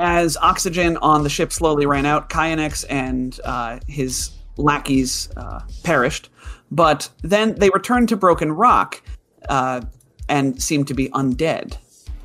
as 0.01 0.37
oxygen 0.39 0.97
on 0.99 1.23
the 1.23 1.29
ship 1.29 1.53
slowly 1.53 1.85
ran 1.87 2.07
out, 2.07 2.31
Kyanex 2.31 2.85
and 2.89 3.39
uh, 3.45 3.79
his 3.87 4.31
lackeys 4.57 5.29
uh, 5.37 5.61
perished, 5.85 6.31
but 6.71 7.09
then 7.23 7.55
they 7.57 7.71
returned 7.71 8.09
to 8.09 8.17
Broken 8.17 8.51
Rock 8.53 9.03
uh, 9.49 9.83
and 10.29 10.61
seemed 10.61 10.89
to 10.89 10.95
be 10.95 11.09
undead. 11.11 11.77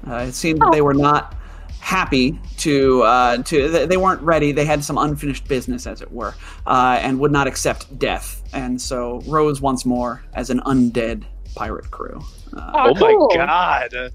Uh, 0.08 0.26
it 0.30 0.34
seemed 0.34 0.62
that 0.62 0.72
they 0.72 0.82
were 0.82 0.94
not 0.94 1.36
happy 1.80 2.40
to 2.58 3.02
uh, 3.04 3.38
to 3.44 3.72
th- 3.72 3.90
they 3.90 3.98
weren't 3.98 4.22
ready. 4.22 4.52
They 4.52 4.66
had 4.66 4.84
some 4.84 4.98
unfinished 4.98 5.48
business, 5.48 5.86
as 5.86 6.02
it 6.02 6.12
were, 6.12 6.34
uh, 6.66 6.98
and 7.02 7.20
would 7.20 7.32
not 7.32 7.48
accept 7.48 7.98
death, 8.00 8.42
and 8.54 8.80
so 8.82 9.22
rose 9.28 9.62
once 9.62 9.86
more 9.86 10.24
as 10.34 10.50
an 10.50 10.62
undead 10.62 11.24
pirate 11.56 11.92
crew. 11.92 12.22
Uh, 12.56 12.72
Oh, 12.74 12.94
cool. 12.96 13.28
my 13.32 13.36
god. 13.46 14.12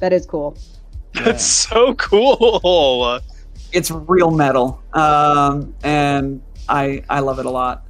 That 0.00 0.12
is 0.12 0.26
cool. 0.26 0.56
That's 1.24 1.44
so 1.44 1.94
cool. 1.94 3.20
it's 3.72 3.90
real 3.90 4.30
metal, 4.30 4.82
um, 4.92 5.74
and 5.82 6.40
I 6.68 7.02
I 7.08 7.20
love 7.20 7.38
it 7.38 7.46
a 7.46 7.50
lot. 7.50 7.84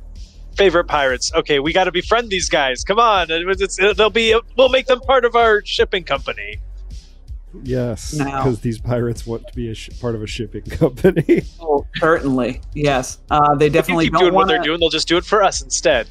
Favorite 0.57 0.85
pirates. 0.85 1.33
Okay, 1.35 1.59
we 1.59 1.73
got 1.73 1.85
to 1.85 1.93
befriend 1.93 2.29
these 2.31 2.49
guys. 2.49 2.83
Come 2.85 2.99
on. 2.99 3.31
It 3.31 3.43
it's- 3.61 3.97
they'll 3.97 4.11
be 4.11 4.39
we'll 4.57 4.69
make 4.69 4.87
them 4.87 5.01
part 5.01 5.25
of 5.25 5.35
our 5.37 5.63
shipping 5.65 6.05
company. 6.05 6.59
Yes, 7.65 8.13
Now- 8.15 8.45
because 8.45 8.61
these 8.61 8.79
pirates 8.79 9.27
want 9.27 9.47
to 9.49 9.55
be 9.55 9.71
a 9.71 9.75
sh- 9.75 9.91
part 10.01 10.15
of 10.15 10.23
a 10.23 10.27
shipping 10.27 10.63
company. 10.71 11.43
Oh, 11.61 11.85
certainly, 11.99 12.61
yes. 12.75 13.19
Uh, 13.31 13.55
they 13.57 13.67
If 13.67 13.73
you 13.73 13.75
definitely 13.81 14.05
keep 14.07 14.13
don't 14.13 14.23
doing 14.23 14.35
what 14.35 14.47
they're 14.49 14.63
doing, 14.63 14.79
they'll 14.81 14.89
just 14.89 15.09
do 15.09 15.17
it 15.17 15.25
for 15.25 15.43
us 15.43 15.61
instead. 15.63 16.07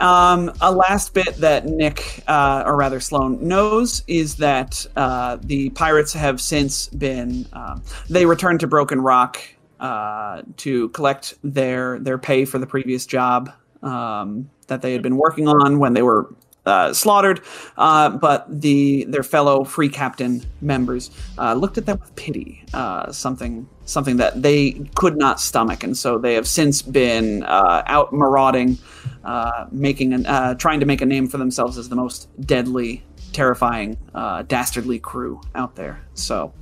Um, 0.00 0.52
a 0.60 0.72
last 0.72 1.14
bit 1.14 1.36
that 1.36 1.66
Nick, 1.66 2.22
uh, 2.26 2.64
or 2.66 2.76
rather 2.76 3.00
Sloan, 3.00 3.46
knows 3.46 4.02
is 4.06 4.36
that 4.36 4.84
uh, 4.96 5.38
the 5.40 5.70
pirates 5.70 6.12
have 6.12 6.40
since 6.40 6.88
been. 6.88 7.46
Um, 7.52 7.82
they 8.10 8.26
returned 8.26 8.60
to 8.60 8.66
Broken 8.66 9.00
Rock 9.00 9.40
uh, 9.80 10.42
to 10.58 10.88
collect 10.90 11.34
their 11.42 11.98
their 11.98 12.18
pay 12.18 12.44
for 12.44 12.58
the 12.58 12.66
previous 12.66 13.06
job 13.06 13.52
um, 13.82 14.50
that 14.66 14.82
they 14.82 14.92
had 14.92 15.02
been 15.02 15.16
working 15.16 15.48
on 15.48 15.78
when 15.78 15.92
they 15.92 16.02
were 16.02 16.34
uh, 16.66 16.92
slaughtered. 16.92 17.40
Uh, 17.76 18.10
but 18.10 18.46
the 18.48 19.04
their 19.04 19.22
fellow 19.22 19.64
free 19.64 19.88
captain 19.88 20.42
members 20.60 21.10
uh, 21.38 21.54
looked 21.54 21.78
at 21.78 21.86
them 21.86 21.98
with 22.00 22.14
pity, 22.16 22.64
uh, 22.74 23.10
something 23.12 23.68
something 23.86 24.16
that 24.16 24.42
they 24.42 24.72
could 24.94 25.16
not 25.16 25.40
stomach, 25.40 25.84
and 25.84 25.96
so 25.96 26.18
they 26.18 26.34
have 26.34 26.48
since 26.48 26.82
been 26.82 27.42
uh, 27.44 27.82
out 27.86 28.12
marauding 28.12 28.78
uh, 29.24 29.66
making 29.72 30.12
an, 30.12 30.26
uh, 30.26 30.54
trying 30.54 30.80
to 30.80 30.86
make 30.86 31.00
a 31.00 31.06
name 31.06 31.26
for 31.26 31.38
themselves 31.38 31.78
as 31.78 31.88
the 31.88 31.96
most 31.96 32.28
deadly, 32.46 33.02
terrifying, 33.32 33.96
uh, 34.14 34.42
dastardly 34.42 34.98
crew 34.98 35.40
out 35.54 35.74
there. 35.76 36.02
So 36.14 36.52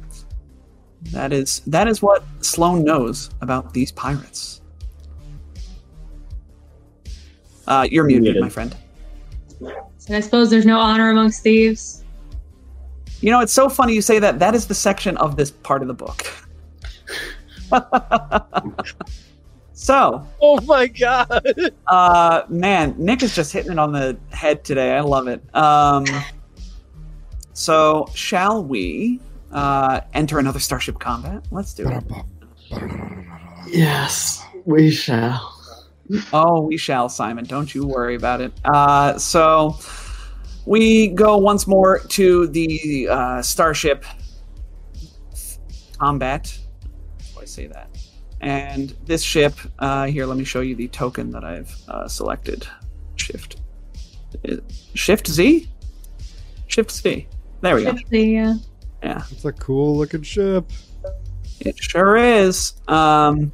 that 1.10 1.32
is 1.32 1.60
that 1.66 1.88
is 1.88 2.00
what 2.00 2.24
Sloan 2.40 2.84
knows 2.84 3.30
about 3.40 3.74
these 3.74 3.90
pirates. 3.90 4.60
Uh, 7.66 7.86
you're 7.90 8.04
muted, 8.04 8.22
Muted. 8.22 8.42
my 8.42 8.48
friend. 8.48 8.76
And 10.06 10.16
I 10.16 10.20
suppose 10.20 10.50
there's 10.50 10.66
no 10.66 10.78
honor 10.78 11.10
amongst 11.10 11.42
thieves. 11.42 12.04
You 13.20 13.30
know, 13.30 13.40
it's 13.40 13.52
so 13.52 13.68
funny 13.68 13.94
you 13.94 14.02
say 14.02 14.18
that. 14.18 14.38
That 14.40 14.54
is 14.54 14.66
the 14.66 14.74
section 14.74 15.16
of 15.18 15.36
this 15.36 15.50
part 15.50 15.82
of 15.82 15.88
the 15.88 15.94
book. 15.94 16.26
so, 19.72 20.26
Oh 20.40 20.60
my 20.62 20.88
god. 20.88 21.46
Uh, 21.86 22.42
man, 22.48 22.94
Nick 22.98 23.22
is 23.22 23.34
just 23.34 23.52
hitting 23.52 23.72
it 23.72 23.78
on 23.78 23.92
the 23.92 24.18
head 24.30 24.64
today. 24.64 24.96
I 24.96 25.00
love 25.00 25.28
it. 25.28 25.42
Um, 25.54 26.04
so 27.52 28.08
shall 28.14 28.64
we 28.64 29.20
uh, 29.52 30.00
enter 30.14 30.38
another 30.40 30.58
Starship 30.58 30.98
Combat? 30.98 31.44
Let's 31.52 31.74
do 31.74 31.88
it. 31.88 32.04
Yes, 33.68 34.44
we 34.64 34.90
shall. 34.90 35.61
Oh, 36.32 36.62
we 36.62 36.76
shall, 36.76 37.08
Simon. 37.08 37.44
Don't 37.44 37.74
you 37.74 37.86
worry 37.86 38.14
about 38.14 38.40
it. 38.40 38.52
Uh, 38.64 39.16
so 39.18 39.78
we 40.66 41.08
go 41.08 41.38
once 41.38 41.66
more 41.66 42.00
to 42.00 42.46
the 42.48 43.08
uh, 43.10 43.42
Starship 43.42 44.04
Combat. 45.98 46.58
How 47.28 47.34
do 47.36 47.40
I 47.42 47.44
say 47.44 47.66
that? 47.66 47.88
And 48.40 48.90
this 49.06 49.22
ship, 49.22 49.54
uh, 49.78 50.06
here, 50.06 50.26
let 50.26 50.36
me 50.36 50.44
show 50.44 50.60
you 50.60 50.74
the 50.74 50.88
token 50.88 51.30
that 51.30 51.44
I've 51.44 51.74
uh, 51.88 52.08
selected. 52.08 52.66
Shift. 53.16 53.60
Uh, 54.48 54.56
Shift 54.94 55.28
Z? 55.28 55.68
Shift 56.66 56.90
Z. 56.90 57.28
There 57.60 57.76
we 57.76 57.84
go. 57.84 57.90
It's 57.90 58.08
the, 58.08 58.38
uh, 58.38 58.54
Yeah. 59.02 59.22
It's 59.30 59.44
a 59.44 59.52
cool 59.52 59.96
looking 59.96 60.22
ship. 60.22 60.64
It 61.60 61.76
sure 61.78 62.16
is. 62.16 62.72
Um, 62.88 63.52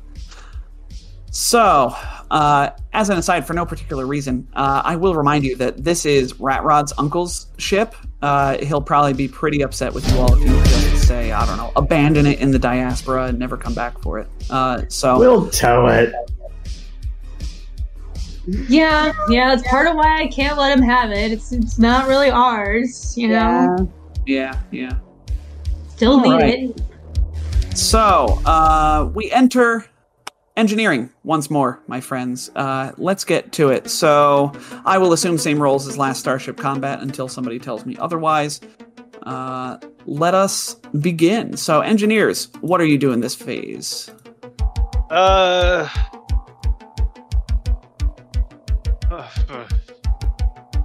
so, 1.31 1.94
uh, 2.31 2.70
as 2.92 3.10
an 3.10 3.18
aside, 3.18 3.47
for 3.47 3.55
no 3.55 3.65
particular 3.66 4.07
reason, 4.07 4.48
uh, 4.55 4.82
I 4.84 4.97
will 4.97 5.15
remind 5.15 5.44
you 5.44 5.57
that 5.57 5.84
this 5.84 6.05
is 6.07 6.39
Rat 6.40 6.65
Rod's 6.65 6.92
uncle's 6.98 7.47
ship. 7.58 7.94
Uh, 8.23 8.58
he'll 8.58 8.82
probably 8.82 9.12
be 9.12 9.28
pretty 9.28 9.62
upset 9.62 9.92
with 9.92 10.08
you 10.10 10.18
all 10.18 10.34
if 10.34 10.40
you 10.40 10.48
just 10.65 11.07
say, 11.07 11.31
I 11.32 11.47
don't 11.47 11.57
know, 11.57 11.73
abandon 11.76 12.26
it 12.26 12.40
in 12.40 12.50
the 12.50 12.58
diaspora 12.58 13.26
and 13.26 13.39
never 13.39 13.57
come 13.57 13.74
back 13.74 13.98
for 14.00 14.18
it. 14.18 14.28
Uh, 14.50 14.82
so, 14.89 15.18
We'll 15.18 15.48
tow 15.50 15.86
it. 15.86 16.12
yeah, 18.68 19.12
yeah, 19.28 19.52
it's 19.52 19.66
part 19.68 19.86
of 19.86 19.94
why 19.94 20.23
I 20.23 20.28
can't 20.28 20.58
let 20.58 20.76
him 20.76 20.82
have 20.82 21.10
it. 21.10 21.32
It's 21.32 21.52
it's 21.52 21.78
not 21.78 22.08
really 22.08 22.31
ours, 22.31 23.16
you 23.16 23.28
know. 23.28 23.90
Yeah. 24.26 24.60
yeah, 24.73 24.89
yeah. 24.90 24.98
Still 25.90 26.20
need 26.20 26.32
Alright. 26.32 26.58
it. 26.70 27.78
So, 27.78 28.40
uh, 28.47 29.10
we 29.15 29.31
enter 29.31 29.84
engineering 30.58 31.08
once 31.24 31.48
more, 31.48 31.80
my 31.86 32.00
friends. 32.00 32.50
Uh, 32.54 32.92
let's 32.98 33.24
get 33.24 33.52
to 33.52 33.70
it. 33.70 33.88
So, 33.88 34.52
I 34.84 34.98
will 34.98 35.12
assume 35.12 35.38
same 35.38 35.62
roles 35.62 35.86
as 35.86 35.96
last 35.96 36.18
Starship 36.20 36.58
Combat 36.58 37.00
until 37.00 37.28
somebody 37.28 37.58
tells 37.58 37.86
me 37.86 37.96
otherwise. 37.98 38.60
Uh, 39.22 39.78
let 40.06 40.34
us 40.34 40.74
begin. 41.00 41.56
So, 41.56 41.80
engineers, 41.80 42.48
what 42.60 42.80
are 42.80 42.86
you 42.86 42.98
doing 42.98 43.20
this 43.20 43.34
phase? 43.34 44.10
Uh. 45.10 45.88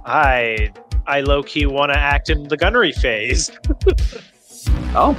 I 0.06 0.72
I 1.06 1.20
low 1.20 1.42
key 1.42 1.66
want 1.66 1.92
to 1.92 1.98
act 1.98 2.30
in 2.30 2.48
the 2.48 2.56
gunnery 2.56 2.92
phase. 2.92 3.50
Oh, 4.96 5.16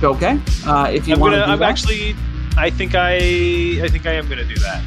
okay. 0.00 0.38
Uh, 0.64 0.88
if 0.92 1.08
you 1.08 1.14
I'm 1.14 1.20
want 1.20 1.34
to, 1.34 1.44
I'm 1.44 1.60
actually. 1.60 2.14
I 2.56 2.70
think 2.70 2.94
I. 2.94 3.16
I 3.82 3.88
think 3.88 4.06
I 4.06 4.12
am 4.12 4.28
gonna 4.28 4.44
do 4.44 4.56
that. 4.56 4.82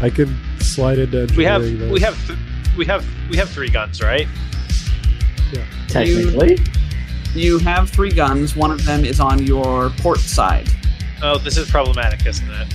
I 0.00 0.10
can 0.10 0.36
slide 0.60 0.98
into 0.98 1.26
We 1.36 1.44
have. 1.44 1.62
engineering. 1.62 1.80
then. 1.80 1.92
We 1.92 2.00
have. 2.00 2.26
Th- 2.26 2.38
we 2.76 2.84
have. 2.86 3.04
We 3.30 3.36
have 3.36 3.48
three 3.50 3.68
guns, 3.70 4.00
right? 4.02 4.26
Yeah. 5.52 5.64
Technically, 5.88 6.58
You 7.34 7.58
have 7.58 7.90
three 7.90 8.10
guns. 8.10 8.54
One 8.56 8.70
of 8.70 8.84
them 8.84 9.04
is 9.04 9.20
on 9.20 9.44
your 9.44 9.90
port 9.98 10.20
side. 10.20 10.68
Oh, 11.22 11.38
this 11.38 11.56
is 11.56 11.68
problematic, 11.70 12.24
isn't 12.26 12.48
it? 12.50 12.68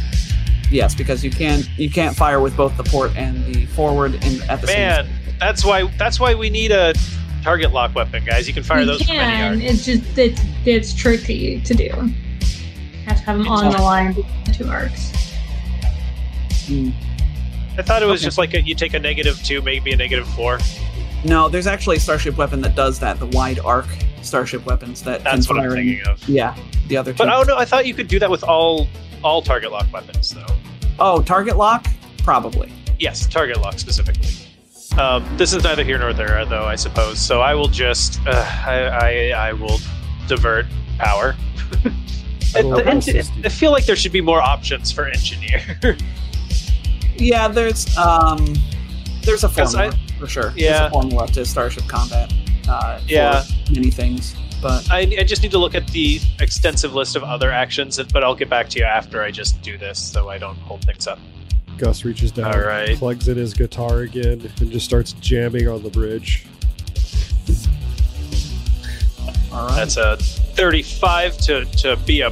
Yes, 0.70 0.94
because 0.96 1.24
you 1.24 1.30
can't 1.32 1.68
you 1.78 1.90
can't 1.90 2.16
fire 2.16 2.40
with 2.40 2.56
both 2.58 2.76
the 2.78 2.84
port 2.84 3.16
and 3.16 3.46
the 3.46 3.66
forward 3.68 4.16
in, 4.16 4.42
at 4.50 4.60
the 4.62 4.68
same 4.68 4.78
Man, 4.80 5.10
that's 5.40 5.64
why. 5.64 5.84
That's 5.98 6.20
why 6.20 6.34
we 6.36 6.50
need 6.50 6.72
a 6.72 6.94
target 7.44 7.72
lock 7.72 7.94
weapon, 7.96 8.24
guys. 8.26 8.48
You 8.48 8.54
can 8.54 8.64
fire 8.64 8.80
you 8.82 8.86
those 8.86 9.02
from 9.04 9.16
any 9.16 9.20
can. 9.20 9.60
yard. 9.60 9.62
It's 9.72 9.86
just 9.86 10.18
it's 10.18 10.42
it's 10.66 10.94
tricky 10.94 11.62
to 11.62 11.74
do. 11.74 12.10
Have 13.14 13.20
to 13.20 13.26
have 13.26 13.38
them 13.38 13.48
on 13.48 13.72
the 13.72 13.82
line 13.82 14.14
between 14.14 14.44
the 14.46 14.52
two 14.54 14.70
arcs. 14.70 15.12
I 17.78 17.82
thought 17.82 18.02
it 18.04 18.06
was 18.06 18.22
Okay. 18.22 18.26
just 18.28 18.38
like 18.38 18.54
a, 18.54 18.62
you 18.62 18.76
take 18.76 18.94
a 18.94 19.00
negative 19.00 19.42
two, 19.44 19.62
maybe 19.62 19.92
a 19.92 19.96
negative 19.98 20.28
four. 20.30 20.60
No, 21.26 21.50
there's 21.50 21.68
actually 21.68 21.98
a 21.98 22.00
starship 22.00 22.38
weapon 22.38 22.62
that 22.62 22.76
does 22.76 23.00
that. 23.00 23.20
The 23.20 23.26
wide 23.28 23.60
arc 23.60 23.88
starship 24.22 24.66
weapons 24.66 25.02
that 25.04 25.24
That's 25.24 25.48
what 25.50 25.58
I'm 25.58 25.64
fire 25.70 25.78
in- 25.78 25.86
thinking 25.88 26.08
of. 26.08 26.28
Yeah, 26.30 26.56
the 26.88 26.98
other 26.98 27.12
two. 27.14 27.18
But 27.18 27.30
oh 27.30 27.44
no, 27.44 27.58
I 27.58 27.66
thought 27.66 27.86
you 27.88 27.94
could 27.94 28.08
do 28.08 28.20
that 28.20 28.30
with 28.30 28.44
all 28.44 28.88
all 29.24 29.42
target 29.42 29.72
lock 29.72 29.92
weapons, 29.94 30.32
though. 30.32 30.46
oh, 31.00 31.22
target 31.22 31.58
lock, 31.58 31.88
probably. 32.20 32.72
Yes, 33.00 33.26
target 33.28 33.60
lock 33.62 33.80
specifically. 33.80 34.30
Um, 34.98 35.26
this 35.38 35.54
is 35.54 35.64
neither 35.64 35.84
here 35.84 35.98
nor 35.98 36.14
there, 36.14 36.46
though. 36.46 36.66
I 36.66 36.76
suppose. 36.76 37.20
So 37.20 37.42
I 37.42 37.54
will 37.56 37.68
just. 37.70 38.20
Uh, 38.28 38.32
I, 38.66 39.32
I 39.34 39.48
I 39.50 39.54
will 39.54 39.80
divert 40.28 40.66
power. 41.00 41.36
I 42.56 42.60
And- 42.60 42.70
will 42.70 42.80
and- 42.80 43.00
assist 43.00 43.34
you. 43.36 43.42
I 43.46 43.50
feel 43.50 43.72
like 43.72 43.86
there 43.86 43.96
should 43.96 44.12
be 44.12 44.22
more 44.22 44.42
options 44.42 44.92
for 44.92 45.08
engineer. 45.08 45.62
Yeah, 47.16 47.48
there's 47.48 47.96
um, 47.96 48.54
there's 49.22 49.44
a 49.44 49.48
'Cause 49.48 49.74
formula 49.76 49.94
for 50.20 50.28
sure. 50.28 50.44
there's 50.50 50.58
Yeah. 50.58 50.88
a 50.88 50.90
formula 50.90 51.28
to 51.28 51.46
starship 51.46 51.88
combat. 51.88 52.34
Uh, 52.68 53.00
Yeah. 53.08 53.44
many 53.70 53.92
things, 53.92 54.36
but 54.62 54.90
I, 54.90 55.02
I 55.20 55.24
just 55.24 55.44
need 55.44 55.52
to 55.52 55.60
look 55.60 55.76
at 55.76 55.88
the 55.90 56.20
extensive 56.40 56.96
list 56.96 57.16
of 57.16 57.24
other 57.24 57.52
actions, 57.52 58.00
but 58.12 58.24
I'll 58.24 58.36
get 58.36 58.50
back 58.50 58.68
to 58.70 58.80
you 58.80 58.86
after 58.86 59.22
I 59.22 59.30
just 59.32 59.62
do 59.62 59.78
this, 59.78 60.00
so 60.00 60.30
I 60.30 60.38
don't 60.40 60.58
hold 60.60 60.84
things 60.86 61.06
up. 61.08 61.20
Gus 61.78 62.04
reaches 62.04 62.32
down, 62.32 62.54
All 62.54 62.62
right. 62.62 62.98
plugs 62.98 63.28
in 63.28 63.38
his 63.38 63.54
guitar 63.54 64.00
again, 64.00 64.52
and 64.60 64.72
just 64.72 64.86
starts 64.86 65.14
jamming 65.14 65.68
on 65.68 65.84
the 65.84 65.90
bridge. 65.92 66.46
All 69.54 69.68
right. 69.68 69.76
That's 69.76 69.98
a 69.98 70.18
35 70.18 71.38
to, 71.38 71.66
to 71.66 71.96
be 72.06 72.22
a 72.22 72.30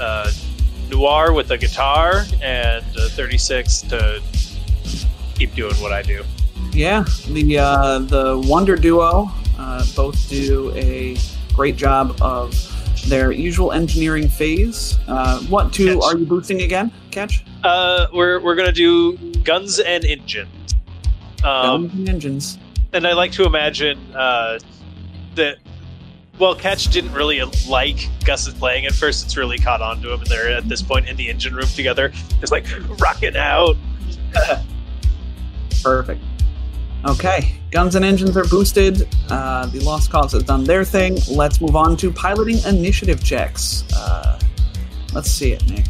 uh, 0.00 0.30
nuar 0.88 1.34
with 1.34 1.50
a 1.50 1.58
guitar, 1.58 2.24
and 2.42 2.84
a 2.96 3.08
36 3.10 3.82
to 3.82 4.22
keep 5.34 5.54
doing 5.54 5.74
what 5.76 5.92
I 5.92 6.02
do. 6.02 6.24
Yeah, 6.72 7.04
the 7.28 7.58
uh, 7.58 7.98
the 7.98 8.42
Wonder 8.46 8.76
Duo 8.76 9.30
uh, 9.58 9.84
both 9.96 10.28
do 10.28 10.72
a 10.74 11.16
great 11.54 11.76
job 11.76 12.16
of 12.22 12.54
their 13.08 13.32
usual 13.32 13.72
engineering 13.72 14.28
phase. 14.28 14.98
Uh, 15.08 15.40
what 15.44 15.72
two 15.72 15.94
Ketch. 15.94 16.02
are 16.04 16.16
you 16.18 16.26
boosting 16.26 16.62
again? 16.62 16.92
Ketch? 17.10 17.44
Uh, 17.64 18.06
we're 18.12 18.40
we're 18.40 18.54
gonna 18.54 18.72
do 18.72 19.16
guns 19.42 19.80
and 19.80 20.04
engines. 20.04 20.48
Um, 21.42 21.88
Guns 21.88 21.94
and 21.94 22.08
engines. 22.08 22.58
and 22.92 23.06
I 23.06 23.12
like 23.14 23.32
to 23.32 23.44
imagine 23.44 23.98
uh, 24.14 24.58
that. 25.34 25.58
Well, 26.40 26.54
Ketch 26.54 26.88
didn't 26.88 27.12
really 27.12 27.42
like 27.68 28.08
Gus's 28.24 28.54
playing 28.54 28.86
at 28.86 28.92
first. 28.92 29.26
It's 29.26 29.36
really 29.36 29.58
caught 29.58 29.82
on 29.82 30.00
to 30.00 30.10
him, 30.10 30.20
and 30.20 30.26
they're 30.26 30.50
at 30.50 30.66
this 30.70 30.80
point 30.80 31.06
in 31.06 31.14
the 31.16 31.28
engine 31.28 31.54
room 31.54 31.66
together. 31.66 32.10
It's 32.40 32.50
like 32.50 32.64
rocking 32.98 33.36
out. 33.36 33.76
Perfect. 35.82 36.22
Okay, 37.06 37.60
guns 37.70 37.94
and 37.94 38.06
engines 38.06 38.38
are 38.38 38.44
boosted. 38.44 39.06
Uh, 39.28 39.66
the 39.66 39.80
Lost 39.80 40.10
Cause 40.10 40.32
has 40.32 40.42
done 40.42 40.64
their 40.64 40.82
thing. 40.82 41.18
Let's 41.30 41.60
move 41.60 41.76
on 41.76 41.94
to 41.98 42.10
piloting 42.10 42.56
initiative 42.64 43.22
checks. 43.22 43.84
Uh, 43.94 44.40
let's 45.12 45.30
see 45.30 45.52
it, 45.52 45.68
Nick. 45.68 45.86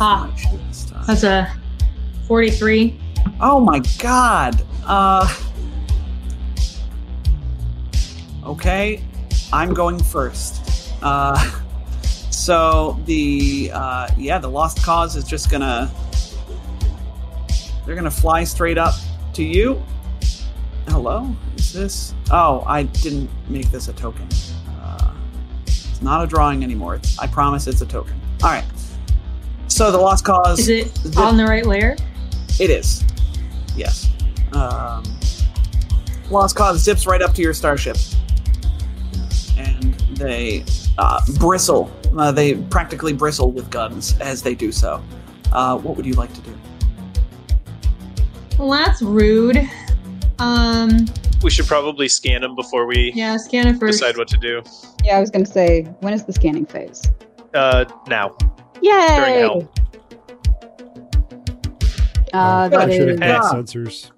Ah. 0.00 0.34
That's 1.06 1.22
a 1.22 1.54
43. 2.26 2.98
Oh 3.42 3.60
my 3.60 3.80
god. 3.98 4.64
Uh 4.86 5.26
Okay, 8.44 9.02
I'm 9.52 9.72
going 9.72 9.98
first. 10.02 10.92
Uh 11.02 11.38
so 12.30 12.98
the 13.06 13.70
uh 13.72 14.08
yeah, 14.18 14.38
the 14.38 14.48
lost 14.48 14.82
cause 14.84 15.16
is 15.16 15.24
just 15.24 15.50
gonna 15.50 15.90
they're 17.86 17.94
gonna 17.94 18.10
fly 18.10 18.44
straight 18.44 18.78
up 18.78 18.94
to 19.34 19.42
you. 19.42 19.82
Hello? 20.88 21.34
Is 21.56 21.72
this 21.72 22.14
Oh, 22.30 22.62
I 22.66 22.82
didn't 22.84 23.30
make 23.48 23.70
this 23.70 23.88
a 23.88 23.92
token. 23.94 24.28
Uh, 24.80 25.12
it's 25.66 26.02
not 26.02 26.22
a 26.22 26.26
drawing 26.26 26.62
anymore. 26.62 26.96
It's, 26.96 27.18
I 27.18 27.26
promise 27.26 27.66
it's 27.66 27.80
a 27.80 27.86
token. 27.86 28.20
Alright. 28.42 28.64
So 29.68 29.90
the 29.90 29.98
lost 29.98 30.24
cause 30.24 30.60
Is 30.60 30.68
it 30.68 31.16
on 31.16 31.36
the 31.36 31.44
right 31.44 31.66
layer? 31.66 31.96
it 32.60 32.70
is. 32.70 33.02
Yes. 33.76 34.10
Um, 34.54 35.02
Lost 36.30 36.56
Cause 36.56 36.82
zips 36.82 37.06
right 37.06 37.20
up 37.22 37.34
to 37.34 37.42
your 37.42 37.52
starship. 37.54 37.96
And 39.58 39.94
they 40.16 40.64
uh, 40.98 41.20
bristle. 41.38 41.90
Uh, 42.16 42.32
they 42.32 42.54
practically 42.54 43.12
bristle 43.12 43.50
with 43.50 43.70
guns 43.70 44.18
as 44.20 44.42
they 44.42 44.54
do 44.54 44.72
so. 44.72 45.02
Uh, 45.52 45.76
what 45.78 45.96
would 45.96 46.06
you 46.06 46.14
like 46.14 46.32
to 46.34 46.40
do? 46.40 46.54
Well, 48.58 48.70
that's 48.70 49.02
rude. 49.02 49.68
Um, 50.38 51.06
We 51.42 51.50
should 51.50 51.66
probably 51.66 52.08
scan 52.08 52.40
them 52.40 52.54
before 52.56 52.86
we 52.86 53.12
yeah, 53.14 53.36
scan 53.36 53.66
it 53.68 53.78
first. 53.78 53.98
decide 54.00 54.16
what 54.16 54.28
to 54.28 54.36
do. 54.38 54.62
Yeah, 55.04 55.18
I 55.18 55.20
was 55.20 55.30
gonna 55.30 55.44
say, 55.46 55.82
when 56.00 56.14
is 56.14 56.24
the 56.24 56.32
scanning 56.32 56.64
phase? 56.66 57.02
Uh, 57.52 57.84
now. 58.08 58.36
Yay! 58.80 58.90
During 59.16 59.38
help. 59.40 59.78
Uh, 62.32 62.38
I 62.38 62.68
that 62.68 62.92
should 62.92 63.08
is 63.10 63.18
have 63.20 63.42
Ah. 63.44 63.52
sensors. 63.54 64.10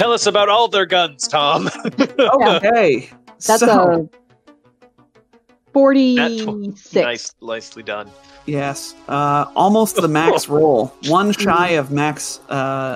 Tell 0.00 0.12
us 0.14 0.24
about 0.24 0.48
all 0.48 0.66
their 0.66 0.86
guns, 0.86 1.28
Tom. 1.28 1.68
Okay. 2.18 3.10
that's 3.46 3.60
so, 3.60 4.08
a 4.10 4.18
forty-six. 5.74 6.94
nice, 6.94 7.34
nicely 7.42 7.82
done. 7.82 8.10
Yes. 8.46 8.94
Uh, 9.08 9.44
almost 9.54 9.96
the 9.96 10.08
max 10.08 10.48
roll. 10.56 10.86
One 11.08 11.32
shy 11.32 11.68
of 11.72 11.90
max 11.90 12.40
uh, 12.48 12.52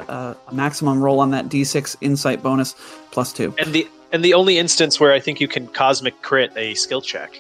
uh, 0.09 0.35
maximum 0.51 1.03
roll 1.03 1.21
on 1.21 1.31
that 1.33 1.51
D6 1.51 1.97
insight 2.01 2.43
bonus 2.43 2.75
plus 3.11 3.35
two. 3.35 3.55
And 3.59 3.75
the 3.75 3.87
and 4.13 4.25
the 4.25 4.33
only 4.33 4.57
instance 4.57 4.99
where 4.99 5.13
I 5.13 5.21
think 5.21 5.43
you 5.43 5.49
can 5.49 5.67
cosmic 5.67 6.23
crit 6.23 6.53
a 6.57 6.73
skill 6.73 7.03
check. 7.03 7.39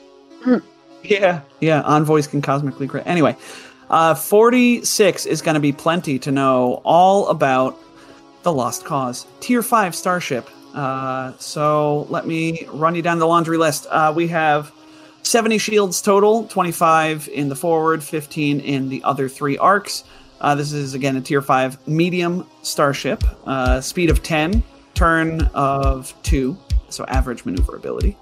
Yeah, 1.02 1.40
yeah. 1.60 1.80
Envoys 1.82 2.26
can 2.26 2.42
cosmically 2.42 2.86
crit. 2.86 3.06
Anyway, 3.06 3.34
uh, 3.88 4.14
forty-six 4.14 5.24
is 5.24 5.40
going 5.40 5.54
to 5.54 5.60
be 5.60 5.72
plenty 5.72 6.18
to 6.18 6.30
know 6.30 6.82
all 6.84 7.28
about 7.28 7.78
the 8.44 8.52
Lost 8.52 8.84
Cause 8.84 9.26
Tier 9.40 9.62
Five 9.62 9.94
starship. 9.94 10.48
Uh, 10.72 11.32
so 11.38 12.06
let 12.10 12.26
me 12.26 12.66
run 12.72 12.94
you 12.94 13.02
down 13.02 13.18
the 13.18 13.26
laundry 13.26 13.58
list. 13.58 13.86
Uh, 13.90 14.12
we 14.14 14.28
have 14.28 14.70
seventy 15.22 15.58
shields 15.58 16.00
total, 16.00 16.46
twenty-five 16.46 17.28
in 17.28 17.48
the 17.48 17.56
forward, 17.56 18.04
fifteen 18.04 18.60
in 18.60 18.88
the 18.88 19.02
other 19.02 19.28
three 19.28 19.58
arcs. 19.58 20.04
Uh, 20.40 20.54
this 20.54 20.72
is 20.72 20.94
again 20.94 21.16
a 21.16 21.20
Tier 21.20 21.42
Five 21.42 21.86
medium 21.88 22.46
starship. 22.62 23.24
Uh, 23.46 23.80
speed 23.80 24.10
of 24.10 24.22
ten, 24.22 24.62
turn 24.94 25.42
of 25.54 26.14
two, 26.22 26.56
so 26.88 27.04
average 27.06 27.44
maneuverability. 27.44 28.16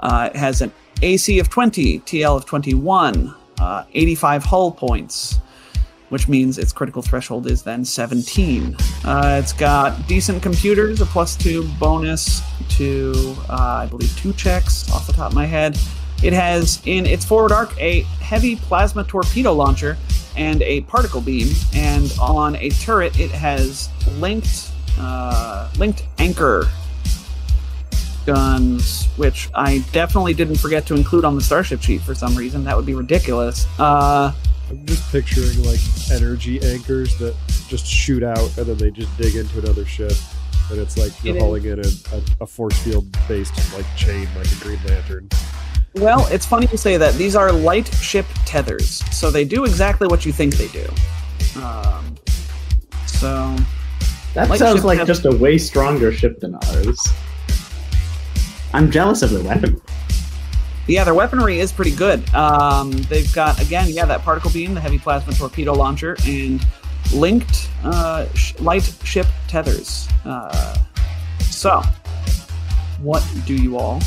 Uh, 0.00 0.30
it 0.32 0.36
has 0.36 0.62
an 0.62 0.72
AC 1.02 1.38
of 1.38 1.48
20, 1.50 2.00
TL 2.00 2.36
of 2.36 2.46
21, 2.46 3.34
uh, 3.60 3.84
85 3.92 4.44
hull 4.44 4.72
points, 4.72 5.38
which 6.08 6.28
means 6.28 6.58
its 6.58 6.72
critical 6.72 7.02
threshold 7.02 7.46
is 7.46 7.62
then 7.62 7.84
17. 7.84 8.76
Uh, 9.04 9.40
it's 9.42 9.52
got 9.52 10.06
decent 10.06 10.42
computers, 10.42 11.00
a 11.00 11.06
plus 11.06 11.36
two 11.36 11.68
bonus 11.80 12.42
to, 12.70 13.34
uh, 13.48 13.82
I 13.82 13.86
believe, 13.86 14.16
two 14.16 14.32
checks 14.34 14.90
off 14.92 15.06
the 15.06 15.12
top 15.12 15.30
of 15.30 15.34
my 15.34 15.46
head. 15.46 15.78
It 16.22 16.32
has 16.32 16.80
in 16.86 17.06
its 17.06 17.24
forward 17.24 17.52
arc 17.52 17.78
a 17.80 18.00
heavy 18.20 18.56
plasma 18.56 19.04
torpedo 19.04 19.52
launcher 19.52 19.96
and 20.36 20.62
a 20.62 20.82
particle 20.82 21.20
beam, 21.20 21.48
and 21.74 22.12
on 22.20 22.56
a 22.56 22.70
turret 22.70 23.18
it 23.18 23.30
has 23.30 23.88
linked 24.18 24.70
uh, 24.98 25.70
linked 25.78 26.06
anchor 26.18 26.66
guns, 28.24 29.06
which 29.16 29.48
I 29.54 29.84
definitely 29.92 30.34
didn't 30.34 30.56
forget 30.56 30.86
to 30.86 30.94
include 30.94 31.24
on 31.24 31.34
the 31.36 31.40
starship 31.40 31.80
sheet 31.80 32.00
for 32.00 32.14
some 32.14 32.34
reason. 32.34 32.64
That 32.64 32.76
would 32.76 32.86
be 32.86 32.94
ridiculous. 32.94 33.66
Uh, 33.78 34.32
I'm 34.70 34.84
just 34.86 35.10
picturing 35.12 35.62
like 35.64 35.80
energy 36.10 36.60
anchors 36.62 37.16
that 37.18 37.34
just 37.68 37.86
shoot 37.86 38.22
out 38.22 38.56
and 38.58 38.66
then 38.66 38.76
they 38.78 38.90
just 38.90 39.16
dig 39.16 39.36
into 39.36 39.58
another 39.60 39.84
ship. 39.84 40.12
And 40.70 40.80
it's 40.80 40.96
like 40.98 41.12
you're 41.22 41.34
It 41.34 41.38
is. 41.38 41.42
hauling 41.42 41.64
in 41.66 41.78
a, 41.78 41.88
a, 42.16 42.22
a 42.42 42.46
force 42.46 42.76
field 42.82 43.06
based 43.28 43.54
like 43.74 43.86
chain 43.96 44.28
like 44.36 44.50
a 44.50 44.54
Green 44.56 44.80
Lantern. 44.86 45.28
well, 45.94 46.26
it's 46.32 46.44
funny 46.44 46.66
you 46.72 46.76
say 46.76 46.96
that. 46.96 47.14
These 47.14 47.36
are 47.36 47.52
light 47.52 47.86
ship 47.94 48.26
tethers, 48.44 49.04
so 49.16 49.30
they 49.30 49.44
do 49.44 49.64
exactly 49.64 50.08
what 50.08 50.26
you 50.26 50.32
think 50.32 50.54
they 50.56 50.68
do. 50.68 50.84
Um, 51.60 52.16
so 53.06 53.56
That 54.34 54.58
sounds 54.58 54.84
like 54.84 54.98
have- 54.98 55.06
just 55.06 55.24
a 55.24 55.30
way 55.36 55.56
stronger 55.58 56.10
ship 56.12 56.40
than 56.40 56.56
ours. 56.56 57.00
I'm 58.74 58.90
jealous 58.90 59.22
of 59.22 59.30
the 59.30 59.42
weapon. 59.42 59.80
Yeah, 60.86 61.02
their 61.04 61.14
weaponry 61.14 61.58
is 61.58 61.72
pretty 61.72 61.94
good. 61.94 62.32
Um, 62.34 62.92
they've 62.92 63.32
got 63.32 63.60
again, 63.60 63.88
yeah, 63.88 64.04
that 64.06 64.22
particle 64.22 64.50
beam, 64.50 64.74
the 64.74 64.80
heavy 64.80 64.98
plasma 64.98 65.32
torpedo 65.32 65.72
launcher, 65.72 66.16
and 66.26 66.64
linked 67.12 67.68
uh, 67.84 68.26
sh- 68.34 68.58
light 68.60 68.82
ship 69.02 69.26
tethers. 69.48 70.08
Uh, 70.24 70.76
so, 71.42 71.82
what 73.00 73.26
do 73.46 73.54
you 73.54 73.76
all? 73.78 74.00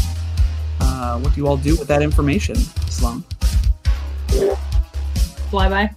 Uh, 0.80 1.20
what 1.20 1.34
do 1.34 1.42
you 1.42 1.48
all 1.48 1.58
do 1.58 1.76
with 1.76 1.88
that 1.90 2.02
information, 2.02 2.56
Sloan? 2.90 3.24
Flyby. 5.52 5.94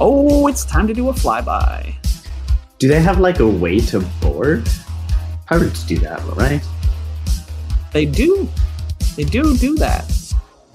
Oh, 0.00 0.48
it's 0.48 0.64
time 0.64 0.86
to 0.88 0.94
do 0.94 1.08
a 1.08 1.12
flyby. 1.12 1.94
Do 2.78 2.88
they 2.88 3.00
have 3.00 3.20
like 3.20 3.38
a 3.38 3.46
way 3.46 3.78
to 3.80 4.00
board? 4.20 4.68
Pirates 5.46 5.84
do 5.84 5.96
that, 5.98 6.20
right? 6.34 6.62
They 7.92 8.06
do, 8.06 8.48
they 9.16 9.24
do 9.24 9.56
do 9.56 9.74
that. 9.76 10.10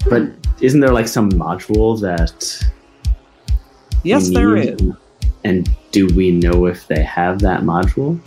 But 0.08 0.30
isn't 0.60 0.80
there 0.80 0.92
like 0.92 1.08
some 1.08 1.30
module 1.30 2.00
that 2.00 2.68
Yes, 4.02 4.30
there 4.30 4.56
is. 4.56 4.80
And 5.44 5.68
do 5.92 6.06
we 6.14 6.30
know 6.30 6.66
if 6.66 6.86
they 6.86 7.02
have 7.02 7.40
that 7.40 7.62
module? 7.62 8.20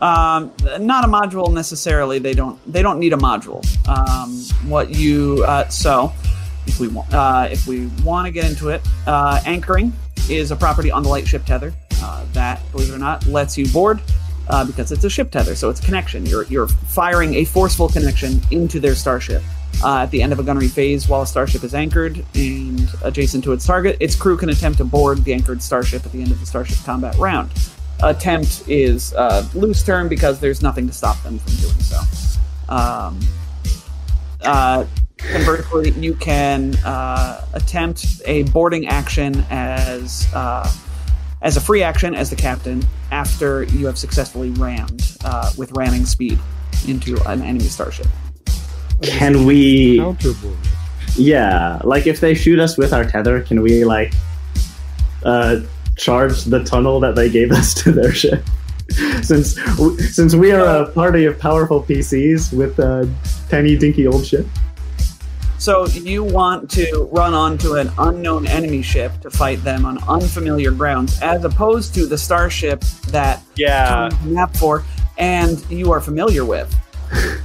Um, 0.00 0.52
not 0.80 1.04
a 1.04 1.08
module 1.08 1.52
necessarily. 1.52 2.18
They 2.18 2.32
don't. 2.32 2.58
They 2.70 2.82
don't 2.82 2.98
need 2.98 3.12
a 3.12 3.16
module. 3.16 3.60
Um, 3.88 4.42
what 4.68 4.90
you 4.90 5.44
uh, 5.46 5.68
so 5.68 6.12
if 6.66 6.80
we 6.80 6.88
want 6.88 7.12
uh, 7.12 7.48
if 7.50 7.66
we 7.66 7.86
want 8.02 8.26
to 8.26 8.32
get 8.32 8.48
into 8.48 8.70
it, 8.70 8.82
uh, 9.06 9.40
anchoring 9.44 9.92
is 10.28 10.50
a 10.50 10.56
property 10.56 10.90
on 10.90 11.02
the 11.02 11.08
lightship 11.08 11.44
tether 11.44 11.74
uh, 12.02 12.24
that, 12.32 12.60
believe 12.72 12.90
it 12.90 12.94
or 12.94 12.98
not, 12.98 13.26
lets 13.26 13.58
you 13.58 13.66
board 13.68 14.00
uh, 14.50 14.64
because 14.64 14.92
it's 14.92 15.04
a 15.04 15.10
ship 15.10 15.30
tether. 15.30 15.54
So 15.54 15.70
it's 15.70 15.80
a 15.80 15.84
connection. 15.84 16.26
You're 16.26 16.44
you're 16.44 16.68
firing 16.68 17.34
a 17.34 17.44
forceful 17.44 17.88
connection 17.88 18.40
into 18.50 18.80
their 18.80 18.94
starship. 18.94 19.42
Uh, 19.82 20.00
at 20.02 20.10
the 20.10 20.20
end 20.20 20.32
of 20.32 20.38
a 20.38 20.42
gunnery 20.42 20.68
phase, 20.68 21.08
while 21.08 21.22
a 21.22 21.26
starship 21.26 21.64
is 21.64 21.74
anchored 21.74 22.22
and 22.34 22.86
adjacent 23.02 23.42
to 23.44 23.52
its 23.52 23.64
target, 23.64 23.96
its 23.98 24.14
crew 24.14 24.36
can 24.36 24.50
attempt 24.50 24.76
to 24.76 24.84
board 24.84 25.24
the 25.24 25.32
anchored 25.32 25.62
starship 25.62 26.04
at 26.04 26.12
the 26.12 26.20
end 26.20 26.30
of 26.30 26.38
the 26.38 26.44
starship 26.44 26.76
combat 26.84 27.16
round 27.16 27.50
attempt 28.02 28.64
is 28.68 29.12
uh, 29.14 29.46
loose 29.54 29.82
term 29.82 30.08
because 30.08 30.40
there's 30.40 30.62
nothing 30.62 30.86
to 30.86 30.92
stop 30.92 31.22
them 31.22 31.38
from 31.38 31.54
doing 31.56 31.80
so. 31.80 32.00
Um, 32.68 33.20
uh, 34.42 34.86
conversely, 35.18 35.90
you 35.92 36.14
can 36.14 36.74
uh, 36.84 37.44
attempt 37.52 38.22
a 38.24 38.44
boarding 38.44 38.86
action 38.86 39.44
as 39.50 40.26
uh, 40.34 40.70
as 41.42 41.56
a 41.56 41.60
free 41.60 41.82
action 41.82 42.14
as 42.14 42.30
the 42.30 42.36
captain 42.36 42.82
after 43.10 43.64
you 43.64 43.86
have 43.86 43.98
successfully 43.98 44.50
rammed 44.50 45.16
uh, 45.24 45.50
with 45.56 45.72
ramming 45.72 46.04
speed. 46.04 46.38
into 46.86 47.18
an 47.28 47.42
enemy 47.42 47.66
starship. 47.66 48.06
Can 49.02 49.44
we? 49.44 49.98
Counterboard. 49.98 50.56
Yeah, 51.16 51.80
like 51.84 52.06
if 52.06 52.20
they 52.20 52.34
shoot 52.34 52.58
us 52.58 52.78
with 52.78 52.92
our 52.92 53.04
tether, 53.04 53.42
can 53.42 53.62
we 53.62 53.84
like 53.84 54.12
uh, 55.24 55.60
charge 55.96 56.44
the 56.44 56.62
tunnel 56.64 57.00
that 57.00 57.14
they 57.14 57.28
gave 57.28 57.50
us 57.60 57.74
to 57.74 57.92
their 57.92 58.12
ship? 58.12 58.44
since 59.22 59.56
since 60.12 60.34
we 60.34 60.50
are 60.50 60.82
a 60.82 60.90
party 60.90 61.24
of 61.24 61.38
powerful 61.38 61.82
PCs 61.82 62.52
with 62.52 62.78
a 62.80 63.08
tiny 63.48 63.76
dinky 63.76 64.06
old 64.06 64.26
ship. 64.26 64.46
So 65.60 65.86
you 65.88 66.24
want 66.24 66.70
to 66.70 67.06
run 67.12 67.34
onto 67.34 67.74
an 67.74 67.90
unknown 67.98 68.46
enemy 68.46 68.80
ship 68.80 69.12
to 69.20 69.30
fight 69.30 69.62
them 69.62 69.84
on 69.84 70.02
unfamiliar 70.08 70.70
grounds, 70.70 71.20
as 71.20 71.44
opposed 71.44 71.94
to 71.96 72.06
the 72.06 72.16
starship 72.16 72.80
that 73.08 73.42
Yeah. 73.56 74.08
you 74.24 74.30
map 74.32 74.56
for 74.56 74.84
and 75.18 75.62
you 75.70 75.92
are 75.92 76.00
familiar 76.00 76.44
with. 76.46 76.74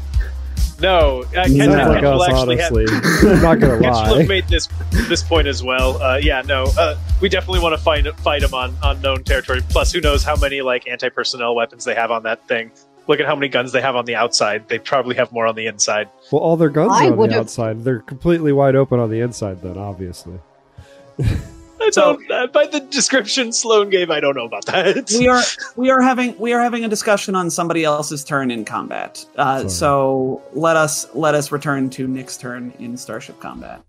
No. 0.81 1.23
Uh, 1.35 1.45
Ken, 1.45 1.55
No. 1.57 1.65
Ken 1.67 1.87
like 1.87 2.03
us, 2.03 2.29
actually 2.29 2.57
have 2.57 2.73
honestly. 2.73 3.29
I'm 3.31 3.41
not 3.41 3.59
gonna 3.61 3.75
lie. 3.77 4.09
will 4.09 4.19
have 4.19 4.27
made 4.27 4.45
this 4.49 4.67
this 5.07 5.23
point 5.23 5.47
as 5.47 5.63
well. 5.63 6.01
Uh, 6.03 6.17
yeah, 6.17 6.41
no, 6.45 6.65
uh, 6.77 6.97
we 7.21 7.29
definitely 7.29 7.61
want 7.61 7.77
to 7.77 7.81
fight 7.81 8.05
fight 8.19 8.41
them 8.41 8.53
on 8.53 8.75
unknown 8.83 9.23
territory. 9.23 9.61
Plus, 9.69 9.93
who 9.93 10.01
knows 10.01 10.21
how 10.23 10.35
many 10.35 10.61
like 10.61 10.85
anti 10.85 11.07
personnel 11.07 11.55
weapons 11.55 11.85
they 11.85 11.95
have 11.95 12.11
on 12.11 12.23
that 12.23 12.45
thing? 12.49 12.71
Look 13.07 13.19
at 13.19 13.25
how 13.25 13.35
many 13.35 13.49
guns 13.49 13.71
they 13.71 13.81
have 13.81 13.95
on 13.95 14.05
the 14.05 14.15
outside. 14.15 14.67
They 14.67 14.79
probably 14.79 15.15
have 15.15 15.31
more 15.31 15.45
on 15.45 15.55
the 15.55 15.67
inside. 15.67 16.09
Well, 16.31 16.41
all 16.41 16.57
their 16.57 16.69
guns 16.69 16.91
I 16.93 17.05
are 17.07 17.11
on 17.11 17.17
would've- 17.17 17.33
the 17.33 17.39
outside. 17.39 17.83
They're 17.83 17.99
completely 17.99 18.51
wide 18.51 18.75
open 18.75 18.99
on 18.99 19.09
the 19.09 19.19
inside. 19.21 19.61
Then, 19.61 19.77
obviously. 19.77 20.39
I 21.21 21.89
So- 21.91 22.15
don't. 22.17 22.31
Uh, 22.31 22.47
by 22.47 22.65
the 22.67 22.79
description 22.79 23.51
Sloan 23.51 23.89
gave, 23.89 24.09
I 24.09 24.19
don't 24.19 24.35
know 24.35 24.45
about 24.45 24.65
that. 24.67 25.11
we 25.19 25.27
are 25.27 25.41
we 25.75 25.89
are 25.91 26.01
having 26.01 26.37
we 26.39 26.53
are 26.53 26.61
having 26.61 26.83
a 26.83 26.87
discussion 26.87 27.35
on 27.35 27.49
somebody 27.51 27.83
else's 27.83 28.23
turn 28.23 28.49
in 28.49 28.65
combat. 28.65 29.23
Uh, 29.37 29.67
so 29.67 30.41
let 30.53 30.75
us 30.77 31.07
let 31.13 31.35
us 31.35 31.51
return 31.51 31.89
to 31.91 32.07
Nick's 32.07 32.37
turn 32.37 32.73
in 32.79 32.97
Starship 32.97 33.39
Combat. 33.39 33.81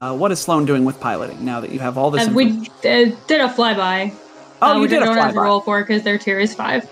Uh, 0.00 0.16
what 0.16 0.32
is 0.32 0.40
Sloan 0.40 0.64
doing 0.66 0.84
with 0.84 0.98
piloting 1.00 1.44
now 1.44 1.60
that 1.60 1.70
you 1.70 1.78
have 1.78 1.96
all 1.96 2.10
this? 2.10 2.26
And 2.26 2.34
we 2.34 2.48
information? 2.48 3.12
uh, 3.12 3.16
did 3.28 3.40
a 3.40 3.48
flyby. 3.48 4.12
oh, 4.60 4.72
uh, 4.72 4.74
you 4.74 4.80
which 4.80 4.90
did 4.90 5.00
I 5.00 5.04
a 5.04 5.06
don't 5.06 5.16
have 5.16 5.32
to 5.34 5.38
flyby. 5.38 5.42
roll 5.44 5.60
for 5.60 5.80
because 5.82 6.02
their 6.02 6.18
tier 6.18 6.38
is 6.40 6.52
five. 6.54 6.90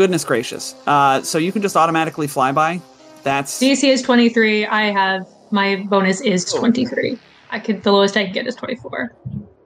Goodness 0.00 0.24
gracious! 0.24 0.74
Uh, 0.86 1.20
so 1.20 1.36
you 1.36 1.52
can 1.52 1.60
just 1.60 1.76
automatically 1.76 2.26
fly 2.26 2.52
by. 2.52 2.80
That's 3.22 3.60
DC 3.60 3.84
is 3.86 4.00
23. 4.00 4.64
I 4.64 4.84
have 4.90 5.26
my 5.50 5.76
bonus 5.90 6.22
is 6.22 6.50
Oh. 6.54 6.58
23. 6.58 7.18
I 7.50 7.58
could 7.58 7.82
the 7.82 7.92
lowest 7.92 8.16
I 8.16 8.24
can 8.24 8.32
get 8.32 8.46
is 8.46 8.54
24. 8.54 9.14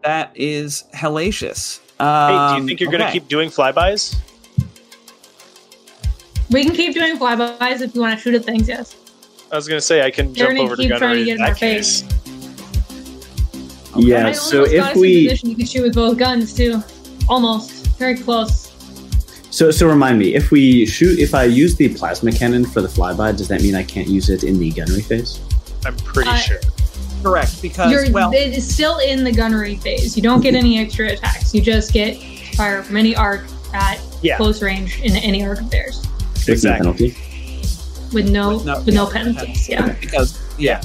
that 0.03 0.33
is 0.35 0.87
hellacious. 0.93 1.79
hey, 2.01 2.05
Um, 2.05 2.57
do 2.57 2.63
you 2.63 2.67
think 2.67 2.81
you're 2.81 2.91
going 2.91 3.05
to 3.07 3.13
keep 3.13 3.29
doing 3.29 3.49
flybys? 3.49 4.17
We 6.51 6.65
can 6.65 6.75
keep 6.75 6.95
doing 6.95 7.17
flybys 7.17 7.81
if 7.81 7.95
you 7.95 8.01
want 8.01 8.19
to 8.19 8.21
shoot 8.21 8.35
at 8.35 8.45
things. 8.45 8.69
Yes. 8.69 8.97
I 9.53 9.55
was 9.55 9.69
going 9.69 9.79
to 9.79 9.87
say 9.87 10.03
I 10.03 10.11
can 10.11 10.35
You're 10.35 10.49
jump 10.49 10.57
gonna 10.57 10.63
over 10.67 10.75
to 10.75 10.83
keep 10.83 10.89
trying 10.97 11.01
to 11.01 11.07
gunnery 11.07 11.25
get 11.27 11.31
in 11.35 11.37
in 11.37 11.43
our 11.43 11.51
that 11.51 11.59
case. 11.61 12.03
face. 12.03 13.55
Yeah, 13.99 14.27
I 14.27 14.33
so 14.33 14.65
got 14.65 14.75
if 14.75 14.85
us 14.85 14.97
we 14.97 15.29
position, 15.29 15.51
you 15.51 15.55
can 15.57 15.67
shoot 15.67 15.83
with 15.83 15.95
both 15.95 16.19
guns 16.19 16.53
too. 16.55 16.83
Almost. 17.29 17.71
Very 17.99 18.17
close. 18.19 18.73
So 19.55 19.71
so 19.71 19.87
remind 19.87 20.19
me 20.19 20.35
if 20.35 20.51
we 20.51 20.85
shoot 20.85 21.19
if 21.21 21.33
I 21.33 21.45
use 21.45 21.77
the 21.77 21.89
plasma 21.95 22.33
cannon 22.33 22.65
for 22.65 22.81
the 22.83 22.89
flyby, 22.89 23.37
does 23.37 23.47
that 23.49 23.63
mean 23.63 23.77
I 23.77 23.85
can't 23.85 24.09
use 24.09 24.29
it 24.29 24.43
in 24.43 24.59
the 24.59 24.71
gunnery 24.73 25.03
phase? 25.03 25.39
I'm 25.87 25.95
pretty 25.97 26.31
Uh, 26.31 26.37
sure. 26.37 26.61
correct 27.23 27.63
because 27.63 27.93
You're 27.93 28.11
well, 28.11 28.33
it 28.33 28.53
is 28.53 28.67
still 28.67 28.99
in 28.99 29.23
the 29.23 29.31
gunnery 29.31 29.77
phase. 29.77 30.17
You 30.17 30.23
don't 30.25 30.41
get 30.41 30.55
any 30.57 30.79
extra 30.81 31.13
attacks. 31.13 31.55
You 31.55 31.61
just 31.61 31.93
get 31.93 32.17
fire 32.57 32.83
from 32.83 32.97
any 32.97 33.15
arc 33.15 33.45
at 33.73 34.01
Yeah. 34.23 34.37
close 34.39 34.61
range 34.61 34.99
in 35.03 35.15
any 35.17 35.45
arc 35.45 35.61
of 35.61 35.71
theirs 35.71 36.03
There's 36.47 36.65
no 36.65 36.73
Exactly. 36.73 37.11
penalty. 37.11 37.17
with 38.13 38.29
no 38.31 38.57
With 38.57 38.65
no- 38.67 38.81
with 38.85 38.95
no 38.95 39.07
yeah, 39.07 39.13
penalties. 39.13 39.69
Yeah. 39.69 39.93
because 40.01 40.39
yeah, 40.59 40.81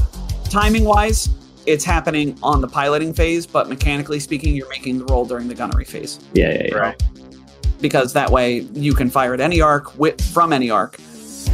timing 0.49 0.83
wise, 0.83 1.30
it's 1.65 1.83
happening 1.85 2.35
on 2.43 2.61
the 2.61 2.67
piloting 2.67 3.14
phase, 3.14 3.45
but 3.48 3.67
mechanically 3.69 4.19
speaking, 4.19 4.56
you're 4.56 4.69
making 4.69 4.98
the 4.99 5.06
roll 5.06 5.25
during 5.25 5.48
the 5.48 5.53
gunnery 5.56 5.85
phase. 5.85 6.19
Yeah, 6.33 6.51
yeah, 6.53 6.64
yeah. 6.69 6.75
Right. 6.75 7.03
Because 7.82 8.14
that 8.14 8.30
way 8.32 8.59
you 8.74 8.93
can 8.93 9.09
fire 9.09 9.33
at 9.33 9.40
any 9.41 9.61
arc 9.61 9.98
with, 9.98 10.19
from 10.33 10.51
any 10.53 10.69
arc 10.69 10.99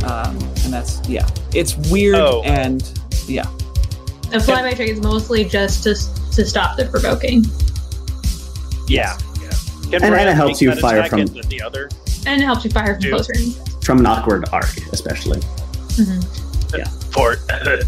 um, 0.06 0.36
and 0.64 0.74
that's 0.74 1.08
yeah 1.08 1.28
it's 1.54 1.76
weird 1.92 2.16
Oh. 2.16 2.42
and 2.44 2.82
yeah 3.28 3.44
The 4.32 4.38
flyby 4.40 4.76
trick 4.76 4.90
is 4.90 5.00
mostly 5.02 5.45
just 5.45 5.84
to 5.84 5.94
to 6.36 6.45
stop 6.45 6.76
the 6.78 6.86
provoking, 6.86 7.45
Yeah. 8.90 9.18
yeah. 9.42 9.95
And- 9.95 10.04
and 10.04 10.30
it 10.30 10.36
helps 10.36 10.62
you 10.62 10.74
fire 10.76 11.06
from- 11.08 11.20
and 11.22 11.30
the 11.45 11.62
other. 11.62 11.90
and 12.28 12.42
it 12.42 12.45
helps 12.45 12.66
you 12.66 12.72
fire 12.72 12.94
from 12.95 13.02
Dude. 13.02 13.14
close 13.14 13.30
range. 13.30 13.56
From 13.86 14.00
an 14.00 14.06
awkward 14.08 14.45
arc, 14.52 14.76
especially. 14.92 15.40
Yeah, 16.76 16.86
Port. 17.12 17.40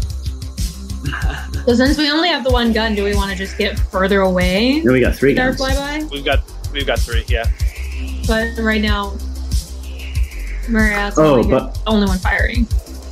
So 1.66 1.74
since 1.74 1.98
we 1.98 2.10
only 2.10 2.28
have 2.28 2.44
the 2.44 2.50
one 2.50 2.72
gun, 2.72 2.94
do 2.94 3.04
we 3.04 3.14
want 3.14 3.30
to 3.30 3.36
just 3.36 3.56
get 3.58 3.78
further 3.78 4.20
away 4.20 4.80
Then 4.82 4.92
we 4.92 5.00
got 5.00 5.14
three 5.14 5.32
with 5.34 5.38
our 5.40 5.52
flyby? 5.52 6.10
we've 6.10 6.24
got 6.24 6.40
we've 6.72 6.86
got 6.86 6.98
three. 6.98 7.24
Yeah. 7.28 7.44
But 8.28 8.58
right 8.62 8.82
now, 8.82 9.14
Maria's 10.68 11.18
Oh, 11.18 11.36
only, 11.38 11.50
but- 11.50 11.74
the 11.74 11.80
only 11.86 12.06
one 12.06 12.18
firing. 12.18 12.66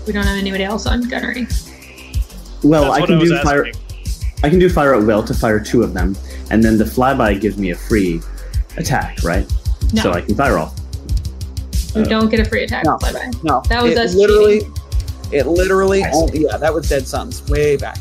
We 0.06 0.12
don't 0.12 0.24
have 0.26 0.36
anybody 0.38 0.62
else 0.62 0.86
on 0.86 1.08
gunnery. 1.08 1.48
Well, 2.62 2.92
That's 2.92 3.02
I 3.02 3.06
can 3.06 3.14
I 3.16 3.18
was 3.18 3.30
do 3.30 3.38
fire. 3.40 3.66
I 4.44 4.50
can 4.50 4.58
do 4.58 4.68
fire 4.68 4.94
at 4.94 5.02
will 5.02 5.22
to 5.24 5.34
fire 5.34 5.58
two 5.58 5.82
of 5.82 5.94
them, 5.94 6.16
and 6.50 6.62
then 6.62 6.76
the 6.78 6.84
flyby 6.84 7.40
gives 7.40 7.56
me 7.56 7.70
a 7.70 7.74
free 7.74 8.20
attack, 8.76 9.18
right? 9.24 9.50
No, 9.94 10.02
So 10.02 10.12
I 10.12 10.20
can 10.20 10.34
fire 10.34 10.58
all. 10.58 10.74
we 11.94 12.02
oh. 12.02 12.04
don't 12.04 12.28
get 12.28 12.40
a 12.40 12.44
free 12.44 12.64
attack 12.64 12.84
No. 12.84 12.96
flyby. 12.98 13.42
no 13.42 13.62
That 13.68 13.82
was 13.82 13.92
it 13.92 13.98
us 13.98 14.14
literally 14.14 14.62
it 15.32 15.46
literally 15.46 16.04
I 16.04 16.10
only, 16.12 16.40
yeah 16.42 16.56
that 16.58 16.72
was 16.74 16.88
dead 16.88 17.06
sons 17.06 17.42
way 17.48 17.76
back 17.76 17.98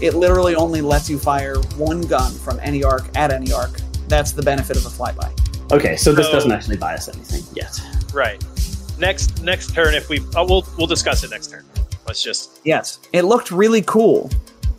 it 0.00 0.14
literally 0.14 0.54
only 0.54 0.80
lets 0.80 1.08
you 1.08 1.18
fire 1.18 1.56
one 1.76 2.02
gun 2.02 2.30
from 2.32 2.58
any 2.62 2.82
arc 2.84 3.04
at 3.16 3.30
any 3.32 3.52
arc 3.52 3.80
that's 4.08 4.32
the 4.32 4.42
benefit 4.42 4.76
of 4.76 4.84
a 4.86 4.88
flyby 4.88 5.30
Okay, 5.70 5.96
so 5.96 6.12
this 6.12 6.26
So- 6.26 6.32
doesn't 6.32 6.52
actually 6.52 6.76
buy 6.78 6.94
us 6.94 7.08
anything 7.08 7.44
yet. 7.54 7.78
Right. 8.12 8.42
Next 8.98 9.42
next 9.42 9.74
turn, 9.74 9.94
if 9.94 10.08
we 10.08 10.20
oh, 10.34 10.44
we'll 10.46 10.66
we'll 10.76 10.86
discuss 10.86 11.22
it 11.24 11.30
next 11.30 11.48
turn. 11.50 11.64
Let's 12.06 12.22
just 12.22 12.60
Yes, 12.64 12.98
it 13.12 13.22
looked 13.22 13.50
really 13.50 13.82
cool. 13.82 14.30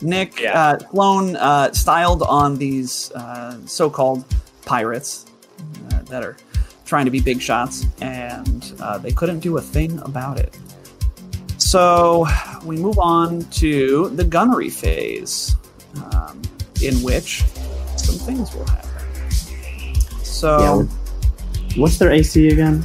Nick 0.01 0.39
Yeah. 0.39 0.59
uh, 0.59 0.79
Sloan 0.91 1.35
uh, 1.35 1.71
styled 1.73 2.23
on 2.23 2.57
these 2.57 3.11
uh, 3.13 3.57
so-called 3.65 4.23
pirates 4.65 5.25
uh, 5.91 6.01
that 6.09 6.23
are 6.23 6.37
trying 6.85 7.05
to 7.05 7.11
be 7.11 7.19
big 7.19 7.41
shots, 7.41 7.85
and 8.01 8.73
uh, 8.81 8.97
they 8.97 9.11
couldn't 9.11 9.39
do 9.39 9.57
a 9.57 9.61
thing 9.61 9.99
about 9.99 10.39
it. 10.39 10.57
So 11.57 12.25
we 12.65 12.77
move 12.77 12.97
on 12.99 13.41
to 13.61 14.09
the 14.15 14.23
gunnery 14.23 14.69
phase, 14.69 15.55
um, 16.11 16.41
in 16.81 16.95
which 17.03 17.43
some 17.97 18.15
things 18.15 18.53
will 18.55 18.65
happen. 18.65 18.88
So 20.39 20.87
What's 21.75 21.97
their 21.97 22.11
AC 22.11 22.47
again? 22.47 22.83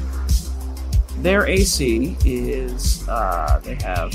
their 1.18 1.46
AC 1.46 2.16
is 2.24 3.08
uh, 3.08 3.60
they 3.64 3.76
have 3.76 4.10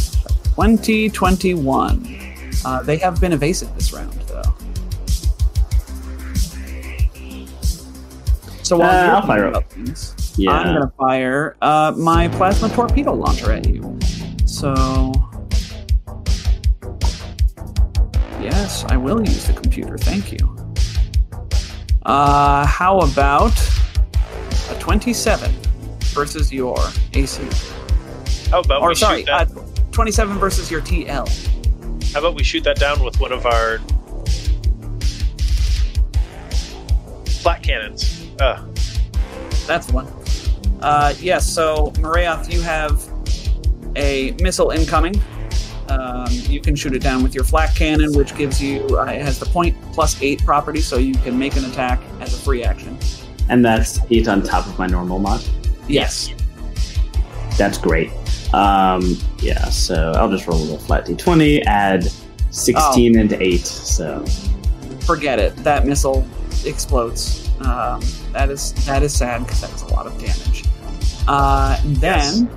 2021. 0.55 2.17
Uh, 2.65 2.83
they 2.83 2.97
have 2.97 3.19
been 3.21 3.31
evasive 3.33 3.73
this 3.73 3.93
round, 3.93 4.11
though. 4.27 4.43
So 8.61 8.77
while 8.77 8.89
Uh, 8.89 9.05
you're 9.05 9.15
I'll 9.15 9.21
fire 9.25 9.47
up. 9.55 9.71
Things, 9.71 10.13
yeah. 10.37 10.51
I'm 10.51 10.73
gonna 10.75 10.91
fire 10.97 11.55
uh, 11.61 11.93
my 11.97 12.27
plasma 12.27 12.69
torpedo 12.69 13.13
launcher 13.13 13.51
at 13.53 13.67
you. 13.67 13.97
So 14.45 15.11
yes, 18.41 18.83
I 18.89 18.97
will 18.97 19.21
use 19.21 19.47
the 19.47 19.53
computer. 19.53 19.97
Thank 19.97 20.31
you. 20.33 20.58
Uh, 22.09 22.65
how 22.65 22.97
about 23.01 23.53
a 24.71 24.79
27 24.79 25.51
versus 26.15 26.51
your 26.51 26.75
AC? 27.13 27.43
how 28.49 28.61
about 28.61 28.81
or 28.81 28.89
we 28.89 28.95
sorry, 28.95 29.19
shoot 29.19 29.25
that? 29.27 29.51
uh, 29.55 29.61
27 29.91 30.39
versus 30.39 30.71
your 30.71 30.81
TL. 30.81 32.11
how 32.13 32.19
about 32.21 32.33
we 32.33 32.43
shoot 32.43 32.63
that 32.63 32.77
down 32.79 33.03
with 33.03 33.19
one 33.19 33.31
of 33.31 33.45
our 33.45 33.77
flak 37.43 37.61
cannons? 37.61 38.25
Uh, 38.41 38.65
That's 39.67 39.85
the 39.85 39.93
one. 39.93 40.07
Uh, 40.81 41.13
yes, 41.19 41.47
so 41.47 41.91
Morayoth, 41.97 42.51
you 42.51 42.61
have 42.61 43.07
a 43.95 44.31
missile 44.41 44.71
incoming. 44.71 45.13
Um, 45.89 46.27
you 46.29 46.61
can 46.61 46.75
shoot 46.75 46.93
it 46.93 47.01
down 47.01 47.23
with 47.23 47.33
your 47.33 47.43
flak 47.43 47.73
cannon, 47.75 48.13
which 48.13 48.35
gives 48.35 48.61
you 48.61 48.81
uh, 48.97 49.05
it 49.05 49.21
has 49.21 49.39
the 49.39 49.45
point 49.45 49.75
plus 49.93 50.21
eight 50.21 50.43
property, 50.45 50.81
so 50.81 50.97
you 50.97 51.13
can 51.15 51.37
make 51.37 51.55
an 51.55 51.65
attack 51.65 51.99
as 52.19 52.33
a 52.33 52.37
free 52.37 52.63
action. 52.63 52.97
And 53.49 53.65
that's 53.65 53.99
eight 54.11 54.27
on 54.27 54.43
top 54.43 54.67
of 54.67 54.77
my 54.77 54.85
normal 54.87 55.17
mod. 55.19 55.43
Yes. 55.87 56.33
That's 57.57 57.77
great. 57.77 58.11
Um, 58.53 59.17
yeah, 59.39 59.65
so 59.65 60.11
I'll 60.15 60.29
just 60.29 60.47
roll 60.47 60.75
a 60.75 60.79
flat 60.79 61.05
d20, 61.05 61.63
add 61.65 62.09
16 62.51 63.17
Oh. 63.17 63.21
into 63.21 63.41
8. 63.41 63.65
So 63.65 64.25
Forget 65.01 65.39
it. 65.39 65.55
That 65.57 65.85
missile 65.87 66.25
explodes. 66.65 67.49
Um, 67.61 68.01
that 68.31 68.49
is 68.49 68.73
that 68.85 69.01
is 69.03 69.13
sad 69.13 69.39
because 69.43 69.61
that 69.61 69.71
was 69.73 69.81
a 69.81 69.87
lot 69.87 70.05
of 70.05 70.13
damage. 70.19 70.63
Uh, 71.27 71.79
then 71.85 72.47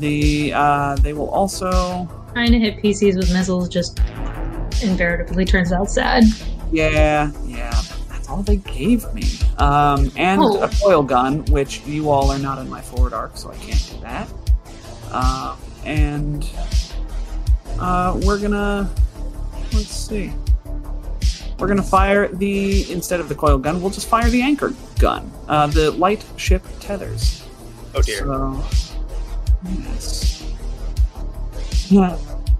the 0.00 0.52
uh, 0.54 0.96
they 0.96 1.12
will 1.12 1.30
also 1.30 2.08
Trying 2.32 2.52
to 2.52 2.58
hit 2.58 2.82
PCs 2.82 3.16
with 3.16 3.32
missiles 3.32 3.68
just 3.68 3.98
invariably 4.82 5.44
turns 5.44 5.70
out 5.72 5.90
sad. 5.90 6.24
yeah 6.72 7.30
yeah 7.44 7.70
that's 8.08 8.28
all 8.28 8.42
they 8.42 8.56
gave 8.56 9.12
me 9.14 9.24
um, 9.58 10.10
and 10.16 10.40
Oh. 10.42 10.62
a 10.62 10.68
coil 10.82 11.02
gun 11.02 11.44
which 11.46 11.82
you 11.86 12.10
all 12.10 12.30
are 12.30 12.38
not 12.38 12.58
in 12.58 12.68
my 12.68 12.80
forward 12.80 13.12
arc 13.12 13.36
so 13.36 13.50
I 13.50 13.56
can't 13.56 13.90
do 13.94 14.00
that 14.00 14.28
um, 15.12 15.58
and 15.84 16.48
uh, 17.78 18.18
we're 18.24 18.38
gonna 18.40 18.90
let's 19.74 19.94
see 19.94 20.32
we're 21.58 21.68
gonna 21.68 21.82
fire 21.82 22.28
the 22.28 22.90
instead 22.90 23.20
of 23.20 23.28
the 23.28 23.34
coil 23.34 23.58
gun 23.58 23.80
we'll 23.80 23.90
just 23.90 24.08
fire 24.08 24.28
the 24.30 24.42
anchor 24.42 24.72
gun 24.98 25.30
uh, 25.48 25.66
the 25.66 25.90
light 25.92 26.24
ship 26.36 26.64
tethers 26.80 27.44
Oh 27.94 28.00
dear. 28.00 28.20
So, 28.20 28.64
yes. 28.70 28.88
Yeah, 28.90 28.91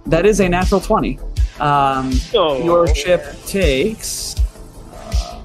that 0.07 0.27
is 0.27 0.41
a 0.41 0.49
natural 0.49 0.81
20. 0.81 1.19
Um, 1.61 2.13
Oh. 2.35 2.63
your 2.65 2.87
ship 2.95 3.25
takes 3.47 4.35
uh, 4.93 5.41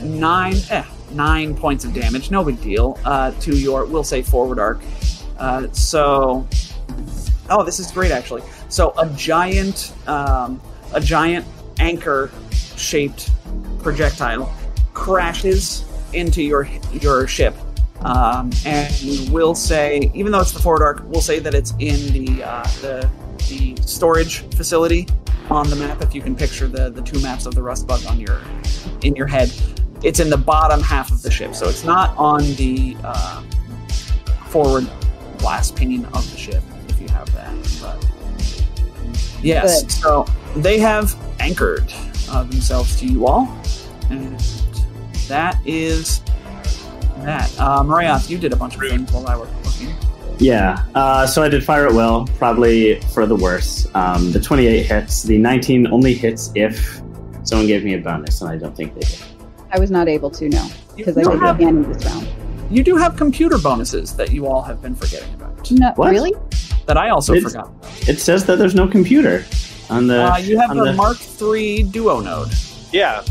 nine, 0.00 0.56
eh, 0.70 0.84
nine 1.12 1.54
points 1.54 1.84
of 1.84 1.92
damage. 1.92 2.30
No 2.30 2.42
big 2.44 2.60
deal. 2.62 2.98
Uh, 3.04 3.32
to 3.40 3.56
your, 3.56 3.84
we'll 3.84 4.04
say 4.04 4.22
forward 4.22 4.58
arc. 4.58 4.80
Uh, 5.38 5.66
so, 5.72 6.46
oh, 7.50 7.62
this 7.64 7.78
is 7.80 7.90
great 7.90 8.12
actually. 8.12 8.42
So 8.68 8.94
a 8.98 9.08
giant, 9.10 9.92
um, 10.06 10.60
a 10.94 11.00
giant 11.00 11.44
anchor-shaped 11.78 13.30
projectile 13.82 14.52
crashes 14.94 15.84
into 16.12 16.42
your 16.42 16.68
your 16.92 17.26
ship, 17.26 17.54
um, 18.04 18.50
and 18.64 19.30
we'll 19.30 19.54
say, 19.54 20.10
even 20.14 20.32
though 20.32 20.40
it's 20.40 20.52
the 20.52 20.60
forward 20.60 20.82
arc, 20.82 21.02
we'll 21.06 21.20
say 21.20 21.38
that 21.38 21.54
it's 21.54 21.72
in 21.78 22.12
the 22.12 22.42
uh, 22.42 22.62
the 22.80 23.08
the 23.48 23.76
storage 23.82 24.40
facility 24.54 25.06
on 25.50 25.68
the 25.70 25.76
map. 25.76 26.02
If 26.02 26.14
you 26.14 26.20
can 26.20 26.34
picture 26.34 26.66
the 26.66 26.90
the 26.90 27.02
two 27.02 27.20
maps 27.20 27.46
of 27.46 27.54
the 27.54 27.62
rust 27.62 27.86
bug 27.86 28.04
on 28.06 28.18
your 28.18 28.40
in 29.02 29.14
your 29.14 29.26
head, 29.26 29.52
it's 30.02 30.20
in 30.20 30.30
the 30.30 30.36
bottom 30.36 30.80
half 30.80 31.12
of 31.12 31.22
the 31.22 31.30
ship, 31.30 31.54
so 31.54 31.68
it's 31.68 31.84
not 31.84 32.16
on 32.16 32.40
the 32.54 32.96
uh, 33.04 33.42
forward 34.46 34.88
glass 35.38 35.70
pane 35.70 36.04
of 36.06 36.30
the 36.32 36.38
ship. 36.38 36.62
If 36.88 37.00
you 37.00 37.08
have 37.08 37.32
that, 37.34 37.54
but 37.80 38.04
yes, 39.42 39.82
Good. 39.82 39.92
so 39.92 40.26
they 40.56 40.78
have 40.78 41.14
anchored 41.38 41.92
uh, 42.30 42.42
themselves 42.44 42.98
to 43.00 43.06
you 43.06 43.26
all, 43.26 43.56
and 44.10 44.38
that 45.28 45.56
is 45.64 46.20
that. 47.24 47.54
Uh, 47.58 47.82
Morayoth, 47.82 48.28
you 48.30 48.38
did 48.38 48.52
a 48.52 48.56
bunch 48.56 48.74
of 48.74 48.80
things 48.80 49.10
while 49.12 49.26
I 49.26 49.36
was 49.36 49.48
looking. 49.64 49.94
Yeah, 50.38 50.84
uh, 50.94 51.26
so 51.26 51.42
I 51.42 51.48
did 51.48 51.62
fire 51.62 51.86
it 51.86 51.92
well, 51.94 52.26
probably 52.38 53.00
for 53.14 53.26
the 53.26 53.36
worse. 53.36 53.86
Um, 53.94 54.32
the 54.32 54.40
28 54.40 54.82
hits. 54.84 55.22
The 55.22 55.38
19 55.38 55.86
only 55.88 56.14
hits 56.14 56.50
if 56.54 57.00
someone 57.44 57.66
gave 57.66 57.84
me 57.84 57.94
a 57.94 57.98
bonus, 57.98 58.40
and 58.40 58.50
I 58.50 58.56
don't 58.56 58.76
think 58.76 58.94
they 58.94 59.00
did. 59.00 59.18
I 59.70 59.78
was 59.78 59.90
not 59.90 60.08
able 60.08 60.30
to, 60.30 60.48
no, 60.48 60.68
because 60.96 61.16
I 61.16 61.22
do 61.22 61.30
didn't 61.30 61.40
have, 61.42 61.60
have 61.60 61.88
this 62.00 62.04
round. 62.06 62.28
you 62.70 62.82
do 62.82 62.96
have 62.96 63.16
computer 63.16 63.56
bonuses 63.58 64.14
that 64.16 64.32
you 64.32 64.46
all 64.46 64.62
have 64.62 64.82
been 64.82 64.94
forgetting 64.94 65.32
about. 65.34 65.70
No, 65.70 65.92
What? 65.96 66.10
really? 66.10 66.32
That 66.86 66.96
I 66.96 67.10
also 67.10 67.34
It's- 67.34 67.52
forgot. 67.52 67.70
It 68.08 68.18
says 68.18 68.44
that 68.46 68.56
there's 68.58 68.74
no 68.74 68.88
computer 68.88 69.44
on 69.90 70.08
the. 70.08 70.24
Uh, 70.32 70.36
you 70.38 70.58
have 70.58 70.70
on 70.70 70.78
the, 70.78 70.84
the- 70.86 70.92
Mark 70.94 71.18
III 71.40 71.84
Duo 71.84 72.18
node. 72.20 72.48
Yeah. 72.90 73.22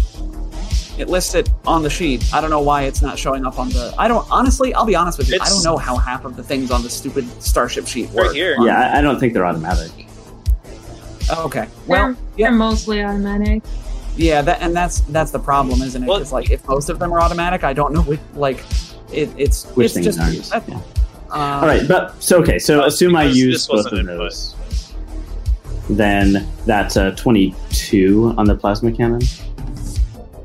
It 1.01 1.09
lists 1.09 1.33
it 1.33 1.49
on 1.65 1.81
the 1.81 1.89
sheet. 1.89 2.31
I 2.31 2.41
don't 2.41 2.51
know 2.51 2.61
why 2.61 2.83
it's 2.83 3.01
not 3.01 3.17
showing 3.17 3.43
up 3.43 3.57
on 3.57 3.69
the. 3.69 3.91
I 3.97 4.07
don't 4.07 4.25
honestly. 4.29 4.71
I'll 4.75 4.85
be 4.85 4.93
honest 4.95 5.17
with 5.17 5.29
you. 5.29 5.39
I 5.41 5.49
don't 5.49 5.63
know 5.63 5.75
how 5.75 5.95
half 5.97 6.25
of 6.25 6.35
the 6.35 6.43
things 6.43 6.69
on 6.69 6.83
the 6.83 6.91
stupid 6.91 7.25
Starship 7.41 7.87
sheet 7.87 8.05
Right 8.09 8.27
work. 8.27 8.35
here. 8.35 8.55
Yeah, 8.61 8.91
I, 8.93 8.99
I 8.99 9.01
don't 9.01 9.19
think 9.19 9.33
they're 9.33 9.45
automatic. 9.47 9.89
Okay. 11.31 11.67
Well, 11.87 12.07
they're, 12.13 12.17
yeah. 12.37 12.47
they're 12.49 12.51
mostly 12.55 13.01
automatic. 13.03 13.63
Yeah, 14.15 14.43
that 14.43 14.61
and 14.61 14.75
that's 14.75 15.01
that's 15.01 15.31
the 15.31 15.39
problem, 15.39 15.81
isn't 15.81 16.03
it? 16.03 16.07
Well- 16.07 16.19
Because 16.19 16.31
like 16.33 16.51
if 16.51 16.67
most 16.67 16.89
of 16.89 16.99
them 16.99 17.11
are 17.13 17.19
automatic, 17.19 17.63
I 17.63 17.73
don't 17.73 17.93
know 17.93 18.03
which 18.03 18.19
like 18.35 18.63
it, 19.11 19.29
it's 19.37 19.65
Which 19.71 19.85
it's 19.85 19.93
things 19.95 20.05
just 20.05 20.19
aren't, 20.19 20.43
that- 20.51 20.69
yeah. 20.69 20.75
um, 21.31 21.41
All 21.41 21.61
right, 21.65 21.87
but 21.87 22.21
so 22.21 22.37
okay. 22.41 22.59
So 22.59 22.83
Uh, 22.83 22.85
assume 22.85 23.15
I 23.15 23.23
use 23.23 23.65
both 23.67 23.87
of 23.87 24.05
those. 24.05 24.53
Then 25.89 26.47
that's 26.67 26.95
a 26.95 27.15
22 27.15 28.35
on 28.37 28.45
the 28.45 28.53
plasma 28.55 28.91
cannon. 28.91 29.21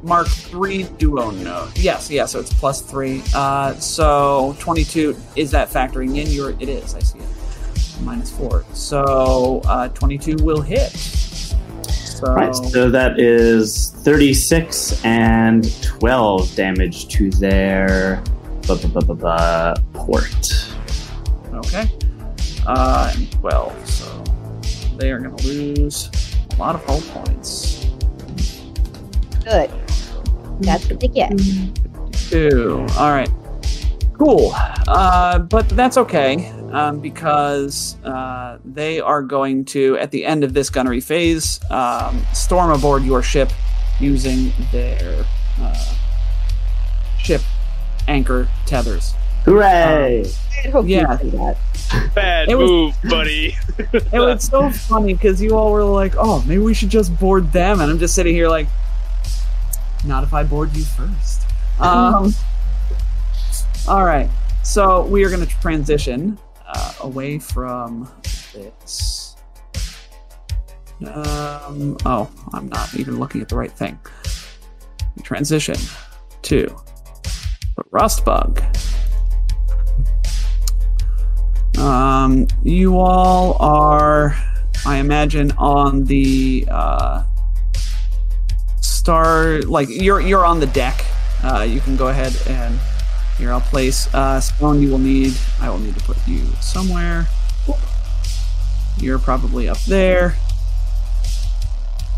Mark 0.06 0.28
three 0.28 0.84
Duo 0.98 1.30
node. 1.30 1.76
Yes, 1.76 2.08
yeah. 2.10 2.26
So 2.26 2.38
it's 2.40 2.52
plus 2.52 2.80
three. 2.80 3.22
Uh, 3.34 3.74
so 3.74 4.56
twenty 4.60 4.84
two 4.84 5.16
is 5.34 5.50
that 5.50 5.68
factoring 5.68 6.16
in 6.16 6.28
your? 6.28 6.50
It 6.60 6.68
is. 6.68 6.94
I 6.94 7.00
see 7.00 7.18
it. 7.18 8.02
Minus 8.02 8.30
four. 8.30 8.64
So 8.72 9.60
uh, 9.66 9.88
twenty 9.88 10.16
two 10.16 10.36
will 10.42 10.60
hit. 10.62 10.92
So, 10.92 12.32
Right, 12.32 12.54
so 12.54 12.88
that 12.88 13.20
is 13.20 13.90
36 13.98 15.04
and 15.04 15.70
12 15.82 16.54
damage 16.56 17.08
to 17.08 17.28
their 17.32 18.22
bu- 18.66 18.78
bu- 18.78 18.88
bu- 18.88 19.00
bu- 19.02 19.14
bu- 19.16 19.74
port. 19.92 20.70
okay. 21.52 21.90
Uh, 22.66 23.12
and 23.14 23.30
twelve. 23.32 23.86
So 23.86 24.24
they 24.96 25.10
are 25.12 25.18
going 25.18 25.36
to 25.36 25.46
lose 25.46 26.08
a 26.52 26.56
lot 26.56 26.74
of 26.74 26.82
hull 26.86 27.02
points. 27.22 27.84
Good. 29.44 29.70
That's 30.60 30.88
what 30.88 31.00
they 31.00 31.08
get. 31.08 31.32
Two. 32.12 32.86
All 32.98 33.10
right. 33.10 33.28
Cool. 34.14 34.52
Uh, 34.88 35.38
but 35.40 35.68
that's 35.70 35.98
okay 35.98 36.48
um, 36.72 37.00
because 37.00 37.96
uh, 38.02 38.58
they 38.64 38.98
are 39.00 39.22
going 39.22 39.64
to, 39.66 39.98
at 39.98 40.10
the 40.10 40.24
end 40.24 40.42
of 40.42 40.54
this 40.54 40.70
gunnery 40.70 41.00
phase, 41.00 41.60
um, 41.70 42.24
storm 42.32 42.70
aboard 42.70 43.02
your 43.04 43.22
ship 43.22 43.50
using 44.00 44.52
their 44.72 45.26
uh, 45.60 45.94
ship 47.18 47.42
anchor 48.08 48.48
tethers. 48.64 49.12
Hooray! 49.44 50.24
I 50.64 50.68
hope 50.70 50.86
Yeah. 50.88 51.22
you 51.22 51.30
do 51.30 51.36
that. 51.36 51.56
Bad 52.14 52.48
It 52.48 52.56
was- 52.56 52.70
move, 52.70 52.94
buddy. 53.04 53.54
It 53.78 54.18
was 54.18 54.44
so 54.44 54.70
funny 54.70 55.12
because 55.14 55.40
you 55.40 55.56
all 55.56 55.70
were 55.70 55.84
like, 55.84 56.14
"Oh, 56.18 56.42
maybe 56.46 56.58
we 56.62 56.74
should 56.74 56.88
just 56.88 57.16
board 57.20 57.52
them," 57.52 57.80
and 57.80 57.90
I'm 57.90 57.98
just 57.98 58.14
sitting 58.14 58.34
here 58.34 58.48
like, 58.48 58.66
"Not 60.06 60.24
if 60.24 60.32
I 60.32 60.44
board 60.44 60.74
you 60.76 60.84
first. 60.84 61.42
Um, 61.80 62.34
all 63.88 64.04
right, 64.04 64.30
so 64.62 65.04
we 65.06 65.24
are 65.24 65.28
going 65.28 65.46
to 65.46 65.60
transition 65.60 66.38
uh, 66.66 66.94
away 67.00 67.38
from 67.38 68.08
this. 68.52 69.36
Um, 71.06 71.96
oh, 72.06 72.30
I'm 72.52 72.68
not 72.68 72.94
even 72.94 73.18
looking 73.18 73.42
at 73.42 73.48
the 73.48 73.56
right 73.56 73.70
thing. 73.70 73.98
Transition 75.22 75.76
to 76.42 76.66
the 77.76 77.84
rust 77.90 78.24
bug. 78.24 78.62
Um, 81.78 82.46
you 82.62 82.98
all 82.98 83.56
are, 83.60 84.34
I 84.86 84.96
imagine, 84.96 85.52
on 85.52 86.04
the 86.04 86.66
uh, 86.70 87.24
star. 89.06 89.62
Like 89.62 89.88
you're 89.88 90.20
you're 90.20 90.44
on 90.44 90.58
the 90.58 90.66
deck. 90.66 91.06
Uh, 91.44 91.62
you 91.62 91.80
can 91.80 91.94
go 91.96 92.08
ahead 92.08 92.34
and 92.48 92.80
here 93.38 93.52
I'll 93.52 93.60
place 93.60 94.12
uh, 94.12 94.40
stone. 94.40 94.82
You 94.82 94.90
will 94.90 94.98
need. 94.98 95.34
I 95.60 95.70
will 95.70 95.78
need 95.78 95.96
to 95.96 96.04
put 96.04 96.16
you 96.26 96.44
somewhere. 96.60 97.28
You're 98.98 99.20
probably 99.20 99.68
up 99.68 99.78
there. 99.84 100.34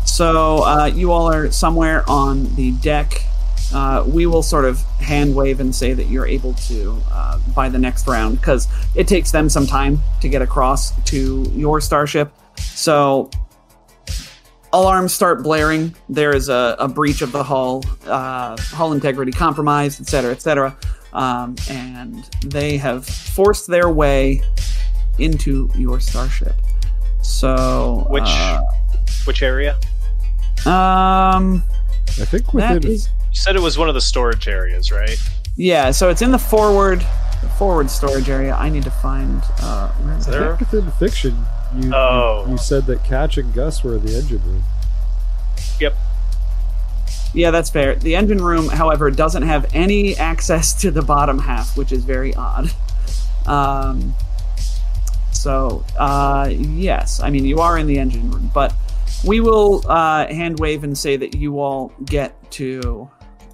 So 0.05 0.63
uh, 0.63 0.85
you 0.87 1.11
all 1.11 1.31
are 1.31 1.51
somewhere 1.51 2.03
on 2.09 2.55
the 2.55 2.71
deck. 2.71 3.23
Uh, 3.71 4.03
we 4.07 4.25
will 4.25 4.41
sort 4.41 4.65
of 4.65 4.81
hand 4.97 5.35
wave 5.35 5.59
and 5.59 5.75
say 5.75 5.93
that 5.93 6.07
you're 6.07 6.25
able 6.25 6.55
to 6.55 6.99
uh, 7.11 7.37
by 7.53 7.69
the 7.69 7.77
next 7.77 8.07
round 8.07 8.39
because 8.39 8.67
it 8.95 9.07
takes 9.07 9.31
them 9.31 9.47
some 9.47 9.67
time 9.67 9.99
to 10.21 10.27
get 10.27 10.41
across 10.41 10.99
to 11.03 11.43
your 11.53 11.79
starship. 11.81 12.33
So 12.57 13.29
alarms 14.73 15.13
start 15.13 15.43
blaring. 15.43 15.95
There 16.09 16.35
is 16.35 16.49
a, 16.49 16.75
a 16.79 16.87
breach 16.87 17.21
of 17.21 17.31
the 17.31 17.43
hull, 17.43 17.83
uh, 18.05 18.55
hull 18.59 18.93
integrity 18.93 19.31
compromised, 19.31 19.99
etc., 20.01 20.31
etc. 20.31 20.77
Um, 21.13 21.55
and 21.69 22.29
they 22.45 22.77
have 22.77 23.05
forced 23.05 23.67
their 23.67 23.89
way 23.89 24.41
into 25.17 25.69
your 25.75 25.99
starship. 25.99 26.53
So 27.21 28.05
Which- 28.09 28.23
uh, 28.25 28.61
Which 29.25 29.41
area? 29.41 29.73
um, 30.65 31.63
I 32.07 32.25
think 32.25 32.45
that 32.51 32.75
within 32.75 32.91
is 32.91 33.07
You 33.07 33.35
said 33.35 33.55
it 33.55 33.61
was 33.61 33.77
one 33.77 33.87
of 33.89 33.95
the 33.95 34.01
storage 34.01 34.47
areas, 34.47 34.91
right? 34.91 35.17
yeah. 35.55 35.91
So 35.91 36.09
it's 36.09 36.21
in 36.21 36.31
the 36.31 36.39
forward 36.39 36.99
the 37.41 37.47
forward 37.57 37.89
storage 37.89 38.29
area. 38.29 38.53
I 38.55 38.67
need 38.69 38.83
to 38.83 38.91
find 38.91 39.41
uh, 39.61 39.89
where 39.93 40.15
is 40.17 40.21
Is 40.21 40.27
it? 40.27 40.31
there- 40.31 40.53
I 40.53 40.57
think 40.57 40.71
within 40.71 40.91
fiction, 40.93 41.45
you, 41.77 41.93
Oh. 41.93 42.43
you 42.45 42.51
you 42.53 42.57
said 42.57 42.85
that 42.87 43.03
Ketch 43.03 43.37
and 43.37 43.53
Gus 43.53 43.83
were 43.83 43.95
in 43.95 44.05
the 44.05 44.17
engine 44.17 44.41
room. 44.45 44.63
Yep. 45.79 45.95
Yeah, 47.33 47.51
that's 47.51 47.69
fair. 47.69 47.95
The 47.95 48.15
engine 48.15 48.43
room, 48.43 48.69
however, 48.69 49.11
doesn't 49.11 49.43
have 49.43 49.69
any 49.73 50.15
access 50.17 50.73
to 50.81 50.89
the 50.91 51.01
bottom 51.03 51.37
half, 51.39 51.77
which 51.77 51.91
is 51.91 52.03
very 52.03 52.33
odd. 52.35 52.71
Um, 53.45 54.13
So, 55.31 55.85
uh, 55.97 56.49
yes, 56.51 57.21
I 57.21 57.29
mean, 57.29 57.45
you 57.45 57.59
are 57.59 57.77
in 57.77 57.87
the 57.87 57.97
engine 57.97 58.29
room, 58.29 58.51
but 58.53 58.73
we 59.25 59.39
will 59.39 59.83
uh, 59.89 60.27
hand 60.27 60.59
wave 60.59 60.83
and 60.83 60.97
say 60.97 61.15
that 61.17 61.33
you 61.35 61.59
all 61.61 61.93
get 62.05 62.33
to 62.53 63.09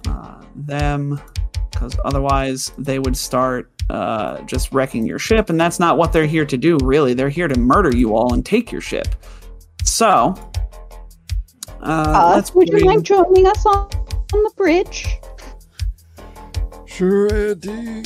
uh, 0.08 0.42
them, 0.56 1.20
because 1.70 1.96
otherwise 2.04 2.72
they 2.76 2.98
would 2.98 3.16
start 3.16 3.70
uh, 3.90 4.40
just 4.42 4.72
wrecking 4.72 5.06
your 5.06 5.18
ship, 5.18 5.48
and 5.50 5.60
that's 5.60 5.78
not 5.78 5.96
what 5.98 6.12
they're 6.12 6.26
here 6.26 6.44
to 6.46 6.56
do, 6.56 6.76
really. 6.82 7.14
They're 7.14 7.28
here 7.28 7.48
to 7.48 7.58
murder 7.58 7.94
you 7.96 8.16
all 8.16 8.32
and 8.34 8.44
take 8.44 8.72
your 8.72 8.80
ship. 8.80 9.08
So, 9.84 10.34
uh, 11.80 11.82
Uh, 11.82 12.32
let's 12.34 12.54
would 12.54 12.68
you 12.68 12.84
mind 12.84 13.04
joining 13.04 13.46
us 13.46 13.64
on, 13.66 13.88
on 14.34 14.42
the 14.42 14.52
bridge? 14.56 15.18
Sure, 16.86 17.32
Andy. 17.50 18.02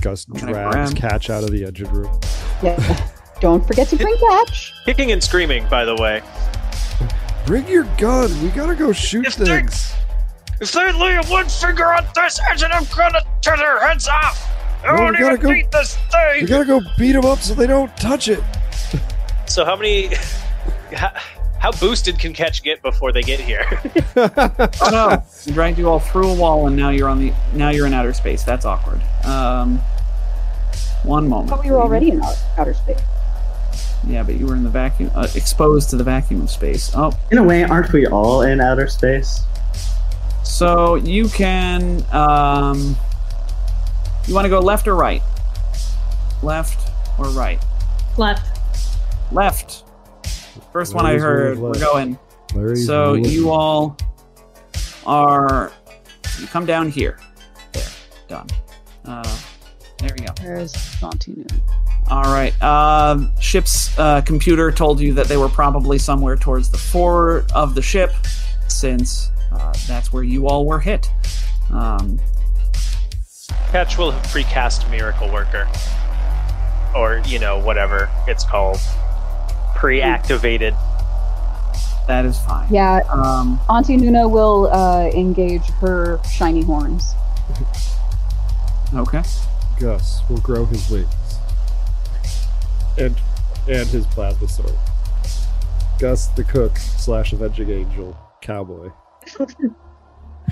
Gus 0.00 0.24
drags 0.26 0.92
grab- 0.92 0.96
Ketch 0.96 1.30
out 1.30 1.42
of 1.44 1.50
the 1.50 1.64
engine 1.64 1.90
room. 1.92 2.20
Yeah. 2.62 3.08
Don't 3.40 3.66
forget 3.66 3.88
to 3.88 3.96
bring 3.96 4.16
Ketch. 4.16 4.72
Kicking 4.84 5.12
and 5.12 5.22
screaming, 5.22 5.66
by 5.68 5.84
the 5.84 5.96
way. 5.96 6.22
Bring 7.46 7.66
your 7.68 7.84
gun. 7.98 8.30
We 8.42 8.48
gotta 8.50 8.74
go 8.74 8.92
shoot 8.92 9.26
If 9.26 9.36
they're- 9.36 9.60
things. 9.60 9.92
If 10.60 10.72
they 10.72 10.92
lay 10.92 11.16
one 11.28 11.46
finger 11.48 11.92
on 11.92 12.06
this 12.14 12.40
engine, 12.50 12.70
I'm 12.72 12.84
gonna 12.96 13.20
tear 13.42 13.56
their 13.56 13.80
heads 13.86 14.08
off. 14.08 14.48
I 14.86 14.96
No, 14.96 15.04
we 15.06 15.12
gotta 15.12 15.24
even 15.34 15.36
go- 15.40 15.48
beat 15.52 15.70
this 15.72 15.96
We 16.32 16.38
thing. 16.40 16.46
gotta 16.46 16.64
go 16.64 16.80
beat 16.98 17.12
them 17.12 17.24
up 17.24 17.38
so 17.40 17.54
they 17.54 17.66
don't 17.66 17.94
touch 17.96 18.28
it. 18.28 18.42
So 19.46 19.64
how 19.64 19.76
many? 19.76 20.10
How, 20.94 21.12
how 21.58 21.72
boosted 21.72 22.18
can 22.20 22.32
Ketch 22.34 22.62
get 22.62 22.80
before 22.82 23.10
they 23.10 23.22
get 23.22 23.40
here? 23.40 23.66
Oh 24.16 24.88
no! 24.92 25.22
We 25.46 25.52
dragged 25.52 25.78
you 25.78 25.88
all 25.88 25.98
through 25.98 26.28
a 26.30 26.34
wall, 26.34 26.66
and 26.68 26.76
now 26.76 26.90
you're 26.90 27.08
on 27.08 27.18
the 27.18 27.32
now 27.52 27.70
you're 27.70 27.86
in 27.86 27.94
outer 27.94 28.12
space. 28.12 28.44
That's 28.44 28.64
awkward. 28.64 29.00
Um, 29.24 29.78
one 31.02 31.26
moment. 31.28 31.50
But 31.50 31.64
we 31.64 31.70
were 31.70 31.80
already 31.80 32.10
in 32.10 32.22
out- 32.22 32.36
outer 32.58 32.74
space. 32.74 33.00
Yeah, 34.06 34.22
but 34.22 34.36
you 34.36 34.46
were 34.46 34.54
in 34.54 34.62
the 34.62 34.70
vacuum, 34.70 35.10
uh, 35.14 35.26
exposed 35.34 35.90
to 35.90 35.96
the 35.96 36.04
vacuum 36.04 36.42
of 36.42 36.50
space. 36.50 36.92
Oh, 36.94 37.12
In 37.32 37.38
a 37.38 37.42
way, 37.42 37.64
aren't 37.64 37.92
we 37.92 38.06
all 38.06 38.42
in 38.42 38.60
outer 38.60 38.86
space? 38.86 39.40
so 40.44 40.94
you 40.96 41.28
can. 41.30 42.04
Um, 42.12 42.96
you 44.26 44.34
want 44.34 44.44
to 44.44 44.48
go 44.48 44.60
left 44.60 44.88
or 44.88 44.96
right? 44.96 45.22
Left 46.42 46.90
or 47.18 47.26
right? 47.26 47.62
Left. 48.16 48.58
Left. 49.32 49.84
First 50.72 50.94
one 50.94 51.06
I 51.06 51.18
heard. 51.18 51.58
We're 51.58 51.74
going. 51.74 52.18
Larry's 52.54 52.86
So 52.86 53.14
you 53.14 53.50
all 53.50 53.96
are. 55.06 55.72
You 56.40 56.46
come 56.46 56.66
down 56.66 56.90
here. 56.90 57.18
There. 57.72 57.82
Done. 58.28 58.48
Uh, 59.04 59.38
there 59.98 60.10
we 60.18 60.26
go. 60.26 60.32
Where's 60.40 60.72
Santinu? 60.72 61.46
All 62.10 62.24
right. 62.24 62.60
Um, 62.62 63.32
ship's 63.40 63.96
uh, 63.98 64.20
computer 64.22 64.70
told 64.70 65.00
you 65.00 65.12
that 65.14 65.26
they 65.26 65.36
were 65.36 65.48
probably 65.48 65.98
somewhere 65.98 66.36
towards 66.36 66.70
the 66.70 66.78
fore 66.78 67.44
of 67.54 67.74
the 67.74 67.82
ship, 67.82 68.12
since 68.68 69.30
uh, 69.52 69.72
that's 69.86 70.12
where 70.12 70.22
you 70.22 70.46
all 70.46 70.66
were 70.66 70.80
hit. 70.80 71.10
Um, 71.70 72.18
Ketch 73.74 73.98
will 73.98 74.12
have 74.12 74.22
precast 74.26 74.88
Miracle 74.88 75.28
Worker, 75.32 75.68
or 76.94 77.20
you 77.26 77.40
know 77.40 77.58
whatever 77.58 78.08
it's 78.28 78.44
called, 78.44 78.78
pre-activated. 79.74 80.76
that 82.06 82.24
is 82.24 82.38
fine. 82.38 82.72
Yeah, 82.72 83.00
Um, 83.10 83.58
Auntie 83.68 83.96
Nuna 83.96 84.30
will 84.30 84.68
uh, 84.72 85.08
engage 85.08 85.66
her 85.80 86.20
shiny 86.22 86.62
horns. 86.62 87.14
okay. 88.94 89.24
Gus 89.80 90.22
will 90.30 90.38
grow 90.38 90.66
his 90.66 90.88
wings. 90.88 91.12
And 92.96 93.20
and 93.66 93.88
his 93.88 94.06
plasma 94.06 94.46
sword. 94.46 94.78
Gus 95.98 96.28
the 96.28 96.44
cook 96.44 96.76
slash 96.76 97.32
avenging 97.32 97.70
angel 97.70 98.16
cowboy. 98.40 98.90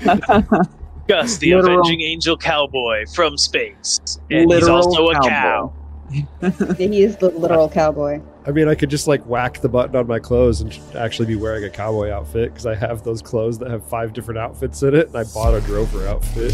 Gus, 1.07 1.37
the 1.37 1.53
Literal- 1.55 1.79
avenging 1.81 2.01
angel 2.01 2.37
cowboy 2.37 3.05
from 3.13 3.37
space, 3.37 3.99
and 4.31 4.49
Literal 4.49 4.77
he's 4.77 4.85
also 4.85 5.07
a 5.09 5.13
cowboy. 5.15 5.29
cow. 5.29 5.73
he 6.77 7.01
is 7.03 7.17
the 7.17 7.29
literal 7.29 7.67
cowboy. 7.69 8.21
I 8.45 8.51
mean, 8.51 8.67
I 8.67 8.75
could 8.75 8.89
just 8.89 9.07
like 9.07 9.25
whack 9.25 9.61
the 9.61 9.69
button 9.69 9.95
on 9.95 10.05
my 10.05 10.19
clothes 10.19 10.61
and 10.61 10.77
actually 10.95 11.25
be 11.25 11.35
wearing 11.35 11.63
a 11.63 11.69
cowboy 11.69 12.11
outfit 12.11 12.51
because 12.51 12.65
I 12.65 12.75
have 12.75 13.03
those 13.03 13.21
clothes 13.21 13.57
that 13.59 13.71
have 13.71 13.83
five 13.87 14.13
different 14.13 14.37
outfits 14.37 14.83
in 14.83 14.93
it, 14.95 15.07
and 15.07 15.15
I 15.17 15.23
bought 15.23 15.53
a 15.55 15.61
drover 15.61 16.07
outfit. 16.07 16.53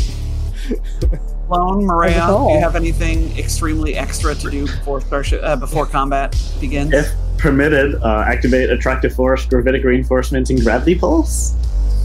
Lone 1.49 1.83
Maria, 1.85 2.27
do 2.27 2.53
you 2.53 2.59
have 2.59 2.75
anything 2.75 3.35
extremely 3.37 3.95
extra 3.95 4.35
to 4.35 4.49
do 4.51 4.65
before 4.67 5.01
starship 5.01 5.41
uh, 5.43 5.55
before 5.55 5.85
combat 5.85 6.35
begins? 6.59 6.93
If 6.93 7.11
permitted, 7.37 7.95
uh, 7.95 8.23
activate 8.27 8.69
attractive 8.69 9.13
force, 9.13 9.45
gravitic 9.45 9.83
reinforcement, 9.83 10.49
and 10.51 10.61
gravity 10.61 10.95
pulse. 10.95 11.55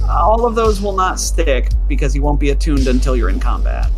All 0.09 0.47
of 0.47 0.55
those 0.55 0.81
will 0.81 0.95
not 0.95 1.19
stick 1.19 1.71
because 1.89 2.15
you 2.15 2.23
won't 2.23 2.41
be 2.41 2.51
attuned 2.51 2.87
until 2.87 3.17
you're 3.17 3.31
in 3.31 3.41
combat. 3.41 3.91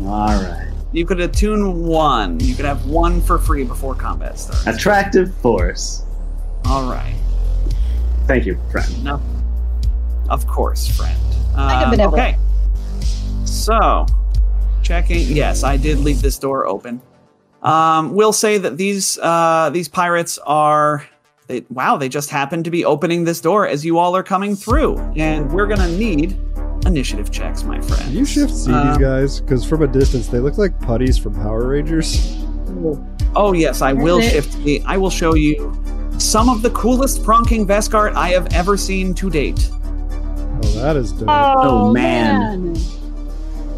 All 0.00 0.28
right. 0.28 0.72
You 0.92 1.06
could 1.06 1.20
attune 1.20 1.84
one. 1.84 2.38
You 2.40 2.54
could 2.54 2.64
have 2.64 2.86
one 2.86 3.20
for 3.20 3.38
free 3.38 3.64
before 3.64 3.94
combat 3.94 4.38
starts. 4.38 4.66
Attractive 4.66 5.34
force. 5.36 6.04
All 6.66 6.90
right. 6.90 7.16
Thank 8.26 8.46
you, 8.46 8.58
friend. 8.70 9.04
No. 9.04 9.20
Of 10.28 10.46
course, 10.46 10.86
friend. 10.88 11.18
Um, 11.54 11.90
been 11.90 12.00
okay. 12.02 12.38
So, 13.44 14.06
checking. 14.82 15.20
Yes, 15.28 15.64
I 15.64 15.76
did 15.76 15.98
leave 15.98 16.22
this 16.22 16.38
door 16.38 16.66
open. 16.66 17.00
Um, 17.62 18.14
we'll 18.14 18.32
say 18.32 18.58
that 18.58 18.76
these 18.76 19.18
uh, 19.18 19.70
these 19.72 19.88
pirates 19.88 20.38
are. 20.38 21.06
They, 21.52 21.66
wow, 21.68 21.98
they 21.98 22.08
just 22.08 22.30
happen 22.30 22.62
to 22.62 22.70
be 22.70 22.82
opening 22.86 23.24
this 23.24 23.38
door 23.38 23.68
as 23.68 23.84
you 23.84 23.98
all 23.98 24.16
are 24.16 24.22
coming 24.22 24.56
through, 24.56 24.96
and 25.16 25.52
we're 25.52 25.66
gonna 25.66 25.86
need 25.98 26.34
initiative 26.86 27.30
checks, 27.30 27.62
my 27.62 27.78
friend. 27.78 28.04
Can 28.04 28.12
you 28.12 28.24
shift 28.24 28.54
see 28.54 28.72
Um, 28.72 28.88
these 28.88 28.96
guys? 28.96 29.40
Because 29.42 29.62
from 29.62 29.82
a 29.82 29.86
distance, 29.86 30.28
they 30.28 30.38
look 30.38 30.56
like 30.56 30.80
putties 30.80 31.18
from 31.18 31.34
Power 31.34 31.66
Rangers. 31.68 32.38
Oh 33.36 33.52
yes, 33.52 33.82
I 33.82 33.92
will 33.92 34.22
shift 34.22 34.64
the. 34.64 34.82
I 34.86 34.96
will 34.96 35.10
show 35.10 35.34
you 35.34 35.76
some 36.16 36.48
of 36.48 36.62
the 36.62 36.70
coolest 36.70 37.22
pronking 37.22 37.66
Veskart 37.66 38.14
I 38.14 38.30
have 38.30 38.46
ever 38.54 38.78
seen 38.78 39.12
to 39.12 39.28
date. 39.28 39.68
Oh, 39.74 40.60
that 40.76 40.96
is 40.96 41.12
dope. 41.12 41.28
Oh, 41.28 41.92
man. 41.92 42.74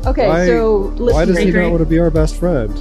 Okay, 0.06 0.28
Why- 0.28 0.46
so 0.46 0.76
listen. 0.96 1.06
Why 1.12 1.24
does 1.24 1.38
he 1.38 1.50
not 1.50 1.70
want 1.72 1.80
to 1.82 1.86
be 1.86 1.98
our 1.98 2.10
best 2.10 2.36
friend? 2.36 2.72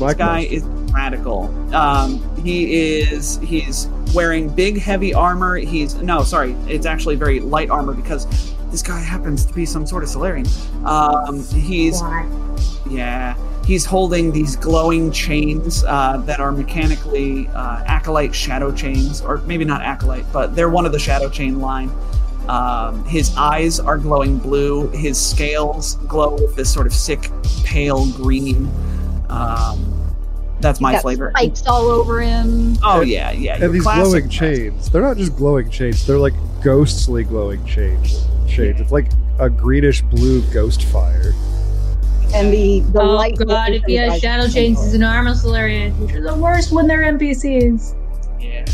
My 0.00 0.08
This 0.08 0.14
guy 0.14 0.44
question. 0.46 0.52
is 0.83 0.83
radical. 0.94 1.44
Um, 1.74 2.20
he 2.42 3.00
is 3.00 3.38
he's 3.38 3.88
wearing 4.14 4.48
big 4.48 4.78
heavy 4.78 5.12
armor. 5.12 5.56
He's 5.56 5.94
no, 5.96 6.22
sorry, 6.22 6.52
it's 6.68 6.86
actually 6.86 7.16
very 7.16 7.40
light 7.40 7.70
armor 7.70 7.94
because 7.94 8.26
this 8.70 8.82
guy 8.82 9.00
happens 9.00 9.44
to 9.44 9.52
be 9.52 9.66
some 9.66 9.86
sort 9.86 10.02
of 10.02 10.08
Solarian. 10.08 10.46
Um, 10.84 11.44
he's 11.44 12.00
yeah, 12.88 13.34
he's 13.64 13.84
holding 13.84 14.32
these 14.32 14.56
glowing 14.56 15.10
chains 15.10 15.84
uh, 15.84 16.18
that 16.26 16.40
are 16.40 16.52
mechanically 16.52 17.48
uh, 17.48 17.82
acolyte 17.86 18.34
shadow 18.34 18.72
chains, 18.72 19.20
or 19.20 19.38
maybe 19.38 19.64
not 19.64 19.82
acolyte, 19.82 20.26
but 20.32 20.54
they're 20.54 20.68
one 20.68 20.86
of 20.86 20.92
the 20.92 20.98
shadow 20.98 21.28
chain 21.28 21.60
line. 21.60 21.90
Um, 22.48 23.04
his 23.06 23.34
eyes 23.36 23.80
are 23.80 23.96
glowing 23.96 24.38
blue. 24.38 24.88
His 24.90 25.18
scales 25.18 25.96
glow 26.08 26.34
with 26.34 26.54
this 26.56 26.72
sort 26.72 26.86
of 26.86 26.92
sick, 26.92 27.30
pale 27.64 28.06
green. 28.12 28.70
Um, 29.30 30.03
that's 30.64 30.80
my 30.80 30.92
Got 30.92 31.02
flavor. 31.02 31.30
Spikes 31.36 31.64
all 31.66 31.86
over 31.88 32.20
him. 32.20 32.76
Oh 32.82 33.02
yeah, 33.02 33.30
yeah. 33.30 33.62
and 33.62 33.72
these 33.72 33.82
glowing 33.84 34.28
chains. 34.28 34.90
They're 34.90 35.02
not 35.02 35.16
just 35.16 35.36
glowing 35.36 35.70
chains. 35.70 36.04
They're 36.06 36.18
like 36.18 36.34
ghostly 36.62 37.22
glowing 37.22 37.64
chains. 37.66 38.24
Shades. 38.48 38.80
It's 38.80 38.90
like 38.92 39.06
a 39.38 39.48
greenish 39.50 40.02
blue 40.02 40.42
ghost 40.52 40.84
fire. 40.84 41.32
And 42.34 42.52
the, 42.52 42.80
the 42.92 43.00
Oh 43.00 43.14
light. 43.14 43.36
god, 43.38 43.72
if 43.72 43.84
he 43.84 43.94
has 43.94 44.20
shadow 44.20 44.48
chains, 44.48 44.82
he's 44.82 44.94
an 44.94 45.04
armor 45.04 45.34
Solarian, 45.34 45.92
which 46.00 46.14
are 46.14 46.22
the 46.22 46.34
worst 46.34 46.72
when 46.72 46.86
they're 46.88 47.02
NPCs. 47.02 47.94
Yeah. 48.40 48.64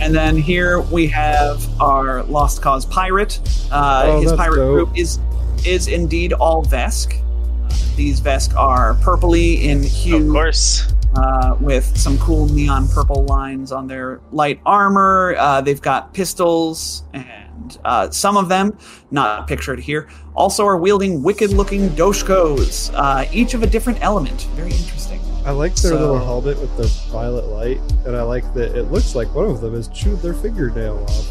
And 0.00 0.14
then 0.14 0.36
here 0.36 0.80
we 0.80 1.06
have 1.08 1.66
our 1.82 2.22
Lost 2.22 2.62
Cause 2.62 2.86
pirate. 2.86 3.40
Uh, 3.70 4.04
Oh, 4.06 4.20
his 4.20 4.30
that's 4.30 4.40
pirate 4.40 4.56
dope. 4.56 4.74
group 4.88 4.96
is 4.98 5.18
is 5.66 5.88
indeed 5.88 6.32
all 6.34 6.64
Vesk. 6.64 7.14
Uh, 7.18 7.74
these 7.96 8.20
Vesk 8.20 8.54
are 8.56 8.94
purpley 9.02 9.62
in 9.64 9.82
hue. 9.82 10.16
Of 10.28 10.32
course. 10.32 10.92
Uh, 11.16 11.56
with 11.60 11.96
some 11.96 12.18
cool 12.18 12.46
neon 12.48 12.88
purple 12.88 13.24
lines 13.24 13.72
on 13.72 13.86
their 13.86 14.20
light 14.32 14.60
armor. 14.66 15.34
Uh, 15.38 15.60
they've 15.60 15.82
got 15.82 16.12
pistols, 16.14 17.04
and 17.12 17.78
uh, 17.84 18.10
some 18.10 18.36
of 18.36 18.48
them, 18.48 18.76
not 19.10 19.46
pictured 19.48 19.80
here, 19.80 20.08
also 20.34 20.64
are 20.66 20.76
wielding 20.76 21.22
wicked-looking 21.22 21.88
doshkos, 21.90 22.92
uh, 22.94 23.24
each 23.32 23.54
of 23.54 23.62
a 23.62 23.66
different 23.66 23.98
element. 24.02 24.42
Very 24.54 24.70
interesting. 24.70 25.20
I 25.44 25.50
like 25.52 25.74
their 25.76 25.92
So- 25.92 25.98
little 25.98 26.18
helmet 26.24 26.60
with 26.60 26.76
the 26.76 26.86
violet 27.10 27.46
light, 27.46 27.80
and 28.06 28.14
I 28.16 28.22
like 28.22 28.52
that 28.54 28.76
it 28.76 28.84
looks 28.92 29.14
like 29.14 29.34
one 29.34 29.46
of 29.46 29.60
them 29.60 29.74
has 29.74 29.88
chewed 29.88 30.20
their 30.20 30.34
fingernail 30.34 31.02
off. 31.04 31.26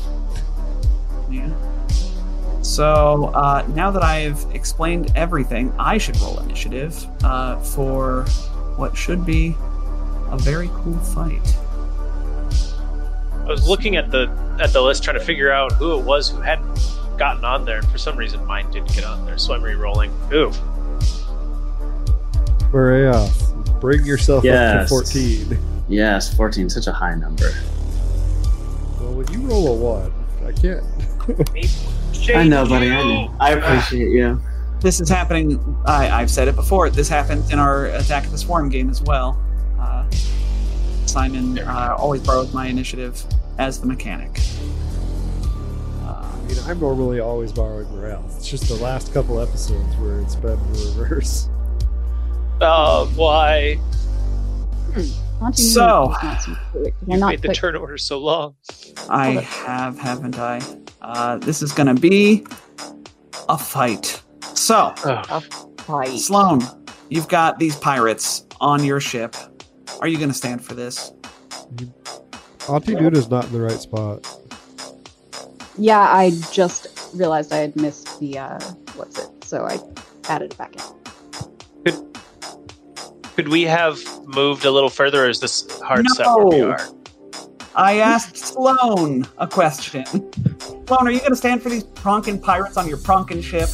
Yeah. 1.29 1.49
So 2.61 3.25
uh, 3.35 3.65
now 3.75 3.91
that 3.91 4.03
I've 4.03 4.45
explained 4.53 5.11
everything, 5.15 5.71
I 5.79 5.97
should 5.97 6.19
roll 6.19 6.39
initiative 6.39 7.05
uh, 7.23 7.59
for 7.59 8.25
what 8.77 8.95
should 8.95 9.25
be 9.25 9.57
a 10.29 10.37
very 10.37 10.69
cool 10.75 10.97
fight. 10.97 11.57
I 13.41 13.47
was 13.47 13.67
looking 13.67 13.95
at 13.95 14.11
the 14.11 14.29
at 14.59 14.73
the 14.73 14.81
list 14.81 15.03
trying 15.03 15.17
to 15.17 15.23
figure 15.23 15.51
out 15.51 15.73
who 15.73 15.97
it 15.99 16.03
was 16.03 16.29
who 16.29 16.41
hadn't 16.41 16.67
gotten 17.17 17.43
on 17.45 17.65
there, 17.65 17.79
and 17.79 17.87
for 17.87 17.97
some 17.97 18.17
reason 18.17 18.45
mine 18.45 18.69
didn't 18.71 18.93
get 18.93 19.03
on 19.03 19.25
there, 19.25 19.37
so 19.37 19.53
I'm 19.53 19.63
re-rolling. 19.63 20.11
Ooh, 20.33 20.51
Maria, 22.71 23.29
bring 23.79 24.05
yourself 24.05 24.45
up 24.45 24.81
to 24.81 24.87
14. 24.87 25.57
Yes, 25.87 26.33
14, 26.35 26.69
such 26.69 26.87
a 26.87 26.91
high 26.91 27.15
number. 27.15 27.53
Well, 28.99 29.13
when 29.13 29.31
you 29.31 29.39
roll 29.39 29.67
a 29.69 29.73
1, 29.73 30.13
I 30.45 30.51
can't. 30.51 30.83
I 32.35 32.43
know, 32.43 32.65
buddy. 32.67 32.91
I 32.91 33.01
know. 33.01 33.33
I 33.39 33.51
appreciate 33.53 34.09
you. 34.11 34.41
This 34.81 34.99
is 35.01 35.09
happening. 35.09 35.59
I, 35.85 36.09
I've 36.09 36.29
said 36.29 36.47
it 36.47 36.55
before. 36.55 36.89
This 36.89 37.09
happened 37.09 37.51
in 37.51 37.57
our 37.59 37.87
Attack 37.87 38.25
of 38.25 38.31
the 38.31 38.37
Swarm 38.37 38.69
game 38.69 38.89
as 38.89 39.01
well. 39.01 39.41
Uh, 39.79 40.07
Simon 41.07 41.59
uh, 41.59 41.95
always 41.97 42.21
borrows 42.21 42.53
my 42.53 42.67
initiative 42.67 43.21
as 43.57 43.81
the 43.81 43.87
mechanic. 43.87 44.39
Uh, 46.03 46.31
I 46.31 46.41
mean, 46.47 46.57
I'm 46.67 46.79
normally 46.79 47.19
always 47.19 47.51
borrowing 47.51 47.89
morale. 47.91 48.23
It's 48.37 48.47
just 48.47 48.67
the 48.67 48.75
last 48.75 49.13
couple 49.13 49.39
episodes 49.41 49.95
where 49.97 50.19
it's 50.19 50.35
been 50.35 50.57
the 50.73 50.93
reverse. 50.99 51.49
uh, 52.61 53.05
why? 53.07 53.79
So- 55.53 56.15
you 56.23 56.29
to 56.29 56.57
do 56.73 56.83
it, 56.85 56.91
'cause 56.93 57.07
You 57.07 57.13
I'm 57.13 57.19
not 57.19 57.27
made 57.29 57.41
the 57.43 57.53
turn 57.53 57.75
order 57.75 57.97
so 57.99 58.17
long. 58.17 58.55
I 59.07 59.33
have, 59.41 59.99
haven't 59.99 60.39
I? 60.39 60.59
Uh, 60.99 61.37
this 61.37 61.61
is 61.61 61.71
going 61.71 61.93
to 61.95 61.99
be 62.01 62.43
a 63.47 63.55
fight. 63.55 64.19
So, 64.41 64.93
Oh, 65.89 66.03
Sloan, 66.17 66.61
you've 67.09 67.27
got 67.29 67.59
these 67.59 67.75
pirates 67.75 68.45
on 68.59 68.83
your 68.83 68.99
ship. 68.99 69.35
Are 70.01 70.07
you 70.07 70.17
going 70.17 70.29
to 70.29 70.35
stand 70.35 70.63
for 70.63 70.73
this? 70.73 71.11
Auntie 72.67 72.95
Dude 72.95 73.15
is 73.15 73.29
not 73.29 73.45
in 73.45 73.53
the 73.53 73.61
right 73.61 73.79
spot. 73.79 74.27
Yeah, 75.77 75.99
I 76.01 76.31
just 76.51 76.87
realized 77.13 77.53
I 77.53 77.57
had 77.57 77.75
missed 77.75 78.19
the 78.19 78.37
uh 78.39 78.59
what's 78.95 79.19
it, 79.19 79.29
so 79.43 79.65
I 79.65 79.79
added 80.27 80.51
it 80.51 80.57
back 80.57 80.75
in. 81.85 82.11
could 83.35 83.47
we 83.47 83.61
have 83.63 83.99
moved 84.25 84.65
a 84.65 84.71
little 84.71 84.89
further? 84.89 85.25
Or 85.25 85.29
is 85.29 85.39
this 85.39 85.79
hard 85.81 86.07
set 86.09 86.25
where 86.25 86.45
we 86.47 86.61
are? 86.61 86.79
I 87.75 87.99
asked 87.99 88.37
Sloan 88.37 89.27
a 89.37 89.47
question. 89.47 90.03
Sloan, 90.87 91.07
are 91.07 91.11
you 91.11 91.19
going 91.19 91.31
to 91.31 91.35
stand 91.37 91.61
for 91.61 91.69
these 91.69 91.83
Pronkin 91.83 92.41
pirates 92.41 92.75
on 92.75 92.87
your 92.87 92.97
Pronkin 92.97 93.41
ship? 93.43 93.69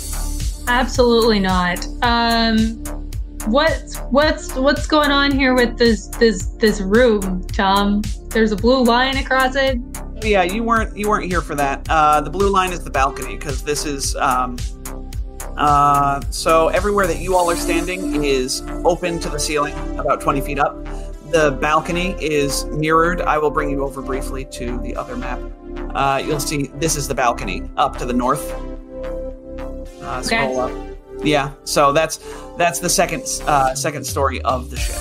Absolutely 0.67 1.40
not. 1.40 1.85
Um, 2.01 2.83
what's 3.48 3.98
what's 3.98 4.56
what's 4.56 4.88
going 4.88 5.11
on 5.11 5.32
here 5.32 5.53
with 5.53 5.77
this 5.77 6.08
this 6.08 6.48
this 6.58 6.82
room, 6.82 7.45
Tom? 7.48 8.01
There's 8.30 8.51
a 8.51 8.56
blue 8.56 8.83
line 8.83 9.17
across 9.17 9.56
it. 9.56 9.80
Yeah, 10.24 10.43
you 10.43 10.64
weren't 10.64 10.95
you 10.95 11.09
weren't 11.09 11.30
here 11.30 11.42
for 11.42 11.56
that. 11.56 11.85
Uh, 11.90 12.22
the 12.22 12.30
blue 12.30 12.50
line 12.50 12.72
is 12.72 12.83
the 12.83 12.90
balcony 12.90 13.35
because 13.35 13.61
this 13.64 13.85
is 13.85 14.16
um, 14.16 14.58
uh, 15.58 16.22
so 16.30 16.69
everywhere 16.69 17.08
that 17.08 17.19
you 17.19 17.35
all 17.35 17.50
are 17.50 17.56
standing 17.56 18.24
is 18.24 18.61
open 18.85 19.19
to 19.19 19.30
the 19.30 19.40
ceiling, 19.40 19.74
about 20.00 20.22
twenty 20.22 20.42
feet 20.42 20.59
up. 20.59 20.83
The 21.32 21.58
balcony 21.59 22.16
is 22.22 22.66
mirrored. 22.66 23.22
I 23.22 23.38
will 23.38 23.51
bring 23.51 23.69
you 23.69 23.83
over 23.83 24.01
briefly 24.01 24.45
to 24.45 24.80
the 24.80 24.95
other 24.95 25.17
map. 25.17 25.40
Uh, 25.95 26.22
you'll 26.25 26.40
see 26.40 26.67
this 26.75 26.95
is 26.95 27.08
the 27.08 27.16
balcony 27.16 27.69
up 27.75 27.98
to 27.98 28.06
the 28.06 28.14
north. 28.14 28.53
Uh, 30.03 30.22
scroll 30.22 30.59
up. 30.59 30.72
Yeah, 31.23 31.51
so 31.64 31.91
that's 31.93 32.19
that's 32.57 32.80
the 32.80 32.90
second 32.90 33.23
uh, 33.48 33.73
second 33.75 34.06
story 34.06 34.41
of 34.41 34.69
the 34.69 34.77
ship. 34.77 34.95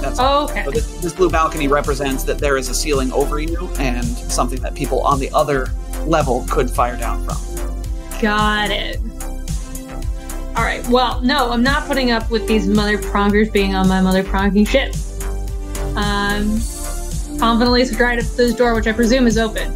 That's 0.00 0.18
Oh, 0.20 0.44
okay. 0.48 0.64
so 0.64 0.70
this, 0.70 1.00
this 1.00 1.12
blue 1.12 1.28
balcony 1.28 1.66
represents 1.66 2.22
that 2.24 2.38
there 2.38 2.56
is 2.56 2.68
a 2.68 2.74
ceiling 2.74 3.10
over 3.12 3.40
you 3.40 3.68
and 3.78 4.04
something 4.06 4.60
that 4.60 4.74
people 4.76 5.00
on 5.02 5.18
the 5.18 5.28
other 5.32 5.68
level 6.06 6.44
could 6.48 6.70
fire 6.70 6.96
down 6.96 7.24
from. 7.24 7.36
Got 8.20 8.70
it. 8.70 8.98
All 10.56 10.64
right. 10.64 10.86
Well, 10.88 11.20
no, 11.22 11.50
I'm 11.50 11.62
not 11.64 11.86
putting 11.88 12.12
up 12.12 12.30
with 12.30 12.46
these 12.46 12.68
mother 12.68 12.96
prongers 12.98 13.48
being 13.50 13.74
on 13.74 13.88
my 13.88 14.00
mother 14.00 14.22
pronking 14.22 14.66
ship. 14.66 14.94
Um, 15.96 16.60
confidently 17.40 17.84
stride 17.84 18.18
up 18.20 18.24
to 18.24 18.36
this 18.36 18.54
door, 18.54 18.74
which 18.76 18.86
I 18.86 18.92
presume 18.92 19.26
is 19.26 19.36
open. 19.38 19.72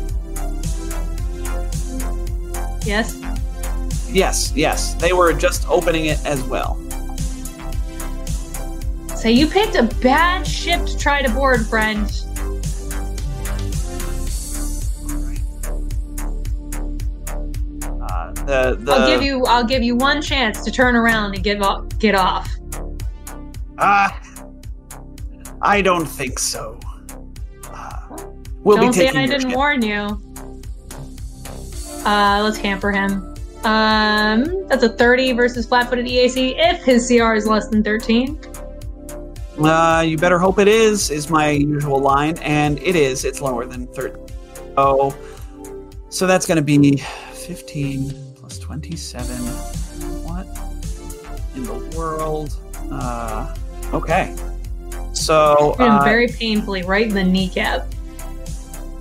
Yes. 2.85 3.17
Yes, 4.13 4.53
yes, 4.55 4.95
they 4.95 5.13
were 5.13 5.33
just 5.33 5.67
opening 5.69 6.07
it 6.07 6.25
as 6.27 6.43
well. 6.45 6.79
So 9.17 9.29
you 9.29 9.47
picked 9.47 9.77
a 9.77 9.85
bad 10.03 10.47
ship 10.47 10.85
to 10.85 10.99
try 10.99 11.23
to 11.23 11.31
board, 11.31 11.67
friend. 11.67 12.11
Uh, 17.33 18.33
the 18.33 18.77
the 18.81 18.93
I'll 18.93 19.07
give 19.07 19.23
you. 19.23 19.45
I'll 19.47 19.65
give 19.65 19.83
you 19.83 19.97
one 19.97 20.21
chance 20.21 20.63
to 20.65 20.71
turn 20.71 20.97
around 20.97 21.35
and 21.35 21.45
get 21.45 21.63
off. 21.63 21.87
Get 21.99 22.15
off. 22.15 22.51
Ah, 23.79 24.21
I 25.61 25.81
don't 25.81 26.07
think 26.07 26.39
so. 26.39 26.79
Uh, 27.71 28.27
we'll 28.63 28.77
Don't 28.77 28.89
be 28.89 28.93
say 28.93 29.09
I 29.09 29.27
didn't 29.27 29.43
ship. 29.43 29.57
warn 29.57 29.83
you. 29.83 30.21
Uh, 32.05 32.41
let's 32.43 32.59
hamper 32.59 32.91
him. 32.91 33.32
Um, 33.65 34.67
that's 34.67 34.83
a 34.83 34.89
30 34.89 35.33
versus 35.33 35.67
flat-footed 35.67 36.07
EAC 36.07 36.55
if 36.57 36.83
his 36.83 37.07
CR 37.07 37.35
is 37.35 37.47
less 37.47 37.69
than 37.69 37.83
13. 37.83 38.41
Uh, 39.59 40.03
you 40.07 40.17
better 40.17 40.39
hope 40.39 40.59
it 40.59 40.67
is, 40.67 41.11
is 41.11 41.31
my 41.31 41.51
usual 41.51 42.01
line, 42.01 42.37
and 42.39 42.79
it 42.79 42.97
is. 42.97 43.25
It's 43.25 43.41
lower 43.41 43.67
than 43.67 43.87
30. 43.89 44.19
Oh, 44.77 45.17
so 46.09 46.27
that's 46.27 46.47
going 46.47 46.57
to 46.57 46.63
be 46.63 46.97
15 47.33 48.35
plus 48.35 48.59
27. 48.59 49.27
What 50.25 50.47
in 51.55 51.65
the 51.65 51.97
world? 51.97 52.57
Uh, 52.91 53.55
okay. 53.93 54.35
So, 55.13 55.77
uh, 55.79 56.03
very 56.03 56.27
painfully 56.29 56.83
right 56.83 57.07
in 57.07 57.15
the 57.15 57.23
kneecap. 57.23 57.87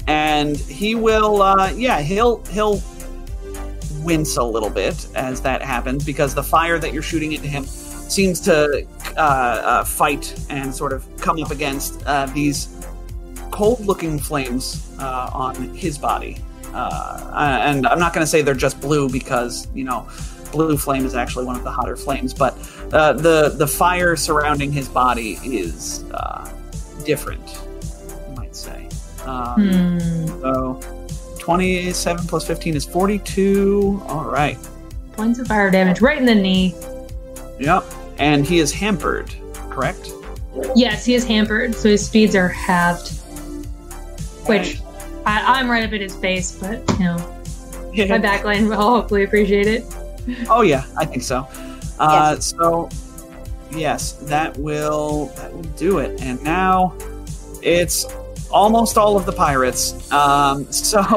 and 0.07 0.57
he 0.57 0.93
will, 0.95 1.41
uh, 1.41 1.71
yeah, 1.75 2.01
he'll 2.01 2.43
he'll 2.47 2.81
wince 4.03 4.37
a 4.37 4.43
little 4.43 4.69
bit 4.69 5.07
as 5.15 5.41
that 5.41 5.61
happens 5.61 6.03
because 6.05 6.33
the 6.33 6.43
fire 6.43 6.79
that 6.79 6.93
you're 6.93 7.03
shooting 7.03 7.31
into 7.33 7.47
him 7.47 7.65
seems 7.65 8.39
to 8.41 8.85
uh, 9.15 9.19
uh, 9.19 9.83
fight 9.83 10.35
and 10.49 10.73
sort 10.73 10.93
of 10.93 11.05
come 11.17 11.41
up 11.41 11.51
against 11.51 12.05
uh, 12.05 12.25
these 12.27 12.67
cold-looking 13.51 14.19
flames 14.19 14.89
uh, 14.99 15.29
on 15.33 15.55
his 15.75 15.97
body. 15.97 16.37
Uh, 16.73 17.61
and 17.65 17.85
I'm 17.85 17.99
not 17.99 18.13
going 18.13 18.23
to 18.23 18.27
say 18.27 18.41
they're 18.41 18.53
just 18.53 18.79
blue 18.79 19.09
because 19.09 19.67
you 19.73 19.83
know, 19.83 20.07
blue 20.51 20.77
flame 20.77 21.05
is 21.05 21.15
actually 21.15 21.45
one 21.45 21.55
of 21.55 21.63
the 21.63 21.71
hotter 21.71 21.95
flames, 21.95 22.33
but 22.33 22.53
uh, 22.93 23.13
the 23.13 23.49
the 23.57 23.67
fire 23.67 24.15
surrounding 24.15 24.71
his 24.71 24.87
body 24.87 25.37
is 25.43 26.03
uh, 26.11 26.49
different, 27.05 27.61
you 28.29 28.35
might 28.35 28.55
say. 28.55 28.87
Um, 29.25 29.99
Hmm. 29.99 30.27
So 30.41 30.79
27 31.41 32.27
plus 32.27 32.45
15 32.45 32.75
is 32.75 32.85
42. 32.85 34.03
All 34.07 34.25
right. 34.25 34.57
Points 35.13 35.39
of 35.39 35.47
fire 35.47 35.71
damage 35.71 35.99
right 35.99 36.17
in 36.17 36.25
the 36.25 36.35
knee. 36.35 36.75
Yep. 37.59 37.83
And 38.19 38.45
he 38.45 38.59
is 38.59 38.71
hampered, 38.71 39.33
correct? 39.69 40.11
Yes, 40.75 41.03
he 41.03 41.15
is 41.15 41.25
hampered, 41.25 41.73
so 41.73 41.89
his 41.89 42.05
speeds 42.05 42.35
are 42.35 42.47
halved. 42.47 43.09
Which 44.45 44.79
I, 45.25 45.59
I'm 45.59 45.69
right 45.69 45.83
up 45.83 45.93
at 45.93 46.01
his 46.01 46.15
face, 46.15 46.51
but 46.59 46.87
you 46.99 47.05
know, 47.05 47.17
my 47.17 48.19
backline 48.19 48.69
will 48.69 48.77
hopefully 48.77 49.23
appreciate 49.23 49.67
it. 49.67 49.83
Oh 50.47 50.61
yeah, 50.61 50.85
I 50.97 51.05
think 51.05 51.23
so. 51.23 51.47
Uh, 51.99 52.35
So 52.37 52.89
yes, 53.71 54.13
that 54.23 54.55
will 54.57 55.27
that 55.37 55.51
will 55.53 55.63
do 55.63 55.97
it. 55.99 56.21
And 56.21 56.43
now 56.43 56.95
it's 57.63 58.05
almost 58.51 58.97
all 58.97 59.17
of 59.17 59.25
the 59.25 59.31
pirates. 59.31 60.11
Um, 60.11 60.71
so 60.71 61.01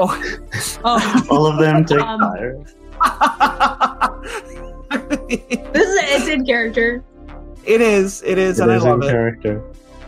Oh, 0.84 1.26
All 1.30 1.46
of 1.46 1.58
them 1.58 1.84
take 1.84 2.00
Um, 2.00 2.20
fire. 2.20 2.58
this 5.08 5.88
is 5.88 5.98
it's 6.20 6.28
in 6.28 6.44
character. 6.46 7.02
it 7.64 7.80
is, 7.80 8.22
it 8.24 8.38
is, 8.38 8.58
It 8.60 8.62
and 8.64 8.72
is 8.72 8.84
I 8.84 8.90
love 8.90 9.02
in 9.02 9.08
it. 9.08 9.10
character. 9.10 9.62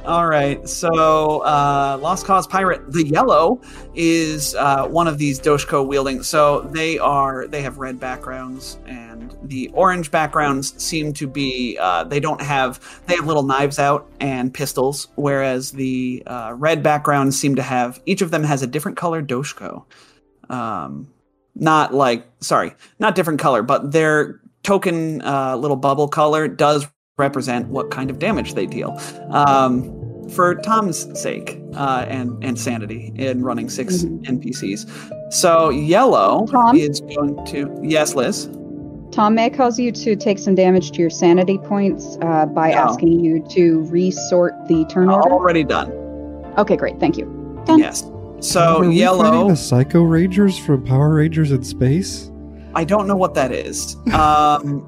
All 0.06 0.28
right, 0.28 0.68
so 0.68 1.40
uh, 1.40 1.98
Lost 2.00 2.26
Cause 2.26 2.46
Pirate, 2.46 2.92
the 2.92 3.04
yellow 3.04 3.60
is 3.96 4.54
uh, 4.54 4.86
one 4.86 5.08
of 5.08 5.18
these 5.18 5.40
Doshko 5.40 5.84
wielding. 5.84 6.22
So 6.22 6.60
they 6.60 6.96
are 6.96 7.48
they 7.48 7.60
have 7.62 7.78
red 7.78 7.98
backgrounds, 7.98 8.78
and 8.86 9.36
the 9.42 9.68
orange 9.74 10.12
backgrounds 10.12 10.80
seem 10.80 11.12
to 11.14 11.26
be 11.26 11.76
uh, 11.80 12.04
they 12.04 12.20
don't 12.20 12.40
have 12.40 13.02
they 13.06 13.16
have 13.16 13.26
little 13.26 13.42
knives 13.42 13.80
out 13.80 14.08
and 14.20 14.54
pistols, 14.54 15.08
whereas 15.16 15.72
the 15.72 16.22
uh, 16.28 16.54
red 16.56 16.84
backgrounds 16.84 17.36
seem 17.36 17.56
to 17.56 17.62
have 17.62 18.00
each 18.06 18.22
of 18.22 18.30
them 18.30 18.44
has 18.44 18.62
a 18.62 18.66
different 18.68 18.96
color 18.96 19.24
Doshko. 19.24 19.86
Um, 20.48 21.12
not 21.56 21.92
like 21.92 22.24
sorry, 22.38 22.74
not 23.00 23.16
different 23.16 23.40
color, 23.40 23.62
but 23.62 23.90
their 23.90 24.40
token 24.62 25.20
uh, 25.22 25.56
little 25.56 25.76
bubble 25.76 26.06
color 26.06 26.46
does 26.46 26.86
represent 27.18 27.68
what 27.68 27.90
kind 27.90 28.10
of 28.10 28.18
damage 28.18 28.54
they 28.54 28.66
deal. 28.66 29.00
Um, 29.30 29.95
for 30.30 30.54
Tom's 30.56 31.20
sake 31.20 31.60
uh, 31.74 32.04
and 32.08 32.42
and 32.44 32.58
sanity 32.58 33.12
in 33.16 33.42
running 33.42 33.68
6 33.68 33.94
NPCs. 34.04 35.32
So 35.32 35.70
yellow 35.70 36.46
Tom? 36.46 36.76
is 36.76 37.00
going 37.00 37.44
to 37.46 37.78
yes, 37.82 38.14
Liz. 38.14 38.48
Tom, 39.12 39.34
may 39.36 39.46
I 39.46 39.50
cause 39.50 39.78
you 39.78 39.92
to 39.92 40.16
take 40.16 40.38
some 40.38 40.54
damage 40.54 40.90
to 40.92 40.98
your 41.00 41.10
sanity 41.10 41.58
points 41.58 42.18
uh, 42.22 42.46
by 42.46 42.70
No. 42.70 42.76
asking 42.78 43.20
you 43.24 43.42
to 43.50 43.84
resort 43.88 44.52
the 44.68 44.84
turn 44.86 45.08
order? 45.08 45.30
Already 45.30 45.64
done. 45.64 45.90
Okay, 46.58 46.76
great. 46.76 46.98
Thank 47.00 47.16
you. 47.16 47.64
Yes. 47.68 48.04
So 48.40 48.60
Are 48.78 48.80
we 48.88 48.96
yellow. 48.96 49.48
the 49.48 49.56
Psycho 49.56 50.02
Rangers 50.02 50.58
from 50.58 50.84
Power 50.84 51.14
Rangers 51.14 51.50
in 51.52 51.62
space. 51.64 52.30
I 52.74 52.84
don't 52.84 53.06
know 53.06 53.16
what 53.16 53.32
that 53.34 53.52
is. 53.52 53.96
Um, 54.12 54.84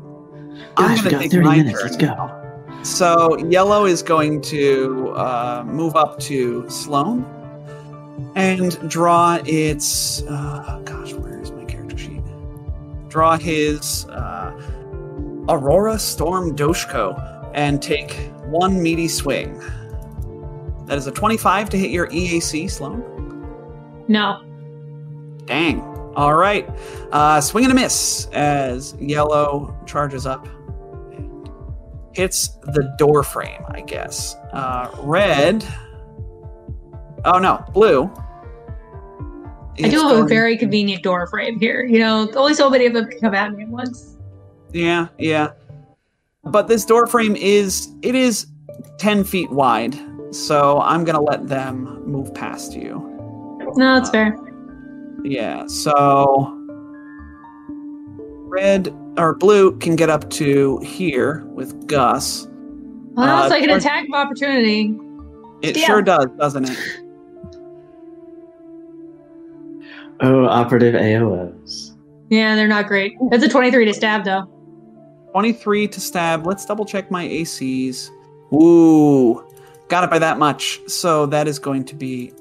I'm 0.76 0.97
Guys, 0.97 1.02
we 1.02 1.10
going 1.10 1.10
to 1.10 1.10
got 1.10 1.23
take 1.23 1.33
30 1.33 1.44
my 1.44 1.57
minutes. 1.57 1.78
turn. 1.81 1.91
Let's 1.91 1.97
go. 1.97 2.38
So 2.82 3.36
yellow 3.39 3.86
is 3.86 4.02
going 4.02 4.40
to 4.42 5.10
uh, 5.10 5.65
move 5.66 5.97
up 5.97 6.18
to 6.20 6.68
Sloan 6.70 7.24
and 8.34 8.78
draw 8.89 9.40
its. 9.44 10.23
Uh, 10.23 10.81
gosh, 10.84 11.12
where 11.15 11.40
is 11.40 11.50
my 11.50 11.65
character 11.65 11.98
sheet? 11.98 12.23
Draw 13.08 13.39
his 13.39 14.07
uh, 14.07 14.52
Aurora 15.48 15.98
Storm 15.98 16.55
Doshko 16.55 17.50
and 17.55 17.82
take 17.82 18.15
one 18.47 18.82
meaty 18.82 19.08
swing. 19.08 19.58
That 20.86 20.97
is 20.97 21.07
a 21.07 21.12
25 21.12 21.68
to 21.70 21.78
hit 21.78 21.90
your 21.90 22.07
EAC, 22.08 22.70
Sloan. 22.70 23.05
No. 24.08 24.42
Dang. 25.44 25.81
All 26.16 26.34
right. 26.34 26.68
Uh, 27.12 27.40
swing 27.40 27.65
and 27.65 27.73
a 27.73 27.74
miss 27.74 28.26
as 28.32 28.94
yellow 28.98 29.76
charges 29.86 30.26
up 30.26 30.48
hits 32.18 32.48
the 32.74 32.82
door 32.98 33.22
frame, 33.22 33.62
I 33.68 33.80
guess. 33.80 34.34
Uh, 34.52 34.90
red. 35.02 35.64
Oh, 37.24 37.38
no. 37.38 37.64
Blue. 37.72 38.12
I 39.80 39.88
do 39.88 40.00
have 40.00 40.18
a 40.18 40.24
very 40.24 40.58
convenient 40.58 41.05
door 41.05 41.28
frame 41.28 41.60
here. 41.60 41.84
You 41.84 42.00
know, 42.00 42.28
only 42.34 42.55
so 42.55 42.68
many 42.68 42.86
of 42.86 42.92
them 42.92 43.08
can 43.08 43.20
come 43.20 43.34
at 43.36 43.52
me 43.52 43.62
at 43.62 43.68
once. 43.68 44.16
Yeah, 44.72 45.06
yeah. 45.16 45.52
But 46.42 46.66
this 46.66 46.84
door 46.84 47.06
frame 47.06 47.36
is 47.36 47.88
it 48.02 48.16
is 48.16 48.48
ten 48.98 49.22
feet 49.22 49.50
wide, 49.52 49.97
so 50.34 50.80
I'm 50.80 51.05
gonna 51.05 51.22
let 51.22 51.47
them 51.47 52.02
move 52.05 52.34
past 52.34 52.72
you. 52.74 52.98
No, 53.76 53.94
that's 53.94 54.10
fair. 54.10 54.36
Yeah, 55.22 55.66
so 55.68 56.52
red 58.48 58.92
or 59.18 59.34
blue 59.34 59.76
can 59.78 59.97
get 59.97 60.08
up 60.08 60.30
to 60.30 60.78
here 60.78 61.44
with 61.55 61.86
Gus. 61.88 62.47
Well, 63.14 63.26
that 63.26 63.47
Uh, 63.47 63.48
like 63.50 63.62
an 63.64 63.70
or- 63.70 63.76
attack 63.76 64.06
of 64.08 64.14
opportunity. 64.14 64.97
It 65.62 65.76
Yeah. 65.76 65.86
sure 65.86 66.02
does, 66.02 66.26
doesn't 66.38 66.70
it? 66.70 66.78
Oh, 70.20 70.47
operative 70.47 70.94
AOS. 70.97 71.92
Yeah, 72.28 72.56
they're 72.56 72.66
not 72.66 72.88
great. 72.88 73.12
That's 73.30 73.44
a 73.44 73.48
23 73.48 73.84
to 73.84 73.94
stab, 73.94 74.24
though. 74.24 74.42
23 75.30 75.86
to 75.86 76.00
stab. 76.00 76.44
Let's 76.44 76.66
double 76.66 76.84
check 76.84 77.08
my 77.10 77.24
ACs. 77.24 78.10
Ooh, 78.52 79.47
got 79.88 80.02
it 80.02 80.10
by 80.10 80.18
that 80.18 80.38
much. 80.40 80.80
So 80.88 81.26
that 81.26 81.47
is 81.47 81.60
going 81.60 81.84
to 81.84 81.94
be 81.94 82.32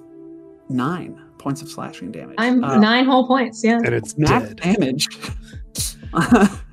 nine 0.69 1.21
points 1.37 1.61
of 1.61 1.69
slashing 1.69 2.11
damage. 2.11 2.35
I'm 2.39 2.63
Uh, 2.63 2.77
nine 2.79 3.05
whole 3.05 3.27
points. 3.27 3.63
Yeah. 3.63 3.77
And 3.77 3.93
it's 3.93 4.17
max 4.17 4.53
dead. 4.55 4.57
damage. 4.79 5.07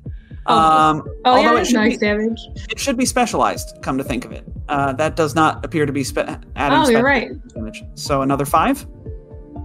um, 0.47 1.03
Oh, 1.25 1.31
although 1.31 1.41
yeah, 1.41 1.51
it 1.51 1.55
that's 1.55 1.69
should, 1.69 1.75
nice 1.75 1.97
be, 1.97 2.05
damage. 2.05 2.39
it 2.69 2.79
should 2.79 2.97
be 2.97 3.05
specialized. 3.05 3.77
Come 3.81 3.97
to 3.97 4.03
think 4.03 4.25
of 4.25 4.31
it, 4.31 4.43
uh, 4.69 4.93
that 4.93 5.15
does 5.15 5.35
not 5.35 5.63
appear 5.65 5.85
to 5.85 5.91
be 5.93 6.03
spe- 6.03 6.19
adding. 6.55 6.79
Oh, 6.79 6.89
you're 6.89 7.03
right. 7.03 7.31
Damage. 7.53 7.83
So 7.95 8.21
another 8.21 8.45
five. 8.45 8.85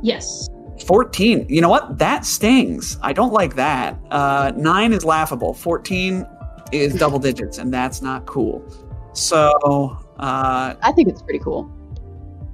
Yes. 0.02 0.48
14. 0.86 1.46
You 1.48 1.60
know 1.60 1.68
what? 1.68 1.98
That 1.98 2.24
stings. 2.24 2.96
I 3.02 3.12
don't 3.12 3.32
like 3.34 3.54
that. 3.56 3.98
Uh, 4.10 4.52
9 4.56 4.92
is 4.94 5.04
laughable. 5.04 5.52
14 5.52 6.26
is 6.72 6.94
double 6.98 7.18
digits, 7.18 7.58
and 7.58 7.72
that's 7.72 8.00
not 8.00 8.24
cool. 8.24 8.64
So, 9.12 9.98
uh, 10.18 10.74
I 10.82 10.92
think 10.92 11.08
it's 11.08 11.20
pretty 11.20 11.40
cool. 11.40 11.70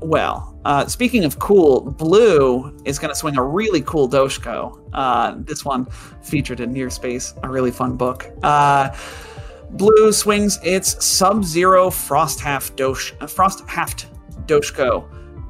well, 0.00 0.55
uh, 0.66 0.84
speaking 0.88 1.24
of 1.24 1.38
cool, 1.38 1.80
Blue 1.80 2.76
is 2.84 2.98
going 2.98 3.10
to 3.10 3.14
swing 3.14 3.36
a 3.36 3.42
really 3.42 3.82
cool 3.82 4.08
Doshko. 4.08 4.76
Uh, 4.92 5.36
this 5.38 5.64
one 5.64 5.84
featured 6.24 6.58
in 6.58 6.72
Near 6.72 6.90
Space, 6.90 7.34
a 7.44 7.48
really 7.48 7.70
fun 7.70 7.96
book. 7.96 8.28
Uh, 8.42 8.92
Blue 9.70 10.10
swings 10.10 10.58
its 10.64 11.06
Sub 11.06 11.44
Zero 11.44 11.88
Frost 11.88 12.40
Half 12.40 12.74
Dosh, 12.74 13.14
uh, 13.20 13.28
Frost 13.28 13.62
Haft 13.68 14.08
Doshko, 14.48 15.04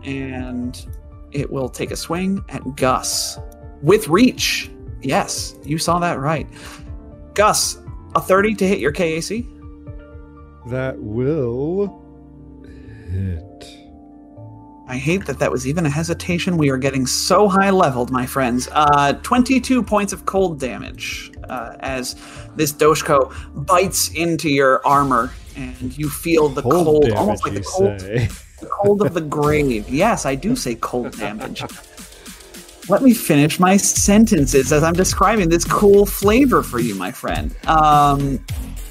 and 0.04 0.86
it 1.32 1.50
will 1.50 1.70
take 1.70 1.92
a 1.92 1.96
swing 1.96 2.44
at 2.50 2.76
Gus 2.76 3.38
with 3.80 4.08
reach. 4.08 4.70
Yes, 5.00 5.56
you 5.64 5.78
saw 5.78 5.98
that 5.98 6.18
right. 6.18 6.46
Gus, 7.32 7.78
a 8.14 8.20
30 8.20 8.54
to 8.56 8.68
hit 8.68 8.80
your 8.80 8.92
KAC. 8.92 9.46
That 10.68 10.98
will 10.98 12.04
hit. 13.10 13.45
I 14.88 14.98
hate 14.98 15.26
that 15.26 15.38
that 15.40 15.50
was 15.50 15.66
even 15.66 15.84
a 15.84 15.90
hesitation. 15.90 16.56
We 16.56 16.70
are 16.70 16.76
getting 16.76 17.06
so 17.06 17.48
high 17.48 17.70
leveled, 17.70 18.10
my 18.10 18.24
friends. 18.24 18.68
Uh, 18.70 19.14
22 19.14 19.82
points 19.82 20.12
of 20.12 20.26
cold 20.26 20.60
damage 20.60 21.32
uh, 21.48 21.76
as 21.80 22.14
this 22.54 22.72
Doshko 22.72 23.34
bites 23.66 24.10
into 24.14 24.48
your 24.48 24.86
armor, 24.86 25.32
and 25.56 25.96
you 25.98 26.08
feel 26.08 26.48
the 26.48 26.62
Cold, 26.62 26.84
cold, 26.86 27.02
damage, 27.02 27.18
almost 27.18 27.44
like 27.44 27.54
the 27.54 27.62
cold, 27.62 27.98
the 27.98 28.66
cold 28.70 29.02
of 29.02 29.12
the 29.12 29.20
grave. 29.36 29.88
Yes, 29.88 30.24
I 30.24 30.36
do 30.36 30.54
say 30.54 30.76
cold 30.76 31.16
damage. 31.18 31.64
Let 32.88 33.02
me 33.02 33.12
finish 33.12 33.58
my 33.58 33.76
sentences 33.76 34.72
as 34.72 34.84
I'm 34.84 34.92
describing 34.92 35.48
this 35.48 35.64
cool 35.64 36.06
flavor 36.06 36.62
for 36.62 36.78
you, 36.78 36.94
my 36.94 37.10
friend. 37.10 37.52
Um, 37.66 38.44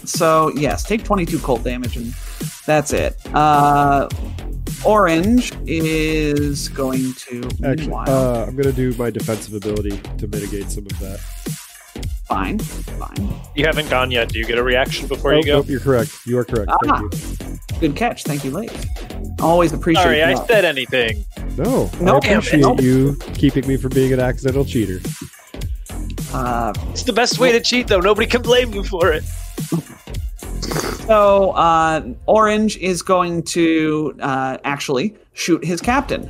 so 0.04 0.52
yes, 0.56 0.84
take 0.84 1.06
22 1.06 1.40
cold 1.40 1.64
damage, 1.64 1.96
and 1.96 2.14
that's 2.66 2.92
it. 2.92 3.16
Uh, 3.34 4.10
Orange 4.86 5.52
is 5.66 6.70
going 6.70 7.14
to. 7.14 7.44
Actually, 7.64 7.94
uh, 8.08 8.46
I'm 8.46 8.56
gonna 8.56 8.72
do 8.72 8.94
my 8.94 9.10
defensive 9.10 9.54
ability 9.54 9.98
to 10.18 10.28
mitigate 10.28 10.70
some 10.70 10.86
of 10.86 11.00
that. 11.00 11.20
fine, 12.28 12.60
fine. 12.60 13.30
You 13.56 13.66
haven't 13.66 13.90
gone 13.90 14.12
yet. 14.12 14.30
Do 14.30 14.40
you 14.40 14.46
get 14.46 14.58
a 14.58 14.64
reaction 14.64 15.08
before 15.08 15.34
oh, 15.34 15.38
you 15.38 15.44
go? 15.44 15.58
nope, 15.58 15.70
you're 15.70 15.80
correct. 15.80 16.12
You 16.26 16.38
are 16.38 16.46
correct. 16.46 16.72
Ah. 16.72 17.00
Thank 17.00 17.14
you. 17.14 17.80
Good 17.80 17.96
catch. 17.96 18.24
Thank 18.24 18.44
you, 18.46 18.52
Lake. 18.52 18.72
Always 19.42 19.74
appreciate. 19.74 20.02
It. 20.02 20.06
Sorry, 20.06 20.24
I 20.24 20.30
your- 20.32 20.46
said 20.46 20.66
anything. 20.66 21.26
No, 21.58 21.90
No, 22.00 22.16
I 22.16 22.18
appreciate 22.18 22.62
no. 22.62 22.78
you 22.80 23.16
keeping 23.34 23.68
me 23.68 23.78
from 23.78 23.90
being 23.92 24.14
an 24.14 24.20
accidental 24.20 24.66
cheater. 24.66 25.00
Uh, 26.34 26.74
It's 26.92 27.04
the 27.04 27.14
best 27.14 27.40
way 27.40 27.52
to 27.52 27.60
cheat, 27.60 27.88
though. 27.88 28.00
Nobody 28.00 28.28
can 28.28 28.42
blame 28.42 28.74
you 28.74 28.84
for 28.84 29.12
it. 29.12 29.24
So 31.06 31.52
uh, 31.52 32.02
Orange 32.26 32.78
is 32.78 33.02
going 33.02 33.44
to 33.44 34.16
uh, 34.20 34.58
actually 34.64 35.16
shoot 35.34 35.64
his 35.64 35.82
captain. 35.82 36.30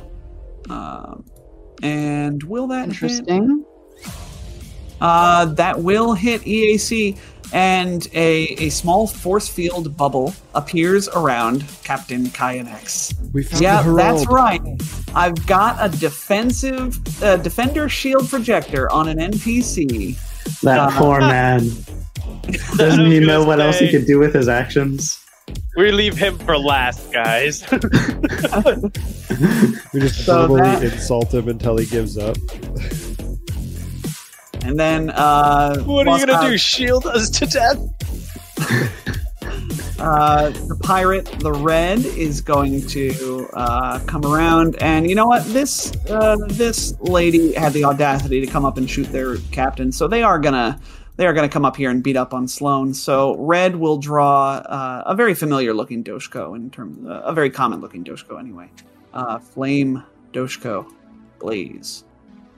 Um 0.68 1.24
and 1.82 2.42
will 2.44 2.66
that 2.68 2.86
hit? 2.92 3.02
Interesting. 3.02 3.64
Uh, 5.00 5.44
that 5.44 5.80
will 5.80 6.14
hit 6.14 6.40
EAC, 6.42 7.18
and 7.52 8.06
a, 8.14 8.44
a 8.64 8.70
small 8.70 9.06
force 9.06 9.46
field 9.46 9.94
bubble 9.96 10.34
appears 10.54 11.08
around 11.10 11.64
Captain 11.84 12.26
Kyanex. 12.26 13.14
We 13.32 13.42
found 13.42 13.62
Yeah, 13.62 13.82
the 13.82 13.94
that's 13.94 14.26
right. 14.26 14.62
I've 15.14 15.46
got 15.46 15.76
a 15.78 15.88
defensive 15.98 16.98
uh, 17.22 17.36
defender 17.36 17.88
shield 17.88 18.28
projector 18.28 18.90
on 18.90 19.08
an 19.08 19.18
NPC. 19.18 20.18
That 20.62 20.78
Uh, 20.78 20.98
poor 20.98 21.20
man. 21.20 21.70
Doesn't 22.76 23.06
he 23.06 23.20
know 23.20 23.44
what 23.44 23.60
else 23.60 23.78
he 23.78 23.86
say. 23.86 23.92
could 23.98 24.06
do 24.06 24.18
with 24.18 24.34
his 24.34 24.48
actions? 24.48 25.18
We 25.76 25.90
leave 25.92 26.16
him 26.16 26.38
for 26.38 26.56
last, 26.58 27.12
guys. 27.12 27.64
We 29.92 30.00
just 30.00 30.24
So 30.24 30.42
verbally 30.46 30.60
that- 30.62 30.82
insult 30.82 31.32
him 31.34 31.48
until 31.48 31.76
he 31.76 31.86
gives 31.86 32.16
up. 32.18 32.36
And 34.62 34.78
then 34.78 35.10
uh, 35.10 35.80
what 35.84 36.06
are 36.08 36.18
you 36.18 36.26
gonna 36.26 36.32
Moscow- 36.38 36.50
do? 36.50 36.58
Shield 36.58 37.06
us 37.06 37.30
to 37.30 37.46
death? 37.46 37.78
Uh, 39.98 40.50
the 40.50 40.78
pirate, 40.82 41.24
the 41.40 41.50
red, 41.52 41.98
is 42.00 42.42
going 42.42 42.86
to 42.86 43.48
uh, 43.54 43.98
come 44.00 44.26
around, 44.26 44.76
and 44.82 45.08
you 45.08 45.14
know 45.14 45.26
what? 45.26 45.42
This 45.46 45.90
uh, 46.10 46.36
this 46.48 46.92
lady 47.00 47.54
had 47.54 47.72
the 47.72 47.82
audacity 47.84 48.42
to 48.44 48.46
come 48.46 48.66
up 48.66 48.76
and 48.76 48.90
shoot 48.90 49.04
their 49.10 49.38
captain, 49.52 49.90
so 49.90 50.06
they 50.06 50.22
are 50.22 50.38
gonna 50.38 50.78
they 51.16 51.26
are 51.26 51.32
gonna 51.32 51.48
come 51.48 51.64
up 51.64 51.76
here 51.76 51.90
and 51.90 52.02
beat 52.02 52.16
up 52.16 52.34
on 52.34 52.46
Sloan. 52.46 52.92
So 52.94 53.36
red 53.36 53.76
will 53.76 53.98
draw 53.98 54.56
uh, 54.56 55.02
a 55.06 55.14
very 55.14 55.34
familiar 55.34 55.74
looking 55.74 56.04
Doshko 56.04 56.54
in 56.56 56.70
terms 56.70 57.06
uh, 57.06 57.22
a 57.24 57.32
very 57.32 57.50
common 57.50 57.80
looking 57.80 58.04
Doshko 58.04 58.38
anyway. 58.38 58.70
Uh, 59.14 59.38
flame 59.38 60.02
Doshko, 60.32 60.90
blaze, 61.38 62.04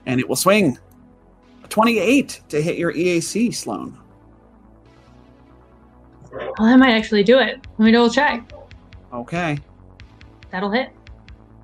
and 0.05 0.19
it 0.19 0.27
will 0.27 0.35
swing. 0.35 0.77
A 1.63 1.67
Twenty 1.67 1.99
eight 1.99 2.41
to 2.49 2.61
hit 2.61 2.77
your 2.77 2.93
EAC, 2.93 3.53
Sloane. 3.53 3.97
Well, 6.31 6.53
that 6.59 6.77
might 6.77 6.91
actually 6.91 7.23
do 7.23 7.39
it. 7.39 7.65
Let 7.77 7.85
me 7.85 7.91
double 7.91 8.09
check. 8.09 8.51
Okay. 9.11 9.57
That'll 10.51 10.69
hit. 10.69 10.91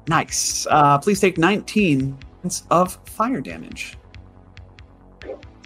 Nice. 0.07 0.67
Uh, 0.69 0.97
please 0.97 1.19
take 1.19 1.37
19 1.37 2.17
of 2.69 2.97
fire 3.05 3.41
damage. 3.41 3.97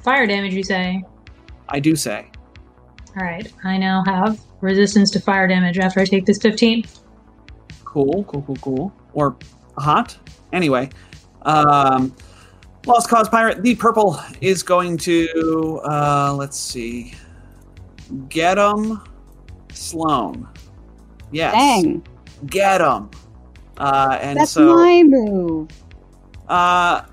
Fire 0.03 0.25
damage, 0.25 0.53
you 0.53 0.64
say? 0.64 1.03
I 1.69 1.80
do 1.80 1.95
say. 1.95 2.30
All 3.17 3.23
right. 3.23 3.51
I 3.64 3.77
now 3.77 4.03
have 4.06 4.39
resistance 4.61 5.09
to 5.11 5.19
fire 5.19 5.48
damage 5.48 5.80
after 5.80 5.99
I 5.99 6.06
take 6.06 6.25
this 6.25 6.38
15. 6.39 6.85
Cool, 7.85 8.23
cool, 8.25 8.41
cool, 8.43 8.56
cool. 8.57 8.93
Or 9.14 9.35
hot. 9.77 10.17
Anyway, 10.53 10.89
um, 11.43 12.15
Lost 12.85 13.09
Cause 13.09 13.30
Pirate, 13.30 13.61
the 13.64 13.75
purple 13.75 14.19
is 14.41 14.64
going 14.64 14.98
to, 14.99 15.80
uh, 15.83 16.33
let's 16.38 16.57
see, 16.57 17.14
get 18.30 18.57
him, 18.57 19.01
Sloan. 19.73 20.48
Yes. 21.31 21.53
Dang. 21.53 22.06
Get 22.48 22.81
him. 22.81 23.09
Uh, 23.77 24.17
and 24.22 24.39
That's 24.39 24.51
so, 24.51 24.75
my 24.75 25.03
move. 25.03 25.69
uh, 26.48 27.03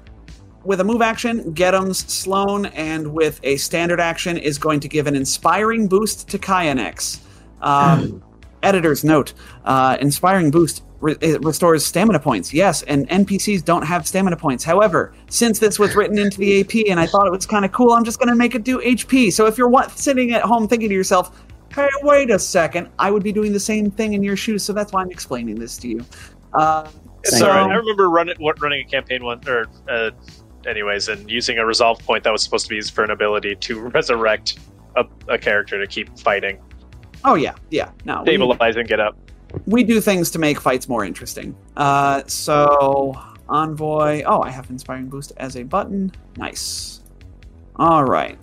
with 0.67 0.81
a 0.81 0.85
move 0.85 1.03
action, 1.03 1.53
get 1.53 1.75
Get'em's 1.75 1.99
Sloan, 2.13 2.67
and 2.67 3.13
with 3.13 3.41
a 3.43 3.57
standard 3.57 4.01
action, 4.01 4.37
is 4.37 4.59
going 4.59 4.81
to 4.81 4.89
give 4.89 5.07
an 5.07 5.15
inspiring 5.15 5.89
boost 5.89 6.29
to 6.29 6.39
Kyanex. 6.39 7.21
Um, 7.61 8.23
editor's 8.63 9.05
note: 9.05 9.33
uh, 9.65 9.97
Inspiring 10.01 10.51
boost 10.51 10.83
re- 11.01 11.17
it 11.21 11.43
restores 11.45 11.85
stamina 11.85 12.19
points. 12.21 12.53
Yes, 12.53 12.83
and 12.83 13.09
NPCs 13.09 13.65
don't 13.65 13.83
have 13.85 14.07
stamina 14.07 14.37
points. 14.37 14.65
However, 14.65 15.15
since 15.29 15.59
this 15.59 15.79
was 15.79 15.95
written 15.95 16.19
into 16.19 16.39
the 16.39 16.61
AP, 16.61 16.91
and 16.91 16.99
I 16.99 17.07
thought 17.07 17.27
it 17.27 17.31
was 17.33 17.47
kind 17.47 17.65
of 17.65 17.73
cool, 17.73 17.93
I'm 17.93 18.05
just 18.05 18.19
going 18.19 18.29
to 18.29 18.35
make 18.35 18.55
it 18.55 18.65
do 18.65 18.79
HP. 18.81 19.33
So 19.33 19.47
if 19.47 19.57
you're 19.57 19.69
wa- 19.69 19.89
sitting 19.89 20.33
at 20.33 20.43
home 20.43 20.69
thinking 20.69 20.89
to 20.89 20.95
yourself, 20.95 21.45
"Hey, 21.75 21.89
wait 22.03 22.31
a 22.31 22.39
second," 22.39 22.89
I 22.99 23.11
would 23.11 23.23
be 23.23 23.33
doing 23.33 23.53
the 23.53 23.61
same 23.61 23.91
thing 23.91 24.15
in 24.15 24.23
your 24.23 24.37
shoes. 24.37 24.63
So 24.65 24.73
that's 24.73 24.93
why 24.93 25.03
I'm 25.03 25.11
explaining 25.11 25.59
this 25.59 25.77
to 25.79 25.89
you. 25.89 26.05
Uh, 26.55 26.89
It's 27.23 27.39
so. 27.39 27.51
I 27.51 27.75
remember 27.75 28.09
running 28.09 28.35
running 28.61 28.87
a 28.87 28.91
campaign 28.91 29.25
one 29.25 29.41
or 29.49 29.67
uh, 29.89 30.11
anyways, 30.67 31.09
and 31.09 31.31
using 31.31 31.59
a 31.59 31.65
resolve 31.67 31.99
point 32.01 32.25
that 32.25 32.33
was 32.33 32.43
supposed 32.43 32.67
to 32.67 32.71
be 32.71 32.77
used 32.77 32.95
for 32.95 33.05
an 33.05 33.11
ability 33.11 33.57
to 33.57 33.81
resurrect 33.89 34.59
a, 34.97 35.05
a 35.29 35.39
character 35.39 35.79
to 35.81 35.87
keep 35.87 36.17
fighting, 36.19 36.59
oh 37.25 37.35
yeah, 37.35 37.55
yeah. 37.71 37.91
No, 38.05 38.23
we- 38.23 38.35
stabilize 38.35 38.77
and 38.77 38.89
get 38.89 39.01
up. 39.01 39.17
we 39.67 39.85
do 39.85 40.01
things 40.01 40.31
to 40.33 40.39
make 40.39 40.61
fights 40.61 40.89
more 40.89 41.05
interesting. 41.05 41.57
Uh, 41.77 42.23
so 42.27 43.15
envoy. 43.49 44.23
Oh, 44.27 44.43
I 44.43 44.51
have 44.51 44.69
inspiring 44.71 45.09
boost 45.09 45.33
as 45.37 45.57
a 45.57 45.63
button. 45.63 46.11
Nice. 46.37 47.01
All 47.77 48.05
right. 48.05 48.39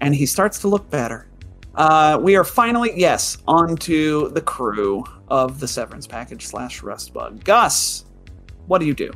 And 0.00 0.14
he 0.14 0.26
starts 0.26 0.58
to 0.60 0.68
look 0.68 0.88
better. 0.90 1.28
Uh, 1.76 2.18
we 2.20 2.36
are 2.36 2.44
finally 2.44 2.90
yes 2.94 3.38
onto 3.46 4.28
the 4.30 4.40
crew 4.40 5.04
of 5.28 5.60
the 5.60 5.68
severance 5.68 6.06
package 6.06 6.46
slash 6.46 6.82
rust 6.82 7.14
bug. 7.14 7.42
Gus, 7.44 8.04
what 8.66 8.78
do 8.80 8.84
you 8.86 8.94
do? 8.94 9.10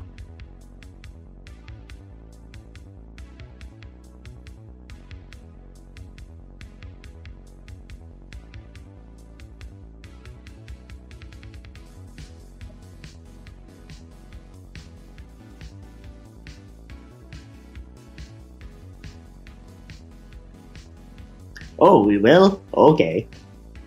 Oh, 21.79 22.03
we 22.05 22.19
will? 22.19 22.63
Okay. 22.75 23.29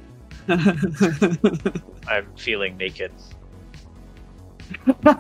I'm 0.50 2.27
feeling 2.35 2.77
naked. 2.77 3.11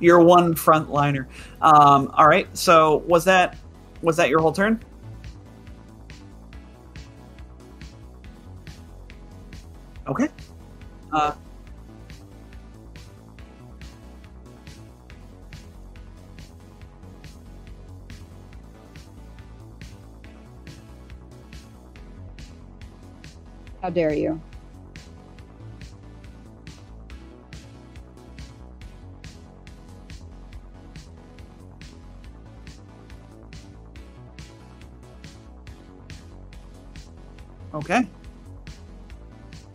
You're 0.00 0.20
one 0.20 0.54
frontliner. 0.54 1.26
Um, 1.60 2.10
all 2.14 2.26
right. 2.26 2.48
So 2.56 2.98
was 3.06 3.24
that 3.24 3.56
was 4.02 4.16
that 4.16 4.28
your 4.28 4.40
whole 4.40 4.52
turn? 4.52 4.80
Okay. 10.08 10.28
Uh, 11.12 11.34
How 23.82 23.90
dare 23.90 24.14
you? 24.14 24.40
okay. 37.74 38.06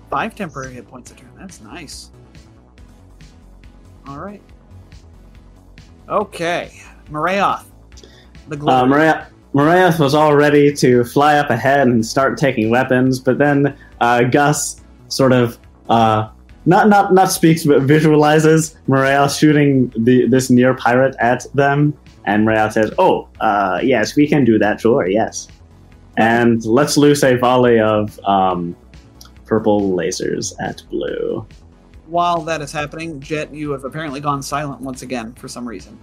Five 0.09 0.35
temporary 0.35 0.73
hit 0.73 0.87
points 0.87 1.11
a 1.11 1.15
turn. 1.15 1.29
That's 1.37 1.61
nice. 1.61 2.11
All 4.07 4.19
right. 4.19 4.41
Okay. 6.07 6.71
Morayoth. 7.09 7.65
The 8.47 8.55
Uh, 8.55 8.59
glory. 8.59 8.87
Maria, 8.87 9.27
Marias 9.53 9.99
was 9.99 10.13
all 10.13 10.33
ready 10.35 10.71
to 10.75 11.03
fly 11.03 11.37
up 11.37 11.49
ahead 11.49 11.87
and 11.87 12.05
start 12.05 12.37
taking 12.37 12.69
weapons, 12.69 13.19
but 13.19 13.37
then 13.37 13.75
uh, 14.01 14.23
Gus 14.23 14.81
sort 15.09 15.31
of 15.31 15.57
uh, 15.89 16.29
not 16.65 16.89
not 16.89 17.13
not 17.13 17.31
speaks 17.31 17.63
but 17.63 17.83
visualizes 17.83 18.75
Mariah 18.87 19.29
shooting 19.29 19.91
the 19.97 20.27
this 20.27 20.49
near 20.49 20.73
pirate 20.73 21.15
at 21.19 21.45
them, 21.53 21.97
and 22.25 22.45
Mariah 22.45 22.71
says, 22.71 22.91
"Oh, 22.97 23.27
uh, 23.39 23.79
yes, 23.81 24.15
we 24.15 24.27
can 24.27 24.43
do 24.45 24.59
that. 24.59 24.81
Sure, 24.81 25.07
yes." 25.07 25.47
And 26.17 26.63
let's 26.65 26.97
loose 26.97 27.23
a 27.23 27.35
volley 27.37 27.79
of 27.79 28.19
um, 28.25 28.75
purple 29.45 29.91
lasers 29.91 30.53
at 30.59 30.81
blue. 30.89 31.45
While 32.07 32.41
that 32.43 32.61
is 32.61 32.71
happening, 32.71 33.19
Jet, 33.19 33.53
you 33.53 33.71
have 33.71 33.83
apparently 33.83 34.19
gone 34.19 34.41
silent 34.41 34.81
once 34.81 35.03
again 35.03 35.33
for 35.33 35.47
some 35.47 35.67
reason. 35.67 35.99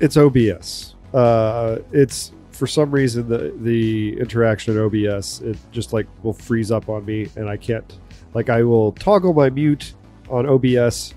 It's 0.00 0.16
OBS. 0.16 0.94
Uh, 1.14 1.78
it's 1.92 2.32
for 2.60 2.66
some 2.66 2.90
reason 2.90 3.26
the 3.26 3.54
the 3.62 4.20
interaction 4.20 4.76
in 4.76 4.82
OBS 4.84 5.40
it 5.40 5.56
just 5.72 5.94
like 5.94 6.06
will 6.22 6.34
freeze 6.34 6.70
up 6.70 6.90
on 6.90 7.02
me 7.06 7.26
and 7.36 7.48
I 7.48 7.56
can't 7.56 7.98
like 8.34 8.50
I 8.50 8.62
will 8.62 8.92
toggle 8.92 9.32
my 9.32 9.48
mute 9.48 9.94
on 10.28 10.46
OBS 10.46 11.14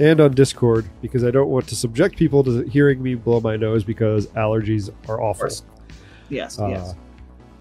and 0.00 0.22
on 0.22 0.32
Discord 0.32 0.86
because 1.02 1.22
I 1.22 1.30
don't 1.30 1.50
want 1.50 1.68
to 1.68 1.76
subject 1.76 2.16
people 2.16 2.42
to 2.44 2.62
hearing 2.62 3.02
me 3.02 3.14
blow 3.14 3.40
my 3.40 3.56
nose 3.56 3.84
because 3.84 4.28
allergies 4.28 4.88
are 5.06 5.20
awful. 5.20 5.50
Yes, 6.30 6.58
Uh, 6.58 6.68
yes. 6.68 6.94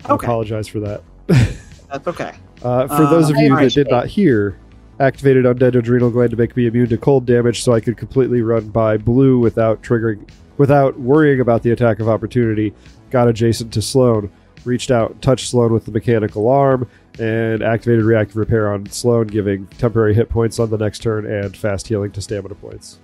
I 0.06 0.14
Okay. 0.14 0.26
apologize 0.26 0.70
for 0.70 0.80
that. 0.80 1.02
That's 1.28 2.08
okay. 2.08 2.32
Uh, 2.64 2.88
for 2.88 3.04
Uh, 3.04 3.10
those 3.10 3.30
of 3.30 3.36
I 3.36 3.42
you 3.42 3.56
that 3.58 3.74
did 3.74 3.90
not 3.90 4.08
hear, 4.08 4.58
activated 5.02 5.44
undead 5.44 5.76
adrenal 5.76 6.10
gland 6.10 6.32
to 6.32 6.38
make 6.38 6.56
me 6.56 6.68
immune 6.68 6.88
to 6.88 6.98
cold 6.98 7.26
damage, 7.26 7.64
so 7.64 7.74
I 7.74 7.82
could 7.82 7.98
completely 7.98 8.42
run 8.42 8.70
by 8.70 8.96
blue 8.96 9.40
without 9.40 9.84
triggering, 9.84 10.22
without 10.58 10.98
worrying 11.00 11.42
about 11.42 11.64
the 11.64 11.72
attack 11.72 12.00
of 12.00 12.08
opportunity. 12.08 12.74
Got 13.10 13.28
adjacent 13.28 13.72
to 13.74 13.82
Sloan, 13.82 14.32
reached 14.66 14.92
out, 14.92 15.22
touched 15.22 15.50
Sloan 15.50 15.72
with 15.72 15.86
the 15.86 15.92
mechanical 15.92 16.50
arm, 16.50 16.90
and 17.20 17.62
activated 17.62 18.04
reactive 18.04 18.36
repair 18.36 18.72
on 18.72 18.86
Sloan, 18.88 19.28
giving 19.28 19.68
temporary 19.68 20.14
hit 20.14 20.30
points 20.30 20.60
on 20.60 20.70
the 20.70 20.78
next 20.78 21.00
turn 21.00 21.26
and 21.26 21.56
fast 21.56 21.88
healing 21.88 22.12
to 22.12 22.22
stamina 22.22 22.56
points. 22.56 23.00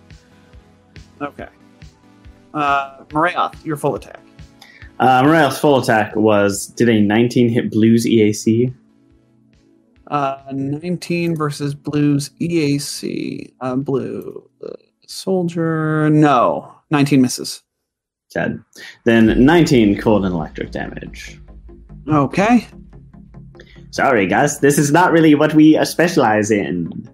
Okay. 1.22 1.48
Uh, 2.54 3.04
Morayoth, 3.06 3.64
your 3.66 3.78
full 3.78 3.96
attack. 3.96 4.20
Uh, 5.00 5.24
Mariah's 5.24 5.58
full 5.58 5.80
attack 5.80 6.16
was 6.16 6.68
did 6.68 6.88
a 6.90 7.00
19 7.00 7.50
hit 7.50 7.72
blues 7.72 8.06
EAC. 8.06 8.74
Uh, 10.12 10.38
19 10.52 11.36
versus 11.36 11.74
Blues 11.74 12.32
EAC. 12.42 13.54
Uh, 13.62 13.78
blue. 13.78 14.48
Uh, 14.64 14.74
soldier. 15.08 16.10
No. 16.10 16.76
19 16.92 17.22
misses. 17.22 17.64
Dead. 18.32 18.64
Then 19.04 19.46
19 19.46 20.00
cold 20.00 20.26
and 20.26 20.34
electric 20.34 20.72
damage. 20.72 21.40
Okay. 22.08 22.68
Sorry, 23.92 24.26
Gus, 24.26 24.60
this 24.60 24.78
is 24.78 24.92
not 24.92 25.12
really 25.12 25.36
what 25.36 25.54
we 25.54 25.78
uh, 25.78 25.84
specialize 25.84 26.50
in. 26.50 27.10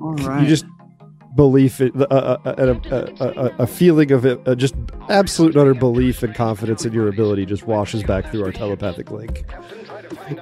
All 0.00 0.14
right. 0.14 0.42
You 0.42 0.48
just 0.48 0.66
belief, 1.34 1.80
it, 1.80 1.94
uh, 1.96 2.04
uh, 2.04 2.38
uh, 2.44 2.80
a, 2.90 3.24
a, 3.24 3.26
a, 3.26 3.56
a 3.60 3.66
feeling 3.66 4.12
of 4.12 4.26
it, 4.26 4.40
uh, 4.46 4.54
just 4.54 4.74
absolute 5.08 5.56
utter 5.56 5.74
belief 5.74 6.22
and 6.22 6.34
confidence 6.34 6.84
in 6.84 6.92
your 6.92 7.08
ability 7.08 7.46
just 7.46 7.66
washes 7.66 8.02
back 8.02 8.30
through 8.30 8.44
our 8.44 8.52
telepathic 8.52 9.10
link. 9.10 9.44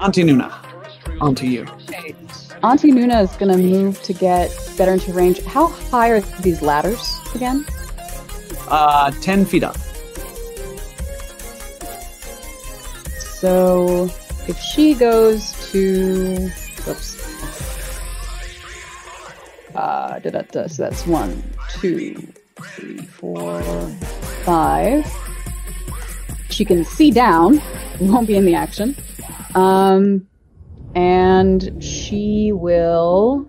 Auntie 0.00 0.24
Nuna. 0.24 0.52
Onto 1.20 1.46
you. 1.46 1.66
Auntie 2.62 2.90
Nuna 2.90 3.22
is 3.22 3.30
going 3.36 3.52
to 3.52 3.58
move 3.58 4.02
to 4.02 4.12
get 4.12 4.50
better 4.76 4.92
into 4.92 5.12
range. 5.12 5.40
How 5.44 5.68
high 5.68 6.10
are 6.10 6.20
these 6.42 6.60
ladders 6.60 7.18
again? 7.34 7.64
Uh, 8.68 9.12
10 9.20 9.44
feet 9.44 9.62
up. 9.62 9.76
So 13.38 14.10
if 14.48 14.58
she 14.58 14.94
goes 14.94 15.52
to, 15.70 16.48
whoops. 16.84 17.16
Uh, 19.74 20.18
da, 20.18 20.30
da, 20.30 20.42
da, 20.42 20.66
so 20.66 20.82
that's 20.82 21.06
one, 21.06 21.40
two, 21.70 22.14
three, 22.60 22.98
four, 22.98 23.62
five. 24.42 25.06
She 26.50 26.64
can 26.64 26.84
see 26.84 27.12
down. 27.12 27.62
Won't 28.00 28.26
be 28.26 28.34
in 28.34 28.44
the 28.44 28.56
action. 28.56 28.96
Um, 29.54 30.26
and 30.98 31.82
she 31.82 32.50
will. 32.52 33.46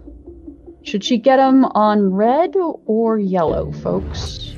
Should 0.84 1.04
she 1.04 1.18
get 1.18 1.38
them 1.38 1.66
on 1.66 2.14
red 2.14 2.54
or 2.86 3.18
yellow, 3.18 3.72
folks? 3.72 4.54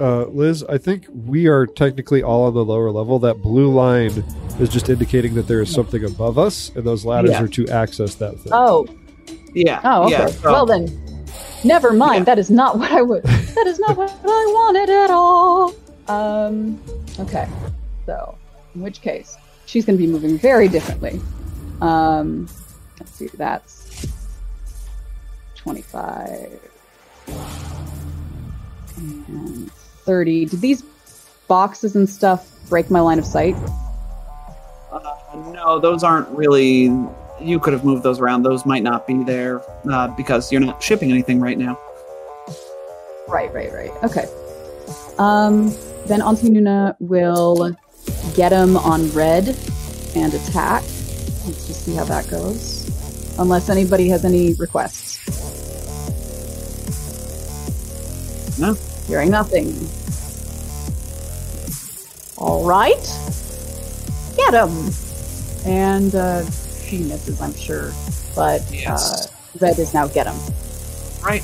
Uh, 0.00 0.24
Liz, 0.26 0.64
I 0.68 0.78
think 0.78 1.06
we 1.12 1.46
are 1.46 1.66
technically 1.66 2.22
all 2.22 2.44
on 2.44 2.54
the 2.54 2.64
lower 2.64 2.90
level. 2.90 3.18
That 3.20 3.40
blue 3.42 3.70
line 3.72 4.24
is 4.58 4.68
just 4.68 4.88
indicating 4.88 5.34
that 5.34 5.46
there 5.46 5.60
is 5.60 5.70
something 5.72 6.04
above 6.04 6.38
us, 6.38 6.70
and 6.74 6.84
those 6.84 7.04
ladders 7.04 7.32
Yeah. 7.32 7.42
are 7.44 7.48
to 7.48 7.68
access 7.68 8.14
that 8.16 8.38
thing. 8.40 8.52
Oh, 8.52 8.86
Yeah. 9.54 9.80
oh, 9.84 10.04
okay. 10.06 10.12
Yeah, 10.12 10.26
so- 10.28 10.52
well 10.52 10.66
then, 10.66 10.88
never 11.64 11.92
mind. 11.92 12.26
That 12.26 12.38
is 12.38 12.50
not 12.50 12.78
what 12.78 12.90
I 12.90 13.02
would. 13.02 13.22
That 13.24 13.66
is 13.66 13.78
not 13.78 13.96
what 13.96 14.10
I 14.10 14.52
wanted 14.54 14.88
at 14.90 15.10
all. 15.10 15.74
Um. 16.08 16.80
Okay. 17.20 17.46
So, 18.06 18.34
in 18.74 18.80
which 18.80 19.02
case, 19.02 19.36
she's 19.66 19.84
going 19.84 19.98
to 19.98 20.04
be 20.04 20.10
moving 20.10 20.38
very 20.38 20.66
differently. 20.68 21.20
Um. 21.80 22.48
Let's 22.98 23.12
see. 23.12 23.28
That's 23.28 24.06
twenty-five 25.56 26.60
and 28.96 29.72
thirty. 29.72 30.44
Did 30.44 30.60
these 30.60 30.82
boxes 31.48 31.96
and 31.96 32.08
stuff 32.08 32.46
break 32.68 32.90
my 32.90 33.00
line 33.00 33.18
of 33.18 33.24
sight? 33.24 33.56
Uh, 34.92 35.14
no, 35.52 35.78
those 35.78 36.04
aren't 36.04 36.28
really. 36.28 36.92
You 37.40 37.58
could 37.58 37.72
have 37.72 37.84
moved 37.86 38.02
those 38.02 38.20
around. 38.20 38.42
Those 38.42 38.66
might 38.66 38.82
not 38.82 39.06
be 39.06 39.24
there 39.24 39.62
uh, 39.90 40.08
because 40.08 40.52
you're 40.52 40.60
not 40.60 40.82
shipping 40.82 41.10
anything 41.10 41.40
right 41.40 41.56
now. 41.56 41.78
Right, 43.26 43.50
right, 43.54 43.72
right. 43.72 43.90
Okay. 44.02 44.26
Um, 45.16 45.74
then 46.04 46.20
Auntie 46.20 46.50
Nuna 46.50 46.96
will 47.00 47.74
get 48.34 48.52
him 48.52 48.76
on 48.76 49.10
red 49.12 49.56
and 50.14 50.34
attack. 50.34 50.82
Let's 51.80 51.86
just 51.86 51.86
see 51.86 51.94
how 51.94 52.04
that 52.04 52.28
goes. 52.28 53.38
Unless 53.38 53.70
anybody 53.70 54.08
has 54.08 54.24
any 54.24 54.52
requests. 54.54 55.18
No. 58.58 58.74
Hearing 59.06 59.30
nothing. 59.30 59.68
All 62.36 62.64
right. 62.66 63.00
Get 64.36 64.52
him. 64.54 64.90
And 65.64 66.14
uh, 66.14 66.44
she 66.84 66.98
misses, 66.98 67.40
I'm 67.40 67.54
sure. 67.54 67.92
But 68.34 68.62
Yes. 68.70 69.26
uh, 69.30 69.30
red 69.60 69.78
is 69.78 69.94
now 69.94 70.06
get 70.06 70.26
him. 70.26 70.36
Right. 71.24 71.42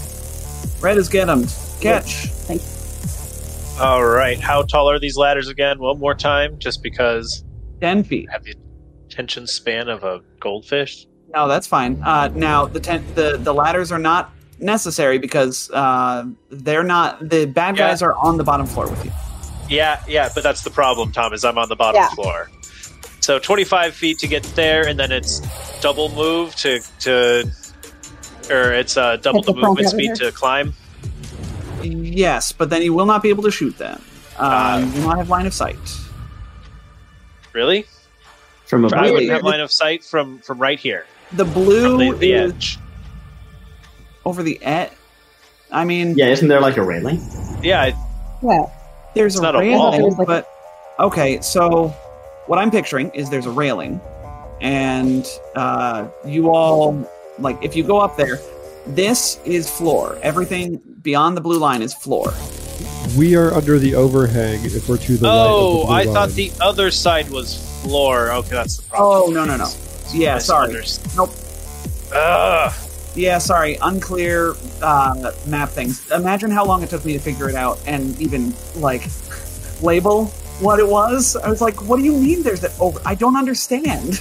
Red 0.81 0.99
is 0.99 1.09
get 1.09 1.29
'em. 1.31 1.47
Ketch. 1.81 2.27
Thank 2.47 2.63
you. 2.63 3.83
All 3.83 4.05
right. 4.05 4.39
How 4.41 4.63
tall 4.63 4.91
are 4.91 4.99
these 4.99 5.17
ladders 5.17 5.49
again? 5.49 5.79
One 5.79 5.99
more 5.99 6.15
time, 6.15 6.59
just 6.59 6.83
because 6.83 7.43
Ten 7.81 8.03
feet. 8.05 8.29
Have 8.31 8.43
the 8.45 8.55
attention 9.17 9.47
span 9.47 9.89
of 9.89 10.05
a 10.05 10.21
goldfish. 10.41 11.07
No, 11.35 11.49
that's 11.49 11.67
fine. 11.67 12.01
Uh, 12.05 12.29
now 12.35 12.67
the 12.67 12.81
ten, 12.81 13.03
the 13.15 13.39
the 13.39 13.53
ladders 13.55 13.91
are 13.91 13.99
not 13.99 14.31
necessary 14.61 15.19
because 15.19 15.71
uh, 15.73 16.25
they're 16.51 16.83
not. 16.85 17.27
The 17.29 17.47
bad 17.47 17.77
Yeah. 17.79 17.89
guys 17.89 18.03
are 18.03 18.15
on 18.15 18.37
the 18.37 18.45
bottom 18.45 18.67
floor 18.67 18.89
with 18.89 19.05
you. 19.05 19.13
Yeah, 19.69 20.03
yeah, 20.07 20.29
but 20.35 20.43
that's 20.45 20.63
the 20.63 20.71
problem, 20.71 21.13
Tom. 21.13 21.33
Is 21.33 21.45
I'm 21.47 21.57
on 21.59 21.69
the 21.71 21.77
bottom 21.77 22.01
Yeah. 22.03 22.11
floor. 22.11 22.51
So 23.21 23.39
25 23.39 23.95
feet 23.95 24.19
to 24.21 24.29
get 24.29 24.43
there, 24.55 24.87
and 24.87 24.99
then 25.01 25.11
it's 25.11 25.41
double 25.81 26.11
move 26.11 26.55
to 26.57 26.81
to, 27.01 27.51
or 28.51 28.73
it's 28.75 28.97
uh, 28.99 29.17
double 29.17 29.41
the 29.43 29.53
the 29.55 29.61
movement 29.61 29.89
speed 29.89 30.15
to 30.17 30.31
climb. 30.31 30.75
Yes, 31.83 32.53
but 32.53 32.69
then 32.71 32.83
you 32.83 32.93
will 32.93 33.07
not 33.07 33.23
be 33.23 33.31
able 33.31 33.43
to 33.45 33.51
shoot 33.51 33.77
them. 33.79 33.97
Um, 34.39 34.49
Ah. 34.51 34.79
you 34.79 35.01
will 35.01 35.09
not 35.09 35.17
have 35.19 35.31
line 35.31 35.47
of 35.47 35.55
sight. 35.55 35.79
Really? 37.53 37.87
From 38.67 38.85
I 38.85 38.89
above. 38.89 39.11
wouldn't 39.13 39.31
have 39.31 39.43
line 39.43 39.61
of 39.61 39.71
sight 39.73 40.03
from 40.05 40.39
from 40.41 40.59
right 40.59 40.79
here, 40.79 41.07
The 41.33 41.45
from 41.45 41.55
blue 41.55 42.13
the, 42.13 42.19
the 42.19 42.33
is 42.33 42.53
edge. 42.53 42.79
over 44.25 44.43
the 44.43 44.61
edge. 44.63 44.91
I 45.71 45.85
mean, 45.85 46.17
Yeah, 46.17 46.27
isn't 46.29 46.49
there 46.49 46.61
like 46.61 46.77
a 46.77 46.83
railing? 46.83 47.21
Yeah, 47.63 47.83
I- 47.83 47.95
Yeah. 48.43 48.67
there's 49.15 49.35
It's 49.35 49.41
a 49.41 49.43
not 49.43 49.55
a 49.57 49.59
railing, 49.59 50.03
wall. 50.03 50.21
A- 50.23 50.27
but 50.27 50.49
okay. 51.01 51.41
So 51.41 51.89
what 52.47 52.59
I'm 52.59 52.71
picturing 52.71 53.11
is 53.11 53.31
there's 53.31 53.47
a 53.47 53.51
railing, 53.51 54.01
and 54.61 55.27
uh, 55.55 56.07
you 56.25 56.51
all 56.51 57.09
like 57.39 57.59
if 57.63 57.77
you 57.77 57.83
go 57.85 57.99
up 57.99 58.17
there, 58.17 58.41
this 58.87 59.39
is 59.45 59.69
floor. 59.71 60.19
Everything 60.23 60.81
beyond 61.03 61.37
the 61.37 61.41
blue 61.41 61.59
line 61.59 61.83
is 61.83 61.93
floor. 61.95 62.33
We 63.17 63.37
are 63.37 63.53
under 63.55 63.79
the 63.79 63.95
overhang 63.95 64.65
if 64.65 64.89
we're 64.89 64.97
to 64.99 65.17
the 65.17 65.27
right. 65.27 65.33
Oh, 65.33 65.67
of 65.75 65.81
the 65.81 65.87
blue 65.87 65.95
I 65.95 66.05
thought 66.07 66.31
the 66.31 66.53
other 66.61 66.91
side 66.91 67.31
was 67.31 67.59
floor. 67.89 68.31
Okay, 68.33 68.51
that's 68.51 68.77
the 68.79 68.89
problem. 68.91 69.31
Oh 69.31 69.33
no 69.33 69.45
no 69.45 69.57
no. 69.57 69.71
Yeah, 70.13 70.39
sorry. 70.39 70.73
Nope. 71.17 71.31
Ugh. 72.15 72.73
Yeah, 73.15 73.39
sorry. 73.39 73.77
Unclear 73.81 74.55
uh, 74.83 75.33
map 75.47 75.71
things. 75.71 76.09
Imagine 76.11 76.51
how 76.51 76.65
long 76.65 76.83
it 76.83 76.91
took 76.91 77.05
me 77.05 77.15
to 77.15 77.19
figure 77.19 77.49
it 77.49 77.55
out 77.55 77.79
and 77.87 78.19
even 78.21 78.55
like 78.77 79.09
label 79.83 80.27
what 80.61 80.79
it 80.79 80.87
was. 80.89 81.37
I 81.37 81.49
was 81.49 81.61
like, 81.61 81.83
"What 81.83 81.97
do 81.97 82.05
you 82.05 82.13
mean? 82.13 82.43
There's 82.43 82.61
that 82.61 82.79
over? 82.79 83.01
I 83.05 83.15
don't 83.15 83.37
understand." 83.37 84.21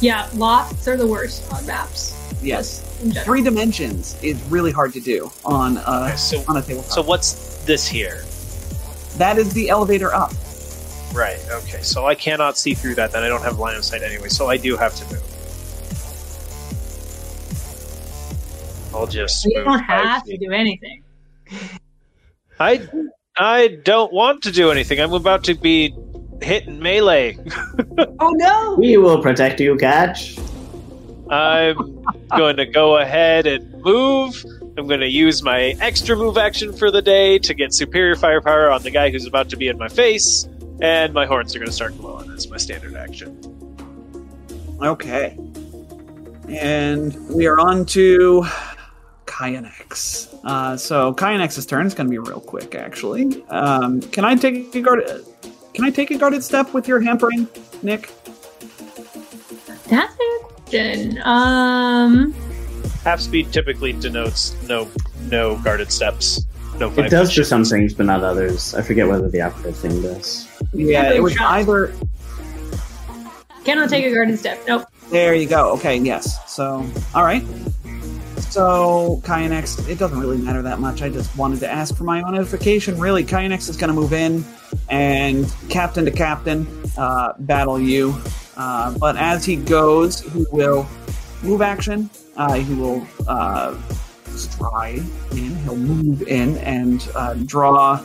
Yeah, 0.00 0.28
lots 0.34 0.88
are 0.88 0.96
the 0.96 1.06
worst 1.06 1.50
on 1.52 1.64
maps. 1.64 2.12
Yes, 2.42 2.82
in 3.02 3.12
three 3.12 3.42
dimensions 3.42 4.16
is 4.22 4.36
really 4.50 4.72
hard 4.72 4.92
to 4.94 5.00
do 5.00 5.30
on 5.44 5.78
uh, 5.78 6.06
Okay, 6.08 6.16
so 6.16 6.42
on 6.48 6.56
a 6.56 6.62
tabletop. 6.62 6.90
so 6.90 7.02
what's 7.02 7.62
this 7.64 7.86
here? 7.86 8.24
that 9.18 9.38
is 9.38 9.52
the 9.54 9.68
elevator 9.68 10.12
up. 10.12 10.32
Right. 11.12 11.38
Okay. 11.50 11.82
So 11.82 12.06
I 12.06 12.14
cannot 12.14 12.56
see 12.56 12.74
through 12.74 12.94
that. 12.96 13.12
Then 13.12 13.22
I 13.22 13.28
don't 13.28 13.42
have 13.42 13.58
line 13.58 13.76
of 13.76 13.84
sight 13.84 14.02
anyway. 14.02 14.28
So 14.28 14.48
I 14.48 14.56
do 14.56 14.76
have 14.76 14.94
to 14.96 15.04
move. 15.14 15.22
I'll 18.94 19.06
just. 19.06 19.44
You 19.44 19.56
move 19.56 19.64
don't 19.66 19.86
five 19.86 20.04
have 20.06 20.24
to 20.24 20.36
do 20.36 20.52
anything. 20.52 21.02
I 22.60 22.88
I 23.36 23.78
don't 23.82 24.12
want 24.12 24.42
to 24.44 24.52
do 24.52 24.70
anything. 24.70 25.00
I'm 25.00 25.12
about 25.12 25.44
to 25.44 25.54
be 25.54 25.94
hit 26.40 26.66
in 26.66 26.80
melee. 26.80 27.38
Oh 28.20 28.30
no! 28.30 28.76
We 28.78 28.96
will 28.96 29.20
protect 29.20 29.60
you, 29.60 29.76
Ketch. 29.76 30.38
I'm 31.28 32.04
going 32.36 32.56
to 32.56 32.66
go 32.66 32.98
ahead 32.98 33.46
and 33.46 33.82
move. 33.82 34.44
I'm 34.76 34.86
going 34.86 35.00
to 35.00 35.08
use 35.08 35.42
my 35.42 35.74
extra 35.80 36.16
move 36.16 36.38
action 36.38 36.72
for 36.72 36.90
the 36.90 37.02
day 37.02 37.38
to 37.40 37.54
get 37.54 37.74
superior 37.74 38.14
firepower 38.16 38.70
on 38.70 38.82
the 38.82 38.90
guy 38.90 39.10
who's 39.10 39.26
about 39.26 39.50
to 39.50 39.56
be 39.56 39.68
in 39.68 39.76
my 39.76 39.88
face, 39.88 40.46
and 40.82 41.14
my 41.14 41.24
horns 41.24 41.54
are 41.54 41.60
going 41.60 41.68
to 41.68 41.72
start 41.72 41.96
glowing. 41.96 42.28
That's 42.28 42.50
my 42.50 42.56
standard 42.56 42.96
action. 42.96 43.38
Okay, 44.82 45.38
and 46.48 47.16
we 47.28 47.46
are 47.46 47.58
on 47.60 47.86
to 47.86 48.44
Kyanex. 49.26 50.28
Uh, 50.44 50.76
so 50.76 51.14
Kyanex's 51.14 51.66
turn 51.66 51.86
is 51.86 51.94
going 51.94 52.08
to 52.08 52.10
be 52.10 52.18
real 52.18 52.40
quick, 52.40 52.74
actually. 52.74 53.44
Um, 53.48 54.00
can 54.00 54.24
I 54.24 54.34
take 54.34 54.74
a 54.74 54.80
guard? 54.80 55.04
Can 55.72 55.84
I 55.84 55.90
take 55.90 56.10
a 56.10 56.18
guarded 56.18 56.42
step 56.42 56.74
with 56.74 56.88
your 56.88 57.00
hampering, 57.00 57.48
Nick? 57.82 58.10
That's 59.88 60.14
a 60.14 60.44
question. 60.66 61.22
Um, 61.22 62.34
Half 63.04 63.20
speed 63.20 63.52
typically 63.52 63.92
denotes 63.92 64.60
no 64.68 64.88
no 65.30 65.58
guarded 65.58 65.92
steps. 65.92 66.44
No 66.78 66.90
It 66.90 67.10
does 67.10 67.30
feet 67.30 67.42
for 67.42 67.44
some 67.44 67.64
things, 67.64 67.94
but 67.94 68.06
not 68.06 68.22
others. 68.22 68.74
I 68.74 68.82
forget 68.82 69.06
whether 69.08 69.28
the 69.28 69.40
active 69.40 69.76
thing 69.76 70.02
does. 70.02 70.48
Yeah, 70.72 71.12
it 71.12 71.22
was 71.22 71.36
either. 71.38 71.94
cannot 73.64 73.90
take 73.90 74.04
a 74.04 74.12
garden 74.12 74.36
step. 74.36 74.58
Nope. 74.66 74.86
There 75.10 75.34
you 75.34 75.46
go. 75.46 75.72
Okay, 75.72 75.96
yes. 75.98 76.38
So, 76.50 76.84
all 77.14 77.22
right. 77.22 77.44
So, 78.52 79.20
Kyanex, 79.24 79.88
it 79.88 79.98
doesn't 79.98 80.18
really 80.18 80.38
matter 80.38 80.62
that 80.62 80.78
much. 80.78 81.02
I 81.02 81.08
just 81.08 81.34
wanted 81.36 81.60
to 81.60 81.70
ask 81.70 81.96
for 81.96 82.04
my 82.04 82.22
own 82.22 82.34
edification. 82.34 82.98
Really, 82.98 83.24
Kyanex 83.24 83.68
is 83.68 83.76
going 83.76 83.88
to 83.88 83.94
move 83.94 84.12
in 84.12 84.44
and 84.88 85.54
captain 85.68 86.04
to 86.04 86.10
captain 86.10 86.66
uh, 86.98 87.32
battle 87.38 87.78
you. 87.78 88.14
Uh, 88.56 88.96
but 88.98 89.16
as 89.16 89.44
he 89.44 89.56
goes, 89.56 90.20
he 90.20 90.44
will 90.50 90.86
move 91.42 91.62
action. 91.62 92.10
Uh, 92.36 92.54
he 92.54 92.74
will 92.74 93.06
uh, 93.26 93.74
stride 94.38 95.02
in. 95.32 95.56
He'll 95.56 95.76
move 95.76 96.22
in 96.22 96.56
and 96.58 97.06
uh, 97.14 97.34
draw, 97.34 98.02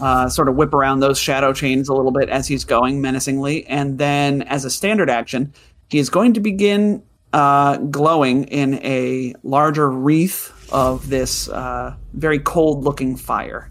uh, 0.00 0.28
sort 0.28 0.48
of 0.48 0.56
whip 0.56 0.74
around 0.74 1.00
those 1.00 1.18
shadow 1.18 1.52
chains 1.52 1.88
a 1.88 1.94
little 1.94 2.12
bit 2.12 2.28
as 2.28 2.46
he's 2.46 2.64
going 2.64 3.00
menacingly. 3.00 3.66
And 3.66 3.98
then, 3.98 4.42
as 4.42 4.64
a 4.64 4.70
standard 4.70 5.10
action, 5.10 5.52
he 5.88 5.98
is 5.98 6.10
going 6.10 6.34
to 6.34 6.40
begin 6.40 7.02
uh, 7.32 7.76
glowing 7.76 8.44
in 8.44 8.74
a 8.84 9.34
larger 9.42 9.90
wreath 9.90 10.52
of 10.72 11.08
this 11.08 11.48
uh, 11.48 11.94
very 12.14 12.38
cold 12.38 12.84
looking 12.84 13.16
fire. 13.16 13.70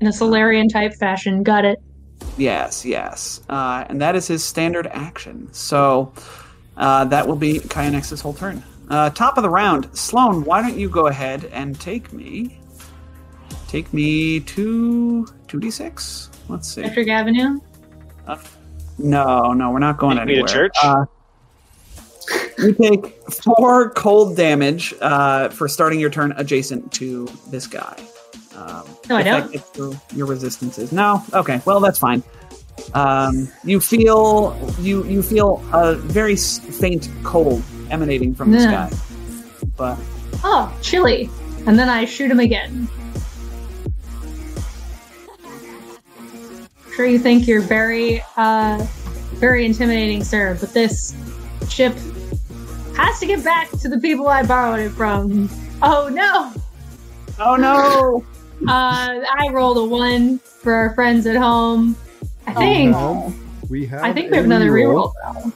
In 0.00 0.06
a 0.06 0.12
Solarian 0.12 0.68
type 0.68 0.94
fashion. 0.94 1.42
Got 1.42 1.64
it. 1.64 1.82
Yes, 2.36 2.84
yes. 2.84 3.40
Uh, 3.48 3.84
and 3.88 4.00
that 4.00 4.16
is 4.16 4.26
his 4.26 4.44
standard 4.44 4.88
action. 4.88 5.48
So 5.52 6.12
uh, 6.76 7.04
that 7.06 7.26
will 7.26 7.36
be 7.36 7.60
Kyanex's 7.60 8.20
whole 8.20 8.34
turn. 8.34 8.62
Uh, 8.90 9.10
top 9.10 9.36
of 9.36 9.42
the 9.42 9.50
round, 9.50 9.88
Sloan, 9.96 10.44
why 10.44 10.60
don't 10.62 10.76
you 10.78 10.88
go 10.88 11.06
ahead 11.06 11.46
and 11.46 11.78
take 11.80 12.12
me? 12.12 12.58
Take 13.68 13.92
me 13.92 14.40
to 14.40 15.26
2d6? 15.48 16.28
Let's 16.48 16.68
see. 16.74 16.82
Electric 16.82 17.08
Avenue. 17.08 17.60
No, 18.98 19.52
no, 19.52 19.70
we're 19.72 19.78
not 19.80 19.98
going 19.98 20.16
Take 20.18 20.26
me 20.26 20.34
to 20.34 20.40
anywhere. 20.42 20.68
church? 20.68 20.72
Uh, 20.82 21.04
you 22.58 22.72
take 22.74 23.06
four 23.32 23.90
cold 23.90 24.36
damage 24.36 24.94
uh, 25.00 25.48
for 25.48 25.66
starting 25.66 25.98
your 25.98 26.10
turn 26.10 26.32
adjacent 26.36 26.92
to 26.92 27.26
this 27.48 27.66
guy. 27.66 27.96
Um, 28.54 28.84
No, 29.08 29.16
I 29.16 29.20
if 29.20 29.24
don't. 29.26 29.52
gets 29.52 29.68
through 29.70 29.96
your 30.14 30.26
resistances. 30.26 30.92
No, 30.92 31.22
okay, 31.32 31.60
well 31.64 31.80
that's 31.80 31.98
fine. 31.98 32.22
Um, 32.92 33.48
you 33.64 33.80
feel 33.80 34.56
you 34.80 35.04
you 35.04 35.22
feel 35.22 35.62
a 35.72 35.94
very 35.96 36.36
faint 36.36 37.08
cold 37.24 37.62
emanating 37.90 38.34
from 38.34 38.50
this 38.50 38.64
Yeah. 38.64 38.88
guy, 38.90 38.96
but 39.76 39.98
Oh, 40.42 40.72
chilly. 40.82 41.30
And 41.66 41.78
then 41.78 41.88
I 41.88 42.04
shoot 42.04 42.30
him 42.30 42.40
again. 42.40 42.88
Sure, 46.94 47.06
you 47.06 47.18
think 47.18 47.48
you're 47.48 47.60
very, 47.60 48.22
uh, 48.36 48.78
very 49.34 49.64
intimidating, 49.66 50.22
sir, 50.22 50.56
but 50.60 50.72
this 50.72 51.14
ship 51.68 51.94
has 52.96 53.18
to 53.20 53.26
get 53.26 53.42
back 53.42 53.70
to 53.80 53.88
the 53.88 53.98
people 53.98 54.28
I 54.28 54.44
borrowed 54.44 54.78
it 54.80 54.90
from. 54.90 55.48
Oh 55.82 56.08
no! 56.08 56.52
oh 57.40 57.56
no! 57.56 58.24
Uh, 58.68 59.20
I 59.36 59.48
rolled 59.50 59.76
a 59.76 59.84
one 59.84 60.38
for 60.38 60.72
our 60.72 60.94
friends 60.94 61.26
at 61.26 61.34
home. 61.36 61.96
I 62.46 62.54
think. 62.54 62.94
Um, 62.94 63.34
we 63.68 63.84
have. 63.86 64.02
I 64.02 64.12
think 64.12 64.30
we 64.30 64.36
have 64.36 64.46
another 64.46 64.70
reroll. 64.70 65.12
reroll 65.12 65.42
though. 65.44 65.52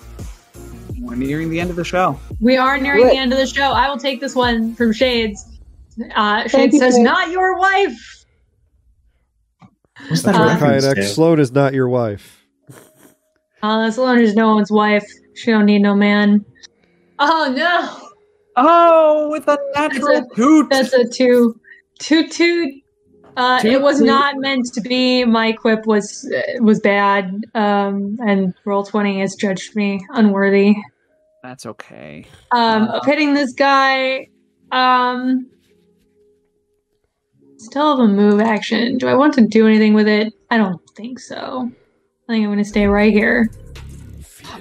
We're 1.08 1.14
nearing 1.16 1.48
the 1.50 1.58
end 1.58 1.70
of 1.70 1.76
the 1.76 1.84
show. 1.84 2.20
We 2.40 2.56
are 2.58 2.76
nearing 2.78 3.04
Good. 3.04 3.12
the 3.12 3.16
end 3.18 3.32
of 3.32 3.38
the 3.38 3.46
show. 3.46 3.70
I 3.72 3.88
will 3.88 3.96
take 3.98 4.20
this 4.20 4.34
one 4.34 4.74
from 4.74 4.92
Shades. 4.92 5.42
Uh, 6.14 6.46
Shades 6.48 6.74
you, 6.74 6.80
says, 6.80 6.94
Shades. 6.94 7.04
"Not 7.04 7.30
your 7.30 7.56
wife." 7.58 8.24
What's 10.08 10.22
that 10.22 10.34
Uh, 10.36 10.42
a 10.42 10.46
reference 10.48 11.12
Sloan 11.14 11.40
is 11.40 11.50
not 11.50 11.72
your 11.74 11.88
wife. 11.88 12.44
Uh, 13.62 13.90
Sloan 13.90 14.20
is 14.20 14.34
no 14.36 14.54
one's 14.54 14.70
wife. 14.70 15.04
She 15.34 15.50
don't 15.50 15.66
need 15.66 15.80
no 15.80 15.94
man. 15.96 16.44
Oh 17.18 17.52
no, 17.56 18.08
Oh, 18.56 19.28
with 19.30 19.48
a 19.48 19.58
natural 19.74 20.20
That's 20.20 20.34
toot. 20.36 20.70
that's 20.70 20.92
a 20.92 21.04
two, 21.08 21.58
two, 22.00 22.28
two. 22.28 22.80
Uh, 23.36 23.60
Toot 23.60 23.72
it 23.72 23.80
was 23.82 23.98
toot. 23.98 24.06
not 24.06 24.36
meant 24.38 24.66
to 24.74 24.80
be. 24.80 25.24
My 25.24 25.52
quip 25.52 25.86
was 25.86 26.28
uh, 26.36 26.62
was 26.62 26.80
bad, 26.80 27.44
um, 27.54 28.18
and 28.26 28.52
roll 28.64 28.82
twenty 28.84 29.20
has 29.20 29.34
judged 29.36 29.74
me 29.76 30.00
unworthy. 30.10 30.74
That's 31.48 31.64
okay. 31.64 32.26
Um, 32.52 32.82
Uh, 32.88 33.00
pitting 33.00 33.32
this 33.32 33.54
guy. 33.54 34.26
Um, 34.70 35.46
still 37.56 37.96
have 37.96 38.04
a 38.04 38.12
move 38.12 38.38
action. 38.38 38.98
Do 38.98 39.08
I 39.08 39.14
want 39.14 39.32
to 39.34 39.46
do 39.46 39.66
anything 39.66 39.94
with 39.94 40.06
it? 40.08 40.34
I 40.50 40.58
don't 40.58 40.78
think 40.94 41.18
so. 41.18 41.70
I 42.28 42.32
think 42.34 42.44
I'm 42.44 42.50
going 42.50 42.58
to 42.58 42.64
stay 42.66 42.86
right 42.86 43.10
here. 43.14 43.48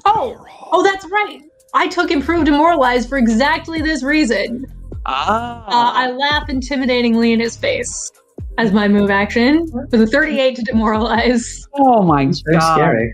Oh, 0.06 0.41
oh, 0.72 0.82
that's 0.82 1.06
right. 1.11 1.41
I 1.74 1.88
took 1.90 2.09
improved 2.09 2.45
demoralize 2.45 3.06
for 3.06 3.17
exactly 3.17 3.82
this 3.82 4.01
reason. 4.01 4.66
Ah, 5.06 5.66
Uh, 5.67 5.91
I 5.93 6.11
laugh 6.11 6.48
intimidatingly 6.48 7.33
in 7.33 7.41
his 7.41 7.57
face 7.57 8.09
as 8.57 8.72
my 8.72 8.88
move 8.88 9.09
action 9.11 9.66
with 9.91 10.01
a 10.01 10.07
38 10.07 10.56
to 10.56 10.61
demoralize. 10.64 11.67
oh 11.80 12.01
my 12.03 12.24
It's 12.24 12.41
very 12.45 12.57
god, 12.59 12.75
scary. 12.77 13.14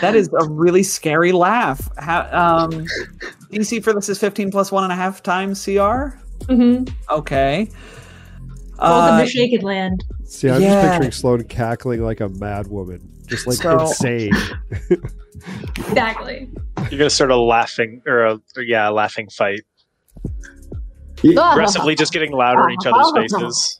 That 0.00 0.14
is 0.14 0.28
a 0.38 0.48
really 0.48 0.82
scary 0.82 1.32
laugh. 1.32 1.88
How, 1.98 2.20
um, 2.32 2.86
DC 3.52 3.82
for 3.82 3.92
this 3.92 4.08
is 4.08 4.18
fifteen 4.18 4.50
plus 4.50 4.70
one 4.72 4.84
and 4.84 4.92
a 4.92 4.96
half 4.96 5.22
times 5.22 5.64
CR. 5.64 5.70
Mm-hmm. 6.46 6.84
Okay. 7.10 7.68
Welcome 8.78 9.14
Uh, 9.16 9.20
to 9.22 9.26
Shaken 9.28 9.60
Land. 9.60 10.04
See, 10.24 10.48
I'm 10.48 10.62
Yeah. 10.62 10.68
just 10.82 10.92
picturing 10.92 11.12
Sloan 11.12 11.44
cackling 11.44 12.02
like 12.02 12.20
a 12.20 12.28
mad 12.28 12.68
woman, 12.68 13.00
just 13.26 13.46
like 13.46 13.56
So- 13.58 13.80
insane. 13.80 14.32
Exactly. 15.78 16.50
You're 16.90 16.98
gonna 16.98 17.08
start 17.10 17.30
a 17.30 17.36
laughing 17.40 18.02
or 18.06 18.24
a 18.26 18.38
yeah, 18.58 18.90
a 18.90 18.92
laughing 18.92 19.28
fight. 19.30 19.60
Aggressively 21.24 21.94
just 21.94 22.12
getting 22.12 22.32
louder 22.32 22.68
in 22.68 22.74
each 22.74 22.86
other's 22.86 23.10
faces. 23.14 23.79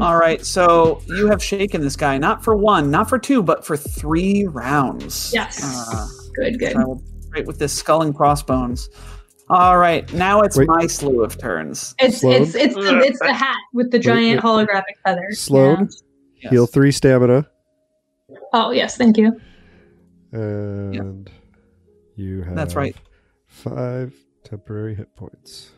All 0.00 0.16
right, 0.16 0.44
so 0.44 1.02
you 1.06 1.26
have 1.28 1.42
shaken 1.42 1.80
this 1.80 1.96
guy 1.96 2.18
not 2.18 2.42
for 2.42 2.56
one, 2.56 2.90
not 2.90 3.08
for 3.08 3.18
two, 3.18 3.42
but 3.42 3.64
for 3.66 3.76
three 3.76 4.46
rounds. 4.46 5.30
Yes. 5.34 5.60
Uh, 5.62 6.06
Good, 6.34 6.58
good. 6.58 6.76
I 6.76 6.84
will 6.84 7.02
right 7.34 7.46
with 7.46 7.58
this 7.58 7.72
skull 7.74 8.02
and 8.02 8.14
crossbones. 8.14 8.88
All 9.50 9.76
right, 9.76 10.10
now 10.14 10.40
it's 10.40 10.56
Wait. 10.56 10.66
my 10.68 10.86
slew 10.86 11.22
of 11.22 11.36
turns. 11.36 11.94
It's 11.98 12.18
Sloan? 12.18 12.42
it's 12.42 12.54
it's 12.54 12.74
the, 12.74 12.98
it's 13.00 13.18
the 13.18 13.34
hat 13.34 13.58
with 13.74 13.90
the 13.90 13.98
giant 13.98 14.40
holographic 14.40 14.96
feather. 15.04 15.26
Sloan? 15.32 15.90
Yeah. 16.42 16.50
Heal 16.50 16.66
three 16.66 16.90
stamina, 16.90 17.46
Oh 18.54 18.70
yes, 18.70 18.96
thank 18.96 19.18
you. 19.18 19.38
and 20.32 21.30
you 22.16 22.42
have 22.42 22.54
That's 22.56 22.74
right. 22.74 22.96
five 23.46 24.14
temporary 24.44 24.94
hit 24.94 25.14
points. 25.16 25.70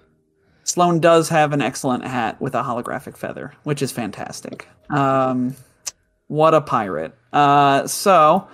Sloan 0.65 0.99
does 0.99 1.29
have 1.29 1.53
an 1.53 1.61
excellent 1.61 2.05
hat 2.07 2.41
with 2.41 2.55
a 2.55 2.63
holographic 2.63 3.17
feather, 3.17 3.53
which 3.65 3.83
is 3.83 3.93
fantastic. 3.93 4.67
Um, 4.91 5.55
what 6.29 6.55
a 6.55 6.61
pirate. 6.61 7.15
Uh, 7.33 7.87
so, 7.87 8.49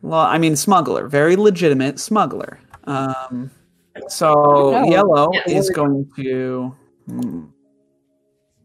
well, 0.00 0.20
I 0.20 0.38
mean, 0.38 0.54
smuggler, 0.56 1.08
very 1.08 1.34
legitimate 1.36 1.98
smuggler. 1.98 2.60
Um, 2.84 3.50
so, 4.08 4.70
No. 4.70 4.84
yellow 4.90 5.30
Yes. 5.32 5.64
is 5.68 5.70
going 5.70 6.08
to 6.16 6.74
hmm, 7.06 7.44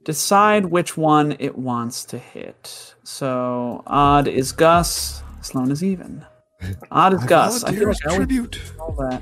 decide 0.05 0.65
which 0.65 0.95
one 0.95 1.35
it 1.39 1.57
wants 1.57 2.05
to 2.05 2.19
hit. 2.19 2.93
So, 3.03 3.83
odd 3.87 4.27
is 4.27 4.51
Gus, 4.51 5.23
Sloan 5.41 5.71
is 5.71 5.83
even. 5.83 6.23
Odd 6.91 7.13
is 7.15 7.23
Gus. 7.25 7.63
I 7.65 7.73
feel 7.73 7.89
like 7.89 7.97
I 8.05 8.11
always 8.11 8.27
tribute. 8.27 8.61
call 8.77 8.91
that. 8.93 9.21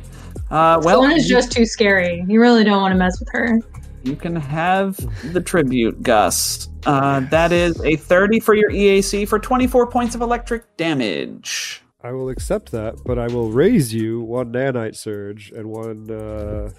Uh, 0.51 0.81
well, 0.83 0.99
Sloan 1.01 1.11
is 1.13 1.27
just 1.27 1.51
too 1.51 1.65
scary. 1.65 2.23
You 2.27 2.41
really 2.41 2.63
don't 2.63 2.81
want 2.81 2.91
to 2.91 2.97
mess 2.97 3.19
with 3.19 3.29
her. 3.31 3.59
You 4.03 4.15
can 4.15 4.35
have 4.35 4.97
the 5.31 5.39
tribute, 5.39 6.03
Gus. 6.03 6.67
Uh, 6.85 7.21
that 7.29 7.51
is 7.51 7.79
a 7.85 7.95
30 7.95 8.39
for 8.39 8.53
your 8.53 8.69
EAC 8.71 9.27
for 9.27 9.39
24 9.39 9.87
points 9.87 10.13
of 10.15 10.21
electric 10.21 10.75
damage. 10.77 11.81
I 12.03 12.11
will 12.11 12.29
accept 12.29 12.71
that, 12.71 12.95
but 13.05 13.19
I 13.19 13.27
will 13.27 13.51
raise 13.51 13.93
you 13.93 14.21
one 14.21 14.51
nanite 14.51 14.95
surge 14.95 15.51
and 15.51 15.67
one 15.69 16.09
uh, 16.09 16.71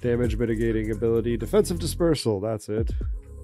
damage 0.00 0.36
mitigating 0.36 0.90
ability, 0.90 1.36
defensive 1.36 1.78
dispersal. 1.78 2.40
That's 2.40 2.68
it. 2.68 2.90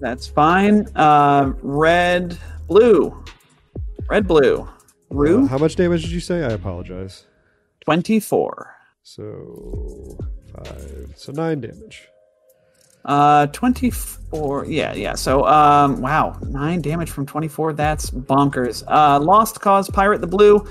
That's 0.01 0.27
fine. 0.27 0.85
Uh, 0.95 1.53
red, 1.61 2.37
blue. 2.67 3.23
Red, 4.09 4.27
blue. 4.27 4.67
Rue, 5.09 5.45
Uh, 5.45 5.47
how 5.47 5.57
much 5.57 5.75
damage 5.77 6.01
did 6.03 6.11
you 6.11 6.19
say? 6.19 6.43
I 6.43 6.49
apologize. 6.49 7.25
24. 7.85 8.75
So 9.03 10.17
five. 10.53 11.13
So 11.15 11.31
nine 11.31 11.61
damage. 11.61 12.07
Uh, 13.03 13.47
24. 13.47 14.65
Yeah, 14.65 14.93
yeah. 14.93 15.15
So, 15.15 15.43
um, 15.47 16.01
wow. 16.01 16.37
Nine 16.47 16.81
damage 16.81 17.09
from 17.09 17.25
24. 17.25 17.73
That's 17.73 18.11
bonkers. 18.11 18.83
Uh, 18.87 19.19
Lost 19.19 19.59
Cause 19.59 19.89
Pirate 19.89 20.21
the 20.21 20.27
Blue. 20.27 20.67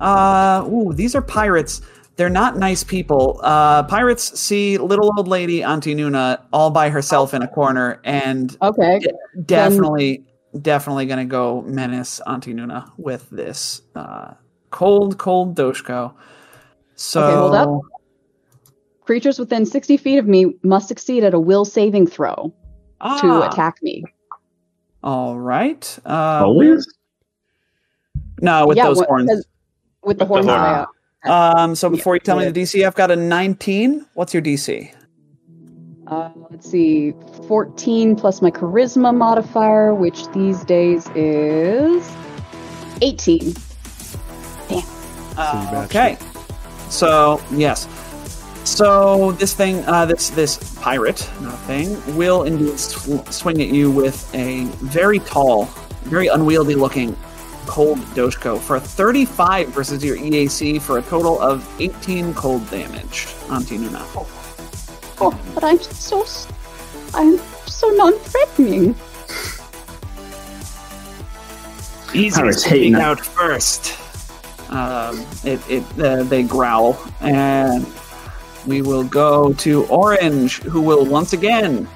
Uh, 0.00 0.66
ooh, 0.68 0.92
these 0.92 1.14
are 1.14 1.22
pirates. 1.22 1.80
They're 2.16 2.28
not 2.28 2.56
nice 2.56 2.82
people. 2.82 3.40
Uh, 3.44 3.84
pirates 3.84 4.38
see 4.38 4.78
little 4.78 5.12
old 5.16 5.28
lady 5.28 5.62
Auntie 5.62 5.94
Nuna 5.94 6.42
all 6.52 6.70
by 6.70 6.90
herself 6.90 7.34
in 7.34 7.42
a 7.42 7.48
corner 7.48 8.00
and 8.04 8.56
Okay. 8.60 9.00
definitely, 9.46 10.24
definitely 10.60 11.06
gonna 11.06 11.24
go 11.24 11.62
menace 11.62 12.20
Auntie 12.26 12.52
Nuna 12.52 12.90
with 12.98 13.30
this, 13.30 13.82
uh, 13.94 14.34
cold, 14.70 15.18
cold 15.18 15.56
Doshko. 15.56 16.12
So, 17.00 17.22
Okay, 17.24 17.34
hold 17.36 17.54
up. 17.54 17.80
Creatures 19.06 19.38
within 19.38 19.64
60 19.64 19.96
feet 19.96 20.18
of 20.18 20.26
me 20.26 20.54
must 20.62 20.86
succeed 20.86 21.24
at 21.24 21.32
a 21.32 21.40
will 21.40 21.64
saving 21.64 22.06
throw 22.06 22.34
to 22.34 22.52
Ah, 23.00 23.48
attack 23.50 23.76
me. 23.82 24.04
All 25.02 25.38
right. 25.40 25.98
Uh, 26.04 26.42
Always? 26.44 26.86
No, 28.42 28.66
with 28.66 28.76
Yeah, 28.76 28.88
those 28.88 28.98
what- 28.98 29.08
horns. 29.08 29.30
'cause- 29.30 29.46
With 30.04 30.18
the 30.18 30.24
With 30.24 30.44
horns. 30.44 30.46
the 30.46 30.52
I, 30.52 30.86
horn. 31.24 31.58
Um, 31.58 31.74
so 31.74 31.88
before 31.88 32.14
you 32.16 32.20
tell 32.20 32.38
me 32.38 32.44
the 32.44 32.52
DC, 32.52 32.84
I've 32.84 32.94
got 32.94 33.10
a 33.10 33.16
19. 33.16 34.04
What's 34.14 34.32
your 34.34 34.42
DC? 34.42 34.90
Uh, 36.06 36.28
let's 36.50 36.70
see, 36.70 37.14
14 37.48 38.14
plus 38.16 38.42
my 38.42 38.50
charisma 38.50 39.14
modifier, 39.14 39.94
which 39.94 40.26
these 40.32 40.64
days 40.64 41.08
is 41.14 42.10
18. 43.00 43.54
you 44.68 44.82
Uh, 45.38 45.70
matched 45.72 45.94
okay. 45.96 46.18
So 46.90 47.40
yes. 47.52 47.88
So 48.64 49.32
this 49.32 49.54
thing, 49.54 49.84
uh, 49.86 50.04
this 50.04 50.30
this 50.30 50.58
pirate, 50.80 51.28
not 51.40 51.58
thing, 51.60 51.96
will 52.16 52.42
indeed 52.42 52.78
sw- 52.78 53.26
swing 53.30 53.62
at 53.62 53.68
you 53.68 53.90
with 53.90 54.32
a 54.34 54.64
very 54.82 55.18
tall, 55.20 55.64
very 56.04 56.28
unwieldy 56.28 56.74
looking 56.74 57.16
cold 57.66 57.98
Doshko 58.16 58.58
for 58.58 58.76
a 58.76 58.80
35 58.80 59.68
versus 59.68 60.04
your 60.04 60.16
EAC 60.16 60.82
for 60.82 60.98
a 60.98 61.02
total 61.02 61.40
of 61.40 61.66
18 61.80 62.34
cold 62.34 62.68
damage 62.70 63.28
on 63.48 63.62
Nuna. 63.62 64.02
Oh, 65.22 65.38
but 65.54 65.62
I'm 65.62 65.80
so, 65.80 66.24
I'm 67.14 67.38
so 67.66 67.88
non-threatening. 67.90 68.94
Easy 72.12 72.40
Pirates 72.40 72.62
speaking 72.62 72.78
hating 72.78 72.94
it. 72.94 73.00
out 73.00 73.20
first. 73.20 73.96
Um, 74.70 75.26
it, 75.44 75.60
it 75.68 75.84
uh, 76.00 76.22
they 76.24 76.42
growl, 76.42 76.96
and 77.20 77.84
we 78.66 78.82
will 78.82 79.04
go 79.04 79.52
to 79.54 79.84
Orange, 79.86 80.62
who 80.62 80.80
will 80.80 81.04
once 81.04 81.32
again. 81.32 81.88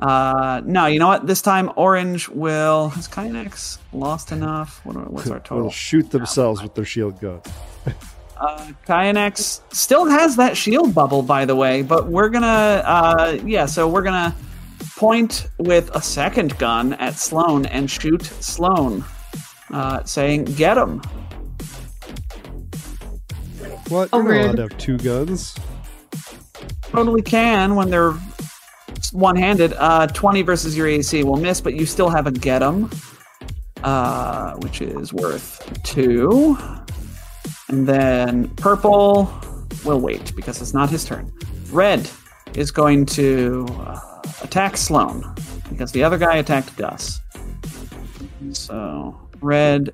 Uh, 0.00 0.60
no, 0.64 0.86
you 0.86 0.98
know 0.98 1.08
what? 1.08 1.26
This 1.26 1.40
time 1.40 1.70
Orange 1.76 2.28
will. 2.28 2.90
Has 2.90 3.08
Kyanex 3.08 3.78
lost 3.92 4.32
enough? 4.32 4.84
What, 4.84 5.10
what's 5.10 5.28
our 5.30 5.36
Will 5.36 5.40
total? 5.44 5.70
shoot 5.70 6.10
themselves 6.10 6.62
with 6.62 6.74
their 6.74 6.84
shield 6.84 7.20
gun. 7.20 7.40
Uh, 8.38 8.70
Kyanex 8.86 9.62
still 9.72 10.04
has 10.04 10.36
that 10.36 10.58
shield 10.58 10.94
bubble, 10.94 11.22
by 11.22 11.46
the 11.46 11.56
way, 11.56 11.80
but 11.80 12.08
we're 12.08 12.28
gonna, 12.28 12.82
uh, 12.84 13.38
yeah, 13.46 13.64
so 13.64 13.88
we're 13.88 14.02
gonna 14.02 14.36
point 14.94 15.48
with 15.56 15.90
a 15.96 16.02
second 16.02 16.58
gun 16.58 16.92
at 16.94 17.14
Sloan 17.14 17.64
and 17.64 17.90
shoot 17.90 18.22
Sloan, 18.22 19.02
uh, 19.72 20.04
saying, 20.04 20.44
"Get 20.44 20.76
him." 20.76 21.00
What? 23.88 24.08
Oh, 24.12 24.22
You're 24.22 24.40
allowed 24.40 24.56
to 24.56 24.62
have 24.62 24.78
two 24.78 24.98
guns. 24.98 25.54
Totally 26.82 27.22
can 27.22 27.74
when 27.74 27.90
they're 27.90 28.12
one-handed. 29.12 29.74
Uh, 29.74 30.06
Twenty 30.08 30.42
versus 30.42 30.76
your 30.76 30.86
AC 30.88 31.22
will 31.22 31.36
miss, 31.36 31.60
but 31.60 31.74
you 31.74 31.86
still 31.86 32.08
have 32.08 32.26
a 32.26 32.32
get 32.32 32.62
him, 32.62 32.90
uh, 33.84 34.54
which 34.56 34.80
is 34.80 35.12
worth 35.12 35.62
two. 35.82 36.56
And 37.68 37.86
then 37.86 38.48
purple 38.56 39.32
will 39.84 40.00
wait 40.00 40.34
because 40.36 40.60
it's 40.60 40.74
not 40.74 40.90
his 40.90 41.04
turn. 41.04 41.32
Red 41.70 42.08
is 42.54 42.70
going 42.70 43.06
to 43.06 43.66
uh, 43.80 44.00
attack 44.42 44.76
Sloan 44.76 45.22
because 45.68 45.92
the 45.92 46.02
other 46.02 46.18
guy 46.18 46.36
attacked 46.36 46.76
Gus. 46.76 47.20
So 48.52 49.20
red 49.40 49.90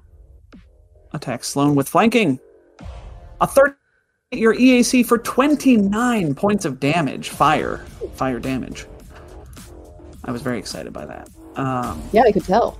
attacks 1.12 1.48
Sloan 1.48 1.74
with 1.74 1.88
flanking. 1.88 2.38
A 3.40 3.46
third 3.46 3.74
your 4.32 4.54
EAC 4.54 5.04
for 5.06 5.18
29 5.18 6.34
points 6.34 6.64
of 6.64 6.80
damage. 6.80 7.28
Fire. 7.30 7.78
Fire 8.14 8.40
damage. 8.40 8.86
I 10.24 10.30
was 10.30 10.42
very 10.42 10.58
excited 10.58 10.92
by 10.92 11.04
that. 11.06 11.28
Um, 11.56 12.02
Yeah, 12.12 12.22
I 12.22 12.32
could 12.32 12.44
tell. 12.44 12.78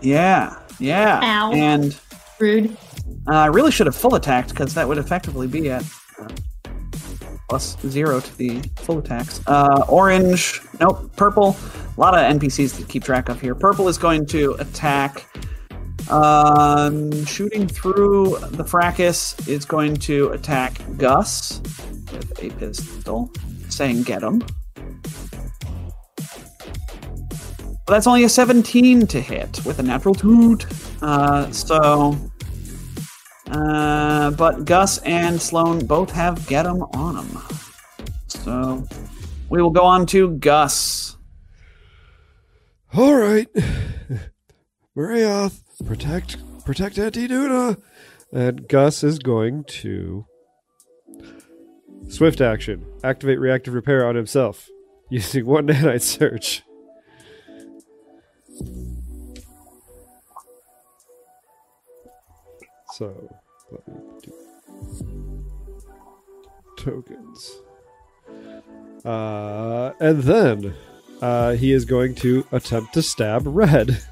yeah, 0.00 0.58
yeah. 0.78 1.20
Ow. 1.22 1.52
And 1.52 1.98
Rude. 2.38 2.76
uh, 3.28 3.34
I 3.34 3.46
really 3.46 3.70
should 3.70 3.86
have 3.86 3.96
full 3.96 4.14
attacked 4.16 4.50
because 4.50 4.74
that 4.74 4.86
would 4.86 4.98
effectively 4.98 5.46
be 5.46 5.70
at 5.70 5.84
uh, 6.20 6.28
plus 7.48 7.76
zero 7.86 8.20
to 8.20 8.36
the 8.38 8.60
full 8.76 8.98
attacks. 8.98 9.40
Uh, 9.46 9.84
orange, 9.88 10.60
nope, 10.80 11.10
purple. 11.16 11.56
A 11.96 12.00
lot 12.00 12.14
of 12.14 12.20
NPCs 12.38 12.76
to 12.78 12.84
keep 12.84 13.04
track 13.04 13.28
of 13.28 13.40
here. 13.40 13.54
Purple 13.54 13.88
is 13.88 13.96
going 13.96 14.26
to 14.26 14.52
attack. 14.54 15.26
Um, 16.10 17.24
shooting 17.24 17.66
through 17.68 18.38
the 18.50 18.64
fracas 18.64 19.34
is 19.46 19.64
going 19.64 19.96
to 19.96 20.28
attack 20.30 20.80
Gus 20.98 21.60
with 22.12 22.42
a 22.42 22.50
pistol, 22.50 23.30
saying 23.68 24.02
"Get 24.02 24.22
him." 24.22 24.42
But 27.86 27.94
that's 27.94 28.06
only 28.06 28.24
a 28.24 28.28
17 28.28 29.06
to 29.08 29.20
hit 29.20 29.60
with 29.64 29.78
a 29.78 29.82
natural 29.82 30.14
toot. 30.14 30.66
Uh, 31.02 31.50
so 31.50 32.16
uh, 33.52 34.30
but 34.30 34.64
Gus 34.64 34.98
and 34.98 35.40
Sloan 35.40 35.84
both 35.86 36.10
have 36.12 36.46
get 36.46 36.66
'em 36.66 36.82
on 36.94 37.16
them. 37.16 37.42
So 38.28 38.86
we 39.50 39.60
will 39.60 39.70
go 39.70 39.84
on 39.84 40.06
to 40.06 40.30
Gus. 40.38 41.16
All 42.94 43.14
right, 43.14 43.48
Morayoth, 44.96 45.61
protect, 45.86 46.36
protect 46.64 46.98
Auntie 46.98 47.28
Nuna, 47.28 47.80
and 48.32 48.68
Gus 48.68 49.02
is 49.02 49.18
going 49.18 49.64
to 49.64 50.26
swift 52.08 52.40
action, 52.40 52.84
activate 53.04 53.40
reactive 53.40 53.74
repair 53.74 54.06
on 54.06 54.14
himself 54.14 54.68
using 55.10 55.46
one 55.46 55.66
nanite 55.66 56.02
surge. 56.02 56.62
So 62.94 63.38
let 63.70 63.88
me 63.88 63.94
do 64.22 64.32
tokens. 66.76 67.62
Uh, 69.04 69.92
and 70.00 70.22
then 70.22 70.74
uh, 71.20 71.52
he 71.52 71.72
is 71.72 71.84
going 71.84 72.14
to 72.16 72.46
attempt 72.52 72.94
to 72.94 73.02
stab 73.02 73.42
Red 73.46 74.02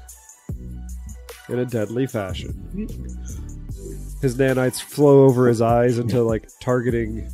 in 1.51 1.59
a 1.59 1.65
deadly 1.65 2.07
fashion. 2.07 2.49
His 4.21 4.37
nanites 4.37 4.81
flow 4.81 5.25
over 5.25 5.47
his 5.47 5.61
eyes 5.61 5.97
into 5.99 6.23
like 6.23 6.49
targeting 6.59 7.29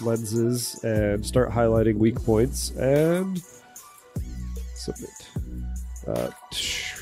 lenses 0.00 0.82
and 0.84 1.24
start 1.24 1.50
highlighting 1.50 1.96
weak 1.96 2.22
points 2.22 2.70
and 2.70 3.42
submit. 4.74 5.10
Uh, 6.06 6.30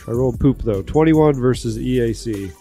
I 0.09 0.11
rolled 0.11 0.41
poop 0.41 0.63
though. 0.63 0.83
21 0.83 1.35
versus 1.35 1.79
EAC. 1.79 2.53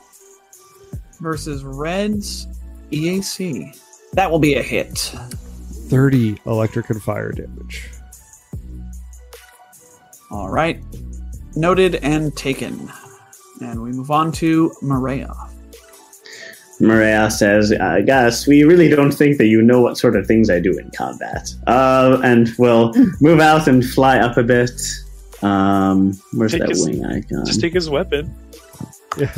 versus 1.19 1.63
Red's 1.63 2.47
EAC. 2.91 3.79
That 4.13 4.29
will 4.31 4.39
be 4.39 4.55
a 4.55 4.61
hit. 4.61 4.97
30 4.97 6.39
electric 6.45 6.89
and 6.89 7.01
fire 7.01 7.31
damage. 7.31 7.89
All 10.31 10.49
right. 10.49 10.81
Noted 11.55 11.95
and 11.95 12.35
taken. 12.35 12.91
And 13.61 13.81
we 13.81 13.91
move 13.91 14.11
on 14.11 14.31
to 14.33 14.71
Maria. 14.81 15.33
Maria 16.81 17.31
says, 17.31 17.71
uh, 17.71 18.01
Gus, 18.05 18.47
we 18.47 18.63
really 18.63 18.89
don't 18.89 19.13
think 19.13 19.37
that 19.37 19.45
you 19.47 19.61
know 19.61 19.79
what 19.81 19.97
sort 19.97 20.15
of 20.17 20.27
things 20.27 20.49
I 20.49 20.59
do 20.59 20.77
in 20.77 20.91
combat. 20.91 21.49
Uh, 21.67 22.19
and 22.23 22.49
we'll 22.57 22.91
move 23.21 23.39
out 23.39 23.67
and 23.67 23.83
fly 23.85 24.19
up 24.19 24.35
a 24.37 24.43
bit. 24.43 24.71
Um, 25.41 26.19
where's 26.33 26.51
Take 26.51 26.61
that 26.61 26.69
his- 26.69 26.85
wing 26.85 27.05
icon? 27.05 27.45
Just 27.45 27.61
take 27.61 27.73
his 27.73 27.89
weapon. 27.89 28.33
Yeah. 29.17 29.33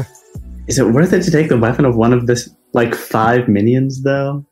Is 0.68 0.80
it 0.80 0.88
worth 0.88 1.14
it 1.14 1.22
to 1.24 1.32
take 1.32 1.50
the 1.50 1.58
weapon 1.58 1.86
of 1.86 1.96
one 1.96 2.12
of 2.12 2.26
this, 2.28 2.50
like, 2.74 2.96
five 2.96 3.48
minions, 3.48 4.02
though? 4.02 4.44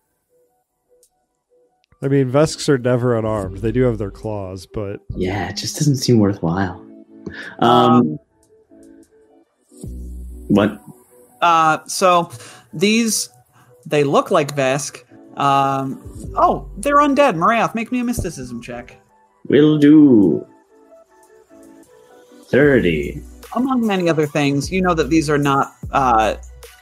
I 2.04 2.08
mean, 2.08 2.30
Vesks 2.30 2.70
are 2.70 2.78
never 2.78 3.18
unarmed. 3.18 3.58
They 3.58 3.72
do 3.72 3.82
have 3.84 3.98
their 3.98 4.12
claws, 4.12 4.68
but 4.68 5.00
Yeah, 5.16 5.50
it 5.50 5.56
just 5.58 5.76
doesn't 5.78 5.96
seem 5.98 6.20
worthwhile. 6.20 6.86
Um, 7.60 8.18
what? 10.48 10.82
Uh, 11.42 11.80
so 11.88 12.32
these 12.74 13.30
they 13.86 14.04
look 14.04 14.32
like 14.32 14.56
Vesk. 14.56 15.02
Um, 15.38 16.02
oh, 16.36 16.70
they're 16.78 16.98
undead. 16.98 17.36
Morayoth, 17.36 17.76
make 17.76 17.92
me 17.92 18.00
a 18.00 18.04
mysticism 18.04 18.62
check. 18.62 19.00
Will 19.48 19.78
do. 19.78 20.46
30. 22.50 23.22
Among 23.56 23.86
many 23.86 24.10
other 24.10 24.28
things, 24.28 24.72
you 24.72 24.82
know 24.82 24.94
that 24.94 25.10
these 25.10 25.30
are 25.30 25.38
not 25.38 25.74
uh, 25.92 26.36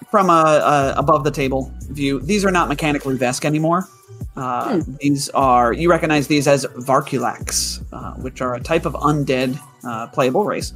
from 0.09 0.29
a, 0.29 0.33
a 0.33 0.93
above 0.97 1.23
the 1.23 1.31
table 1.31 1.71
view. 1.89 2.19
These 2.19 2.45
are 2.45 2.51
not 2.51 2.67
mechanically 2.69 3.17
Vesk 3.17 3.45
anymore. 3.45 3.87
Uh, 4.35 4.81
These 4.99 5.29
are 5.29 5.73
you 5.73 5.89
recognize 5.89 6.27
these 6.27 6.47
as 6.47 6.65
Varkulax, 6.65 7.83
uh, 7.93 8.13
which 8.21 8.41
are 8.41 8.55
a 8.55 8.59
type 8.59 8.85
of 8.85 8.93
undead 8.93 9.59
uh, 9.83 10.07
playable 10.07 10.43
race. 10.43 10.73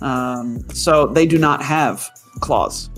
Um, 0.00 0.60
so 0.70 1.06
they 1.06 1.26
do 1.26 1.38
not 1.38 1.62
have 1.62 2.08
claws. 2.40 2.90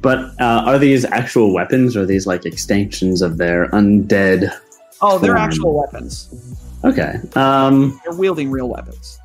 But 0.00 0.18
uh, 0.40 0.62
are 0.66 0.78
these 0.78 1.04
actual 1.06 1.54
weapons 1.54 1.96
or 1.96 2.02
are 2.02 2.06
these 2.06 2.26
like 2.26 2.44
extensions 2.44 3.22
of 3.22 3.38
their 3.38 3.68
undead? 3.68 4.52
Oh, 5.00 5.18
they're 5.18 5.36
actual 5.36 5.78
weapons. 5.78 6.28
Okay. 6.84 7.18
Um, 7.34 7.98
They're 8.04 8.14
wielding 8.14 8.50
real 8.50 8.68
weapons. 8.68 9.18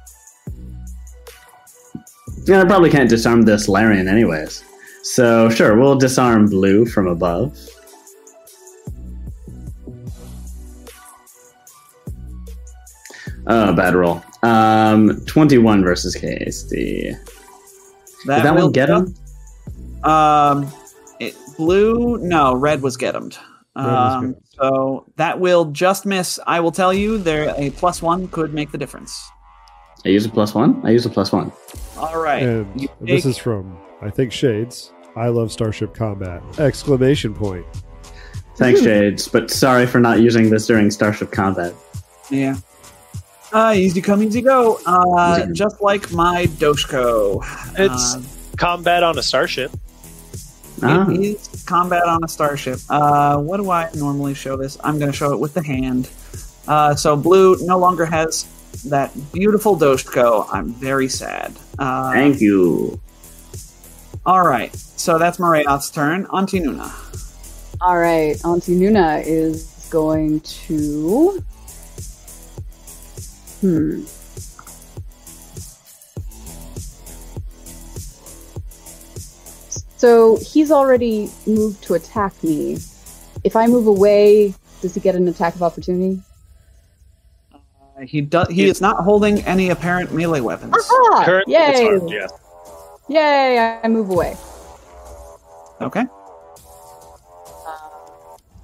yeah, 2.45 2.61
I 2.61 2.65
probably 2.65 2.89
can't 2.89 3.09
disarm 3.09 3.41
this 3.41 3.67
Larian 3.67 4.07
anyways. 4.07 4.63
So 5.03 5.49
sure, 5.49 5.77
we'll 5.77 5.97
disarm 5.97 6.47
blue 6.47 6.85
from 6.85 7.07
above. 7.07 7.57
Oh, 13.47 13.73
bad 13.73 13.95
roll. 13.95 14.23
Um, 14.43 15.21
21 15.25 15.83
versus 15.83 16.15
KSD. 16.15 17.11
That, 18.25 18.37
Did 18.37 18.45
that 18.45 18.55
will 18.55 18.63
one 18.63 18.71
get 18.71 18.89
him? 18.89 19.15
Um, 20.03 20.71
it, 21.19 21.35
blue, 21.57 22.17
no, 22.19 22.53
red 22.55 22.81
was 22.81 22.97
get 22.97 23.15
'em'd. 23.15 23.37
Um, 23.75 24.35
so 24.55 25.05
that 25.15 25.39
will 25.39 25.65
just 25.65 26.05
miss. 26.05 26.39
I 26.47 26.59
will 26.59 26.71
tell 26.71 26.93
you, 26.93 27.17
there 27.17 27.53
a 27.57 27.69
plus 27.71 28.01
one 28.01 28.27
could 28.29 28.53
make 28.53 28.71
the 28.71 28.77
difference. 28.77 29.17
I 30.05 30.09
use 30.09 30.25
a 30.25 30.29
plus 30.29 30.53
one? 30.55 30.81
I 30.85 30.91
use 30.91 31.05
a 31.05 31.09
plus 31.09 31.31
one. 31.31 31.51
All 31.97 32.19
right, 32.21 32.43
and 32.43 32.81
you 32.81 32.87
this 33.01 33.25
is 33.25 33.37
from 33.37 33.77
I 34.01 34.09
think 34.09 34.31
Shades. 34.31 34.91
I 35.15 35.27
love 35.27 35.51
Starship 35.51 35.93
Combat! 35.93 36.41
Exclamation 36.59 37.33
point. 37.33 37.65
Thanks, 38.55 38.81
Shades. 38.83 39.27
but 39.27 39.49
sorry 39.51 39.85
for 39.85 39.99
not 39.99 40.19
using 40.21 40.49
this 40.49 40.67
during 40.67 40.89
Starship 40.91 41.31
Combat. 41.31 41.73
Yeah. 42.29 42.55
Uh, 43.51 43.73
easy 43.75 43.99
come, 44.01 44.21
easy 44.23 44.41
go. 44.41 44.79
Uh, 44.85 45.47
just 45.53 45.81
like 45.81 46.11
my 46.11 46.45
Doshko. 46.45 47.43
It's 47.79 48.15
Uh, 48.15 48.21
combat 48.57 49.01
on 49.03 49.17
a 49.17 49.23
starship. 49.23 49.71
Ah. 50.83 51.09
It 51.09 51.19
is 51.19 51.63
combat 51.67 52.03
on 52.03 52.23
a 52.23 52.27
starship. 52.27 52.79
Uh, 52.89 53.37
what 53.37 53.57
do 53.57 53.69
I 53.69 53.89
normally 53.95 54.33
show 54.33 54.57
this? 54.57 54.77
I'm 54.83 54.99
going 54.99 55.11
to 55.11 55.17
show 55.17 55.33
it 55.33 55.39
with 55.39 55.53
the 55.53 55.63
hand. 55.63 56.09
Uh, 56.67 56.95
so 56.95 57.15
blue 57.15 57.57
no 57.61 57.77
longer 57.77 58.05
has 58.05 58.45
that 58.85 59.11
beautiful 59.31 59.77
Doshko. 59.77 60.47
I'm 60.51 60.73
very 60.73 61.07
sad. 61.07 61.53
Uh, 61.77 62.11
Thank 62.11 62.41
you. 62.41 62.99
All 64.25 64.45
right. 64.45 64.75
So 64.75 65.17
that's 65.17 65.37
Morayoth's 65.37 65.89
turn. 65.89 66.25
Auntie 66.27 66.59
Nuna. 66.59 66.91
All 67.81 67.97
right, 67.97 68.35
Auntie 68.43 68.77
Nuna 68.77 69.23
is 69.25 69.87
going 69.89 70.41
to. 70.41 71.41
Hmm. 73.61 74.03
So 79.99 80.37
he's 80.37 80.71
already 80.71 81.29
moved 81.45 81.83
to 81.83 81.95
attack 81.95 82.41
me. 82.41 82.77
If 83.43 83.57
I 83.57 83.67
move 83.67 83.85
away, 83.85 84.53
does 84.81 84.95
he 84.95 85.01
get 85.01 85.13
an 85.13 85.27
attack 85.27 85.55
of 85.55 85.61
opportunity? 85.61 86.21
Uh, 87.53 87.57
He 88.05 88.21
does. 88.21 88.47
He 88.47 88.63
is 88.63 88.79
not 88.79 89.03
holding 89.03 89.39
any 89.41 89.71
apparent 89.71 90.13
melee 90.13 90.39
weapons. 90.39 90.73
Aha! 90.73 91.23
Currently, 91.25 91.53
Yay! 91.53 91.85
armed, 91.85 92.09
yes. 92.09 92.31
Yay! 93.09 93.79
I 93.83 93.87
move 93.89 94.09
away. 94.09 94.37
Okay. 95.81 96.05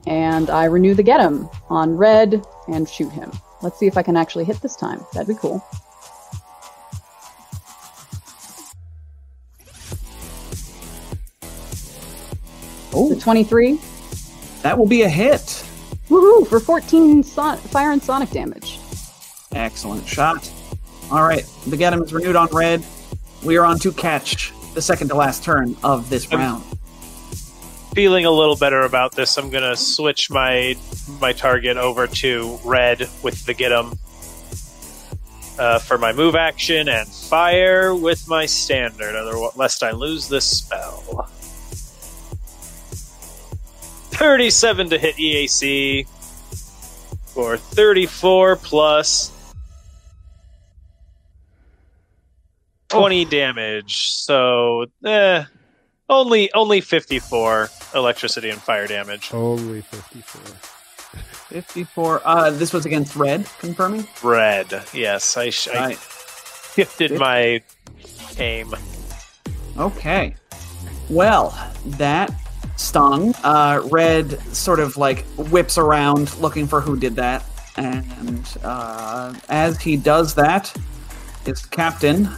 And 0.07 0.49
I 0.49 0.65
renew 0.65 0.93
the 0.93 1.03
get 1.03 1.19
him 1.19 1.49
on 1.69 1.97
red 1.97 2.45
and 2.69 2.87
shoot 2.87 3.11
him. 3.11 3.29
Let's 3.61 3.77
see 3.77 3.87
if 3.87 3.97
I 3.97 4.03
can 4.03 4.15
actually 4.15 4.45
hit 4.45 4.61
this 4.61 4.77
time. 4.77 5.05
That'd 5.11 5.27
be 5.27 5.35
cool. 5.35 5.61
Oh, 12.95 13.13
The 13.13 13.19
23. 13.19 13.79
that 14.61 14.77
will 14.77 14.87
be 14.87 15.01
a 15.03 15.09
hit. 15.09 15.41
Woohoo! 16.09 16.47
For 16.47 16.59
14 16.59 17.23
son- 17.23 17.57
fire 17.57 17.91
and 17.91 18.01
sonic 18.01 18.29
damage. 18.31 18.79
Excellent 19.53 20.07
shot. 20.07 20.49
All 21.11 21.23
right, 21.23 21.45
the 21.67 21.77
Getum 21.77 22.03
is 22.03 22.13
renewed 22.13 22.35
on 22.35 22.47
red. 22.51 22.83
We 23.43 23.57
are 23.57 23.65
on 23.65 23.77
to 23.79 23.91
Ketch 23.91 24.53
the 24.73 24.81
second 24.81 25.09
to 25.09 25.15
last 25.15 25.43
turn 25.43 25.75
of 25.83 26.09
this 26.09 26.31
round. 26.31 26.63
Feeling 27.93 28.25
a 28.25 28.31
little 28.31 28.55
better 28.57 28.81
about 28.81 29.13
this, 29.13 29.37
I'm 29.37 29.49
gonna 29.49 29.75
switch 29.75 30.29
my 30.29 30.75
my 31.21 31.31
target 31.31 31.77
over 31.77 32.07
to 32.07 32.59
red 32.65 33.07
with 33.23 33.45
the 33.45 33.53
get 33.53 33.71
'em 33.71 33.93
uh, 35.57 35.79
for 35.79 35.97
my 35.97 36.11
move 36.11 36.35
action 36.35 36.89
and 36.89 37.07
fire 37.07 37.95
with 37.95 38.27
my 38.27 38.45
standard, 38.45 39.15
other 39.15 39.37
lest 39.55 39.81
I 39.83 39.91
lose 39.91 40.27
this 40.27 40.45
spell. 40.45 41.29
Thirty-seven 44.17 44.89
to 44.89 44.97
hit 44.97 45.15
EAC 45.17 46.07
for 47.33 47.57
thirty-four 47.57 48.55
plus 48.57 49.31
twenty 52.87 53.25
damage. 53.25 53.97
So, 54.07 54.85
eh, 55.05 55.43
only 56.09 56.51
only 56.53 56.81
fifty-four 56.81 57.69
electricity 57.93 58.49
and 58.49 58.61
fire 58.61 58.87
damage. 58.87 59.31
Only 59.33 59.81
54. 59.81 60.41
54. 61.49 62.21
Uh, 62.25 62.49
this 62.51 62.73
was 62.73 62.85
against 62.85 63.15
red, 63.15 63.45
confirming? 63.59 64.05
Red, 64.23 64.83
yes, 64.93 65.37
I, 65.37 65.49
sh- 65.51 65.69
I 65.69 65.73
Right. 65.85 65.99
shifted 66.73 67.17
my 67.19 67.61
aim. 68.37 68.73
Okay. 69.77 70.35
Well, 71.09 71.57
that 71.85 72.31
stung. 72.75 73.33
Uh, 73.43 73.81
red 73.91 74.39
sort 74.55 74.79
of 74.79 74.97
like 74.97 75.25
whips 75.37 75.77
around 75.77 76.35
looking 76.39 76.67
for 76.67 76.81
who 76.81 76.97
did 76.97 77.15
that. 77.15 77.43
And 77.77 78.47
uh, 78.63 79.33
as 79.49 79.81
he 79.81 79.97
does 79.97 80.33
that, 80.35 80.73
his 81.45 81.65
captain 81.65 82.29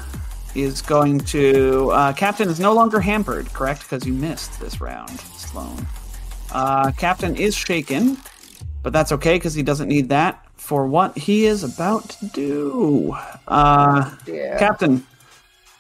is 0.56 0.82
going 0.82 1.20
to. 1.20 1.92
Uh, 1.92 2.14
captain 2.14 2.50
is 2.50 2.60
no 2.60 2.74
longer 2.74 3.00
hampered, 3.00 3.54
correct? 3.54 3.84
Because 3.84 4.06
you 4.06 4.14
missed 4.14 4.60
this 4.60 4.82
round, 4.82 5.20
Sloan. 5.20 5.86
Uh, 6.52 6.92
captain 6.92 7.36
is 7.36 7.56
shaken, 7.56 8.18
but 8.82 8.94
that's 8.94 9.12
okay 9.12 9.36
because 9.36 9.54
he 9.54 9.62
doesn't 9.64 9.88
need 9.90 10.10
that 10.10 10.44
for 10.56 10.88
what 10.88 11.16
he 11.18 11.46
is 11.46 11.64
about 11.64 12.10
to 12.10 12.26
do. 12.28 13.16
Uh, 13.48 14.12
Yeah. 14.26 14.58
Captain 14.58 15.06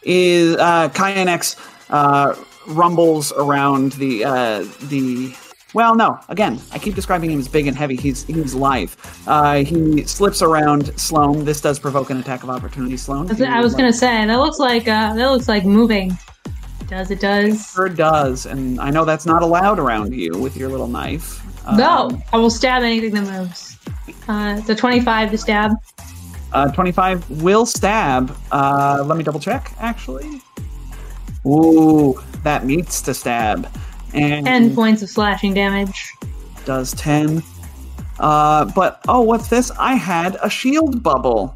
is 0.03 0.55
uh, 0.57 0.89
Kyanex 0.89 1.57
uh, 1.89 2.35
rumbles 2.67 3.31
around 3.33 3.93
the 3.93 4.25
uh, 4.25 4.65
the. 4.83 5.35
Well, 5.73 5.95
no. 5.95 6.19
Again, 6.29 6.59
I 6.71 6.79
keep 6.79 6.95
describing 6.95 7.29
him 7.29 7.39
as 7.39 7.47
big 7.47 7.67
and 7.67 7.75
heavy. 7.75 7.95
He's 7.95 8.23
he's 8.25 8.55
live. 8.55 8.95
Uh, 9.27 9.63
he 9.63 10.03
slips 10.03 10.41
around 10.41 10.97
Sloan. 10.99 11.45
This 11.45 11.61
does 11.61 11.77
provoke 11.77 12.09
an 12.09 12.17
attack 12.17 12.43
of 12.43 12.49
opportunity. 12.49 12.97
Sloan. 12.97 13.29
I 13.29 13.57
was, 13.57 13.63
was 13.63 13.75
gonna 13.75 13.93
say 13.93 14.25
that 14.25 14.35
looks 14.35 14.59
like 14.59 14.87
uh, 14.87 15.13
that 15.13 15.31
looks 15.31 15.47
like 15.47 15.65
moving. 15.65 16.17
Does 16.87 17.11
it 17.11 17.19
does? 17.19 17.69
Sure 17.73 17.89
does, 17.89 18.45
and 18.45 18.79
I 18.79 18.91
know 18.91 19.03
that's 19.03 19.25
not 19.25 19.43
allowed 19.43 19.77
around 19.77 20.13
you 20.13 20.37
with 20.37 20.55
your 20.55 20.69
little 20.69 20.87
knife. 20.87 21.43
Um, 21.67 21.77
no, 21.77 22.21
I 22.31 22.37
will 22.37 22.49
stab 22.49 22.83
anything 22.83 23.13
that 23.13 23.25
moves. 23.25 23.77
Uh, 24.29 24.55
it's 24.57 24.69
a 24.69 24.75
twenty-five 24.75 25.31
to 25.31 25.37
stab. 25.37 25.73
Uh, 26.53 26.71
25 26.71 27.41
will 27.41 27.65
stab. 27.65 28.35
Uh, 28.51 29.03
let 29.05 29.17
me 29.17 29.23
double 29.23 29.39
check, 29.39 29.73
actually. 29.79 30.41
Ooh, 31.45 32.19
that 32.43 32.65
meets 32.65 33.01
to 33.03 33.13
stab. 33.13 33.69
And 34.13 34.45
Ten 34.45 34.73
points 34.75 35.01
of 35.01 35.09
slashing 35.09 35.53
damage. 35.53 36.11
does 36.65 36.93
10. 36.93 37.41
Uh, 38.19 38.65
but, 38.65 39.01
oh, 39.07 39.21
what's 39.21 39.47
this? 39.47 39.69
I 39.79 39.93
had 39.95 40.37
a 40.41 40.49
shield 40.49 41.03
bubble. 41.03 41.55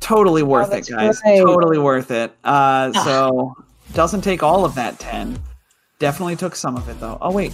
Totally 0.00 0.42
worth 0.42 0.72
it, 0.72 0.86
guys. 0.88 1.20
right. 1.24 1.38
Totally 1.42 1.78
worth 1.78 2.10
it. 2.10 2.30
Uh, 2.44 2.92
Ah. 2.94 3.02
so, 3.04 3.54
doesn't 3.92 4.20
take 4.22 4.42
all 4.42 4.64
of 4.64 4.74
that 4.76 4.98
10. 4.98 5.38
Definitely 5.98 6.36
took 6.36 6.54
some 6.54 6.76
of 6.76 6.88
it, 6.88 7.00
though. 7.00 7.18
Oh, 7.20 7.32
wait. 7.32 7.52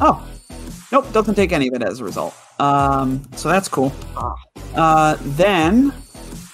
Oh. 0.00 0.26
Nope, 0.92 1.12
doesn't 1.12 1.34
take 1.34 1.52
any 1.52 1.68
of 1.68 1.74
it 1.74 1.82
as 1.82 2.00
a 2.00 2.04
result. 2.04 2.34
Um, 2.60 3.22
so 3.36 3.48
that's 3.48 3.68
cool. 3.68 3.92
Uh, 4.74 5.16
then 5.20 5.92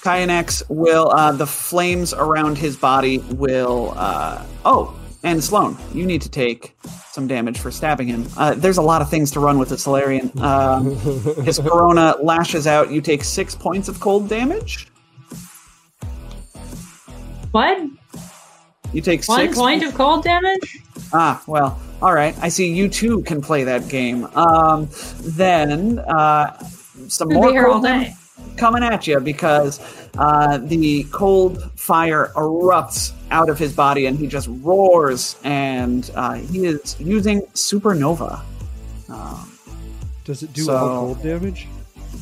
Kyanex 0.03 0.63
will 0.69 1.11
uh, 1.11 1.33
the 1.33 1.47
flames 1.47 2.15
around 2.15 2.57
his 2.57 2.77
body 2.77 3.19
will 3.19 3.93
uh, 3.97 4.43
oh 4.65 4.99
and 5.23 5.43
Sloan 5.45 5.77
you 5.93 6.07
need 6.07 6.23
to 6.23 6.31
take 6.31 6.75
some 7.11 7.27
damage 7.27 7.59
for 7.59 7.71
stabbing 7.71 8.09
him. 8.09 8.27
Uh, 8.37 8.55
there's 8.55 8.79
a 8.79 8.83
lot 8.83 9.03
of 9.03 9.11
things 9.11 9.31
to 9.33 9.41
run 9.41 9.59
with 9.59 9.69
the 9.69 9.77
Solarian. 9.79 10.31
Um, 10.41 10.97
his 11.45 11.59
corona 11.59 12.15
lashes 12.23 12.67
out. 12.67 12.91
You 12.91 13.01
take 13.01 13.25
six 13.25 13.55
points 13.55 13.89
of 13.89 13.99
cold 13.99 14.29
damage. 14.29 14.87
What? 17.51 17.83
You 18.93 19.03
take 19.03 19.25
One 19.25 19.41
six 19.41 19.59
point 19.59 19.83
of 19.83 19.95
cold 19.95 20.23
damage? 20.23 20.79
Ah, 21.13 21.43
well, 21.49 21.81
all 22.01 22.15
right. 22.15 22.37
I 22.41 22.49
see 22.49 22.73
you 22.73 22.89
too 22.89 23.23
can 23.23 23.43
play 23.43 23.65
that 23.65 23.89
game. 23.89 24.25
Um, 24.37 24.89
then 25.21 25.99
uh, 25.99 26.57
some 27.09 27.29
We'll 27.29 27.39
more 27.39 27.49
be 27.49 27.53
here 27.55 27.67
all 27.67 27.73
cold 27.73 27.85
damage 27.85 28.20
coming 28.57 28.83
at 28.83 29.07
you 29.07 29.21
because 29.21 29.81
uh, 30.19 30.59
the 30.59 31.05
cold 31.13 31.71
fire 31.79 32.31
erupts 32.37 33.13
out 33.31 33.49
of 33.49 33.59
his 33.59 33.73
body 33.73 34.07
and 34.07 34.19
he 34.19 34.27
just 34.27 34.49
roars 34.63 35.37
and 35.45 36.11
uh, 36.15 36.35
he 36.35 36.67
is 36.67 36.99
using 37.01 37.41
supernova. 37.55 38.41
Um, 39.09 39.57
Does 40.25 40.43
it 40.43 40.53
do 40.53 40.63
So- 40.63 40.77
all 40.77 40.89
cold 41.15 41.23
damage? 41.23 41.69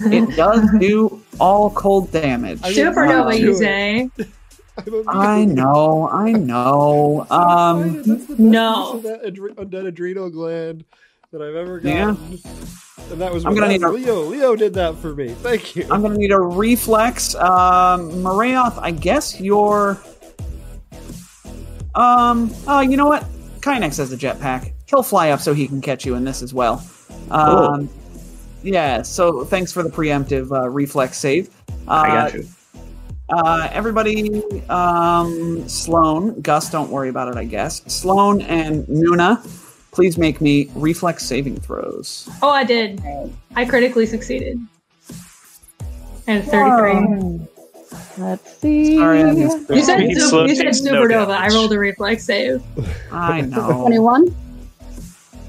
it 0.01 0.37
does 0.37 0.65
do 0.81 1.23
all 1.41 1.71
cold 1.71 2.13
damage. 2.13 2.61
Supernova, 2.61 3.25
want 3.25 3.41
you 3.41 3.55
say? 3.55 4.11
I'm 5.09 5.55
know, 5.55 6.09
I 6.09 6.31
know. 6.33 7.27
Um, 7.31 7.95
That's 8.05 8.07
the 8.07 8.15
best 8.37 8.39
no. 8.39 9.01
that 9.01 9.25
adre- 9.25 9.55
undead 9.55 9.87
adrenal 9.87 10.31
gland 10.31 10.85
that 11.33 11.43
I've 11.43 11.55
ever 11.57 11.81
Yeah. 11.83 12.15
And 13.11 13.21
that 13.21 13.33
was 13.33 13.45
I'm 13.45 13.55
gonna 13.55 13.69
need 13.69 13.83
a- 13.83 13.91
Leo. 13.91 14.23
Leo 14.23 14.57
did 14.57 14.75
that 14.75 14.97
for 14.97 15.15
me. 15.15 15.29
Thank 15.29 15.77
you. 15.77 15.87
I'm 15.91 16.03
gonna 16.03 16.17
need 16.17 16.33
a 16.33 16.41
reflex. 16.41 17.35
Um, 17.35 18.11
Morayoth, 18.23 18.79
I 18.81 18.91
guess 18.91 19.41
you're. 19.41 19.99
Um. 21.95 22.51
Oh, 22.67 22.81
you 22.81 22.97
know 22.97 23.07
what? 23.07 23.25
Kyanex 23.61 23.97
has 23.99 24.13
a 24.13 24.17
jetpack. 24.17 24.73
He'll 24.87 25.03
fly 25.03 25.31
up 25.31 25.41
so 25.41 25.53
he 25.55 25.67
can 25.67 25.81
catch 25.81 26.05
you 26.07 26.15
in 26.15 26.25
this 26.25 26.43
as 26.43 26.53
well. 26.55 26.83
Um. 27.31 27.89
Yeah. 28.63 29.03
So 29.03 29.45
thanks 29.45 29.73
for 29.73 29.83
the 29.83 29.91
preemptive 29.91 30.51
uh, 30.53 30.69
reflex 30.69 31.19
save. 31.19 31.49
Uh, 31.87 31.91
I 31.93 32.09
got 32.09 32.35
you. 32.35 32.47
Uh, 33.31 33.69
everybody, 33.73 34.43
um, 34.71 35.69
Sloan, 35.69 36.41
Gus, 36.41 36.71
don't 36.71 36.91
worry 36.91 37.11
about 37.11 37.29
it, 37.29 37.37
I 37.37 37.45
guess. 37.45 37.83
Sloan 37.87 38.41
and 38.41 38.87
Nuna, 38.87 39.47
please 39.93 40.19
make 40.19 40.41
me 40.41 40.71
reflex 40.75 41.25
saving 41.25 41.61
throws. 41.61 42.29
Oh, 42.43 42.51
I 42.51 42.65
did. 42.65 43.03
I 43.57 43.65
critically 43.65 44.07
succeeded. 44.07 44.59
And 46.27 46.45
33. 46.45 47.47
Let's 48.19 48.59
see. 48.59 48.97
Sorry, 48.99 49.23
I 49.23 49.33
missed 49.33 49.71
You 49.71 49.83
said, 49.83 49.97
Speed 49.99 50.21
su- 50.21 50.43
you 50.47 50.55
said 50.55 50.65
takes 50.65 50.81
no 50.83 50.93
supernova. 50.93 51.31
I 51.31 51.49
rolled 51.49 51.73
a 51.73 51.79
reflex 51.79 52.25
save. 52.25 52.63
I 53.11 53.41
know. 53.43 53.81
21. 53.81 54.35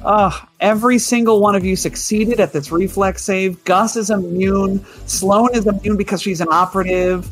Ugh, 0.05 0.47
every 0.61 0.97
single 0.97 1.41
one 1.41 1.55
of 1.55 1.65
you 1.65 1.75
succeeded 1.75 2.39
at 2.39 2.53
this 2.53 2.71
reflex 2.71 3.23
save. 3.23 3.61
Gus 3.65 3.97
is 3.97 4.09
immune. 4.09 4.85
Sloan 5.07 5.49
is 5.53 5.67
immune 5.67 5.97
because 5.97 6.21
she's 6.21 6.39
an 6.39 6.47
operative. 6.49 7.29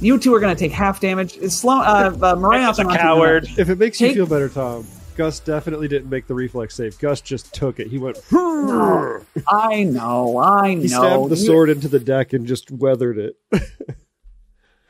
You 0.00 0.18
two 0.18 0.32
are 0.34 0.40
going 0.40 0.54
to 0.54 0.58
take 0.58 0.70
half 0.72 1.00
damage. 1.00 1.36
Is 1.38 1.58
Sloan, 1.58 1.80
uh, 1.80 2.16
uh, 2.22 2.36
Mariah 2.36 2.70
a 2.78 2.84
coward. 2.96 3.48
If 3.58 3.68
it 3.70 3.78
makes 3.78 4.00
you 4.00 4.14
feel 4.14 4.26
better, 4.26 4.48
Tom, 4.48 4.86
Gus 5.16 5.40
definitely 5.40 5.88
didn't 5.88 6.10
make 6.10 6.26
the 6.26 6.34
reflex 6.34 6.74
save. 6.74 6.98
Gus 6.98 7.20
just 7.20 7.52
took 7.54 7.80
it. 7.80 7.86
He 7.88 7.98
went. 7.98 8.18
I 8.32 9.82
know, 9.84 10.38
I 10.38 10.74
know. 10.74 10.80
He 10.80 10.88
stabbed 10.88 11.28
the 11.30 11.36
sword 11.36 11.70
into 11.70 11.88
the 11.88 11.98
deck 12.00 12.32
and 12.32 12.46
just 12.46 12.70
weathered 12.70 13.18
it. 13.18 13.36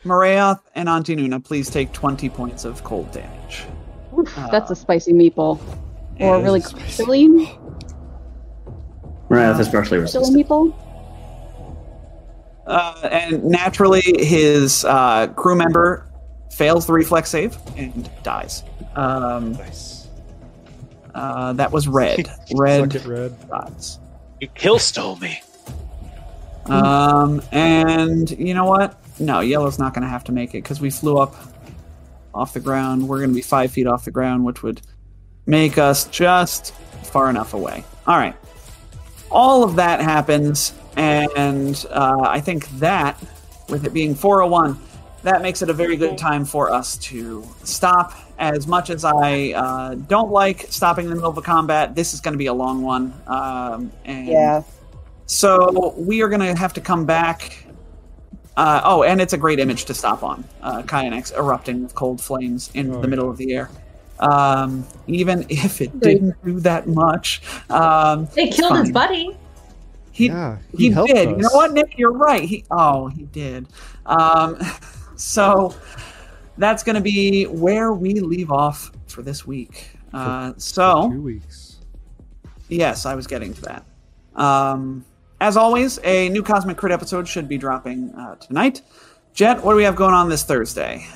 Morayoth 0.05 0.61
and 0.75 0.89
Auntie 0.89 1.17
Nuna, 1.17 1.43
please 1.45 1.69
take 1.71 1.93
20 1.93 2.29
points 2.31 2.65
of 2.65 2.83
cold 2.85 3.11
damage. 3.13 3.65
Oof, 4.19 4.33
that's 4.51 4.71
a 4.71 4.77
spicy 4.77 5.13
meatball. 5.13 5.61
Or 6.21 6.37
It 6.37 6.39
is 6.39 6.45
really 6.45 6.61
a 6.61 6.63
spicy- 6.63 7.05
chili, 7.05 7.59
Morayoth 9.31 9.61
is 9.61 9.69
partially 9.69 9.91
chili 9.99 10.01
resistant. 10.03 10.37
meatball. 10.49 10.75
Uh, 12.67 13.09
and 13.11 13.45
naturally, 13.45 14.03
his 14.19 14.85
uh, 14.85 15.29
crew 15.37 15.55
member 15.55 16.07
fails 16.57 16.87
the 16.87 16.93
reflex 16.93 17.31
save 17.31 17.57
and 17.77 18.11
dies. 18.25 18.63
Um, 18.97 19.53
Nice. 19.53 19.96
Uh, 21.17 21.53
that 21.55 21.73
was 21.73 21.89
red. 21.89 22.27
Suck 22.47 22.61
Red 22.61 22.95
it, 22.95 23.07
red. 23.07 23.49
dies. 23.49 23.99
You 24.41 24.49
kill 24.49 24.79
stole 24.79 25.17
me. 25.17 25.41
Um, 26.67 27.41
and 27.53 28.31
you 28.33 28.53
know 28.53 28.65
what? 28.67 29.01
No, 29.19 29.41
yellow's 29.41 29.79
not 29.79 29.95
going 29.95 30.03
to 30.03 30.09
have 30.09 30.25
to 30.25 30.33
make 30.33 30.51
it 30.51 30.63
because 30.63 30.81
we 30.81 30.91
flew 30.91 31.17
up 31.17 31.35
off 32.35 32.53
the 32.53 32.61
ground. 32.61 33.09
We're 33.09 33.19
going 33.19 33.31
to 33.31 33.35
be 33.35 33.41
five 33.41 33.71
feet 33.71 33.87
off 33.87 34.05
the 34.05 34.11
ground, 34.11 34.45
which 34.45 34.63
would 34.63 34.83
make 35.47 35.79
us 35.79 36.05
just 36.09 36.75
far 37.05 37.31
enough 37.31 37.55
away. 37.55 37.83
All 38.07 38.19
right. 38.19 38.35
All 39.31 39.65
of 39.65 39.77
that 39.77 40.01
happens, 40.01 40.75
and 40.97 41.85
uh, 41.91 42.21
I 42.21 42.41
think 42.41 42.69
that, 42.79 43.19
with 43.69 43.85
it 43.87 43.93
being 43.93 44.15
401, 44.15 44.79
that 45.23 45.43
makes 45.43 45.63
it 45.63 45.71
a 45.71 45.73
very 45.73 45.97
good 45.97 46.19
time 46.19 46.45
for 46.45 46.71
us 46.71 46.97
to 46.99 47.45
stop. 47.65 48.13
As 48.39 48.67
much 48.67 48.91
as 48.91 49.05
I 49.05 49.53
uh, 49.53 49.95
don't 49.95 50.31
like 50.31 50.67
stopping 50.71 51.05
in 51.05 51.11
the 51.11 51.17
middle 51.17 51.31
of 51.31 51.39
a 51.39 51.43
combat, 51.43 51.95
this 51.95 52.13
is 52.15 52.21
going 52.21 52.33
to 52.35 52.39
be 52.39 52.47
a 52.47 52.55
long 52.55 52.83
one. 52.83 53.15
Um, 53.27 53.91
and 54.05 54.27
Yeah. 54.29 54.63
so 55.27 55.95
we 55.97 56.23
are 56.23 56.29
going 56.29 56.41
to 56.43 56.55
have 56.55 56.75
to 56.75 56.81
come 56.81 57.07
back. 57.07 57.65
Uh, 58.57 58.81
oh, 58.85 59.03
and 59.03 59.21
it's 59.21 59.33
a 59.33 59.39
great 59.39 59.59
image 59.59 59.85
to 59.87 59.95
stop 59.95 60.23
on. 60.23 60.45
Uh, 60.63 60.83
Kyanex 60.83 61.37
erupting 61.37 61.83
with 61.83 61.95
cold 61.95 62.21
flames 62.21 62.71
in 62.75 62.95
Oh, 62.95 63.01
the 63.01 63.09
middle 63.09 63.27
yeah. 63.27 63.31
of 63.31 63.37
the 63.37 63.53
air. 63.55 63.71
Um, 64.19 64.87
even 65.07 65.45
if 65.51 65.81
it 65.81 65.99
didn't 66.01 66.35
do 66.45 66.61
that 66.61 66.87
much, 66.89 67.43
um, 67.71 68.29
They 68.35 68.45
it's 68.45 68.57
killed 68.57 68.77
his 68.79 68.91
buddy. 68.91 69.37
He, 70.13 70.27
Yeah, 70.29 70.57
he, 70.73 70.87
he 70.87 70.91
helped 70.91 71.13
did. 71.13 71.29
You 71.31 71.37
know 71.37 71.51
what, 71.53 71.73
Nick? 71.73 71.99
You're 71.99 72.13
right. 72.13 72.43
He 72.43 72.65
oh, 72.71 73.09
he 73.09 73.25
did. 73.25 73.67
Um, 74.07 74.59
so 75.17 75.75
that's 76.59 76.83
going 76.83 76.97
to 76.97 77.03
be 77.03 77.45
where 77.45 77.93
we 77.93 78.21
leave 78.21 78.51
off 78.51 78.93
for 79.07 79.23
this 79.23 79.47
week. 79.47 79.91
Uh, 80.13 80.53
so 80.57 81.11
Two 81.11 81.23
weeks. 81.23 81.77
Yes, 82.69 83.07
I 83.07 83.15
was 83.15 83.27
getting 83.27 83.55
to 83.55 83.63
that. 83.63 83.85
Um, 84.35 85.05
as 85.41 85.57
always, 85.57 85.99
a 86.03 86.29
new 86.31 86.43
Cosmic 86.43 86.77
Crit 86.77 86.93
episode 86.93 87.29
should 87.29 87.49
be 87.49 87.59
dropping 87.59 88.11
uh, 88.15 88.37
tonight. 88.37 88.83
Jet, 89.35 89.63
what 89.63 89.73
do 89.73 89.77
we 89.77 89.85
have 89.85 89.97
going 89.97 90.15
on 90.15 90.29
this 90.29 90.45
Thursday? 90.45 91.07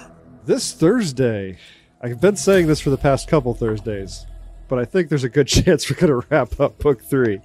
This 0.45 0.73
Thursday, 0.73 1.59
I've 2.03 2.21
been 2.21 2.37
saying 2.37 2.67
this 2.67 2.81
for 2.81 2.91
the 2.91 2.99
past 2.99 3.29
couple 3.29 3.55
Thursdays, 3.55 4.27
but 4.69 4.79
I 4.79 4.85
think 4.85 5.09
there's 5.09 5.25
a 5.25 5.29
good 5.29 5.49
chance 5.49 5.89
we're 5.89 5.97
going 5.97 6.21
to 6.21 6.27
wrap 6.31 6.61
up 6.61 6.79
book 6.79 7.03
three. 7.03 7.41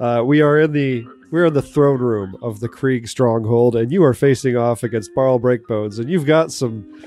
Uh, 0.00 0.22
we 0.24 0.40
are 0.40 0.58
in 0.58 0.72
the 0.72 1.06
we're 1.30 1.46
in 1.46 1.54
the 1.54 1.62
throne 1.62 2.00
room 2.00 2.36
of 2.42 2.60
the 2.60 2.68
Kreeg 2.68 3.08
stronghold, 3.08 3.76
and 3.76 3.92
you 3.92 4.02
are 4.04 4.14
facing 4.14 4.56
off 4.56 4.82
against 4.82 5.14
Barl 5.14 5.38
Breakbones, 5.38 5.98
and 5.98 6.08
you've 6.08 6.26
got 6.26 6.52
some 6.52 7.04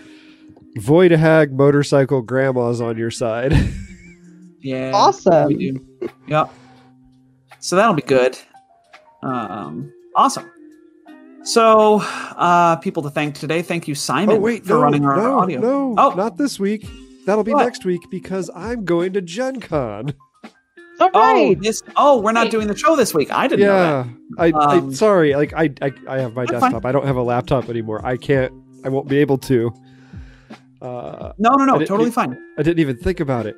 Void 0.80 1.11
Hag 1.11 1.51
motorcycle 1.53 2.22
grandmas 2.22 2.81
on 2.81 2.97
your 2.97 3.11
side. 3.11 3.53
Yeah, 4.59 4.91
Awesome. 4.93 5.47
We 5.47 5.56
do. 5.72 5.88
Yep. 6.27 6.49
So 7.59 7.75
that'll 7.77 7.93
be 7.93 8.01
good. 8.01 8.38
Um, 9.23 9.93
awesome. 10.15 10.49
So, 11.43 12.01
uh, 12.01 12.75
people 12.77 13.03
to 13.03 13.09
thank 13.09 13.35
today. 13.35 13.61
Thank 13.61 13.88
you, 13.88 13.95
Simon, 13.95 14.38
oh 14.38 14.39
wait, 14.39 14.65
for 14.65 14.73
no, 14.73 14.81
running 14.81 15.06
our 15.06 15.15
no, 15.15 15.39
audio. 15.39 15.59
no, 15.61 15.95
Oh. 15.97 16.09
not 16.15 16.38
this 16.38 16.59
week. 16.59 16.85
That'll 17.25 17.45
be 17.45 17.53
What? 17.53 17.64
next 17.64 17.85
week 17.85 18.01
because 18.09 18.49
I'm 18.53 18.83
going 18.83 19.14
to 19.14 19.22
Gen 19.22 19.61
Con. 19.61 20.14
All 20.99 21.09
Oh, 21.14 21.56
this. 21.56 21.81
Oh, 21.95 22.19
we're 22.19 22.31
not 22.33 22.45
Wait. 22.45 22.51
doing 22.51 22.67
the 22.67 22.75
show 22.75 22.95
this 22.97 23.14
week. 23.14 23.31
I 23.31 23.47
didn't 23.47 23.67
know 23.67 23.73
Yeah, 23.73 24.06
I, 24.39 24.49
Um, 24.51 24.89
I 24.89 24.93
sorry. 24.93 25.35
Like 25.35 25.53
I, 25.53 25.69
I, 25.81 25.91
I 26.09 26.19
have 26.19 26.33
my 26.35 26.45
That's 26.45 26.59
fine. 26.59 26.72
desktop. 26.72 26.85
I 26.85 26.91
don't 26.91 27.06
have 27.06 27.15
a 27.15 27.23
laptop 27.23 27.69
anymore. 27.69 28.03
I 28.06 28.17
can't. 28.17 28.51
I 28.83 28.89
won't 28.89 29.07
be 29.07 29.19
able 29.19 29.38
to. 29.39 29.72
Uh. 30.81 31.33
No, 31.38 31.51
no, 31.51 31.65
no. 31.65 31.85
Totally 31.85 32.11
fine. 32.11 32.38
I 32.57 32.64
didn't 32.64 32.80
even 32.80 32.97
think 32.97 33.19
about 33.19 33.45
it. 33.45 33.56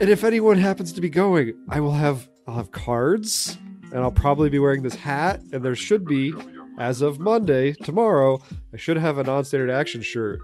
And 0.00 0.10
if 0.10 0.24
anyone 0.24 0.58
happens 0.58 0.92
to 0.94 1.00
be 1.00 1.08
going, 1.10 1.54
I 1.68 1.80
will 1.80 1.92
have. 1.92 2.28
I'll 2.48 2.54
have 2.54 2.70
cards, 2.70 3.58
and 3.90 3.98
I'll 3.98 4.12
probably 4.12 4.48
be 4.48 4.60
wearing 4.60 4.82
this 4.82 4.94
hat. 4.94 5.40
And 5.52 5.64
there 5.64 5.74
should 5.74 6.04
be, 6.04 6.32
as 6.78 7.02
of 7.02 7.18
Monday, 7.18 7.72
tomorrow, 7.72 8.40
I 8.72 8.76
should 8.76 8.96
have 8.98 9.18
a 9.18 9.24
non-standard 9.24 9.68
action 9.68 10.00
shirt 10.00 10.38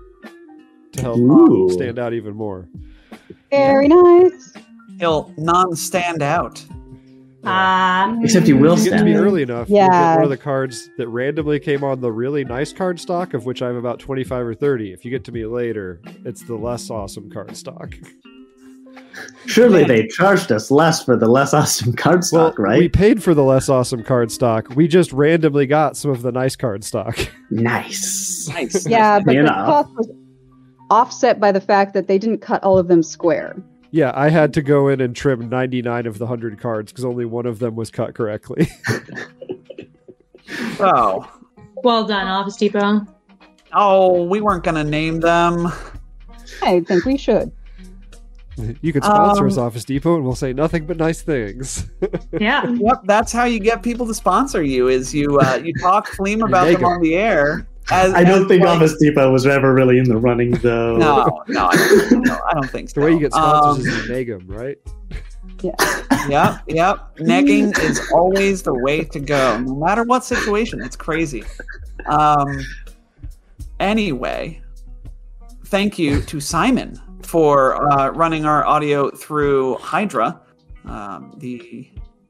to 0.94 1.00
help 1.00 1.18
Ooh. 1.18 1.70
stand 1.70 2.00
out 2.00 2.12
even 2.12 2.34
more. 2.34 2.68
Very 3.50 3.86
nice. 3.86 4.52
He'll 4.98 5.32
non-stand 5.36 6.22
out. 6.22 6.64
Ah. 7.44 8.16
Except 8.22 8.46
you 8.46 8.56
will 8.56 8.74
If 8.74 8.84
you 8.84 8.90
get 8.90 8.98
to 8.98 9.04
me 9.04 9.14
early 9.14 9.42
enough, 9.42 9.68
you'll 9.68 9.78
get 9.80 9.92
Yeah. 9.92 10.14
one 10.16 10.24
of 10.24 10.30
the 10.30 10.36
cards 10.36 10.90
that 10.98 11.08
randomly 11.08 11.58
came 11.58 11.82
on 11.82 12.00
the 12.00 12.12
really 12.12 12.44
nice 12.44 12.72
card 12.72 13.00
stock, 13.00 13.34
of 13.34 13.46
which 13.46 13.62
I 13.62 13.66
have 13.68 13.76
about 13.76 13.98
25 13.98 14.46
or 14.46 14.54
30. 14.54 14.92
If 14.92 15.04
you 15.04 15.10
get 15.10 15.24
to 15.24 15.32
me 15.32 15.44
later, 15.46 16.00
it's 16.24 16.42
the 16.42 16.54
less 16.54 16.88
awesome 16.90 17.30
card 17.30 17.56
stock. 17.56 17.94
Surely 19.46 19.84
they 19.84 20.06
charged 20.06 20.52
us 20.52 20.70
less 20.70 21.04
for 21.04 21.16
the 21.16 21.26
less 21.28 21.52
awesome 21.52 21.92
card 21.94 22.24
stock, 22.24 22.58
well, 22.58 22.66
right? 22.68 22.78
we 22.78 22.88
paid 22.88 23.22
for 23.22 23.34
the 23.34 23.42
less 23.42 23.68
awesome 23.68 24.02
card 24.02 24.30
stock. 24.30 24.68
We 24.74 24.86
just 24.88 25.12
randomly 25.12 25.66
got 25.66 25.96
some 25.96 26.10
of 26.10 26.22
the 26.22 26.32
nice 26.32 26.56
card 26.56 26.84
stock. 26.84 27.18
Nice. 27.50 28.48
Nice. 28.48 28.86
Yeah, 28.88 29.20
but 29.20 29.34
You 29.34 29.42
the 29.42 29.48
know. 29.48 29.54
cost 29.66 29.90
was 29.96 30.10
offset 30.90 31.40
by 31.40 31.52
the 31.52 31.60
fact 31.60 31.94
that 31.94 32.06
they 32.06 32.18
didn't 32.18 32.38
cut 32.38 32.62
all 32.62 32.78
of 32.78 32.88
them 32.88 33.02
square. 33.02 33.56
Yeah, 33.92 34.10
I 34.14 34.28
had 34.30 34.52
to 34.54 34.62
go 34.62 34.88
in 34.88 35.00
and 35.00 35.14
trim 35.14 35.48
99 35.48 36.06
of 36.06 36.18
the 36.18 36.24
100 36.24 36.58
cards 36.60 36.90
because 36.90 37.04
only 37.04 37.24
one 37.24 37.46
of 37.46 37.60
them 37.60 37.76
was 37.76 37.90
cut 37.90 38.14
correctly. 38.14 38.68
So, 40.76 41.26
Well 41.82 42.04
done, 42.06 42.26
Office 42.26 42.56
Depot. 42.56 43.06
oh, 43.72 44.24
we 44.24 44.40
weren't 44.40 44.64
gonna 44.64 44.84
name 44.84 45.20
them. 45.20 45.68
I 46.62 46.80
think 46.80 47.04
we 47.04 47.16
should. 47.16 47.50
you 48.82 48.92
can 48.92 49.02
sponsor 49.02 49.42
Um, 49.42 49.48
us, 49.48 49.56
Office 49.56 49.84
Depot, 49.84 50.16
and 50.16 50.24
we'll 50.24 50.34
say 50.34 50.52
nothing 50.52 50.84
but 50.86 50.96
nice 50.98 51.22
things. 51.22 51.86
Yeah. 52.38 52.66
Yep, 52.68 53.02
that's 53.04 53.32
how 53.32 53.44
you 53.44 53.60
get 53.60 53.82
people 53.82 54.06
to 54.06 54.14
sponsor 54.14 54.62
you. 54.62 54.88
Is 54.88 55.14
you 55.14 55.38
uh, 55.38 55.60
you 55.62 55.72
talk 55.80 56.08
flame 56.08 56.42
about 56.42 56.64
them 56.64 56.74
Mega. 56.74 56.86
on 56.86 57.00
the 57.00 57.14
air. 57.14 57.66
As, 57.90 58.14
I 58.14 58.22
don't 58.24 58.42
as, 58.42 58.48
think 58.48 58.62
like- 58.64 58.76
Office 58.76 58.96
Depot 58.98 59.30
was 59.32 59.46
ever 59.46 59.74
really 59.74 59.98
in 59.98 60.04
the 60.04 60.16
running, 60.16 60.52
though. 60.52 60.96
No, 60.98 61.42
no, 61.48 61.66
I 61.66 61.76
don't, 61.76 62.22
no, 62.26 62.38
I 62.48 62.54
don't 62.54 62.70
think 62.70 62.90
so. 62.90 62.94
the 63.00 63.06
way 63.06 63.12
you 63.12 63.18
get 63.20 63.32
sponsors 63.32 63.84
Um, 63.86 63.90
is 63.92 64.08
you 64.08 64.14
neg 64.14 64.28
'em, 64.28 64.46
right? 64.46 64.78
Yeah. 65.60 65.72
Yep, 66.28 66.62
yep. 66.68 67.16
Negging 67.18 67.76
is 67.80 68.00
always 68.12 68.62
the 68.62 68.74
way 68.74 69.02
to 69.04 69.20
go, 69.20 69.58
no 69.58 69.74
matter 69.74 70.04
what 70.04 70.24
situation. 70.24 70.80
It's 70.82 70.96
crazy. 70.96 71.44
Um. 72.06 72.60
Anyway, 73.80 74.60
thank 75.66 75.98
you 75.98 76.22
to 76.22 76.40
Simon 76.40 77.00
for 77.22 77.74
uh, 77.92 78.10
running 78.10 78.44
our 78.44 78.64
audio 78.64 79.10
through 79.10 79.74
Hydra, 79.76 80.40
um, 80.84 81.34
the 81.38 81.88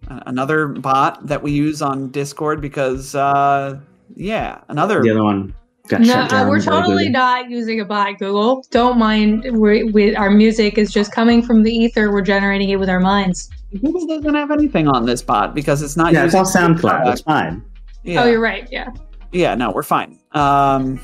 uh, 0.08 0.20
another 0.26 0.68
bot 0.68 1.26
that 1.26 1.42
we 1.42 1.52
use 1.52 1.82
on 1.82 2.10
Discord 2.10 2.60
because, 2.60 3.14
uh, 3.14 3.78
yeah, 4.16 4.60
another. 4.68 5.02
The 5.02 5.10
other 5.10 5.24
one 5.24 5.54
got 5.88 6.00
No, 6.00 6.06
shut 6.06 6.32
uh, 6.32 6.46
we're 6.48 6.60
totally 6.60 7.08
not 7.08 7.50
using 7.50 7.80
a 7.80 7.84
bot, 7.84 8.18
Google. 8.18 8.64
Don't 8.70 8.98
mind. 8.98 9.44
We, 9.52 9.84
we, 9.84 10.14
our 10.16 10.30
music 10.30 10.78
is 10.78 10.92
just 10.92 11.12
coming 11.12 11.42
from 11.42 11.62
the 11.62 11.70
ether. 11.72 12.12
We're 12.12 12.22
generating 12.22 12.70
it 12.70 12.76
with 12.76 12.88
our 12.88 13.00
minds. 13.00 13.50
Google 13.80 14.06
doesn't 14.06 14.34
have 14.34 14.50
anything 14.50 14.86
on 14.88 15.06
this 15.06 15.22
bot 15.22 15.54
because 15.54 15.82
it's 15.82 15.96
not. 15.96 16.12
Yeah, 16.12 16.24
it's 16.24 16.34
all 16.34 16.42
using- 16.44 16.60
SoundCloud. 16.76 17.12
It's 17.12 17.22
fine. 17.22 17.64
Yeah. 18.04 18.22
Oh, 18.22 18.26
you're 18.26 18.40
right. 18.40 18.68
Yeah. 18.70 18.90
Yeah, 19.32 19.54
no, 19.54 19.70
we're 19.70 19.82
fine. 19.82 20.18
Um, 20.32 21.00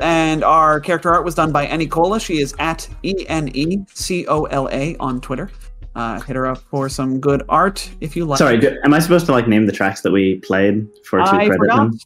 and 0.00 0.42
our 0.44 0.80
character 0.80 1.12
art 1.12 1.24
was 1.24 1.34
done 1.34 1.52
by 1.52 1.66
Enecola. 1.66 2.20
She 2.20 2.40
is 2.40 2.54
at 2.58 2.88
E 3.02 3.26
N 3.28 3.48
E 3.54 3.78
C 3.94 4.26
O 4.26 4.44
L 4.44 4.68
A 4.72 4.96
on 4.96 5.20
Twitter. 5.20 5.50
Uh, 5.94 6.20
hit 6.20 6.36
her 6.36 6.46
up 6.46 6.58
for 6.58 6.88
some 6.90 7.18
good 7.20 7.42
art 7.48 7.88
if 8.00 8.14
you 8.16 8.26
like. 8.26 8.38
Sorry, 8.38 8.58
do, 8.58 8.76
am 8.84 8.92
I 8.92 8.98
supposed 8.98 9.24
to 9.26 9.32
like 9.32 9.48
name 9.48 9.64
the 9.64 9.72
tracks 9.72 10.02
that 10.02 10.12
we 10.12 10.40
played 10.40 10.86
for 11.08 11.18
to 11.18 11.24
I 11.24 11.46
credit 11.46 11.56
forgot. 11.58 11.76
them? 11.76 11.98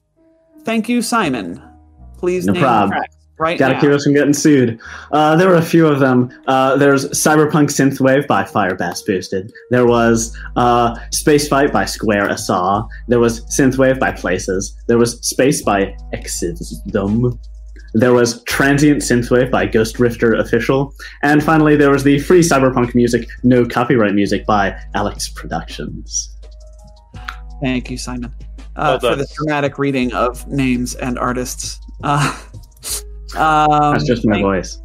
Thank 0.71 0.89
you, 0.89 1.03
Simon. 1.03 1.61
Please 2.17 2.47
No 2.47 2.53
name 2.53 2.63
prob. 2.63 2.91
the 2.91 2.95
tracks 2.95 3.17
right 3.41 3.59
Gotta 3.59 3.75
now. 3.75 3.81
keep 3.81 3.91
us 3.91 4.05
from 4.05 4.15
getting 4.15 4.33
sued. 4.33 4.79
Uh, 5.11 5.35
there 5.35 5.49
were 5.49 5.57
a 5.57 5.63
few 5.63 5.85
of 5.85 5.99
them. 5.99 6.31
Uh, 6.47 6.77
there's 6.77 7.07
Cyberpunk 7.11 7.71
Synthwave 7.71 8.29
by 8.29 8.45
Firebass 8.45 9.05
Boosted. 9.05 9.51
There 9.73 9.85
was 9.85 10.33
uh, 10.55 10.97
Space 11.11 11.49
Fight 11.49 11.73
by 11.73 11.87
Square 11.87 12.29
a 12.29 12.39
Saw. 12.39 12.87
There 13.09 13.19
was 13.19 13.41
Synthwave 13.47 13.99
by 13.99 14.13
Places. 14.13 14.73
There 14.87 14.97
was 14.97 15.19
Space 15.27 15.61
by 15.65 15.93
Exisdom. 16.15 17.37
There 17.95 18.13
was 18.13 18.45
Transient 18.45 19.03
Synthwave 19.03 19.51
by 19.51 19.67
Ghostrifter 19.67 20.39
Official. 20.39 20.95
And 21.25 21.43
finally, 21.43 21.75
there 21.75 21.91
was 21.91 22.05
the 22.05 22.21
free 22.21 22.43
Cyberpunk 22.43 22.95
music, 22.95 23.27
no 23.43 23.67
copyright 23.67 24.15
music 24.15 24.47
by 24.47 24.79
Alex 24.95 25.29
Productions. 25.31 26.37
Thank 27.61 27.91
you, 27.91 27.99
Simon, 27.99 28.33
Well 28.77 28.95
uh, 28.95 28.99
for 28.99 29.17
the 29.17 29.27
dramatic 29.35 29.79
reading 29.79 30.13
of 30.13 30.47
names 30.47 30.95
and 30.95 31.19
artists. 31.19 31.81
Uh, 32.03 32.39
um, 33.37 33.69
That's 33.93 34.07
just 34.07 34.27
my 34.27 34.35
thank- 34.35 34.45
voice. 34.45 34.81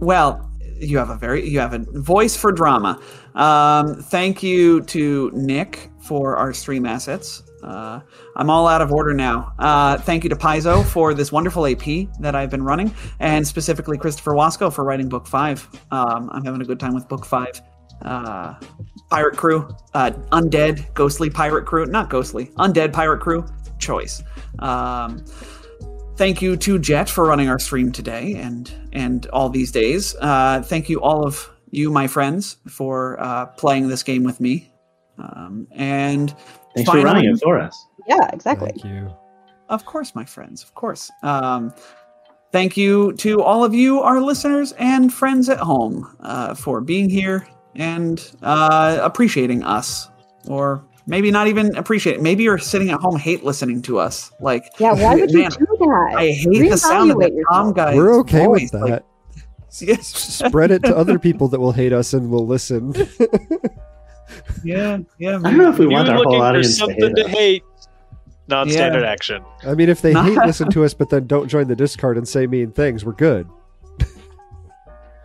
Well, 0.00 0.50
you 0.78 0.98
have 0.98 1.10
a 1.10 1.16
very 1.16 1.48
you 1.48 1.60
have 1.60 1.72
a 1.72 1.78
voice 1.78 2.36
for 2.36 2.52
drama. 2.52 3.00
Um, 3.34 3.94
thank 4.02 4.42
you 4.42 4.82
to 4.82 5.30
Nick 5.34 5.90
for 6.00 6.36
our 6.36 6.52
stream 6.52 6.84
assets. 6.86 7.42
Uh, 7.62 8.00
I'm 8.36 8.50
all 8.50 8.68
out 8.68 8.82
of 8.82 8.92
order 8.92 9.14
now. 9.14 9.52
Uh, 9.58 9.96
thank 9.98 10.22
you 10.22 10.30
to 10.30 10.36
Paizo 10.36 10.84
for 10.84 11.14
this 11.14 11.32
wonderful 11.32 11.66
AP 11.66 12.08
that 12.20 12.34
I've 12.34 12.50
been 12.50 12.62
running, 12.62 12.94
and 13.20 13.46
specifically 13.46 13.96
Christopher 13.96 14.32
Wasco 14.32 14.72
for 14.72 14.84
writing 14.84 15.08
book 15.08 15.26
five. 15.26 15.66
Um, 15.90 16.28
I'm 16.32 16.44
having 16.44 16.60
a 16.60 16.64
good 16.64 16.78
time 16.78 16.94
with 16.94 17.08
book 17.08 17.24
five. 17.24 17.60
Uh, 18.02 18.54
pirate 19.10 19.36
crew, 19.36 19.68
uh, 19.94 20.10
undead, 20.32 20.92
ghostly 20.94 21.30
pirate 21.30 21.64
crew, 21.66 21.86
not 21.86 22.10
ghostly, 22.10 22.46
undead 22.58 22.92
pirate 22.92 23.20
crew, 23.20 23.46
choice. 23.78 24.22
Um, 24.58 25.24
thank 26.16 26.42
you 26.42 26.56
to 26.56 26.78
Jet 26.78 27.08
for 27.08 27.24
running 27.24 27.48
our 27.48 27.58
stream 27.58 27.92
today 27.92 28.34
and 28.34 28.72
and 28.92 29.26
all 29.26 29.48
these 29.48 29.70
days. 29.72 30.14
Uh, 30.20 30.62
thank 30.62 30.88
you 30.88 31.00
all 31.00 31.26
of 31.26 31.50
you, 31.70 31.90
my 31.90 32.06
friends, 32.06 32.58
for 32.68 33.20
uh, 33.20 33.46
playing 33.46 33.88
this 33.88 34.02
game 34.02 34.22
with 34.22 34.40
me. 34.40 34.72
Um, 35.18 35.66
and 35.72 36.34
Thanks 36.74 36.90
for 36.90 37.00
running 37.02 37.30
it 37.32 37.40
for 37.42 37.58
us. 37.60 37.86
Yeah, 38.08 38.28
exactly. 38.32 38.70
Thank 38.70 38.84
you. 38.84 39.12
of 39.68 39.84
course, 39.84 40.14
my 40.14 40.24
friends, 40.24 40.62
of 40.62 40.74
course. 40.74 41.10
Um, 41.22 41.72
thank 42.52 42.76
you 42.76 43.12
to 43.14 43.42
all 43.42 43.64
of 43.64 43.74
you, 43.74 44.00
our 44.00 44.20
listeners 44.20 44.72
and 44.78 45.12
friends 45.12 45.48
at 45.48 45.58
home, 45.58 46.16
uh, 46.20 46.54
for 46.54 46.80
being 46.80 47.08
here 47.08 47.46
and 47.76 48.30
uh, 48.42 48.98
appreciating 49.02 49.62
us, 49.62 50.08
or 50.48 50.84
maybe 51.06 51.30
not 51.30 51.46
even 51.48 51.74
appreciate. 51.76 52.20
Maybe 52.20 52.44
you're 52.44 52.58
sitting 52.58 52.90
at 52.90 53.00
home, 53.00 53.16
hate 53.16 53.44
listening 53.44 53.82
to 53.82 53.98
us. 53.98 54.30
Like, 54.40 54.64
Yeah, 54.78 54.92
why 54.92 55.14
would 55.16 55.30
you 55.30 55.40
man, 55.40 55.50
do 55.50 55.66
that? 55.66 56.14
I 56.16 56.26
hate 56.28 56.70
the 56.70 56.76
sound 56.76 57.10
of 57.10 57.16
Reevaluate 57.18 57.20
that 57.36 57.44
Tom 57.50 57.72
guy. 57.72 57.94
We're 57.94 58.18
okay 58.20 58.46
with 58.46 58.70
voice. 58.70 58.74
Like, 58.74 58.90
that. 58.90 59.04
yes. 59.80 60.06
Spread 60.08 60.70
it 60.70 60.82
to 60.84 60.96
other 60.96 61.18
people 61.18 61.48
that 61.48 61.60
will 61.60 61.72
hate 61.72 61.92
us 61.92 62.12
and 62.14 62.30
will 62.30 62.46
listen. 62.46 62.94
Yeah, 64.64 64.98
yeah. 65.18 65.36
I 65.36 65.50
don't 65.50 65.58
know 65.58 65.70
if 65.70 65.78
we 65.78 65.84
You 65.84 65.90
want 65.92 66.08
our 66.08 66.16
looking 66.16 66.30
whole 66.32 66.40
for 66.40 66.46
audience 66.46 66.68
to 66.68 66.74
something 66.74 67.14
hate 67.14 67.16
to 67.16 67.28
hate? 67.28 67.62
Non-standard 68.48 69.02
Yeah. 69.02 69.10
action. 69.10 69.44
I 69.66 69.74
mean, 69.74 69.88
if 69.90 70.00
they 70.00 70.14
hate 70.14 70.38
listen 70.46 70.70
to 70.70 70.84
us, 70.84 70.94
but 70.94 71.10
then 71.10 71.26
don't 71.26 71.46
join 71.48 71.68
the 71.68 71.76
Discord 71.76 72.16
and 72.16 72.26
say 72.26 72.46
mean 72.46 72.72
things, 72.72 73.04
we're 73.04 73.12
good. 73.12 73.46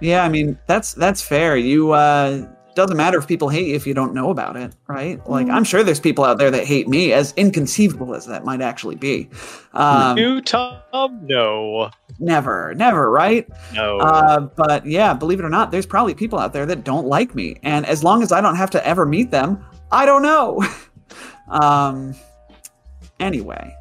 Yeah, 0.02 0.24
I 0.24 0.30
mean 0.30 0.58
that's 0.68 0.94
that's 0.94 1.22
fair. 1.22 1.58
You 1.58 1.92
uh 1.92 2.46
doesn't 2.76 2.96
matter 2.96 3.18
if 3.18 3.28
people 3.28 3.50
hate 3.50 3.68
you 3.68 3.76
if 3.76 3.86
you 3.86 3.94
don't 3.94 4.14
know 4.14 4.30
about 4.30 4.56
it, 4.56 4.74
right? 4.88 5.26
Like 5.28 5.50
I'm 5.50 5.64
sure 5.64 5.84
there's 5.84 6.00
people 6.00 6.24
out 6.24 6.38
there 6.38 6.50
that 6.52 6.66
hate 6.66 6.88
me, 6.88 7.12
as 7.12 7.34
inconceivable 7.36 8.16
as 8.16 8.26
that 8.28 8.46
might 8.46 8.62
actually 8.62 8.96
be. 8.96 9.30
Um, 9.74 10.18
you, 10.18 10.42
Tom? 10.42 10.80
No, 11.24 11.90
never, 12.20 12.74
never, 12.76 13.12
right? 13.12 13.48
no. 13.74 13.98
Uh, 14.00 14.40
but 14.40 14.86
yeah, 14.86 15.14
believe 15.14 15.40
it 15.40 15.46
or 15.46 15.50
not, 15.50 15.72
there's 15.72 15.86
probably 15.86 16.14
people 16.14 16.40
out 16.40 16.54
there 16.54 16.66
that 16.66 16.84
don't 16.84 17.08
like 17.08 17.36
me, 17.36 17.58
and 17.64 17.86
as 17.86 18.04
long 18.04 18.24
as 18.24 18.32
I 18.32 18.40
don't 18.40 18.56
have 18.56 18.70
to 18.72 18.88
ever 18.88 19.06
meet 19.06 19.32
them, 19.32 19.64
I 19.92 20.06
don't 20.06 20.24
know. 20.24 20.64
um. 21.50 22.16
Anyway, 23.20 23.76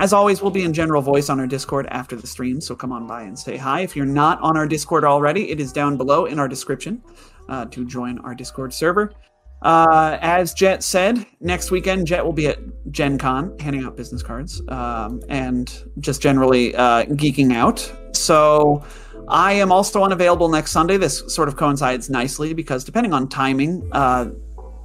as 0.00 0.14
always, 0.14 0.40
we'll 0.40 0.50
be 0.50 0.64
in 0.64 0.72
general 0.72 1.02
voice 1.02 1.28
on 1.28 1.38
our 1.38 1.46
Discord 1.46 1.86
after 1.90 2.16
the 2.16 2.26
stream, 2.26 2.58
so 2.58 2.74
come 2.74 2.90
on 2.90 3.06
by 3.06 3.22
and 3.22 3.38
say 3.38 3.58
hi. 3.58 3.82
If 3.82 3.94
you're 3.94 4.06
not 4.06 4.40
on 4.40 4.56
our 4.56 4.66
Discord 4.66 5.04
already, 5.04 5.50
it 5.50 5.60
is 5.60 5.72
down 5.72 5.98
below 5.98 6.24
in 6.24 6.38
our 6.38 6.48
description 6.48 7.02
uh, 7.50 7.66
to 7.66 7.84
join 7.84 8.18
our 8.20 8.34
Discord 8.34 8.72
server. 8.72 9.12
Uh, 9.60 10.16
as 10.22 10.54
Jet 10.54 10.82
said, 10.82 11.26
next 11.40 11.70
weekend 11.70 12.06
Jet 12.06 12.24
will 12.24 12.32
be 12.32 12.46
at 12.46 12.58
Gen 12.90 13.18
Con 13.18 13.58
handing 13.58 13.84
out 13.84 13.94
business 13.94 14.22
cards 14.22 14.62
um, 14.68 15.20
and 15.28 15.84
just 15.98 16.22
generally 16.22 16.74
uh, 16.74 17.04
geeking 17.04 17.52
out. 17.52 17.92
So 18.12 18.82
I 19.28 19.52
am 19.52 19.70
also 19.70 20.02
unavailable 20.02 20.48
next 20.48 20.70
Sunday. 20.70 20.96
This 20.96 21.22
sort 21.30 21.46
of 21.46 21.56
coincides 21.56 22.08
nicely 22.08 22.54
because 22.54 22.84
depending 22.84 23.12
on 23.12 23.28
timing, 23.28 23.86
uh, 23.92 24.30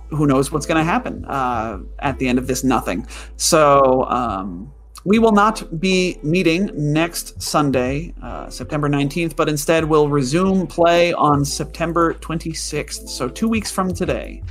who 0.10 0.28
knows 0.28 0.52
what's 0.52 0.66
going 0.66 0.78
to 0.78 0.84
happen 0.84 1.24
uh, 1.24 1.80
at 2.00 2.20
the 2.20 2.28
end 2.28 2.38
of 2.38 2.48
this 2.48 2.66
nothing. 2.66 3.08
So 3.38 4.04
um, 4.10 4.74
we 5.06 5.20
will 5.20 5.32
not 5.32 5.80
be 5.80 6.18
meeting 6.24 6.72
next 6.74 7.40
Sunday, 7.42 8.14
uh, 8.24 8.50
September 8.50 8.90
19th, 8.90 9.36
but 9.36 9.48
instead 9.48 9.86
we'll 9.86 10.10
resume 10.10 10.66
play 10.66 11.14
on 11.14 11.46
September 11.46 12.16
26th. 12.16 13.08
So 13.08 13.30
two 13.30 13.48
weeks 13.48 13.72
from 13.72 13.94
today. 13.94 14.42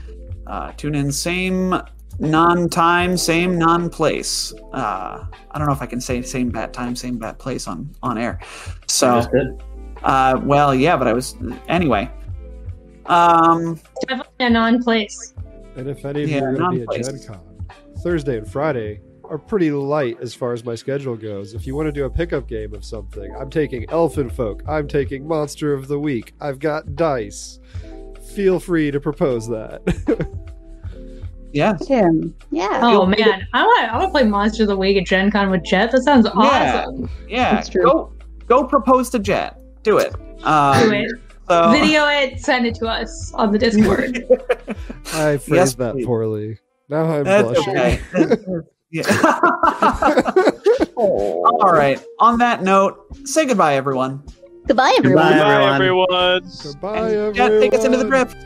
Uh, 0.47 0.71
tune 0.73 0.95
in, 0.95 1.11
same 1.11 1.75
non 2.21 2.69
time, 2.69 3.17
same 3.17 3.59
non 3.59 3.91
place. 3.91 4.55
Uh, 4.73 5.25
I 5.51 5.59
don't 5.59 5.67
know 5.67 5.73
if 5.73 5.83
I 5.83 5.87
can 5.87 6.01
say 6.01 6.23
same 6.23 6.51
bat 6.51 6.73
time, 6.73 6.95
same 6.95 7.19
bat 7.19 7.39
place 7.39 7.67
on, 7.67 7.93
on 8.05 8.17
air. 8.17 8.39
So, 8.87 9.23
uh, 10.05 10.41
well, 10.45 10.73
yeah, 10.73 10.97
but 10.97 11.09
I 11.09 11.15
was, 11.15 11.37
anyway. 11.67 12.09
Um, 13.07 13.81
Definitely 14.07 14.47
a 14.47 14.51
non-place. 14.51 15.35
And 15.77 15.89
if 15.89 16.05
any 16.05 16.23
of 16.23 16.31
Yeah, 16.31 16.37
you 16.37 16.45
are 16.45 16.55
going 16.55 16.71
to 16.71 16.77
be 16.77 16.83
at 16.83 16.87
non-place. 16.87 17.25
Gen 17.25 17.35
Con, 17.35 17.67
Thursday 18.03 18.39
and 18.39 18.49
Friday 18.49 19.01
are 19.35 19.39
pretty 19.39 19.73
light 19.73 20.17
as 20.21 20.33
far 20.33 20.53
as 20.53 20.65
my 20.65 20.77
schedule 20.77 21.17
goes. 21.17 21.55
If 21.55 21.67
you 21.67 21.75
want 21.75 21.87
to 21.89 21.93
do 21.93 22.05
a 22.05 22.11
pickup 22.11 22.47
game 22.47 22.73
of 22.73 22.85
something, 22.85 23.35
I'm 23.35 23.51
taking 23.51 23.85
Elfin 23.91 24.31
Folk. 24.31 24.63
I'm 24.69 24.87
taking 24.87 25.27
Monster 25.27 25.75
of 25.75 25.89
the 25.89 25.99
Week. 25.99 26.33
I've 26.41 26.61
got 26.61 26.95
dice. 26.95 27.59
Feel 28.35 28.61
free 28.61 28.93
to 28.93 29.01
propose 29.01 29.49
that. 29.49 29.83
yeah. 31.53 31.73
Tim. 31.85 32.33
Yeah. 32.53 32.79
Oh 32.83 33.07
man, 33.07 33.47
I 33.53 33.65
want 33.65 33.91
I 33.93 33.97
want 33.99 34.09
to 34.09 34.11
play 34.13 34.23
Monster 34.25 34.63
of 34.63 34.69
the 34.69 34.77
Week 34.77 34.97
at 34.97 35.05
Gen 35.07 35.33
Con 35.33 35.51
with 35.51 35.65
Jet. 35.65 35.91
That 35.91 36.03
sounds 36.03 36.27
awesome. 36.27 37.11
Yeah. 37.29 37.55
That's 37.57 37.69
true. 37.69 37.83
Go, 37.83 38.13
go 38.47 38.65
propose 38.65 39.11
to 39.11 39.19
Jet. 39.19 39.61
Do 39.83 39.99
it. 39.99 40.15
Um, 40.45 40.81
Do 40.89 40.93
it. 40.95 41.11
So, 41.49 41.73
Video 41.73 42.07
it. 42.07 42.39
Send 42.41 42.67
it 42.67 42.75
to 42.77 42.87
us 42.87 43.33
on 43.35 43.51
the 43.51 43.59
Discord. 43.59 44.25
I 45.13 45.37
phrased 45.39 45.49
Yes, 45.49 45.75
that 45.75 45.95
please. 45.95 46.07
poorly. 46.07 46.59
Now 46.89 47.05
I'm 47.05 47.25
That's 47.25 47.49
blushing. 47.49 47.77
okay. 47.77 48.01
yeah. 48.95 49.41
All 50.97 51.73
right. 51.73 52.01
On 52.21 52.39
that 52.39 52.63
note, 52.63 52.97
say 53.27 53.45
goodbye, 53.45 53.75
everyone. 53.75 54.23
Goodbye, 54.69 54.95
everyone. 54.97 55.25
Goodbye, 55.25 55.39
Bye, 55.39 55.75
everyone. 55.75 55.75
everyone. 55.75 56.43
Goodbye, 56.63 57.13
everyone. 57.13 57.61
Take 57.61 57.75
us 57.75 57.85
into 57.85 57.99
the 57.99 58.05
drift. 58.05 58.37